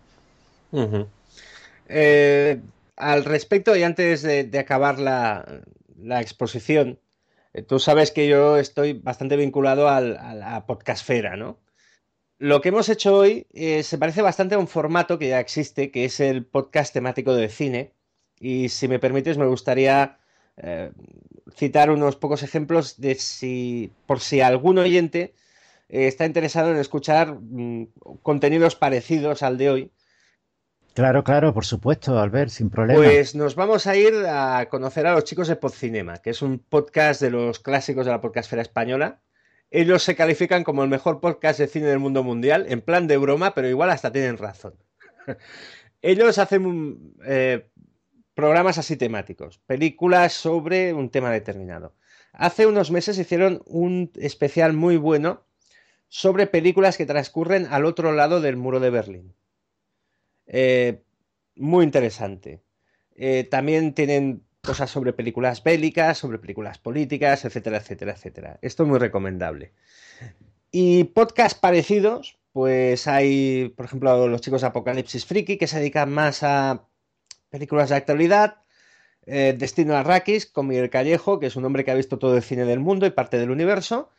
Eh, 1.97 2.61
al 2.97 3.25
respecto, 3.25 3.77
y 3.77 3.85
antes 3.85 4.23
de, 4.23 4.59
acabar 4.59 4.99
la, 4.99 5.63
exposición, 6.21 6.99
eh, 7.53 7.63
tú 7.63 7.79
sabes 7.79 8.11
que 8.11 8.27
yo 8.27 8.57
estoy 8.59 8.95
bastante 8.95 9.37
vinculado 9.37 9.89
a 9.89 10.01
la 10.01 10.67
podcastfera, 10.67 11.37
¿no? 11.37 11.61
Lo 12.39 12.61
que 12.61 12.71
hemos 12.71 12.89
hecho 12.89 13.17
hoy 13.17 13.47
eh, 13.53 13.85
se 13.85 13.97
parece 13.97 14.23
bastante 14.23 14.57
a 14.57 14.59
un 14.59 14.67
formato 14.67 15.21
que 15.21 15.29
ya 15.29 15.39
existe, 15.39 15.93
que 15.93 16.05
es 16.05 16.19
el 16.19 16.45
podcast 16.45 16.93
temático 16.93 17.33
de 17.33 17.49
cine. 17.49 17.93
Y 18.41 18.71
si 18.71 18.89
me 18.89 18.99
permites, 18.99 19.39
me 19.39 19.47
gustaría 19.47 20.19
citar 21.55 21.91
unos 21.91 22.17
pocos 22.17 22.43
ejemplos 22.43 23.01
de 23.01 23.15
si, 23.15 23.93
por 24.07 24.21
si 24.21 24.41
algún 24.41 24.79
oyente 24.79 25.35
está 25.89 26.27
interesado 26.27 26.71
en 26.71 26.77
escuchar 26.77 27.35
mm, 27.41 27.89
contenidos 28.23 28.77
parecidos 28.77 29.43
al 29.43 29.59
de 29.59 29.71
hoy 29.71 29.93
Claro, 30.95 31.25
claro, 31.25 31.53
por 31.53 31.65
supuesto, 31.65 32.21
Albert, 32.21 32.51
sin 32.51 32.71
problema. 32.71 33.01
Pues 33.01 33.35
nos 33.35 33.57
vamos 33.57 33.89
a 33.89 33.97
ir 33.97 34.15
a 34.29 34.69
conocer 34.71 35.09
a 35.09 35.15
los 35.15 35.25
chicos 35.25 35.49
de 35.49 35.57
Podcinema, 35.57 36.19
que 36.19 36.31
es 36.31 36.41
un 36.41 36.61
podcast 36.61 37.21
de 37.21 37.33
los 37.33 37.59
clásicos 37.59 38.07
de 38.07 38.13
la 38.13 38.21
podcastfera 38.21 38.63
española. 38.63 39.21
Ellos 39.73 40.05
se 40.05 40.15
califican 40.15 40.63
como 40.63 40.85
el 40.85 40.89
mejor 40.89 41.21
podcast 41.21 41.59
de 41.59 41.67
cine 41.67 41.87
del 41.87 41.99
mundo 41.99 42.23
mundial, 42.23 42.67
en 42.69 42.81
plan 42.81 43.09
de 43.09 43.17
broma, 43.17 43.55
pero 43.55 43.69
igual 43.69 43.91
hasta 43.91 44.13
tienen 44.13 44.39
razón. 44.39 44.75
Ellos 46.01 46.39
hacen 46.39 47.15
eh, 47.27 47.69
programas 48.35 48.79
así 48.79 48.97
temáticos, 48.97 49.59
películas 49.67 50.33
sobre 50.33 50.95
un 50.95 51.11
tema 51.11 51.33
determinado. 51.33 51.97
Hace 52.33 52.69
unos 52.69 52.93
meses 52.93 53.19
hicieron 53.19 53.63
un 53.67 54.13
especial 54.15 54.75
muy 54.75 54.97
bueno 54.97 55.45
sobre 56.07 56.47
películas 56.47 56.97
que 56.97 57.07
transcurren 57.07 57.67
al 57.69 57.85
otro 57.85 58.13
lado 58.13 58.41
del 58.41 58.57
muro 58.57 58.79
de 58.79 58.91
Berlín. 58.91 59.35
Eh, 60.47 61.03
muy 61.57 61.85
interesante. 61.85 62.63
Eh, 63.17 63.45
también 63.45 63.95
tienen 63.95 64.45
cosas 64.63 64.91
sobre 64.91 65.13
películas 65.13 65.63
bélicas, 65.63 66.19
sobre 66.19 66.39
películas 66.39 66.79
políticas, 66.79 67.45
etcétera, 67.45 67.79
etcétera, 67.79 68.13
etcétera. 68.13 68.59
Esto 68.63 68.83
es 68.83 68.89
muy 68.89 68.99
recomendable. 68.99 69.73
Y 70.71 71.05
podcasts 71.05 71.59
parecidos, 71.59 72.39
pues 72.53 73.07
hay, 73.07 73.73
por 73.77 73.87
ejemplo, 73.87 74.27
los 74.27 74.41
chicos 74.41 74.63
de 74.63 74.69
Apocalipsis 74.69 75.27
Friki, 75.27 75.59
que 75.59 75.67
se 75.67 75.79
dedican 75.79 76.13
más 76.13 76.43
a 76.43 76.89
películas 77.51 77.91
de 77.91 77.97
actualidad. 77.97 78.57
Eh, 79.27 79.55
Destino 79.57 79.97
Arrakis, 79.97 80.47
con 80.47 80.67
Miguel 80.67 80.91
Callejo, 80.91 81.39
que 81.39 81.47
es 81.47 81.57
un 81.57 81.65
hombre 81.65 81.85
que 81.85 81.91
ha 81.91 81.95
visto 81.95 82.19
todo 82.19 82.37
el 82.37 82.43
cine 82.43 82.65
del 82.65 82.81
mundo 82.81 83.07
y 83.07 83.11
parte 83.11 83.39
del 83.39 83.51
universo. 83.51 84.11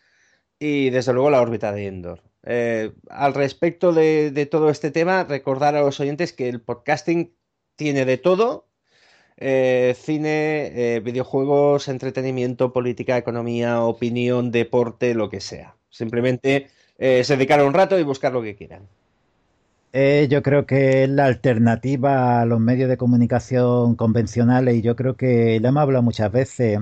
Y 0.58 0.90
desde 0.90 1.14
luego 1.14 1.30
la 1.30 1.42
órbita 1.42 1.72
de 1.74 1.88
Endor. 1.88 2.24
Eh, 2.46 2.94
al 3.10 3.34
respecto 3.34 3.92
de, 3.92 4.48
todo 4.50 4.70
este 4.70 4.92
tema, 4.92 5.24
recordar 5.24 5.76
a 5.76 5.82
los 5.82 6.00
oyentes 6.00 6.32
que 6.32 6.48
el 6.48 6.62
podcasting 6.62 7.34
tiene 7.76 8.06
de 8.06 8.18
todo. 8.18 8.68
Eh, 9.38 9.96
cine, 9.98 10.96
eh, 10.96 11.00
videojuegos, 11.02 11.88
entretenimiento, 11.88 12.72
política, 12.72 13.18
economía, 13.18 13.82
opinión, 13.82 14.52
deporte, 14.52 15.14
lo 15.16 15.30
que 15.30 15.42
sea. 15.42 15.76
Simplemente 15.90 16.68
se 16.98 17.26
dedicar 17.36 17.62
un 17.64 17.74
rato 17.74 18.00
y 18.00 18.04
buscar 18.04 18.32
lo 18.32 18.42
que 18.42 18.56
quieran. 18.56 18.84
yo 20.30 20.42
creo 20.42 20.66
que 20.66 21.04
es 21.04 21.10
la 21.10 21.26
alternativa 21.26 22.42
a 22.42 22.46
los 22.46 22.60
medios 22.62 22.90
de 22.90 22.96
comunicación 22.96 23.96
convencionales 23.96 24.76
y 24.76 24.82
yo 24.82 24.96
creo 24.96 25.18
que 25.18 25.60
lo 25.60 25.68
hemos 25.70 25.82
hablado 25.82 26.04
muchas 26.04 26.32
veces 26.32 26.80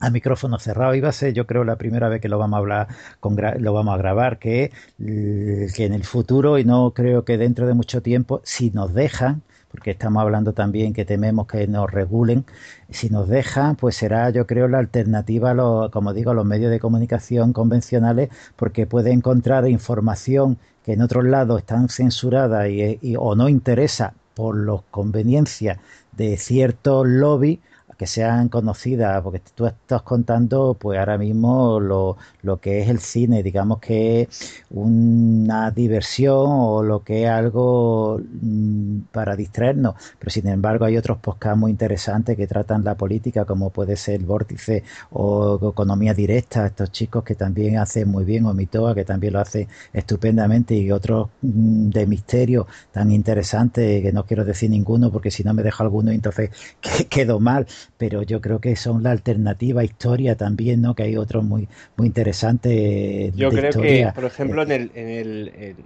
a 0.00 0.10
micrófono 0.10 0.58
cerrado. 0.58 0.94
Iba 0.94 1.08
a 1.08 1.12
ser, 1.12 1.32
yo 1.32 1.46
creo, 1.46 1.64
la 1.64 1.76
primera 1.76 2.08
vez 2.08 2.20
que 2.20 2.28
lo 2.28 2.38
vamos 2.38 2.56
a 2.56 2.58
hablar, 2.60 2.88
con 3.20 3.36
lo 3.58 3.72
vamos 3.72 3.94
a 3.94 3.98
grabar, 3.98 4.38
que, 4.38 4.72
que 4.98 5.84
en 5.84 5.94
el 5.94 6.04
futuro, 6.04 6.58
y 6.58 6.64
no 6.64 6.92
creo 6.92 7.24
que 7.24 7.38
dentro 7.38 7.66
de 7.66 7.74
mucho 7.74 8.02
tiempo, 8.02 8.40
si 8.44 8.70
nos 8.70 8.94
dejan, 8.94 9.42
porque 9.70 9.90
estamos 9.90 10.22
hablando 10.22 10.52
también 10.52 10.94
que 10.94 11.04
tememos 11.04 11.46
que 11.46 11.66
nos 11.66 11.90
regulen, 11.90 12.44
si 12.90 13.10
nos 13.10 13.28
dejan, 13.28 13.76
pues 13.76 13.96
será, 13.96 14.30
yo 14.30 14.46
creo, 14.46 14.68
la 14.68 14.78
alternativa, 14.78 15.50
a 15.50 15.54
los, 15.54 15.90
como 15.90 16.14
digo, 16.14 16.30
a 16.30 16.34
los 16.34 16.46
medios 16.46 16.70
de 16.70 16.80
comunicación 16.80 17.52
convencionales, 17.52 18.30
porque 18.56 18.86
puede 18.86 19.12
encontrar 19.12 19.68
información 19.68 20.58
que 20.84 20.92
en 20.92 21.02
otros 21.02 21.24
lados 21.24 21.58
están 21.60 21.88
censuradas 21.88 22.68
y, 22.70 23.16
o 23.18 23.34
no 23.34 23.48
interesa 23.48 24.14
por 24.34 24.56
las 24.56 24.82
conveniencias 24.90 25.78
de 26.12 26.36
ciertos 26.36 27.06
lobbies 27.06 27.58
que 27.96 28.06
sean 28.06 28.48
conocidas, 28.48 29.22
porque 29.22 29.40
tú 29.54 29.66
estás 29.66 30.02
contando 30.02 30.76
pues 30.78 30.98
ahora 30.98 31.18
mismo 31.18 31.80
lo, 31.80 32.16
lo 32.42 32.60
que 32.60 32.80
es 32.80 32.88
el 32.88 33.00
cine, 33.00 33.42
digamos 33.42 33.78
que 33.78 34.22
es 34.22 34.62
una 34.70 35.70
diversión 35.70 36.46
o 36.48 36.82
lo 36.82 37.02
que 37.02 37.24
es 37.24 37.30
algo 37.30 38.20
mm, 38.20 38.98
para 39.12 39.36
distraernos, 39.36 39.94
pero 40.18 40.30
sin 40.30 40.48
embargo 40.48 40.84
hay 40.84 40.96
otros 40.96 41.18
podcasts 41.18 41.58
muy 41.58 41.70
interesantes 41.70 42.36
que 42.36 42.46
tratan 42.46 42.84
la 42.84 42.94
política, 42.96 43.44
como 43.44 43.70
puede 43.70 43.96
ser 43.96 44.16
el 44.16 44.26
Vórtice 44.26 44.84
o 45.10 45.70
Economía 45.70 46.14
Directa, 46.14 46.66
estos 46.66 46.90
chicos 46.92 47.24
que 47.24 47.34
también 47.34 47.78
hacen 47.78 48.08
muy 48.08 48.24
bien, 48.24 48.46
o 48.46 48.54
Mitoa, 48.54 48.94
que 48.94 49.04
también 49.04 49.32
lo 49.34 49.40
hace 49.40 49.68
estupendamente, 49.92 50.74
y 50.74 50.90
otros 50.90 51.28
mm, 51.42 51.90
de 51.90 52.06
misterio 52.06 52.66
tan 52.92 53.10
interesantes 53.12 54.02
que 54.02 54.12
no 54.12 54.24
quiero 54.26 54.44
decir 54.44 54.70
ninguno 54.70 55.10
porque 55.10 55.30
si 55.30 55.44
no 55.44 55.54
me 55.54 55.62
dejo 55.62 55.82
alguno 55.82 56.10
entonces 56.10 56.50
quedo 57.08 57.40
mal 57.40 57.66
pero 57.98 58.22
yo 58.22 58.40
creo 58.40 58.60
que 58.60 58.76
son 58.76 59.02
la 59.02 59.10
alternativa 59.10 59.84
historia 59.84 60.36
también, 60.36 60.82
¿no? 60.82 60.94
Que 60.94 61.04
hay 61.04 61.16
otros 61.16 61.44
muy, 61.44 61.68
muy 61.96 62.06
interesantes. 62.08 63.34
Yo 63.34 63.50
creo 63.50 63.70
que, 63.70 64.10
por 64.14 64.24
ejemplo, 64.24 64.62
en 64.62 64.72
el. 64.72 64.90
En 64.94 65.08
el 65.08 65.76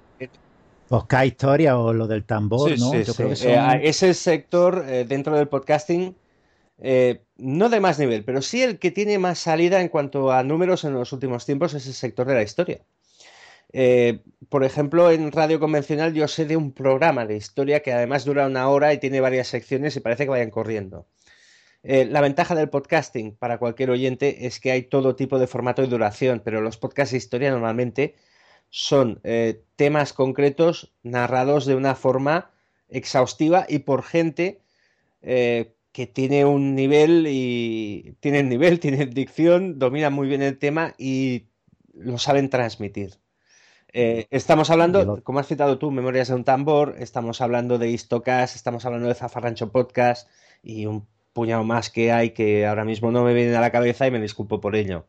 Oscar 0.92 1.24
Historia 1.24 1.78
o 1.78 1.92
lo 1.92 2.08
del 2.08 2.24
tambor, 2.24 2.76
¿no? 2.76 2.92
yo 2.94 3.14
creo 3.14 3.28
que 3.28 3.36
son... 3.36 3.50
eh, 3.50 3.80
ese 3.84 4.12
sector 4.12 4.84
eh, 4.88 5.04
dentro 5.04 5.36
del 5.36 5.46
podcasting, 5.46 6.16
eh, 6.82 7.22
no 7.36 7.68
de 7.68 7.78
más 7.78 8.00
nivel, 8.00 8.24
pero 8.24 8.42
sí 8.42 8.62
el 8.62 8.78
que 8.80 8.90
tiene 8.90 9.18
más 9.18 9.38
salida 9.38 9.80
en 9.80 9.88
cuanto 9.88 10.32
a 10.32 10.42
números 10.42 10.82
en 10.84 10.94
los 10.94 11.12
últimos 11.12 11.46
tiempos 11.46 11.74
es 11.74 11.86
el 11.86 11.94
sector 11.94 12.26
de 12.26 12.34
la 12.34 12.42
historia. 12.42 12.80
Eh, 13.72 14.20
por 14.48 14.64
ejemplo, 14.64 15.10
en 15.10 15.30
radio 15.30 15.60
convencional 15.60 16.12
yo 16.12 16.26
sé 16.26 16.44
de 16.44 16.56
un 16.56 16.72
programa 16.72 17.24
de 17.26 17.36
historia 17.36 17.80
que 17.80 17.92
además 17.92 18.24
dura 18.24 18.46
una 18.46 18.68
hora 18.68 18.92
y 18.92 18.98
tiene 18.98 19.20
varias 19.20 19.48
secciones 19.48 19.94
y 19.96 20.00
parece 20.00 20.24
que 20.24 20.30
vayan 20.30 20.50
corriendo. 20.50 21.06
Eh, 21.82 22.04
la 22.04 22.20
ventaja 22.20 22.54
del 22.54 22.68
podcasting 22.68 23.36
para 23.36 23.58
cualquier 23.58 23.90
oyente 23.90 24.46
es 24.46 24.60
que 24.60 24.70
hay 24.70 24.82
todo 24.82 25.16
tipo 25.16 25.38
de 25.38 25.46
formato 25.46 25.82
y 25.82 25.86
duración, 25.86 26.42
pero 26.44 26.60
los 26.60 26.76
podcasts 26.76 27.12
de 27.12 27.18
historia 27.18 27.50
normalmente 27.50 28.16
son 28.68 29.20
eh, 29.24 29.62
temas 29.76 30.12
concretos 30.12 30.92
narrados 31.02 31.64
de 31.66 31.74
una 31.74 31.94
forma 31.94 32.50
exhaustiva 32.88 33.66
y 33.68 33.80
por 33.80 34.02
gente 34.02 34.60
eh, 35.22 35.74
que 35.92 36.06
tiene 36.06 36.44
un 36.44 36.74
nivel 36.74 37.26
y 37.28 38.14
tiene 38.20 38.42
nivel, 38.42 38.78
tiene 38.80 39.06
dicción, 39.06 39.78
domina 39.78 40.10
muy 40.10 40.28
bien 40.28 40.42
el 40.42 40.58
tema 40.58 40.94
y 40.98 41.46
lo 41.94 42.18
saben 42.18 42.50
transmitir. 42.50 43.18
estamos 43.92 44.70
hablando, 44.70 45.22
como 45.24 45.40
has 45.40 45.48
citado 45.48 45.78
tú, 45.78 45.90
Memorias 45.90 46.28
de 46.28 46.34
un 46.34 46.44
tambor, 46.44 46.96
estamos 46.98 47.40
hablando 47.40 47.78
de 47.78 47.90
Histocast, 47.90 48.54
estamos 48.54 48.84
hablando 48.84 49.08
de 49.08 49.14
Zafarrancho 49.14 49.72
Podcast 49.72 50.28
y 50.62 50.86
un 50.86 51.06
puñado 51.32 51.64
más 51.64 51.90
que 51.90 52.12
hay 52.12 52.30
que 52.30 52.66
ahora 52.66 52.84
mismo 52.84 53.10
no 53.10 53.24
me 53.24 53.34
viene 53.34 53.56
a 53.56 53.60
la 53.60 53.72
cabeza 53.72 54.06
y 54.06 54.10
me 54.10 54.20
disculpo 54.20 54.60
por 54.60 54.76
ello. 54.76 55.06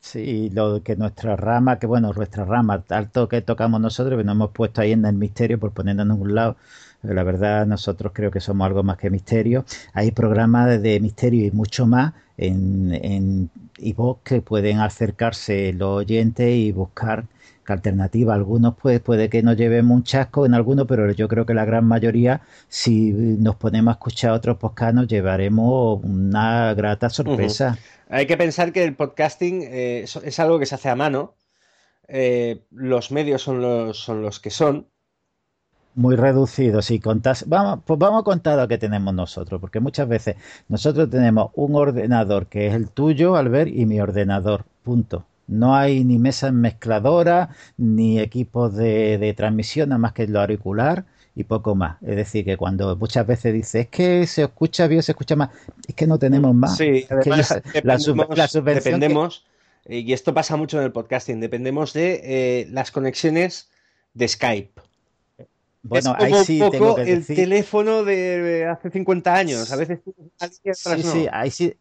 Sí, 0.00 0.50
lo 0.50 0.82
que 0.82 0.96
nuestra 0.96 1.36
rama, 1.36 1.78
que 1.78 1.86
bueno, 1.86 2.12
nuestra 2.12 2.44
rama, 2.44 2.84
alto 2.88 3.28
que 3.28 3.40
tocamos 3.40 3.80
nosotros, 3.80 4.18
que 4.18 4.24
nos 4.24 4.34
hemos 4.34 4.50
puesto 4.50 4.80
ahí 4.80 4.92
en 4.92 5.04
el 5.06 5.14
misterio 5.14 5.58
por 5.60 5.72
ponernos 5.72 6.06
en 6.06 6.12
un 6.12 6.34
lado. 6.34 6.56
La 7.02 7.22
verdad, 7.22 7.66
nosotros 7.66 8.12
creo 8.14 8.30
que 8.30 8.40
somos 8.40 8.66
algo 8.66 8.82
más 8.82 8.96
que 8.98 9.10
misterio. 9.10 9.64
Hay 9.92 10.10
programas 10.10 10.82
de 10.82 11.00
misterio 11.00 11.46
y 11.46 11.50
mucho 11.52 11.86
más 11.86 12.12
en, 12.36 12.92
en 12.94 13.50
que 14.24 14.40
pueden 14.42 14.80
acercarse 14.80 15.72
los 15.72 15.98
oyentes 15.98 16.54
y 16.54 16.72
buscar 16.72 17.24
alternativa. 17.72 18.34
Algunos 18.34 18.74
pues 18.76 19.00
puede 19.00 19.28
que 19.28 19.42
nos 19.42 19.56
llevemos 19.56 19.96
un 19.96 20.02
chasco 20.04 20.46
en 20.46 20.54
algunos, 20.54 20.86
pero 20.86 21.10
yo 21.12 21.28
creo 21.28 21.46
que 21.46 21.54
la 21.54 21.64
gran 21.64 21.84
mayoría, 21.84 22.42
si 22.68 23.12
nos 23.12 23.56
ponemos 23.56 23.92
a 23.92 23.94
escuchar 23.94 24.32
otros 24.32 24.58
podcasts, 24.58 24.94
nos 24.94 25.06
llevaremos 25.08 26.02
una 26.02 26.74
grata 26.74 27.10
sorpresa. 27.10 27.78
Hay 28.08 28.26
que 28.26 28.36
pensar 28.36 28.72
que 28.72 28.84
el 28.84 28.94
podcasting 28.94 29.62
eh, 29.62 30.04
es 30.04 30.40
algo 30.40 30.58
que 30.58 30.66
se 30.66 30.74
hace 30.74 30.88
a 30.88 30.96
mano. 30.96 31.34
Eh, 32.08 32.64
los 32.70 33.10
medios 33.10 33.42
son 33.42 33.62
los, 33.62 33.98
son 33.98 34.22
los 34.22 34.38
que 34.38 34.50
son. 34.50 34.88
Muy 35.94 36.16
reducidos. 36.16 36.86
Si 36.86 37.00
contás, 37.00 37.48
vamos, 37.48 37.80
pues 37.84 37.98
vamos 37.98 38.20
a 38.22 38.24
contar 38.24 38.58
lo 38.58 38.68
que 38.68 38.78
tenemos 38.78 39.14
nosotros, 39.14 39.60
porque 39.60 39.80
muchas 39.80 40.08
veces 40.08 40.36
nosotros 40.68 41.10
tenemos 41.10 41.50
un 41.54 41.74
ordenador 41.74 42.46
que 42.46 42.66
es 42.66 42.74
el 42.74 42.90
tuyo, 42.90 43.36
Albert, 43.36 43.70
y 43.72 43.86
mi 43.86 44.00
ordenador. 44.00 44.64
Punto 44.82 45.26
no 45.52 45.76
hay 45.76 46.04
ni 46.04 46.18
mesas 46.18 46.52
mezcladoras, 46.52 47.50
ni 47.76 48.18
equipos 48.20 48.74
de, 48.74 49.34
transmisión, 49.36 49.90
nada 49.90 49.98
más 49.98 50.12
que 50.12 50.26
lo 50.26 50.40
auricular 50.40 51.04
y 51.34 51.44
poco 51.44 51.74
más. 51.74 52.02
Es 52.02 52.16
decir, 52.16 52.44
que 52.44 52.56
cuando 52.56 52.96
muchas 52.96 53.26
veces 53.26 53.52
dice, 53.52 53.80
es 53.80 53.88
que 53.88 54.26
se 54.26 54.42
escucha 54.42 54.86
bien, 54.86 55.02
se 55.02 55.12
escucha 55.12 55.36
más, 55.36 55.50
es 55.86 55.94
que 55.94 56.06
no 56.06 56.18
tenemos 56.18 56.54
más. 56.54 56.76
Sí, 56.76 57.06
además, 57.08 57.62
la, 57.82 58.62
dependemos, 58.62 59.44
y 59.88 60.12
esto 60.12 60.34
pasa 60.34 60.56
mucho 60.56 60.78
en 60.78 60.84
el 60.84 60.92
podcasting, 60.92 61.40
dependemos 61.40 61.92
de 61.92 62.20
eh, 62.24 62.68
las 62.70 62.90
conexiones 62.90 63.70
de 64.14 64.28
Skype. 64.28 64.80
Bueno, 65.84 66.16
es 66.16 66.24
ahí 66.24 66.44
sí 66.44 66.60
poco 66.60 66.98
el 66.98 67.26
teléfono 67.26 68.04
de 68.04 68.66
hace 68.66 68.90
50 68.90 69.34
años. 69.34 69.72
A 69.72 69.76
veces 69.76 69.98
sí, 70.74 71.02
sí, 71.02 71.26
ahí 71.32 71.50
sí, 71.50 71.74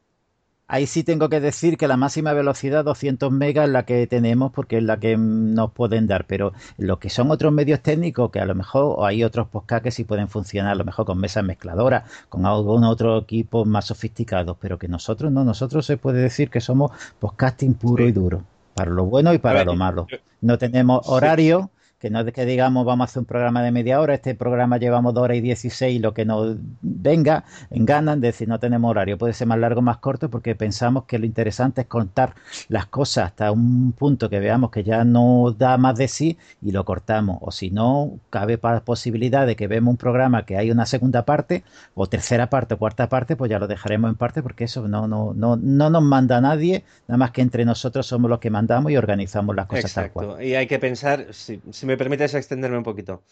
Ahí 0.74 0.88
sí 0.88 1.04
tengo 1.04 1.28
que 1.28 1.42
decir 1.42 1.78
que 1.78 1.86
la 1.86 1.98
máxima 1.98 2.32
velocidad 2.32 2.86
200 2.86 3.30
megas 3.30 3.66
es 3.66 3.72
la 3.74 3.84
que 3.84 4.08
tenemos 4.08 4.54
porque 4.54 4.78
es 4.78 4.84
la 4.84 5.02
que 5.02 5.18
nos 5.18 5.74
pueden 5.74 6.08
dar, 6.08 6.24
pero 6.24 6.54
lo 6.78 6.98
que 6.98 7.10
son 7.10 7.30
otros 7.30 7.52
medios 7.52 7.82
técnicos 7.82 8.32
que 8.32 8.40
a 8.40 8.46
lo 8.46 8.56
mejor 8.56 8.96
o 8.98 9.06
hay 9.06 9.26
otros 9.26 9.50
podcasts 9.50 9.84
que 9.84 9.92
sí 9.92 10.06
pueden 10.06 10.30
funcionar, 10.30 10.72
a 10.72 10.76
lo 10.76 10.86
mejor 10.86 11.06
con 11.06 11.20
mesas 11.20 11.44
mezcladoras, 11.44 12.10
con 12.30 12.46
algún 12.46 12.86
otro 12.86 13.18
equipo 13.18 13.66
más 13.66 13.88
sofisticados, 13.88 14.56
pero 14.62 14.80
que 14.80 14.88
nosotros 14.88 15.30
no, 15.30 15.44
nosotros 15.44 15.86
se 15.86 15.98
puede 15.98 16.22
decir 16.22 16.50
que 16.50 16.62
somos 16.62 16.92
podcasting 17.20 17.74
puro 17.74 18.08
y 18.08 18.14
duro, 18.14 18.42
para 18.74 18.92
lo 18.92 19.04
bueno 19.04 19.34
y 19.34 19.40
para 19.40 19.66
lo 19.66 19.76
malo. 19.76 20.08
No 20.40 20.58
tenemos 20.58 21.02
horario 21.10 21.70
que 22.02 22.10
no 22.10 22.22
es 22.22 22.34
que 22.34 22.46
digamos 22.46 22.84
vamos 22.84 23.06
a 23.06 23.10
hacer 23.12 23.20
un 23.20 23.26
programa 23.26 23.62
de 23.62 23.72
media 23.72 24.02
hora, 24.02 24.16
este 24.16 24.34
programa 24.34 24.78
llevamos 24.78 25.14
dos 25.14 25.24
horas 25.24 25.38
y 25.38 25.42
dieciséis, 25.42 26.02
lo 26.02 26.16
que 26.16 26.26
nos 26.26 26.58
venga, 26.82 27.46
en 27.70 27.86
ganan, 27.86 28.20
decir 28.20 28.48
no 28.48 28.60
tenemos 28.60 28.90
horario, 28.90 29.20
puede 29.20 29.34
ser 29.34 29.48
más 29.48 29.60
largo 29.60 29.80
o 29.80 29.84
más 29.84 29.98
corto 29.98 30.28
porque 30.30 30.56
pensamos 30.56 31.04
que 31.06 31.20
lo 31.20 31.28
interesante 31.28 31.82
es 31.82 31.88
contar 31.88 32.34
las 32.70 32.88
cosas 32.88 33.26
hasta 33.26 33.52
un 33.52 33.92
punto 33.92 34.32
que 34.32 34.40
veamos 34.40 34.72
que 34.72 34.84
ya 34.84 35.04
no 35.04 35.56
da 35.56 35.78
más 35.78 35.96
de 35.96 36.08
sí 36.08 36.40
y 36.64 36.72
lo 36.72 36.84
cortamos, 36.86 37.38
o 37.40 37.52
si 37.52 37.70
no, 37.70 38.18
cabe 38.32 38.58
posibilidad 38.58 39.46
de 39.46 39.56
que 39.56 39.68
vemos 39.68 39.92
un 39.92 39.98
programa 39.98 40.44
que 40.44 40.58
hay 40.58 40.72
una 40.72 40.88
segunda 40.88 41.24
parte 41.24 41.64
o 41.94 42.08
tercera 42.08 42.50
parte 42.50 42.74
o 42.74 42.78
cuarta 42.80 43.10
parte, 43.10 43.36
pues 43.36 43.52
ya 43.52 43.60
lo 43.60 43.68
dejaremos 43.68 44.10
en 44.10 44.16
parte 44.16 44.42
porque 44.42 44.64
eso 44.64 44.88
no, 44.88 45.08
no, 45.08 45.36
no, 45.36 45.56
no 45.56 45.90
nos 45.92 46.02
manda 46.02 46.42
nadie, 46.42 46.84
nada 47.08 47.20
más 47.20 47.30
que 47.30 47.44
entre 47.44 47.64
nosotros 47.64 48.08
somos 48.08 48.28
los 48.28 48.40
que 48.40 48.50
mandamos 48.50 48.92
y 48.92 48.98
organizamos 48.98 49.56
las 49.56 49.68
cosas 49.68 49.94
tal 49.94 50.12
cual. 50.12 50.44
Y 50.44 50.56
hay 50.56 50.66
que 50.66 50.80
pensar, 50.80 51.28
si 51.32 51.62
me 51.86 51.91
permites 51.98 52.34
extenderme 52.34 52.78
un 52.78 52.84
poquito. 52.84 53.24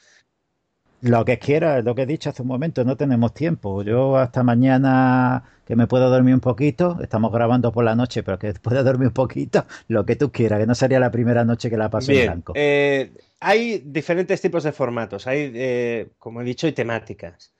Lo 1.02 1.24
que 1.24 1.40
quiera, 1.40 1.82
lo 1.82 1.96
que 1.96 2.02
he 2.02 2.06
dicho 2.06 2.30
hace 2.30 2.42
un 2.42 2.50
momento, 2.50 2.84
no 2.84 2.98
tenemos 2.98 3.34
tiempo. 3.34 3.84
Yo 3.84 4.18
hasta 4.18 4.44
mañana 4.44 5.44
que 5.66 5.76
me 5.78 5.88
puedo 5.88 6.10
dormir 6.10 6.34
un 6.34 6.42
poquito, 6.42 6.98
estamos 7.02 7.32
grabando 7.32 7.72
por 7.72 7.86
la 7.86 7.96
noche, 7.96 8.22
pero 8.22 8.38
que 8.38 8.52
pueda 8.54 8.84
dormir 8.84 9.08
un 9.08 9.14
poquito, 9.14 9.66
lo 9.88 10.06
que 10.06 10.18
tú 10.18 10.32
quieras, 10.32 10.60
que 10.60 10.66
no 10.66 10.76
sería 10.76 11.00
la 11.00 11.12
primera 11.12 11.46
noche 11.46 11.70
que 11.70 11.78
la 11.78 11.90
paso 11.90 12.12
en 12.12 12.26
blanco. 12.26 12.54
Eh, 12.56 13.12
hay 13.40 13.82
diferentes 13.86 14.42
tipos 14.42 14.64
de 14.64 14.74
formatos, 14.74 15.26
hay, 15.28 15.52
eh, 15.54 16.10
como 16.18 16.42
he 16.42 16.44
dicho, 16.44 16.68
y 16.68 16.74
temáticas. 16.74 17.54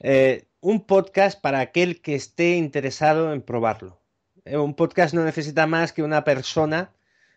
Eh, 0.00 0.44
un 0.60 0.84
podcast 0.84 1.40
para 1.40 1.60
aquel 1.60 2.02
que 2.02 2.14
esté 2.14 2.56
interesado 2.56 3.32
en 3.32 3.40
probarlo. 3.40 4.00
un 4.44 4.74
podcast 4.74 5.14
no 5.14 5.24
necesita 5.24 5.66
más 5.66 5.92
que 5.92 6.02
una 6.02 6.24
persona 6.24 6.90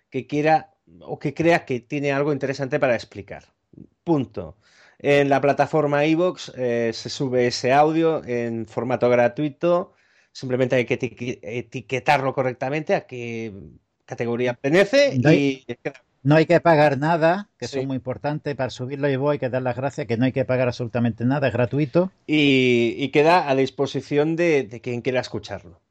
que 0.10 0.28
quiera 0.28 0.75
o 1.02 1.20
que 1.20 1.34
crea 1.34 1.66
que 1.66 1.80
tiene 1.80 2.12
algo 2.12 2.34
interesante 2.34 2.80
para 2.80 2.96
explicar. 2.96 3.46
Punto. 4.04 4.58
En 5.00 5.30
la 5.30 5.42
plataforma 5.42 6.06
iVoox 6.06 6.52
eh, 6.56 6.92
se 6.94 7.10
sube 7.10 7.48
ese 7.48 7.74
audio 7.74 8.24
en 8.26 8.66
formato 8.66 9.10
gratuito. 9.10 9.94
Simplemente 10.32 10.76
hay 10.76 10.86
que 10.86 11.40
etiquetarlo 11.42 12.34
correctamente 12.34 12.96
a 12.96 13.06
qué 13.06 13.54
categoría 14.06 14.54
pertenece 14.54 15.18
no 15.20 15.30
hay, 15.30 15.66
y... 15.68 15.76
No 16.24 16.36
hay 16.36 16.48
que 16.48 16.60
pagar 16.60 16.98
nada, 16.98 17.52
que 17.58 17.66
es 17.66 17.86
muy 17.86 17.98
importante 17.98 18.56
para 18.56 18.72
subirlo 18.72 19.08
y 19.08 19.16
voy, 19.16 19.38
que 19.38 19.50
dar 19.50 19.62
las 19.62 19.76
gracias, 19.76 20.08
que 20.08 20.18
no 20.18 20.26
hay 20.26 20.32
que 20.32 20.44
pagar 20.44 20.68
absolutamente 20.68 21.24
nada, 21.24 21.48
es 21.48 21.54
gratuito. 21.54 22.12
Y, 22.26 23.10
queda 23.10 23.48
a 23.48 23.54
disposición 23.54 24.36
de 24.36 24.82
quien 24.82 25.02
quiera 25.02 25.20
escucharlo. 25.20 25.82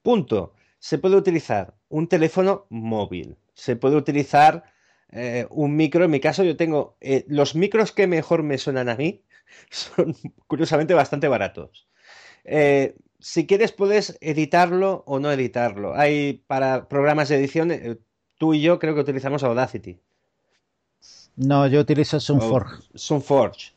Punto. 0.00 0.52
Se 0.84 0.98
puede 0.98 1.16
utilizar 1.16 1.72
un 1.88 2.08
teléfono 2.08 2.66
móvil, 2.68 3.38
se 3.54 3.74
puede 3.74 3.96
utilizar 3.96 4.64
eh, 5.12 5.46
un 5.48 5.74
micro. 5.74 6.04
En 6.04 6.10
mi 6.10 6.20
caso, 6.20 6.44
yo 6.44 6.58
tengo 6.58 6.98
eh, 7.00 7.24
los 7.26 7.54
micros 7.54 7.90
que 7.90 8.06
mejor 8.06 8.42
me 8.42 8.58
suenan 8.58 8.90
a 8.90 8.94
mí, 8.94 9.24
son 9.70 10.14
curiosamente 10.46 10.92
bastante 10.92 11.26
baratos. 11.26 11.88
Eh, 12.44 12.96
si 13.18 13.46
quieres, 13.46 13.72
puedes 13.72 14.18
editarlo 14.20 15.04
o 15.06 15.20
no 15.20 15.32
editarlo. 15.32 15.94
Hay 15.96 16.44
para 16.46 16.86
programas 16.86 17.30
de 17.30 17.36
edición, 17.36 17.72
tú 18.36 18.52
y 18.52 18.60
yo 18.60 18.78
creo 18.78 18.94
que 18.94 19.00
utilizamos 19.00 19.42
Audacity. 19.42 19.98
No, 21.36 21.66
yo 21.66 21.80
utilizo 21.80 22.20
Sunforge. 22.20 22.82
Sunforge. 22.94 23.72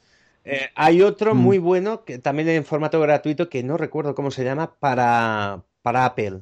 hay 0.76 1.02
otro 1.02 1.36
mm. 1.36 1.38
muy 1.38 1.58
bueno, 1.58 2.04
que 2.04 2.20
también 2.20 2.50
en 2.50 2.66
formato 2.66 3.00
gratuito, 3.00 3.48
que 3.48 3.64
no 3.64 3.78
recuerdo 3.78 4.14
cómo 4.14 4.30
se 4.30 4.44
llama, 4.44 4.76
para, 4.78 5.64
para 5.82 6.04
Apple 6.04 6.42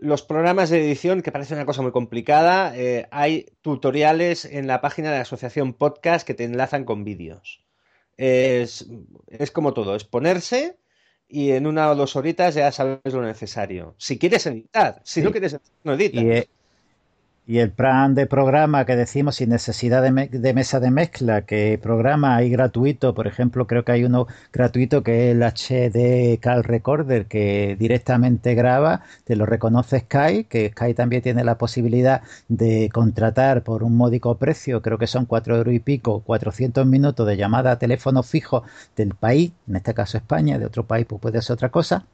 los 0.00 0.22
programas 0.22 0.70
de 0.70 0.84
edición, 0.84 1.22
que 1.22 1.30
parece 1.30 1.54
una 1.54 1.66
cosa 1.66 1.82
muy 1.82 1.92
complicada, 1.92 2.76
eh, 2.76 3.06
hay 3.12 3.46
tutoriales 3.62 4.44
en 4.44 4.66
la 4.66 4.80
página 4.80 5.10
de 5.10 5.16
la 5.16 5.22
asociación 5.22 5.74
podcast 5.74 6.26
que 6.26 6.34
te 6.34 6.44
enlazan 6.44 6.84
con 6.84 7.04
vídeos. 7.04 7.64
Es, 8.16 8.86
como 9.52 9.72
todo, 9.72 9.94
es 9.94 10.04
ponerse 10.04 10.76
y 11.28 11.52
en 11.52 11.66
una 11.66 11.90
o 11.90 11.94
dos 11.94 12.16
horitas 12.16 12.54
ya 12.54 12.70
sabes 12.72 13.00
lo 13.04 13.22
necesario. 13.22 13.94
Si 13.98 14.18
quieres 14.18 14.46
editar, 14.46 15.00
si 15.04 15.22
no 15.22 15.30
quieres 15.30 15.52
editar, 15.52 15.72
no 15.84 15.94
editas. 15.94 16.48
Y 17.46 17.58
el 17.58 17.72
plan 17.72 18.14
de 18.14 18.26
programa 18.26 18.86
que 18.86 18.96
decimos 18.96 19.36
sin 19.36 19.50
necesidad 19.50 20.02
de, 20.02 20.54
mesa 20.54 20.80
de 20.80 20.90
mezcla, 20.90 21.42
que 21.42 21.78
programa 21.82 22.36
hay 22.36 22.48
gratuito, 22.48 23.14
por 23.14 23.26
ejemplo, 23.26 23.66
creo 23.66 23.84
que 23.84 23.92
hay 23.92 24.04
uno 24.04 24.26
gratuito 24.50 25.02
que 25.02 25.30
es 25.30 25.36
el 25.36 25.42
HD 25.42 26.40
Cal 26.40 26.64
Recorder, 26.64 27.26
que 27.26 27.76
directamente 27.78 28.54
graba, 28.54 29.02
te 29.24 29.36
lo 29.36 29.44
reconoce 29.44 30.00
Sky, 30.00 30.44
que 30.44 30.70
Sky 30.70 30.94
también 30.94 31.20
tiene 31.20 31.44
la 31.44 31.58
posibilidad 31.58 32.22
de 32.48 32.88
contratar 32.90 33.62
por 33.62 33.82
un 33.82 33.94
módico 33.94 34.38
precio, 34.38 34.80
creo 34.80 34.96
que 34.96 35.06
son 35.06 35.26
cuatro 35.26 35.56
euros 35.56 35.74
y 35.74 35.80
pico, 35.80 36.20
400 36.20 36.86
minutos 36.86 37.26
de 37.26 37.36
llamada 37.36 37.72
a 37.72 37.78
teléfono 37.78 38.22
fijo 38.22 38.62
del 38.96 39.14
país, 39.14 39.52
en 39.68 39.76
este 39.76 39.92
caso 39.92 40.16
España, 40.16 40.58
de 40.58 40.64
otro 40.64 40.86
país 40.86 41.06
pues 41.06 41.20
puede 41.20 41.42
ser 41.42 41.54
otra 41.54 41.68
cosa 41.70 42.06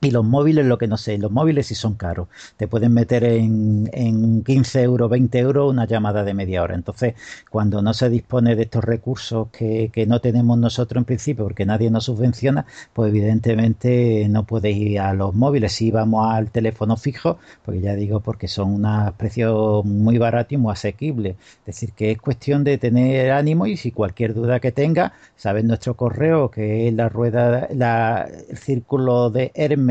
y 0.00 0.12
los 0.12 0.24
móviles, 0.24 0.64
lo 0.64 0.78
que 0.78 0.86
no 0.86 0.96
sé, 0.96 1.18
los 1.18 1.32
móviles 1.32 1.66
sí 1.66 1.74
son 1.74 1.94
caros. 1.94 2.28
Te 2.56 2.68
pueden 2.68 2.94
meter 2.94 3.24
en, 3.24 3.90
en 3.92 4.44
15 4.44 4.82
euros, 4.82 5.10
20 5.10 5.38
euros 5.40 5.70
una 5.70 5.86
llamada 5.86 6.22
de 6.22 6.34
media 6.34 6.62
hora. 6.62 6.76
Entonces, 6.76 7.14
cuando 7.50 7.82
no 7.82 7.92
se 7.94 8.08
dispone 8.08 8.54
de 8.54 8.62
estos 8.62 8.84
recursos 8.84 9.48
que, 9.50 9.90
que 9.92 10.06
no 10.06 10.20
tenemos 10.20 10.56
nosotros 10.56 11.00
en 11.00 11.04
principio, 11.04 11.44
porque 11.44 11.66
nadie 11.66 11.90
nos 11.90 12.04
subvenciona, 12.04 12.64
pues 12.92 13.08
evidentemente 13.08 14.28
no 14.30 14.44
puedes 14.46 14.76
ir 14.76 15.00
a 15.00 15.14
los 15.14 15.34
móviles. 15.34 15.72
Si 15.72 15.90
vamos 15.90 16.28
al 16.30 16.50
teléfono 16.52 16.96
fijo, 16.96 17.38
porque 17.64 17.80
ya 17.80 17.94
digo, 17.96 18.20
porque 18.20 18.46
son 18.46 18.74
unos 18.74 19.12
precios 19.14 19.84
muy 19.84 20.18
baratos 20.18 20.52
y 20.52 20.56
muy 20.58 20.72
asequibles. 20.72 21.36
Es 21.60 21.66
decir, 21.66 21.92
que 21.92 22.12
es 22.12 22.18
cuestión 22.20 22.62
de 22.62 22.78
tener 22.78 23.32
ánimo 23.32 23.66
y 23.66 23.76
si 23.76 23.90
cualquier 23.92 24.32
duda 24.34 24.60
que 24.60 24.70
tenga, 24.72 25.12
sabes 25.36 25.64
nuestro 25.64 25.94
correo, 25.96 26.50
que 26.52 26.86
es 26.88 26.94
la 26.94 27.08
rueda, 27.08 27.68
la, 27.74 28.28
el 28.48 28.56
círculo 28.58 29.30
de 29.30 29.50
Hermes 29.54 29.87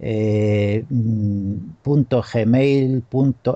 eh, 0.00 0.84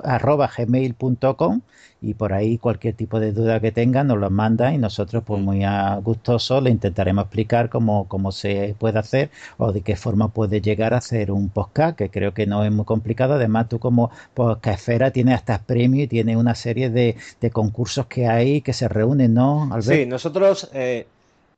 arroba 0.05 0.51
gmail.com 0.57 1.61
y 2.01 2.15
por 2.15 2.33
ahí 2.33 2.59
cualquier 2.59 2.95
tipo 2.95 3.21
de 3.21 3.31
duda 3.31 3.61
que 3.61 3.71
tengan 3.71 4.09
nos 4.09 4.19
lo 4.19 4.29
manda 4.29 4.75
y 4.75 4.79
nosotros 4.79 5.23
pues 5.25 5.41
muy 5.41 5.63
gustoso 6.03 6.61
le 6.61 6.71
intentaremos 6.71 7.25
explicar 7.25 7.71
cómo, 7.71 8.09
cómo 8.09 8.33
se 8.33 8.75
puede 8.79 8.99
hacer 8.99 9.31
o 9.57 9.73
de 9.73 9.83
qué 9.83 9.95
forma 9.95 10.29
puede 10.29 10.61
llegar 10.61 10.95
a 10.95 10.99
hacer 10.99 11.31
un 11.31 11.49
podcast 11.49 11.97
que 11.97 12.11
creo 12.11 12.35
que 12.35 12.47
no 12.47 12.65
es 12.65 12.73
muy 12.73 12.85
complicado 12.85 13.35
además 13.35 13.69
tú 13.69 13.79
como 13.79 14.11
podcastfera 14.35 15.13
tienes 15.13 15.37
hasta 15.37 15.63
premio 15.63 16.03
y 16.03 16.09
tienes 16.09 16.37
una 16.37 16.57
serie 16.57 16.91
de, 16.91 17.17
concursos 17.53 18.07
que 18.07 18.27
hay 18.27 18.63
que 18.63 18.73
se 18.73 18.89
reúnen 18.89 19.35
¿no? 19.35 19.71
Sí, 19.81 20.07
nosotros 20.07 20.71
eh, 20.73 21.07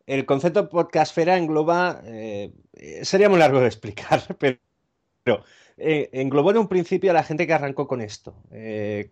el 0.06 0.26
concepto 0.26 0.68
podcastfera 0.68 1.38
engloba, 1.38 2.00
eh, 2.04 2.50
sería 3.02 3.28
muy 3.28 3.38
largo 3.38 3.60
de 3.60 3.66
explicar, 3.66 4.22
pero, 4.38 5.44
eh, 5.76 6.10
englobó 6.12 6.50
en 6.50 6.58
un 6.58 6.68
principio 6.68 7.10
a 7.10 7.14
la 7.14 7.24
gente 7.24 7.46
que 7.46 7.54
arrancó 7.54 7.86
con 7.86 8.00
esto. 8.00 8.36
Eh, 8.52 9.08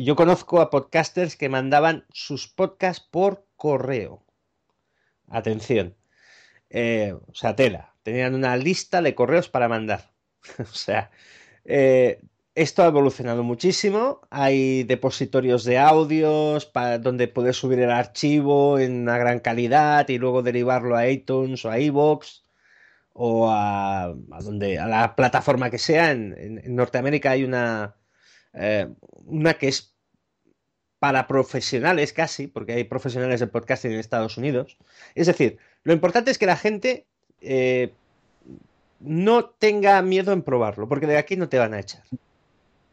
yo 0.00 0.16
conozco 0.16 0.60
a 0.60 0.70
podcasters 0.70 1.36
que 1.36 1.48
mandaban 1.48 2.04
sus 2.12 2.48
podcasts 2.48 3.06
por 3.10 3.46
correo. 3.56 4.24
Atención. 5.28 5.94
o 6.70 7.34
sea, 7.34 7.56
tela. 7.56 7.94
Tenían 8.02 8.34
una 8.34 8.56
lista 8.56 9.02
de 9.02 9.14
correos 9.14 9.48
para 9.48 9.68
mandar. 9.68 10.10
o 10.58 10.64
sea, 10.64 11.10
esto 12.54 12.82
ha 12.82 12.86
evolucionado 12.86 13.42
muchísimo. 13.42 14.20
Hay 14.30 14.84
depositorios 14.84 15.64
de 15.64 15.78
audios 15.78 16.66
para 16.66 16.98
donde 16.98 17.26
puedes 17.26 17.56
subir 17.56 17.80
el 17.80 17.90
archivo 17.90 18.78
en 18.78 19.02
una 19.02 19.18
gran 19.18 19.40
calidad 19.40 20.08
y 20.08 20.18
luego 20.18 20.42
derivarlo 20.42 20.96
a 20.96 21.08
iTunes 21.08 21.64
o 21.64 21.70
a 21.70 21.80
iVoox 21.80 22.43
o 23.14 23.48
a, 23.50 24.14
donde, 24.42 24.78
a 24.78 24.86
la 24.86 25.16
plataforma 25.16 25.70
que 25.70 25.78
sea. 25.78 26.10
En, 26.10 26.62
Norteamérica 26.74 27.30
hay 27.30 27.44
una, 27.44 27.96
eh, 28.52 28.88
una 29.24 29.54
que 29.54 29.68
es 29.68 29.94
para 30.98 31.26
profesionales 31.26 32.12
casi, 32.12 32.46
porque 32.46 32.72
hay 32.74 32.84
profesionales 32.84 33.40
de 33.40 33.46
podcasting 33.46 33.92
en 33.92 33.98
Estados 33.98 34.36
Unidos. 34.36 34.78
Es 35.14 35.26
decir, 35.26 35.58
lo 35.82 35.92
importante 35.92 36.30
es 36.30 36.38
que 36.38 36.46
la 36.46 36.56
gente 36.56 37.06
eh, 37.40 37.92
no 39.00 39.44
tenga 39.46 40.00
miedo 40.02 40.32
en 40.32 40.42
probarlo, 40.42 40.88
porque 40.88 41.06
de 41.06 41.18
aquí 41.18 41.36
no 41.36 41.48
te 41.48 41.58
van 41.58 41.74
a 41.74 41.80
echar. 41.80 42.02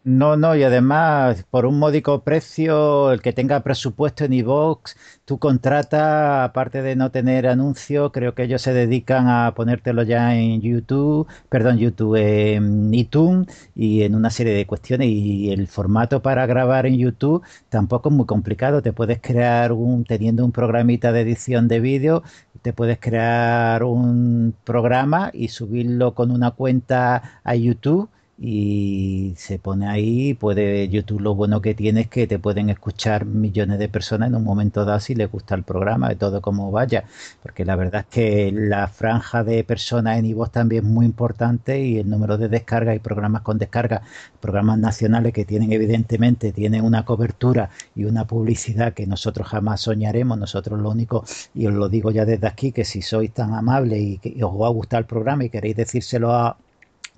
No, 0.03 0.35
no, 0.35 0.55
y 0.55 0.63
además, 0.63 1.45
por 1.51 1.67
un 1.67 1.77
módico 1.77 2.23
precio, 2.23 3.11
el 3.11 3.21
que 3.21 3.33
tenga 3.33 3.59
presupuesto 3.61 4.25
en 4.25 4.33
iVoox, 4.33 4.95
tú 5.25 5.37
contratas, 5.37 6.43
aparte 6.49 6.81
de 6.81 6.95
no 6.95 7.11
tener 7.11 7.45
anuncios, 7.45 8.11
creo 8.11 8.33
que 8.33 8.41
ellos 8.43 8.63
se 8.63 8.73
dedican 8.73 9.27
a 9.27 9.53
ponértelo 9.53 10.01
ya 10.01 10.35
en 10.35 10.59
YouTube, 10.59 11.27
perdón, 11.49 11.77
YouTube, 11.77 12.15
en 12.15 12.91
iTunes 12.95 13.69
y 13.75 14.01
en 14.01 14.15
una 14.15 14.31
serie 14.31 14.53
de 14.55 14.65
cuestiones. 14.65 15.07
Y 15.07 15.51
el 15.51 15.67
formato 15.67 16.19
para 16.23 16.47
grabar 16.47 16.87
en 16.87 16.97
YouTube 16.97 17.43
tampoco 17.69 18.09
es 18.09 18.15
muy 18.15 18.25
complicado. 18.25 18.81
Te 18.81 18.93
puedes 18.93 19.21
crear 19.21 19.71
un, 19.71 20.03
teniendo 20.05 20.43
un 20.43 20.51
programita 20.51 21.11
de 21.11 21.21
edición 21.21 21.67
de 21.67 21.79
vídeo, 21.79 22.23
te 22.63 22.73
puedes 22.73 22.99
crear 22.99 23.83
un 23.83 24.55
programa 24.63 25.29
y 25.31 25.49
subirlo 25.49 26.15
con 26.15 26.31
una 26.31 26.49
cuenta 26.51 27.39
a 27.43 27.55
YouTube 27.55 28.09
y 28.43 29.35
se 29.37 29.59
pone 29.59 29.87
ahí, 29.87 30.33
puede 30.33 30.89
YouTube 30.89 31.21
lo 31.21 31.35
bueno 31.35 31.61
que 31.61 31.75
tiene 31.75 32.01
es 32.01 32.07
que 32.07 32.25
te 32.25 32.39
pueden 32.39 32.71
escuchar 32.71 33.23
millones 33.25 33.77
de 33.77 33.87
personas 33.87 34.29
en 34.29 34.35
un 34.35 34.43
momento 34.43 34.83
dado 34.83 34.99
si 34.99 35.13
les 35.13 35.31
gusta 35.31 35.53
el 35.53 35.61
programa, 35.63 36.09
de 36.09 36.15
todo 36.15 36.41
como 36.41 36.71
vaya, 36.71 37.03
porque 37.43 37.65
la 37.65 37.75
verdad 37.75 38.01
es 38.01 38.07
que 38.07 38.51
la 38.51 38.87
franja 38.87 39.43
de 39.43 39.63
personas 39.63 40.17
en 40.17 40.25
iVoox 40.25 40.51
también 40.51 40.85
es 40.85 40.89
muy 40.89 41.05
importante 41.05 41.79
y 41.81 41.99
el 41.99 42.09
número 42.09 42.39
de 42.39 42.49
descargas 42.49 42.95
y 42.95 42.99
programas 42.99 43.43
con 43.43 43.59
descarga, 43.59 44.01
programas 44.39 44.79
nacionales 44.79 45.33
que 45.33 45.45
tienen 45.45 45.71
evidentemente 45.71 46.51
tienen 46.51 46.83
una 46.83 47.05
cobertura 47.05 47.69
y 47.95 48.05
una 48.05 48.25
publicidad 48.25 48.93
que 48.93 49.05
nosotros 49.05 49.47
jamás 49.47 49.81
soñaremos, 49.81 50.39
nosotros 50.39 50.79
lo 50.79 50.89
único, 50.89 51.23
y 51.53 51.67
os 51.67 51.75
lo 51.75 51.89
digo 51.89 52.09
ya 52.09 52.25
desde 52.25 52.47
aquí, 52.47 52.71
que 52.71 52.85
si 52.85 53.03
sois 53.03 53.31
tan 53.31 53.53
amables 53.53 53.99
y 54.01 54.17
que 54.17 54.43
os 54.43 54.59
va 54.59 54.65
a 54.65 54.71
gustar 54.71 55.01
el 55.01 55.05
programa 55.05 55.45
y 55.45 55.51
queréis 55.51 55.75
decírselo 55.75 56.33
a 56.33 56.57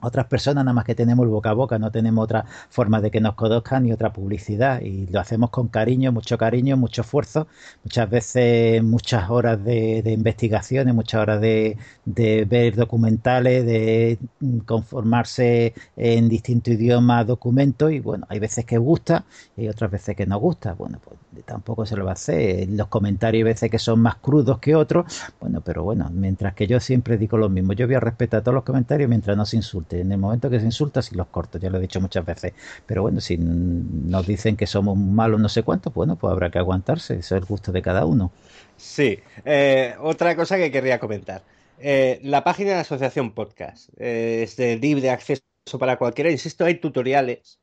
otras 0.03 0.25
personas, 0.27 0.65
nada 0.65 0.73
más 0.73 0.85
que 0.85 0.95
tenemos 0.95 1.23
el 1.23 1.29
boca 1.29 1.51
a 1.51 1.53
boca, 1.53 1.79
no 1.79 1.91
tenemos 1.91 2.23
otra 2.23 2.45
forma 2.69 3.01
de 3.01 3.11
que 3.11 3.21
nos 3.21 3.35
conozcan 3.35 3.83
ni 3.83 3.91
otra 3.91 4.13
publicidad. 4.13 4.81
Y 4.81 5.07
lo 5.07 5.19
hacemos 5.19 5.49
con 5.49 5.67
cariño, 5.67 6.11
mucho 6.11 6.37
cariño, 6.37 6.77
mucho 6.77 7.01
esfuerzo, 7.01 7.47
muchas 7.83 8.09
veces 8.09 8.83
muchas 8.83 9.29
horas 9.29 9.63
de, 9.63 10.03
investigaciones, 10.05 10.93
muchas 10.93 11.21
horas 11.21 11.41
de, 11.41 11.77
ver 12.05 12.75
documentales, 12.75 13.65
de 13.65 14.17
conformarse 14.65 15.73
en 15.95 16.29
distintos 16.29 16.73
idiomas 16.73 17.25
documentos. 17.27 17.91
Y 17.91 17.99
bueno, 17.99 18.25
hay 18.29 18.39
veces 18.39 18.65
que 18.65 18.77
gusta 18.77 19.25
y 19.57 19.67
otras 19.67 19.91
veces 19.91 20.15
que 20.15 20.25
no 20.25 20.37
gusta. 20.39 20.73
Bueno, 20.73 20.99
pues 21.03 21.45
tampoco 21.45 21.85
se 21.85 21.95
lo 21.95 22.05
va 22.05 22.11
a 22.11 22.13
hacer. 22.13 22.69
Los 22.69 22.87
comentarios 22.87 23.39
hay 23.39 23.43
veces 23.43 23.71
que 23.71 23.79
son 23.79 23.99
más 23.99 24.15
crudos 24.15 24.59
que 24.59 24.75
otros. 24.75 25.05
Bueno, 25.39 25.61
pero 25.61 25.83
bueno, 25.83 26.09
mientras 26.11 26.53
que 26.53 26.67
yo 26.67 26.79
siempre 26.79 27.17
digo 27.17 27.37
lo 27.37 27.49
mismo, 27.49 27.73
yo 27.73 27.87
voy 27.87 27.95
a 27.95 27.99
respetar 27.99 28.41
todos 28.41 28.55
los 28.55 28.63
comentarios 28.63 29.09
mientras 29.09 29.35
no 29.37 29.45
se 29.45 29.57
insulte 29.57 29.92
en 30.01 30.11
el 30.11 30.17
momento 30.17 30.49
que 30.49 30.59
se 30.59 30.65
insulta, 30.65 31.01
si 31.01 31.15
los 31.15 31.27
corto, 31.27 31.57
ya 31.57 31.69
lo 31.69 31.77
he 31.77 31.81
dicho 31.81 32.01
muchas 32.01 32.25
veces. 32.25 32.53
Pero 32.85 33.01
bueno, 33.01 33.21
si 33.21 33.37
nos 33.37 34.25
dicen 34.27 34.55
que 34.55 34.67
somos 34.67 34.97
malos 34.97 35.39
no 35.39 35.49
sé 35.49 35.63
cuántos, 35.63 35.93
bueno, 35.93 36.15
pues 36.17 36.31
habrá 36.31 36.49
que 36.51 36.59
aguantarse, 36.59 37.15
eso 37.15 37.35
es 37.35 37.41
el 37.41 37.47
gusto 37.47 37.71
de 37.71 37.81
cada 37.81 38.05
uno. 38.05 38.31
Sí, 38.77 39.19
eh, 39.45 39.95
otra 39.99 40.35
cosa 40.35 40.57
que 40.57 40.71
querría 40.71 40.99
comentar. 40.99 41.43
Eh, 41.79 42.19
la 42.23 42.43
página 42.43 42.69
de 42.69 42.75
la 42.75 42.81
Asociación 42.81 43.33
Podcast 43.33 43.89
eh, 43.97 44.43
es 44.43 44.55
de 44.55 44.77
libre 44.77 45.09
acceso 45.09 45.43
para 45.79 45.97
cualquiera, 45.97 46.31
insisto, 46.31 46.65
hay 46.65 46.75
tutoriales 46.75 47.59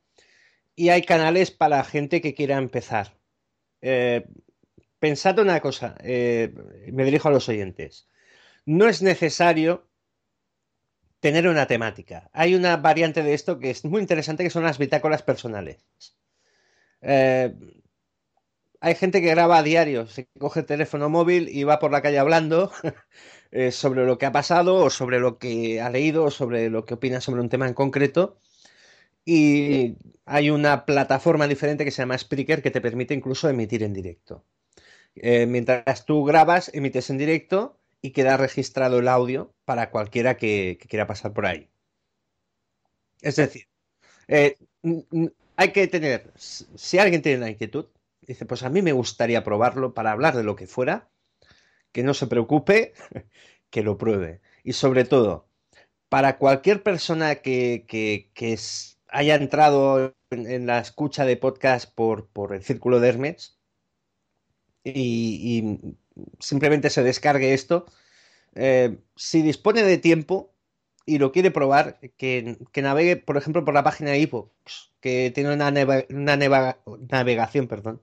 y 0.75 0.89
hay 0.89 1.03
canales 1.03 1.51
para 1.51 1.85
gente 1.85 2.21
que 2.21 2.35
quiera 2.35 2.57
empezar. 2.57 3.17
pensad 4.99 5.39
una 5.39 5.61
cosa, 5.61 5.97
me 6.03 7.05
dirijo 7.05 7.29
a 7.29 7.33
los 7.33 7.49
oyentes. 7.49 8.09
No 8.67 8.89
es 8.89 9.03
necesario 9.03 9.90
tener 11.21 11.47
una 11.47 11.67
temática. 11.67 12.31
Hay 12.33 12.55
una 12.55 12.77
variante 12.79 13.23
de 13.23 13.35
esto 13.35 13.59
que 13.59 13.71
es 13.71 13.85
muy 13.85 14.01
interesante, 14.01 14.43
que 14.43 14.51
son 14.51 14.65
las 14.65 14.79
bitácoras 14.79 15.23
personales. 15.23 15.85
Eh, 17.03 17.55
hay 18.81 18.95
gente 18.95 19.21
que 19.21 19.29
graba 19.29 19.59
a 19.59 19.63
diario, 19.63 20.07
se 20.07 20.29
coge 20.39 20.61
el 20.61 20.67
teléfono 20.67 21.11
móvil 21.11 21.49
y 21.51 21.65
va 21.65 21.79
por 21.79 21.93
la 21.93 22.01
calle 22.03 22.19
hablando 22.19 22.73
eh, 23.51 23.73
sobre 23.73 24.07
lo 24.07 24.17
que 24.19 24.27
ha 24.27 24.33
pasado 24.33 24.77
o 24.77 24.91
sobre 24.91 25.21
lo 25.21 25.39
que 25.39 25.81
ha 25.81 25.91
leído 25.91 26.25
o 26.25 26.31
sobre 26.31 26.71
lo 26.71 26.87
que 26.87 26.95
opina 26.95 27.21
sobre 27.21 27.43
un 27.43 27.51
tema 27.51 27.69
en 27.69 27.75
concreto. 27.75 28.39
Y 29.25 29.97
hay 30.25 30.51
una 30.51 30.87
plataforma 30.87 31.47
diferente 31.47 31.85
que 31.85 31.91
se 31.91 32.03
llama 32.03 32.17
Spreaker 32.19 32.63
que 32.63 32.71
te 32.71 32.81
permite 32.81 33.15
incluso 33.15 33.49
emitir 33.49 33.83
en 33.83 33.93
directo. 33.93 34.45
Eh, 35.15 35.47
mientras 35.47 36.07
tú 36.07 36.25
grabas, 36.25 36.71
emites 36.73 37.11
en 37.11 37.19
directo 37.19 37.80
y 38.03 38.13
queda 38.13 38.37
registrado 38.37 38.99
el 38.99 39.09
audio 39.09 39.55
para 39.65 39.91
cualquiera 39.91 40.37
que, 40.37 40.79
quiera 40.89 41.07
pasar 41.07 41.33
por 41.33 41.47
ahí. 41.47 41.71
Es 43.21 43.37
decir, 43.37 43.69
eh, 44.29 44.57
hay 45.57 45.73
que 45.73 45.87
tener, 45.89 46.33
si 46.37 46.99
alguien 46.99 47.23
tiene 47.23 47.39
la 47.39 47.51
inquietud, 47.51 47.87
dice, 48.23 48.47
pues 48.47 48.63
a 48.63 48.71
mí 48.71 48.83
me 48.83 48.93
gustaría 48.93 49.45
probarlo 49.45 49.93
para 49.93 50.13
hablar 50.13 50.37
de 50.37 50.45
lo 50.45 50.57
que 50.57 50.67
fuera, 50.67 51.11
que 51.93 52.03
no 52.03 52.15
se 52.15 52.27
preocupe, 52.27 52.95
que 53.71 53.83
lo 53.83 53.99
pruebe. 53.99 54.41
Y 54.65 54.73
sobre 54.73 55.05
todo, 55.05 55.49
para 56.09 56.39
cualquier 56.39 56.83
persona 56.83 57.37
que, 57.37 58.31
haya 59.09 59.35
entrado 59.35 60.15
en, 60.31 60.67
la 60.67 60.79
escucha 60.79 61.25
de 61.25 61.37
podcast 61.37 61.93
por, 61.95 62.29
por 62.29 62.55
el 62.55 62.63
círculo 62.63 63.01
de 63.01 63.09
Hermes 63.09 63.59
y 64.85 65.95
simplemente 66.39 66.91
se 66.91 67.03
descargue 67.03 67.55
esto. 67.55 67.87
Eh, 68.55 68.99
si 69.17 69.43
dispone 69.43 69.83
de 69.83 69.99
tiempo 69.99 70.55
y 71.07 71.19
lo 71.19 71.33
quiere 71.33 71.51
probar, 71.51 71.99
que, 72.17 72.57
navegue, 72.77 73.17
por 73.17 73.37
ejemplo, 73.37 73.65
por 73.65 73.75
la 73.75 73.83
página 73.83 74.11
de 74.11 74.21
iVoox, 74.21 74.93
que 75.01 75.31
tiene 75.35 75.53
una, 75.53 75.71
navegación 75.71 77.69
perdón, 77.69 78.03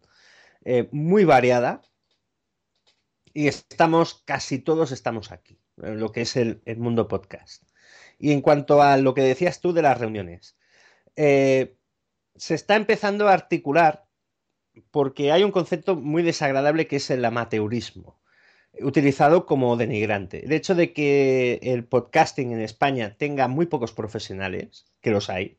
eh, 0.65 0.89
muy 0.91 1.25
variada. 1.25 1.81
Y 3.33 3.47
estamos, 3.47 4.23
casi 4.25 4.59
todos 4.59 4.91
estamos 4.91 5.31
aquí, 5.31 5.59
en 5.81 5.99
lo 5.99 6.11
que 6.11 6.21
es 6.21 6.35
el, 6.35 6.61
mundo 6.77 7.07
podcast. 7.07 7.63
Y 8.17 8.31
en 8.31 8.41
cuanto 8.41 8.81
a 8.81 8.97
lo 8.97 9.13
que 9.13 9.21
decías 9.21 9.61
tú 9.61 9.73
de 9.73 9.83
las 9.83 9.99
reuniones, 9.99 10.57
eh, 11.15 11.77
se 12.35 12.55
está 12.55 12.75
empezando 12.75 13.27
a 13.27 13.33
articular 13.33 14.06
porque 14.91 15.31
hay 15.31 15.43
un 15.43 15.51
concepto 15.51 15.95
muy 15.95 16.23
desagradable 16.23 16.87
que 16.87 16.97
es 16.97 17.09
el 17.09 17.23
amateurismo, 17.25 18.19
utilizado 18.81 19.45
como 19.45 19.77
denigrante. 19.77 20.45
El 20.45 20.53
hecho 20.53 20.75
de 20.75 20.93
que 20.93 21.59
el 21.61 21.83
podcasting 21.85 22.51
en 22.51 22.61
España 22.61 23.15
tenga 23.17 23.47
muy 23.47 23.65
pocos 23.65 23.91
profesionales, 23.91 24.85
que 25.01 25.11
los 25.11 25.29
hay, 25.29 25.57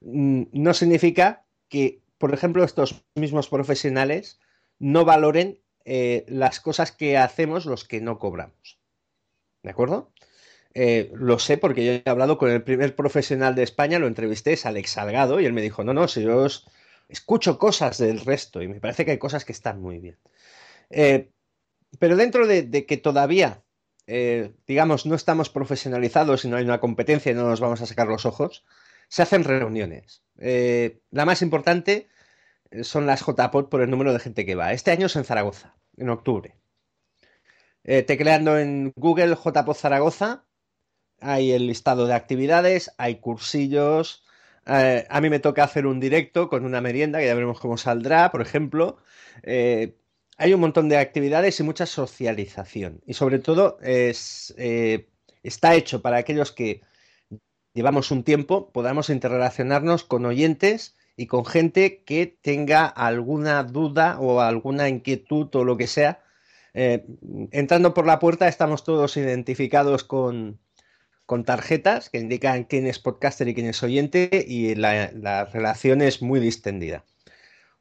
mm, 0.00 0.44
no 0.52 0.74
significa 0.74 1.44
que, 1.68 2.02
por 2.18 2.34
ejemplo, 2.34 2.64
estos 2.64 3.04
mismos 3.14 3.48
profesionales 3.48 4.40
no 4.78 5.04
valoren 5.04 5.60
eh, 5.84 6.24
las 6.28 6.60
cosas 6.60 6.92
que 6.92 7.16
hacemos 7.16 7.66
los 7.66 7.84
que 7.84 8.00
no 8.00 8.18
cobramos. 8.18 8.78
¿De 9.62 9.70
acuerdo? 9.70 10.12
Eh, 10.74 11.10
lo 11.14 11.38
sé 11.38 11.58
porque 11.58 11.84
yo 11.84 11.92
he 11.92 12.02
hablado 12.06 12.38
con 12.38 12.50
el 12.50 12.62
primer 12.62 12.94
profesional 12.94 13.54
de 13.54 13.62
España, 13.62 13.98
lo 13.98 14.06
entrevisté, 14.06 14.52
es 14.52 14.66
Alex 14.66 14.90
Salgado, 14.90 15.40
y 15.40 15.46
él 15.46 15.52
me 15.52 15.62
dijo, 15.62 15.82
no, 15.84 15.92
no, 15.92 16.06
si 16.06 16.22
yo 16.22 16.36
os 16.36 16.68
escucho 17.10 17.58
cosas 17.58 17.98
del 17.98 18.20
resto 18.20 18.62
y 18.62 18.68
me 18.68 18.80
parece 18.80 19.04
que 19.04 19.12
hay 19.12 19.18
cosas 19.18 19.44
que 19.44 19.52
están 19.52 19.80
muy 19.80 19.98
bien. 19.98 20.18
Eh, 20.90 21.30
pero 21.98 22.16
dentro 22.16 22.46
de, 22.46 22.86
que 22.86 22.96
todavía, 22.96 23.62
eh, 24.06 24.52
digamos, 24.66 25.06
no 25.06 25.14
estamos 25.14 25.50
profesionalizados 25.50 26.44
y 26.44 26.48
no 26.48 26.56
hay 26.56 26.64
una 26.64 26.80
competencia 26.80 27.32
y 27.32 27.34
no 27.34 27.48
nos 27.48 27.60
vamos 27.60 27.80
a 27.80 27.86
sacar 27.86 28.06
los 28.06 28.26
ojos, 28.26 28.64
se 29.08 29.22
hacen 29.22 29.44
reuniones. 29.44 30.22
Eh, 30.38 31.00
la 31.10 31.24
más 31.24 31.42
importante 31.42 32.08
son 32.82 33.06
las 33.06 33.22
JPOD 33.26 33.68
por 33.68 33.82
el 33.82 33.90
número 33.90 34.12
de 34.12 34.20
gente 34.20 34.46
que 34.46 34.54
va. 34.54 34.72
Este 34.72 34.92
año 34.92 35.06
es 35.06 35.16
en 35.16 35.24
Zaragoza, 35.24 35.74
en 35.96 36.08
octubre. 36.10 36.56
tecleando 37.82 38.58
en 38.58 38.92
Google 38.94 39.34
JPOD 39.34 39.74
Zaragoza, 39.74 40.44
hay 41.20 41.50
el 41.52 41.66
listado 41.66 42.06
de 42.06 42.14
actividades, 42.14 42.92
hay 42.98 43.16
cursillos, 43.16 44.24
eh, 44.66 45.06
a 45.08 45.20
mí 45.20 45.30
me 45.30 45.40
toca 45.40 45.64
hacer 45.64 45.86
un 45.86 46.00
directo 46.00 46.48
con 46.48 46.64
una 46.64 46.80
merienda, 46.80 47.18
que 47.18 47.26
ya 47.26 47.34
veremos 47.34 47.60
cómo 47.60 47.76
saldrá, 47.76 48.30
por 48.30 48.42
ejemplo. 48.42 48.98
Eh, 49.42 49.96
hay 50.36 50.54
un 50.54 50.60
montón 50.60 50.88
de 50.88 50.98
actividades 50.98 51.60
y 51.60 51.62
mucha 51.62 51.86
socialización. 51.86 53.00
Y 53.06 53.14
sobre 53.14 53.38
todo 53.38 53.78
es, 53.82 54.54
eh, 54.58 55.08
está 55.42 55.74
hecho 55.74 56.02
para 56.02 56.18
aquellos 56.18 56.52
que 56.52 56.82
llevamos 57.74 58.10
un 58.10 58.24
tiempo, 58.24 58.70
podamos 58.72 59.10
interrelacionarnos 59.10 60.04
con 60.04 60.26
oyentes 60.26 60.96
y 61.16 61.26
con 61.26 61.44
gente 61.44 62.02
que 62.04 62.26
tenga 62.26 62.86
alguna 62.86 63.62
duda 63.64 64.18
o 64.20 64.40
alguna 64.40 64.88
inquietud 64.88 65.54
o 65.54 65.64
lo 65.64 65.76
que 65.76 65.86
sea. 65.86 66.22
entrando 66.72 67.94
por 67.94 68.06
la 68.06 68.18
puerta 68.20 68.48
estamos 68.48 68.84
todos 68.84 69.16
identificados 69.16 70.04
con, 70.04 70.60
con 71.30 71.44
tarjetas 71.44 72.10
que 72.10 72.18
indican 72.18 72.64
quién 72.64 72.88
es 72.88 72.98
podcaster 72.98 73.46
y 73.46 73.54
quién 73.54 73.68
es 73.68 73.80
oyente 73.84 74.44
y 74.48 74.74
la, 74.74 75.44
relación 75.44 76.02
es 76.02 76.22
muy 76.22 76.40
distendida. 76.40 77.04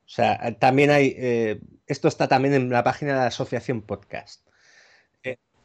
O 0.05 0.07
sea, 0.07 0.55
también 0.59 0.91
hay, 0.91 1.15
eh, 1.17 1.59
esto 1.87 2.07
está 2.07 2.27
también 2.27 2.53
en 2.53 2.69
la 2.69 2.83
página 2.83 3.13
de 3.13 3.17
la 3.21 3.25
Asociación 3.25 3.81
Podcast. 3.81 4.47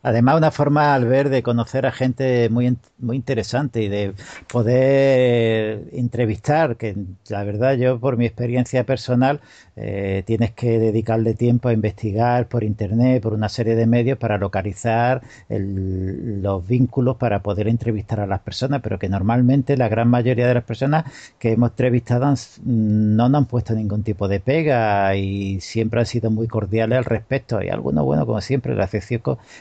Además, 0.04 0.36
una 0.36 0.50
forma 0.50 0.94
al 0.94 1.06
ver 1.06 1.30
de 1.30 1.42
conocer 1.42 1.86
a 1.86 1.92
gente 1.92 2.48
muy, 2.50 2.76
muy 2.98 3.16
interesante 3.16 3.82
y 3.82 3.88
de 3.88 4.14
poder 4.52 5.84
entrevistar, 5.92 6.76
que 6.76 6.94
la 7.28 7.42
verdad 7.42 7.74
yo 7.74 7.98
por 7.98 8.16
mi 8.16 8.26
experiencia 8.26 8.84
personal 8.84 9.40
eh, 9.76 10.22
tienes 10.26 10.52
que 10.52 10.78
dedicarle 10.78 11.34
tiempo 11.34 11.68
a 11.68 11.72
investigar 11.72 12.48
por 12.48 12.64
internet, 12.64 13.22
por 13.22 13.32
una 13.32 13.48
serie 13.48 13.74
de 13.76 13.86
medios 13.86 14.18
para 14.18 14.38
localizar 14.38 15.22
los 15.48 16.66
vínculos 16.66 17.16
para 17.16 17.42
poder 17.42 17.66
entrevistar 17.68 18.20
a 18.20 18.26
las 18.26 18.40
personas, 18.40 18.80
pero 18.82 18.98
que 18.98 19.08
normalmente 19.08 19.76
la 19.76 19.88
gran 19.88 20.08
mayoría 20.08 20.46
de 20.46 20.54
las 20.54 20.64
personas 20.64 21.04
que 21.38 21.52
hemos 21.52 21.70
entrevistado 21.70 22.34
no 22.64 23.28
nos 23.28 23.38
han 23.38 23.46
puesto 23.46 23.74
ningún 23.74 24.02
tipo 24.02 24.28
de 24.28 24.40
pega 24.40 25.16
y 25.16 25.60
siempre 25.60 26.00
han 26.00 26.06
sido 26.06 26.30
muy 26.30 26.46
cordiales 26.46 26.98
al 26.98 27.04
respecto. 27.04 27.62
Y 27.62 27.68
algunos, 27.68 28.04
bueno, 28.04 28.26
como 28.26 28.40
siempre, 28.40 28.74
gracias 28.74 29.10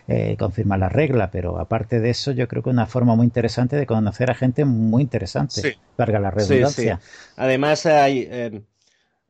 eh, 0.08 0.33
confirma 0.38 0.78
la 0.78 0.90
regla, 0.90 1.32
pero 1.32 1.60
aparte 1.60 2.00
de 2.00 2.10
eso, 2.10 2.32
yo 2.32 2.48
creo 2.48 2.64
que 2.64 2.70
es 2.70 2.74
una 2.74 2.86
forma 2.86 3.16
muy 3.16 3.26
interesante 3.26 3.76
de 3.76 3.86
conocer 3.86 4.32
a 4.32 4.36
gente 4.36 4.66
muy 4.66 5.04
interesante. 5.04 5.62
Sí. 5.62 5.78
la 5.98 6.32
redundancia. 6.32 7.00
Además, 7.36 7.86
hay. 7.86 8.28
Eh, 8.30 8.62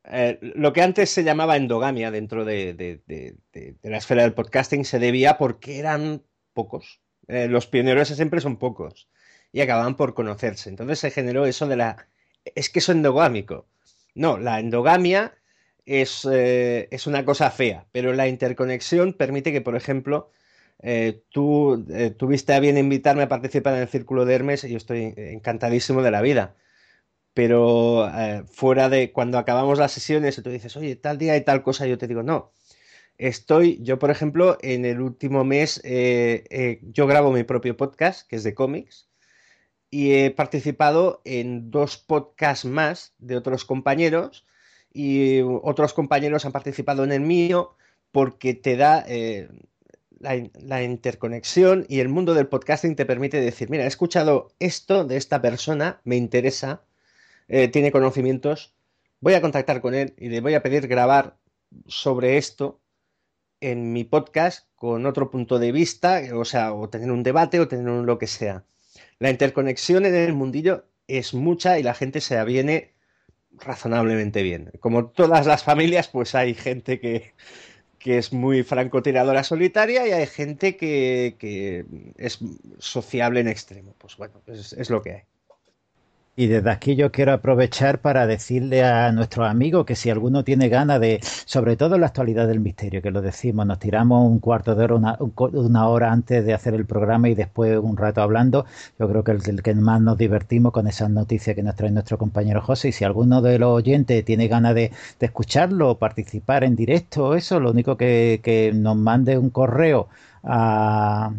eh, 0.06 0.38
lo 0.42 0.74
que 0.74 0.82
antes 0.82 1.10
se 1.10 1.24
llamaba 1.24 1.56
endogamia 1.56 2.12
dentro 2.12 2.44
de, 2.44 3.02
la 3.84 3.98
esfera 3.98 4.24
del 4.24 4.34
podcasting 4.34 4.84
se 4.84 5.00
debía 5.00 5.38
porque 5.38 5.80
eran 5.80 6.24
pocos. 6.54 7.00
Eh, 7.28 7.48
los 7.48 7.68
pioneros 7.68 8.10
siempre 8.10 8.42
son 8.42 8.58
pocos 8.58 9.08
y 9.52 9.62
acababan 9.62 9.96
por 9.96 10.14
conocerse. 10.14 10.70
Entonces 10.70 11.00
se 11.00 11.12
generó 11.12 11.46
eso 11.46 11.68
de 11.68 11.78
la. 11.78 12.08
Es 12.56 12.70
que 12.70 12.80
es 12.80 12.90
endogámico. 12.90 13.68
No, 14.16 14.38
la 14.38 14.60
endogamia 14.60 15.34
es, 15.86 16.26
es 16.26 17.08
una 17.08 17.26
cosa 17.26 17.50
fea, 17.50 17.86
pero 17.92 18.14
la 18.14 18.28
interconexión 18.28 19.14
permite 19.14 19.52
que, 19.52 19.62
por 19.62 19.76
ejemplo, 19.76 20.32
eh, 20.86 21.24
tú 21.30 21.86
eh, 21.92 22.10
tuviste 22.12 22.54
a 22.54 22.60
bien 22.60 22.78
invitarme 22.78 23.24
a 23.24 23.30
participar 23.30 23.74
en 23.76 23.82
el 23.84 23.88
Círculo 23.88 24.26
de 24.26 24.36
Hermes 24.36 24.66
y 24.66 24.76
estoy 24.76 25.14
encantadísimo 25.16 26.02
de 26.04 26.12
la 26.12 26.22
vida. 26.22 26.58
Pero 27.34 28.10
eh, 28.10 28.44
fuera 28.52 28.90
de 28.90 29.14
cuando 29.14 29.38
acabamos 29.38 29.80
las 29.80 29.94
sesiones 29.94 30.38
y 30.38 30.42
tú 30.44 30.50
dices, 30.50 30.76
oye, 30.78 30.98
tal 30.98 31.18
día 31.18 31.38
y 31.38 31.42
tal 31.42 31.64
cosa, 31.64 31.88
yo 31.88 31.98
te 31.98 32.08
digo, 32.08 32.22
no. 32.22 32.52
Estoy, 33.18 33.80
yo 33.82 33.98
por 33.98 34.12
ejemplo, 34.12 34.58
en 34.62 34.86
el 34.86 35.00
último 35.02 35.46
mes, 35.46 35.82
yo 35.84 37.08
grabo 37.08 37.32
mi 37.32 37.44
propio 37.44 37.78
podcast, 37.78 38.28
que 38.28 38.36
es 38.36 38.44
de 38.44 38.54
cómics, 38.54 39.10
y 39.90 40.14
he 40.14 40.32
participado 40.32 41.22
en 41.24 41.72
dos 41.72 41.98
podcasts 41.98 42.66
más 42.66 43.14
de 43.20 43.38
otros 43.38 43.66
compañeros, 43.66 44.46
y 44.92 45.42
otros 45.42 45.94
compañeros 45.94 46.46
han 46.46 46.52
participado 46.52 47.04
en 47.04 47.12
el 47.12 47.22
mío, 47.22 47.76
porque 48.12 48.54
te 48.56 48.76
da, 48.78 49.06
la, 50.24 50.84
interconexión 50.84 51.86
y 51.90 52.00
el 52.00 52.10
mundo 52.10 52.34
del 52.34 52.48
podcasting 52.48 52.96
te 52.96 53.06
permite 53.06 53.42
decir, 53.42 53.70
mira, 53.70 53.84
he 53.84 53.88
escuchado 53.88 54.52
esto 54.60 55.04
de 55.04 55.18
esta 55.18 55.42
persona, 55.42 56.02
me 56.06 56.16
interesa, 56.16 56.82
eh, 57.50 57.68
tiene 57.68 57.92
conocimientos, 57.92 58.74
voy 59.20 59.34
a 59.34 59.42
contactar 59.42 59.82
con 59.82 59.94
él 59.94 60.14
y 60.18 60.30
le 60.30 60.42
voy 60.42 60.54
a 60.54 60.64
pedir 60.64 60.88
grabar 60.88 61.38
sobre 61.88 62.38
esto 62.38 62.80
en 63.60 63.94
mi 63.94 64.04
podcast 64.04 64.68
con 64.76 65.06
otro 65.06 65.30
punto 65.30 65.60
de 65.60 65.72
vista, 65.72 66.22
o 66.34 66.46
sea, 66.46 66.74
o 66.74 66.90
tener 66.90 67.12
un 67.12 67.24
debate 67.24 67.60
o 67.60 67.68
tener 67.68 67.86
lo 67.88 68.18
que 68.18 68.28
sea. 68.28 68.66
La 69.20 69.30
interconexión 69.30 70.06
en 70.06 70.16
el 70.16 70.34
mundillo 70.34 70.86
es 71.08 71.34
mucha 71.34 71.80
y 71.80 71.84
la 71.84 71.94
gente 71.94 72.22
se 72.22 72.38
aviene 72.38 72.94
razonablemente 73.52 74.42
bien. 74.42 74.72
Como 74.80 75.08
todas 75.08 75.46
las 75.46 75.64
familias, 75.64 76.08
pues 76.08 76.36
hay 76.36 76.54
gente 76.54 77.00
que, 77.00 77.34
que 78.04 78.18
es 78.18 78.34
muy 78.34 78.64
francotiradora 78.64 79.46
solitaria 79.46 80.06
y 80.06 80.12
hay 80.12 80.28
gente 80.28 80.76
que, 80.76 81.86
es 82.18 82.40
sociable 82.78 83.40
en 83.40 83.48
extremo. 83.48 83.96
Pues 83.98 84.18
bueno, 84.18 84.42
es, 84.46 84.90
lo 84.90 85.02
que 85.02 85.12
hay. 85.12 85.22
Y 86.36 86.48
desde 86.48 86.72
aquí 86.72 86.96
yo 86.96 87.12
quiero 87.12 87.32
aprovechar 87.32 88.00
para 88.02 88.26
decirle 88.26 88.84
a 88.84 89.12
nuestros 89.12 89.48
amigos 89.48 89.86
que 89.86 89.96
si 89.96 90.10
alguno 90.10 90.44
tiene 90.44 90.68
ganas 90.68 91.00
de, 91.00 91.20
sobre 91.22 91.76
todo 91.78 91.94
en 91.94 92.02
la 92.02 92.08
actualidad 92.08 92.48
del 92.48 92.60
misterio, 92.60 93.04
que 93.04 93.12
lo 93.12 93.22
decimos, 93.22 93.68
nos 93.68 93.78
tiramos 93.78 94.28
un 94.28 94.40
cuarto 94.40 94.74
de 94.74 94.84
hora, 94.84 94.96
una, 94.96 95.18
una 95.20 95.88
hora 95.88 96.12
antes 96.12 96.44
de 96.44 96.56
hacer 96.56 96.74
el 96.74 96.88
programa 96.88 97.30
y 97.30 97.36
después 97.36 97.78
un 97.78 97.98
rato 97.98 98.24
hablando, 98.24 98.66
yo 98.98 99.08
creo 99.08 99.24
que 99.24 99.32
el, 99.32 99.42
el, 99.48 99.62
que 99.62 99.76
más 99.76 100.02
nos 100.02 100.18
divertimos 100.18 100.72
con 100.72 100.88
esas 100.88 101.12
noticias 101.12 101.56
que 101.56 101.62
nos 101.62 101.76
trae 101.76 101.92
nuestro 101.92 102.18
compañero 102.18 102.62
José. 102.64 102.88
Y 102.90 102.92
si 102.94 103.04
alguno 103.04 103.44
de 103.44 103.60
los 103.60 103.70
oyentes 103.70 104.26
tiene 104.26 104.48
ganas 104.48 104.74
de, 104.74 104.92
de 105.20 105.26
escucharlo 105.28 105.92
o 105.92 105.98
participar 106.00 106.64
en 106.64 106.76
directo, 106.76 107.36
eso, 107.36 107.60
lo 107.60 107.70
único 107.70 107.96
que, 107.96 108.42
que 108.44 108.72
nos 108.74 108.98
mande 108.98 109.38
un 109.38 109.52
correo 109.52 110.08
a, 110.44 111.32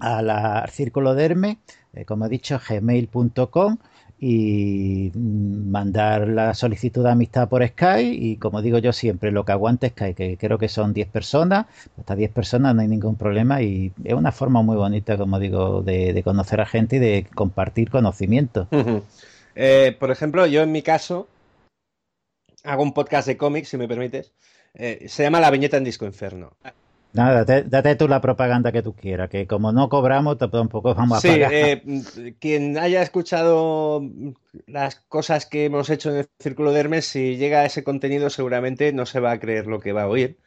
a 0.00 0.22
la, 0.22 0.58
al 0.58 0.70
círculo 0.70 1.14
de 1.14 1.24
Hermes, 1.24 1.56
eh, 1.92 2.04
como 2.04 2.26
he 2.26 2.28
dicho, 2.28 2.60
gmail.com 2.68 3.78
y 4.26 5.12
mandar 5.14 6.28
la 6.28 6.54
solicitud 6.54 7.04
de 7.04 7.10
amistad 7.10 7.46
por 7.46 7.66
Skype 7.66 8.08
y 8.08 8.38
como 8.38 8.62
digo 8.62 8.78
yo 8.78 8.94
siempre, 8.94 9.30
lo 9.30 9.44
que 9.44 9.52
aguante 9.52 9.90
Skype, 9.90 10.14
que 10.14 10.36
creo 10.38 10.56
que 10.56 10.70
son 10.70 10.94
10 10.94 11.08
personas, 11.08 11.66
hasta 11.98 12.16
10 12.16 12.30
personas 12.30 12.74
no 12.74 12.80
hay 12.80 12.88
ningún 12.88 13.16
problema 13.16 13.60
y 13.60 13.92
es 14.02 14.14
una 14.14 14.32
forma 14.32 14.62
muy 14.62 14.76
bonita, 14.76 15.18
como 15.18 15.38
digo, 15.38 15.82
de, 15.82 16.22
conocer 16.24 16.62
a 16.62 16.66
gente 16.66 16.96
y 16.96 17.00
de 17.00 17.26
compartir 17.34 17.90
conocimiento. 17.90 18.66
Eh, 19.56 19.94
por 20.00 20.10
ejemplo, 20.10 20.46
yo 20.46 20.62
en 20.62 20.72
mi 20.72 20.80
caso 20.80 21.28
hago 22.62 22.82
un 22.82 22.94
podcast 22.94 23.28
de 23.28 23.36
cómics, 23.36 23.68
si 23.68 23.76
me 23.76 23.86
permites, 23.86 24.32
eh, 24.72 25.04
se 25.06 25.22
llama 25.22 25.38
La 25.38 25.50
viñeta 25.50 25.76
en 25.76 25.84
Disco 25.84 26.06
Inferno. 26.06 26.56
Nada, 27.14 27.44
date, 27.44 27.94
tú 27.94 28.08
la 28.08 28.20
propaganda 28.20 28.72
que 28.72 28.82
tú 28.82 28.92
quieras, 28.92 29.30
que 29.30 29.46
como 29.46 29.70
no 29.70 29.88
cobramos, 29.88 30.36
tampoco 30.36 30.96
vamos 30.96 31.18
a 31.18 31.20
sí, 31.20 31.28
pagar. 31.28 31.52
Eh, 31.54 32.34
quien 32.40 32.76
haya 32.76 33.02
escuchado 33.02 34.02
las 34.66 34.96
cosas 34.96 35.46
que 35.46 35.66
hemos 35.66 35.90
hecho 35.90 36.10
en 36.10 36.16
el 36.16 36.28
Círculo 36.40 36.72
de 36.72 36.80
Hermes, 36.80 37.06
si 37.06 37.36
llega 37.36 37.60
a 37.60 37.66
ese 37.66 37.84
contenido, 37.84 38.30
seguramente 38.30 38.92
no 38.92 39.06
se 39.06 39.20
va 39.20 39.30
a 39.30 39.38
creer 39.38 39.68
lo 39.68 39.78
que 39.78 39.92
va 39.92 40.02
a 40.02 40.08
oír. 40.08 40.40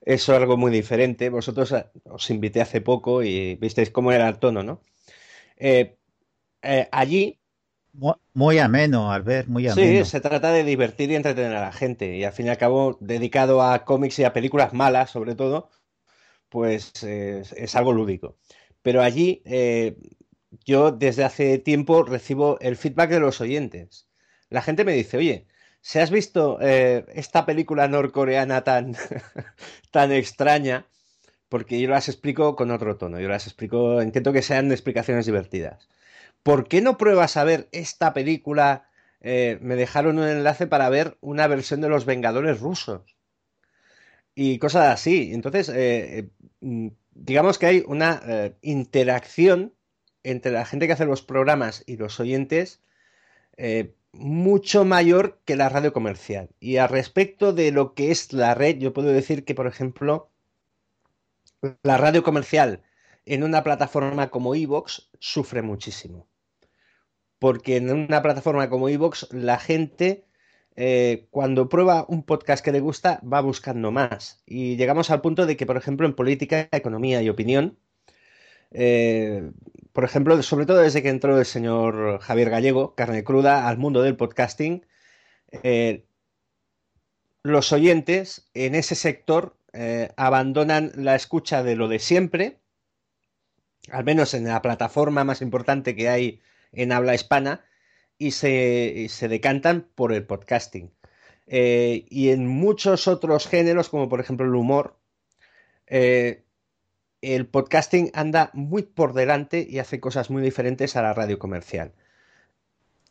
Eso 0.00 0.32
es 0.32 0.40
algo 0.40 0.56
muy 0.56 0.72
diferente. 0.72 1.28
Vosotros 1.28 1.72
eh, 1.72 1.84
os 2.04 2.30
invité 2.30 2.62
hace 2.62 2.80
poco 2.80 3.22
y 3.22 3.56
visteis 3.56 3.90
cómo 3.90 4.10
era 4.10 4.26
el 4.26 4.38
tono, 4.38 4.62
¿no? 4.62 4.80
Eh, 5.58 5.98
allí. 6.90 7.38
Muy, 8.32 8.58
ameno, 8.58 9.12
Albert, 9.12 9.46
muy 9.46 9.68
ameno. 9.68 10.04
Sí, 10.04 10.10
se 10.10 10.22
trata 10.22 10.52
de 10.52 10.64
divertir 10.64 11.10
y 11.10 11.16
entretener 11.16 11.54
a 11.54 11.60
la 11.60 11.72
gente. 11.72 12.16
Y 12.16 12.24
al 12.24 12.32
fin 12.32 12.46
y 12.46 12.48
al 12.48 12.56
cabo, 12.56 12.96
dedicado 13.00 13.62
a 13.62 13.84
cómics 13.84 14.18
y 14.20 14.24
a 14.24 14.32
películas 14.32 14.72
malas, 14.72 15.10
sobre 15.10 15.34
todo 15.34 15.68
pues 16.54 17.02
es 17.02 17.74
algo 17.74 17.92
lúdico. 17.92 18.36
Pero 18.80 19.02
allí 19.02 19.42
eh, 19.44 19.96
yo 20.64 20.92
desde 20.92 21.24
hace 21.24 21.58
tiempo 21.58 22.04
recibo 22.04 22.60
el 22.60 22.76
feedback 22.76 23.10
de 23.10 23.18
los 23.18 23.40
oyentes. 23.40 24.08
La 24.50 24.62
gente 24.62 24.84
me 24.84 24.92
dice, 24.92 25.16
oye, 25.16 25.48
si 25.80 25.98
has 25.98 26.12
visto 26.12 26.58
eh, 26.60 27.06
esta 27.12 27.44
película 27.44 27.88
norcoreana 27.88 28.62
tan, 28.62 28.94
tan 29.90 30.12
extraña, 30.12 30.86
porque 31.48 31.80
yo 31.80 31.88
las 31.88 32.08
explico 32.08 32.54
con 32.54 32.70
otro 32.70 32.98
tono, 32.98 33.18
yo 33.18 33.28
las 33.28 33.48
explico, 33.48 34.00
intento 34.00 34.32
que 34.32 34.42
sean 34.42 34.70
explicaciones 34.70 35.26
divertidas. 35.26 35.88
¿Por 36.44 36.68
qué 36.68 36.82
no 36.82 36.98
pruebas 36.98 37.36
a 37.36 37.42
ver 37.42 37.68
esta 37.72 38.14
película? 38.14 38.88
Eh, 39.22 39.58
me 39.60 39.74
dejaron 39.74 40.20
un 40.20 40.28
enlace 40.28 40.68
para 40.68 40.88
ver 40.88 41.18
una 41.20 41.48
versión 41.48 41.80
de 41.80 41.88
Los 41.88 42.04
Vengadores 42.04 42.60
rusos 42.60 43.16
y 44.34 44.58
cosas 44.58 44.92
así. 44.92 45.32
Entonces, 45.32 45.68
eh, 45.68 46.18
eh, 46.18 46.30
mm, 46.60 46.88
digamos 47.14 47.58
que 47.58 47.66
hay 47.66 47.84
una 47.86 48.20
eh, 48.26 48.56
interacción 48.62 49.74
entre 50.22 50.52
la 50.52 50.64
gente 50.64 50.86
que 50.86 50.94
hace 50.94 51.06
los 51.06 51.22
programas 51.22 51.84
y 51.86 51.96
los 51.96 52.18
oyentes 52.20 52.80
mucho 54.12 54.84
mayor 54.84 55.40
que 55.44 55.56
la 55.56 55.68
radio 55.68 55.92
comercial. 55.92 56.50
Y 56.60 56.78
al 56.78 56.88
respecto 56.88 57.52
de 57.52 57.70
lo 57.72 57.94
que 57.94 58.10
es 58.10 58.32
la 58.32 58.54
red, 58.54 58.78
yo 58.78 58.92
puedo 58.92 59.08
decir 59.08 59.44
que, 59.44 59.54
por 59.54 59.66
ejemplo, 59.66 60.30
la 61.82 61.96
radio 61.98 62.22
comercial 62.22 62.82
en 63.26 63.42
una 63.42 63.62
plataforma 63.62 64.30
como 64.30 64.54
Evox 64.54 65.10
sufre 65.18 65.62
muchísimo. 65.62 66.28
Porque 67.38 67.76
en 67.76 67.90
una 67.90 68.22
plataforma 68.22 68.68
como 68.68 68.88
Evox 68.88 69.28
la 69.32 69.58
gente 69.58 70.26
eh, 70.76 71.26
cuando 71.30 71.68
prueba 71.68 72.04
un 72.08 72.24
podcast 72.24 72.64
que 72.64 72.72
le 72.72 72.80
gusta, 72.80 73.20
va 73.20 73.40
buscando 73.40 73.92
más. 73.92 74.42
Y 74.46 74.76
llegamos 74.76 75.10
al 75.10 75.20
punto 75.20 75.46
de 75.46 75.56
que, 75.56 75.66
por 75.66 75.76
ejemplo, 75.76 76.06
en 76.06 76.14
política, 76.14 76.68
economía 76.72 77.22
y 77.22 77.28
opinión, 77.28 77.78
eh, 78.72 79.52
por 79.92 80.04
ejemplo, 80.04 80.42
sobre 80.42 80.66
todo 80.66 80.78
desde 80.78 81.02
que 81.02 81.10
entró 81.10 81.38
el 81.38 81.44
señor 81.44 82.20
Javier 82.20 82.50
Gallego, 82.50 82.94
carne 82.96 83.22
cruda, 83.22 83.68
al 83.68 83.78
mundo 83.78 84.02
del 84.02 84.16
podcasting, 84.16 84.84
eh, 85.62 86.04
los 87.44 87.72
oyentes 87.72 88.48
en 88.54 88.74
ese 88.74 88.94
sector 88.94 89.56
abandonan 90.16 90.92
la 90.94 91.16
escucha 91.16 91.64
de 91.64 91.74
lo 91.74 91.88
de 91.88 91.98
siempre, 91.98 92.60
al 93.90 94.04
menos 94.04 94.32
en 94.32 94.44
la 94.44 94.62
plataforma 94.62 95.24
más 95.24 95.42
importante 95.42 95.96
que 95.96 96.08
hay 96.08 96.40
en 96.72 96.92
habla 96.92 97.14
hispana, 97.14 97.64
y 98.18 98.32
se, 98.32 99.08
decantan 99.28 99.88
por 99.94 100.12
el 100.12 100.26
podcasting. 100.26 100.92
eh, 101.46 102.06
y 102.08 102.30
en 102.30 102.46
muchos 102.46 103.08
otros 103.08 103.46
géneros, 103.48 103.88
como 103.90 104.08
por 104.08 104.20
ejemplo 104.20 104.46
el 104.46 104.54
humor, 104.54 104.98
eh, 105.86 106.44
el 107.22 107.46
podcasting 107.46 108.10
anda 108.14 108.50
muy 108.54 108.82
por 108.82 109.14
delante 109.14 109.66
y 109.68 109.78
hace 109.78 110.00
cosas 110.00 110.30
muy 110.30 110.42
diferentes 110.42 110.96
a 110.96 111.02
la 111.02 111.14
radio 111.14 111.38
comercial. 111.38 111.92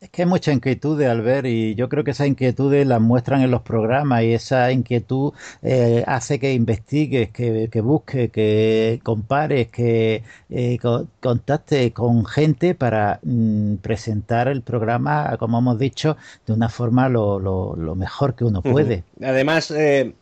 Es 0.00 0.10
que 0.10 0.22
hay 0.22 0.28
mucha 0.28 0.52
inquietud 0.52 1.00
al 1.02 1.22
ver 1.22 1.46
y 1.46 1.74
yo 1.76 1.88
creo 1.88 2.04
que 2.04 2.10
esas 2.10 2.26
inquietudes 2.26 2.86
las 2.86 3.00
muestran 3.00 3.40
en 3.40 3.50
los 3.50 3.62
programas 3.62 4.22
y 4.22 4.34
esa 4.34 4.70
inquietud 4.70 5.32
eh, 5.62 6.04
hace 6.06 6.38
que 6.38 6.52
investigues, 6.52 7.30
que, 7.30 7.70
que 7.70 7.80
busques, 7.80 8.30
que 8.30 9.00
compares, 9.02 9.68
que 9.68 10.22
eh, 10.50 10.78
contactes 11.20 11.92
con 11.92 12.26
gente 12.26 12.74
para 12.74 13.18
mm, 13.22 13.76
presentar 13.76 14.48
el 14.48 14.60
programa, 14.60 15.36
como 15.38 15.58
hemos 15.58 15.78
dicho, 15.78 16.18
de 16.46 16.52
una 16.52 16.68
forma 16.68 17.08
lo, 17.08 17.38
lo, 17.38 17.94
mejor 17.94 18.34
que 18.34 18.44
uno 18.44 18.60
puede. 18.60 19.04
Además, 19.22 19.70
eh, 19.70 20.14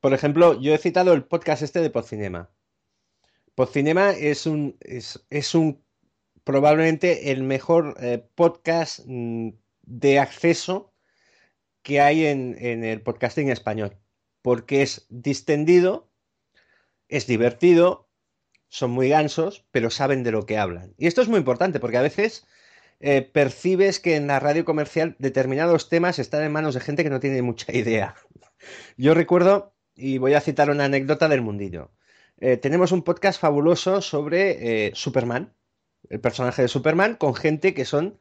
por 0.00 0.12
ejemplo, 0.12 0.60
yo 0.60 0.74
he 0.74 0.78
citado 0.78 1.12
el 1.12 1.24
podcast 1.24 1.62
este 1.62 1.80
de 1.80 1.90
Podcinema. 1.90 2.50
Podcinema 3.54 4.10
es 4.10 4.46
un, 4.46 4.76
es, 4.80 5.24
es 5.30 5.54
un 5.54 5.80
probablemente 6.48 7.30
el 7.30 7.42
mejor 7.42 7.94
eh, 8.00 8.24
podcast 8.34 9.00
mm, 9.04 9.50
de 9.82 10.18
acceso 10.18 10.94
que 11.82 12.00
hay 12.00 12.24
en, 12.24 12.56
el 12.58 13.02
podcasting 13.02 13.50
español, 13.50 13.98
porque 14.40 14.80
es 14.80 15.04
distendido, 15.10 16.10
es 17.08 17.26
divertido, 17.26 18.08
son 18.68 18.92
muy 18.92 19.10
gansos, 19.10 19.66
pero 19.72 19.90
saben 19.90 20.22
de 20.22 20.32
lo 20.32 20.46
que 20.46 20.56
hablan. 20.56 20.94
Y 20.96 21.06
esto 21.06 21.20
es 21.20 21.28
muy 21.28 21.36
importante, 21.36 21.80
porque 21.80 21.98
a 21.98 22.02
veces 22.02 22.46
eh, 23.00 23.20
percibes 23.20 24.00
que 24.00 24.16
en 24.16 24.26
la 24.26 24.40
radio 24.40 24.64
comercial 24.64 25.16
determinados 25.18 25.90
temas 25.90 26.18
están 26.18 26.42
en 26.44 26.52
manos 26.52 26.72
de 26.72 26.80
gente 26.80 27.04
que 27.04 27.10
no 27.10 27.20
tiene 27.20 27.42
mucha 27.42 27.76
idea. 27.76 28.14
Yo 28.96 29.12
recuerdo, 29.12 29.74
y 29.94 30.16
voy 30.16 30.32
a 30.32 30.40
citar 30.40 30.70
una 30.70 30.86
anécdota 30.86 31.28
del 31.28 31.42
mundillo, 31.42 31.90
eh, 32.38 32.56
tenemos 32.56 32.90
un 32.90 33.02
podcast 33.02 33.38
fabuloso 33.38 34.00
sobre 34.00 34.92
Superman, 34.94 35.52
el 36.08 36.20
personaje 36.20 36.62
de 36.62 36.68
Superman 36.68 37.16
con 37.16 37.34
gente 37.34 37.74
que 37.74 37.84
son 37.84 38.18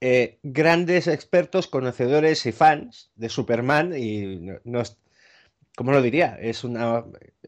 eh, 0.00 0.38
grandes 0.42 1.08
expertos, 1.08 1.66
conocedores 1.66 2.46
y 2.46 2.52
fans 2.52 3.10
de 3.16 3.28
Superman 3.28 3.94
y 3.96 4.36
no, 4.64 4.82
¿cómo 5.76 5.92
lo 5.92 6.02
diría? 6.02 6.36
Es, 6.40 6.64
una, 6.64 7.04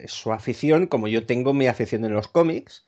su 0.06 0.32
afición, 0.32 0.86
como 0.86 1.08
yo 1.08 1.26
tengo 1.26 1.54
mi 1.54 1.66
afición 1.66 2.04
en 2.04 2.12
los 2.12 2.28
cómics, 2.28 2.86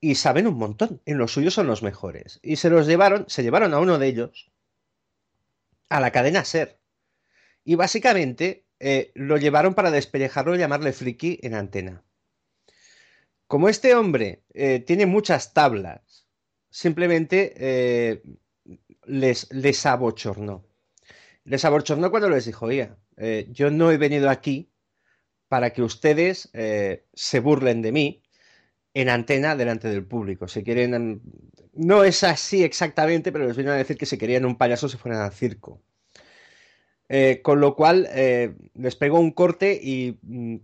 y 0.00 0.14
saben 0.14 0.46
un 0.46 0.56
montón, 0.56 1.02
en 1.04 1.18
los 1.18 1.32
suyos 1.32 1.54
son 1.54 1.66
los 1.66 1.82
mejores. 1.82 2.40
Y 2.42 2.56
se 2.56 2.70
los 2.70 2.86
llevaron, 2.86 3.26
se 3.28 3.42
llevaron 3.42 3.74
a 3.74 3.78
uno 3.78 3.98
de 3.98 4.06
ellos 4.08 4.50
a 5.90 6.00
la 6.00 6.12
cadena 6.12 6.44
Ser. 6.44 6.78
Y 7.64 7.74
básicamente 7.74 8.64
eh, 8.78 9.12
lo 9.14 9.36
llevaron 9.36 9.74
para 9.74 9.90
despellejarlo 9.90 10.54
y 10.54 10.58
llamarle 10.58 10.92
friki 10.92 11.38
en 11.42 11.54
antena. 11.54 12.02
Como 13.50 13.68
este 13.68 13.96
hombre 13.96 14.44
eh, 14.54 14.78
tiene 14.78 15.06
muchas 15.06 15.52
tablas, 15.52 16.24
simplemente 16.70 17.52
eh, 17.56 18.22
les, 19.06 19.86
abochornó. 19.86 20.64
Les 21.42 21.64
abochornó 21.64 22.12
cuando 22.12 22.30
les 22.30 22.44
dijo, 22.44 22.66
oye, 22.66 22.92
eh, 23.16 23.48
yo 23.50 23.72
no 23.72 23.90
he 23.90 23.96
venido 23.96 24.30
aquí 24.30 24.70
para 25.48 25.70
que 25.70 25.82
ustedes 25.82 26.48
se 27.12 27.40
burlen 27.40 27.82
de 27.82 27.90
mí 27.90 28.22
en 28.94 29.08
antena 29.08 29.56
delante 29.56 29.88
del 29.88 30.06
público. 30.06 30.46
Si 30.46 30.62
quieren, 30.62 31.20
no 31.72 32.04
es 32.04 32.22
así 32.22 32.62
exactamente, 32.62 33.32
pero 33.32 33.48
les 33.48 33.56
vino 33.56 33.72
a 33.72 33.74
decir 33.74 33.98
que 33.98 34.06
si 34.06 34.16
querían 34.16 34.44
un 34.44 34.58
payaso 34.58 34.88
se 34.88 34.96
fueran 34.96 35.22
al 35.22 35.32
circo. 35.32 35.82
con 37.42 37.58
lo 37.58 37.74
cual 37.74 38.08
les 38.74 38.94
pegó 38.94 39.18
un 39.18 39.32
corte 39.32 39.72
y 39.82 40.20
mm, 40.22 40.56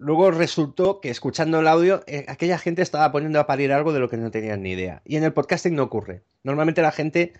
luego 0.00 0.30
resultó 0.30 1.00
que 1.00 1.10
escuchando 1.10 1.60
el 1.60 1.68
audio, 1.68 2.02
eh, 2.06 2.24
aquella 2.26 2.58
gente 2.58 2.80
estaba 2.82 3.12
poniendo 3.12 3.38
a 3.38 3.46
parir 3.46 3.70
algo 3.70 3.92
de 3.92 4.00
lo 4.00 4.08
que 4.08 4.16
no 4.16 4.30
tenían 4.30 4.62
ni 4.62 4.72
idea. 4.72 5.02
Y 5.04 5.16
en 5.16 5.24
el 5.24 5.34
podcasting 5.34 5.74
no 5.76 5.84
ocurre. 5.84 6.24
Normalmente 6.42 6.80
la 6.80 6.90
gente 6.90 7.34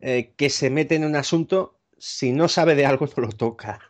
eh, 0.00 0.32
que 0.36 0.48
se 0.48 0.70
mete 0.70 0.94
en 0.94 1.04
un 1.04 1.16
asunto, 1.16 1.76
si 1.98 2.32
no 2.32 2.48
sabe 2.48 2.76
de 2.76 2.86
algo, 2.86 3.06
no 3.16 3.24
lo 3.24 3.28
toca. 3.30 3.80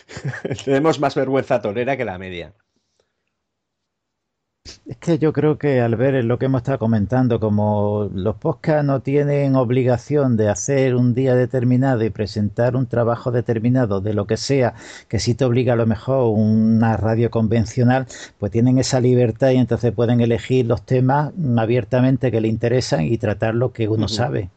Tenemos 0.64 0.98
más 0.98 1.14
vergüenza 1.14 1.60
tolera 1.60 1.96
que 1.96 2.06
la 2.06 2.18
media. 2.18 2.54
Es 4.86 4.96
que 4.98 5.18
yo 5.18 5.32
creo 5.32 5.58
que 5.58 5.80
al 5.80 5.96
ver 5.96 6.24
lo 6.24 6.38
que 6.38 6.46
hemos 6.46 6.60
estado 6.60 6.78
comentando, 6.78 7.40
como 7.40 8.08
los 8.14 8.36
podcasts 8.36 8.84
no 8.84 9.00
tienen 9.00 9.56
obligación 9.56 10.36
de 10.36 10.48
hacer 10.48 10.94
un 10.94 11.14
día 11.14 11.34
determinado 11.34 12.04
y 12.04 12.10
presentar 12.10 12.76
un 12.76 12.86
trabajo 12.86 13.32
determinado 13.32 14.00
de 14.00 14.14
lo 14.14 14.26
que 14.28 14.36
sea, 14.36 14.74
que 15.08 15.18
sí 15.18 15.34
te 15.34 15.44
obliga 15.44 15.72
a 15.72 15.76
lo 15.76 15.86
mejor 15.86 16.32
una 16.36 16.96
radio 16.96 17.28
convencional, 17.28 18.06
pues 18.38 18.52
tienen 18.52 18.78
esa 18.78 19.00
libertad 19.00 19.50
y 19.50 19.56
entonces 19.56 19.92
pueden 19.92 20.20
elegir 20.20 20.66
los 20.66 20.82
temas 20.82 21.32
abiertamente 21.56 22.30
que 22.30 22.40
le 22.40 22.46
interesan 22.46 23.02
y 23.02 23.18
tratar 23.18 23.56
lo 23.56 23.72
que 23.72 23.88
uno 23.88 24.06
sabe 24.06 24.50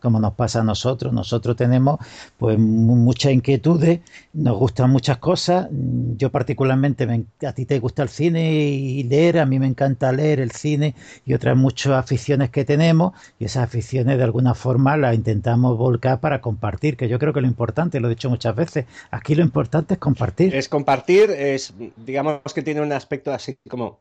como 0.00 0.20
nos 0.20 0.34
pasa 0.34 0.60
a 0.60 0.64
nosotros. 0.64 1.12
Nosotros 1.12 1.56
tenemos 1.56 1.98
pues 2.36 2.58
muchas 2.58 3.32
inquietudes, 3.32 4.00
nos 4.32 4.56
gustan 4.56 4.90
muchas 4.90 5.18
cosas. 5.18 5.68
Yo 5.70 6.30
particularmente, 6.30 7.06
a 7.46 7.52
ti 7.52 7.66
te 7.66 7.78
gusta 7.78 8.02
el 8.02 8.08
cine 8.08 8.52
y 8.52 9.02
leer, 9.04 9.38
a 9.38 9.46
mí 9.46 9.58
me 9.58 9.66
encanta 9.66 10.12
leer 10.12 10.40
el 10.40 10.52
cine 10.52 10.94
y 11.24 11.34
otras 11.34 11.56
muchas 11.56 11.92
aficiones 11.92 12.50
que 12.50 12.64
tenemos 12.64 13.12
y 13.38 13.44
esas 13.44 13.64
aficiones 13.64 14.18
de 14.18 14.24
alguna 14.24 14.54
forma 14.54 14.96
las 14.96 15.14
intentamos 15.14 15.76
volcar 15.76 16.20
para 16.20 16.40
compartir, 16.40 16.96
que 16.96 17.08
yo 17.08 17.18
creo 17.18 17.32
que 17.32 17.40
lo 17.40 17.46
importante, 17.46 18.00
lo 18.00 18.08
he 18.08 18.10
dicho 18.10 18.30
muchas 18.30 18.54
veces, 18.54 18.86
aquí 19.10 19.34
lo 19.34 19.42
importante 19.42 19.94
es 19.94 20.00
compartir. 20.00 20.54
Es 20.54 20.68
compartir, 20.68 21.30
es 21.30 21.74
digamos 21.96 22.40
que 22.54 22.62
tiene 22.62 22.80
un 22.80 22.92
aspecto 22.92 23.32
así 23.32 23.56
como... 23.68 24.00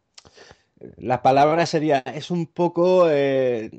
La 0.97 1.23
palabra 1.23 1.65
sería, 1.65 1.99
es 1.99 2.29
un 2.29 2.45
poco... 2.45 3.09
Eh, 3.09 3.71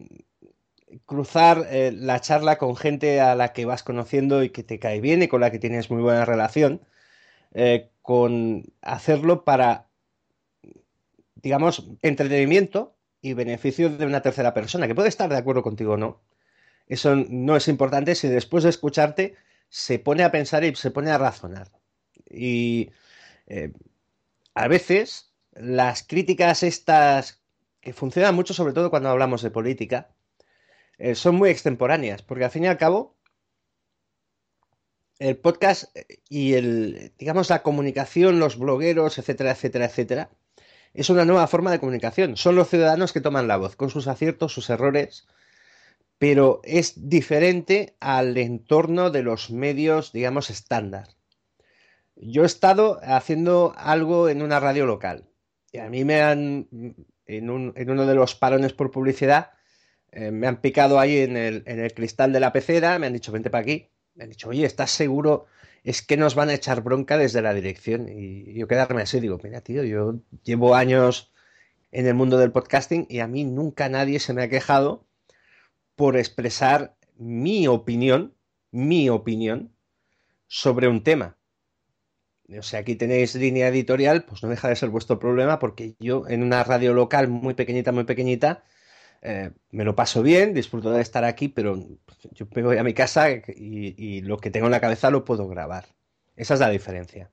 cruzar 1.07 1.67
eh, 1.71 1.93
la 1.95 2.21
charla 2.21 2.59
con 2.59 2.77
gente 2.77 3.21
a 3.21 3.35
la 3.35 3.53
que 3.53 3.65
vas 3.65 3.83
conociendo 3.83 4.43
y 4.43 4.51
que 4.51 4.63
te 4.63 4.79
cae 4.79 5.01
bien 5.01 5.23
y 5.23 5.29
con 5.29 5.41
la 5.41 5.51
que 5.51 5.59
tienes 5.59 5.91
muy 5.91 6.03
buena 6.03 6.25
relación, 6.25 6.83
eh, 7.55 7.91
con 8.03 8.65
hacerlo 8.83 9.45
para, 9.45 9.89
digamos, 11.37 11.89
entretenimiento 12.03 12.97
y 13.21 13.35
beneficio 13.35 13.91
de 13.91 14.07
una 14.07 14.23
tercera 14.23 14.55
persona, 14.55 14.87
que 14.87 14.95
puede 14.95 15.09
estar 15.09 15.29
de 15.31 15.37
acuerdo 15.37 15.63
contigo 15.63 15.95
o 15.95 15.97
no. 15.97 16.21
Eso 16.87 17.17
no 17.17 17.57
es 17.57 17.69
importante 17.69 18.15
si 18.15 18.29
después 18.29 18.65
de 18.65 18.71
escucharte 18.71 19.37
se 19.69 19.99
pone 19.99 20.25
a 20.25 20.33
pensar 20.33 20.65
y 20.65 20.75
se 20.75 20.91
pone 20.91 21.11
a 21.11 21.19
razonar. 21.19 21.71
Y 22.31 22.91
eh, 23.47 23.73
a 24.55 24.69
veces 24.69 25.33
las 25.53 26.03
críticas 26.03 26.63
estas 26.63 27.43
que 27.81 27.93
funcionan 27.93 28.35
mucho, 28.35 28.55
sobre 28.55 28.73
todo 28.73 28.91
cuando 28.91 29.11
hablamos 29.11 29.43
de 29.43 29.51
política, 29.51 30.09
eh, 30.99 31.15
son 31.15 31.37
muy 31.37 31.51
extemporáneas, 31.51 32.23
porque 32.23 32.45
al 32.45 32.51
fin 32.51 32.65
y 32.65 32.67
al 32.67 32.79
cabo, 32.79 33.17
el 35.19 35.37
podcast 35.37 35.97
eh, 35.97 36.21
y 36.29 36.55
el, 36.55 37.13
digamos, 37.19 37.51
la 37.51 37.63
comunicación, 37.63 38.41
los 38.41 38.59
blogueros, 38.59 39.19
etcétera, 39.19 39.53
etcétera, 39.53 39.87
etcétera, 39.87 40.31
es 40.95 41.11
una 41.11 41.25
nueva 41.25 41.47
forma 41.47 41.71
de 41.71 41.79
comunicación. 41.81 42.37
Son 42.37 42.57
los 42.57 42.69
ciudadanos 42.69 43.13
que 43.13 43.21
toman 43.21 43.49
la 43.49 43.57
voz, 43.57 43.77
con 43.77 43.91
sus 43.91 44.09
aciertos, 44.09 44.53
sus 44.53 44.71
errores, 44.71 45.29
pero 46.19 46.61
es 46.65 47.09
diferente 47.09 47.97
al 48.01 48.37
entorno 48.37 49.11
de 49.11 49.23
los 49.23 49.51
medios, 49.51 50.13
digamos, 50.13 50.51
estándar. 50.51 51.09
Yo 52.17 52.43
he 52.43 52.47
estado 52.47 52.99
haciendo 53.05 53.75
algo 53.77 54.29
en 54.29 54.43
una 54.43 54.59
radio 54.59 54.87
local 54.87 55.29
y 55.71 55.79
a 55.79 55.89
mí 55.89 56.05
me 56.05 56.21
han, 56.23 56.69
en, 57.27 57.73
en 57.77 57.91
uno 57.91 58.07
de 58.07 58.15
los 58.17 58.35
parones 58.35 58.73
por 58.73 58.91
publicidad, 58.91 59.53
eh, 60.13 60.31
me 60.31 60.47
han 60.47 60.61
picado 60.61 60.99
ahí 60.99 61.19
en 61.19 61.37
el, 61.37 61.63
en 61.67 61.81
el, 61.81 61.93
cristal 61.95 62.33
de 62.33 62.41
la 62.41 62.53
pecera, 62.53 62.99
me 62.99 63.07
han 63.07 63.13
dicho, 63.13 63.33
vente 63.33 63.51
para 63.51 63.63
aquí. 63.63 63.89
Me 64.15 64.25
han 64.25 64.31
dicho, 64.31 64.49
oye, 64.49 64.65
¿estás 64.65 64.91
seguro? 64.91 65.47
Es 65.85 66.03
que 66.03 66.17
nos 66.17 66.35
van 66.35 66.49
a 66.49 66.55
echar 66.55 66.83
bronca 66.83 67.19
desde 67.19 67.43
la 67.43 67.55
dirección. 67.55 68.09
Y 68.09 68.55
yo 68.55 68.67
quedarme 68.67 69.03
así, 69.03 69.21
digo, 69.21 69.39
mira, 69.43 69.61
tío, 69.61 69.85
yo 69.85 70.21
llevo 70.43 70.75
años 70.75 71.33
en 71.93 72.07
el 72.07 72.15
mundo 72.15 72.39
del 72.39 72.53
podcasting 72.53 73.07
y 73.09 73.21
a 73.21 73.29
mí 73.29 73.45
nunca 73.45 73.89
nadie 73.89 74.19
se 74.21 74.35
me 74.35 74.43
ha 74.43 74.49
quejado 74.49 75.07
por 75.95 76.17
expresar 76.17 76.97
mi 77.17 77.67
opinión, 77.67 78.35
mi 78.71 79.09
opinión 79.11 79.73
sobre 80.47 80.89
un 80.89 81.03
tema. 81.03 81.37
O 82.59 82.63
sea, 82.63 82.81
aquí 82.81 82.97
tenéis 82.97 83.35
línea 83.35 83.69
editorial, 83.69 84.25
pues 84.25 84.43
no 84.43 84.49
deja 84.49 84.69
de 84.69 84.77
ser 84.77 84.89
vuestro 84.89 85.19
problema 85.19 85.59
porque 85.59 85.97
yo 85.99 86.27
en 86.29 86.43
una 86.43 86.65
radio 86.65 86.95
local 86.95 87.29
muy 87.29 87.55
pequeñita, 87.55 87.93
muy 87.93 88.05
pequeñita, 88.05 88.65
eh, 89.23 89.51
me 89.71 89.85
lo 89.85 89.95
paso 89.97 90.23
bien, 90.23 90.55
disfruto 90.55 90.91
de 90.91 91.03
estar 91.03 91.25
aquí, 91.25 91.49
pero 91.49 91.77
yo 92.33 92.47
me 92.55 92.63
voy 92.63 92.79
a 92.79 92.85
mi 92.85 92.95
casa 92.95 93.29
y, 93.31 94.21
lo 94.23 94.39
que 94.39 94.51
tengo 94.51 94.67
en 94.67 94.73
la 94.73 94.81
cabeza 94.81 95.11
lo 95.11 95.25
puedo 95.25 95.49
grabar. 95.49 95.87
Esa 96.37 96.55
es 96.55 96.61
la 96.61 96.71
diferencia. 96.71 97.31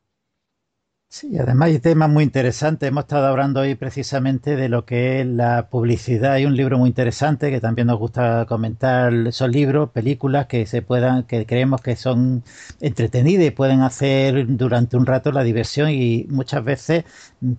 Sí, 1.08 1.38
además 1.38 1.68
hay 1.70 1.80
temas 1.80 2.10
muy 2.10 2.26
interesantes. 2.26 2.90
Hemos 2.90 3.06
estado 3.06 3.28
hablando 3.28 3.62
hoy 3.62 3.76
precisamente 3.76 4.58
de 4.58 4.68
lo 4.68 4.86
que 4.86 5.22
es 5.22 5.26
la 5.28 5.70
publicidad. 5.70 6.34
Hay 6.34 6.46
un 6.46 6.58
libro 6.58 6.78
muy 6.78 6.90
interesante 6.90 7.50
que 7.52 7.62
también 7.62 7.88
nos 7.88 7.98
gusta 8.00 8.46
comentar. 8.50 9.32
Son 9.32 9.50
libros, 9.52 9.92
películas 9.92 10.48
que 10.48 10.66
se 10.66 10.82
puedan, 10.82 11.24
que 11.24 11.46
creemos 11.46 11.80
que 11.80 11.96
son 11.96 12.44
entretenidas 12.82 13.46
y 13.48 13.52
pueden 13.52 13.80
hacer 13.82 14.46
durante 14.58 14.98
un 14.98 15.06
rato 15.06 15.32
la 15.32 15.44
diversión 15.44 15.90
y 15.90 16.26
muchas 16.30 16.66
veces 16.66 17.06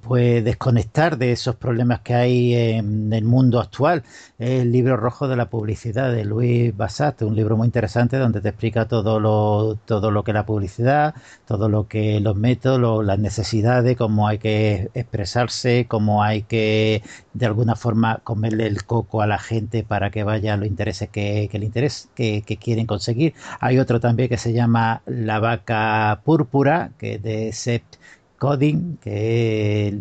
pues 0.02 0.44
desconectar 0.44 1.16
de 1.16 1.32
esos 1.32 1.56
problemas 1.56 2.00
que 2.00 2.14
hay 2.14 2.54
en 2.54 3.10
el 3.12 3.24
mundo 3.24 3.58
actual. 3.60 4.02
El 4.38 4.70
libro 4.70 4.96
rojo 4.98 5.28
de 5.28 5.36
la 5.36 5.48
publicidad 5.48 6.12
de 6.12 6.24
Luis 6.26 6.76
Basat, 6.76 7.22
un 7.22 7.34
libro 7.34 7.56
muy 7.56 7.66
interesante 7.66 8.18
donde 8.18 8.40
te 8.42 8.50
explica 8.50 8.86
todo 8.86 9.18
lo, 9.18 9.76
todo 9.86 10.10
lo 10.10 10.24
que 10.24 10.32
es 10.32 10.34
la 10.34 10.44
publicidad, 10.46 11.14
todo 11.46 11.68
lo 11.70 11.86
que 11.88 12.20
los 12.20 12.36
métodos, 12.36 13.04
las 13.04 13.18
necesidades 13.18 13.35
de 13.36 13.96
cómo 13.96 14.26
hay 14.28 14.38
que 14.38 14.90
expresarse, 14.94 15.86
cómo 15.88 16.22
hay 16.22 16.42
que 16.42 17.02
de 17.34 17.46
alguna 17.46 17.76
forma 17.76 18.20
comerle 18.24 18.66
el 18.66 18.84
coco 18.84 19.20
a 19.20 19.26
la 19.26 19.38
gente 19.38 19.84
para 19.84 20.10
que 20.10 20.24
vaya 20.24 20.54
a 20.54 20.56
los 20.56 20.66
intereses 20.66 21.10
que, 21.10 21.48
que 21.50 21.58
le 21.58 21.66
interesa, 21.66 22.08
que, 22.14 22.42
quieren 22.60 22.86
conseguir. 22.86 23.34
Hay 23.60 23.78
otro 23.78 24.00
también 24.00 24.28
que 24.28 24.38
se 24.38 24.52
llama 24.52 25.02
La 25.06 25.38
vaca 25.40 26.22
púrpura, 26.24 26.92
que 26.98 27.14
es 27.14 27.22
de 27.22 27.52
Sept 27.52 27.96
Coding, 28.38 28.98
que 28.98 29.88
es 29.88 29.94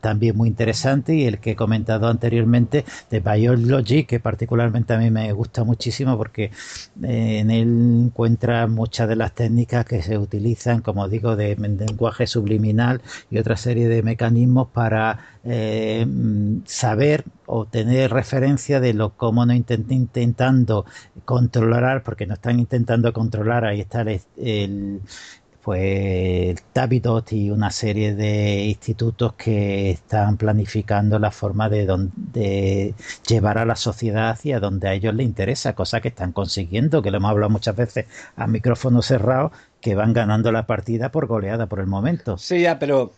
también 0.00 0.36
muy 0.36 0.48
interesante, 0.48 1.14
y 1.14 1.26
el 1.26 1.38
que 1.38 1.52
he 1.52 1.56
comentado 1.56 2.08
anteriormente 2.08 2.84
de 3.10 3.20
Biology, 3.20 4.04
que 4.04 4.20
particularmente 4.20 4.94
a 4.94 4.98
mí 4.98 5.10
me 5.10 5.32
gusta 5.32 5.64
muchísimo 5.64 6.16
porque 6.16 6.50
eh, 7.02 7.38
en 7.38 7.50
él 7.50 8.02
encuentra 8.06 8.66
muchas 8.66 9.08
de 9.08 9.16
las 9.16 9.32
técnicas 9.32 9.84
que 9.84 10.02
se 10.02 10.18
utilizan, 10.18 10.80
como 10.80 11.08
digo, 11.08 11.36
de, 11.36 11.56
lenguaje 11.56 12.26
subliminal 12.26 13.00
y 13.30 13.38
otra 13.38 13.56
serie 13.56 13.88
de 13.88 14.02
mecanismos 14.02 14.68
para 14.68 15.18
eh, 15.44 16.06
saber 16.64 17.24
o 17.46 17.66
tener 17.66 18.12
referencia 18.12 18.80
de 18.80 18.94
lo 18.94 19.10
cómo 19.10 19.44
no 19.46 19.52
intentando 19.52 20.84
controlar, 21.24 22.02
porque 22.02 22.26
no 22.26 22.34
están 22.34 22.58
intentando 22.58 23.12
controlar, 23.12 23.64
ahí 23.64 23.80
está 23.80 24.04
el 24.36 25.00
pues 25.62 26.60
Tabidot 26.72 27.32
y 27.32 27.50
una 27.50 27.70
serie 27.70 28.14
de 28.14 28.64
institutos 28.64 29.34
que 29.34 29.90
están 29.90 30.36
planificando 30.36 31.18
la 31.18 31.30
forma 31.30 31.68
de, 31.68 32.94
llevar 33.26 33.58
a 33.58 33.64
la 33.64 33.76
sociedad 33.76 34.30
hacia 34.30 34.58
donde 34.58 34.88
a 34.88 34.94
ellos 34.94 35.14
les 35.14 35.24
interesa, 35.24 35.74
cosa 35.74 36.00
que 36.00 36.08
están 36.08 36.32
consiguiendo, 36.32 37.00
que 37.00 37.10
lo 37.12 37.18
hemos 37.18 37.30
hablado 37.30 37.50
muchas 37.50 37.76
veces 37.76 38.06
a 38.36 38.46
micrófono 38.48 39.02
cerrado, 39.02 39.52
que 39.80 39.94
van 39.94 40.12
ganando 40.12 40.50
la 40.50 40.66
partida 40.66 41.12
por 41.12 41.26
goleada 41.26 41.66
por 41.66 41.78
el 41.78 41.86
momento. 41.86 42.38
Sí, 42.38 42.62
ya, 42.62 42.78
pero 42.78 43.12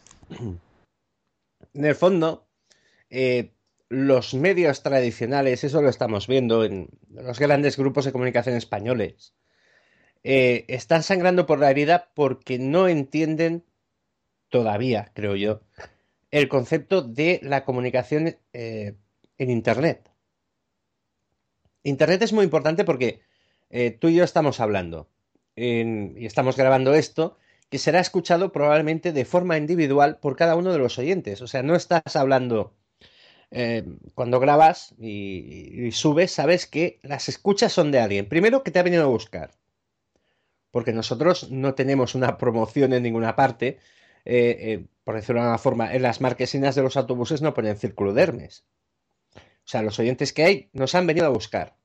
en 1.73 1.85
el 1.85 1.95
fondo, 1.95 2.47
eh, 3.09 3.53
los 3.89 4.35
medios 4.35 4.83
tradicionales, 4.83 5.65
eso 5.65 5.81
lo 5.81 5.89
estamos 5.89 6.27
viendo 6.27 6.65
en 6.65 6.89
los 7.11 7.39
grandes 7.39 7.79
grupos 7.79 8.05
de 8.05 8.13
comunicación 8.13 8.57
españoles, 8.57 9.35
eh, 10.25 10.65
están 10.69 11.03
sangrando 11.03 11.45
por 11.45 11.59
la 11.59 11.71
herida 11.71 12.11
porque 12.15 12.59
no 12.59 12.89
entienden 12.89 13.63
todavía, 14.49 15.11
creo 15.15 15.37
yo, 15.37 15.61
el 16.31 16.49
concepto 16.49 17.03
de 17.03 17.41
la 17.43 17.65
comunicación 17.65 18.39
eh, 18.55 18.95
en 19.37 19.51
Internet. 19.51 20.11
Internet 21.83 22.23
es 22.23 22.33
muy 22.33 22.45
importante 22.45 22.85
porque 22.85 23.21
eh, 23.69 23.91
tú 23.91 24.09
y 24.09 24.15
yo 24.15 24.25
estamos 24.25 24.61
hablando 24.61 25.09
y 25.57 26.27
estamos 26.27 26.57
grabando 26.57 26.95
esto 26.95 27.39
que 27.69 27.79
será 27.79 28.01
escuchado 28.01 28.51
probablemente 28.51 29.13
de 29.13 29.25
forma 29.25 29.57
individual 29.59 30.19
por 30.19 30.37
cada 30.37 30.57
uno 30.57 30.73
de 30.73 30.79
los 30.79 30.99
oyentes. 30.99 31.43
O 31.43 31.47
sea, 31.47 31.63
no 31.63 31.77
estás 31.77 32.17
hablando 32.17 32.75
cuando 34.15 34.41
grabas 34.41 34.95
y, 34.99 35.87
y, 35.87 35.93
subes, 35.93 36.33
sabes 36.33 36.67
que 36.67 36.99
las 37.03 37.29
escuchas 37.29 37.73
son 37.73 37.93
de 37.93 38.01
alguien. 38.01 38.29
Primero 38.29 38.65
que 38.65 38.73
te 38.73 38.81
ha 38.81 38.83
venido 38.83 39.05
a 39.05 39.09
buscar 39.09 39.53
porque 40.75 40.93
nosotros 40.93 41.53
no 41.53 41.77
tenemos 41.77 42.17
una 42.17 42.37
promoción 42.43 42.93
en 42.95 43.05
ninguna 43.05 43.37
parte. 43.37 43.79
Eh, 44.25 44.57
eh, 44.59 44.87
por 45.05 45.15
decirlo 45.15 45.41
de 45.41 45.47
alguna 45.47 45.59
forma, 45.59 45.95
en 45.95 46.03
las 46.03 46.21
marquesinas 46.21 46.75
de 46.75 46.83
los 46.83 46.97
autobuses 46.97 47.43
no 47.43 47.55
ponen 47.55 47.77
círculo 47.77 48.13
de 48.13 48.23
Hermes. 48.23 48.65
O 49.37 49.67
sea, 49.67 49.83
los 49.83 50.01
oyentes 50.01 50.33
que 50.33 50.43
hay 50.43 50.71
nos 50.73 50.97
han 50.97 51.07
venido 51.07 51.27
a 51.27 51.31
buscar. 51.31 51.77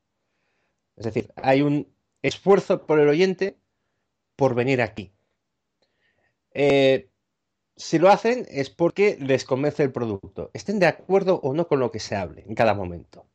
Es 0.96 1.06
decir, 1.06 1.32
hay 1.36 1.62
un 1.62 1.94
esfuerzo 2.24 2.88
por 2.88 3.00
el 3.00 3.10
oyente 3.10 3.60
por 4.36 4.56
venir 4.56 4.82
aquí. 4.82 5.14
Eh, 6.56 7.12
si 7.76 8.00
lo 8.00 8.10
hacen 8.10 8.48
es 8.50 8.72
porque 8.72 9.18
les 9.20 9.46
convence 9.46 9.84
el 9.84 9.92
producto, 9.92 10.50
estén 10.56 10.80
de 10.80 10.88
acuerdo 10.88 11.40
o 11.44 11.54
no 11.54 11.68
con 11.68 11.80
lo 11.80 11.92
que 11.92 12.00
se 12.00 12.16
hable 12.16 12.44
en 12.48 12.56
cada 12.56 12.74
momento. 12.74 13.29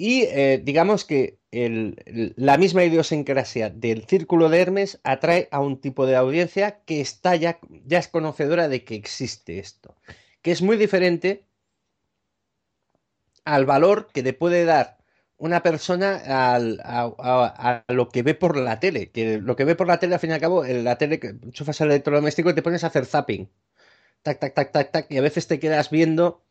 Y 0.00 0.22
eh, 0.22 0.60
digamos 0.62 1.04
que 1.04 1.40
la 1.50 2.56
misma 2.56 2.84
idiosincrasia 2.84 3.68
del 3.68 4.04
círculo 4.04 4.48
de 4.48 4.60
Hermes 4.60 5.00
atrae 5.02 5.48
a 5.50 5.58
un 5.58 5.80
tipo 5.80 6.06
de 6.06 6.14
audiencia 6.14 6.82
que 6.84 7.00
está 7.00 7.34
ya, 7.34 7.58
ya 7.84 7.98
es 7.98 8.06
conocedora 8.06 8.68
de 8.68 8.84
que 8.84 8.94
existe 8.94 9.58
esto, 9.58 9.96
que 10.40 10.52
es 10.52 10.62
muy 10.62 10.76
diferente 10.76 11.48
al 13.44 13.66
valor 13.66 14.06
que 14.12 14.22
le 14.22 14.34
puede 14.34 14.64
dar 14.64 14.98
una 15.36 15.64
persona 15.64 16.22
a, 16.24 17.84
lo 17.88 18.08
que 18.08 18.22
ve 18.22 18.34
por 18.34 18.56
la 18.56 18.78
tele, 18.78 19.10
que 19.10 19.38
lo 19.38 19.56
que 19.56 19.64
ve 19.64 19.74
por 19.74 19.88
la 19.88 19.98
tele, 19.98 20.14
al 20.14 20.20
fin 20.20 20.30
y 20.30 20.34
al 20.34 20.40
cabo, 20.40 20.64
la 20.64 20.96
tele, 20.96 21.18
que 21.18 21.28
enchufas 21.28 21.80
el 21.80 21.90
electrodoméstico 21.90 22.50
y 22.50 22.54
te 22.54 22.62
pones 22.62 22.84
a 22.84 22.88
hacer 22.88 23.04
zapping. 23.04 23.50
Tac, 24.22 24.38
tac, 24.38 24.54
tac, 24.54 24.72
tac, 24.72 24.92
tac, 24.92 25.10
y 25.10 25.18
a 25.18 25.22
veces 25.22 25.48
te 25.48 25.58
quedas 25.58 25.90
viendo 25.90 26.44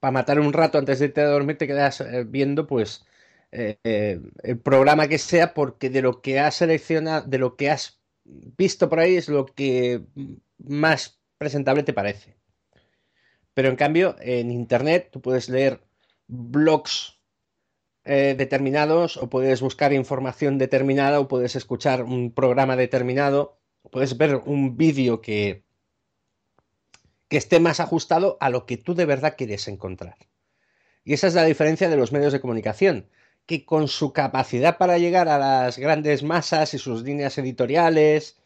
para 0.00 0.12
matar 0.12 0.40
un 0.40 0.52
rato 0.52 0.78
antes 0.78 0.98
de 0.98 1.06
irte 1.06 1.20
a 1.20 1.26
dormir, 1.28 1.58
te 1.58 1.66
quedas 1.66 2.00
eh, 2.00 2.24
viendo, 2.24 2.66
pues, 2.66 3.04
eh, 3.52 3.78
eh, 3.84 4.20
el 4.42 4.58
programa 4.60 5.08
que 5.08 5.18
sea, 5.18 5.54
porque 5.54 5.90
de 5.90 6.02
lo 6.02 6.20
que 6.22 6.38
has 6.40 6.56
seleccionado, 6.56 7.26
de 7.26 7.38
lo 7.38 7.56
que 7.56 7.70
has 7.70 8.00
visto 8.24 8.88
por 8.88 9.00
ahí 9.00 9.16
es 9.16 9.28
lo 9.28 9.46
que 9.46 10.02
más 10.58 11.20
presentable 11.38 11.82
te 11.82 11.92
parece. 11.92 12.36
Pero 13.54 13.68
en 13.68 13.76
cambio, 13.76 14.16
en 14.20 14.50
internet 14.50 15.08
tú 15.10 15.20
puedes 15.20 15.48
leer 15.48 15.80
blogs 16.26 17.16
determinados, 18.04 19.18
o 19.18 19.28
puedes 19.28 19.60
buscar 19.60 19.92
información 19.92 20.56
determinada, 20.56 21.20
o 21.20 21.28
puedes 21.28 21.56
escuchar 21.56 22.04
un 22.04 22.32
programa 22.32 22.74
determinado, 22.74 23.60
o 23.82 23.90
puedes 23.90 24.16
ver 24.16 24.36
un 24.36 24.78
vídeo 24.78 25.20
que 25.20 25.64
que 27.28 27.36
esté 27.36 27.60
más 27.60 27.80
ajustado 27.80 28.36
a 28.40 28.50
lo 28.50 28.66
que 28.66 28.76
tú 28.76 28.94
de 28.94 29.04
verdad 29.04 29.34
quieres 29.36 29.68
encontrar. 29.68 30.16
Y 31.04 31.14
esa 31.14 31.26
es 31.26 31.34
la 31.34 31.44
diferencia 31.44 31.88
de 31.88 31.96
los 31.96 32.12
medios 32.12 32.32
de 32.32 32.40
comunicación, 32.40 33.08
que 33.46 33.64
con 33.64 33.88
su 33.88 34.12
capacidad 34.12 34.76
para 34.76 34.98
llegar 34.98 35.28
a 35.28 35.38
las 35.38 35.78
grandes 35.78 36.22
masas 36.22 36.74
y 36.74 36.78
sus 36.78 37.02
líneas 37.02 37.38
editoriales 37.38 38.36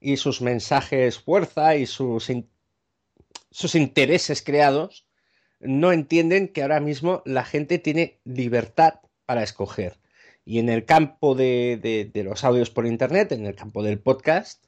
y 0.00 0.18
sus 0.18 0.42
mensajes 0.42 1.18
fuerza 1.18 1.76
y 1.76 1.86
sus, 1.86 2.30
sus 3.50 3.74
intereses 3.74 4.42
creados, 4.42 5.06
no 5.60 5.92
entienden 5.92 6.48
que 6.48 6.62
ahora 6.62 6.80
mismo 6.80 7.22
la 7.24 7.44
gente 7.44 7.78
tiene 7.78 8.20
libertad 8.24 9.00
para 9.24 9.42
escoger. 9.42 9.98
Y 10.44 10.58
en 10.58 10.68
el 10.68 10.84
campo 10.84 11.34
de, 11.34 12.10
los 12.14 12.44
audios 12.44 12.68
por 12.68 12.86
Internet, 12.86 13.32
en 13.32 13.46
el 13.46 13.54
campo 13.54 13.82
del 13.82 13.98
podcast, 13.98 14.66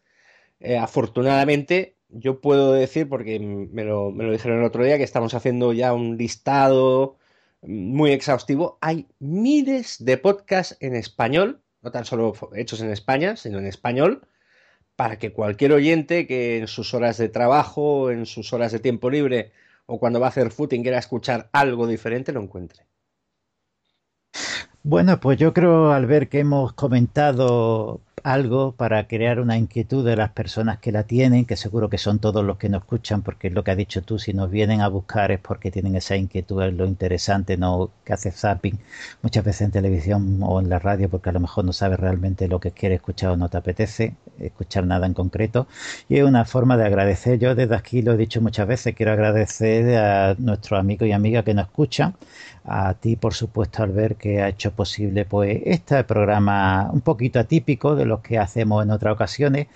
eh, 0.59 0.79
afortunadamente 0.79 1.96
yo 2.19 2.41
puedo 2.41 2.73
decir, 2.73 3.09
porque 3.09 3.39
me 3.39 3.85
lo, 3.85 4.13
dijeron 4.13 4.59
el 4.59 4.65
otro 4.65 4.85
día, 4.85 4.99
que 4.99 5.05
estamos 5.05 5.35
haciendo 5.35 5.73
ya 5.73 5.93
un 5.93 6.17
listado 6.17 7.17
muy 7.63 8.13
exhaustivo. 8.13 8.79
Hay 8.81 9.07
miles 9.19 10.05
de 10.05 10.19
podcasts 10.19 10.77
en 10.81 10.95
español, 10.95 11.61
no 11.83 11.91
tan 11.91 12.05
solo 12.05 12.35
hechos 12.55 12.81
en 12.81 12.91
España, 12.91 13.37
sino 13.37 13.59
en 13.59 13.67
español, 13.67 14.27
para 14.97 15.19
que 15.19 15.33
cualquier 15.33 15.73
oyente 15.73 16.27
que 16.27 16.59
en 16.59 16.69
sus 16.69 16.95
horas 16.95 17.19
de 17.19 17.29
trabajo, 17.29 18.11
en 18.11 18.27
sus 18.27 18.53
horas 18.53 18.73
de 18.73 18.81
tiempo 18.81 19.11
libre 19.11 19.53
o 19.87 20.01
cuando 20.01 20.21
va 20.21 20.27
a 20.27 20.31
hacer 20.31 20.51
footing 20.51 20.83
quiera 20.83 20.99
escuchar 20.99 21.49
algo 21.53 21.87
diferente, 21.87 22.33
lo 22.33 22.43
encuentre. 22.43 22.87
Bueno, 24.83 25.19
pues 25.21 25.39
yo 25.39 25.53
creo 25.53 25.93
al 25.93 26.07
ver 26.07 26.29
que 26.29 26.41
hemos 26.41 26.73
comentado 26.73 28.01
algo 28.23 28.73
para 28.73 29.07
crear 29.07 29.41
una 29.41 29.59
inquietud 29.59 30.05
de 30.05 30.17
las 30.17 30.31
personas 30.31 30.79
que 30.79 30.91
la 30.91 31.05
tienen, 31.05 31.45
que 31.45 31.57
seguro 31.57 31.91
que 31.91 31.99
son 31.99 32.19
todos 32.19 32.45
los 32.45 32.57
que 32.57 32.69
nos 32.69 32.83
escuchan, 32.83 33.23
porque 33.23 33.49
es 33.49 33.55
lo 33.55 33.63
que 33.63 33.71
has 33.73 33.77
dicho 33.77 34.03
tú, 34.03 34.19
si 34.19 34.33
nos 34.33 34.51
vienen 34.51 34.81
a 34.81 34.89
buscar 34.89 35.31
es 35.33 35.41
porque 35.41 35.71
tienen 35.71 35.97
esa 35.97 36.17
inquietud, 36.17 36.63
es 36.63 36.75
lo 36.75 36.87
interesante, 36.87 37.57
no 37.57 37.91
que 38.05 38.13
hace 38.15 38.31
zapping 38.31 38.79
muchas 39.23 39.45
veces 39.45 39.63
en 39.63 39.71
televisión 39.71 40.41
o 40.43 40.61
en 40.61 40.69
la 40.69 40.79
radio, 40.79 41.09
porque 41.09 41.31
a 41.31 41.33
lo 41.33 41.41
mejor 41.41 41.65
no 41.65 41.73
sabes 41.73 42.01
realmente 42.01 42.49
lo 42.49 42.59
que 42.59 42.71
quiere 42.73 42.97
escuchar 42.97 43.31
o 43.33 43.37
no 43.37 43.49
te 43.49 43.59
apetece 43.59 44.15
escuchar 44.39 44.87
nada 44.87 45.07
en 45.07 45.15
concreto. 45.15 45.67
Y 46.09 46.17
es 46.19 46.25
una 46.25 46.45
forma 46.45 46.77
de 46.77 46.85
agradecer. 46.85 47.39
Yo 47.39 47.55
desde 47.55 47.75
aquí 47.75 48.03
lo 48.03 48.13
he 48.13 48.17
dicho 48.17 48.41
muchas 48.41 48.67
veces, 48.67 48.95
quiero 48.95 49.13
agradecer 49.13 49.97
a 49.97 50.35
nuestros 50.39 50.81
amigos 50.81 51.09
y 51.09 51.13
amigas 51.13 51.45
que 51.45 51.55
nos 51.55 51.67
escuchan, 51.67 52.15
a 52.65 52.95
ti 52.95 53.17
por 53.17 53.35
supuesto 53.35 53.83
al 53.83 53.93
ver 53.93 54.17
que 54.17 54.43
ha 54.43 54.49
hecho 54.49 54.73
posible 54.73 55.25
pues 55.25 55.61
este 55.65 56.03
programa 56.05 56.91
un 56.93 57.01
poquito 57.01 57.39
atípico 57.39 57.95
de 57.95 58.06
los 58.07 58.21
que 58.21 58.39
hacemos 58.39 58.83
en 58.85 58.91
otras 58.91 59.15
ocasiones. 59.15 59.69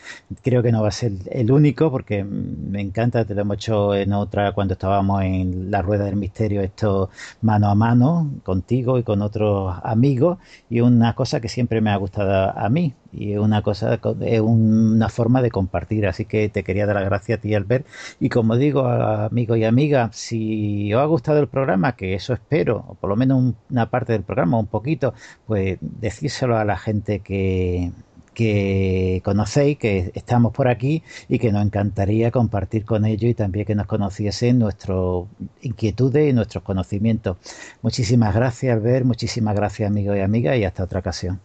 Creo 0.43 0.63
que 0.63 0.73
no 0.73 0.83
va 0.83 0.89
a 0.89 0.93
ser 0.93 1.13
el 1.31 1.51
único 1.53 1.91
porque 1.91 2.25
me 2.25 2.81
encanta, 2.81 3.25
te 3.25 3.35
lo 3.35 3.43
hemos 3.43 3.57
hecho 3.57 3.95
en 3.95 4.13
otra 4.13 4.53
cuando 4.53 4.75
estábamos 4.75 5.23
en 5.23 5.71
la 5.71 5.83
Rueda 5.83 6.05
del 6.05 6.17
Misterio, 6.17 6.61
esto 6.63 7.11
mano 7.43 7.69
a 7.69 7.75
mano 7.75 8.31
contigo 8.45 8.99
y 8.99 9.03
con 9.03 9.23
otros 9.23 9.75
amigos 9.83 10.39
y 10.69 10.81
una 10.81 11.15
cosa 11.15 11.41
que 11.41 11.49
siempre 11.49 11.81
me 11.81 11.91
ha 11.91 11.97
gustado 11.97 12.57
a 12.57 12.69
mí 12.69 12.95
y 13.13 13.37
una 13.37 13.63
cosa, 13.63 13.99
es 14.21 14.41
una 14.41 15.09
forma 15.09 15.43
de 15.43 15.51
compartir. 15.51 16.07
Así 16.07 16.25
que 16.25 16.49
te 16.49 16.63
quería 16.63 16.87
dar 16.87 16.97
las 16.97 17.05
gracias 17.05 17.39
a 17.39 17.43
ti, 17.43 17.55
Albert. 17.55 17.87
Y 18.21 18.29
como 18.29 18.57
digo, 18.57 18.87
amigos 18.87 19.59
y 19.59 19.65
amigas, 19.65 20.17
si 20.17 20.93
os 20.95 21.03
ha 21.03 21.07
gustado 21.07 21.41
el 21.41 21.49
programa, 21.49 21.97
que 21.97 22.15
eso 22.15 22.33
espero, 22.33 22.85
o 22.89 22.95
por 22.95 23.11
lo 23.11 23.17
menos 23.17 23.55
una 23.71 23.91
parte 23.91 24.13
del 24.13 24.23
programa, 24.23 24.59
un 24.59 24.67
poquito, 24.67 25.15
pues 25.47 25.79
decírselo 25.81 26.57
a 26.57 26.65
la 26.65 26.77
gente 26.77 27.21
que, 27.21 27.93
que 28.35 29.21
conocéis, 29.25 29.79
que 29.79 30.13
estamos 30.15 30.53
por 30.53 30.69
aquí 30.69 31.03
y 31.29 31.39
que 31.39 31.53
nos 31.53 31.65
encantaría 31.65 32.31
compartir 32.31 32.85
con 32.85 33.05
ellos 33.05 33.31
y 33.31 33.35
también 33.35 33.67
que 33.67 33.75
nos 33.75 33.87
conociesen 33.87 34.59
nuestras 34.59 35.25
inquietudes 35.63 36.31
y 36.31 36.33
nuestros 36.33 36.65
conocimientos. 36.65 37.37
Muchísimas 37.83 38.35
gracias, 38.35 38.77
Albert, 38.77 39.05
muchísimas 39.05 39.55
gracias, 39.55 39.91
amigos 39.91 40.17
y 40.17 40.21
amigas, 40.21 40.57
y 40.57 40.65
hasta 40.65 40.85
otra 40.85 41.01
ocasión. 41.01 41.41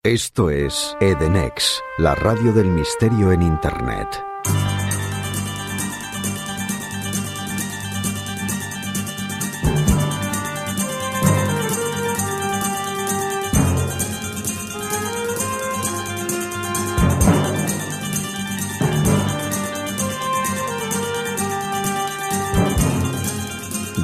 Esto 0.04 0.50
es 0.50 0.96
Edenex, 1.00 1.82
la 1.98 2.14
radio 2.14 2.52
del 2.52 2.66
misterio 2.66 3.32
en 3.32 3.42
Internet. 3.42 4.08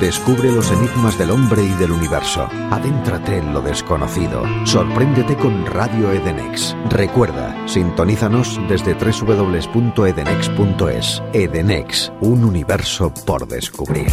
Descubre 0.05 0.53
los 0.53 0.71
enigmas 0.71 1.17
del 1.17 1.31
hombre 1.31 1.65
y 1.65 1.73
del 1.77 1.91
universo. 1.91 2.47
Adéntrate 2.71 3.39
en 3.39 3.55
lo 3.55 3.63
desconocido. 3.63 4.43
Sorpréndete 4.67 5.35
con 5.35 5.65
Radio 5.65 6.13
Edenex. 6.13 6.77
Recuerda, 6.91 7.57
sintonízanos 7.67 8.61
desde 8.69 8.93
www.edenex.es. 8.93 11.23
Edenex, 11.33 12.13
un 12.21 12.45
universo 12.45 13.15
por 13.25 13.49
descubrir. 13.49 14.09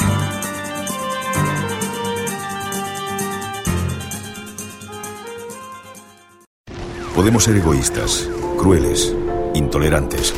Podemos 7.13 7.43
ser 7.43 7.57
egoístas, 7.57 8.29
crueles, 8.57 9.13
intolerantes. 9.55 10.33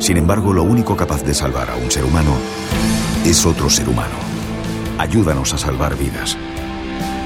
Sin 0.00 0.16
embargo, 0.16 0.52
lo 0.52 0.64
único 0.64 0.96
capaz 0.96 1.22
de 1.22 1.32
salvar 1.32 1.70
a 1.70 1.76
un 1.76 1.92
ser 1.92 2.04
humano 2.04 2.36
es 3.24 3.46
otro 3.46 3.70
ser 3.70 3.88
humano. 3.88 4.35
Ayúdanos 4.98 5.52
a 5.52 5.58
salvar 5.58 5.98
vidas. 5.98 6.38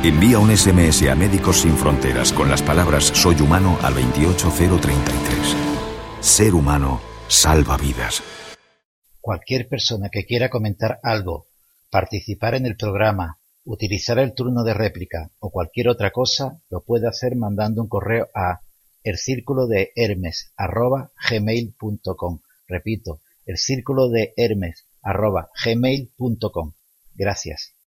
Envía 0.02 0.40
un 0.40 0.56
SMS 0.56 1.08
a 1.08 1.14
Médicos 1.14 1.60
Sin 1.60 1.76
Fronteras 1.76 2.32
con 2.32 2.50
las 2.50 2.62
palabras 2.62 3.04
Soy 3.04 3.40
humano 3.40 3.78
al 3.82 3.94
28033. 3.94 5.56
Ser 6.20 6.54
humano 6.54 7.00
salva 7.28 7.76
vidas. 7.76 8.24
Cualquier 9.20 9.68
persona 9.68 10.08
que 10.08 10.26
quiera 10.26 10.48
comentar 10.48 10.98
algo, 11.04 11.46
participar 11.90 12.56
en 12.56 12.66
el 12.66 12.76
programa, 12.76 13.38
utilizar 13.64 14.18
el 14.18 14.34
turno 14.34 14.64
de 14.64 14.74
réplica 14.74 15.30
o 15.38 15.50
cualquier 15.50 15.90
otra 15.90 16.10
cosa, 16.10 16.60
lo 16.70 16.82
puede 16.82 17.06
hacer 17.06 17.36
mandando 17.36 17.82
un 17.82 17.88
correo 17.88 18.26
a 18.34 18.62
el. 19.04 19.16
Repito, 22.66 23.20
el 23.46 23.58
círculo 23.58 24.08
de 24.08 24.32
Hermes 24.36 24.86
gmail.com. 25.64 26.72
Gracias. 27.14 27.74